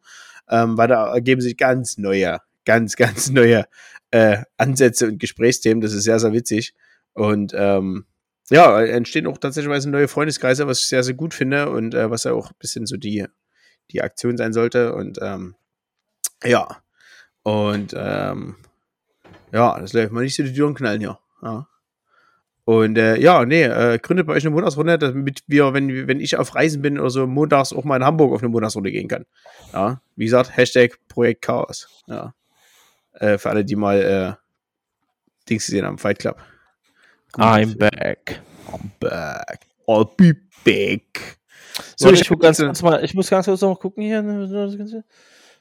ähm, 0.48 0.78
weil 0.78 0.89
da 0.89 1.12
ergeben 1.12 1.40
sich 1.40 1.57
ganz 1.57 1.98
neue, 1.98 2.39
ganz, 2.65 2.94
ganz 2.97 3.31
neue 3.31 3.65
äh, 4.12 4.39
Ansätze 4.57 5.09
und 5.09 5.19
Gesprächsthemen. 5.19 5.81
Das 5.81 5.93
ist 5.93 6.05
sehr, 6.05 6.20
sehr 6.20 6.32
witzig. 6.32 6.74
Und 7.15 7.52
ähm, 7.57 8.05
ja, 8.51 8.82
entstehen 8.82 9.27
auch 9.27 9.39
tatsächlich 9.39 9.86
neue 9.86 10.09
Freundeskreise, 10.09 10.66
was 10.66 10.81
ich 10.81 10.89
sehr, 10.89 11.02
sehr 11.02 11.14
gut 11.14 11.35
finde 11.35 11.70
und 11.70 11.94
äh, 11.94 12.10
was 12.10 12.24
ja 12.24 12.32
auch 12.32 12.51
ein 12.51 12.56
bisschen 12.59 12.86
so 12.86 12.97
die, 12.97 13.27
die 13.90 14.02
Aktion 14.02 14.36
sein 14.36 14.52
sollte. 14.52 14.94
Und 14.94 15.18
ähm, 15.22 15.55
ja, 16.44 16.82
und 17.43 17.94
ähm, 17.97 18.56
ja, 19.52 19.78
das 19.78 19.93
läuft 19.93 20.12
mal 20.12 20.22
nicht 20.22 20.36
so 20.36 20.43
die 20.43 20.52
Türen 20.52 20.74
knallen 20.74 21.01
hier. 21.01 21.18
Ja. 21.43 21.66
Und 22.64 22.98
äh, 22.98 23.16
ja, 23.18 23.44
nee, 23.44 23.64
äh, 23.64 23.98
gründet 23.98 24.27
bei 24.27 24.35
euch 24.35 24.44
eine 24.44 24.55
Montagsrunde, 24.55 24.98
damit 24.98 25.43
wir, 25.47 25.72
wenn, 25.72 26.06
wenn 26.06 26.20
ich 26.20 26.36
auf 26.36 26.55
Reisen 26.55 26.82
bin 26.82 27.01
oder 27.01 27.10
so, 27.10 27.27
montags 27.27 27.72
auch 27.72 27.85
mal 27.85 27.97
in 27.97 28.05
Hamburg 28.05 28.32
auf 28.32 28.43
eine 28.43 28.48
Montagsrunde 28.48 28.93
gehen 28.93 29.09
kann. 29.09 29.27
Ja, 29.72 30.01
wie 30.14 30.24
gesagt, 30.24 30.56
Hashtag 30.56 30.98
Projekt 31.09 31.43
Chaos. 31.43 31.89
Ja. 32.06 32.35
Äh, 33.12 33.39
für 33.39 33.51
alle, 33.51 33.64
die 33.64 33.77
mal 33.77 34.01
äh, 34.01 35.48
Dings 35.48 35.66
gesehen 35.66 35.85
haben, 35.85 35.98
Fight 35.98 36.18
Club. 36.18 36.40
I'm 37.36 37.77
back. 37.77 38.40
I'm 38.73 38.90
back. 39.01 39.66
I'll 39.86 40.05
be 40.16 40.35
back. 40.65 41.39
So, 41.97 42.12
ich, 42.12 42.28
guck 42.28 42.40
ganz 42.40 42.59
kurz 42.59 42.82
mal, 42.82 43.05
ich 43.05 43.15
muss 43.15 43.28
ganz 43.31 43.47
kurz 43.47 43.61
noch 43.61 43.78
gucken 43.78 44.02
hier. 44.02 44.23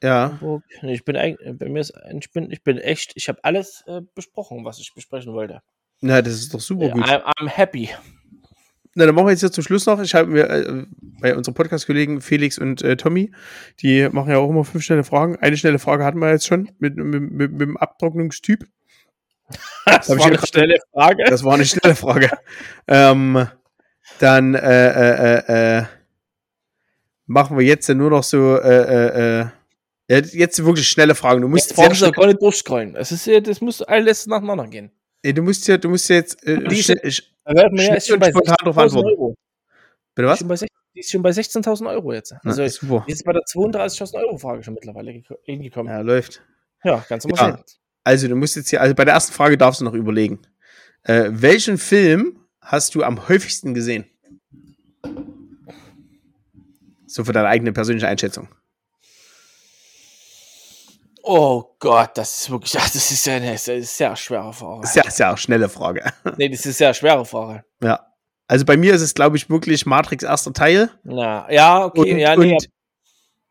Ja, 0.02 0.40
Ich 0.84 1.04
bin 1.04 1.16
bei 1.58 1.70
mir 1.70 1.80
ist, 1.82 1.94
ich 2.18 2.32
bin, 2.32 2.52
ich 2.52 2.64
bin 2.64 2.78
echt, 2.78 3.12
ich 3.16 3.28
habe 3.28 3.40
alles 3.44 3.84
äh, 3.88 4.02
besprochen, 4.16 4.64
was 4.66 4.80
ich 4.80 4.94
besprechen 4.94 5.34
wollte. 5.34 5.62
na, 6.02 6.22
das 6.22 6.34
ist 6.36 6.54
doch 6.54 6.60
super 6.62 6.88
Ja, 6.88 6.94
gut. 6.94 7.04
I'm, 7.04 7.22
I'm 7.24 7.50
happy. 7.50 7.90
Na, 8.96 9.06
dann 9.06 9.14
machen 9.16 9.28
wir 9.28 9.32
jetzt 9.32 9.42
hier 9.42 9.52
zum 9.52 9.64
Schluss 9.64 9.86
noch. 9.86 10.02
Ich 10.02 10.16
habe 10.16 10.28
mir 10.30 10.50
äh, 10.50 10.86
bei 11.22 11.36
unseren 11.36 11.54
Podcast-Kollegen 11.54 12.22
Felix 12.22 12.58
und 12.58 12.82
äh, 12.82 12.98
Tommy, 12.98 13.32
die 13.82 14.10
machen 14.10 14.32
ja 14.32 14.38
auch 14.38 14.50
immer 14.50 14.64
fünf 14.64 14.84
schnelle 14.84 15.04
Fragen. 15.04 15.36
Eine 15.38 15.58
schnelle 15.58 15.80
Frage 15.80 16.04
hatten 16.06 16.20
wir 16.20 16.32
jetzt 16.32 16.48
schon 16.48 16.72
mit, 16.80 16.96
mit, 16.96 17.32
mit, 17.32 17.52
mit 17.52 17.62
dem 17.62 17.78
Abtrocknungstyp. 17.78 18.66
Das 19.86 20.10
ich 20.10 20.18
war 20.20 20.26
eine 20.28 20.46
schnelle 20.46 20.78
Frage. 20.94 21.24
Das 21.28 21.44
war 21.44 21.54
eine 21.56 21.66
schnelle 21.66 21.96
Frage. 21.96 22.30
ähm, 22.88 23.48
dann 24.20 24.56
äh, 24.56 24.60
äh, 24.60 25.44
äh, 25.48 25.78
äh, 25.80 25.84
machen 27.26 27.58
wir 27.58 27.66
jetzt 27.66 27.90
nur 27.90 28.10
noch 28.10 28.24
so 28.24 28.58
äh, 28.58 29.40
äh, 29.42 29.46
ja, 30.10 30.18
jetzt 30.18 30.64
wirklich 30.66 30.88
schnelle 30.88 31.14
Fragen. 31.16 31.42
Du 31.42 31.48
musst 31.48 31.78
Jetzt 31.78 32.02
doch 32.02 32.12
gar 32.12 32.26
nicht 32.28 32.42
durchscrollen. 32.42 32.94
Das, 32.94 33.12
ist, 33.12 33.26
ja- 33.28 33.40
das 33.40 33.62
muss 33.62 33.82
alles 33.82 34.26
nacheinander 34.26 34.68
gehen. 34.68 34.92
Ey, 35.22 35.34
du 35.34 35.42
musst 35.44 35.68
ja, 35.68 35.78
du 35.78 35.90
musst 35.90 36.10
ja 36.10 36.16
jetzt 36.18 36.42
äh, 36.48 36.58
Die 36.68 36.82
schnell, 36.82 37.00
ich, 37.04 37.32
ja 37.46 37.94
ist 37.96 38.08
schon 38.08 38.20
bei 38.20 38.30
spontan 38.30 38.56
drauf 38.64 38.78
16.000 38.78 38.82
antworten. 38.84 39.08
Euro. 39.10 39.36
bitte 40.16 40.28
was? 40.28 40.40
Schon 40.40 40.48
bei 40.48 40.56
16 40.56 40.70
Die 40.96 41.00
ist 41.02 41.12
schon 41.12 41.22
bei 41.22 41.30
16.000 41.30 41.90
Euro 41.92 42.14
jetzt. 42.14 42.34
Also, 42.44 42.62
Na, 42.64 42.70
super. 42.70 43.06
die 43.08 43.12
ist 43.14 43.24
bei 43.26 43.34
der 43.34 43.42
32.000 43.44 44.16
Euro 44.16 44.38
Frage 44.38 44.64
schon 44.64 44.74
mittlerweile 44.74 45.12
geko- 45.12 45.38
hingekommen. 45.44 45.92
Ja, 45.92 46.02
läuft. 46.02 46.42
Ja, 46.84 47.04
ganz 47.08 47.26
normal. 47.26 47.64
Also, 48.04 48.28
du 48.28 48.36
musst 48.36 48.56
jetzt 48.56 48.70
hier, 48.70 48.82
also 48.82 48.96
bei 48.96 49.06
der 49.06 49.14
ersten 49.14 49.34
Frage 49.34 49.58
darfst 49.58 49.82
du 49.82 49.86
noch 49.86 49.94
überlegen. 49.94 50.40
Äh, 51.04 51.30
welchen 51.32 51.78
Film 51.78 52.40
hast 52.62 52.96
du 52.96 53.04
am 53.04 53.28
häufigsten 53.28 53.74
gesehen? 53.74 54.06
So 57.08 57.24
für 57.24 57.34
deine 57.34 57.48
eigene 57.48 57.74
persönliche 57.74 58.08
Einschätzung. 58.08 58.50
Oh 61.24 61.76
Gott, 61.80 62.12
das 62.16 62.38
ist 62.38 62.50
wirklich, 62.50 62.72
das 62.72 62.96
ist 62.96 63.26
ja 63.26 63.36
eine 63.36 63.58
sehr, 63.58 63.84
sehr 63.84 64.16
schwere 64.16 64.54
Frage. 64.54 64.88
Sehr, 64.88 65.10
sehr 65.10 65.38
schnelle 65.38 65.70
Frage. 65.70 66.12
Nee, 66.38 66.50
das 66.50 66.62
ist 66.62 66.66
eine 66.66 66.74
sehr 66.74 66.94
schwere 66.94 67.26
Frage. 67.26 67.64
Ja. 67.84 68.06
Also 68.48 68.66
bei 68.66 68.78
mir 68.78 68.96
ist 68.96 69.02
es, 69.02 69.14
glaube 69.14 69.38
ich, 69.38 69.48
wirklich 69.50 69.86
Matrix 69.86 70.24
erster 70.24 70.54
Teil. 70.54 70.90
Na, 71.04 71.52
ja, 71.52 71.86
okay, 71.86 72.14
Und, 72.14 72.20
ja, 72.20 72.36
nee, 72.36 72.54
und 72.54 72.70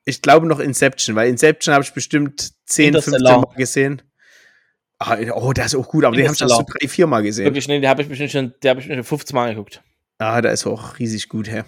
ich 0.04 0.22
glaube 0.22 0.46
noch 0.46 0.58
Inception, 0.58 1.14
weil 1.14 1.28
Inception 1.28 1.72
habe 1.72 1.84
ich 1.84 1.92
bestimmt 1.92 2.40
10, 2.40 2.94
15 2.94 3.14
Interstellar. 3.14 3.40
Mal 3.40 3.54
gesehen. 3.56 4.02
Ah, 4.98 5.16
oh, 5.34 5.52
der 5.52 5.66
ist 5.66 5.76
auch 5.76 5.88
gut, 5.88 6.04
aber 6.04 6.16
den 6.16 6.26
habe 6.26 6.34
ich 6.34 6.40
erst 6.40 6.54
so 6.54 6.64
drei, 6.66 6.88
vier 6.88 7.06
Mal 7.06 7.22
gesehen. 7.22 7.44
wirklich, 7.44 7.68
nee, 7.68 7.80
die 7.80 7.88
habe 7.88 8.02
ich 8.02 8.08
bestimmt 8.08 8.32
schon, 8.32 8.54
der 8.62 8.70
habe 8.70 8.80
ich 8.80 8.88
mir 8.88 8.94
schon 8.94 9.04
15 9.04 9.34
Mal 9.34 9.50
geguckt. 9.50 9.80
Ah, 10.18 10.40
da 10.40 10.50
ist 10.50 10.66
auch 10.66 10.98
riesig 10.98 11.28
gut, 11.28 11.48
hä? 11.48 11.62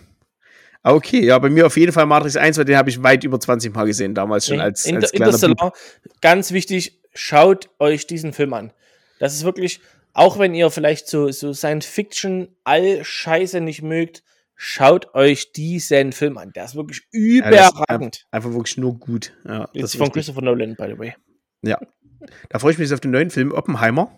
Ah, 0.82 0.94
okay, 0.94 1.24
ja, 1.24 1.38
bei 1.38 1.50
mir 1.50 1.66
auf 1.66 1.76
jeden 1.76 1.92
Fall 1.92 2.06
Matrix 2.06 2.36
1, 2.36 2.58
weil 2.58 2.64
den 2.64 2.76
habe 2.76 2.90
ich 2.90 3.02
weit 3.02 3.22
über 3.22 3.38
20 3.38 3.74
Mal 3.74 3.84
gesehen, 3.84 4.14
damals 4.14 4.46
schon 4.46 4.60
als, 4.60 4.84
Inter 4.86 5.02
als. 5.02 5.12
Interstellar, 5.12 5.72
ganz 6.20 6.50
wichtig, 6.52 7.00
schaut 7.14 7.70
euch 7.78 8.06
diesen 8.06 8.32
Film 8.32 8.52
an. 8.54 8.72
Das 9.20 9.34
ist 9.34 9.44
wirklich, 9.44 9.80
auch 10.12 10.38
wenn 10.38 10.54
ihr 10.54 10.70
vielleicht 10.70 11.06
so, 11.06 11.30
so 11.30 11.52
Science-Fiction 11.52 12.48
all 12.64 13.04
Scheiße 13.04 13.60
nicht 13.60 13.82
mögt, 13.82 14.24
schaut 14.56 15.14
euch 15.14 15.52
diesen 15.52 16.12
Film 16.12 16.36
an. 16.38 16.52
Der 16.54 16.64
ist 16.64 16.74
wirklich 16.74 17.02
Ja, 17.12 17.50
das 17.50 17.66
ist 17.66 17.72
überragend. 17.74 18.26
Einfach 18.30 18.50
wirklich 18.50 18.76
nur 18.76 18.98
gut. 18.98 19.32
Ja, 19.46 19.60
das 19.60 19.68
ist 19.74 19.82
ist 19.82 19.92
von 19.92 20.06
richtig. 20.06 20.14
Christopher 20.14 20.42
Nolan, 20.42 20.74
by 20.74 20.86
the 20.88 20.98
way. 20.98 21.14
Ja. 21.62 21.78
Da 22.48 22.58
freue 22.58 22.72
ich 22.72 22.78
mich 22.78 22.86
jetzt 22.88 22.94
auf 22.94 23.00
den 23.00 23.10
neuen 23.10 23.30
Film 23.30 23.52
Oppenheimer. 23.52 24.10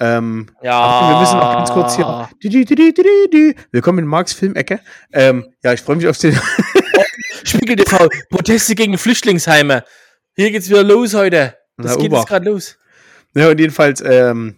Ähm, 0.00 0.50
Ja. 0.62 0.80
Achtung, 0.80 1.08
wir 1.10 1.20
müssen 1.20 1.38
noch 1.38 1.54
ganz 1.54 1.70
kurz 1.70 1.96
hier. 1.96 2.28
Du, 2.42 2.64
du, 2.64 3.30
du. 3.30 3.54
Willkommen 3.70 4.00
in 4.00 4.06
Marks 4.06 4.32
Filmecke. 4.32 4.80
Ähm, 5.12 5.46
ja, 5.62 5.72
ich 5.72 5.80
freue 5.82 5.96
mich 5.96 6.08
auf 6.08 6.18
den. 6.18 6.34
Spiegel 7.44 7.76
TV, 7.76 8.08
Proteste 8.30 8.74
gegen 8.74 8.96
Flüchtlingsheime. 8.98 9.84
Hier 10.36 10.50
geht's 10.50 10.68
wieder 10.68 10.82
los 10.82 11.14
heute. 11.14 11.56
Das 11.76 11.92
Na, 11.92 12.02
geht 12.02 12.10
Ober. 12.10 12.18
jetzt 12.18 12.28
gerade 12.28 12.50
los. 12.50 12.78
ja, 13.34 13.48
und 13.50 13.60
jedenfalls, 13.60 14.02
ähm, 14.04 14.56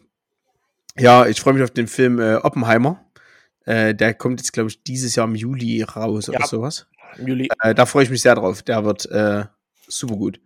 ja, 0.96 1.26
ich 1.26 1.40
freue 1.40 1.54
mich 1.54 1.62
auf 1.62 1.70
den 1.70 1.88
Film 1.88 2.18
äh, 2.20 2.36
Oppenheimer. 2.36 3.04
Äh, 3.66 3.94
der 3.94 4.14
kommt 4.14 4.40
jetzt, 4.40 4.52
glaube 4.52 4.70
ich, 4.70 4.82
dieses 4.84 5.16
Jahr 5.16 5.26
im 5.26 5.34
Juli 5.34 5.82
raus 5.82 6.28
oder 6.28 6.40
Ja. 6.40 6.46
sowas. 6.46 6.86
Juli. 7.18 7.48
Äh, 7.62 7.74
da 7.74 7.84
freue 7.86 8.04
ich 8.04 8.10
mich 8.10 8.22
sehr 8.22 8.34
drauf. 8.36 8.62
Der 8.62 8.84
wird 8.84 9.06
äh, 9.10 9.44
super 9.88 10.14
gut. 10.16 10.40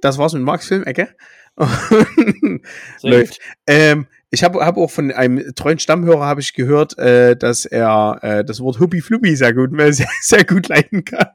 Das 0.00 0.18
war's 0.18 0.32
mit 0.32 0.42
Marks 0.42 0.68
Filmecke. 0.68 1.08
Läuft. 3.02 3.38
Ähm, 3.66 4.06
ich 4.30 4.42
habe 4.42 4.64
hab 4.64 4.76
auch 4.76 4.90
von 4.90 5.12
einem 5.12 5.54
treuen 5.54 5.78
Stammhörer 5.78 6.26
habe 6.26 6.40
ich 6.40 6.54
gehört, 6.54 6.98
äh, 6.98 7.36
dass 7.36 7.66
er 7.66 8.18
äh, 8.22 8.44
das 8.44 8.60
Wort 8.60 8.80
Huppi 8.80 9.00
Fluppi 9.00 9.36
sehr 9.36 9.54
gut, 9.54 9.70
sehr, 9.94 10.08
sehr 10.22 10.44
gut 10.44 10.68
leiten 10.68 11.04
kann. 11.04 11.28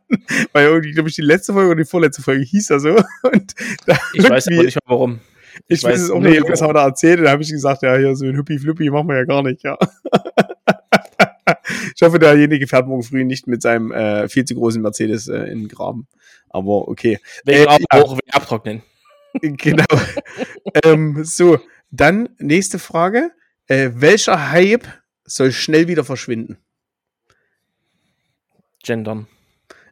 Weil 0.51 0.67
irgendwie, 0.67 0.91
glaube 0.91 1.07
ich, 1.07 1.15
die 1.15 1.21
letzte 1.21 1.53
Folge 1.53 1.69
oder 1.69 1.83
die 1.83 1.89
vorletzte 1.89 2.21
Folge 2.21 2.43
hieß 2.43 2.69
er 2.71 2.79
so. 2.81 2.95
Und 3.23 3.53
ich 4.13 4.29
weiß 4.29 4.47
aber 4.47 4.63
nicht 4.63 4.75
mehr 4.75 4.81
warum. 4.85 5.19
Ich, 5.67 5.79
ich 5.79 5.83
weiß 5.83 6.01
es 6.01 6.11
auch 6.11 6.19
nicht, 6.19 6.43
was 6.49 6.61
hat 6.61 6.75
er 6.75 6.83
erzählt. 6.83 7.19
Und 7.19 7.25
da 7.25 7.31
habe 7.31 7.41
ich 7.41 7.49
gesagt, 7.49 7.81
ja, 7.83 7.95
hier 7.95 8.15
so 8.15 8.25
ein 8.25 8.37
Huppi 8.37 8.59
Fluppi 8.59 8.89
machen 8.89 9.07
wir 9.07 9.15
ja 9.15 9.25
gar 9.25 9.43
nicht, 9.43 9.63
ja. 9.63 9.77
ich 11.95 12.01
hoffe, 12.01 12.19
derjenige 12.19 12.67
fährt 12.67 12.87
morgen 12.87 13.03
früh 13.03 13.23
nicht 13.23 13.47
mit 13.47 13.61
seinem 13.61 13.91
äh, 13.91 14.27
viel 14.29 14.45
zu 14.45 14.55
großen 14.55 14.81
Mercedes 14.81 15.27
äh, 15.27 15.43
in 15.43 15.61
den 15.61 15.67
Graben. 15.67 16.07
Aber 16.49 16.87
okay. 16.87 17.19
Wegen 17.45 17.63
äh, 17.63 17.67
auch 17.89 18.13
ja. 18.13 18.33
abtrocknen. 18.33 18.83
Genau. 19.41 19.85
ähm, 20.83 21.23
so, 21.23 21.59
dann 21.91 22.29
nächste 22.39 22.79
Frage. 22.79 23.29
Äh, 23.67 23.91
welcher 23.93 24.49
Hype 24.49 24.87
soll 25.23 25.51
schnell 25.51 25.87
wieder 25.87 26.03
verschwinden? 26.03 26.57
Gendern. 28.83 29.27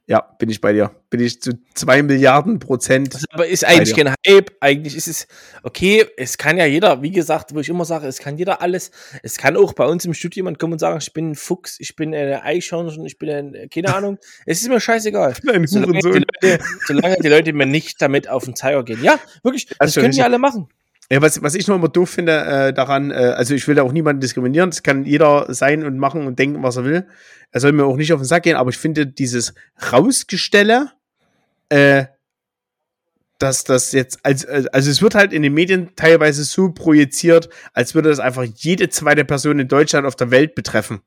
Ja, 0.09 0.21
bin 0.39 0.49
ich 0.49 0.61
bei 0.61 0.71
dir. 0.71 0.91
Bin 1.09 1.19
ich 1.19 1.41
zu 1.41 1.59
zwei 1.73 2.01
Milliarden 2.01 2.59
Prozent. 2.59 3.13
Das 3.13 3.25
aber 3.29 3.45
ist 3.45 3.65
eigentlich 3.65 3.93
kein 3.93 4.15
Hype. 4.25 4.51
Eigentlich 4.61 4.95
ist 4.95 5.07
es, 5.07 5.27
okay, 5.63 6.05
es 6.15 6.37
kann 6.37 6.57
ja 6.57 6.65
jeder, 6.65 7.01
wie 7.01 7.11
gesagt, 7.11 7.53
wo 7.53 7.59
ich 7.59 7.67
immer 7.67 7.83
sage, 7.83 8.07
es 8.07 8.19
kann 8.19 8.37
jeder 8.37 8.61
alles. 8.61 8.91
Es 9.21 9.37
kann 9.37 9.57
auch 9.57 9.73
bei 9.73 9.85
uns 9.85 10.05
im 10.05 10.13
Studio 10.13 10.37
jemand 10.37 10.59
kommen 10.59 10.73
und 10.73 10.79
sagen, 10.79 10.97
ich 11.01 11.11
bin 11.11 11.31
ein 11.31 11.35
Fuchs, 11.35 11.77
ich 11.81 11.97
bin 11.97 12.15
eine 12.15 12.41
Eichhörnchen, 12.43 13.05
ich 13.05 13.17
bin 13.17 13.29
ein, 13.29 13.69
keine 13.69 13.93
Ahnung. 13.93 14.17
es 14.45 14.61
ist 14.61 14.69
mir 14.69 14.79
scheißegal. 14.79 15.33
Ein 15.51 15.67
solange, 15.67 15.99
die 15.99 16.07
Leute, 16.07 16.63
solange 16.85 17.17
die 17.17 17.27
Leute 17.27 17.51
mir 17.51 17.65
nicht 17.65 18.01
damit 18.01 18.29
auf 18.29 18.45
den 18.45 18.55
Zeiger 18.55 18.85
gehen. 18.85 19.03
Ja, 19.03 19.19
wirklich, 19.43 19.65
das, 19.65 19.93
das 19.93 19.95
können 19.95 20.13
die 20.13 20.23
alle 20.23 20.39
machen. 20.39 20.69
Ja, 21.09 21.21
was, 21.21 21.41
was 21.41 21.55
ich 21.55 21.67
noch 21.67 21.75
immer 21.75 21.87
doof 21.87 22.09
finde 22.09 22.33
äh, 22.33 22.73
daran, 22.73 23.11
äh, 23.11 23.13
also 23.13 23.53
ich 23.53 23.65
will 23.67 23.75
da 23.75 23.83
auch 23.83 23.93
niemanden 23.93 24.19
diskriminieren, 24.19 24.71
das 24.71 24.83
kann 24.83 25.05
jeder 25.05 25.53
sein 25.53 25.85
und 25.85 25.97
machen 25.97 26.27
und 26.27 26.37
denken, 26.37 26.63
was 26.63 26.75
er 26.75 26.83
will. 26.83 27.07
Er 27.51 27.61
soll 27.61 27.71
mir 27.71 27.85
auch 27.85 27.95
nicht 27.95 28.11
auf 28.11 28.19
den 28.19 28.25
Sack 28.25 28.43
gehen, 28.43 28.57
aber 28.57 28.71
ich 28.71 28.77
finde 28.77 29.07
dieses 29.07 29.53
Rausgestelle, 29.91 30.91
äh, 31.69 32.05
dass 33.39 33.63
das 33.63 33.93
jetzt, 33.93 34.19
als, 34.23 34.45
also 34.45 34.91
es 34.91 35.01
wird 35.01 35.15
halt 35.15 35.31
in 35.31 35.43
den 35.43 35.53
Medien 35.53 35.91
teilweise 35.95 36.43
so 36.43 36.71
projiziert, 36.71 37.49
als 37.73 37.95
würde 37.95 38.09
das 38.09 38.19
einfach 38.19 38.43
jede 38.43 38.89
zweite 38.89 39.23
Person 39.23 39.59
in 39.59 39.67
Deutschland 39.67 40.07
auf 40.07 40.15
der 40.15 40.31
Welt 40.31 40.55
betreffen. 40.55 41.01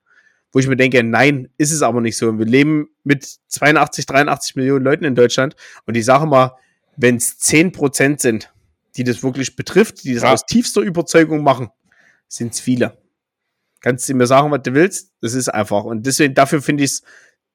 Wo 0.53 0.59
ich 0.59 0.67
mir 0.67 0.77
denke, 0.77 1.03
nein, 1.03 1.49
ist 1.59 1.73
es 1.73 1.83
aber 1.83 2.01
nicht 2.01 2.17
so. 2.17 2.39
Wir 2.39 2.47
leben 2.47 2.89
mit 3.05 3.29
82, 3.49 4.07
83 4.07 4.57
Millionen 4.57 4.85
Leuten 4.85 5.05
in 5.05 5.15
Deutschland 5.15 5.57
und 5.87 5.97
ich 5.97 6.05
sage 6.05 6.27
mal, 6.27 6.57
wenn 6.97 7.17
es 7.17 7.39
10 7.39 7.73
Prozent 7.73 8.21
sind, 8.21 8.53
die 8.97 9.05
das 9.05 9.23
wirklich 9.23 9.57
betrifft, 9.57 10.05
die 10.05 10.15
das 10.15 10.23
ja. 10.23 10.33
aus 10.33 10.47
tiefster 10.47 10.81
Überzeugung 10.81 11.43
machen, 11.43 11.71
sind 12.29 12.55
es 12.55 12.61
viele. 12.61 12.99
Kannst 13.81 14.09
du 14.09 14.15
mir 14.15 14.27
sagen, 14.27 14.51
was 14.51 14.63
du 14.63 14.75
willst? 14.75 15.13
Das 15.21 15.35
ist 15.35 15.49
einfach. 15.49 15.85
Und 15.85 16.07
deswegen, 16.07 16.35
dafür 16.35 16.61
finde 16.61 16.85
ich 16.85 16.91
es 16.91 17.03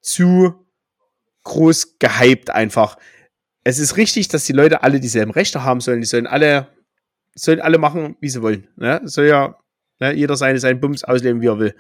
zu 0.01 0.65
groß 1.43 1.99
gehypt 1.99 2.49
einfach. 2.49 2.97
Es 3.63 3.79
ist 3.79 3.97
richtig, 3.97 4.27
dass 4.27 4.45
die 4.45 4.53
Leute 4.53 4.83
alle 4.83 4.99
dieselben 4.99 5.31
Rechte 5.31 5.63
haben 5.63 5.81
sollen. 5.81 6.01
Die 6.01 6.07
sollen 6.07 6.27
alle, 6.27 6.67
sollen 7.35 7.61
alle 7.61 7.77
machen, 7.77 8.17
wie 8.19 8.29
sie 8.29 8.41
wollen. 8.41 8.67
Ne? 8.75 9.01
Soll 9.03 9.25
ja 9.25 9.57
ne, 9.99 10.13
jeder 10.13 10.35
seine, 10.35 10.59
seinen 10.59 10.79
Bums 10.79 11.03
ausleben, 11.03 11.41
wie 11.41 11.47
er 11.47 11.59
will. 11.59 11.75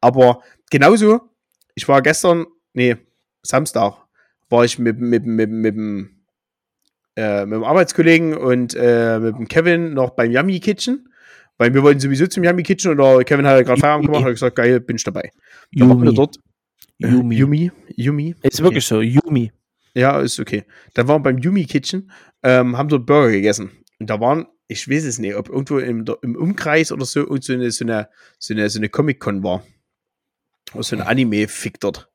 Aber 0.00 0.42
genauso, 0.70 1.20
ich 1.74 1.86
war 1.88 2.02
gestern, 2.02 2.46
nee, 2.72 2.96
Samstag, 3.42 3.94
war 4.48 4.64
ich 4.64 4.78
mit, 4.78 4.98
mit, 4.98 5.24
mit, 5.24 5.50
mit, 5.50 5.76
mit, 5.76 6.10
äh, 7.16 7.44
mit 7.46 7.56
dem 7.56 7.64
Arbeitskollegen 7.64 8.36
und 8.36 8.74
äh, 8.74 9.18
mit 9.18 9.36
dem 9.36 9.48
Kevin 9.48 9.94
noch 9.94 10.10
beim 10.10 10.30
Yummy 10.30 10.60
Kitchen. 10.60 11.06
Weil 11.58 11.74
wir 11.74 11.82
wollten 11.82 12.00
sowieso 12.00 12.26
zum 12.26 12.42
Yummy 12.42 12.62
Kitchen 12.62 12.90
oder 12.90 13.22
Kevin 13.22 13.46
hat 13.46 13.58
ja 13.58 13.62
gerade 13.62 13.80
Feierabend 13.80 14.06
gemacht 14.06 14.22
und 14.22 14.28
hat 14.28 14.34
gesagt, 14.34 14.56
geil, 14.56 14.80
bin 14.80 14.96
ich 14.96 15.04
dabei. 15.04 15.30
Dann 15.72 15.90
waren 15.90 16.02
wir 16.02 16.12
dort. 16.12 16.38
Yumi. 16.98 17.36
Yumi. 17.36 17.72
Yumi. 17.96 18.34
Ist 18.42 18.62
wirklich 18.62 18.86
so, 18.86 19.00
Yumi. 19.00 19.52
Ja, 19.94 20.20
ist 20.20 20.38
okay. 20.40 20.64
Dann 20.94 21.08
waren 21.08 21.20
wir 21.20 21.32
beim 21.32 21.38
Yumi 21.38 21.64
Kitchen, 21.64 22.10
ähm, 22.42 22.78
haben 22.78 22.88
dort 22.88 23.06
Burger 23.06 23.30
gegessen. 23.30 23.70
Und 23.98 24.08
da 24.08 24.20
waren, 24.20 24.46
ich 24.68 24.88
weiß 24.88 25.04
es 25.04 25.18
nicht, 25.18 25.34
ob 25.34 25.48
irgendwo 25.48 25.78
im, 25.78 26.04
im 26.22 26.36
Umkreis 26.36 26.92
oder 26.92 27.04
so, 27.04 27.26
so 27.40 27.52
eine, 27.52 27.70
so 27.70 27.84
eine, 27.84 28.08
so 28.38 28.54
eine, 28.54 28.70
so 28.70 28.78
eine 28.78 28.88
Comic-Con 28.88 29.42
war. 29.42 29.62
Oder 30.72 30.82
so 30.82 30.96
ein 30.96 31.02
Anime-Fick 31.02 31.80
dort. 31.80 32.08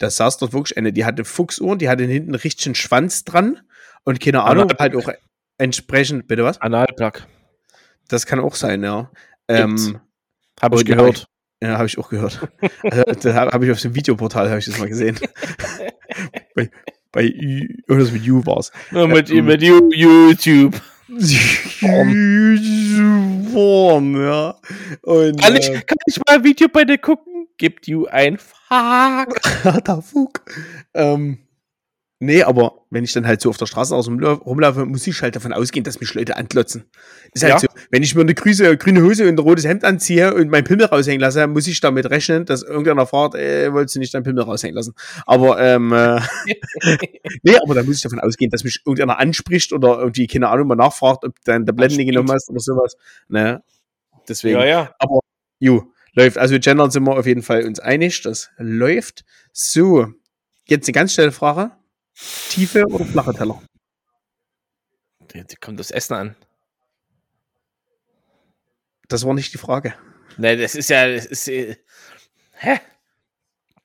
Da 0.00 0.08
saß 0.08 0.38
dort 0.38 0.54
wirklich 0.54 0.78
eine, 0.78 0.94
die 0.94 1.04
hatte 1.04 1.26
Fuchsohren, 1.26 1.78
die 1.78 1.90
hatte 1.90 2.04
hinten 2.04 2.30
einen 2.30 2.40
richtigen 2.40 2.74
Schwanz 2.74 3.22
dran 3.24 3.60
und 4.04 4.18
keine 4.18 4.44
Ahnung, 4.44 4.70
halt 4.78 4.96
auch 4.96 5.10
entsprechend, 5.58 6.26
bitte 6.26 6.42
was? 6.42 6.58
Analplug. 6.58 7.26
Das 8.08 8.24
kann 8.24 8.40
auch 8.40 8.54
sein, 8.54 8.82
ja. 8.82 9.10
Ähm, 9.46 10.00
habe 10.58 10.76
ich 10.76 10.86
gehört. 10.86 11.26
ja, 11.62 11.76
habe 11.76 11.84
ich 11.86 11.98
auch 11.98 12.08
gehört. 12.08 12.48
also, 12.82 13.30
da 13.30 13.52
habe 13.52 13.66
ich 13.66 13.70
auf 13.70 13.80
dem 13.82 13.94
Videoportal 13.94 14.48
habe 14.48 14.58
ich 14.58 14.64
das 14.64 14.78
mal 14.78 14.88
gesehen. 14.88 15.20
bei, 16.54 16.70
bei 17.12 17.24
irgendwas 17.24 18.10
mit 18.10 18.24
You 18.24 18.44
war's. 18.46 18.72
Ja, 18.92 19.06
mit, 19.06 19.28
ähm, 19.30 19.44
mit 19.44 19.62
you, 19.62 19.90
YouTube. 19.92 20.80
Form, 23.52 24.16
ja. 24.16 24.58
Und, 25.02 25.42
kann, 25.42 25.56
ich, 25.56 25.68
äh, 25.68 25.82
kann 25.82 25.98
ich 26.06 26.16
mal 26.26 26.36
ein 26.36 26.44
Video 26.44 26.68
bei 26.68 26.86
dir 26.86 26.96
gucken? 26.96 27.48
Gibt 27.58 27.86
you 27.86 28.06
ein 28.06 28.38
Da 28.70 29.26
Fuck. 30.02 30.42
Ähm, 30.94 31.38
Nee, 32.22 32.42
aber 32.42 32.82
wenn 32.90 33.02
ich 33.02 33.14
dann 33.14 33.26
halt 33.26 33.40
so 33.40 33.48
auf 33.48 33.56
der 33.56 33.64
Straße 33.64 33.96
aus 33.96 34.06
rumlaufe, 34.06 34.84
muss 34.84 35.06
ich 35.06 35.22
halt 35.22 35.36
davon 35.36 35.54
ausgehen, 35.54 35.84
dass 35.84 36.00
mich 36.00 36.12
Leute 36.12 36.36
anklotzen. 36.36 36.84
Ist 37.32 37.42
halt 37.42 37.54
ja. 37.54 37.58
so, 37.60 37.68
wenn 37.90 38.02
ich 38.02 38.14
mir 38.14 38.20
eine 38.20 38.34
grüne, 38.34 38.76
grüne 38.76 39.02
Hose 39.02 39.22
und 39.26 39.30
ein 39.30 39.38
rotes 39.38 39.64
Hemd 39.64 39.84
anziehe 39.84 40.34
und 40.34 40.50
mein 40.50 40.62
Pimmel 40.64 40.84
raushängen 40.84 41.22
lasse, 41.22 41.46
muss 41.46 41.66
ich 41.66 41.80
damit 41.80 42.10
rechnen, 42.10 42.44
dass 42.44 42.62
irgendeiner 42.62 43.06
fragt, 43.06 43.36
äh, 43.36 43.72
wolltest 43.72 43.94
du 43.96 44.00
nicht 44.00 44.12
dein 44.12 44.22
Pimmel 44.22 44.44
raushängen 44.44 44.76
lassen? 44.76 44.92
Aber, 45.24 45.58
ähm, 45.60 45.94
äh, 45.94 46.20
nee, 47.42 47.56
aber 47.56 47.74
dann 47.74 47.86
muss 47.86 47.96
ich 47.96 48.02
davon 48.02 48.20
ausgehen, 48.20 48.50
dass 48.50 48.64
mich 48.64 48.82
irgendeiner 48.84 49.18
anspricht 49.18 49.72
oder 49.72 50.00
irgendwie, 50.00 50.26
keine 50.26 50.50
Ahnung, 50.50 50.68
mal 50.68 50.74
nachfragt, 50.74 51.24
ob 51.24 51.32
dann 51.44 51.64
der 51.64 51.72
Blenden 51.72 52.04
genommen 52.04 52.30
hast 52.30 52.50
oder 52.50 52.60
sowas. 52.60 52.98
Ne? 53.28 53.62
Deswegen. 54.28 54.58
Ja, 54.58 54.66
ja. 54.66 54.94
Aber, 54.98 55.20
ju, 55.58 55.84
läuft. 56.14 56.38
Also, 56.38 56.58
gendern 56.58 56.90
sind 56.90 57.04
wir 57.04 57.16
auf 57.16 57.26
jeden 57.26 57.42
Fall 57.42 57.64
uns 57.66 57.80
einig, 57.80 58.22
das 58.22 58.50
läuft. 58.56 59.24
So. 59.52 60.12
Jetzt 60.64 60.88
eine 60.88 60.92
ganz 60.92 61.14
schnelle 61.14 61.32
Frage. 61.32 61.72
Tiefe 62.50 62.84
oder 62.86 63.04
flache 63.04 63.34
Teller? 63.34 63.60
Die 65.34 65.56
kommt 65.56 65.80
das 65.80 65.90
Essen 65.90 66.14
an. 66.14 66.36
Das 69.08 69.24
war 69.24 69.34
nicht 69.34 69.52
die 69.52 69.58
Frage. 69.58 69.94
Ne, 70.36 70.56
das 70.56 70.74
ist 70.74 70.90
ja. 70.90 71.12
Das 71.12 71.26
ist, 71.26 71.48
äh, 71.48 71.76
hä? 72.52 72.78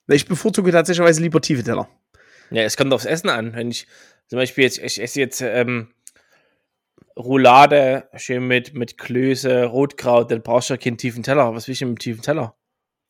Ich 0.07 0.27
bevorzuge 0.27 0.71
tatsächlich 0.71 1.19
lieber 1.19 1.41
tiefe 1.41 1.63
Teller. 1.63 1.89
Ja, 2.51 2.61
es 2.61 2.77
kommt 2.77 2.93
aufs 2.93 3.05
Essen 3.05 3.29
an. 3.29 3.55
Wenn 3.55 3.71
ich 3.71 3.87
zum 4.27 4.37
Beispiel 4.37 4.63
jetzt, 4.65 4.77
ich 4.77 5.01
esse 5.01 5.19
jetzt 5.19 5.41
ähm, 5.41 5.93
Roulade 7.17 8.09
schön 8.15 8.45
mit, 8.45 8.73
mit 8.73 8.97
Klöße, 8.97 9.65
Rotkraut, 9.65 10.31
dann 10.31 10.41
brauchst 10.41 10.69
du 10.69 10.73
ja 10.73 10.77
keinen 10.77 10.97
tiefen 10.97 11.23
Teller. 11.23 11.53
Was 11.53 11.67
will 11.67 11.73
ich 11.73 11.79
denn 11.79 11.89
mit 11.89 11.93
einem 11.93 11.99
tiefen 11.99 12.21
Teller? 12.21 12.55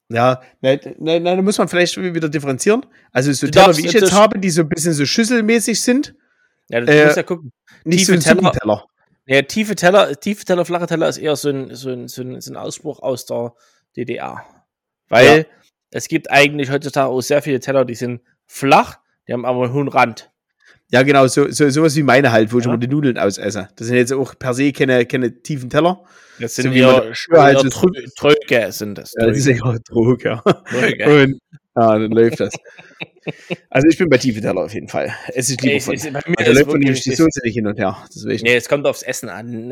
Ja, 0.10 0.42
nein, 0.62 0.80
nein, 1.00 1.24
nein, 1.24 1.38
da 1.38 1.42
muss 1.42 1.58
man 1.58 1.68
vielleicht 1.68 1.98
wieder 1.98 2.30
differenzieren. 2.30 2.86
Also 3.12 3.32
so 3.34 3.48
Teller, 3.48 3.76
wie 3.76 3.88
ich 3.88 3.94
jetzt 3.94 4.14
habe, 4.14 4.38
die 4.40 4.52
so 4.52 4.62
ein 4.62 4.70
bisschen 4.70 4.94
so 4.94 5.06
schüsselmäßig 5.06 5.82
sind. 5.82 6.16
Ja, 6.70 6.82
du 6.82 6.92
äh, 6.92 7.06
musst 7.06 7.18
ja 7.18 7.24
gucken. 7.24 7.52
Nicht 7.84 8.06
tiefe 8.06 8.22
so 8.22 8.30
ein 8.30 8.38
Teller. 8.38 8.52
Teller. 8.52 8.86
Ja, 9.26 9.42
tiefe 9.42 9.76
Teller, 9.76 10.16
tiefe 10.20 10.46
Teller, 10.46 10.66
flache 10.66 10.86
Teller 10.86 11.10
ist 11.10 11.18
eher 11.18 11.36
so 11.36 11.50
ein, 11.50 11.74
so 11.74 11.90
ein, 11.90 12.08
so 12.08 12.22
ein, 12.22 12.40
so 12.40 12.54
ein 12.54 12.58
Ausspruch 12.58 13.00
aus 13.00 13.26
der 13.26 13.54
DDR. 13.98 14.46
Weil 15.10 15.38
ja. 15.40 15.44
es 15.90 16.08
gibt 16.08 16.30
eigentlich 16.30 16.70
heutzutage 16.70 17.10
auch 17.10 17.22
sehr 17.22 17.42
viele 17.42 17.60
Teller, 17.60 17.86
die 17.86 17.96
sind 17.96 18.22
flach, 18.46 19.00
die 19.28 19.34
haben 19.34 19.46
aber 19.46 19.64
einen 19.64 19.74
hohen 19.74 19.88
Rand. 19.88 20.32
Ja, 20.96 21.04
genau, 21.04 21.28
so, 21.28 21.52
so, 21.52 21.70
sowas 21.70 21.94
wie 21.98 22.04
meine 22.04 22.32
halt, 22.32 22.54
wo 22.54 22.56
ja. 22.56 22.62
ich 22.62 22.66
immer 22.68 22.78
die 22.78 22.88
Nudeln 22.88 23.18
ausesse. 23.18 23.68
Das 23.76 23.88
sind 23.88 23.98
jetzt 23.98 24.14
auch 24.14 24.34
per 24.40 24.54
se 24.54 24.72
keine, 24.72 25.06
keine 25.06 25.42
tiefen 25.42 25.70
Teller. 25.70 26.02
Das 26.40 26.56
sind 26.56 26.72
so 26.72 26.72
eher, 26.72 27.12
halt 27.32 27.60
so 27.60 27.70
Tröge 28.16 28.72
sind 28.72 28.98
das. 28.98 29.14
Ja, 29.20 29.28
das 29.28 29.38
ist 29.40 29.48
eher 29.48 29.78
Trog, 29.84 30.24
ja. 30.24 30.42
Und 30.42 31.42
ja, 31.76 32.00
dann 32.00 32.12
läuft 32.12 32.40
das. 32.40 32.54
Also 33.70 33.88
ich 33.90 33.98
bin 33.98 34.08
bei 34.08 34.18
tiefe 34.18 34.40
Teller 34.40 34.62
auf 34.62 34.74
jeden 34.74 34.88
Fall. 34.88 35.14
Es 35.34 35.50
ist 35.50 35.62
lieber 35.62 35.82
von. 35.82 35.96
Mir 35.96 36.38
also 36.38 36.54
läuft 36.54 36.72
von 36.72 36.80
die 36.80 36.94
Soße 36.94 37.42
nicht 37.44 37.56
hin 37.56 37.68
und 37.68 37.78
her. 37.78 37.98
Deswegen. 38.16 38.44
Nee, 38.44 38.56
es 38.56 38.70
kommt 38.70 38.86
aufs 38.86 39.02
Essen 39.02 39.28
an. 39.28 39.72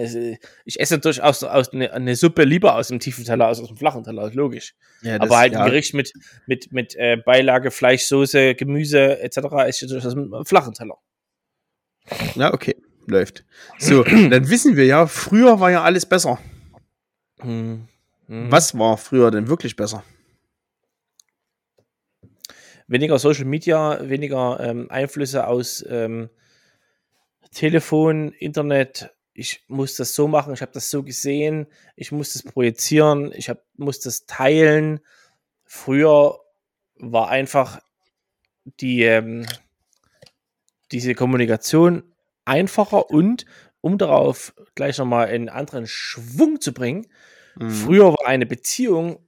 Ich 0.66 0.80
esse 0.80 1.00
durchaus 1.00 1.44
aus 1.44 1.70
eine, 1.70 1.94
eine 1.94 2.16
Suppe 2.18 2.44
lieber 2.44 2.76
aus 2.76 2.90
dem 2.90 3.00
tiefen 3.00 3.24
Teller 3.24 3.48
als 3.48 3.62
aus 3.62 3.68
dem 3.68 3.78
flachen 3.78 4.04
Teller, 4.04 4.30
logisch. 4.34 4.74
Ja, 5.04 5.20
das, 5.20 5.30
Aber 5.30 5.38
halt 5.38 5.54
ja. 5.54 5.60
ein 5.60 5.66
Gericht 5.68 5.94
mit, 5.94 6.12
mit, 6.48 6.74
mit 6.74 6.96
äh, 6.96 7.16
Beilage, 7.24 7.72
Fleisch, 7.72 8.04
Soße, 8.04 8.56
Gemüse 8.56 9.22
etc. 9.22 9.38
ist 9.68 9.82
durchaus 9.84 10.08
aus 10.08 10.16
dem 10.16 10.46
flachen 10.46 10.74
Teller. 10.74 10.98
Ja, 12.36 12.54
okay. 12.54 12.76
Läuft. 13.06 13.46
So, 13.80 14.04
dann 14.04 14.50
wissen 14.50 14.76
wir 14.76 14.86
ja, 14.86 15.08
früher 15.08 15.60
war 15.60 15.72
ja 15.72 15.84
alles 15.84 16.06
besser. 16.06 16.40
Hm. 17.40 17.88
Hm. 18.28 18.52
Was 18.52 18.78
war 18.78 18.98
früher 18.98 19.32
denn 19.32 19.48
wirklich 19.48 19.76
besser? 19.76 20.04
Weniger 22.88 23.20
Social 23.20 23.46
Media, 23.46 24.00
weniger 24.02 24.60
ähm, 24.60 24.90
Einflüsse 24.90 25.48
aus 25.48 25.84
ähm, 25.88 26.30
Telefon, 27.52 28.32
Internet, 28.32 29.12
ich 29.34 29.64
muss 29.68 29.96
das 29.96 30.14
so 30.14 30.28
machen, 30.28 30.54
ich 30.54 30.62
habe 30.62 30.72
das 30.74 30.90
so 30.90 31.04
gesehen, 31.04 31.68
ich 31.96 32.12
muss 32.12 32.34
das 32.34 32.44
projizieren, 32.44 33.32
ich 33.36 33.50
hab, 33.50 33.64
muss 33.76 34.00
das 34.00 34.26
teilen. 34.26 35.00
Früher 35.66 36.40
war 36.96 37.30
einfach 37.30 37.82
die, 38.80 39.04
ähm, 39.04 39.46
diese 40.94 41.16
Kommunikation 41.16 42.04
einfacher 42.46 43.10
und 43.10 43.46
um 43.82 43.98
darauf 43.98 44.54
gleich 44.76 44.98
nochmal 44.98 45.28
einen 45.28 45.50
anderen 45.50 45.88
Schwung 45.88 46.62
zu 46.62 46.74
bringen, 46.74 47.08
Mhm. 47.56 47.70
früher 47.70 48.06
war 48.14 48.26
eine 48.28 48.46
Beziehung 48.48 49.20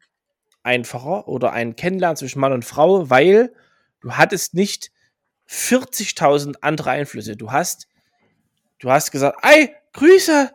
einfacher 0.63 1.27
oder 1.27 1.51
ein 1.51 1.75
Kennenlernen 1.75 2.15
zwischen 2.17 2.39
Mann 2.39 2.53
und 2.53 2.65
Frau, 2.65 3.09
weil 3.09 3.53
du 4.01 4.13
hattest 4.13 4.53
nicht 4.55 4.91
40.000 5.47 6.63
andere 6.63 6.89
Einflüsse. 6.91 7.35
Du 7.35 7.51
hast, 7.51 7.87
du 8.79 8.89
hast 8.89 9.11
gesagt, 9.11 9.37
ey, 9.43 9.75
Grüße, 9.93 10.51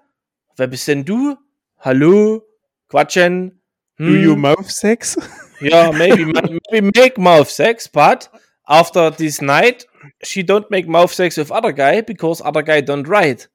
wer 0.57 0.67
bist 0.67 0.89
denn 0.89 1.05
du? 1.05 1.37
Hallo, 1.79 2.43
Quatschen. 2.89 3.61
Do 3.99 4.07
Hm, 4.07 4.23
you 4.23 4.37
mouth 4.37 4.69
sex? 4.71 5.17
ja, 5.61 5.93
maybe, 5.93 6.27
maybe 6.71 6.91
make 7.01 7.21
mouth 7.21 7.49
sex, 7.49 7.89
but 7.89 8.31
after 8.65 9.15
this 9.15 9.41
night, 9.41 9.87
she 10.23 10.41
don't 10.41 10.71
make 10.71 10.89
mouth 10.89 11.13
sex 11.13 11.37
with 11.37 11.51
other 11.51 11.73
guy 11.73 12.03
because 12.03 12.43
other 12.43 12.63
guy 12.63 12.81
don't 12.81 13.09
write. 13.09 13.49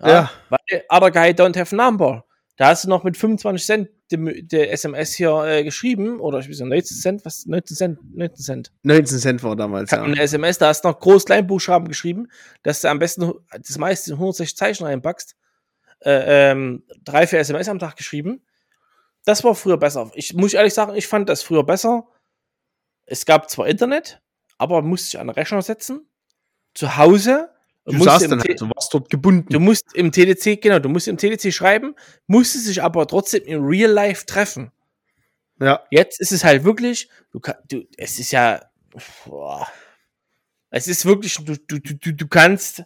Ja. 0.00 0.30
Weil 0.48 0.84
other 0.88 1.10
guy 1.10 1.30
don't 1.30 1.56
have 1.56 1.74
number. 1.74 2.24
Da 2.56 2.68
hast 2.68 2.84
du 2.84 2.88
noch 2.88 3.02
mit 3.02 3.16
25 3.16 3.64
Cent 3.64 3.88
die, 4.12 4.46
der 4.46 4.72
SMS 4.72 5.14
hier 5.14 5.44
äh, 5.44 5.64
geschrieben, 5.64 6.20
oder 6.20 6.38
ich 6.38 6.48
weiß 6.48 6.60
nicht, 6.60 6.68
19 6.68 6.96
Cent, 6.96 7.24
was? 7.24 7.46
19 7.46 7.76
Cent, 7.76 7.98
19 8.14 8.44
Cent. 8.44 8.72
19 8.82 9.18
Cent 9.18 9.42
war 9.42 9.56
damals, 9.56 9.90
ja. 9.90 10.02
eine 10.02 10.20
SMS, 10.20 10.58
da 10.58 10.68
hast 10.68 10.84
du 10.84 10.88
noch 10.88 11.00
Groß-Kleinbuchstaben 11.00 11.88
geschrieben, 11.88 12.28
dass 12.62 12.82
du 12.82 12.88
am 12.88 12.98
besten 12.98 13.32
das 13.50 13.78
meiste 13.78 14.10
in 14.10 14.16
160 14.16 14.56
Zeichen 14.56 14.84
reinpackst. 14.84 15.34
Äh, 16.04 16.50
ähm, 16.50 16.84
drei, 17.04 17.26
vier 17.26 17.38
SMS 17.38 17.68
am 17.68 17.78
Tag 17.78 17.96
geschrieben. 17.96 18.42
Das 19.24 19.44
war 19.44 19.54
früher 19.54 19.76
besser. 19.76 20.10
Ich 20.14 20.34
muss 20.34 20.52
ehrlich 20.52 20.74
sagen, 20.74 20.94
ich 20.94 21.06
fand 21.06 21.28
das 21.28 21.42
früher 21.42 21.64
besser. 21.64 22.08
Es 23.06 23.24
gab 23.24 23.50
zwar 23.50 23.68
Internet, 23.68 24.20
aber 24.62 24.80
man 24.80 24.90
musste 24.90 25.10
sich 25.10 25.20
an 25.20 25.26
den 25.26 25.34
Rechner 25.34 25.60
setzen. 25.60 26.06
Zu 26.74 26.96
Hause. 26.96 27.50
Du 27.84 28.02
saßt 28.02 28.30
dann 28.30 28.40
halt, 28.40 28.60
du 28.60 28.66
warst 28.66 28.94
dort 28.94 29.10
gebunden. 29.10 29.52
Du 29.52 29.58
musst 29.58 29.94
im 29.94 30.12
TDC, 30.12 30.62
genau, 30.62 30.78
du 30.78 30.88
musst 30.88 31.08
im 31.08 31.18
TDC 31.18 31.52
schreiben, 31.52 31.96
musstest 32.28 32.68
dich 32.68 32.82
aber 32.82 33.06
trotzdem 33.08 33.42
in 33.42 33.60
Real 33.60 33.90
Life 33.90 34.24
treffen. 34.24 34.70
ja. 35.60 35.82
Jetzt 35.90 36.20
ist 36.20 36.30
es 36.30 36.44
halt 36.44 36.62
wirklich, 36.62 37.08
du, 37.32 37.40
du 37.68 37.82
es 37.96 38.20
ist 38.20 38.30
ja, 38.30 38.62
boah, 39.26 39.66
es 40.70 40.86
ist 40.86 41.04
wirklich, 41.04 41.34
du, 41.34 41.56
du, 41.56 41.80
du, 41.80 42.12
du, 42.14 42.28
kannst, 42.28 42.84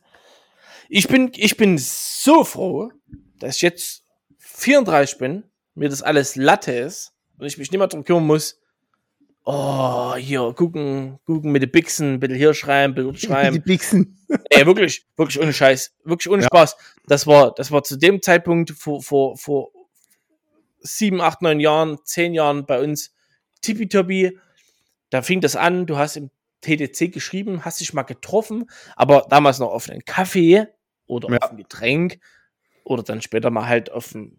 ich 0.89 1.09
bin, 1.09 1.31
ich 1.37 1.59
bin 1.59 1.77
so 1.79 2.43
froh, 2.43 2.91
dass 3.39 3.57
ich 3.57 3.63
jetzt 3.63 4.03
34 4.39 5.19
bin, 5.19 5.45
mir 5.75 5.91
das 5.91 6.03
alles 6.03 6.37
Latte 6.37 6.73
ist 6.73 7.13
und 7.39 7.47
ich 7.47 7.59
mich 7.59 7.71
nicht 7.71 7.79
mehr 7.79 7.87
darum 7.87 8.05
kümmern 8.05 8.27
muss, 8.27 8.59
oh, 9.47 10.15
hier, 10.16 10.52
gucken, 10.55 11.18
gucken 11.25 11.52
mit 11.52 11.62
den 11.62 11.70
Bixen, 11.70 12.15
ein 12.15 12.20
bisschen 12.20 12.36
hier 12.36 12.52
schreiben, 12.52 12.92
ein 12.92 12.94
bisschen 12.94 13.07
dort 13.12 13.23
Die 13.23 13.26
schreiben. 13.26 13.62
Bixen. 13.62 14.18
Ey, 14.50 14.66
wirklich, 14.66 15.07
wirklich 15.16 15.41
ohne 15.41 15.52
Scheiß, 15.52 15.94
wirklich 16.05 16.28
ohne 16.31 16.42
Ja. 16.42 16.49
Spaß. 16.49 16.76
Das 17.07 17.26
war, 17.26 17.55
das 17.55 17.70
war 17.70 17.83
zu 17.84 17.97
dem 17.97 18.20
Zeitpunkt 18.20 18.70
vor, 18.73 19.02
vor, 19.02 19.36
vor 19.39 19.70
sieben, 20.81 21.20
acht, 21.20 21.42
neun 21.42 21.60
Jahren, 21.60 21.99
zehn 22.05 22.34
Jahren 22.34 22.66
bei 22.66 22.83
uns 22.83 23.15
tippitoppi. 23.62 24.39
Da 25.10 25.23
fing 25.23 25.41
das 25.41 25.55
an, 25.57 25.86
du 25.86 25.97
hast 25.97 26.16
im 26.16 26.31
TDC 26.62 27.12
geschrieben, 27.12 27.65
hast 27.65 27.81
dich 27.81 27.92
mal 27.94 28.02
getroffen, 28.02 28.68
aber 28.97 29.26
damals 29.31 29.58
noch 29.60 29.70
auf 29.70 29.89
einen 29.89 30.05
Kaffee 30.05 30.66
oder 31.07 31.31
Ja. 31.31 31.39
auf 31.39 31.50
ein 31.52 31.57
Getränk 31.57 32.18
oder 32.83 33.02
dann 33.05 33.23
später 33.23 33.50
mal 33.50 33.66
halt 33.68 33.91
auf 33.92 34.15
eine 34.15 34.33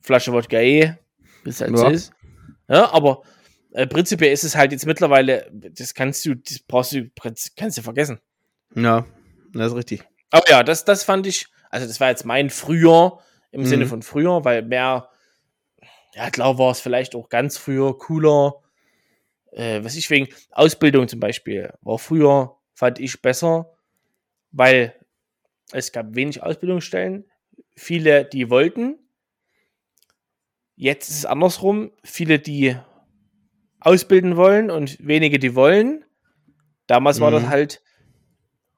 Flasche 0.00 0.32
Wodka 0.32 0.58
E, 0.60 0.94
wie 1.42 1.50
es 1.50 1.60
halt 1.60 1.76
Ja. 1.76 1.88
ist. 1.88 2.12
Ja, 2.68 2.92
aber 2.92 3.22
äh, 3.72 3.86
prinzipiell 3.86 4.32
ist 4.32 4.44
es 4.44 4.56
halt 4.56 4.72
jetzt 4.72 4.86
mittlerweile, 4.86 5.50
das 5.52 5.94
kannst 5.94 6.24
du, 6.24 6.34
das 6.34 6.58
brauchst 6.60 6.92
du, 6.92 7.10
kannst 7.56 7.78
du 7.78 7.82
vergessen. 7.82 8.20
Ja, 8.74 9.06
das 9.52 9.68
ist 9.72 9.76
richtig. 9.76 10.02
Aber 10.30 10.48
ja, 10.48 10.62
das, 10.62 10.84
das 10.84 11.04
fand 11.04 11.26
ich, 11.26 11.46
also 11.70 11.86
das 11.86 12.00
war 12.00 12.08
jetzt 12.08 12.24
mein 12.24 12.50
Früher, 12.50 13.18
im 13.52 13.62
Mhm. 13.62 13.66
Sinne 13.66 13.86
von 13.86 14.02
früher, 14.02 14.44
weil 14.44 14.62
mehr, 14.62 15.08
ja 16.14 16.30
klar 16.30 16.58
war 16.58 16.70
es 16.70 16.80
vielleicht 16.80 17.14
auch 17.14 17.28
ganz 17.28 17.58
früher 17.58 17.98
cooler, 17.98 18.54
äh, 19.52 19.82
was 19.82 19.96
ich 19.96 20.08
wegen 20.10 20.28
Ausbildung 20.52 21.08
zum 21.08 21.20
Beispiel, 21.20 21.72
war 21.80 21.98
früher, 21.98 22.56
fand 22.74 23.00
ich 23.00 23.20
besser, 23.20 23.76
weil 24.52 24.94
es 25.72 25.92
gab 25.92 26.14
wenig 26.14 26.42
Ausbildungsstellen, 26.42 27.28
viele, 27.76 28.24
die 28.24 28.50
wollten, 28.50 28.98
jetzt 30.76 31.08
ist 31.08 31.18
es 31.18 31.26
andersrum, 31.26 31.92
viele, 32.04 32.38
die 32.38 32.76
ausbilden 33.80 34.36
wollen 34.36 34.70
und 34.70 34.96
wenige, 35.06 35.38
die 35.38 35.54
wollen. 35.54 36.04
Damals 36.86 37.20
war 37.20 37.30
das 37.30 37.42
Mhm. 37.44 37.48
halt, 37.50 37.82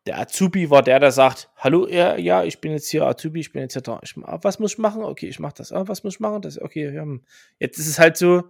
der 0.06 0.18
Azubi 0.18 0.68
war 0.70 0.82
der, 0.82 0.98
der 1.00 1.12
sagt, 1.12 1.50
hallo, 1.56 1.86
ja, 1.88 2.16
ja, 2.16 2.44
ich 2.44 2.60
bin 2.60 2.72
jetzt 2.72 2.88
hier 2.90 3.04
Azubi, 3.06 3.40
ich 3.40 3.52
bin 3.52 3.62
jetzt 3.62 3.74
hier 3.74 3.82
da. 3.82 4.00
Ich, 4.02 4.14
was 4.16 4.58
muss 4.58 4.72
ich 4.72 4.78
machen? 4.78 5.02
Okay, 5.04 5.28
ich 5.28 5.38
mach 5.38 5.52
das. 5.52 5.72
Ah, 5.72 5.86
was 5.86 6.02
muss 6.04 6.14
ich 6.14 6.20
machen? 6.20 6.42
Das, 6.42 6.60
okay, 6.60 6.92
ja. 6.92 7.02
hm. 7.02 7.22
Jetzt 7.58 7.78
ist 7.78 7.86
es 7.88 7.98
halt 7.98 8.16
so, 8.16 8.42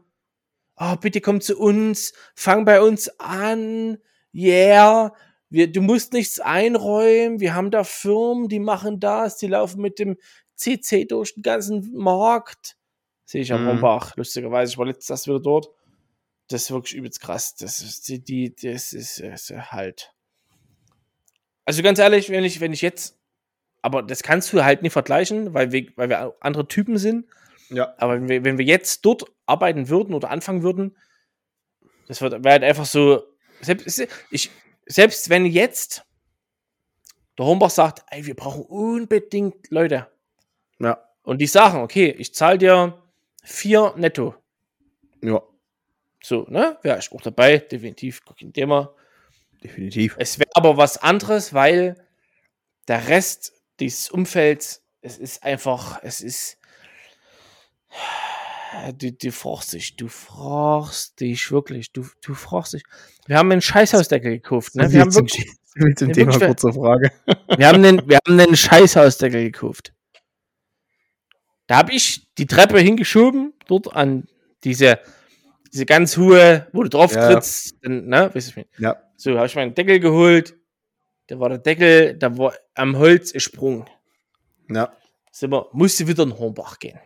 oh, 0.76 0.96
bitte 0.96 1.20
komm 1.20 1.40
zu 1.40 1.58
uns, 1.58 2.14
fang 2.34 2.64
bei 2.64 2.80
uns 2.80 3.08
an, 3.20 3.98
yeah, 4.34 5.12
wir, 5.50 5.70
du 5.70 5.82
musst 5.82 6.14
nichts 6.14 6.40
einräumen, 6.40 7.38
wir 7.40 7.54
haben 7.54 7.70
da 7.70 7.84
Firmen, 7.84 8.48
die 8.48 8.58
machen 8.60 8.98
das, 9.00 9.36
die 9.36 9.48
laufen 9.48 9.82
mit 9.82 9.98
dem 9.98 10.16
CC 10.54 11.04
durch 11.04 11.34
den 11.34 11.42
ganzen 11.42 11.92
Markt. 11.94 12.76
Sehe 13.26 13.42
ich 13.42 13.52
am 13.52 13.62
Mhm. 13.62 13.68
Rombach, 13.68 14.16
lustigerweise, 14.16 14.72
ich 14.72 14.78
war 14.78 14.86
letztes 14.86 15.26
Jahr 15.26 15.34
wieder 15.36 15.42
dort. 15.42 15.68
Das 16.48 16.62
ist 16.62 16.70
wirklich 16.70 16.94
übelst 16.94 17.20
krass. 17.20 17.54
Das 17.54 17.80
ist 17.80 18.08
die, 18.08 18.54
das 18.54 18.92
ist, 18.92 19.20
das 19.20 19.50
ist 19.50 19.72
halt. 19.72 20.14
Also 21.64 21.82
ganz 21.82 21.98
ehrlich, 21.98 22.30
wenn 22.30 22.44
ich, 22.44 22.60
wenn 22.60 22.72
ich 22.72 22.82
jetzt, 22.82 23.18
aber 23.82 24.02
das 24.02 24.22
kannst 24.22 24.52
du 24.52 24.64
halt 24.64 24.82
nicht 24.82 24.92
vergleichen, 24.92 25.54
weil 25.54 25.72
wir, 25.72 25.92
weil 25.96 26.08
wir 26.08 26.34
andere 26.40 26.66
Typen 26.68 26.98
sind. 26.98 27.26
Ja. 27.70 27.94
Aber 27.98 28.14
wenn 28.14 28.28
wir, 28.28 28.44
wenn 28.44 28.58
wir 28.58 28.64
jetzt 28.64 29.04
dort 29.04 29.24
arbeiten 29.46 29.88
würden 29.88 30.14
oder 30.14 30.30
anfangen 30.30 30.62
würden, 30.62 30.96
das 32.08 32.20
wäre 32.20 32.40
halt 32.44 32.64
einfach 32.64 32.84
so, 32.84 33.22
selbst, 33.60 34.06
ich, 34.30 34.50
selbst 34.86 35.30
wenn 35.30 35.46
jetzt 35.46 36.04
der 37.38 37.46
Hombach 37.46 37.70
sagt, 37.70 38.04
ey, 38.10 38.26
wir 38.26 38.34
brauchen 38.34 38.64
unbedingt 38.64 39.70
Leute. 39.70 40.08
Ja. 40.78 41.02
Und 41.22 41.38
die 41.38 41.46
sagen, 41.46 41.80
okay, 41.80 42.14
ich 42.18 42.34
zahle 42.34 42.58
dir 42.58 43.02
vier 43.42 43.94
netto. 43.96 44.34
Ja. 45.22 45.42
So, 46.22 46.46
ne? 46.48 46.78
Wäre 46.82 46.98
ich 46.98 47.10
auch 47.12 47.20
dabei, 47.20 47.58
definitiv, 47.58 48.22
kein 48.24 48.52
Thema. 48.52 48.94
Definitiv. 49.62 50.16
Es 50.18 50.38
wäre 50.38 50.50
aber 50.54 50.76
was 50.76 50.98
anderes, 50.98 51.52
weil 51.52 51.96
der 52.88 53.08
Rest 53.08 53.52
dieses 53.80 54.10
Umfelds, 54.10 54.82
es 55.00 55.18
ist 55.18 55.42
einfach, 55.42 56.00
es 56.02 56.20
ist. 56.20 56.58
Du, 58.94 59.12
du 59.12 59.32
fragst 59.32 59.74
dich, 59.74 59.96
du 59.96 60.08
fragst 60.08 61.20
dich 61.20 61.50
wirklich, 61.52 61.92
du, 61.92 62.06
du 62.22 62.34
fragst 62.34 62.72
dich. 62.72 62.82
Wir 63.26 63.36
haben 63.36 63.52
einen 63.52 63.60
Scheißhausdeckel 63.60 64.30
gekauft, 64.30 64.76
ne? 64.76 64.90
Wir 64.90 65.02
haben 65.02 65.14
wirklich, 65.14 65.46
zum, 65.78 65.96
zum 65.96 66.12
Thema 66.12 66.32
wirklich, 66.32 66.48
kurze 66.48 66.72
Frage. 66.72 67.12
wir 67.56 67.68
haben 67.68 67.84
einen, 67.84 68.08
wir 68.08 68.16
haben 68.16 68.40
einen 68.40 68.56
Scheißhausdeckel 68.56 69.44
gekauft. 69.44 69.92
Da 71.66 71.76
habe 71.76 71.92
ich 71.92 72.26
die 72.38 72.46
Treppe 72.46 72.80
hingeschoben, 72.80 73.52
dort 73.66 73.94
an 73.94 74.26
diese, 74.64 75.00
diese 75.72 75.86
ganz 75.86 76.16
hohe, 76.16 76.68
wo 76.72 76.82
du 76.82 76.88
drauf 76.88 77.14
Ja. 77.14 77.30
trittst, 77.30 77.76
dann, 77.82 78.06
ne, 78.06 78.30
weißt 78.34 78.56
du, 78.56 78.64
Ja. 78.78 78.96
so, 79.16 79.36
habe 79.36 79.46
ich 79.46 79.54
meinen 79.54 79.74
Deckel 79.74 80.00
geholt. 80.00 80.56
Da 81.28 81.38
war 81.38 81.48
der 81.48 81.58
Deckel, 81.58 82.16
da 82.18 82.36
war 82.36 82.52
am 82.74 82.98
Holz 82.98 83.32
gesprungen. 83.32 83.88
Ja. 84.68 84.92
Sind 85.30 85.50
wir, 85.50 85.68
musste 85.72 86.06
wieder 86.06 86.24
in 86.24 86.38
Hornbach 86.38 86.78
gehen. 86.78 86.98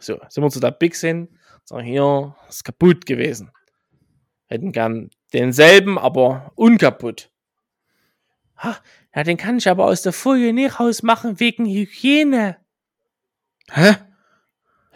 So, 0.00 0.18
sind 0.28 0.42
wir 0.42 0.50
zu 0.50 0.60
der 0.60 0.72
Big 0.72 0.96
hin. 0.96 1.38
Sagen, 1.64 1.84
hier, 1.84 2.36
ist 2.48 2.64
kaputt 2.64 3.06
gewesen. 3.06 3.50
Hätten 4.46 4.72
gern 4.72 5.10
denselben, 5.32 5.98
aber 5.98 6.52
unkaputt. 6.56 7.30
Ha, 8.58 8.76
ja, 9.14 9.22
den 9.22 9.36
kann 9.36 9.58
ich 9.58 9.68
aber 9.68 9.86
aus 9.86 10.02
der 10.02 10.12
Folie 10.12 10.52
nicht 10.52 10.78
rausmachen, 10.80 11.40
wegen 11.40 11.66
Hygiene. 11.66 12.56
Hä? 13.70 13.94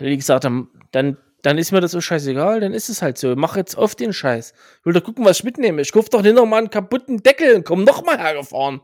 Die 0.00 0.16
gesagt, 0.16 0.44
dann, 0.44 0.68
dann, 0.92 1.16
dann 1.42 1.58
ist 1.58 1.72
mir 1.72 1.80
das 1.80 1.92
so 1.92 2.00
scheißegal, 2.00 2.60
dann 2.60 2.74
ist 2.74 2.88
es 2.88 3.00
halt 3.02 3.18
so. 3.18 3.34
Mach 3.36 3.56
jetzt 3.56 3.76
oft 3.76 4.00
den 4.00 4.12
Scheiß. 4.12 4.52
Ich 4.80 4.86
will 4.86 4.92
doch 4.92 5.04
gucken, 5.04 5.24
was 5.24 5.38
ich 5.38 5.44
mitnehme. 5.44 5.80
Ich 5.82 5.92
kauf 5.92 6.08
doch 6.08 6.22
nicht 6.22 6.34
nochmal 6.34 6.58
einen 6.60 6.70
kaputten 6.70 7.22
Deckel 7.22 7.54
und 7.56 7.64
komm 7.64 7.84
nochmal 7.84 8.18
hergefahren. 8.18 8.80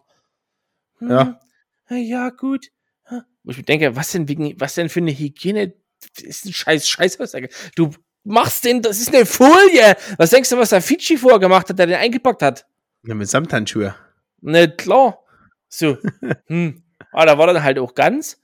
Hm, 0.98 1.10
Ja. 1.10 1.40
Ja, 1.90 2.30
gut. 2.30 2.68
Wo 3.42 3.50
ich 3.50 3.58
mir 3.58 3.62
denke, 3.64 3.94
was 3.94 4.10
denn 4.12 4.26
wegen, 4.28 4.58
was 4.58 4.74
denn 4.74 4.88
für 4.88 5.00
eine 5.00 5.10
Hygiene? 5.12 5.74
Das 6.16 6.24
ist 6.24 6.44
ein 6.46 6.52
scheiß 6.54 6.88
Scheißaussage. 6.88 7.50
Du 7.76 7.90
machst 8.22 8.64
den, 8.64 8.80
das 8.80 9.00
ist 9.00 9.14
eine 9.14 9.26
Folie. 9.26 9.96
Was 10.16 10.30
denkst 10.30 10.48
du, 10.48 10.56
was 10.56 10.70
der 10.70 10.80
Fidschi 10.80 11.18
vorher 11.18 11.38
gemacht 11.38 11.68
hat, 11.68 11.78
der 11.78 11.86
den 11.86 11.96
eingepackt 11.96 12.40
hat? 12.42 12.66
ja 13.06 13.14
mit 13.14 13.28
Samthandschuhe. 13.28 13.94
Ne, 14.40 14.74
klar. 14.74 15.18
So. 15.68 15.98
hm. 16.46 16.82
Ah, 17.12 17.26
da 17.26 17.36
war 17.36 17.46
dann 17.48 17.62
halt 17.62 17.78
auch 17.78 17.94
ganz. 17.94 18.40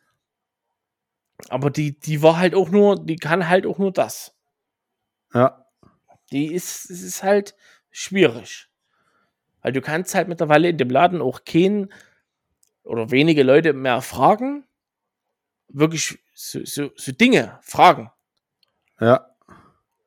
Aber 1.49 1.71
die, 1.71 1.99
die 1.99 2.23
war 2.23 2.39
halt 2.39 2.55
auch 2.55 2.71
nur, 2.71 3.05
die 3.05 3.17
kann 3.17 3.49
halt 3.49 3.67
auch 3.67 3.79
nur 3.79 3.93
das. 3.93 4.35
Ja. 5.33 5.67
Die 6.33 6.53
ist, 6.53 6.91
es 6.91 7.03
ist 7.03 7.23
halt 7.23 7.55
schwierig. 7.91 8.69
Weil 9.63 9.73
du 9.73 9.81
kannst 9.81 10.15
halt 10.15 10.29
mittlerweile 10.29 10.69
in 10.69 10.79
dem 10.79 10.91
Laden 10.91 11.21
auch 11.21 11.45
keinen 11.45 11.93
oder 12.83 13.11
wenige 13.11 13.43
Leute 13.43 13.73
mehr 13.73 14.01
fragen. 14.03 14.65
Wirklich 15.69 16.19
so, 16.35 16.65
so, 16.65 16.91
so 16.97 17.13
Dinge 17.13 17.59
fragen. 17.63 18.11
Ja. 19.01 19.31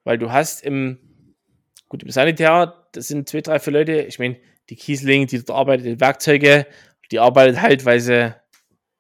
Weil 0.04 0.18
du 0.18 0.32
hast 0.32 0.64
im, 0.64 1.00
gut, 1.88 2.04
im 2.04 2.10
Sanitär, 2.10 2.88
das 2.92 3.08
sind 3.08 3.30
zwei, 3.30 3.42
drei, 3.42 3.60
vier 3.60 3.74
Leute, 3.74 4.02
ich 4.02 4.20
meine, 4.20 4.40
die 4.70 4.76
Kiesling, 4.76 5.28
die 5.28 5.44
dort 5.44 5.58
arbeitet, 5.58 5.86
die 5.86 6.00
Werkzeuge, 6.00 6.68
die 7.12 7.20
arbeitet 7.20 7.62
halt, 7.62 7.86
weil 7.86 8.00
sie 8.00 8.34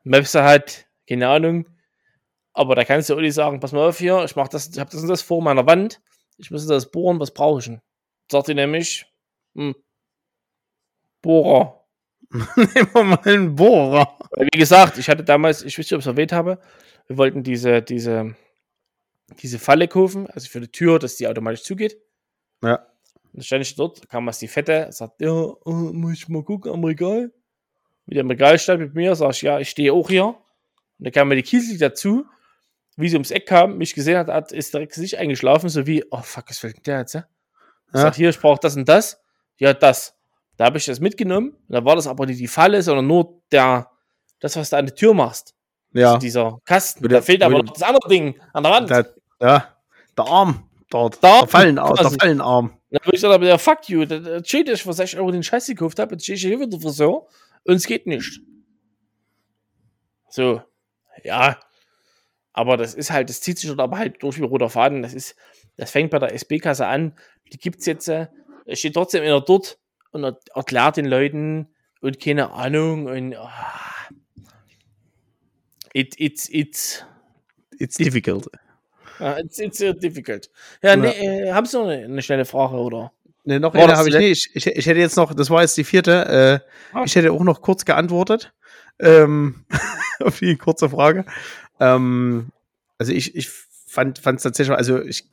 Möpse 0.03 0.43
hat, 0.43 0.85
keine 1.07 1.27
Ahnung. 1.29 1.67
Aber 2.53 2.75
da 2.75 2.85
kannst 2.85 3.09
du 3.09 3.15
auch 3.15 3.19
nicht 3.19 3.33
sagen, 3.33 3.59
pass 3.59 3.71
mal 3.71 3.89
auf 3.89 3.97
hier, 3.97 4.23
ich 4.23 4.35
mach 4.35 4.47
das, 4.47 4.69
ich 4.69 4.79
hab 4.79 4.89
das 4.89 5.01
und 5.01 5.07
das 5.07 5.21
vor 5.21 5.41
meiner 5.41 5.65
Wand, 5.65 6.01
ich 6.37 6.51
muss 6.51 6.65
das 6.67 6.91
bohren, 6.91 7.19
was 7.19 7.33
brauche 7.33 7.59
ich 7.59 7.65
denn? 7.65 7.81
Sagt 8.31 8.47
die 8.47 8.53
nämlich, 8.53 9.05
hm, 9.55 9.75
Bohrer. 11.21 11.85
Nehmen 12.55 12.93
wir 12.93 13.03
mal 13.03 13.19
einen 13.23 13.55
Bohrer. 13.55 14.17
Wie 14.37 14.57
gesagt, 14.57 14.97
ich 14.97 15.09
hatte 15.09 15.23
damals, 15.23 15.63
ich 15.63 15.77
weiß 15.77 15.85
nicht, 15.85 15.93
ob 15.93 15.99
ich 15.99 16.05
es 16.05 16.11
erwähnt 16.11 16.31
habe, 16.31 16.59
wir 17.07 17.17
wollten 17.17 17.43
diese, 17.43 17.81
diese, 17.81 18.35
diese 19.41 19.59
Falle 19.59 19.87
kaufen, 19.87 20.27
also 20.27 20.47
für 20.49 20.61
die 20.61 20.67
Tür, 20.67 20.99
dass 20.99 21.15
die 21.15 21.27
automatisch 21.27 21.63
zugeht. 21.63 21.97
Ja. 22.61 22.75
Und 22.75 23.33
dann 23.33 23.43
stand 23.43 23.65
ich 23.65 23.75
dort, 23.75 24.07
kam 24.09 24.27
was 24.27 24.39
die 24.39 24.47
Fette, 24.47 24.91
sagt, 24.91 25.21
ja, 25.21 25.31
äh, 25.31 25.71
muss 25.71 26.13
ich 26.13 26.29
mal 26.29 26.43
gucken 26.43 26.71
am 26.71 26.83
Regal. 26.83 27.31
Mit 28.05 28.17
dem 28.17 28.29
Regal 28.29 28.59
stand 28.59 28.81
mit 28.81 28.95
mir, 28.95 29.15
sag 29.15 29.31
ich, 29.31 29.41
ja, 29.41 29.59
ich 29.59 29.69
stehe 29.69 29.93
auch 29.93 30.09
hier. 30.09 30.25
Und 30.25 30.35
dann 30.99 31.11
kam 31.11 31.29
mir 31.29 31.35
die 31.35 31.43
Kiesel 31.43 31.77
dazu, 31.77 32.25
wie 32.97 33.09
sie 33.09 33.15
ums 33.15 33.31
Eck 33.31 33.45
kam, 33.47 33.77
mich 33.77 33.93
gesehen 33.93 34.17
hat, 34.17 34.27
hat 34.27 34.51
ist 34.51 34.73
direkt 34.73 34.93
sich 34.93 35.17
eingeschlafen, 35.17 35.69
so 35.69 35.85
wie, 35.87 36.03
oh 36.11 36.21
fuck, 36.21 36.45
was 36.49 36.59
fällt 36.59 36.77
denn 36.77 36.83
der 36.83 36.99
jetzt? 36.99 37.13
Ja? 37.13 37.25
Ich 37.87 37.93
Ja. 37.95 38.01
sag, 38.01 38.15
hier, 38.15 38.29
ich 38.29 38.39
brauche 38.39 38.59
das 38.59 38.75
und 38.75 38.87
das. 38.87 39.19
Ja, 39.57 39.73
das. 39.73 40.15
Da 40.57 40.65
habe 40.65 40.77
ich 40.77 40.85
das 40.85 40.99
mitgenommen. 40.99 41.55
Da 41.67 41.83
war 41.85 41.95
das 41.95 42.07
aber 42.07 42.25
nicht 42.25 42.39
die 42.39 42.47
Falle, 42.47 42.81
sondern 42.83 43.07
nur 43.07 43.41
der, 43.51 43.89
das, 44.39 44.55
was 44.55 44.69
du 44.69 44.77
an 44.77 44.85
der 44.85 44.95
Tür 44.95 45.13
machst. 45.13 45.55
Ja. 45.93 46.07
Also 46.09 46.19
dieser 46.19 46.59
Kasten. 46.65 47.03
Wo 47.03 47.07
Da 47.07 47.15
der- 47.15 47.23
fehlt 47.23 47.41
aber 47.43 47.55
der- 47.55 47.63
noch 47.63 47.73
das 47.73 47.83
andere 47.83 48.07
Ding 48.09 48.39
an 48.53 48.63
der 48.63 48.71
Wand. 48.71 48.89
Der, 48.89 49.13
ja. 49.41 49.75
Der 50.17 50.25
Arm. 50.25 50.69
Dort. 50.89 51.23
Der 51.23 51.39
Der, 51.41 51.47
Fallenarm. 51.47 51.95
Der. 51.95 52.11
Fallenarm. 52.11 52.77
Da 52.91 53.03
würde 53.03 53.15
ich 53.15 53.21
sagen, 53.21 53.33
aber 53.33 53.47
ja, 53.47 53.57
fuck 53.57 53.89
you. 53.89 54.05
Da, 54.05 54.43
steht, 54.43 54.69
ich 54.69 54.83
für 54.83 54.93
60 54.93 55.17
Euro 55.19 55.31
den 55.31 55.41
Scheiß 55.41 55.65
gekauft 55.67 55.97
habe. 55.97 56.13
Jetzt 56.13 56.23
stehe 56.23 56.35
ich 56.35 56.41
hier 56.43 56.59
wieder 56.59 56.79
Friseur 56.79 57.27
und 57.63 57.75
es 57.75 57.85
geht 57.87 58.05
nicht. 58.05 58.41
So. 60.29 60.61
Ja. 61.23 61.57
Aber 62.53 62.77
das 62.77 62.93
ist 62.93 63.11
halt, 63.11 63.29
das 63.29 63.41
zieht 63.41 63.57
sich 63.59 63.67
dort 63.69 63.79
aber 63.79 63.97
halt 63.97 64.21
durch 64.21 64.37
wie 64.37 64.43
roter 64.43 64.69
Faden. 64.69 65.01
Das 65.01 65.13
ist, 65.13 65.35
das 65.75 65.91
fängt 65.91 66.11
bei 66.11 66.19
der 66.19 66.33
SB-Kasse 66.33 66.85
an. 66.85 67.13
Die 67.51 67.57
gibt's 67.57 67.85
jetzt, 67.85 68.07
äh, 68.07 68.27
es 68.65 68.79
steht 68.79 68.93
trotzdem 68.93 69.23
einer 69.23 69.41
dort 69.41 69.79
und 70.11 70.23
er, 70.23 70.37
erklärt 70.55 70.97
den 70.97 71.05
Leuten 71.05 71.67
und 72.01 72.19
keine 72.19 72.51
Ahnung 72.51 73.07
und, 73.07 73.35
ah. 73.35 73.49
it, 75.93 76.19
it's, 76.19 76.47
it's, 76.49 77.03
It's 77.79 77.97
difficult. 77.97 78.47
it's, 79.19 79.59
it's 79.59 79.81
uh, 79.81 79.93
difficult. 79.93 80.49
Ja, 80.81 80.91
Ja. 80.91 80.95
nee, 80.95 81.09
äh, 81.09 81.51
haben 81.51 81.65
Sie 81.65 81.77
noch 81.77 81.87
eine, 81.87 82.03
eine 82.05 82.21
schnelle 82.21 82.45
Frage, 82.45 82.75
oder? 82.75 83.11
Ne, 83.45 83.59
noch 83.59 83.73
eine 83.73 83.97
habe 83.97 84.09
ich 84.09 84.15
nicht. 84.15 84.49
Ich, 84.53 84.67
ich, 84.67 84.75
ich 84.77 84.85
hätte 84.85 84.99
jetzt 84.99 85.17
noch, 85.17 85.33
das 85.33 85.49
war 85.49 85.61
jetzt 85.61 85.75
die 85.75 85.83
vierte, 85.83 86.61
äh, 86.93 86.95
Ah. 86.97 87.03
ich 87.05 87.15
hätte 87.15 87.31
auch 87.31 87.43
noch 87.43 87.61
kurz 87.61 87.83
geantwortet. 87.83 88.53
Ähm, 88.99 89.65
auf 90.23 90.39
die 90.39 90.55
kurze 90.55 90.89
Frage. 90.89 91.25
Ähm, 91.83 92.47
also 92.97 93.11
ich, 93.11 93.35
ich 93.35 93.49
fand 93.49 94.17
es 94.17 94.43
tatsächlich, 94.43 94.75
also 94.75 95.01
ich, 95.01 95.25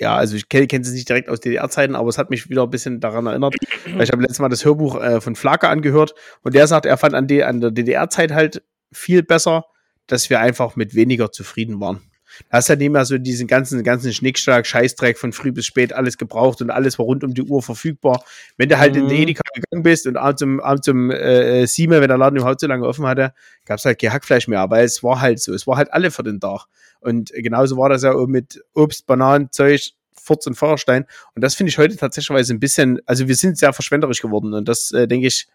ja, 0.00 0.16
also 0.16 0.36
ich 0.36 0.48
kenne 0.48 0.66
es 0.70 0.92
nicht 0.92 1.08
direkt 1.08 1.28
aus 1.28 1.40
DDR-Zeiten, 1.40 1.94
aber 1.94 2.08
es 2.08 2.18
hat 2.18 2.30
mich 2.30 2.50
wieder 2.50 2.64
ein 2.64 2.70
bisschen 2.70 3.00
daran 3.00 3.26
erinnert, 3.26 3.54
weil 3.94 4.02
ich 4.02 4.10
habe 4.10 4.22
letztes 4.22 4.40
Mal 4.40 4.48
das 4.48 4.64
Hörbuch 4.64 5.00
äh, 5.00 5.20
von 5.20 5.36
Flake 5.36 5.68
angehört 5.68 6.14
und 6.42 6.54
der 6.54 6.66
sagt, 6.66 6.86
er 6.86 6.96
fand 6.98 7.14
an, 7.14 7.26
die, 7.26 7.44
an 7.44 7.60
der 7.60 7.70
DDR-Zeit 7.70 8.32
halt 8.32 8.62
viel 8.92 9.22
besser, 9.22 9.66
dass 10.06 10.28
wir 10.30 10.40
einfach 10.40 10.76
mit 10.76 10.94
weniger 10.94 11.30
zufrieden 11.30 11.80
waren. 11.80 12.02
Da 12.50 12.58
hast 12.58 12.68
du 12.68 12.70
halt 12.70 12.80
nicht 12.80 12.90
mehr 12.90 13.04
so 13.04 13.18
diesen 13.18 13.46
ganzen, 13.46 13.82
ganzen 13.82 14.12
Schnickschnack, 14.12 14.66
Scheißdreck 14.66 15.18
von 15.18 15.32
früh 15.32 15.52
bis 15.52 15.66
spät, 15.66 15.92
alles 15.92 16.18
gebraucht 16.18 16.60
und 16.62 16.70
alles 16.70 16.98
war 16.98 17.06
rund 17.06 17.24
um 17.24 17.34
die 17.34 17.42
Uhr 17.42 17.62
verfügbar. 17.62 18.22
Wenn 18.56 18.68
du 18.68 18.78
halt 18.78 18.96
in 18.96 19.04
Mhm. 19.04 19.08
den 19.08 19.18
Edeka 19.22 19.42
gegangen 19.54 19.82
bist 19.82 20.06
und 20.06 20.16
abends 20.16 20.42
um, 20.42 20.60
abends 20.60 20.88
um 20.88 21.10
äh, 21.10 21.66
sieben, 21.66 21.92
wenn 22.00 22.08
der 22.08 22.18
Laden 22.18 22.36
überhaupt 22.36 22.60
so 22.60 22.66
lange 22.66 22.86
offen 22.86 23.06
hatte, 23.06 23.32
gab 23.64 23.78
es 23.78 23.84
halt 23.84 24.00
kein 24.00 24.12
Hackfleisch 24.12 24.48
mehr, 24.48 24.68
weil 24.70 24.84
es 24.84 25.02
war 25.02 25.20
halt 25.20 25.40
so, 25.40 25.52
es 25.54 25.66
war 25.66 25.76
halt 25.76 25.92
alle 25.92 26.10
für 26.10 26.22
den 26.22 26.40
Tag. 26.40 26.66
Und 27.00 27.32
genauso 27.32 27.76
war 27.76 27.88
das 27.88 28.02
ja 28.02 28.12
auch 28.12 28.26
mit 28.26 28.62
Obst, 28.74 29.06
Bananen, 29.06 29.50
Zeug, 29.52 29.92
Furz 30.20 30.46
und 30.46 30.54
Feuerstein. 30.56 31.06
Und 31.34 31.42
das 31.42 31.54
finde 31.54 31.70
ich 31.70 31.78
heute 31.78 31.96
tatsächlich 31.96 32.50
ein 32.50 32.60
bisschen, 32.60 33.00
also 33.06 33.28
wir 33.28 33.34
sind 33.36 33.56
sehr 33.56 33.72
verschwenderisch 33.72 34.20
geworden 34.20 34.52
und 34.52 34.68
das, 34.68 34.90
äh, 34.92 35.06
denke 35.06 35.26
ich, 35.28 35.46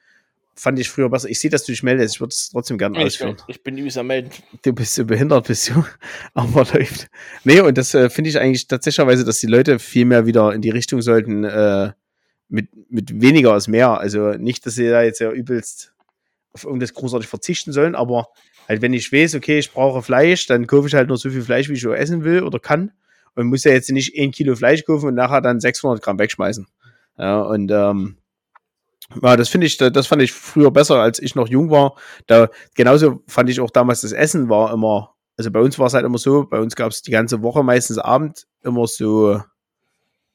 fand 0.55 0.79
ich 0.79 0.89
früher 0.89 1.09
besser. 1.09 1.29
Ich 1.29 1.39
sehe, 1.39 1.49
dass 1.49 1.63
du 1.65 1.71
dich 1.71 1.83
meldest, 1.83 2.15
ich 2.15 2.21
würde 2.21 2.31
es 2.31 2.49
trotzdem 2.51 2.77
gerne 2.77 2.99
ausführen 2.99 3.37
ich 3.47 3.63
bin 3.63 3.77
übelst 3.77 3.97
am 3.97 4.07
Melden. 4.07 4.29
du 4.61 4.73
bist 4.73 4.95
so 4.95 5.05
behindert, 5.05 5.47
bist 5.47 5.69
du. 5.69 5.83
Aber 6.33 6.65
läuft. 6.73 7.07
Nee, 7.43 7.61
und 7.61 7.77
das 7.77 7.93
äh, 7.93 8.09
finde 8.09 8.29
ich 8.29 8.39
eigentlich 8.39 8.67
tatsächlich, 8.67 9.23
dass 9.23 9.39
die 9.39 9.47
Leute 9.47 9.79
viel 9.79 10.05
mehr 10.05 10.25
wieder 10.25 10.53
in 10.53 10.61
die 10.61 10.69
Richtung 10.69 11.01
sollten, 11.01 11.43
äh, 11.43 11.91
mit, 12.49 12.69
mit 12.89 13.21
weniger 13.21 13.53
als 13.53 13.67
mehr. 13.67 13.99
Also 13.99 14.33
nicht, 14.33 14.65
dass 14.65 14.75
sie 14.75 14.89
da 14.89 15.01
jetzt 15.01 15.19
ja 15.19 15.31
übelst 15.31 15.93
auf 16.53 16.65
irgendwas 16.65 16.93
großartig 16.93 17.27
verzichten 17.27 17.71
sollen, 17.71 17.95
aber 17.95 18.27
halt, 18.67 18.81
wenn 18.81 18.93
ich 18.93 19.11
weiß, 19.11 19.35
okay, 19.35 19.57
ich 19.57 19.71
brauche 19.71 20.03
Fleisch, 20.03 20.45
dann 20.45 20.67
kaufe 20.67 20.87
ich 20.87 20.93
halt 20.93 21.07
nur 21.07 21.17
so 21.17 21.29
viel 21.29 21.41
Fleisch, 21.41 21.67
wie 21.69 21.73
ich 21.73 21.83
essen 21.83 22.23
will 22.23 22.43
oder 22.43 22.59
kann. 22.59 22.91
Und 23.35 23.47
muss 23.47 23.63
ja 23.63 23.71
jetzt 23.71 23.89
nicht 23.89 24.15
ein 24.19 24.29
Kilo 24.29 24.55
Fleisch 24.55 24.85
kaufen 24.85 25.07
und 25.07 25.15
nachher 25.15 25.41
dann 25.41 25.59
600 25.59 26.03
Gramm 26.03 26.19
wegschmeißen. 26.19 26.67
Ja, 27.17 27.41
und 27.41 27.71
ähm, 27.71 28.17
ja, 29.21 29.35
das 29.37 29.49
finde 29.49 29.67
ich, 29.67 29.77
das 29.77 30.07
fand 30.07 30.21
ich 30.21 30.31
früher 30.33 30.71
besser, 30.71 30.95
als 31.01 31.19
ich 31.19 31.35
noch 31.35 31.47
jung 31.47 31.69
war. 31.69 31.95
Da 32.27 32.49
genauso 32.75 33.21
fand 33.27 33.49
ich 33.49 33.59
auch 33.61 33.69
damals 33.71 34.01
das 34.01 34.11
Essen 34.11 34.49
war 34.49 34.73
immer, 34.73 35.13
also 35.37 35.51
bei 35.51 35.59
uns 35.59 35.77
war 35.79 35.87
es 35.87 35.93
halt 35.93 36.05
immer 36.05 36.17
so, 36.17 36.45
bei 36.45 36.59
uns 36.59 36.75
gab 36.75 36.91
es 36.91 37.01
die 37.01 37.11
ganze 37.11 37.41
Woche 37.41 37.63
meistens 37.63 37.97
Abend 37.97 38.45
immer 38.63 38.87
so 38.87 39.41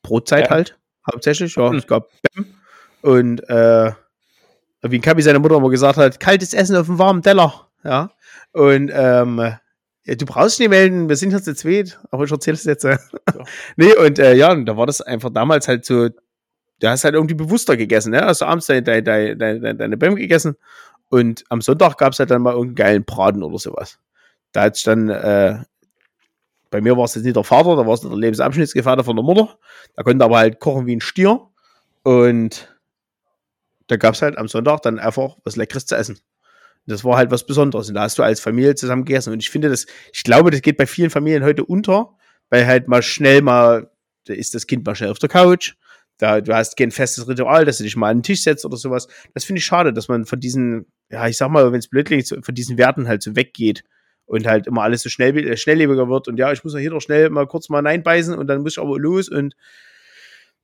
Brotzeit 0.02 0.44
Ja. 0.46 0.50
halt, 0.50 0.78
hauptsächlich. 1.10 1.54
Ja, 1.56 1.70
Mhm. 1.70 1.78
es 1.78 1.86
gab 1.86 2.08
Bäm. 2.34 2.46
Und 3.02 3.40
äh, 3.48 3.92
wie 4.82 5.00
Kabi 5.00 5.22
seine 5.22 5.38
Mutter 5.38 5.56
immer 5.56 5.70
gesagt 5.70 5.96
hat, 5.96 6.20
kaltes 6.20 6.52
Essen 6.54 6.76
auf 6.76 6.86
dem 6.86 6.98
warmen 6.98 7.22
Teller. 7.22 7.68
Ja. 7.84 8.10
Und 8.52 8.90
ähm, 8.92 9.38
ja, 10.04 10.14
du 10.14 10.24
brauchst 10.24 10.58
nicht 10.58 10.68
melden, 10.68 11.08
wir 11.08 11.16
sind 11.16 11.30
hier 11.30 11.42
zu 11.42 11.54
zweit, 11.54 11.98
aber 12.10 12.24
ich 12.24 12.30
erzähle 12.32 12.54
es 12.56 12.64
jetzt. 12.64 12.84
Äh. 12.84 12.98
nee, 13.76 13.94
und 13.94 14.18
äh, 14.18 14.34
ja, 14.34 14.50
und 14.52 14.66
da 14.66 14.76
war 14.76 14.86
das 14.86 15.00
einfach 15.00 15.30
damals 15.30 15.68
halt 15.68 15.84
so, 15.84 16.08
du 16.80 16.88
hast 16.88 17.04
halt 17.04 17.14
irgendwie 17.14 17.34
bewusster 17.34 17.76
gegessen, 17.76 18.10
ne? 18.10 18.20
Hast 18.20 18.42
abends 18.42 18.66
deine, 18.66 18.82
deine, 18.82 19.02
deine, 19.02 19.36
deine, 19.36 19.74
deine 19.74 19.96
Bäm 19.96 20.16
gegessen 20.16 20.56
und 21.10 21.44
am 21.48 21.60
Sonntag 21.60 21.96
gab 21.98 22.12
es 22.12 22.18
halt 22.18 22.30
dann 22.30 22.42
mal 22.42 22.52
irgendeinen 22.52 22.74
geilen 22.74 23.04
Braten 23.04 23.42
oder 23.42 23.58
sowas. 23.58 23.98
Da 24.52 24.62
hat's 24.62 24.82
dann, 24.82 25.08
äh, 25.08 25.62
bei 26.70 26.80
mir 26.80 26.96
war 26.96 27.04
es 27.04 27.14
jetzt 27.14 27.24
nicht 27.24 27.36
der 27.36 27.44
Vater, 27.44 27.76
da 27.76 27.86
war 27.86 27.94
es 27.94 28.00
der 28.00 28.10
Lebensabschnittsgefährte 28.10 29.04
von 29.04 29.16
der 29.16 29.24
Mutter. 29.24 29.58
Da 29.94 30.02
konnte 30.02 30.24
aber 30.24 30.38
halt 30.38 30.60
kochen 30.60 30.86
wie 30.86 30.96
ein 30.96 31.00
Stier. 31.00 31.40
Und 32.02 32.76
da 33.86 33.96
gab 33.96 34.14
es 34.14 34.22
halt 34.22 34.36
am 34.36 34.48
Sonntag 34.48 34.82
dann 34.82 34.98
einfach 34.98 35.36
was 35.44 35.56
Leckeres 35.56 35.86
zu 35.86 35.96
essen. 35.96 36.18
Das 36.86 37.04
war 37.04 37.16
halt 37.16 37.30
was 37.30 37.46
Besonderes. 37.46 37.88
Und 37.88 37.94
da 37.94 38.02
hast 38.02 38.18
du 38.18 38.22
als 38.22 38.40
Familie 38.40 38.74
zusammen 38.74 39.04
gegessen. 39.04 39.32
Und 39.32 39.40
ich 39.40 39.50
finde 39.50 39.70
das, 39.70 39.86
ich 40.12 40.24
glaube, 40.24 40.50
das 40.50 40.62
geht 40.62 40.76
bei 40.76 40.86
vielen 40.86 41.10
Familien 41.10 41.44
heute 41.44 41.64
unter, 41.64 42.14
weil 42.50 42.66
halt 42.66 42.88
mal 42.88 43.02
schnell 43.02 43.40
mal, 43.42 43.90
da 44.26 44.34
ist 44.34 44.54
das 44.54 44.66
Kind 44.66 44.84
mal 44.86 44.94
schnell 44.94 45.10
auf 45.10 45.18
der 45.18 45.28
Couch. 45.28 45.74
Da, 46.18 46.40
du 46.40 46.52
hast 46.52 46.76
kein 46.76 46.90
festes 46.90 47.28
Ritual, 47.28 47.64
dass 47.64 47.78
du 47.78 47.84
dich 47.84 47.96
mal 47.96 48.10
an 48.10 48.18
den 48.18 48.22
Tisch 48.24 48.42
setzt 48.42 48.64
oder 48.64 48.76
sowas. 48.76 49.06
Das 49.34 49.44
finde 49.44 49.60
ich 49.60 49.64
schade, 49.64 49.92
dass 49.92 50.08
man 50.08 50.26
von 50.26 50.40
diesen, 50.40 50.86
ja, 51.10 51.28
ich 51.28 51.36
sag 51.36 51.48
mal, 51.48 51.70
wenn 51.72 51.78
es 51.78 51.88
blöd 51.88 52.06
klingt, 52.06 52.28
von 52.28 52.54
diesen 52.54 52.76
Werten 52.76 53.06
halt 53.06 53.22
so 53.22 53.36
weggeht 53.36 53.84
und 54.26 54.46
halt 54.46 54.66
immer 54.66 54.82
alles 54.82 55.02
so 55.02 55.08
schnell, 55.08 55.36
äh, 55.38 55.56
schnelllebiger 55.56 56.08
wird. 56.08 56.26
Und 56.26 56.36
ja, 56.36 56.52
ich 56.52 56.64
muss 56.64 56.74
ja 56.74 56.80
hier 56.80 56.90
doch 56.90 57.00
schnell 57.00 57.30
mal 57.30 57.46
kurz 57.46 57.68
mal 57.68 57.86
reinbeißen 57.86 58.36
und 58.36 58.48
dann 58.48 58.62
muss 58.62 58.72
ich 58.72 58.78
aber 58.78 58.98
los. 58.98 59.28
Und 59.28 59.54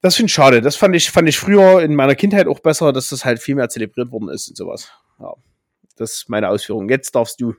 das 0.00 0.16
finde 0.16 0.28
ich 0.28 0.34
schade. 0.34 0.60
Das 0.60 0.74
fand 0.74 0.97
ich, 0.97 1.10
fand 1.10 1.28
ich 1.28 1.39
früher 1.39 1.83
in 1.83 1.94
meiner 1.94 2.16
Kindheit 2.16 2.49
auch 2.49 2.58
besser, 2.58 2.92
dass 2.92 3.10
das 3.10 3.24
halt 3.24 3.39
viel 3.39 3.55
mehr 3.55 3.68
zelebriert 3.68 4.10
worden 4.10 4.28
ist 4.28 4.49
und 4.49 4.57
sowas. 4.57 4.91
Ja. 5.20 5.33
Das 5.97 6.15
ist 6.15 6.28
meine 6.28 6.49
Ausführung. 6.49 6.89
Jetzt 6.89 7.15
darfst 7.15 7.41
du. 7.41 7.55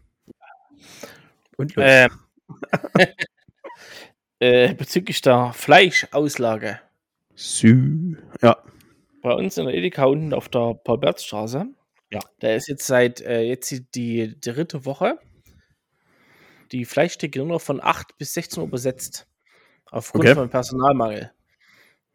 Und 1.57 1.75
los. 1.75 1.85
Ähm, 1.87 2.09
äh, 4.39 4.73
bezüglich 4.73 5.21
der 5.21 5.53
Fleischauslage. 5.53 6.81
Sü. 7.35 8.17
Ja. 8.41 8.57
Bei 9.21 9.33
uns 9.33 9.57
in 9.57 9.65
der 9.65 9.73
Edeka 9.75 10.05
unten 10.05 10.33
auf 10.33 10.49
der 10.49 10.73
Paul-Berz-Straße. 10.83 11.65
Ja. 12.11 12.19
Da 12.39 12.53
ist 12.53 12.67
jetzt 12.67 12.85
seit 12.85 13.21
äh, 13.21 13.41
jetzt 13.41 13.73
die, 13.95 14.39
dritte 14.39 14.85
Woche 14.85 15.19
die 16.71 16.85
Fleischtheke 16.85 17.39
nur 17.39 17.47
noch 17.47 17.61
von 17.61 17.81
8 17.81 18.17
bis 18.17 18.33
16 18.33 18.63
Uhr 18.63 18.69
besetzt. 18.69 19.27
Aufgrund 19.91 20.25
Okay. 20.25 20.35
von 20.35 20.49
Personalmangel. 20.49 21.31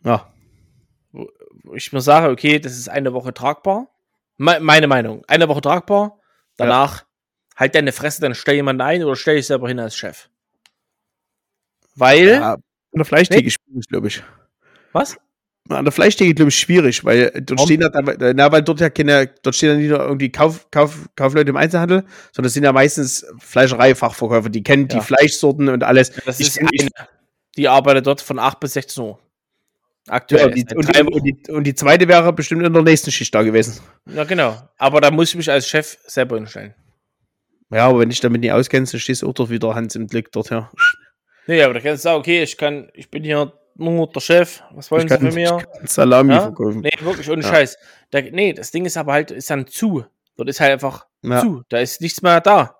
Ja. 0.04 0.32
Wo 1.12 1.74
ich 1.74 1.92
mir 1.92 2.00
sage, 2.00 2.30
okay, 2.32 2.58
das 2.58 2.72
ist 2.76 2.88
eine 2.88 3.12
Woche 3.12 3.32
tragbar. 3.32 3.88
Me 4.38 4.58
meine 4.60 4.86
Meinung. 4.86 5.24
Eine 5.28 5.48
Woche 5.48 5.60
tragbar. 5.60 6.18
Danach 6.56 7.04
halt 7.56 7.74
deine 7.74 7.92
Fresse, 7.92 8.20
dann 8.20 8.34
stell 8.34 8.54
jemanden 8.56 8.82
ein 8.82 9.04
oder 9.04 9.16
stell 9.16 9.36
dich 9.36 9.46
selber 9.46 9.68
hin 9.68 9.78
als 9.78 9.96
Chef. 9.96 10.28
Weil, 11.94 12.28
Ja, 12.28 12.54
an 12.54 12.62
der 12.94 13.04
Fleischtheke 13.04 13.46
ist 13.46 13.58
schwierig, 13.62 13.86
glaube 13.88 14.08
ich. 14.08 14.22
Was? 14.92 15.16
An 15.68 15.84
der 15.84 15.92
Fleischtheke, 15.92 16.34
glaube 16.34 16.48
ich, 16.48 16.58
schwierig, 16.58 17.04
weil 17.04 17.30
dort 17.30 17.50
Warum? 17.50 17.66
stehen 17.66 17.80
ja, 17.80 17.88
dann- 17.90 18.36
na, 18.36 18.50
weil 18.50 18.62
dort 18.62 18.80
ja 18.80 18.90
keine, 18.90 19.28
dort 19.42 19.54
stehen 19.54 19.68
ja 19.70 19.76
nicht 19.76 19.90
nur 19.90 20.00
irgendwie 20.00 20.32
Kauf, 20.32 20.68
Kauf, 20.72 21.08
Kaufleute 21.14 21.50
im 21.50 21.56
Einzelhandel, 21.56 22.04
sondern 22.32 22.46
es 22.48 22.54
sind 22.54 22.64
ja 22.64 22.72
meistens 22.72 23.24
Fleischereifachverkäufer, 23.38 24.48
die 24.48 24.62
kennen 24.64 24.88
Ja. 24.90 24.98
die 24.98 25.04
Fleischsorten 25.04 25.68
und 25.68 25.84
alles. 25.84 26.10
Das 26.26 26.40
Ich 26.40 26.48
ist 26.48 26.58
eine, 26.58 26.68
die 27.56 27.68
arbeitet 27.68 28.06
dort 28.06 28.20
von 28.20 28.38
8 28.40 28.58
bis 28.58 28.72
16 28.72 29.04
Uhr. 29.04 29.18
Ja, 30.08 30.14
Aktuell. 30.14 30.46
und, 30.46 30.54
die, 30.56 30.74
und, 30.74 30.96
die, 30.96 31.00
und, 31.02 31.24
die, 31.24 31.52
und 31.52 31.64
die 31.64 31.74
zweite 31.74 32.08
wäre 32.08 32.32
bestimmt 32.32 32.64
in 32.64 32.72
der 32.72 32.82
nächsten 32.82 33.12
Schicht 33.12 33.32
da 33.34 33.42
gewesen. 33.42 33.78
Ja, 34.12 34.24
genau. 34.24 34.56
Aber 34.78 35.00
da 35.00 35.10
muss 35.12 35.28
ich 35.28 35.36
mich 35.36 35.50
als 35.50 35.68
Chef 35.68 35.98
selber 36.06 36.36
hinstellen. 36.36 36.74
Ja, 37.70 37.86
aber 37.86 38.00
wenn 38.00 38.10
ich 38.10 38.18
damit 38.18 38.40
nicht 38.40 38.50
auskennst, 38.50 38.92
dann 38.92 39.00
stehst 39.00 39.22
du 39.22 39.28
auch 39.28 39.34
dort 39.34 39.50
wieder 39.50 39.72
Hans 39.74 39.94
im 39.94 40.08
Blick 40.08 40.32
dort, 40.32 40.50
ja. 40.50 40.68
Nee, 41.46 41.62
aber 41.62 41.74
da 41.74 41.80
kannst 41.80 42.02
du 42.04 42.08
sagen, 42.08 42.18
okay, 42.18 42.42
ich 42.42 42.56
kann, 42.56 42.88
ich 42.94 43.08
bin 43.10 43.22
hier 43.22 43.52
nur 43.80 44.08
der 44.12 44.20
Chef. 44.20 44.62
Was 44.72 44.90
wollen 44.90 45.06
Ich 45.06 45.12
Sie 45.12 45.18
von 45.18 45.34
mir? 45.34 45.58
Salami 45.84 46.34
Ja? 46.34 46.42
verkaufen. 46.42 46.80
Nee, 46.80 46.92
wirklich, 47.00 47.28
ohne 47.30 47.42
Ja. 47.42 47.48
Scheiß. 47.48 47.76
Da, 48.10 48.20
nee, 48.20 48.52
das 48.52 48.70
Ding 48.70 48.84
ist 48.84 48.96
aber 48.96 49.12
halt, 49.12 49.30
ist 49.30 49.50
dann 49.50 49.66
zu. 49.66 50.04
Dort 50.36 50.48
ist 50.48 50.60
halt 50.60 50.72
einfach 50.72 51.06
Ja. 51.22 51.40
zu. 51.40 51.62
Da 51.68 51.78
ist 51.78 52.00
nichts 52.00 52.22
mehr 52.22 52.40
da. 52.40 52.76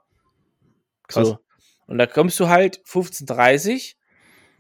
Krass. 1.09 1.29
So. 1.29 1.39
Und 1.87 1.99
da 1.99 2.07
kommst 2.07 2.39
du 2.39 2.49
halt 2.49 2.81
15.30 2.87 3.95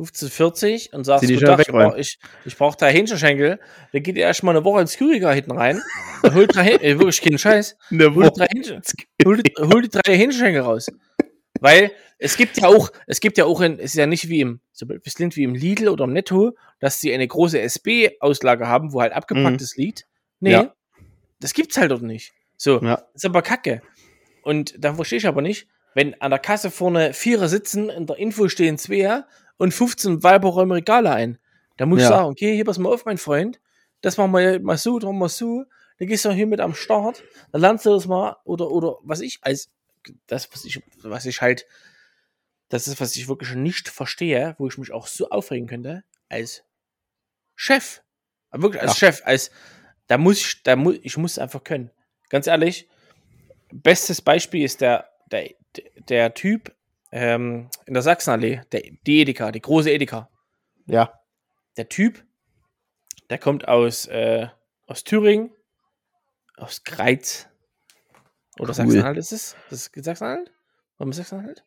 15.40 0.00 0.94
und 0.94 1.04
sagst, 1.04 1.28
Tag, 1.40 1.60
ich 1.60 1.68
brauch, 1.68 1.94
ich, 1.94 2.18
ich 2.46 2.56
brauch 2.56 2.74
drei 2.74 2.90
Hähnchenschenkel. 2.90 3.60
Da 3.92 3.98
geht 3.98 4.16
ihr 4.16 4.22
erstmal 4.22 4.56
eine 4.56 4.64
Woche 4.64 4.80
ins 4.80 4.96
Küriger 4.96 5.30
hinten 5.32 5.52
rein. 5.52 5.82
Holt 6.34 6.54
drei, 6.54 6.62
Häh- 6.76 6.80
äh, 6.80 6.98
wirklich 6.98 7.20
kein 7.20 7.36
Scheiß. 7.36 7.76
Ne, 7.90 8.14
Hol 8.14 8.30
drei 8.30 8.46
Hähnchen, 8.46 8.80
drei 9.18 10.16
Hähnchenschenkel 10.16 10.62
raus. 10.62 10.90
Weil 11.60 11.92
es 12.18 12.36
gibt 12.36 12.58
ja 12.58 12.68
auch, 12.68 12.90
es 13.06 13.20
gibt 13.20 13.38
ja 13.38 13.44
auch 13.44 13.60
in, 13.60 13.78
es 13.78 13.86
ist 13.86 13.94
ja 13.94 14.06
nicht 14.06 14.28
wie 14.28 14.40
im, 14.40 14.60
so 14.72 14.86
es 15.04 15.14
klingt 15.14 15.36
wie 15.36 15.44
im 15.44 15.54
Lidl 15.54 15.88
oder 15.88 16.04
im 16.04 16.12
Netto, 16.12 16.52
dass 16.80 17.00
sie 17.00 17.12
eine 17.12 17.26
große 17.26 17.58
SB-Auslage 17.60 18.66
haben, 18.66 18.92
wo 18.92 19.00
halt 19.00 19.12
abgepacktes 19.12 19.76
liegt. 19.76 20.06
Nee, 20.40 20.52
Ja. 20.52 20.74
das 21.40 21.54
gibt's 21.54 21.76
halt 21.76 21.90
dort 21.90 22.02
nicht. 22.02 22.32
So, 22.56 22.80
Ja. 22.82 23.02
ist 23.14 23.24
aber 23.24 23.42
kacke. 23.42 23.82
Und 24.42 24.74
da 24.82 24.94
verstehe 24.94 25.18
ich 25.18 25.26
aber 25.26 25.42
nicht, 25.42 25.68
wenn 25.94 26.18
an 26.20 26.30
der 26.30 26.38
Kasse 26.38 26.70
vorne 26.70 27.12
Vierer 27.12 27.48
sitzen, 27.48 27.90
in 27.90 28.06
der 28.06 28.16
Info 28.16 28.48
stehen 28.48 28.78
zwei 28.78 29.24
und 29.58 29.72
15 29.74 30.22
Weiber 30.22 30.48
räumen 30.48 30.72
Regale 30.72 31.10
ein. 31.12 31.38
Da 31.76 31.86
muss 31.86 31.98
ich 31.98 32.04
Ja. 32.04 32.10
sagen, 32.10 32.28
okay, 32.30 32.54
hier 32.54 32.64
pass 32.64 32.78
mal 32.78 32.92
auf, 32.92 33.04
mein 33.04 33.18
Freund, 33.18 33.60
das 34.02 34.16
machen 34.16 34.32
wir 34.32 34.60
mal 34.60 34.78
so, 34.78 34.98
machen 34.98 35.18
wir 35.18 35.28
so, 35.28 35.64
dann 35.98 36.08
gehst 36.08 36.24
du 36.24 36.30
hier 36.32 36.46
mit 36.46 36.60
am 36.60 36.74
Start, 36.74 37.22
dann 37.52 37.60
lernst 37.60 37.84
du 37.86 37.90
das 37.90 38.06
mal, 38.06 38.36
oder, 38.44 38.70
oder 38.70 38.96
was 39.02 39.20
ich 39.20 39.38
als, 39.42 39.70
das, 40.26 40.50
was 40.52 40.64
ich, 40.64 40.82
was 41.02 41.26
ich 41.26 41.40
halt, 41.40 41.66
das 42.68 42.88
ist, 42.88 43.00
was 43.00 43.16
ich 43.16 43.28
wirklich 43.28 43.54
nicht 43.54 43.88
verstehe, 43.88 44.54
wo 44.58 44.66
ich 44.68 44.78
mich 44.78 44.92
auch 44.92 45.06
so 45.06 45.30
aufregen 45.30 45.68
könnte, 45.68 46.04
als 46.28 46.64
Chef. 47.56 48.02
Wirklich 48.52 48.82
als 48.82 48.92
Ja. 49.00 49.12
Chef, 49.12 49.22
als, 49.24 49.50
da 50.06 50.18
muss 50.18 50.40
ich, 50.40 50.62
da 50.62 50.76
muss, 50.76 50.96
ich 51.02 51.16
muss 51.16 51.32
es 51.32 51.38
einfach 51.38 51.62
können. 51.62 51.90
Ganz 52.28 52.46
ehrlich, 52.46 52.88
bestes 53.72 54.22
Beispiel 54.22 54.64
ist 54.64 54.80
der, 54.80 55.10
der, 55.30 55.54
der 56.08 56.34
Typ 56.34 56.74
ähm, 57.12 57.68
in 57.86 57.94
der 57.94 58.02
Sachsenallee, 58.02 58.62
der, 58.72 58.82
die 59.06 59.20
Edeka, 59.20 59.52
die 59.52 59.60
große 59.60 59.90
Edeka. 59.90 60.30
Ja. 60.86 61.20
Der 61.76 61.88
Typ, 61.88 62.24
der 63.28 63.38
kommt 63.38 63.68
aus, 63.68 64.06
äh, 64.06 64.48
aus 64.86 65.04
Thüringen, 65.04 65.54
aus 66.56 66.82
Greiz. 66.84 67.48
Oder 68.60 68.68
Cool. 68.70 68.74
Sachsen-Anhalt 68.74 69.16
ist 69.18 69.32
es? 69.32 69.56
Das 69.70 69.86
ist 69.86 70.04
Sachsen-Anhalt? 70.04 70.52
Warum 70.98 71.12
Sachsen-Anhalt? 71.12 71.64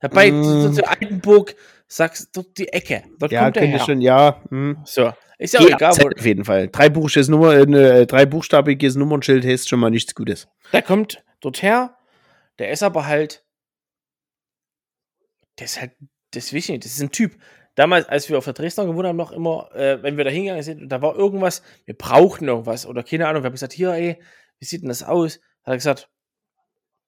Dabei, 0.00 0.30
Mm. 0.30 0.78
Altenburg, 0.84 1.54
Sachsen, 1.86 2.28
dort 2.34 2.58
die 2.58 2.68
Ecke. 2.68 3.04
Dort 3.18 3.32
Ja, 3.32 3.44
kommt 3.44 3.56
könnte 3.56 3.78
schon, 3.78 4.00
ja. 4.02 4.42
Hm. 4.50 4.78
So, 4.84 5.12
ist 5.38 5.54
ja 5.54 5.60
auch 5.60 5.66
egal, 5.66 5.92
wo, 5.98 6.08
auf 6.08 6.24
jeden 6.26 6.44
Fall. 6.44 6.68
Drei, 6.68 6.90
Buchstabiges 6.90 7.28
Nummer, 7.30 7.54
äh, 7.54 8.06
drei 8.06 8.26
buchstabiges 8.26 8.96
Nummernschild 8.96 9.46
heißt 9.46 9.68
schon 9.68 9.80
mal 9.80 9.90
nichts 9.90 10.14
Gutes. 10.14 10.46
der 10.72 10.82
kommt 10.82 11.24
dort 11.40 11.62
her, 11.62 11.96
der 12.58 12.70
ist 12.70 12.82
aber 12.82 13.06
halt, 13.06 13.44
der 15.58 15.64
ist 15.66 15.80
halt, 15.80 15.92
das 16.32 16.52
weiß 16.52 16.64
ich 16.64 16.68
nicht, 16.68 16.84
das 16.84 16.92
ist 16.92 17.02
ein 17.02 17.10
Typ. 17.12 17.36
Damals, 17.76 18.06
als 18.08 18.28
wir 18.28 18.38
auf 18.38 18.44
der 18.44 18.52
Dresdner 18.52 18.84
gewohnt 18.86 19.06
haben, 19.08 19.16
noch 19.16 19.32
immer, 19.32 19.70
äh, 19.74 20.02
wenn 20.02 20.16
wir 20.16 20.24
da 20.24 20.30
hingegangen 20.30 20.62
sind, 20.62 20.82
und 20.82 20.88
da 20.90 21.00
war 21.02 21.16
irgendwas, 21.16 21.62
wir 21.86 21.96
brauchten 21.96 22.46
irgendwas, 22.48 22.86
oder 22.86 23.02
keine 23.02 23.26
Ahnung, 23.26 23.42
wir 23.42 23.46
haben 23.46 23.54
gesagt, 23.54 23.72
hier, 23.72 23.92
ey, 23.92 24.20
wie 24.58 24.64
sieht 24.64 24.82
denn 24.82 24.88
das 24.88 25.02
aus? 25.02 25.40
Hat 25.64 25.72
er 25.72 25.76
gesagt, 25.76 26.08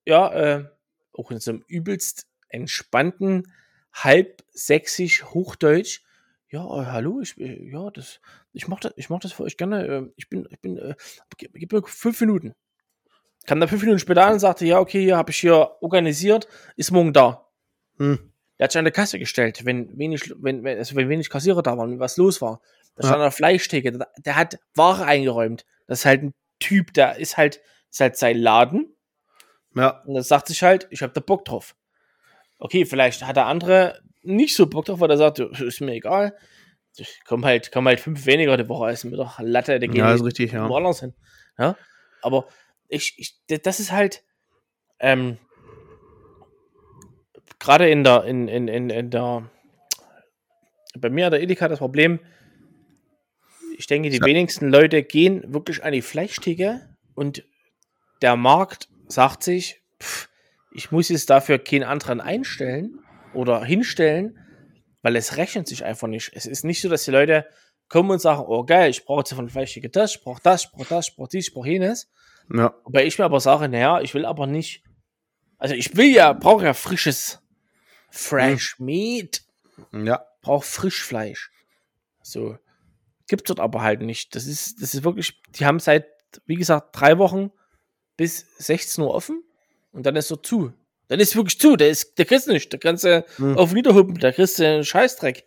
ja, 0.06 0.32
äh, 0.32 0.64
auch 1.12 1.30
in 1.30 1.40
so 1.40 1.50
einem 1.52 1.64
übelst 1.66 2.26
entspannten, 2.48 3.52
halb 3.92 4.42
sächsisch 4.52 5.24
Hochdeutsch, 5.24 6.02
ja, 6.48 6.62
äh, 6.64 6.86
hallo, 6.86 7.20
ich, 7.20 7.38
äh, 7.40 7.70
ja, 7.70 7.90
das, 7.90 8.20
ich 8.52 8.68
mach 8.68 8.80
das, 8.80 8.92
ich 8.96 9.10
mach 9.10 9.20
das 9.20 9.32
für 9.32 9.42
euch 9.42 9.56
gerne, 9.56 9.86
äh, 9.86 10.12
ich 10.16 10.28
bin, 10.28 10.46
ich 10.50 10.60
bin, 10.60 10.78
äh, 10.78 10.94
gib, 11.36 11.52
gib 11.54 11.72
mir 11.72 11.82
fünf 11.84 12.20
Minuten. 12.20 12.54
Kam 13.46 13.60
da 13.60 13.66
fünf 13.66 13.82
Minuten 13.82 13.98
später 14.00 14.24
an 14.26 14.34
und 14.34 14.38
sagte, 14.40 14.64
ja, 14.66 14.78
okay, 14.80 15.02
hier 15.02 15.16
habe 15.16 15.30
ich 15.30 15.38
hier 15.38 15.76
organisiert, 15.80 16.48
ist 16.76 16.90
morgen 16.90 17.12
da. 17.12 17.48
Hm. 17.98 18.32
Der 18.58 18.64
hat 18.64 18.72
sich 18.72 18.78
an 18.78 18.84
der 18.84 18.92
Kasse 18.92 19.18
gestellt, 19.18 19.64
wenn 19.64 19.96
wenig, 19.98 20.32
wenn, 20.38 20.64
wenn, 20.64 20.78
also 20.78 20.96
wenn 20.96 21.08
wenig 21.08 21.28
Kassierer 21.30 21.62
da 21.62 21.76
waren, 21.76 21.98
was 21.98 22.16
los 22.16 22.40
war. 22.40 22.60
Da 22.94 23.02
Ja. 23.02 23.08
stand 23.08 23.22
eine 23.22 23.30
Fleischtheke, 23.30 23.92
der, 23.92 24.08
der 24.18 24.36
hat 24.36 24.58
Ware 24.74 25.04
eingeräumt. 25.04 25.66
Das 25.86 26.00
ist 26.00 26.04
halt 26.06 26.22
ein 26.22 26.34
Typ, 26.58 26.94
der 26.94 27.16
ist 27.16 27.36
halt, 27.36 27.60
ist 27.96 28.00
halt 28.00 28.16
sein 28.16 28.36
Laden 28.38 28.94
Ja. 29.74 30.02
und 30.06 30.14
das 30.14 30.28
sagt 30.28 30.48
sich 30.48 30.62
halt, 30.62 30.86
ich 30.90 31.02
habe 31.02 31.12
da 31.14 31.20
Bock 31.20 31.44
drauf. 31.46 31.74
Okay, 32.58 32.84
vielleicht 32.84 33.26
hat 33.26 33.36
der 33.36 33.46
andere 33.46 34.00
nicht 34.22 34.54
so 34.54 34.66
Bock 34.66 34.84
drauf, 34.84 35.00
weil 35.00 35.10
er 35.10 35.16
sagt, 35.16 35.38
ist 35.38 35.80
mir 35.80 35.92
egal. 35.94 36.36
Ich 36.98 37.20
komm 37.26 37.44
halt, 37.44 37.70
komm 37.72 37.86
halt 37.86 38.00
fünf 38.00 38.24
weniger 38.26 38.56
die 38.56 38.68
Woche, 38.68 38.90
ist 38.90 39.04
mir 39.04 39.16
doch 39.16 39.38
Latte, 39.40 39.78
der 39.78 39.88
geht 39.88 39.98
Ja, 39.98 40.12
ist 40.14 40.24
richtig, 40.24 40.52
ja. 40.52 40.68
woanders 40.68 41.00
hin. 41.00 41.14
Ja? 41.58 41.76
Aber 42.22 42.48
ich, 42.88 43.14
ich, 43.18 43.62
das 43.62 43.80
ist 43.80 43.92
halt, 43.92 44.24
ähm, 44.98 45.38
gerade 47.58 47.88
in 47.88 48.04
der, 48.04 48.24
in, 48.24 48.48
in, 48.48 48.68
in, 48.68 48.90
in 48.90 49.10
der, 49.10 49.50
bei 50.98 51.10
mir 51.10 51.26
an 51.26 51.32
der 51.32 51.42
Edeka 51.42 51.68
das 51.68 51.78
Problem, 51.78 52.20
ich 53.76 53.86
denke, 53.86 54.08
die 54.10 54.16
Ja. 54.18 54.24
wenigsten 54.24 54.68
Leute 54.70 55.02
gehen 55.02 55.52
wirklich 55.52 55.84
an 55.84 55.92
die 55.92 56.00
Fleischtheke 56.02 56.96
und 57.14 57.44
der 58.22 58.36
Markt 58.36 58.88
sagt 59.08 59.42
sich, 59.42 59.82
pff, 60.02 60.28
ich 60.72 60.90
muss 60.90 61.08
jetzt 61.08 61.30
dafür 61.30 61.58
keinen 61.58 61.84
anderen 61.84 62.20
einstellen 62.20 63.00
oder 63.34 63.64
hinstellen, 63.64 64.38
weil 65.02 65.16
es 65.16 65.36
rechnet 65.36 65.66
sich 65.68 65.84
einfach 65.84 66.08
nicht. 66.08 66.30
Es 66.34 66.46
ist 66.46 66.64
nicht 66.64 66.80
so, 66.80 66.88
dass 66.88 67.04
die 67.04 67.10
Leute 67.10 67.46
kommen 67.88 68.10
und 68.10 68.18
sagen, 68.20 68.44
oh 68.46 68.64
geil, 68.64 68.90
ich 68.90 69.04
brauche 69.04 69.20
jetzt 69.20 69.32
von 69.32 69.48
Fleischtheke 69.48 69.88
das, 69.88 70.16
ich 70.16 70.22
brauche 70.22 70.42
das, 70.42 70.64
ich 70.64 70.70
brauche 70.72 70.88
das, 70.88 71.08
ich 71.08 71.16
brauche 71.16 71.28
dies, 71.28 71.48
ich 71.48 71.54
brauche 71.54 71.68
jenes. 71.68 72.10
Ja. 72.52 72.74
Wobei 72.84 73.04
ich 73.06 73.18
mir 73.18 73.24
aber 73.24 73.40
sage, 73.40 73.68
naja, 73.68 74.00
ich 74.00 74.14
will 74.14 74.24
aber 74.24 74.46
nicht, 74.46 74.82
also 75.58 75.74
ich 75.74 75.96
will 75.96 76.12
ja, 76.12 76.32
brauche 76.32 76.64
ja 76.64 76.74
frisches 76.74 77.40
Fresh 78.10 78.78
Meat, 78.78 79.42
Ja. 79.92 80.24
brauche 80.42 80.64
Frischfleisch. 80.66 81.50
So. 82.22 82.58
Gibt's 83.28 83.48
dort 83.48 83.60
aber 83.60 83.82
halt 83.82 84.02
nicht. 84.02 84.34
Das 84.34 84.46
ist, 84.46 84.80
das 84.82 84.94
ist 84.94 85.04
wirklich, 85.04 85.40
die 85.50 85.66
haben 85.66 85.80
seit, 85.80 86.06
wie 86.46 86.54
gesagt, 86.54 86.88
drei 86.98 87.18
Wochen 87.18 87.50
bis 88.16 88.46
16 88.58 89.02
Uhr 89.04 89.14
offen 89.14 89.42
und 89.92 90.04
dann 90.06 90.16
ist 90.16 90.28
so 90.28 90.36
zu. 90.36 90.72
Dann 91.08 91.20
ist 91.20 91.36
wirklich 91.36 91.58
zu, 91.60 91.76
der 91.76 91.88
ist, 91.90 92.18
der 92.18 92.24
kriegst 92.24 92.48
du 92.48 92.52
nicht, 92.52 92.72
der 92.72 92.80
kannst 92.80 93.04
du 93.04 93.24
Hm. 93.36 93.56
auf 93.56 93.72
Niederhuppen, 93.72 94.18
da 94.18 94.32
kriegst 94.32 94.58
du 94.58 94.66
einen 94.66 94.84
Scheißdreck. 94.84 95.44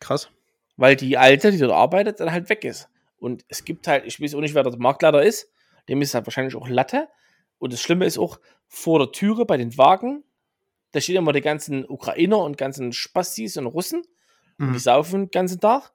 Krass. 0.00 0.28
Weil 0.76 0.96
die 0.96 1.18
Alte, 1.18 1.50
die 1.50 1.58
dort 1.58 1.72
arbeitet, 1.72 2.20
dann 2.20 2.30
halt 2.32 2.48
weg 2.48 2.64
ist. 2.64 2.88
Und 3.18 3.44
es 3.48 3.64
gibt 3.64 3.86
halt, 3.86 4.06
ich 4.06 4.20
weiß 4.20 4.34
auch 4.34 4.40
nicht, 4.40 4.54
wer 4.54 4.62
der 4.62 4.76
Marktleiter 4.78 5.22
ist, 5.22 5.50
dem 5.88 6.00
ist 6.00 6.14
halt 6.14 6.26
wahrscheinlich 6.26 6.54
auch 6.54 6.68
Latte. 6.68 7.08
Und 7.58 7.72
das 7.72 7.80
Schlimme 7.82 8.06
ist 8.06 8.18
auch, 8.18 8.38
vor 8.68 8.98
der 9.00 9.10
Türe 9.12 9.44
bei 9.46 9.56
den 9.56 9.76
Wagen, 9.76 10.22
da 10.92 11.00
stehen 11.00 11.16
immer 11.16 11.32
die 11.32 11.40
ganzen 11.40 11.84
Ukrainer 11.88 12.38
und 12.38 12.56
ganzen 12.56 12.92
Spastis 12.92 13.56
und 13.56 13.66
Russen. 13.66 14.02
Und 14.58 14.68
die 14.68 14.72
Mhm. 14.74 14.78
saufen 14.78 15.20
den 15.26 15.30
ganzen 15.30 15.60
Tag. 15.60 15.92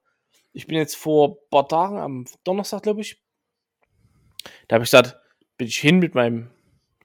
Ich 0.51 0.67
bin 0.67 0.77
jetzt 0.77 0.95
vor 0.97 1.29
ein 1.29 1.35
paar 1.49 1.67
Tagen, 1.67 1.97
am 1.99 2.25
Donnerstag, 2.43 2.83
glaube 2.83 3.01
ich, 3.01 3.21
da 4.67 4.75
habe 4.75 4.83
ich 4.83 4.91
gesagt, 4.91 5.17
bin 5.57 5.67
ich 5.67 5.77
hin 5.77 5.99
mit 5.99 6.15
meinem 6.15 6.49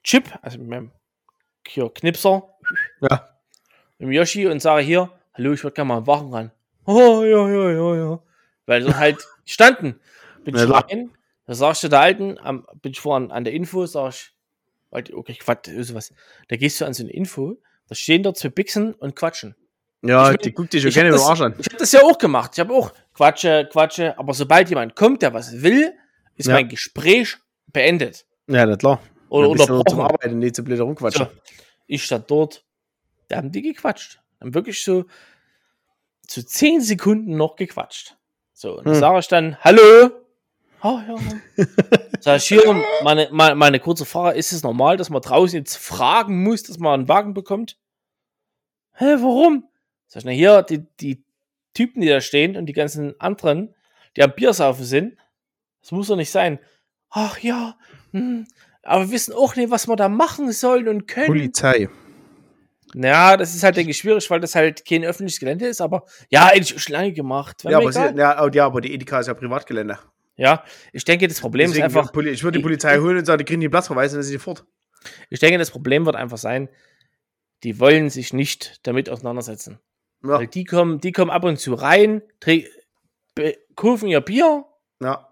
Chip, 0.03 0.25
also 0.41 0.57
mit 0.57 0.67
meinem 0.67 0.91
hier 1.67 1.89
Knipser, 1.93 2.49
Ja. 3.01 3.29
mit 3.97 4.07
dem 4.07 4.11
Yoshi 4.11 4.47
und 4.47 4.61
sage 4.61 4.83
hier, 4.83 5.11
hallo, 5.33 5.53
ich 5.53 5.63
würde 5.63 5.75
gerne 5.75 5.87
mal 5.89 5.97
einen 5.97 6.07
Wagen 6.07 6.33
ran. 6.33 6.51
Oh, 6.85 7.23
ja, 7.23 7.47
ja, 7.49 7.71
ja, 7.71 7.95
ja. 7.95 8.19
Weil 8.65 8.83
sie 8.83 8.95
halt 8.95 9.17
standen. 9.45 9.99
Bin 10.43 10.55
Ja, 10.55 10.63
ich 10.65 10.69
rein, 10.71 11.11
da 11.45 11.53
sagst 11.53 11.83
du 11.83 11.87
der 11.87 11.99
Alten, 11.99 12.37
am, 12.39 12.65
bin 12.81 12.91
ich 12.93 12.99
vorhin 12.99 13.31
an 13.31 13.43
der 13.43 13.53
Info, 13.53 13.85
sag 13.85 14.09
ich, 14.13 15.13
okay, 15.13 15.35
Quatsch, 15.39 15.69
sowas. 15.81 16.13
Da 16.47 16.55
gehst 16.57 16.81
du 16.81 16.85
an 16.85 16.93
so 16.93 17.03
eine 17.03 17.11
Info, 17.13 17.57
da 17.87 17.95
stehen 17.95 18.23
dort 18.23 18.37
zwei 18.37 18.49
Bixen 18.49 18.93
und 18.95 19.15
quatschen. 19.15 19.55
Ja, 20.01 20.31
Ich 20.31 20.37
die 20.37 20.51
guckt 20.51 20.73
dich 20.73 20.81
schon 20.81 20.89
hab 20.89 20.95
gerne 20.95 21.09
im 21.09 21.15
das- 21.15 21.25
Arsch 21.27 21.41
an. 21.41 21.53
Ich 21.59 21.67
habe 21.67 21.77
das 21.77 21.91
ja 21.91 22.01
auch 22.01 22.17
gemacht. 22.17 22.51
Ich 22.55 22.59
habe 22.59 22.73
auch 22.73 22.91
Quatsche, 23.13 23.69
Quatsche, 23.71 24.17
aber 24.17 24.33
sobald 24.33 24.67
jemand 24.69 24.95
kommt, 24.95 25.21
der 25.21 25.31
was 25.33 25.61
will, 25.61 25.93
ist 26.35 26.47
Ja. 26.47 26.55
mein 26.55 26.67
Gespräch 26.69 27.37
beendet. 27.67 28.25
Ja, 28.51 28.65
na 28.65 28.75
klar. 28.75 29.01
Oder 29.29 29.47
noch 29.47 29.65
zum 29.65 29.77
unterbrochen. 29.79 30.01
Arbeiten, 30.01 30.39
nicht 30.39 30.55
zu 30.55 30.63
blöd 30.63 30.79
rumquatschen. 30.81 31.25
So, 31.27 31.31
ich 31.87 32.03
stand 32.03 32.29
dort, 32.29 32.65
da 33.29 33.37
haben 33.37 33.51
die 33.51 33.61
gequatscht. 33.61 34.19
Haben 34.41 34.53
wirklich 34.53 34.83
so 34.83 35.05
zu 36.27 36.45
zehn 36.45 36.81
Sekunden 36.81 37.37
noch 37.37 37.55
gequatscht. 37.55 38.17
So, 38.53 38.77
und 38.79 38.85
Hm. 38.85 38.95
sage 38.95 39.19
ich 39.19 39.27
dann, 39.27 39.57
hallo? 39.63 40.11
Oh, 40.83 40.99
ja. 41.07 41.15
Sag 42.19 42.37
ich 42.37 42.45
hier, 42.47 42.83
meine, 43.03 43.29
meine, 43.31 43.55
meine 43.55 43.79
kurze 43.79 44.05
Frage, 44.05 44.37
ist 44.37 44.51
es 44.51 44.63
normal, 44.63 44.97
dass 44.97 45.09
man 45.09 45.21
draußen 45.21 45.57
jetzt 45.59 45.77
fragen 45.77 46.43
muss, 46.43 46.63
dass 46.63 46.77
man 46.79 46.93
einen 47.01 47.07
Wagen 47.07 47.33
bekommt? 47.33 47.77
Hä, 48.93 49.15
warum? 49.19 49.67
Sag 50.07 50.21
ich, 50.21 50.25
na 50.25 50.31
hier, 50.31 50.63
die, 50.63 50.85
die 50.99 51.23
Typen, 51.73 52.01
die 52.01 52.07
da 52.09 52.19
stehen 52.19 52.57
und 52.57 52.65
die 52.65 52.73
ganzen 52.73 53.19
anderen, 53.19 53.75
die 54.17 54.23
am 54.23 54.33
Biersaufen 54.35 54.83
sind, 54.83 55.17
das 55.81 55.91
muss 55.91 56.07
doch 56.07 56.15
nicht 56.17 56.31
sein. 56.31 56.59
Ach 57.09 57.37
ja, 57.39 57.77
hm, 58.11 58.47
aber 58.83 59.05
wir 59.05 59.11
wissen 59.11 59.33
auch 59.33 59.55
nicht, 59.55 59.71
was 59.71 59.87
wir 59.87 59.95
da 59.95 60.09
machen 60.09 60.51
sollen 60.51 60.87
und 60.87 61.07
können. 61.07 61.27
Polizei. 61.27 61.89
Ja, 62.93 63.37
das 63.37 63.55
ist 63.55 63.63
halt, 63.63 63.77
denke 63.77 63.91
ich, 63.91 63.97
schwierig, 63.97 64.29
weil 64.29 64.41
das 64.41 64.55
halt 64.55 64.85
kein 64.85 65.05
öffentliches 65.05 65.39
Gelände 65.39 65.65
ist, 65.67 65.81
aber 65.81 66.05
ja, 66.29 66.47
eigentlich 66.47 66.81
schon 66.81 66.93
lange 66.93 67.13
gemacht. 67.13 67.63
Ja 67.63 67.77
aber, 67.77 67.91
sie, 67.91 67.99
ja, 67.99 68.49
ja, 68.51 68.65
aber 68.65 68.81
die 68.81 68.93
Edeka 68.93 69.19
ist 69.19 69.27
ja 69.27 69.33
Privatgelände. 69.33 69.97
ja, 70.35 70.63
ich 70.91 71.05
denke, 71.05 71.27
das 71.27 71.39
Problem 71.39 71.69
Deswegen, 71.69 71.87
ist 71.87 71.95
einfach, 71.95 72.13
ich 72.25 72.43
würde 72.43 72.57
die 72.57 72.63
Polizei 72.63 72.97
holen 72.99 73.17
und 73.17 73.25
sagen, 73.25 73.37
die 73.37 73.45
kriegen 73.45 73.61
die 73.61 73.69
Platzverweise, 73.69 74.17
dann 74.17 74.23
sind 74.23 74.33
sie 74.33 74.39
fort. 74.39 74.65
ich 75.29 75.39
denke, 75.39 75.57
das 75.57 75.71
Problem 75.71 76.05
wird 76.05 76.17
einfach 76.17 76.37
sein, 76.37 76.67
die 77.63 77.79
wollen 77.79 78.09
sich 78.09 78.33
nicht 78.33 78.79
damit 78.83 79.09
auseinandersetzen. 79.09 79.79
Ja, 80.23 80.39
Weil 80.39 80.47
die 80.47 80.65
kommen, 80.65 80.99
die 80.99 81.13
kommen 81.13 81.31
ab 81.31 81.45
und 81.45 81.59
zu 81.59 81.73
rein, 81.73 82.21
kaufen 83.75 84.07
ihr 84.07 84.21
Bier 84.21 84.65
ja. 85.01 85.30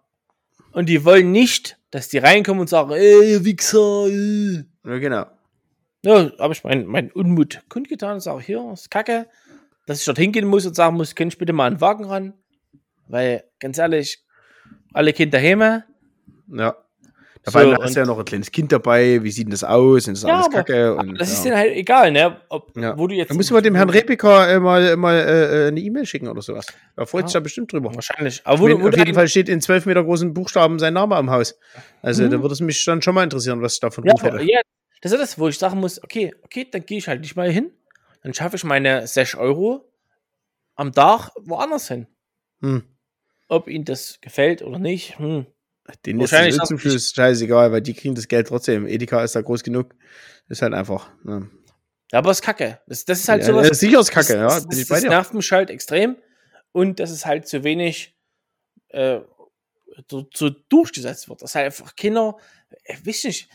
Und 0.71 0.87
die 0.87 1.03
wollen 1.05 1.31
nicht, 1.31 1.77
dass 1.91 2.09
die 2.09 2.17
reinkommen 2.17 2.61
und 2.61 2.69
sagen, 2.69 2.91
ey, 2.91 3.33
ihr 3.33 3.45
Wichser, 3.45 4.07
äh. 4.07 4.63
ja 4.85 4.97
genau. 4.99 5.25
Ja, 6.03 6.31
habe 6.39 6.53
ich 6.53 6.63
meinen 6.63 6.85
mein 6.85 7.11
Unmut 7.11 7.61
kundgetan 7.67 8.15
und 8.15 8.19
sage, 8.21 8.41
hier, 8.41 8.71
ist 8.73 8.89
kacke, 8.89 9.27
dass 9.85 9.99
ich 9.99 10.05
dort 10.05 10.17
hingehen 10.17 10.47
muss 10.47 10.65
und 10.65 10.75
sagen 10.75 10.95
muss, 10.95 11.15
könnt 11.15 11.33
ich 11.33 11.39
bitte 11.39 11.51
mal 11.51 11.65
einen 11.65 11.81
Wagen 11.81 12.05
ran? 12.05 12.33
Weil, 13.07 13.43
ganz 13.59 13.77
ehrlich, 13.77 14.23
alle 14.93 15.13
Kinder 15.13 15.39
daheim. 15.39 15.83
Ja. 16.47 16.77
Da 17.43 17.51
So, 17.51 17.59
und- 17.59 17.95
du 17.95 17.99
ja 17.99 18.05
noch 18.05 18.19
ein 18.19 18.25
kleines 18.25 18.51
Kind 18.51 18.71
dabei, 18.71 19.23
wie 19.23 19.31
sieht 19.31 19.45
denn 19.47 19.51
das 19.51 19.63
aus? 19.63 20.07
Ist 20.07 20.23
das 20.23 20.29
Ja, 20.29 20.35
alles 20.35 20.47
aber- 20.47 20.55
kacke? 20.57 20.95
Und, 20.95 21.19
das 21.19 21.29
ja. 21.29 21.33
ist 21.35 21.45
denen 21.45 21.55
halt 21.55 21.71
egal, 21.73 22.11
ne? 22.11 22.41
Ob, 22.49 22.75
Ja. 22.75 22.97
Wo 22.97 23.07
du 23.07 23.15
jetzt. 23.15 23.29
Da 23.31 23.35
müssen 23.35 23.53
wir 23.55 23.61
dem 23.61 23.75
Herrn 23.75 23.89
Repiker 23.89 24.49
äh, 24.49 24.59
mal, 24.59 24.95
mal 24.97 25.15
äh, 25.15 25.65
äh, 25.65 25.67
eine 25.69 25.79
E-Mail 25.79 26.05
schicken 26.05 26.27
oder 26.27 26.41
sowas. 26.41 26.67
Da 26.97 27.05
freut 27.05 27.21
Ja. 27.23 27.27
sich 27.27 27.33
da 27.33 27.39
bestimmt 27.39 27.71
drüber. 27.71 27.95
Wahrscheinlich. 27.95 28.41
Aber 28.43 28.59
wo, 28.59 28.67
jeden- 28.67 28.83
wo 28.83 28.89
auf 28.89 28.97
jeden 28.97 29.13
Fall 29.13 29.27
steht 29.29 29.47
in 29.47 29.61
zwölf 29.61 29.85
Meter 29.85 30.03
großen 30.03 30.33
Buchstaben 30.33 30.79
sein 30.79 30.93
Name 30.93 31.15
am 31.15 31.29
Haus. 31.31 31.57
Also 32.01 32.23
Mhm. 32.23 32.31
da 32.31 32.41
würde 32.41 32.53
es 32.53 32.59
mich 32.59 32.83
dann 32.83 33.01
schon 33.01 33.15
mal 33.15 33.23
interessieren, 33.23 33.61
was 33.61 33.75
ich 33.75 33.79
davon 33.79 34.03
Ja, 34.05 34.13
hätte. 34.21 34.43
ja, 34.43 34.59
das 35.01 35.13
ist 35.13 35.19
das, 35.19 35.39
wo 35.39 35.47
ich 35.47 35.57
sagen 35.57 35.79
muss, 35.79 36.03
okay, 36.03 36.33
okay, 36.43 36.67
dann 36.69 36.85
gehe 36.85 36.97
ich 36.97 37.07
halt 37.07 37.21
nicht 37.21 37.37
mal 37.37 37.49
hin. 37.49 37.71
Dann 38.21 38.33
schaffe 38.33 38.57
ich 38.57 38.65
meine 38.65 39.07
6 39.07 39.35
Euro 39.35 39.89
am 40.75 40.91
Tag 40.91 41.29
woanders 41.39 41.87
hin. 41.87 42.05
Hm. 42.61 42.83
Ob 43.47 43.69
ihnen 43.69 43.85
das 43.85 44.19
gefällt 44.21 44.61
oder 44.61 44.77
nicht, 44.77 45.17
hm. 45.19 45.45
Den 46.05 46.19
ist 46.19 46.31
Wahrscheinlich 46.31 46.57
das 46.57 46.81
Schluss 46.81 47.13
scheißegal, 47.13 47.71
weil 47.71 47.81
die 47.81 47.93
kriegen 47.93 48.15
das 48.15 48.27
Geld 48.27 48.47
trotzdem. 48.47 48.87
Edeka 48.87 49.23
ist 49.23 49.35
da 49.35 49.41
groß 49.41 49.63
genug. 49.63 49.95
Ist 50.47 50.61
halt 50.61 50.73
einfach. 50.73 51.09
Ne. 51.23 51.49
Ja, 52.11 52.19
aber 52.19 52.31
es 52.31 52.39
ist 52.39 52.43
kacke. 52.43 52.79
Das, 52.87 53.05
das 53.05 53.19
ist 53.19 53.29
halt 53.29 53.41
ja, 53.41 53.47
sowas. 53.47 53.67
das 53.67 53.77
ist 53.77 53.79
sicher 53.81 53.99
ist 53.99 54.11
kacke, 54.11 54.35
ja. 54.35 54.45
das, 54.45 54.61
bin 54.61 54.71
das, 54.71 54.79
ich 54.79 54.87
das 54.87 55.03
nervt 55.03 55.33
mich 55.33 55.51
halt 55.51 55.69
extrem. 55.69 56.17
Und 56.71 56.99
dass 56.99 57.11
es 57.11 57.25
halt 57.25 57.47
zu 57.47 57.63
wenig 57.63 58.15
äh, 58.89 59.19
so, 60.09 60.27
so 60.33 60.49
durchgesetzt 60.49 61.29
wird. 61.29 61.41
Dass 61.41 61.55
halt 61.55 61.67
einfach 61.67 61.95
Kinder, 61.95 62.37
äh, 62.83 62.95
weiß 63.03 63.25
nicht, 63.25 63.49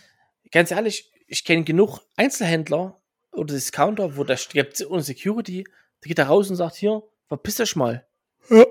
ganz 0.50 0.70
ehrlich, 0.70 1.12
ich 1.26 1.44
kenne 1.44 1.64
genug 1.64 2.00
Einzelhändler 2.16 3.00
oder 3.32 3.54
Discounter, 3.54 4.16
wo 4.16 4.24
da 4.24 4.36
gibt 4.52 4.74
es 4.74 4.88
ohne 4.88 5.02
Security, 5.02 5.64
der 6.02 6.08
geht 6.08 6.18
da 6.18 6.26
raus 6.26 6.50
und 6.50 6.56
sagt, 6.56 6.76
hier, 6.76 7.02
verpiss 7.26 7.56
dich 7.56 7.76
mal. 7.76 8.06
Ja. 8.50 8.64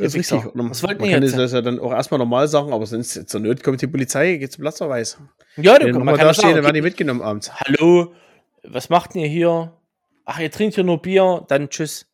Das 0.00 0.14
ist 0.14 0.32
richtig. 0.32 0.54
Man, 0.54 0.70
Was 0.70 0.82
wollten 0.82 1.02
man 1.02 1.10
kann 1.10 1.22
jetzt? 1.22 1.36
das 1.36 1.52
ja 1.52 1.60
dann 1.60 1.78
auch 1.78 1.92
erstmal 1.92 2.16
normal 2.18 2.48
sagen, 2.48 2.72
aber 2.72 2.86
sonst 2.86 3.28
zur 3.28 3.40
Not 3.40 3.62
kommt 3.62 3.82
die 3.82 3.86
Polizei, 3.86 4.36
geht 4.36 4.50
zum 4.50 4.62
Platzverweis. 4.62 5.18
Ja, 5.56 5.78
du 5.78 5.92
man 5.98 6.16
kann 6.16 6.26
da 6.26 6.32
stehen, 6.32 6.54
dann 6.54 6.64
werden 6.64 6.74
die 6.74 6.80
mitgenommen 6.80 7.20
abends. 7.20 7.52
Hallo, 7.52 8.14
was 8.62 8.88
macht 8.88 9.14
ihr 9.14 9.26
hier? 9.26 9.76
Ach, 10.24 10.38
ihr 10.38 10.50
trinkt 10.50 10.76
hier 10.76 10.84
nur 10.84 11.02
Bier, 11.02 11.44
dann 11.48 11.68
tschüss. 11.68 12.06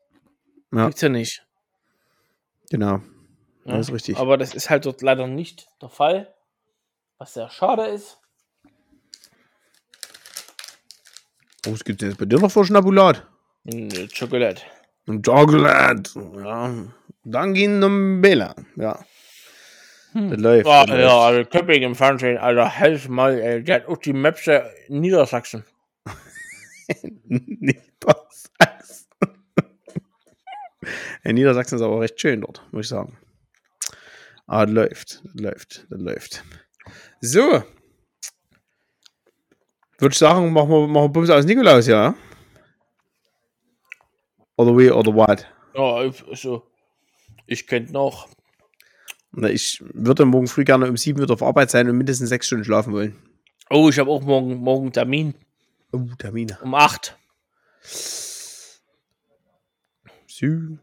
Ja. 0.73 0.87
Gibt's 0.87 1.01
ja 1.01 1.09
nicht. 1.09 1.47
Genau. 2.71 3.01
Ja, 3.65 3.77
Das 3.77 3.89
ist 3.89 3.95
richtig. 3.95 4.17
Aber 4.17 4.37
das 4.37 4.53
ist 4.55 4.69
halt 4.69 4.85
dort 4.85 5.01
leider 5.03 5.29
nicht 5.29 5.69
der 5.81 5.89
Fall. 5.89 6.35
Was 7.19 7.35
sehr 7.35 7.49
schade 7.51 7.87
ist. 7.87 8.19
Oh, 11.69 11.73
es 11.73 11.85
gibt 11.85 12.03
jetzt 12.03 12.19
bei 12.19 12.25
dir 12.25 12.41
noch 12.41 12.51
vor 12.51 12.67
Schnabulat. 12.67 13.27
Schokolade. 14.13 14.61
Und 15.07 15.25
Chocolate. 15.25 16.11
Ja. 16.37 16.75
Danke 17.29 17.85
um 17.85 18.21
Bella. 18.21 18.55
Ja. 18.77 19.05
Das 20.15 20.39
läuft. 20.39 20.67
Ja, 20.67 20.87
das 20.87 20.99
ja, 20.99 21.19
also 21.19 21.45
Köpping 21.51 21.83
im 21.83 21.97
Fernsehen, 21.97 22.39
Alter, 22.39 22.69
helf 22.69 23.09
mal, 23.09 23.37
ey. 23.41 23.65
Der 23.65 23.77
hat 23.77 23.89
auch 23.89 23.97
die 23.99 24.13
Mapse 24.13 24.71
in 24.87 25.01
Niedersachsen. 25.01 25.65
Niedersachsen. 27.25 29.09
In 31.25 31.35
Niedersachsen 31.35 31.75
ist 31.75 31.83
aber 31.83 32.01
recht 32.01 32.21
schön 32.21 32.43
dort, 32.43 32.63
muss 32.71 32.87
ich 32.87 32.91
sagen. 32.91 33.19
Aber 34.47 34.67
das 34.67 34.75
läuft, 34.75 35.23
das 35.25 35.35
läuft, 35.35 35.87
das 35.91 36.01
läuft. 36.01 36.45
So. 37.21 37.65
Würde 39.99 40.13
ich 40.13 40.19
sagen, 40.19 40.53
machen 40.53 40.71
wir, 40.71 40.87
machen 40.87 41.07
wir 41.07 41.09
Bums 41.09 41.31
aus 41.31 41.45
Nikolaus, 41.45 41.89
ja? 41.89 42.15
Oder 44.57 44.79
wie, 44.79 44.91
oder 44.93 45.13
what? 45.13 45.45
Ja, 45.75 45.97
also, 45.97 46.63
ich 47.47 47.67
könnte 47.67 47.93
noch. 47.93 48.29
Na, 49.33 49.49
ich 49.51 49.83
würde 49.93 50.25
morgen 50.25 50.47
früh 50.47 50.65
gerne 50.65 50.89
um 50.89 50.97
sieben 50.97 51.21
wieder 51.21 51.35
auf 51.35 51.43
Arbeit 51.43 51.71
sein 51.71 51.89
und 51.89 51.97
mindestens 51.97 52.29
sechs 52.29 52.47
Stunden 52.47 52.65
schlafen 52.65 52.93
wollen. 52.93 53.17
Oh, 53.71 53.89
ich 53.89 53.99
habe 53.99 54.11
auch 54.11 54.23
morgen, 54.23 54.57
morgen 54.57 54.93
Termin 54.93 55.35
Oh, 55.93 56.01
Termine. 56.19 56.59
um 56.63 56.75
8. 56.75 57.17
Sü. 60.27 60.79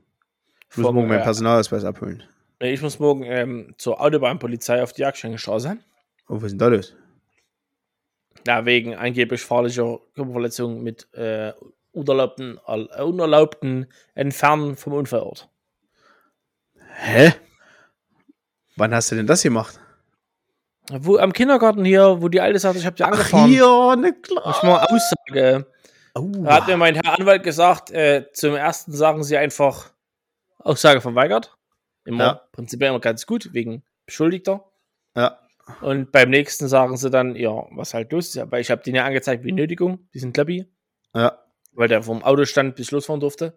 Ich 0.69 0.77
muss 0.77 0.85
Vom, 0.88 0.95
morgen 0.95 1.08
meinen 1.08 1.19
äh, 1.22 1.24
Personalausweis 1.24 1.83
abholen. 1.85 2.24
Ich 2.59 2.82
muss 2.82 3.00
morgen 3.00 3.24
ähm, 3.24 3.75
zur 3.77 4.01
Autobahnpolizei 4.01 4.82
auf 4.82 4.93
die 4.93 5.01
Jagdschenkenstraße. 5.01 5.77
Oh, 6.30 6.35
was 6.38 6.43
ist 6.43 6.51
denn 6.51 6.59
da 6.59 6.67
los? 6.67 6.95
Ja, 8.48 8.66
wegen 8.66 8.95
angeblich 8.95 9.42
fahrlicher 9.42 10.00
Körperverletzung 10.16 10.82
mit 10.82 11.08
äh, 11.14 11.53
unerlaubten, 11.92 12.59
äh, 12.67 13.01
unerlaubten 13.01 13.88
Entfernen 14.16 14.75
vom 14.75 14.93
Unfallort. 14.93 15.50
Hä? 16.95 17.33
Wann 18.75 18.93
hast 18.93 19.11
du 19.11 19.15
denn 19.15 19.27
das 19.27 19.43
gemacht? 19.43 19.80
Wo, 20.91 21.17
am 21.17 21.31
Kindergarten 21.33 21.85
hier, 21.85 22.22
wo 22.22 22.27
die 22.27 22.41
Alte 22.41 22.59
sagt, 22.59 22.75
ich 22.77 22.85
habe 22.85 22.95
die 22.95 23.03
angefahren. 23.03 23.49
hier, 23.49 23.95
ne 23.95 24.13
klar. 24.22 24.43
Ich 24.57 24.63
mal 24.63 24.85
Aussage. 24.85 25.65
Oh, 26.15 26.30
Da 26.43 26.55
hat 26.55 26.67
mir 26.67 26.77
mein 26.77 26.95
Herr 26.95 27.17
Anwalt 27.17 27.43
gesagt, 27.43 27.91
äh, 27.91 28.25
zum 28.33 28.55
ersten 28.55 28.91
sagen 28.91 29.23
sie 29.23 29.38
einfach 29.38 29.91
Aussage 30.59 31.01
verweigert. 31.01 31.55
Immer 32.05 32.23
Ja. 32.23 32.41
prinzipiell 32.51 32.89
immer 32.89 32.99
ganz 32.99 33.25
gut, 33.25 33.53
wegen 33.53 33.83
Beschuldigter. 34.05 34.65
ja. 35.15 35.39
Und 35.80 36.11
beim 36.11 36.30
nächsten 36.30 36.67
sagen 36.67 36.97
sie 36.97 37.09
dann, 37.09 37.38
ja, 37.38 37.49
was 37.72 37.93
halt 37.93 38.11
los 38.11 38.27
ist. 38.27 38.38
Aber 38.38 38.59
ich 38.59 38.69
habe 38.69 38.83
den 38.83 38.95
ja 38.95 39.05
angezeigt 39.05 39.45
wie 39.45 39.53
Nötigung, 39.53 40.09
diesen 40.13 40.33
Klappi, 40.33 40.69
Ja. 41.15 41.39
weil 41.72 41.88
der 41.88 42.03
vom 42.03 42.22
Auto 42.22 42.43
stand, 42.43 42.75
bis 42.75 42.88
ich 42.88 42.91
losfahren 42.91 43.22
durfte. 43.22 43.55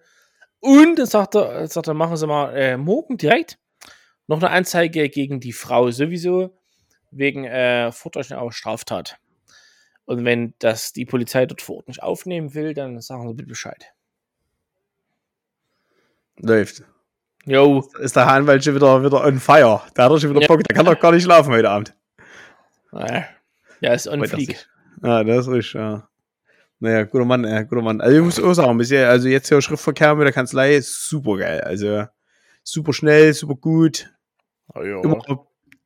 Und 0.67 0.99
dann 0.99 1.07
sagt 1.07 1.37
er, 1.37 1.69
sagt 1.69 1.87
er 1.87 1.95
machen 1.95 2.17
Sie 2.17 2.27
mal 2.27 2.53
äh, 2.57 2.77
morgen 2.77 3.17
direkt 3.17 3.59
noch 4.27 4.39
eine 4.39 4.51
Anzeige 4.51 5.09
gegen 5.09 5.39
die 5.39 5.53
Frau 5.53 5.93
sowieso, 5.93 6.59
wegen 7.13 7.45
äh, 7.45 7.93
vortäuschender 7.93 8.51
Straftat. 8.51 9.19
Und 10.07 10.25
wenn 10.25 10.55
das 10.59 10.93
die 10.93 11.05
Polizei 11.05 11.47
dort 11.47 11.63
vor 11.63 11.77
Ort 11.77 11.89
nicht 11.89 12.03
aufnehmen 12.03 12.55
will, 12.55 12.75
dann 12.75 13.01
sagen 13.01 13.29
Sie 13.29 13.35
bitte 13.35 13.49
Bescheid. 13.49 13.93
Läuft. 16.39 16.83
Jo, 17.45 17.89
Ist 18.01 18.17
der 18.17 18.27
Anwalt 18.27 18.65
schon 18.65 18.75
wieder, 18.75 19.05
wieder 19.05 19.25
on 19.25 19.39
fire. 19.39 19.83
Da 19.95 20.05
hat 20.05 20.11
er 20.11 20.19
schon 20.19 20.31
wieder 20.31 20.43
Ja. 20.43 20.49
Bock. 20.49 20.65
Der 20.65 20.77
kann 20.77 20.87
doch 20.87 20.99
gar 20.99 21.13
nicht 21.13 21.23
schlafen 21.23 21.53
heute 21.53 21.71
Abend. 21.71 21.95
ja, 23.81 23.93
ist 23.93 24.09
on 24.09 24.25
fleek. 24.27 24.67
Ja, 25.03 25.23
das 25.23 25.47
ist 25.47 25.53
richtig, 25.53 25.75
ja. 25.75 26.09
Naja, 26.79 27.05
guter 27.05 27.25
Mann, 27.25 27.45
äh, 27.45 27.65
guter 27.69 27.83
Mann. 27.83 28.01
Also 28.01 28.17
ich 28.19 28.23
muss 28.23 28.39
auch 28.39 28.53
sagen, 28.55 28.77
bisher, 28.77 29.09
also 29.09 29.29
jetzt 29.29 29.49
hier 29.49 29.61
Schriftverkehr 29.63 30.15
mit 30.15 30.27
der 30.27 30.33
Kanzlei 30.33 30.77
ist 30.77 31.09
super 31.09 31.39
geil. 31.39 31.61
Also 31.63 32.05
super 32.63 32.93
schnell, 32.93 33.33
super 33.33 33.55
gut. 33.55 34.11
Oh, 34.75 34.83
ja. 34.83 35.01
Immer 35.03 35.23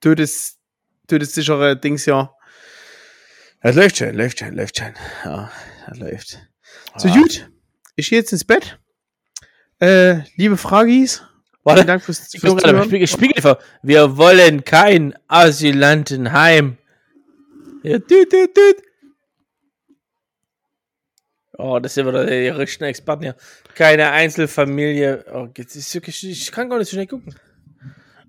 todes, 0.00 0.58
todessichere 1.06 1.76
Dings 1.76 2.06
ja. 2.06 2.32
Das 3.62 3.76
läuft 3.76 3.98
schon, 3.98 4.14
läuft 4.14 4.38
schon, 4.40 4.54
läuft 4.54 4.78
schon. 4.78 4.94
Ja, 5.24 5.50
das 5.86 5.98
läuft. 5.98 6.38
So 6.96 7.08
Ah. 7.08 7.14
gut. 7.14 7.50
Ich 7.96 8.08
gehe 8.10 8.18
jetzt 8.18 8.32
ins 8.32 8.44
Bett. 8.44 8.78
Äh, 9.80 10.22
liebe 10.36 10.56
Fragis, 10.56 11.22
Warte, 11.62 11.80
vielen 11.80 11.86
Dank 11.88 12.02
fürs, 12.02 12.28
Zuhören. 12.30 12.84
Spiegel, 12.84 13.06
Spiegelfer. 13.06 13.58
Wir 13.82 14.16
wollen 14.16 14.64
kein 14.64 15.14
Asylantenheim. 15.28 16.78
Ja, 17.82 17.98
düt, 17.98 18.32
düt, 18.32 18.56
düt. 18.56 18.76
Oh, 21.60 21.78
das 21.78 21.94
sind 21.94 22.06
wieder 22.06 22.24
die 22.26 22.48
richtigen 22.48 22.84
Experten 22.84 23.22
hier. 23.24 23.36
Keine 23.74 24.10
Einzelfamilie. 24.10 25.24
Oh, 25.32 25.48
jetzt 25.56 25.76
ist 25.76 25.92
wirklich, 25.94 26.28
ich 26.28 26.50
kann 26.52 26.68
gar 26.70 26.78
nicht 26.78 26.88
so 26.88 26.94
schnell 26.94 27.06
gucken. 27.06 27.34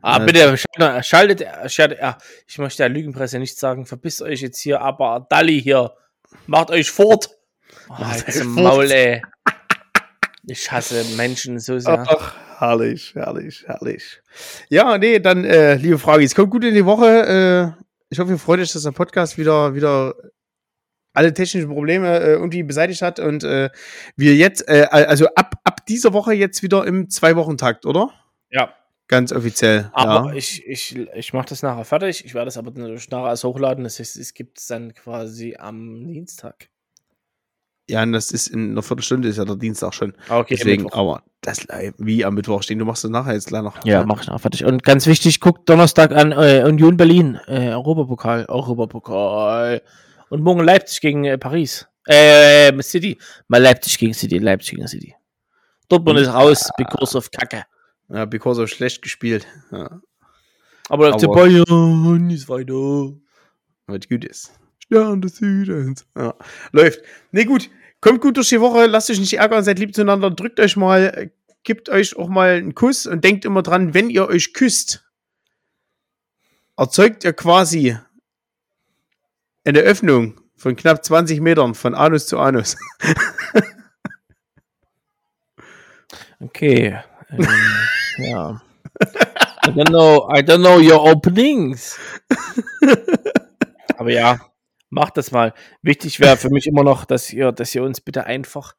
Ah, 0.01 0.18
Ja. 0.18 0.26
bitte, 0.26 0.58
schaltet, 0.58 1.06
schaltet, 1.06 1.48
schaltet 1.72 2.00
ja, 2.00 2.18
ich 2.48 2.58
möchte 2.58 2.77
der 2.84 2.90
Lügenpresse 2.90 3.38
nicht 3.40 3.58
sagen, 3.60 3.85
verpisst 3.85 4.22
euch 4.24 4.42
jetzt 4.42 4.60
hier, 4.60 4.82
aber 4.82 5.27
Dalli 5.30 5.61
hier, 5.61 5.93
macht 6.48 6.72
euch 6.72 6.90
fort. 6.90 7.30
Oh, 7.88 7.93
Macht 8.00 8.27
jetzt 8.27 8.38
euch 8.38 8.42
im 8.43 8.53
fort. 8.56 8.64
Maul, 8.66 8.92
ey. 8.92 9.22
Ich 10.48 10.72
hasse 10.72 11.03
Menschen 11.16 11.60
so 11.60 11.77
sehr. 11.77 12.03
Ach, 12.10 12.35
herrlich, 12.58 13.14
herrlich, 13.14 13.64
herrlich. 13.68 14.22
Ja, 14.69 14.98
nee, 14.98 15.19
dann, 15.19 15.45
äh, 15.45 15.76
liebe 15.76 16.00
Fragis, 16.00 16.34
kommt 16.34 16.50
gut 16.50 16.64
in 16.64 16.74
die 16.74 16.85
Woche. 16.85 17.76
Äh, 17.77 17.84
ich 18.10 18.18
hoffe, 18.19 18.32
ihr 18.32 18.40
freut 18.40 18.60
euch, 18.60 18.74
dass 18.74 18.82
der 18.82 18.92
Podcast 18.92 19.38
wieder, 19.38 19.76
wieder 19.76 20.16
alle 21.14 21.33
technischen 21.33 21.69
Probleme 21.69 22.19
äh, 22.19 22.31
irgendwie 22.33 22.64
beseitigt 22.64 23.01
hat 23.01 23.19
und 23.19 23.43
äh, 23.43 23.69
wir 24.15 24.35
jetzt, 24.35 24.67
äh, 24.67 24.88
also 24.90 25.27
ab, 25.35 25.56
ab 25.64 25.85
dieser 25.85 26.14
Woche 26.14 26.33
jetzt 26.33 26.64
wieder 26.64 26.85
im 26.85 27.09
Zwei-Wochen-Takt, 27.09 27.85
oder? 27.85 28.11
Ja, 28.49 28.73
Ganz 29.07 29.33
offiziell. 29.33 29.90
aber 29.91 30.30
ja. 30.30 30.35
ich, 30.38 30.65
ich, 30.65 30.98
ich 30.98 31.33
mache 31.33 31.48
das 31.49 31.64
nachher 31.64 31.83
fertig. 31.83 32.23
Ich 32.23 32.33
werde 32.33 32.48
es 32.48 32.57
aber 32.57 32.72
nachher 32.72 33.25
als 33.25 33.43
hochladen. 33.43 33.83
Das 33.83 33.99
heißt, 33.99 34.15
es 34.15 34.33
gibt 34.33 34.57
es 34.57 34.67
dann 34.67 34.93
quasi 34.93 35.57
am 35.59 36.07
Dienstag. 36.07 36.69
ja, 37.90 38.03
und 38.03 38.14
das 38.14 38.31
ist 38.31 38.48
in 38.48 38.72
einer 38.72 38.81
Viertelstunde, 38.81 39.27
ist 39.27 39.35
ja 39.35 39.43
der 39.43 39.57
Dienstag 39.57 39.93
schon. 39.93 40.14
Ah, 40.30 40.40
Okay, 40.40 40.56
Deswegen, 40.56 40.90
aber 40.93 41.23
das 41.41 41.67
wie 41.98 42.23
am 42.23 42.35
Mittwoch 42.35 42.64
stehen, 42.64 42.80
du 42.80 42.85
machst 42.85 43.03
es 43.03 43.09
nachher 43.11 43.33
jetzt 43.33 43.48
gleich 43.48 43.64
noch. 43.64 43.83
Ja, 43.83 44.06
mach 44.06 44.22
ich 44.22 44.27
noch 44.27 44.40
fertig. 44.40 44.64
Und 44.64 44.81
ganz 44.83 45.06
wichtig, 45.07 45.41
guckt 45.41 45.67
Donnerstag 45.69 46.14
an 46.14 46.31
äh, 46.31 46.64
Union 46.65 46.95
Berlin, 46.95 47.38
äh, 47.48 47.72
Europapokal, 47.72 48.45
Europapokal. 48.48 49.81
Und 50.32 50.43
morgen 50.43 50.64
Leipzig 50.64 51.01
gegen 51.01 51.26
äh, 51.26 51.38
Paris. 51.38 51.85
Äh, 52.06 52.82
City. 52.82 53.18
Mal 53.50 53.61
Leipzig 53.61 53.98
gegen 53.98 54.14
City, 54.14 54.38
Leipzig 54.38 54.76
gegen 54.76 54.88
City. 54.88 55.14
Dortmund 55.90 56.19
ist 56.19 56.30
raus, 56.30 56.69
because 56.77 57.18
of 57.18 57.30
Kacke. 57.32 57.66
Ja, 58.08 58.24
because 58.24 58.61
of 58.61 58.69
schlecht 58.69 59.01
gespielt. 59.01 59.45
Ja, 59.74 60.00
Aber 60.88 61.11
der 61.11 61.30
Aber- 61.30 61.35
Bayern 61.35 62.30
ist 62.30 62.48
weiter. 62.48 63.14
was 63.88 64.08
gut 64.08 64.24
ist. 64.24 64.53
Stern 64.80 65.22
des 65.22 65.35
Südens. 65.35 66.06
Ja, 66.18 66.34
läuft. 66.72 67.01
Nee, 67.32 67.43
gut. 67.43 67.69
Kommt 68.00 68.22
gut 68.22 68.38
durch 68.38 68.48
die 68.48 68.61
Woche, 68.61 68.85
lasst 68.85 69.10
euch 69.10 69.19
nicht 69.19 69.34
ärgern, 69.34 69.66
seid 69.66 69.80
lieb 69.80 69.93
zueinander, 69.93 70.32
drückt 70.32 70.61
euch 70.61 70.77
mal, 70.77 71.11
äh, 71.14 71.30
gebt 71.64 71.90
euch 71.90 72.16
auch 72.16 72.30
mal 72.30 72.51
einen 72.56 72.74
Kuss 72.74 73.06
und 73.06 73.22
denkt 73.26 73.43
immer 73.43 73.64
dran, 73.64 73.93
wenn 73.93 74.10
ihr 74.10 74.27
euch 74.30 74.53
küsst, 74.53 75.03
erzeugt 76.77 77.26
ihr 77.26 77.34
quasi 77.34 77.98
eine 79.65 79.80
Öffnung 79.80 80.40
von 80.56 80.75
knapp 80.75 81.03
20 81.03 81.41
Metern 81.41 81.75
von 81.75 81.95
Anus 81.95 82.27
zu 82.27 82.40
Anus. 82.40 82.77
Okay. 86.43 86.98
Ähm, 87.30 87.48
ja. 88.17 88.61
I 89.65 89.69
don't 89.69 89.90
know, 89.90 90.27
I 90.33 90.41
don't 90.41 90.59
know 90.59 90.80
your 90.80 91.03
openings. 91.03 91.99
Aber 93.98 94.11
ja, 94.11 94.40
macht 94.90 95.17
das 95.17 95.31
mal. 95.31 95.53
Wichtig 95.83 96.19
wäre 96.19 96.38
für 96.38 96.49
mich 96.49 96.65
immer 96.65 96.83
noch, 96.83 97.06
dass 97.06 97.31
ihr, 97.31 97.51
dass 97.51 97.75
ihr 97.75 97.83
uns 97.83 98.01
bitte 98.01 98.25
einfach 98.25 98.73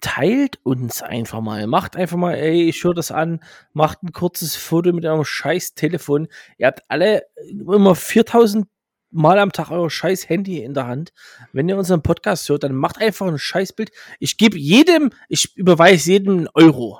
teilt 0.00 0.60
uns 0.62 1.02
einfach 1.02 1.40
mal. 1.40 1.66
Macht 1.66 1.96
einfach 1.96 2.16
mal, 2.16 2.34
ey, 2.34 2.68
ich 2.68 2.84
höre 2.84 2.94
das 2.94 3.10
an, 3.10 3.40
macht 3.72 4.04
ein 4.04 4.12
kurzes 4.12 4.54
Foto 4.54 4.92
mit 4.92 5.04
eurem 5.04 5.24
scheiß 5.24 5.74
Telefon. 5.74 6.28
Ihr 6.58 6.68
habt 6.68 6.82
alle 6.88 7.24
immer 7.50 7.96
4000 7.96 8.68
Mal 9.12 9.38
am 9.38 9.52
Tag 9.52 9.70
euer 9.70 9.90
scheiß 9.90 10.28
Handy 10.28 10.62
in 10.62 10.74
der 10.74 10.86
Hand. 10.86 11.12
Wenn 11.52 11.68
ihr 11.68 11.76
unseren 11.76 12.02
Podcast 12.02 12.48
hört, 12.48 12.64
dann 12.64 12.74
macht 12.74 12.98
einfach 12.98 13.26
ein 13.26 13.38
Scheißbild. 13.38 13.92
Ich 14.18 14.38
gebe 14.38 14.58
jedem, 14.58 15.10
ich 15.28 15.56
überweise 15.56 16.12
jedem 16.12 16.38
einen 16.38 16.48
Euro. 16.54 16.98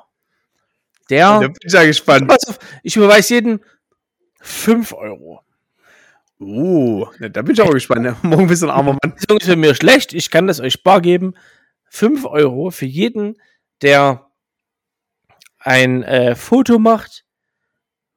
Der, 1.11 1.41
Da 1.41 1.49
bin 1.49 1.57
ich 1.65 1.73
ja 1.73 1.85
gespannt. 1.85 2.31
Auf, 2.31 2.59
ich 2.83 2.97
überweise 2.97 3.35
jedem 3.35 3.61
5 4.41 4.93
Euro. 4.93 5.41
Uh, 6.39 7.07
da 7.19 7.43
bin 7.43 7.55
ich 7.55 7.63
auch 7.63 7.73
gespannt. 7.73 8.17
Morgen 8.23 8.47
bist 8.47 8.63
du 8.63 8.67
ein 8.67 8.71
armer 8.71 8.93
Mann. 9.03 9.15
Beziehung 9.15 9.39
ist 9.39 9.47
für 9.47 9.57
mir 9.57 9.75
schlecht. 9.75 10.13
Ich 10.13 10.31
kann 10.31 10.47
das 10.47 10.61
euch 10.61 10.83
bar 10.83 11.01
geben. 11.01 11.35
5 11.89 12.25
Euro 12.27 12.71
für 12.71 12.87
jeden, 12.87 13.41
der 13.81 14.31
ein 15.59 16.03
äh, 16.03 16.35
Foto 16.35 16.79
macht 16.79 17.25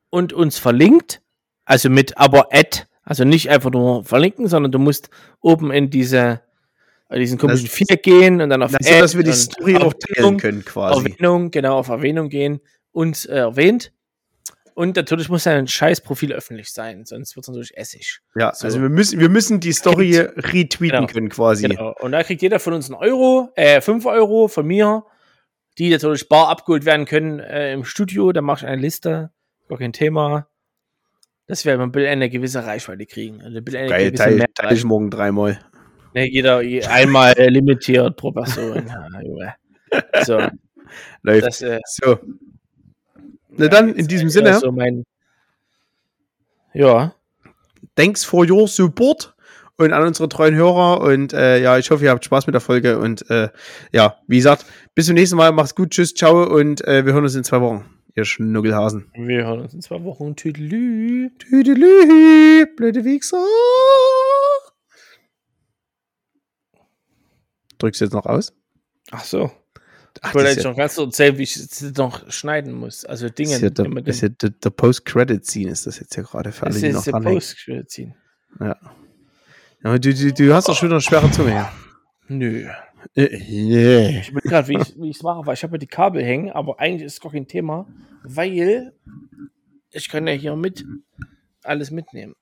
und 0.09 0.33
uns 0.33 0.57
verlinkt. 0.57 1.21
Also 1.65 1.89
mit 1.89 2.17
aber 2.17 2.49
Ad. 2.51 2.83
Also 3.05 3.23
nicht 3.23 3.49
einfach 3.49 3.71
nur 3.71 4.03
verlinken, 4.03 4.47
sondern 4.47 4.71
du 4.71 4.79
musst 4.79 5.09
oben 5.39 5.71
in 5.71 5.89
diese 5.89 6.41
in 7.11 7.19
diesen 7.19 7.37
komischen 7.37 7.67
Das- 7.67 7.73
Viereck 7.75 8.01
gehen 8.01 8.41
und 8.41 8.49
dann 8.49 8.63
auf 8.63 8.71
Na, 8.71 8.79
so, 8.81 8.99
dass 8.99 9.15
wir 9.15 9.23
die 9.23 9.31
Story 9.31 9.75
auch 9.77 9.93
teilen 9.93 10.15
Erwähnung, 10.17 10.37
können, 10.37 10.65
quasi. 10.65 11.05
Erwähnung, 11.11 11.51
genau, 11.51 11.77
auf 11.77 11.89
Erwähnung 11.89 12.29
gehen 12.29 12.59
und 12.91 13.29
äh, 13.29 13.35
erwähnt. 13.37 13.91
Und 14.73 14.95
natürlich 14.97 15.29
muss 15.29 15.43
dein 15.43 15.67
scheiß 15.67 16.01
Profil 16.01 16.33
öffentlich 16.33 16.73
sein, 16.73 17.05
sonst 17.05 17.35
wird 17.35 17.43
es 17.45 17.47
natürlich 17.47 17.77
Essig. 17.77 18.19
Ja, 18.35 18.53
So. 18.55 18.65
also 18.65 18.81
wir 18.81 18.89
müssen, 18.89 19.19
wir 19.19 19.29
müssen 19.29 19.59
die 19.59 19.71
Story 19.71 20.17
retweeten 20.17 20.97
Genau. 20.97 21.05
können, 21.07 21.29
quasi. 21.29 21.67
Genau. 21.67 21.93
Und 22.01 22.11
da 22.11 22.23
kriegt 22.23 22.41
jeder 22.41 22.59
von 22.59 22.73
uns 22.73 22.89
einen 22.89 22.95
Euro, 22.99 23.49
äh, 23.55 23.79
5 23.81 24.05
Euro 24.07 24.47
von 24.47 24.65
mir, 24.65 25.05
die 25.77 25.91
natürlich 25.91 26.27
bar 26.27 26.49
abgeholt 26.49 26.85
werden 26.85 27.05
können 27.05 27.39
äh, 27.39 27.71
im 27.71 27.85
Studio. 27.85 28.31
Da 28.33 28.41
mache 28.41 28.65
ich 28.65 28.67
eine 28.71 28.81
Liste, 28.81 29.29
gar 29.69 29.77
kein 29.77 29.93
Thema. 29.93 30.47
Dass 31.47 31.63
wir 31.65 31.77
beim 31.77 31.91
Bill 31.91 32.07
eine 32.07 32.29
gewisse 32.29 32.65
Reichweite 32.65 33.05
kriegen. 33.05 33.41
Also 33.41 33.61
Bill 33.61 33.77
eine 33.77 33.89
Geil, 33.89 34.05
gewisse 34.07 34.23
teile 34.23 34.35
Mehr- 34.37 34.47
teil 34.55 34.73
ich 34.73 34.83
morgen 34.83 35.09
dreimal. 35.11 35.59
Ne, 36.13 36.27
jeder 36.29 36.61
je- 36.61 36.83
einmal 36.85 37.33
limitiert 37.37 38.15
pro 38.17 38.31
Person. 38.31 38.89
so, 40.23 40.39
Läuft. 41.21 41.45
das 41.47 41.61
äh, 41.61 41.79
so. 41.85 42.17
Na 43.49 43.67
dann, 43.67 43.93
in 43.93 44.07
diesem 44.07 44.29
Sinne, 44.29 44.55
So 44.59 44.71
mein, 44.71 45.03
ja, 46.73 47.13
thanks 47.95 48.23
for 48.25 48.49
your 48.49 48.67
support 48.67 49.33
und 49.77 49.93
an 49.93 50.03
unsere 50.07 50.27
treuen 50.29 50.55
Hörer. 50.55 51.01
Und 51.01 51.31
äh, 51.33 51.61
ja, 51.61 51.77
ich 51.77 51.89
hoffe, 51.91 52.03
ihr 52.05 52.09
habt 52.11 52.25
Spaß 52.25 52.47
mit 52.47 52.53
der 52.53 52.61
Folge. 52.61 52.97
Und 52.99 53.29
äh, 53.29 53.49
ja, 53.93 54.17
wie 54.27 54.37
gesagt, 54.37 54.65
bis 54.93 55.05
zum 55.05 55.15
nächsten 55.15 55.37
Mal. 55.37 55.51
Macht's 55.51 55.75
gut, 55.75 55.91
tschüss, 55.91 56.13
ciao 56.13 56.43
und 56.43 56.85
äh, 56.87 57.05
wir 57.05 57.13
hören 57.13 57.23
uns 57.23 57.35
in 57.35 57.43
zwei 57.43 57.61
Wochen. 57.61 57.85
Ihr 58.17 58.23
Schnuckelhasen. 58.25 59.11
wir 59.13 59.45
hören 59.45 59.59
uns 59.59 59.73
in 59.73 59.81
zwei 59.81 60.01
Wochen. 60.03 60.35
Tüdelü. 60.35 61.31
Tüdelü, 61.37 62.65
blöde 62.77 63.03
Wichser. 63.03 63.43
Drückst 67.77 67.99
du 68.01 68.05
jetzt 68.05 68.13
noch 68.13 68.25
aus? 68.25 68.53
Ach 69.11 69.23
so. 69.23 69.51
Ach, 70.21 70.29
Ich 70.29 70.33
wollte 70.35 70.47
das 70.47 70.49
jetzt 70.51 70.57
ist 70.59 70.63
ja, 70.63 70.69
noch 70.71 70.77
ganz 70.77 70.95
kurz 70.95 71.07
erzählen, 71.07 71.37
wie 71.37 71.43
ich 71.43 71.55
es 71.57 71.81
noch 71.97 72.31
schneiden 72.31 72.71
muss. 72.73 73.03
Also 73.03 73.27
das 73.27 73.35
Dinge. 73.35 73.55
ist 73.55 73.61
ja 73.61 73.69
der, 73.69 73.85
das 73.89 74.15
ist 74.15 74.21
ja 74.21 74.29
der, 74.29 74.49
der 74.51 74.69
Post-Credit-Scene 74.69 75.69
ist 75.71 75.85
das 75.85 75.99
jetzt 75.99 76.15
hier 76.15 76.23
gerade 76.23 76.53
für 76.53 76.63
alle, 76.67 76.73
Das 76.73 76.81
die 76.81 76.89
noch 76.91 76.99
ist 76.99 77.05
der 77.07 77.11
dranhängen. 77.11 77.37
Post 77.39 77.91
ziehen. 77.91 78.15
Ja. 78.61 78.77
Aber 79.83 79.99
du, 79.99 80.13
du, 80.13 80.33
du 80.33 80.53
hast 80.53 80.69
doch 80.69 80.75
schon 80.75 80.87
wieder 80.87 80.95
eine 80.95 81.01
schwere 81.01 81.29
Zunge. 81.31 81.51
Ja. 81.51 81.73
Nö. 82.29 82.69
Äh, 83.13 83.37
yeah. 83.49 84.19
Ich 84.21 84.33
bin 84.33 84.41
gerade, 84.41 84.67
wie 84.67 84.77
ich 85.09 85.17
es 85.17 85.23
mache, 85.23 85.45
weil 85.45 85.53
ich 85.53 85.63
habe 85.63 85.73
ja 85.75 85.77
die 85.77 85.87
Kabel 85.87 86.23
hängen, 86.23 86.51
aber 86.51 86.79
eigentlich 86.79 87.03
ist 87.05 87.13
es 87.13 87.21
gar 87.21 87.31
kein 87.31 87.47
Thema, 87.47 87.87
weil 88.23 88.93
ich 89.91 90.09
kann 90.09 90.27
ja 90.27 90.33
hier 90.33 90.55
mit 90.55 90.85
alles 91.63 91.91
mitnehmen. 91.91 92.35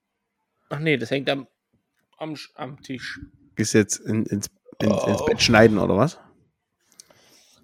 Ach 0.70 0.80
nee, 0.80 0.98
das 0.98 1.12
hängt 1.12 1.30
am, 1.30 1.48
am, 2.18 2.36
am 2.56 2.82
Tisch. 2.82 3.20
Gehst 3.56 3.74
jetzt 3.74 3.98
in, 3.98 4.26
ins, 4.26 4.50
ins, 4.80 5.04
ins 5.06 5.22
Oh. 5.22 5.26
Bett 5.26 5.42
schneiden 5.42 5.78
oder 5.78 5.98
was? 5.98 6.20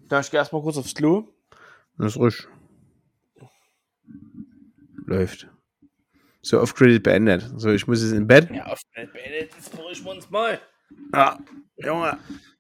Da 0.08 0.20
ich 0.20 0.30
gehe 0.32 0.40
erstmal 0.40 0.62
kurz 0.62 0.78
aufs 0.78 0.94
Klo. 0.94 1.28
Das 1.98 2.14
ist 2.14 2.18
ruhig. 2.18 2.48
Läuft. 5.06 5.48
So, 6.42 6.62
Off-Credit 6.62 7.04
beendet. 7.04 7.50
So, 7.58 7.72
ich 7.72 7.88
muss 7.88 8.02
jetzt 8.02 8.14
in 8.14 8.28
Bett. 8.28 8.50
Ja, 8.52 8.68
auf 8.68 8.80
beendet, 8.94 9.54
jetzt 9.56 9.72
beruhigen 9.72 10.04
wir 10.06 10.12
uns 10.12 10.30
mal. 10.30 10.60
Ja, 11.14 11.40
Junge. 11.78 12.18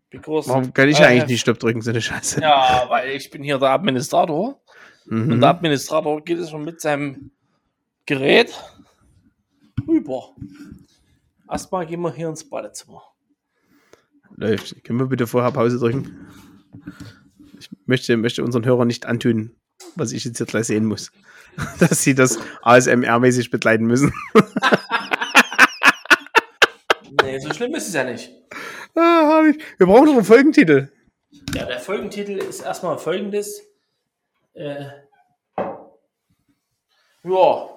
Because 0.10 0.50
Warum 0.50 0.74
kann 0.74 0.90
ich 0.90 1.00
I 1.00 1.04
eigentlich 1.04 1.28
nicht 1.28 1.42
Stopp 1.42 1.60
drücken, 1.60 1.82
so 1.82 1.92
eine 1.92 2.02
Scheiße? 2.02 2.42
Ja, 2.42 2.86
weil 2.90 3.12
ich 3.12 3.30
bin 3.30 3.44
hier 3.44 3.60
der 3.60 3.70
Administrator. 3.70 4.60
Und 5.10 5.28
Mhm. 5.28 5.40
der 5.42 5.50
Administrator 5.50 6.24
geht 6.24 6.40
es 6.40 6.50
schon 6.50 6.64
mit 6.64 6.82
seinem 6.82 7.32
Gerät 8.06 8.54
rüber. 9.88 10.36
Erstmal 11.50 11.86
gehen 11.86 12.02
wir 12.02 12.14
hier 12.14 12.30
ins 12.30 12.48
Badezimmer. 12.48 13.04
Läuft. 14.36 14.84
Können 14.84 15.00
wir 15.00 15.08
bitte 15.08 15.28
vorher 15.28 15.52
Pause 15.52 15.80
drücken? 15.80 16.28
Ich 17.60 17.70
möchte, 17.86 18.16
möchte 18.18 18.44
unseren 18.44 18.66
Hörern 18.66 18.88
nicht 18.88 19.06
antun, 19.06 19.56
was 19.96 20.12
ich 20.12 20.24
jetzt 20.26 20.38
hier 20.38 20.46
gleich 20.46 20.68
sehen 20.68 20.86
muss. 20.86 21.12
Dass 21.80 22.04
sie 22.04 22.16
das 22.16 22.40
ASMR-mäßig 22.64 23.52
begleiten 23.52 23.86
müssen. 23.86 24.14
Nee, 27.22 27.40
so 27.40 27.54
schlimm 27.54 27.74
ist 27.76 27.88
es 27.88 27.94
ja 27.94 28.04
nicht. 28.04 28.32
Ah. 29.00 29.44
Wir 29.78 29.88
brauchen 29.88 30.06
noch 30.06 30.14
einen 30.14 30.26
Folgentitel. 30.26 30.92
Ja, 31.54 31.66
der 31.66 31.80
Folgentitel 31.80 32.38
ist 32.38 32.62
erstmal 32.62 32.98
folgendes. 32.98 33.62
Äh, 34.54 34.86
ja, 37.24 37.70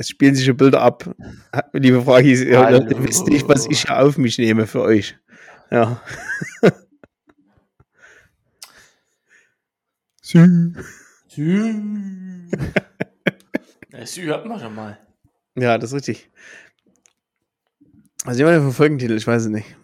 Es 0.00 0.08
spielen 0.08 0.36
sich 0.36 0.46
schon 0.46 0.56
Bilder 0.56 0.80
ab. 0.80 1.12
Liebe 1.72 2.00
Frage, 2.02 2.28
ihr. 2.28 2.70
Leute 2.70 3.02
wisst 3.02 3.26
nicht, 3.26 3.48
was 3.48 3.66
ich 3.66 3.82
hier 3.82 4.00
auf 4.00 4.16
mich 4.16 4.38
nehme 4.38 4.68
für 4.68 4.82
euch. 4.82 5.18
Ja. 5.72 6.00
Sü. 10.22 10.72
Sü. 11.26 11.74
Sü 14.04 14.22
hört 14.22 14.46
man 14.46 14.60
schon 14.60 14.74
mal. 14.74 14.98
ja, 15.56 15.78
das 15.78 15.90
ist 15.90 15.96
richtig. 15.96 16.30
Was 18.28 18.34
ist 18.34 18.40
immer 18.42 18.50
der 18.50 18.60
für 18.60 18.72
Folgentitel? 18.72 19.16
Ich 19.16 19.26
weiß 19.26 19.44
es 19.44 19.48
nicht. 19.48 19.74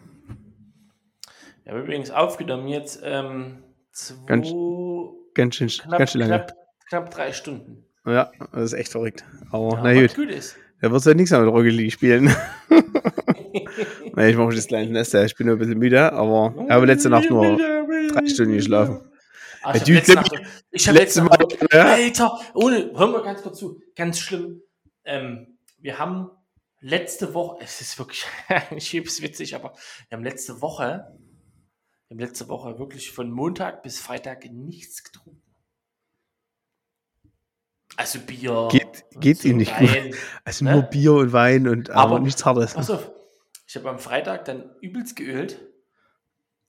Wir 1.62 1.73
haben 1.73 1.81
übrigens 1.82 2.10
aufgenommen 2.10 2.68
jetzt 2.68 3.00
ähm, 3.02 3.62
zwei, 3.90 4.16
Ganz 4.26 4.52
Ganz 5.32 5.55
schön, 5.55 5.68
knapp, 5.68 5.98
ganz 5.98 6.12
schön 6.12 6.20
lange. 6.20 6.34
knapp, 6.34 6.52
knapp 6.90 7.10
drei 7.10 7.32
Stunden. 7.32 7.86
Ja, 8.05 8.31
das 8.52 8.64
ist 8.64 8.73
echt 8.74 8.92
verrückt. 8.92 9.24
Aber 9.50 9.76
Ja, 9.76 9.81
na 9.82 9.94
gut, 9.98 10.14
gut 10.14 10.28
ist. 10.28 10.56
da 10.82 10.92
wird 10.92 11.06
halt 11.06 11.16
nichts 11.16 11.31
mehr 11.31 11.40
mit 11.40 11.55
Rocket 11.55 11.90
spielen. 11.92 12.24
nee, 14.14 14.28
ich 14.28 14.36
mache 14.36 14.55
das 14.55 14.66
kleine 14.66 14.90
Nester. 14.92 15.24
Ich 15.24 15.34
bin 15.36 15.47
nur 15.47 15.56
ein 15.56 15.58
bisschen 15.58 15.78
müde, 15.78 16.12
aber 16.12 16.55
ich 16.66 16.70
habe 16.70 16.84
letzte 16.84 17.08
Nacht 17.08 17.31
nur 17.31 17.56
drei 17.56 18.26
Stunden 18.28 18.52
geschlafen. 18.52 19.00
Ah, 19.62 19.74
ich 19.74 19.76
Ja, 19.76 19.81
habe 19.86 19.92
letzte 19.94 20.14
Nacht, 20.16 20.32
ich 20.70 20.86
hab 20.86 20.94
letzte 20.94 21.23
Mal, 21.23 21.39
ja. 21.73 21.84
Alter, 21.94 22.39
ohne, 22.52 22.90
hör 22.94 23.06
mal 23.06 23.23
ganz 23.23 23.40
kurz 23.40 23.58
zu, 23.58 23.81
ganz 23.97 24.18
schlimm. 24.18 24.60
Ähm, 25.06 25.56
wir 25.81 25.98
haben 25.98 26.28
letzte 26.84 27.32
Woche, 27.34 27.58
es 27.64 27.80
ist 27.80 27.98
wirklich, 27.98 28.24
ich 28.76 28.94
es 28.94 29.22
witzig, 29.22 29.54
aber 29.54 29.74
wir 30.08 30.16
haben 30.16 30.24
letzte 30.24 30.60
Woche, 30.60 31.06
wir 32.08 32.14
haben 32.16 32.18
letzte 32.18 32.48
Woche 32.48 32.78
wirklich 32.78 33.10
von 33.12 33.30
Montag 33.30 33.82
bis 33.82 33.98
Freitag 34.00 34.44
nichts 34.50 35.02
getrunken. 35.02 35.42
Also 37.96 38.18
Bier. 38.20 38.68
Geht- 38.72 39.04
geht's 39.20 39.44
Ihnen 39.44 39.58
nicht 39.58 39.76
gut? 39.76 39.88
Wein. 39.90 40.14
Also 40.44 40.64
Ne? 40.64 40.72
nur 40.72 40.82
Bier 40.82 41.12
und 41.14 41.32
Wein 41.32 41.68
und 41.68 41.90
aber, 41.90 42.16
Aber- 42.16 42.20
nichts 42.20 42.44
Hartes. 42.44 42.74
Pass 42.74 42.90
auf, 42.90 43.10
ich 43.66 43.76
habe 43.76 43.88
am 43.88 43.98
Freitag 43.98 44.44
dann 44.44 44.74
übelst 44.80 45.16
geölt. 45.16 45.60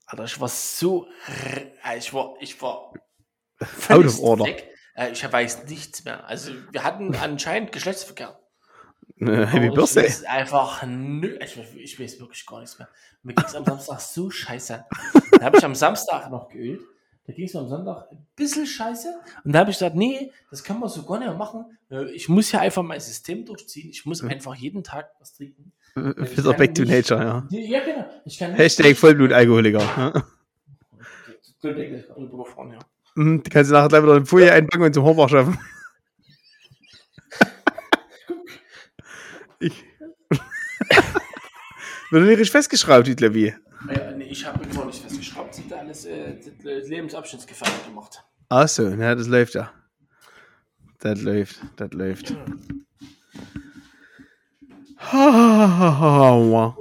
Alter, 0.06 0.26
ich 0.26 0.40
war 0.40 0.50
so, 0.50 1.08
r- 1.28 1.96
ich 1.98 2.14
war, 2.14 2.36
ich 2.40 2.62
war 2.62 2.94
Out 3.90 4.06
of 4.06 4.20
order. 4.22 4.46
weg. 4.46 4.70
Äh, 4.94 5.12
Ich 5.12 5.24
weiß 5.32 5.66
nichts 5.66 6.06
mehr. 6.06 6.26
Also 6.28 6.52
wir 6.72 6.84
hatten 6.84 7.16
anscheinend 7.16 7.72
Geschlechtsverkehr. 7.72 8.40
Äh, 9.20 9.46
Happy 9.46 9.68
Aber 9.68 9.76
Birthday. 9.76 10.02
Ich 10.06 10.10
weiß 10.12 10.24
einfach 10.26 10.84
nö, 10.86 11.38
ich, 11.42 11.58
ich 11.78 12.00
weiß 12.00 12.20
wirklich 12.20 12.46
gar 12.46 12.60
nichts 12.60 12.78
mehr. 12.78 12.90
Mir 13.24 13.34
ging 13.34 13.46
es 13.46 13.56
am 13.56 13.64
Samstag 13.66 14.00
so 14.02 14.30
scheiße. 14.30 14.86
Da 15.40 15.46
habe 15.46 15.58
ich 15.58 15.64
am 15.66 15.76
Samstag 15.76 16.30
noch 16.30 16.50
geölt. 16.50 16.82
Da 17.28 17.34
ging 17.34 17.46
es 17.46 17.54
mir 17.56 17.62
am 17.62 17.70
Sonntag 17.70 18.12
ein 18.12 18.26
bisschen 18.36 18.68
scheiße. 18.68 19.08
Und 19.44 19.52
da 19.54 19.60
habe 19.60 19.72
ich 19.72 19.78
gesagt, 19.78 19.96
nee, 19.96 20.32
das 20.52 20.64
kann 20.64 20.80
man 20.80 20.90
so 20.90 21.04
gar 21.04 21.18
nicht 21.18 21.28
mehr 21.28 21.36
machen. 21.38 21.66
Äh, 21.90 22.12
Ich 22.12 22.30
muss 22.30 22.52
ja 22.52 22.60
einfach 22.60 22.84
mein 22.84 23.00
System 23.00 23.46
durchziehen. 23.46 23.90
Ich 23.90 24.06
muss 24.06 24.24
einfach 24.24 24.54
jeden 24.54 24.84
Tag 24.84 25.10
was 25.20 25.34
trinken. 25.34 25.72
Wieder 25.96 26.54
back 26.54 26.76
to 26.76 26.84
nature, 26.84 27.24
ja. 27.24 27.48
Ja, 27.50 27.80
genau. 27.84 28.06
Ich 28.26 28.38
kann 28.38 28.54
Hashtag 28.54 28.98
Vollblutalkoholiker. 28.98 30.24
Mhm, 33.16 33.42
Die 33.44 33.50
kannst 33.50 33.72
du 33.72 33.74
nachher 33.76 33.88
gleich 33.90 34.04
wieder 34.04 34.18
in 34.18 34.26
Folie 34.26 34.52
einpacken 34.52 34.84
und 34.84 34.94
zum 34.94 35.06
Homework 35.06 35.30
schaffen. 35.30 35.58
Ich. 39.66 39.84
Wird 42.12 42.40
nicht 42.40 42.52
festgeschraubt, 42.52 43.08
die 43.08 43.16
Klavier. 43.16 43.56
Ja, 43.92 44.12
nee, 44.12 44.26
ich 44.26 44.46
habe 44.46 44.64
immer 44.64 44.86
nicht 44.86 45.02
festgeschraubt. 45.02 45.56
Sind 45.56 45.72
da 45.72 45.78
alles 45.78 46.06
äh, 46.06 46.36
das 46.64 46.88
Lebensabschnittsgefährdet 46.88 47.86
gemacht. 47.86 48.24
Ach 48.50 48.68
so, 48.68 48.90
ja, 48.90 49.16
das 49.16 49.28
läuft 49.28 49.56
ja. 49.56 49.72
Das 51.00 51.20
läuft, 51.22 51.62
das 51.78 51.92
läuft. 51.94 52.30
Ja, 55.12 56.38
ja 56.38 56.76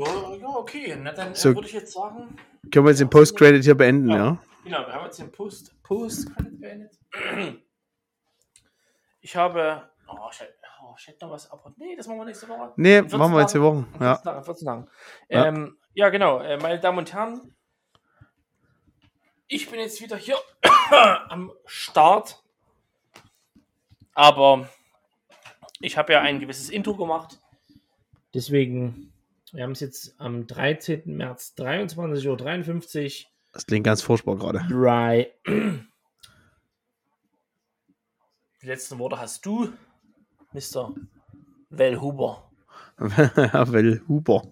okay. 0.56 0.96
Na, 1.00 1.12
dann 1.12 1.32
äh, 1.32 1.34
So. 1.34 1.54
würde 1.54 1.66
ich 1.66 1.72
jetzt 1.74 1.92
sagen, 1.92 2.36
Können 2.70 2.84
wir 2.84 2.90
jetzt 2.90 3.00
den 3.00 3.10
Post-Credit 3.10 3.64
hier 3.64 3.74
beenden, 3.74 4.10
ja? 4.10 4.38
genau, 4.62 4.78
wir 4.86 4.92
haben 4.92 5.04
jetzt 5.04 5.18
den 5.18 5.32
Post, 5.32 5.74
Post 5.82 6.30
beendet. 6.60 6.98
Ich 9.20 9.34
habe, 9.36 9.88
oh 10.06 10.28
ich, 10.30 10.42
oh, 10.94 10.96
ich 10.98 11.06
hätte 11.08 11.24
noch 11.24 11.32
was, 11.32 11.50
aber 11.50 11.72
nee, 11.76 11.96
das 11.96 12.06
machen 12.06 12.18
wir 12.18 12.24
nächste 12.24 12.48
Woche. 12.48 12.72
Nee, 12.76 12.98
In 12.98 13.02
14 13.04 13.18
machen 13.18 13.32
wir 13.34 13.40
jetzt 13.40 13.54
die 13.54 13.58
Tagen. 13.58 13.64
Wochen. 13.66 13.94
In 13.94 14.02
Ja. 14.02 14.14
14 14.14 14.24
Tagen, 14.24 14.38
in 14.38 14.44
14 14.44 14.66
Tagen. 14.66 14.88
Ja. 15.28 15.44
Ähm, 15.46 15.76
ja, 15.94 16.08
genau, 16.10 16.38
äh, 16.40 16.56
meine 16.58 16.80
Damen 16.80 16.98
und 16.98 17.12
Herren, 17.12 17.54
ich 19.48 19.68
bin 19.70 19.80
jetzt 19.80 20.00
wieder 20.00 20.16
hier 20.16 20.36
am 21.28 21.52
Start, 21.66 22.42
aber 24.14 24.68
ich 25.80 25.96
habe 25.98 26.12
ja 26.12 26.20
ein 26.20 26.40
gewisses 26.40 26.70
Intro 26.70 26.94
gemacht, 26.96 27.38
deswegen, 28.32 29.12
wir 29.52 29.62
haben 29.64 29.72
es 29.72 29.80
jetzt 29.80 30.14
am 30.18 30.46
13. 30.46 31.02
März 31.16 31.54
23.53 31.58 33.24
Uhr. 33.24 33.30
Das 33.52 33.66
klingt 33.66 33.84
ganz 33.84 34.02
furchtbar 34.02 34.36
gerade. 34.36 34.64
Dry. 34.68 35.30
Die 38.62 38.66
letzten 38.66 38.98
Worte 38.98 39.18
hast 39.18 39.44
du, 39.44 39.72
Mr. 40.54 40.94
Wellhuber. 41.70 42.50
Well, 42.98 44.00
Huber. 44.08 44.42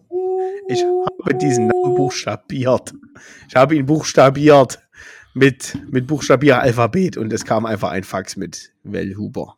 Ich 0.68 0.82
habe 0.82 1.34
diesen 1.36 1.68
Namen 1.68 1.94
buchstabiert. 1.94 2.92
Ich 3.48 3.54
habe 3.54 3.76
ihn 3.76 3.86
buchstabiert 3.86 4.80
mit, 5.34 5.78
mit 5.90 6.08
Buchstabieralphabet 6.08 7.16
und 7.16 7.32
es 7.32 7.44
kam 7.44 7.66
einfach 7.66 7.90
ein 7.90 8.02
Fax 8.02 8.36
mit 8.36 8.72
Well 8.82 9.14
Huber. 9.16 9.56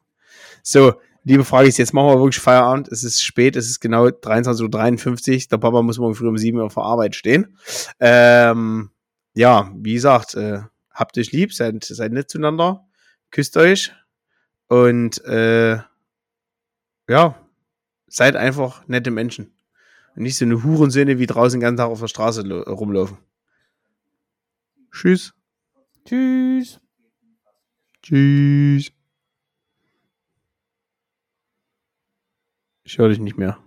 So, 0.63 0.95
liebe 1.25 1.45
Frage 1.45 1.69
ist, 1.69 1.79
jetzt 1.79 1.95
machen 1.95 2.09
wir 2.09 2.19
wirklich 2.21 2.41
Feierabend. 2.41 2.89
Es 2.89 3.05
ist 3.05 3.23
spät, 3.23 3.57
es 3.57 3.69
ist 3.69 3.81
genau 3.81 4.07
23.53 4.07 5.35
Uhr. 5.35 5.49
Der 5.51 5.59
Papa 5.59 5.81
muss 5.81 5.99
morgen 5.99 6.15
früh 6.15 6.29
um 6.29 6.37
7 6.37 6.59
Uhr 6.59 6.71
vor 6.71 6.85
Arbeit 6.85 7.17
stehen. 7.17 7.57
Ähm, 8.01 8.91
ja, 9.33 9.73
wie 9.75 9.95
gesagt, 9.95 10.35
äh, 10.35 10.61
habt 10.91 11.17
euch 11.17 11.33
lieb, 11.33 11.55
seid, 11.55 11.83
seid 11.85 12.13
nett 12.13 12.31
zueinander, 12.31 12.87
küsst 13.31 13.57
euch 13.57 13.93
und 14.69 15.25
äh, 15.25 15.79
ja, 17.09 17.39
seid 18.07 18.37
einfach 18.37 18.87
nette 18.87 19.11
Menschen. 19.11 19.53
Und 20.15 20.23
nicht 20.23 20.37
so 20.37 20.45
eine 20.45 20.63
Hurensöhne, 20.63 21.19
wie 21.19 21.27
draußen 21.27 21.59
den 21.59 21.63
ganzen 21.63 21.79
Tag 21.79 21.89
auf 21.89 22.01
der 22.01 22.09
Straße 22.09 22.43
rumlaufen. 22.67 23.19
Tschüss. 24.93 25.35
Tschüss. 26.05 26.81
Tschüss. 28.03 28.93
Ich 32.85 32.99
höre 32.99 33.09
dich 33.09 33.19
nicht 33.19 33.39
mehr. 33.39 33.64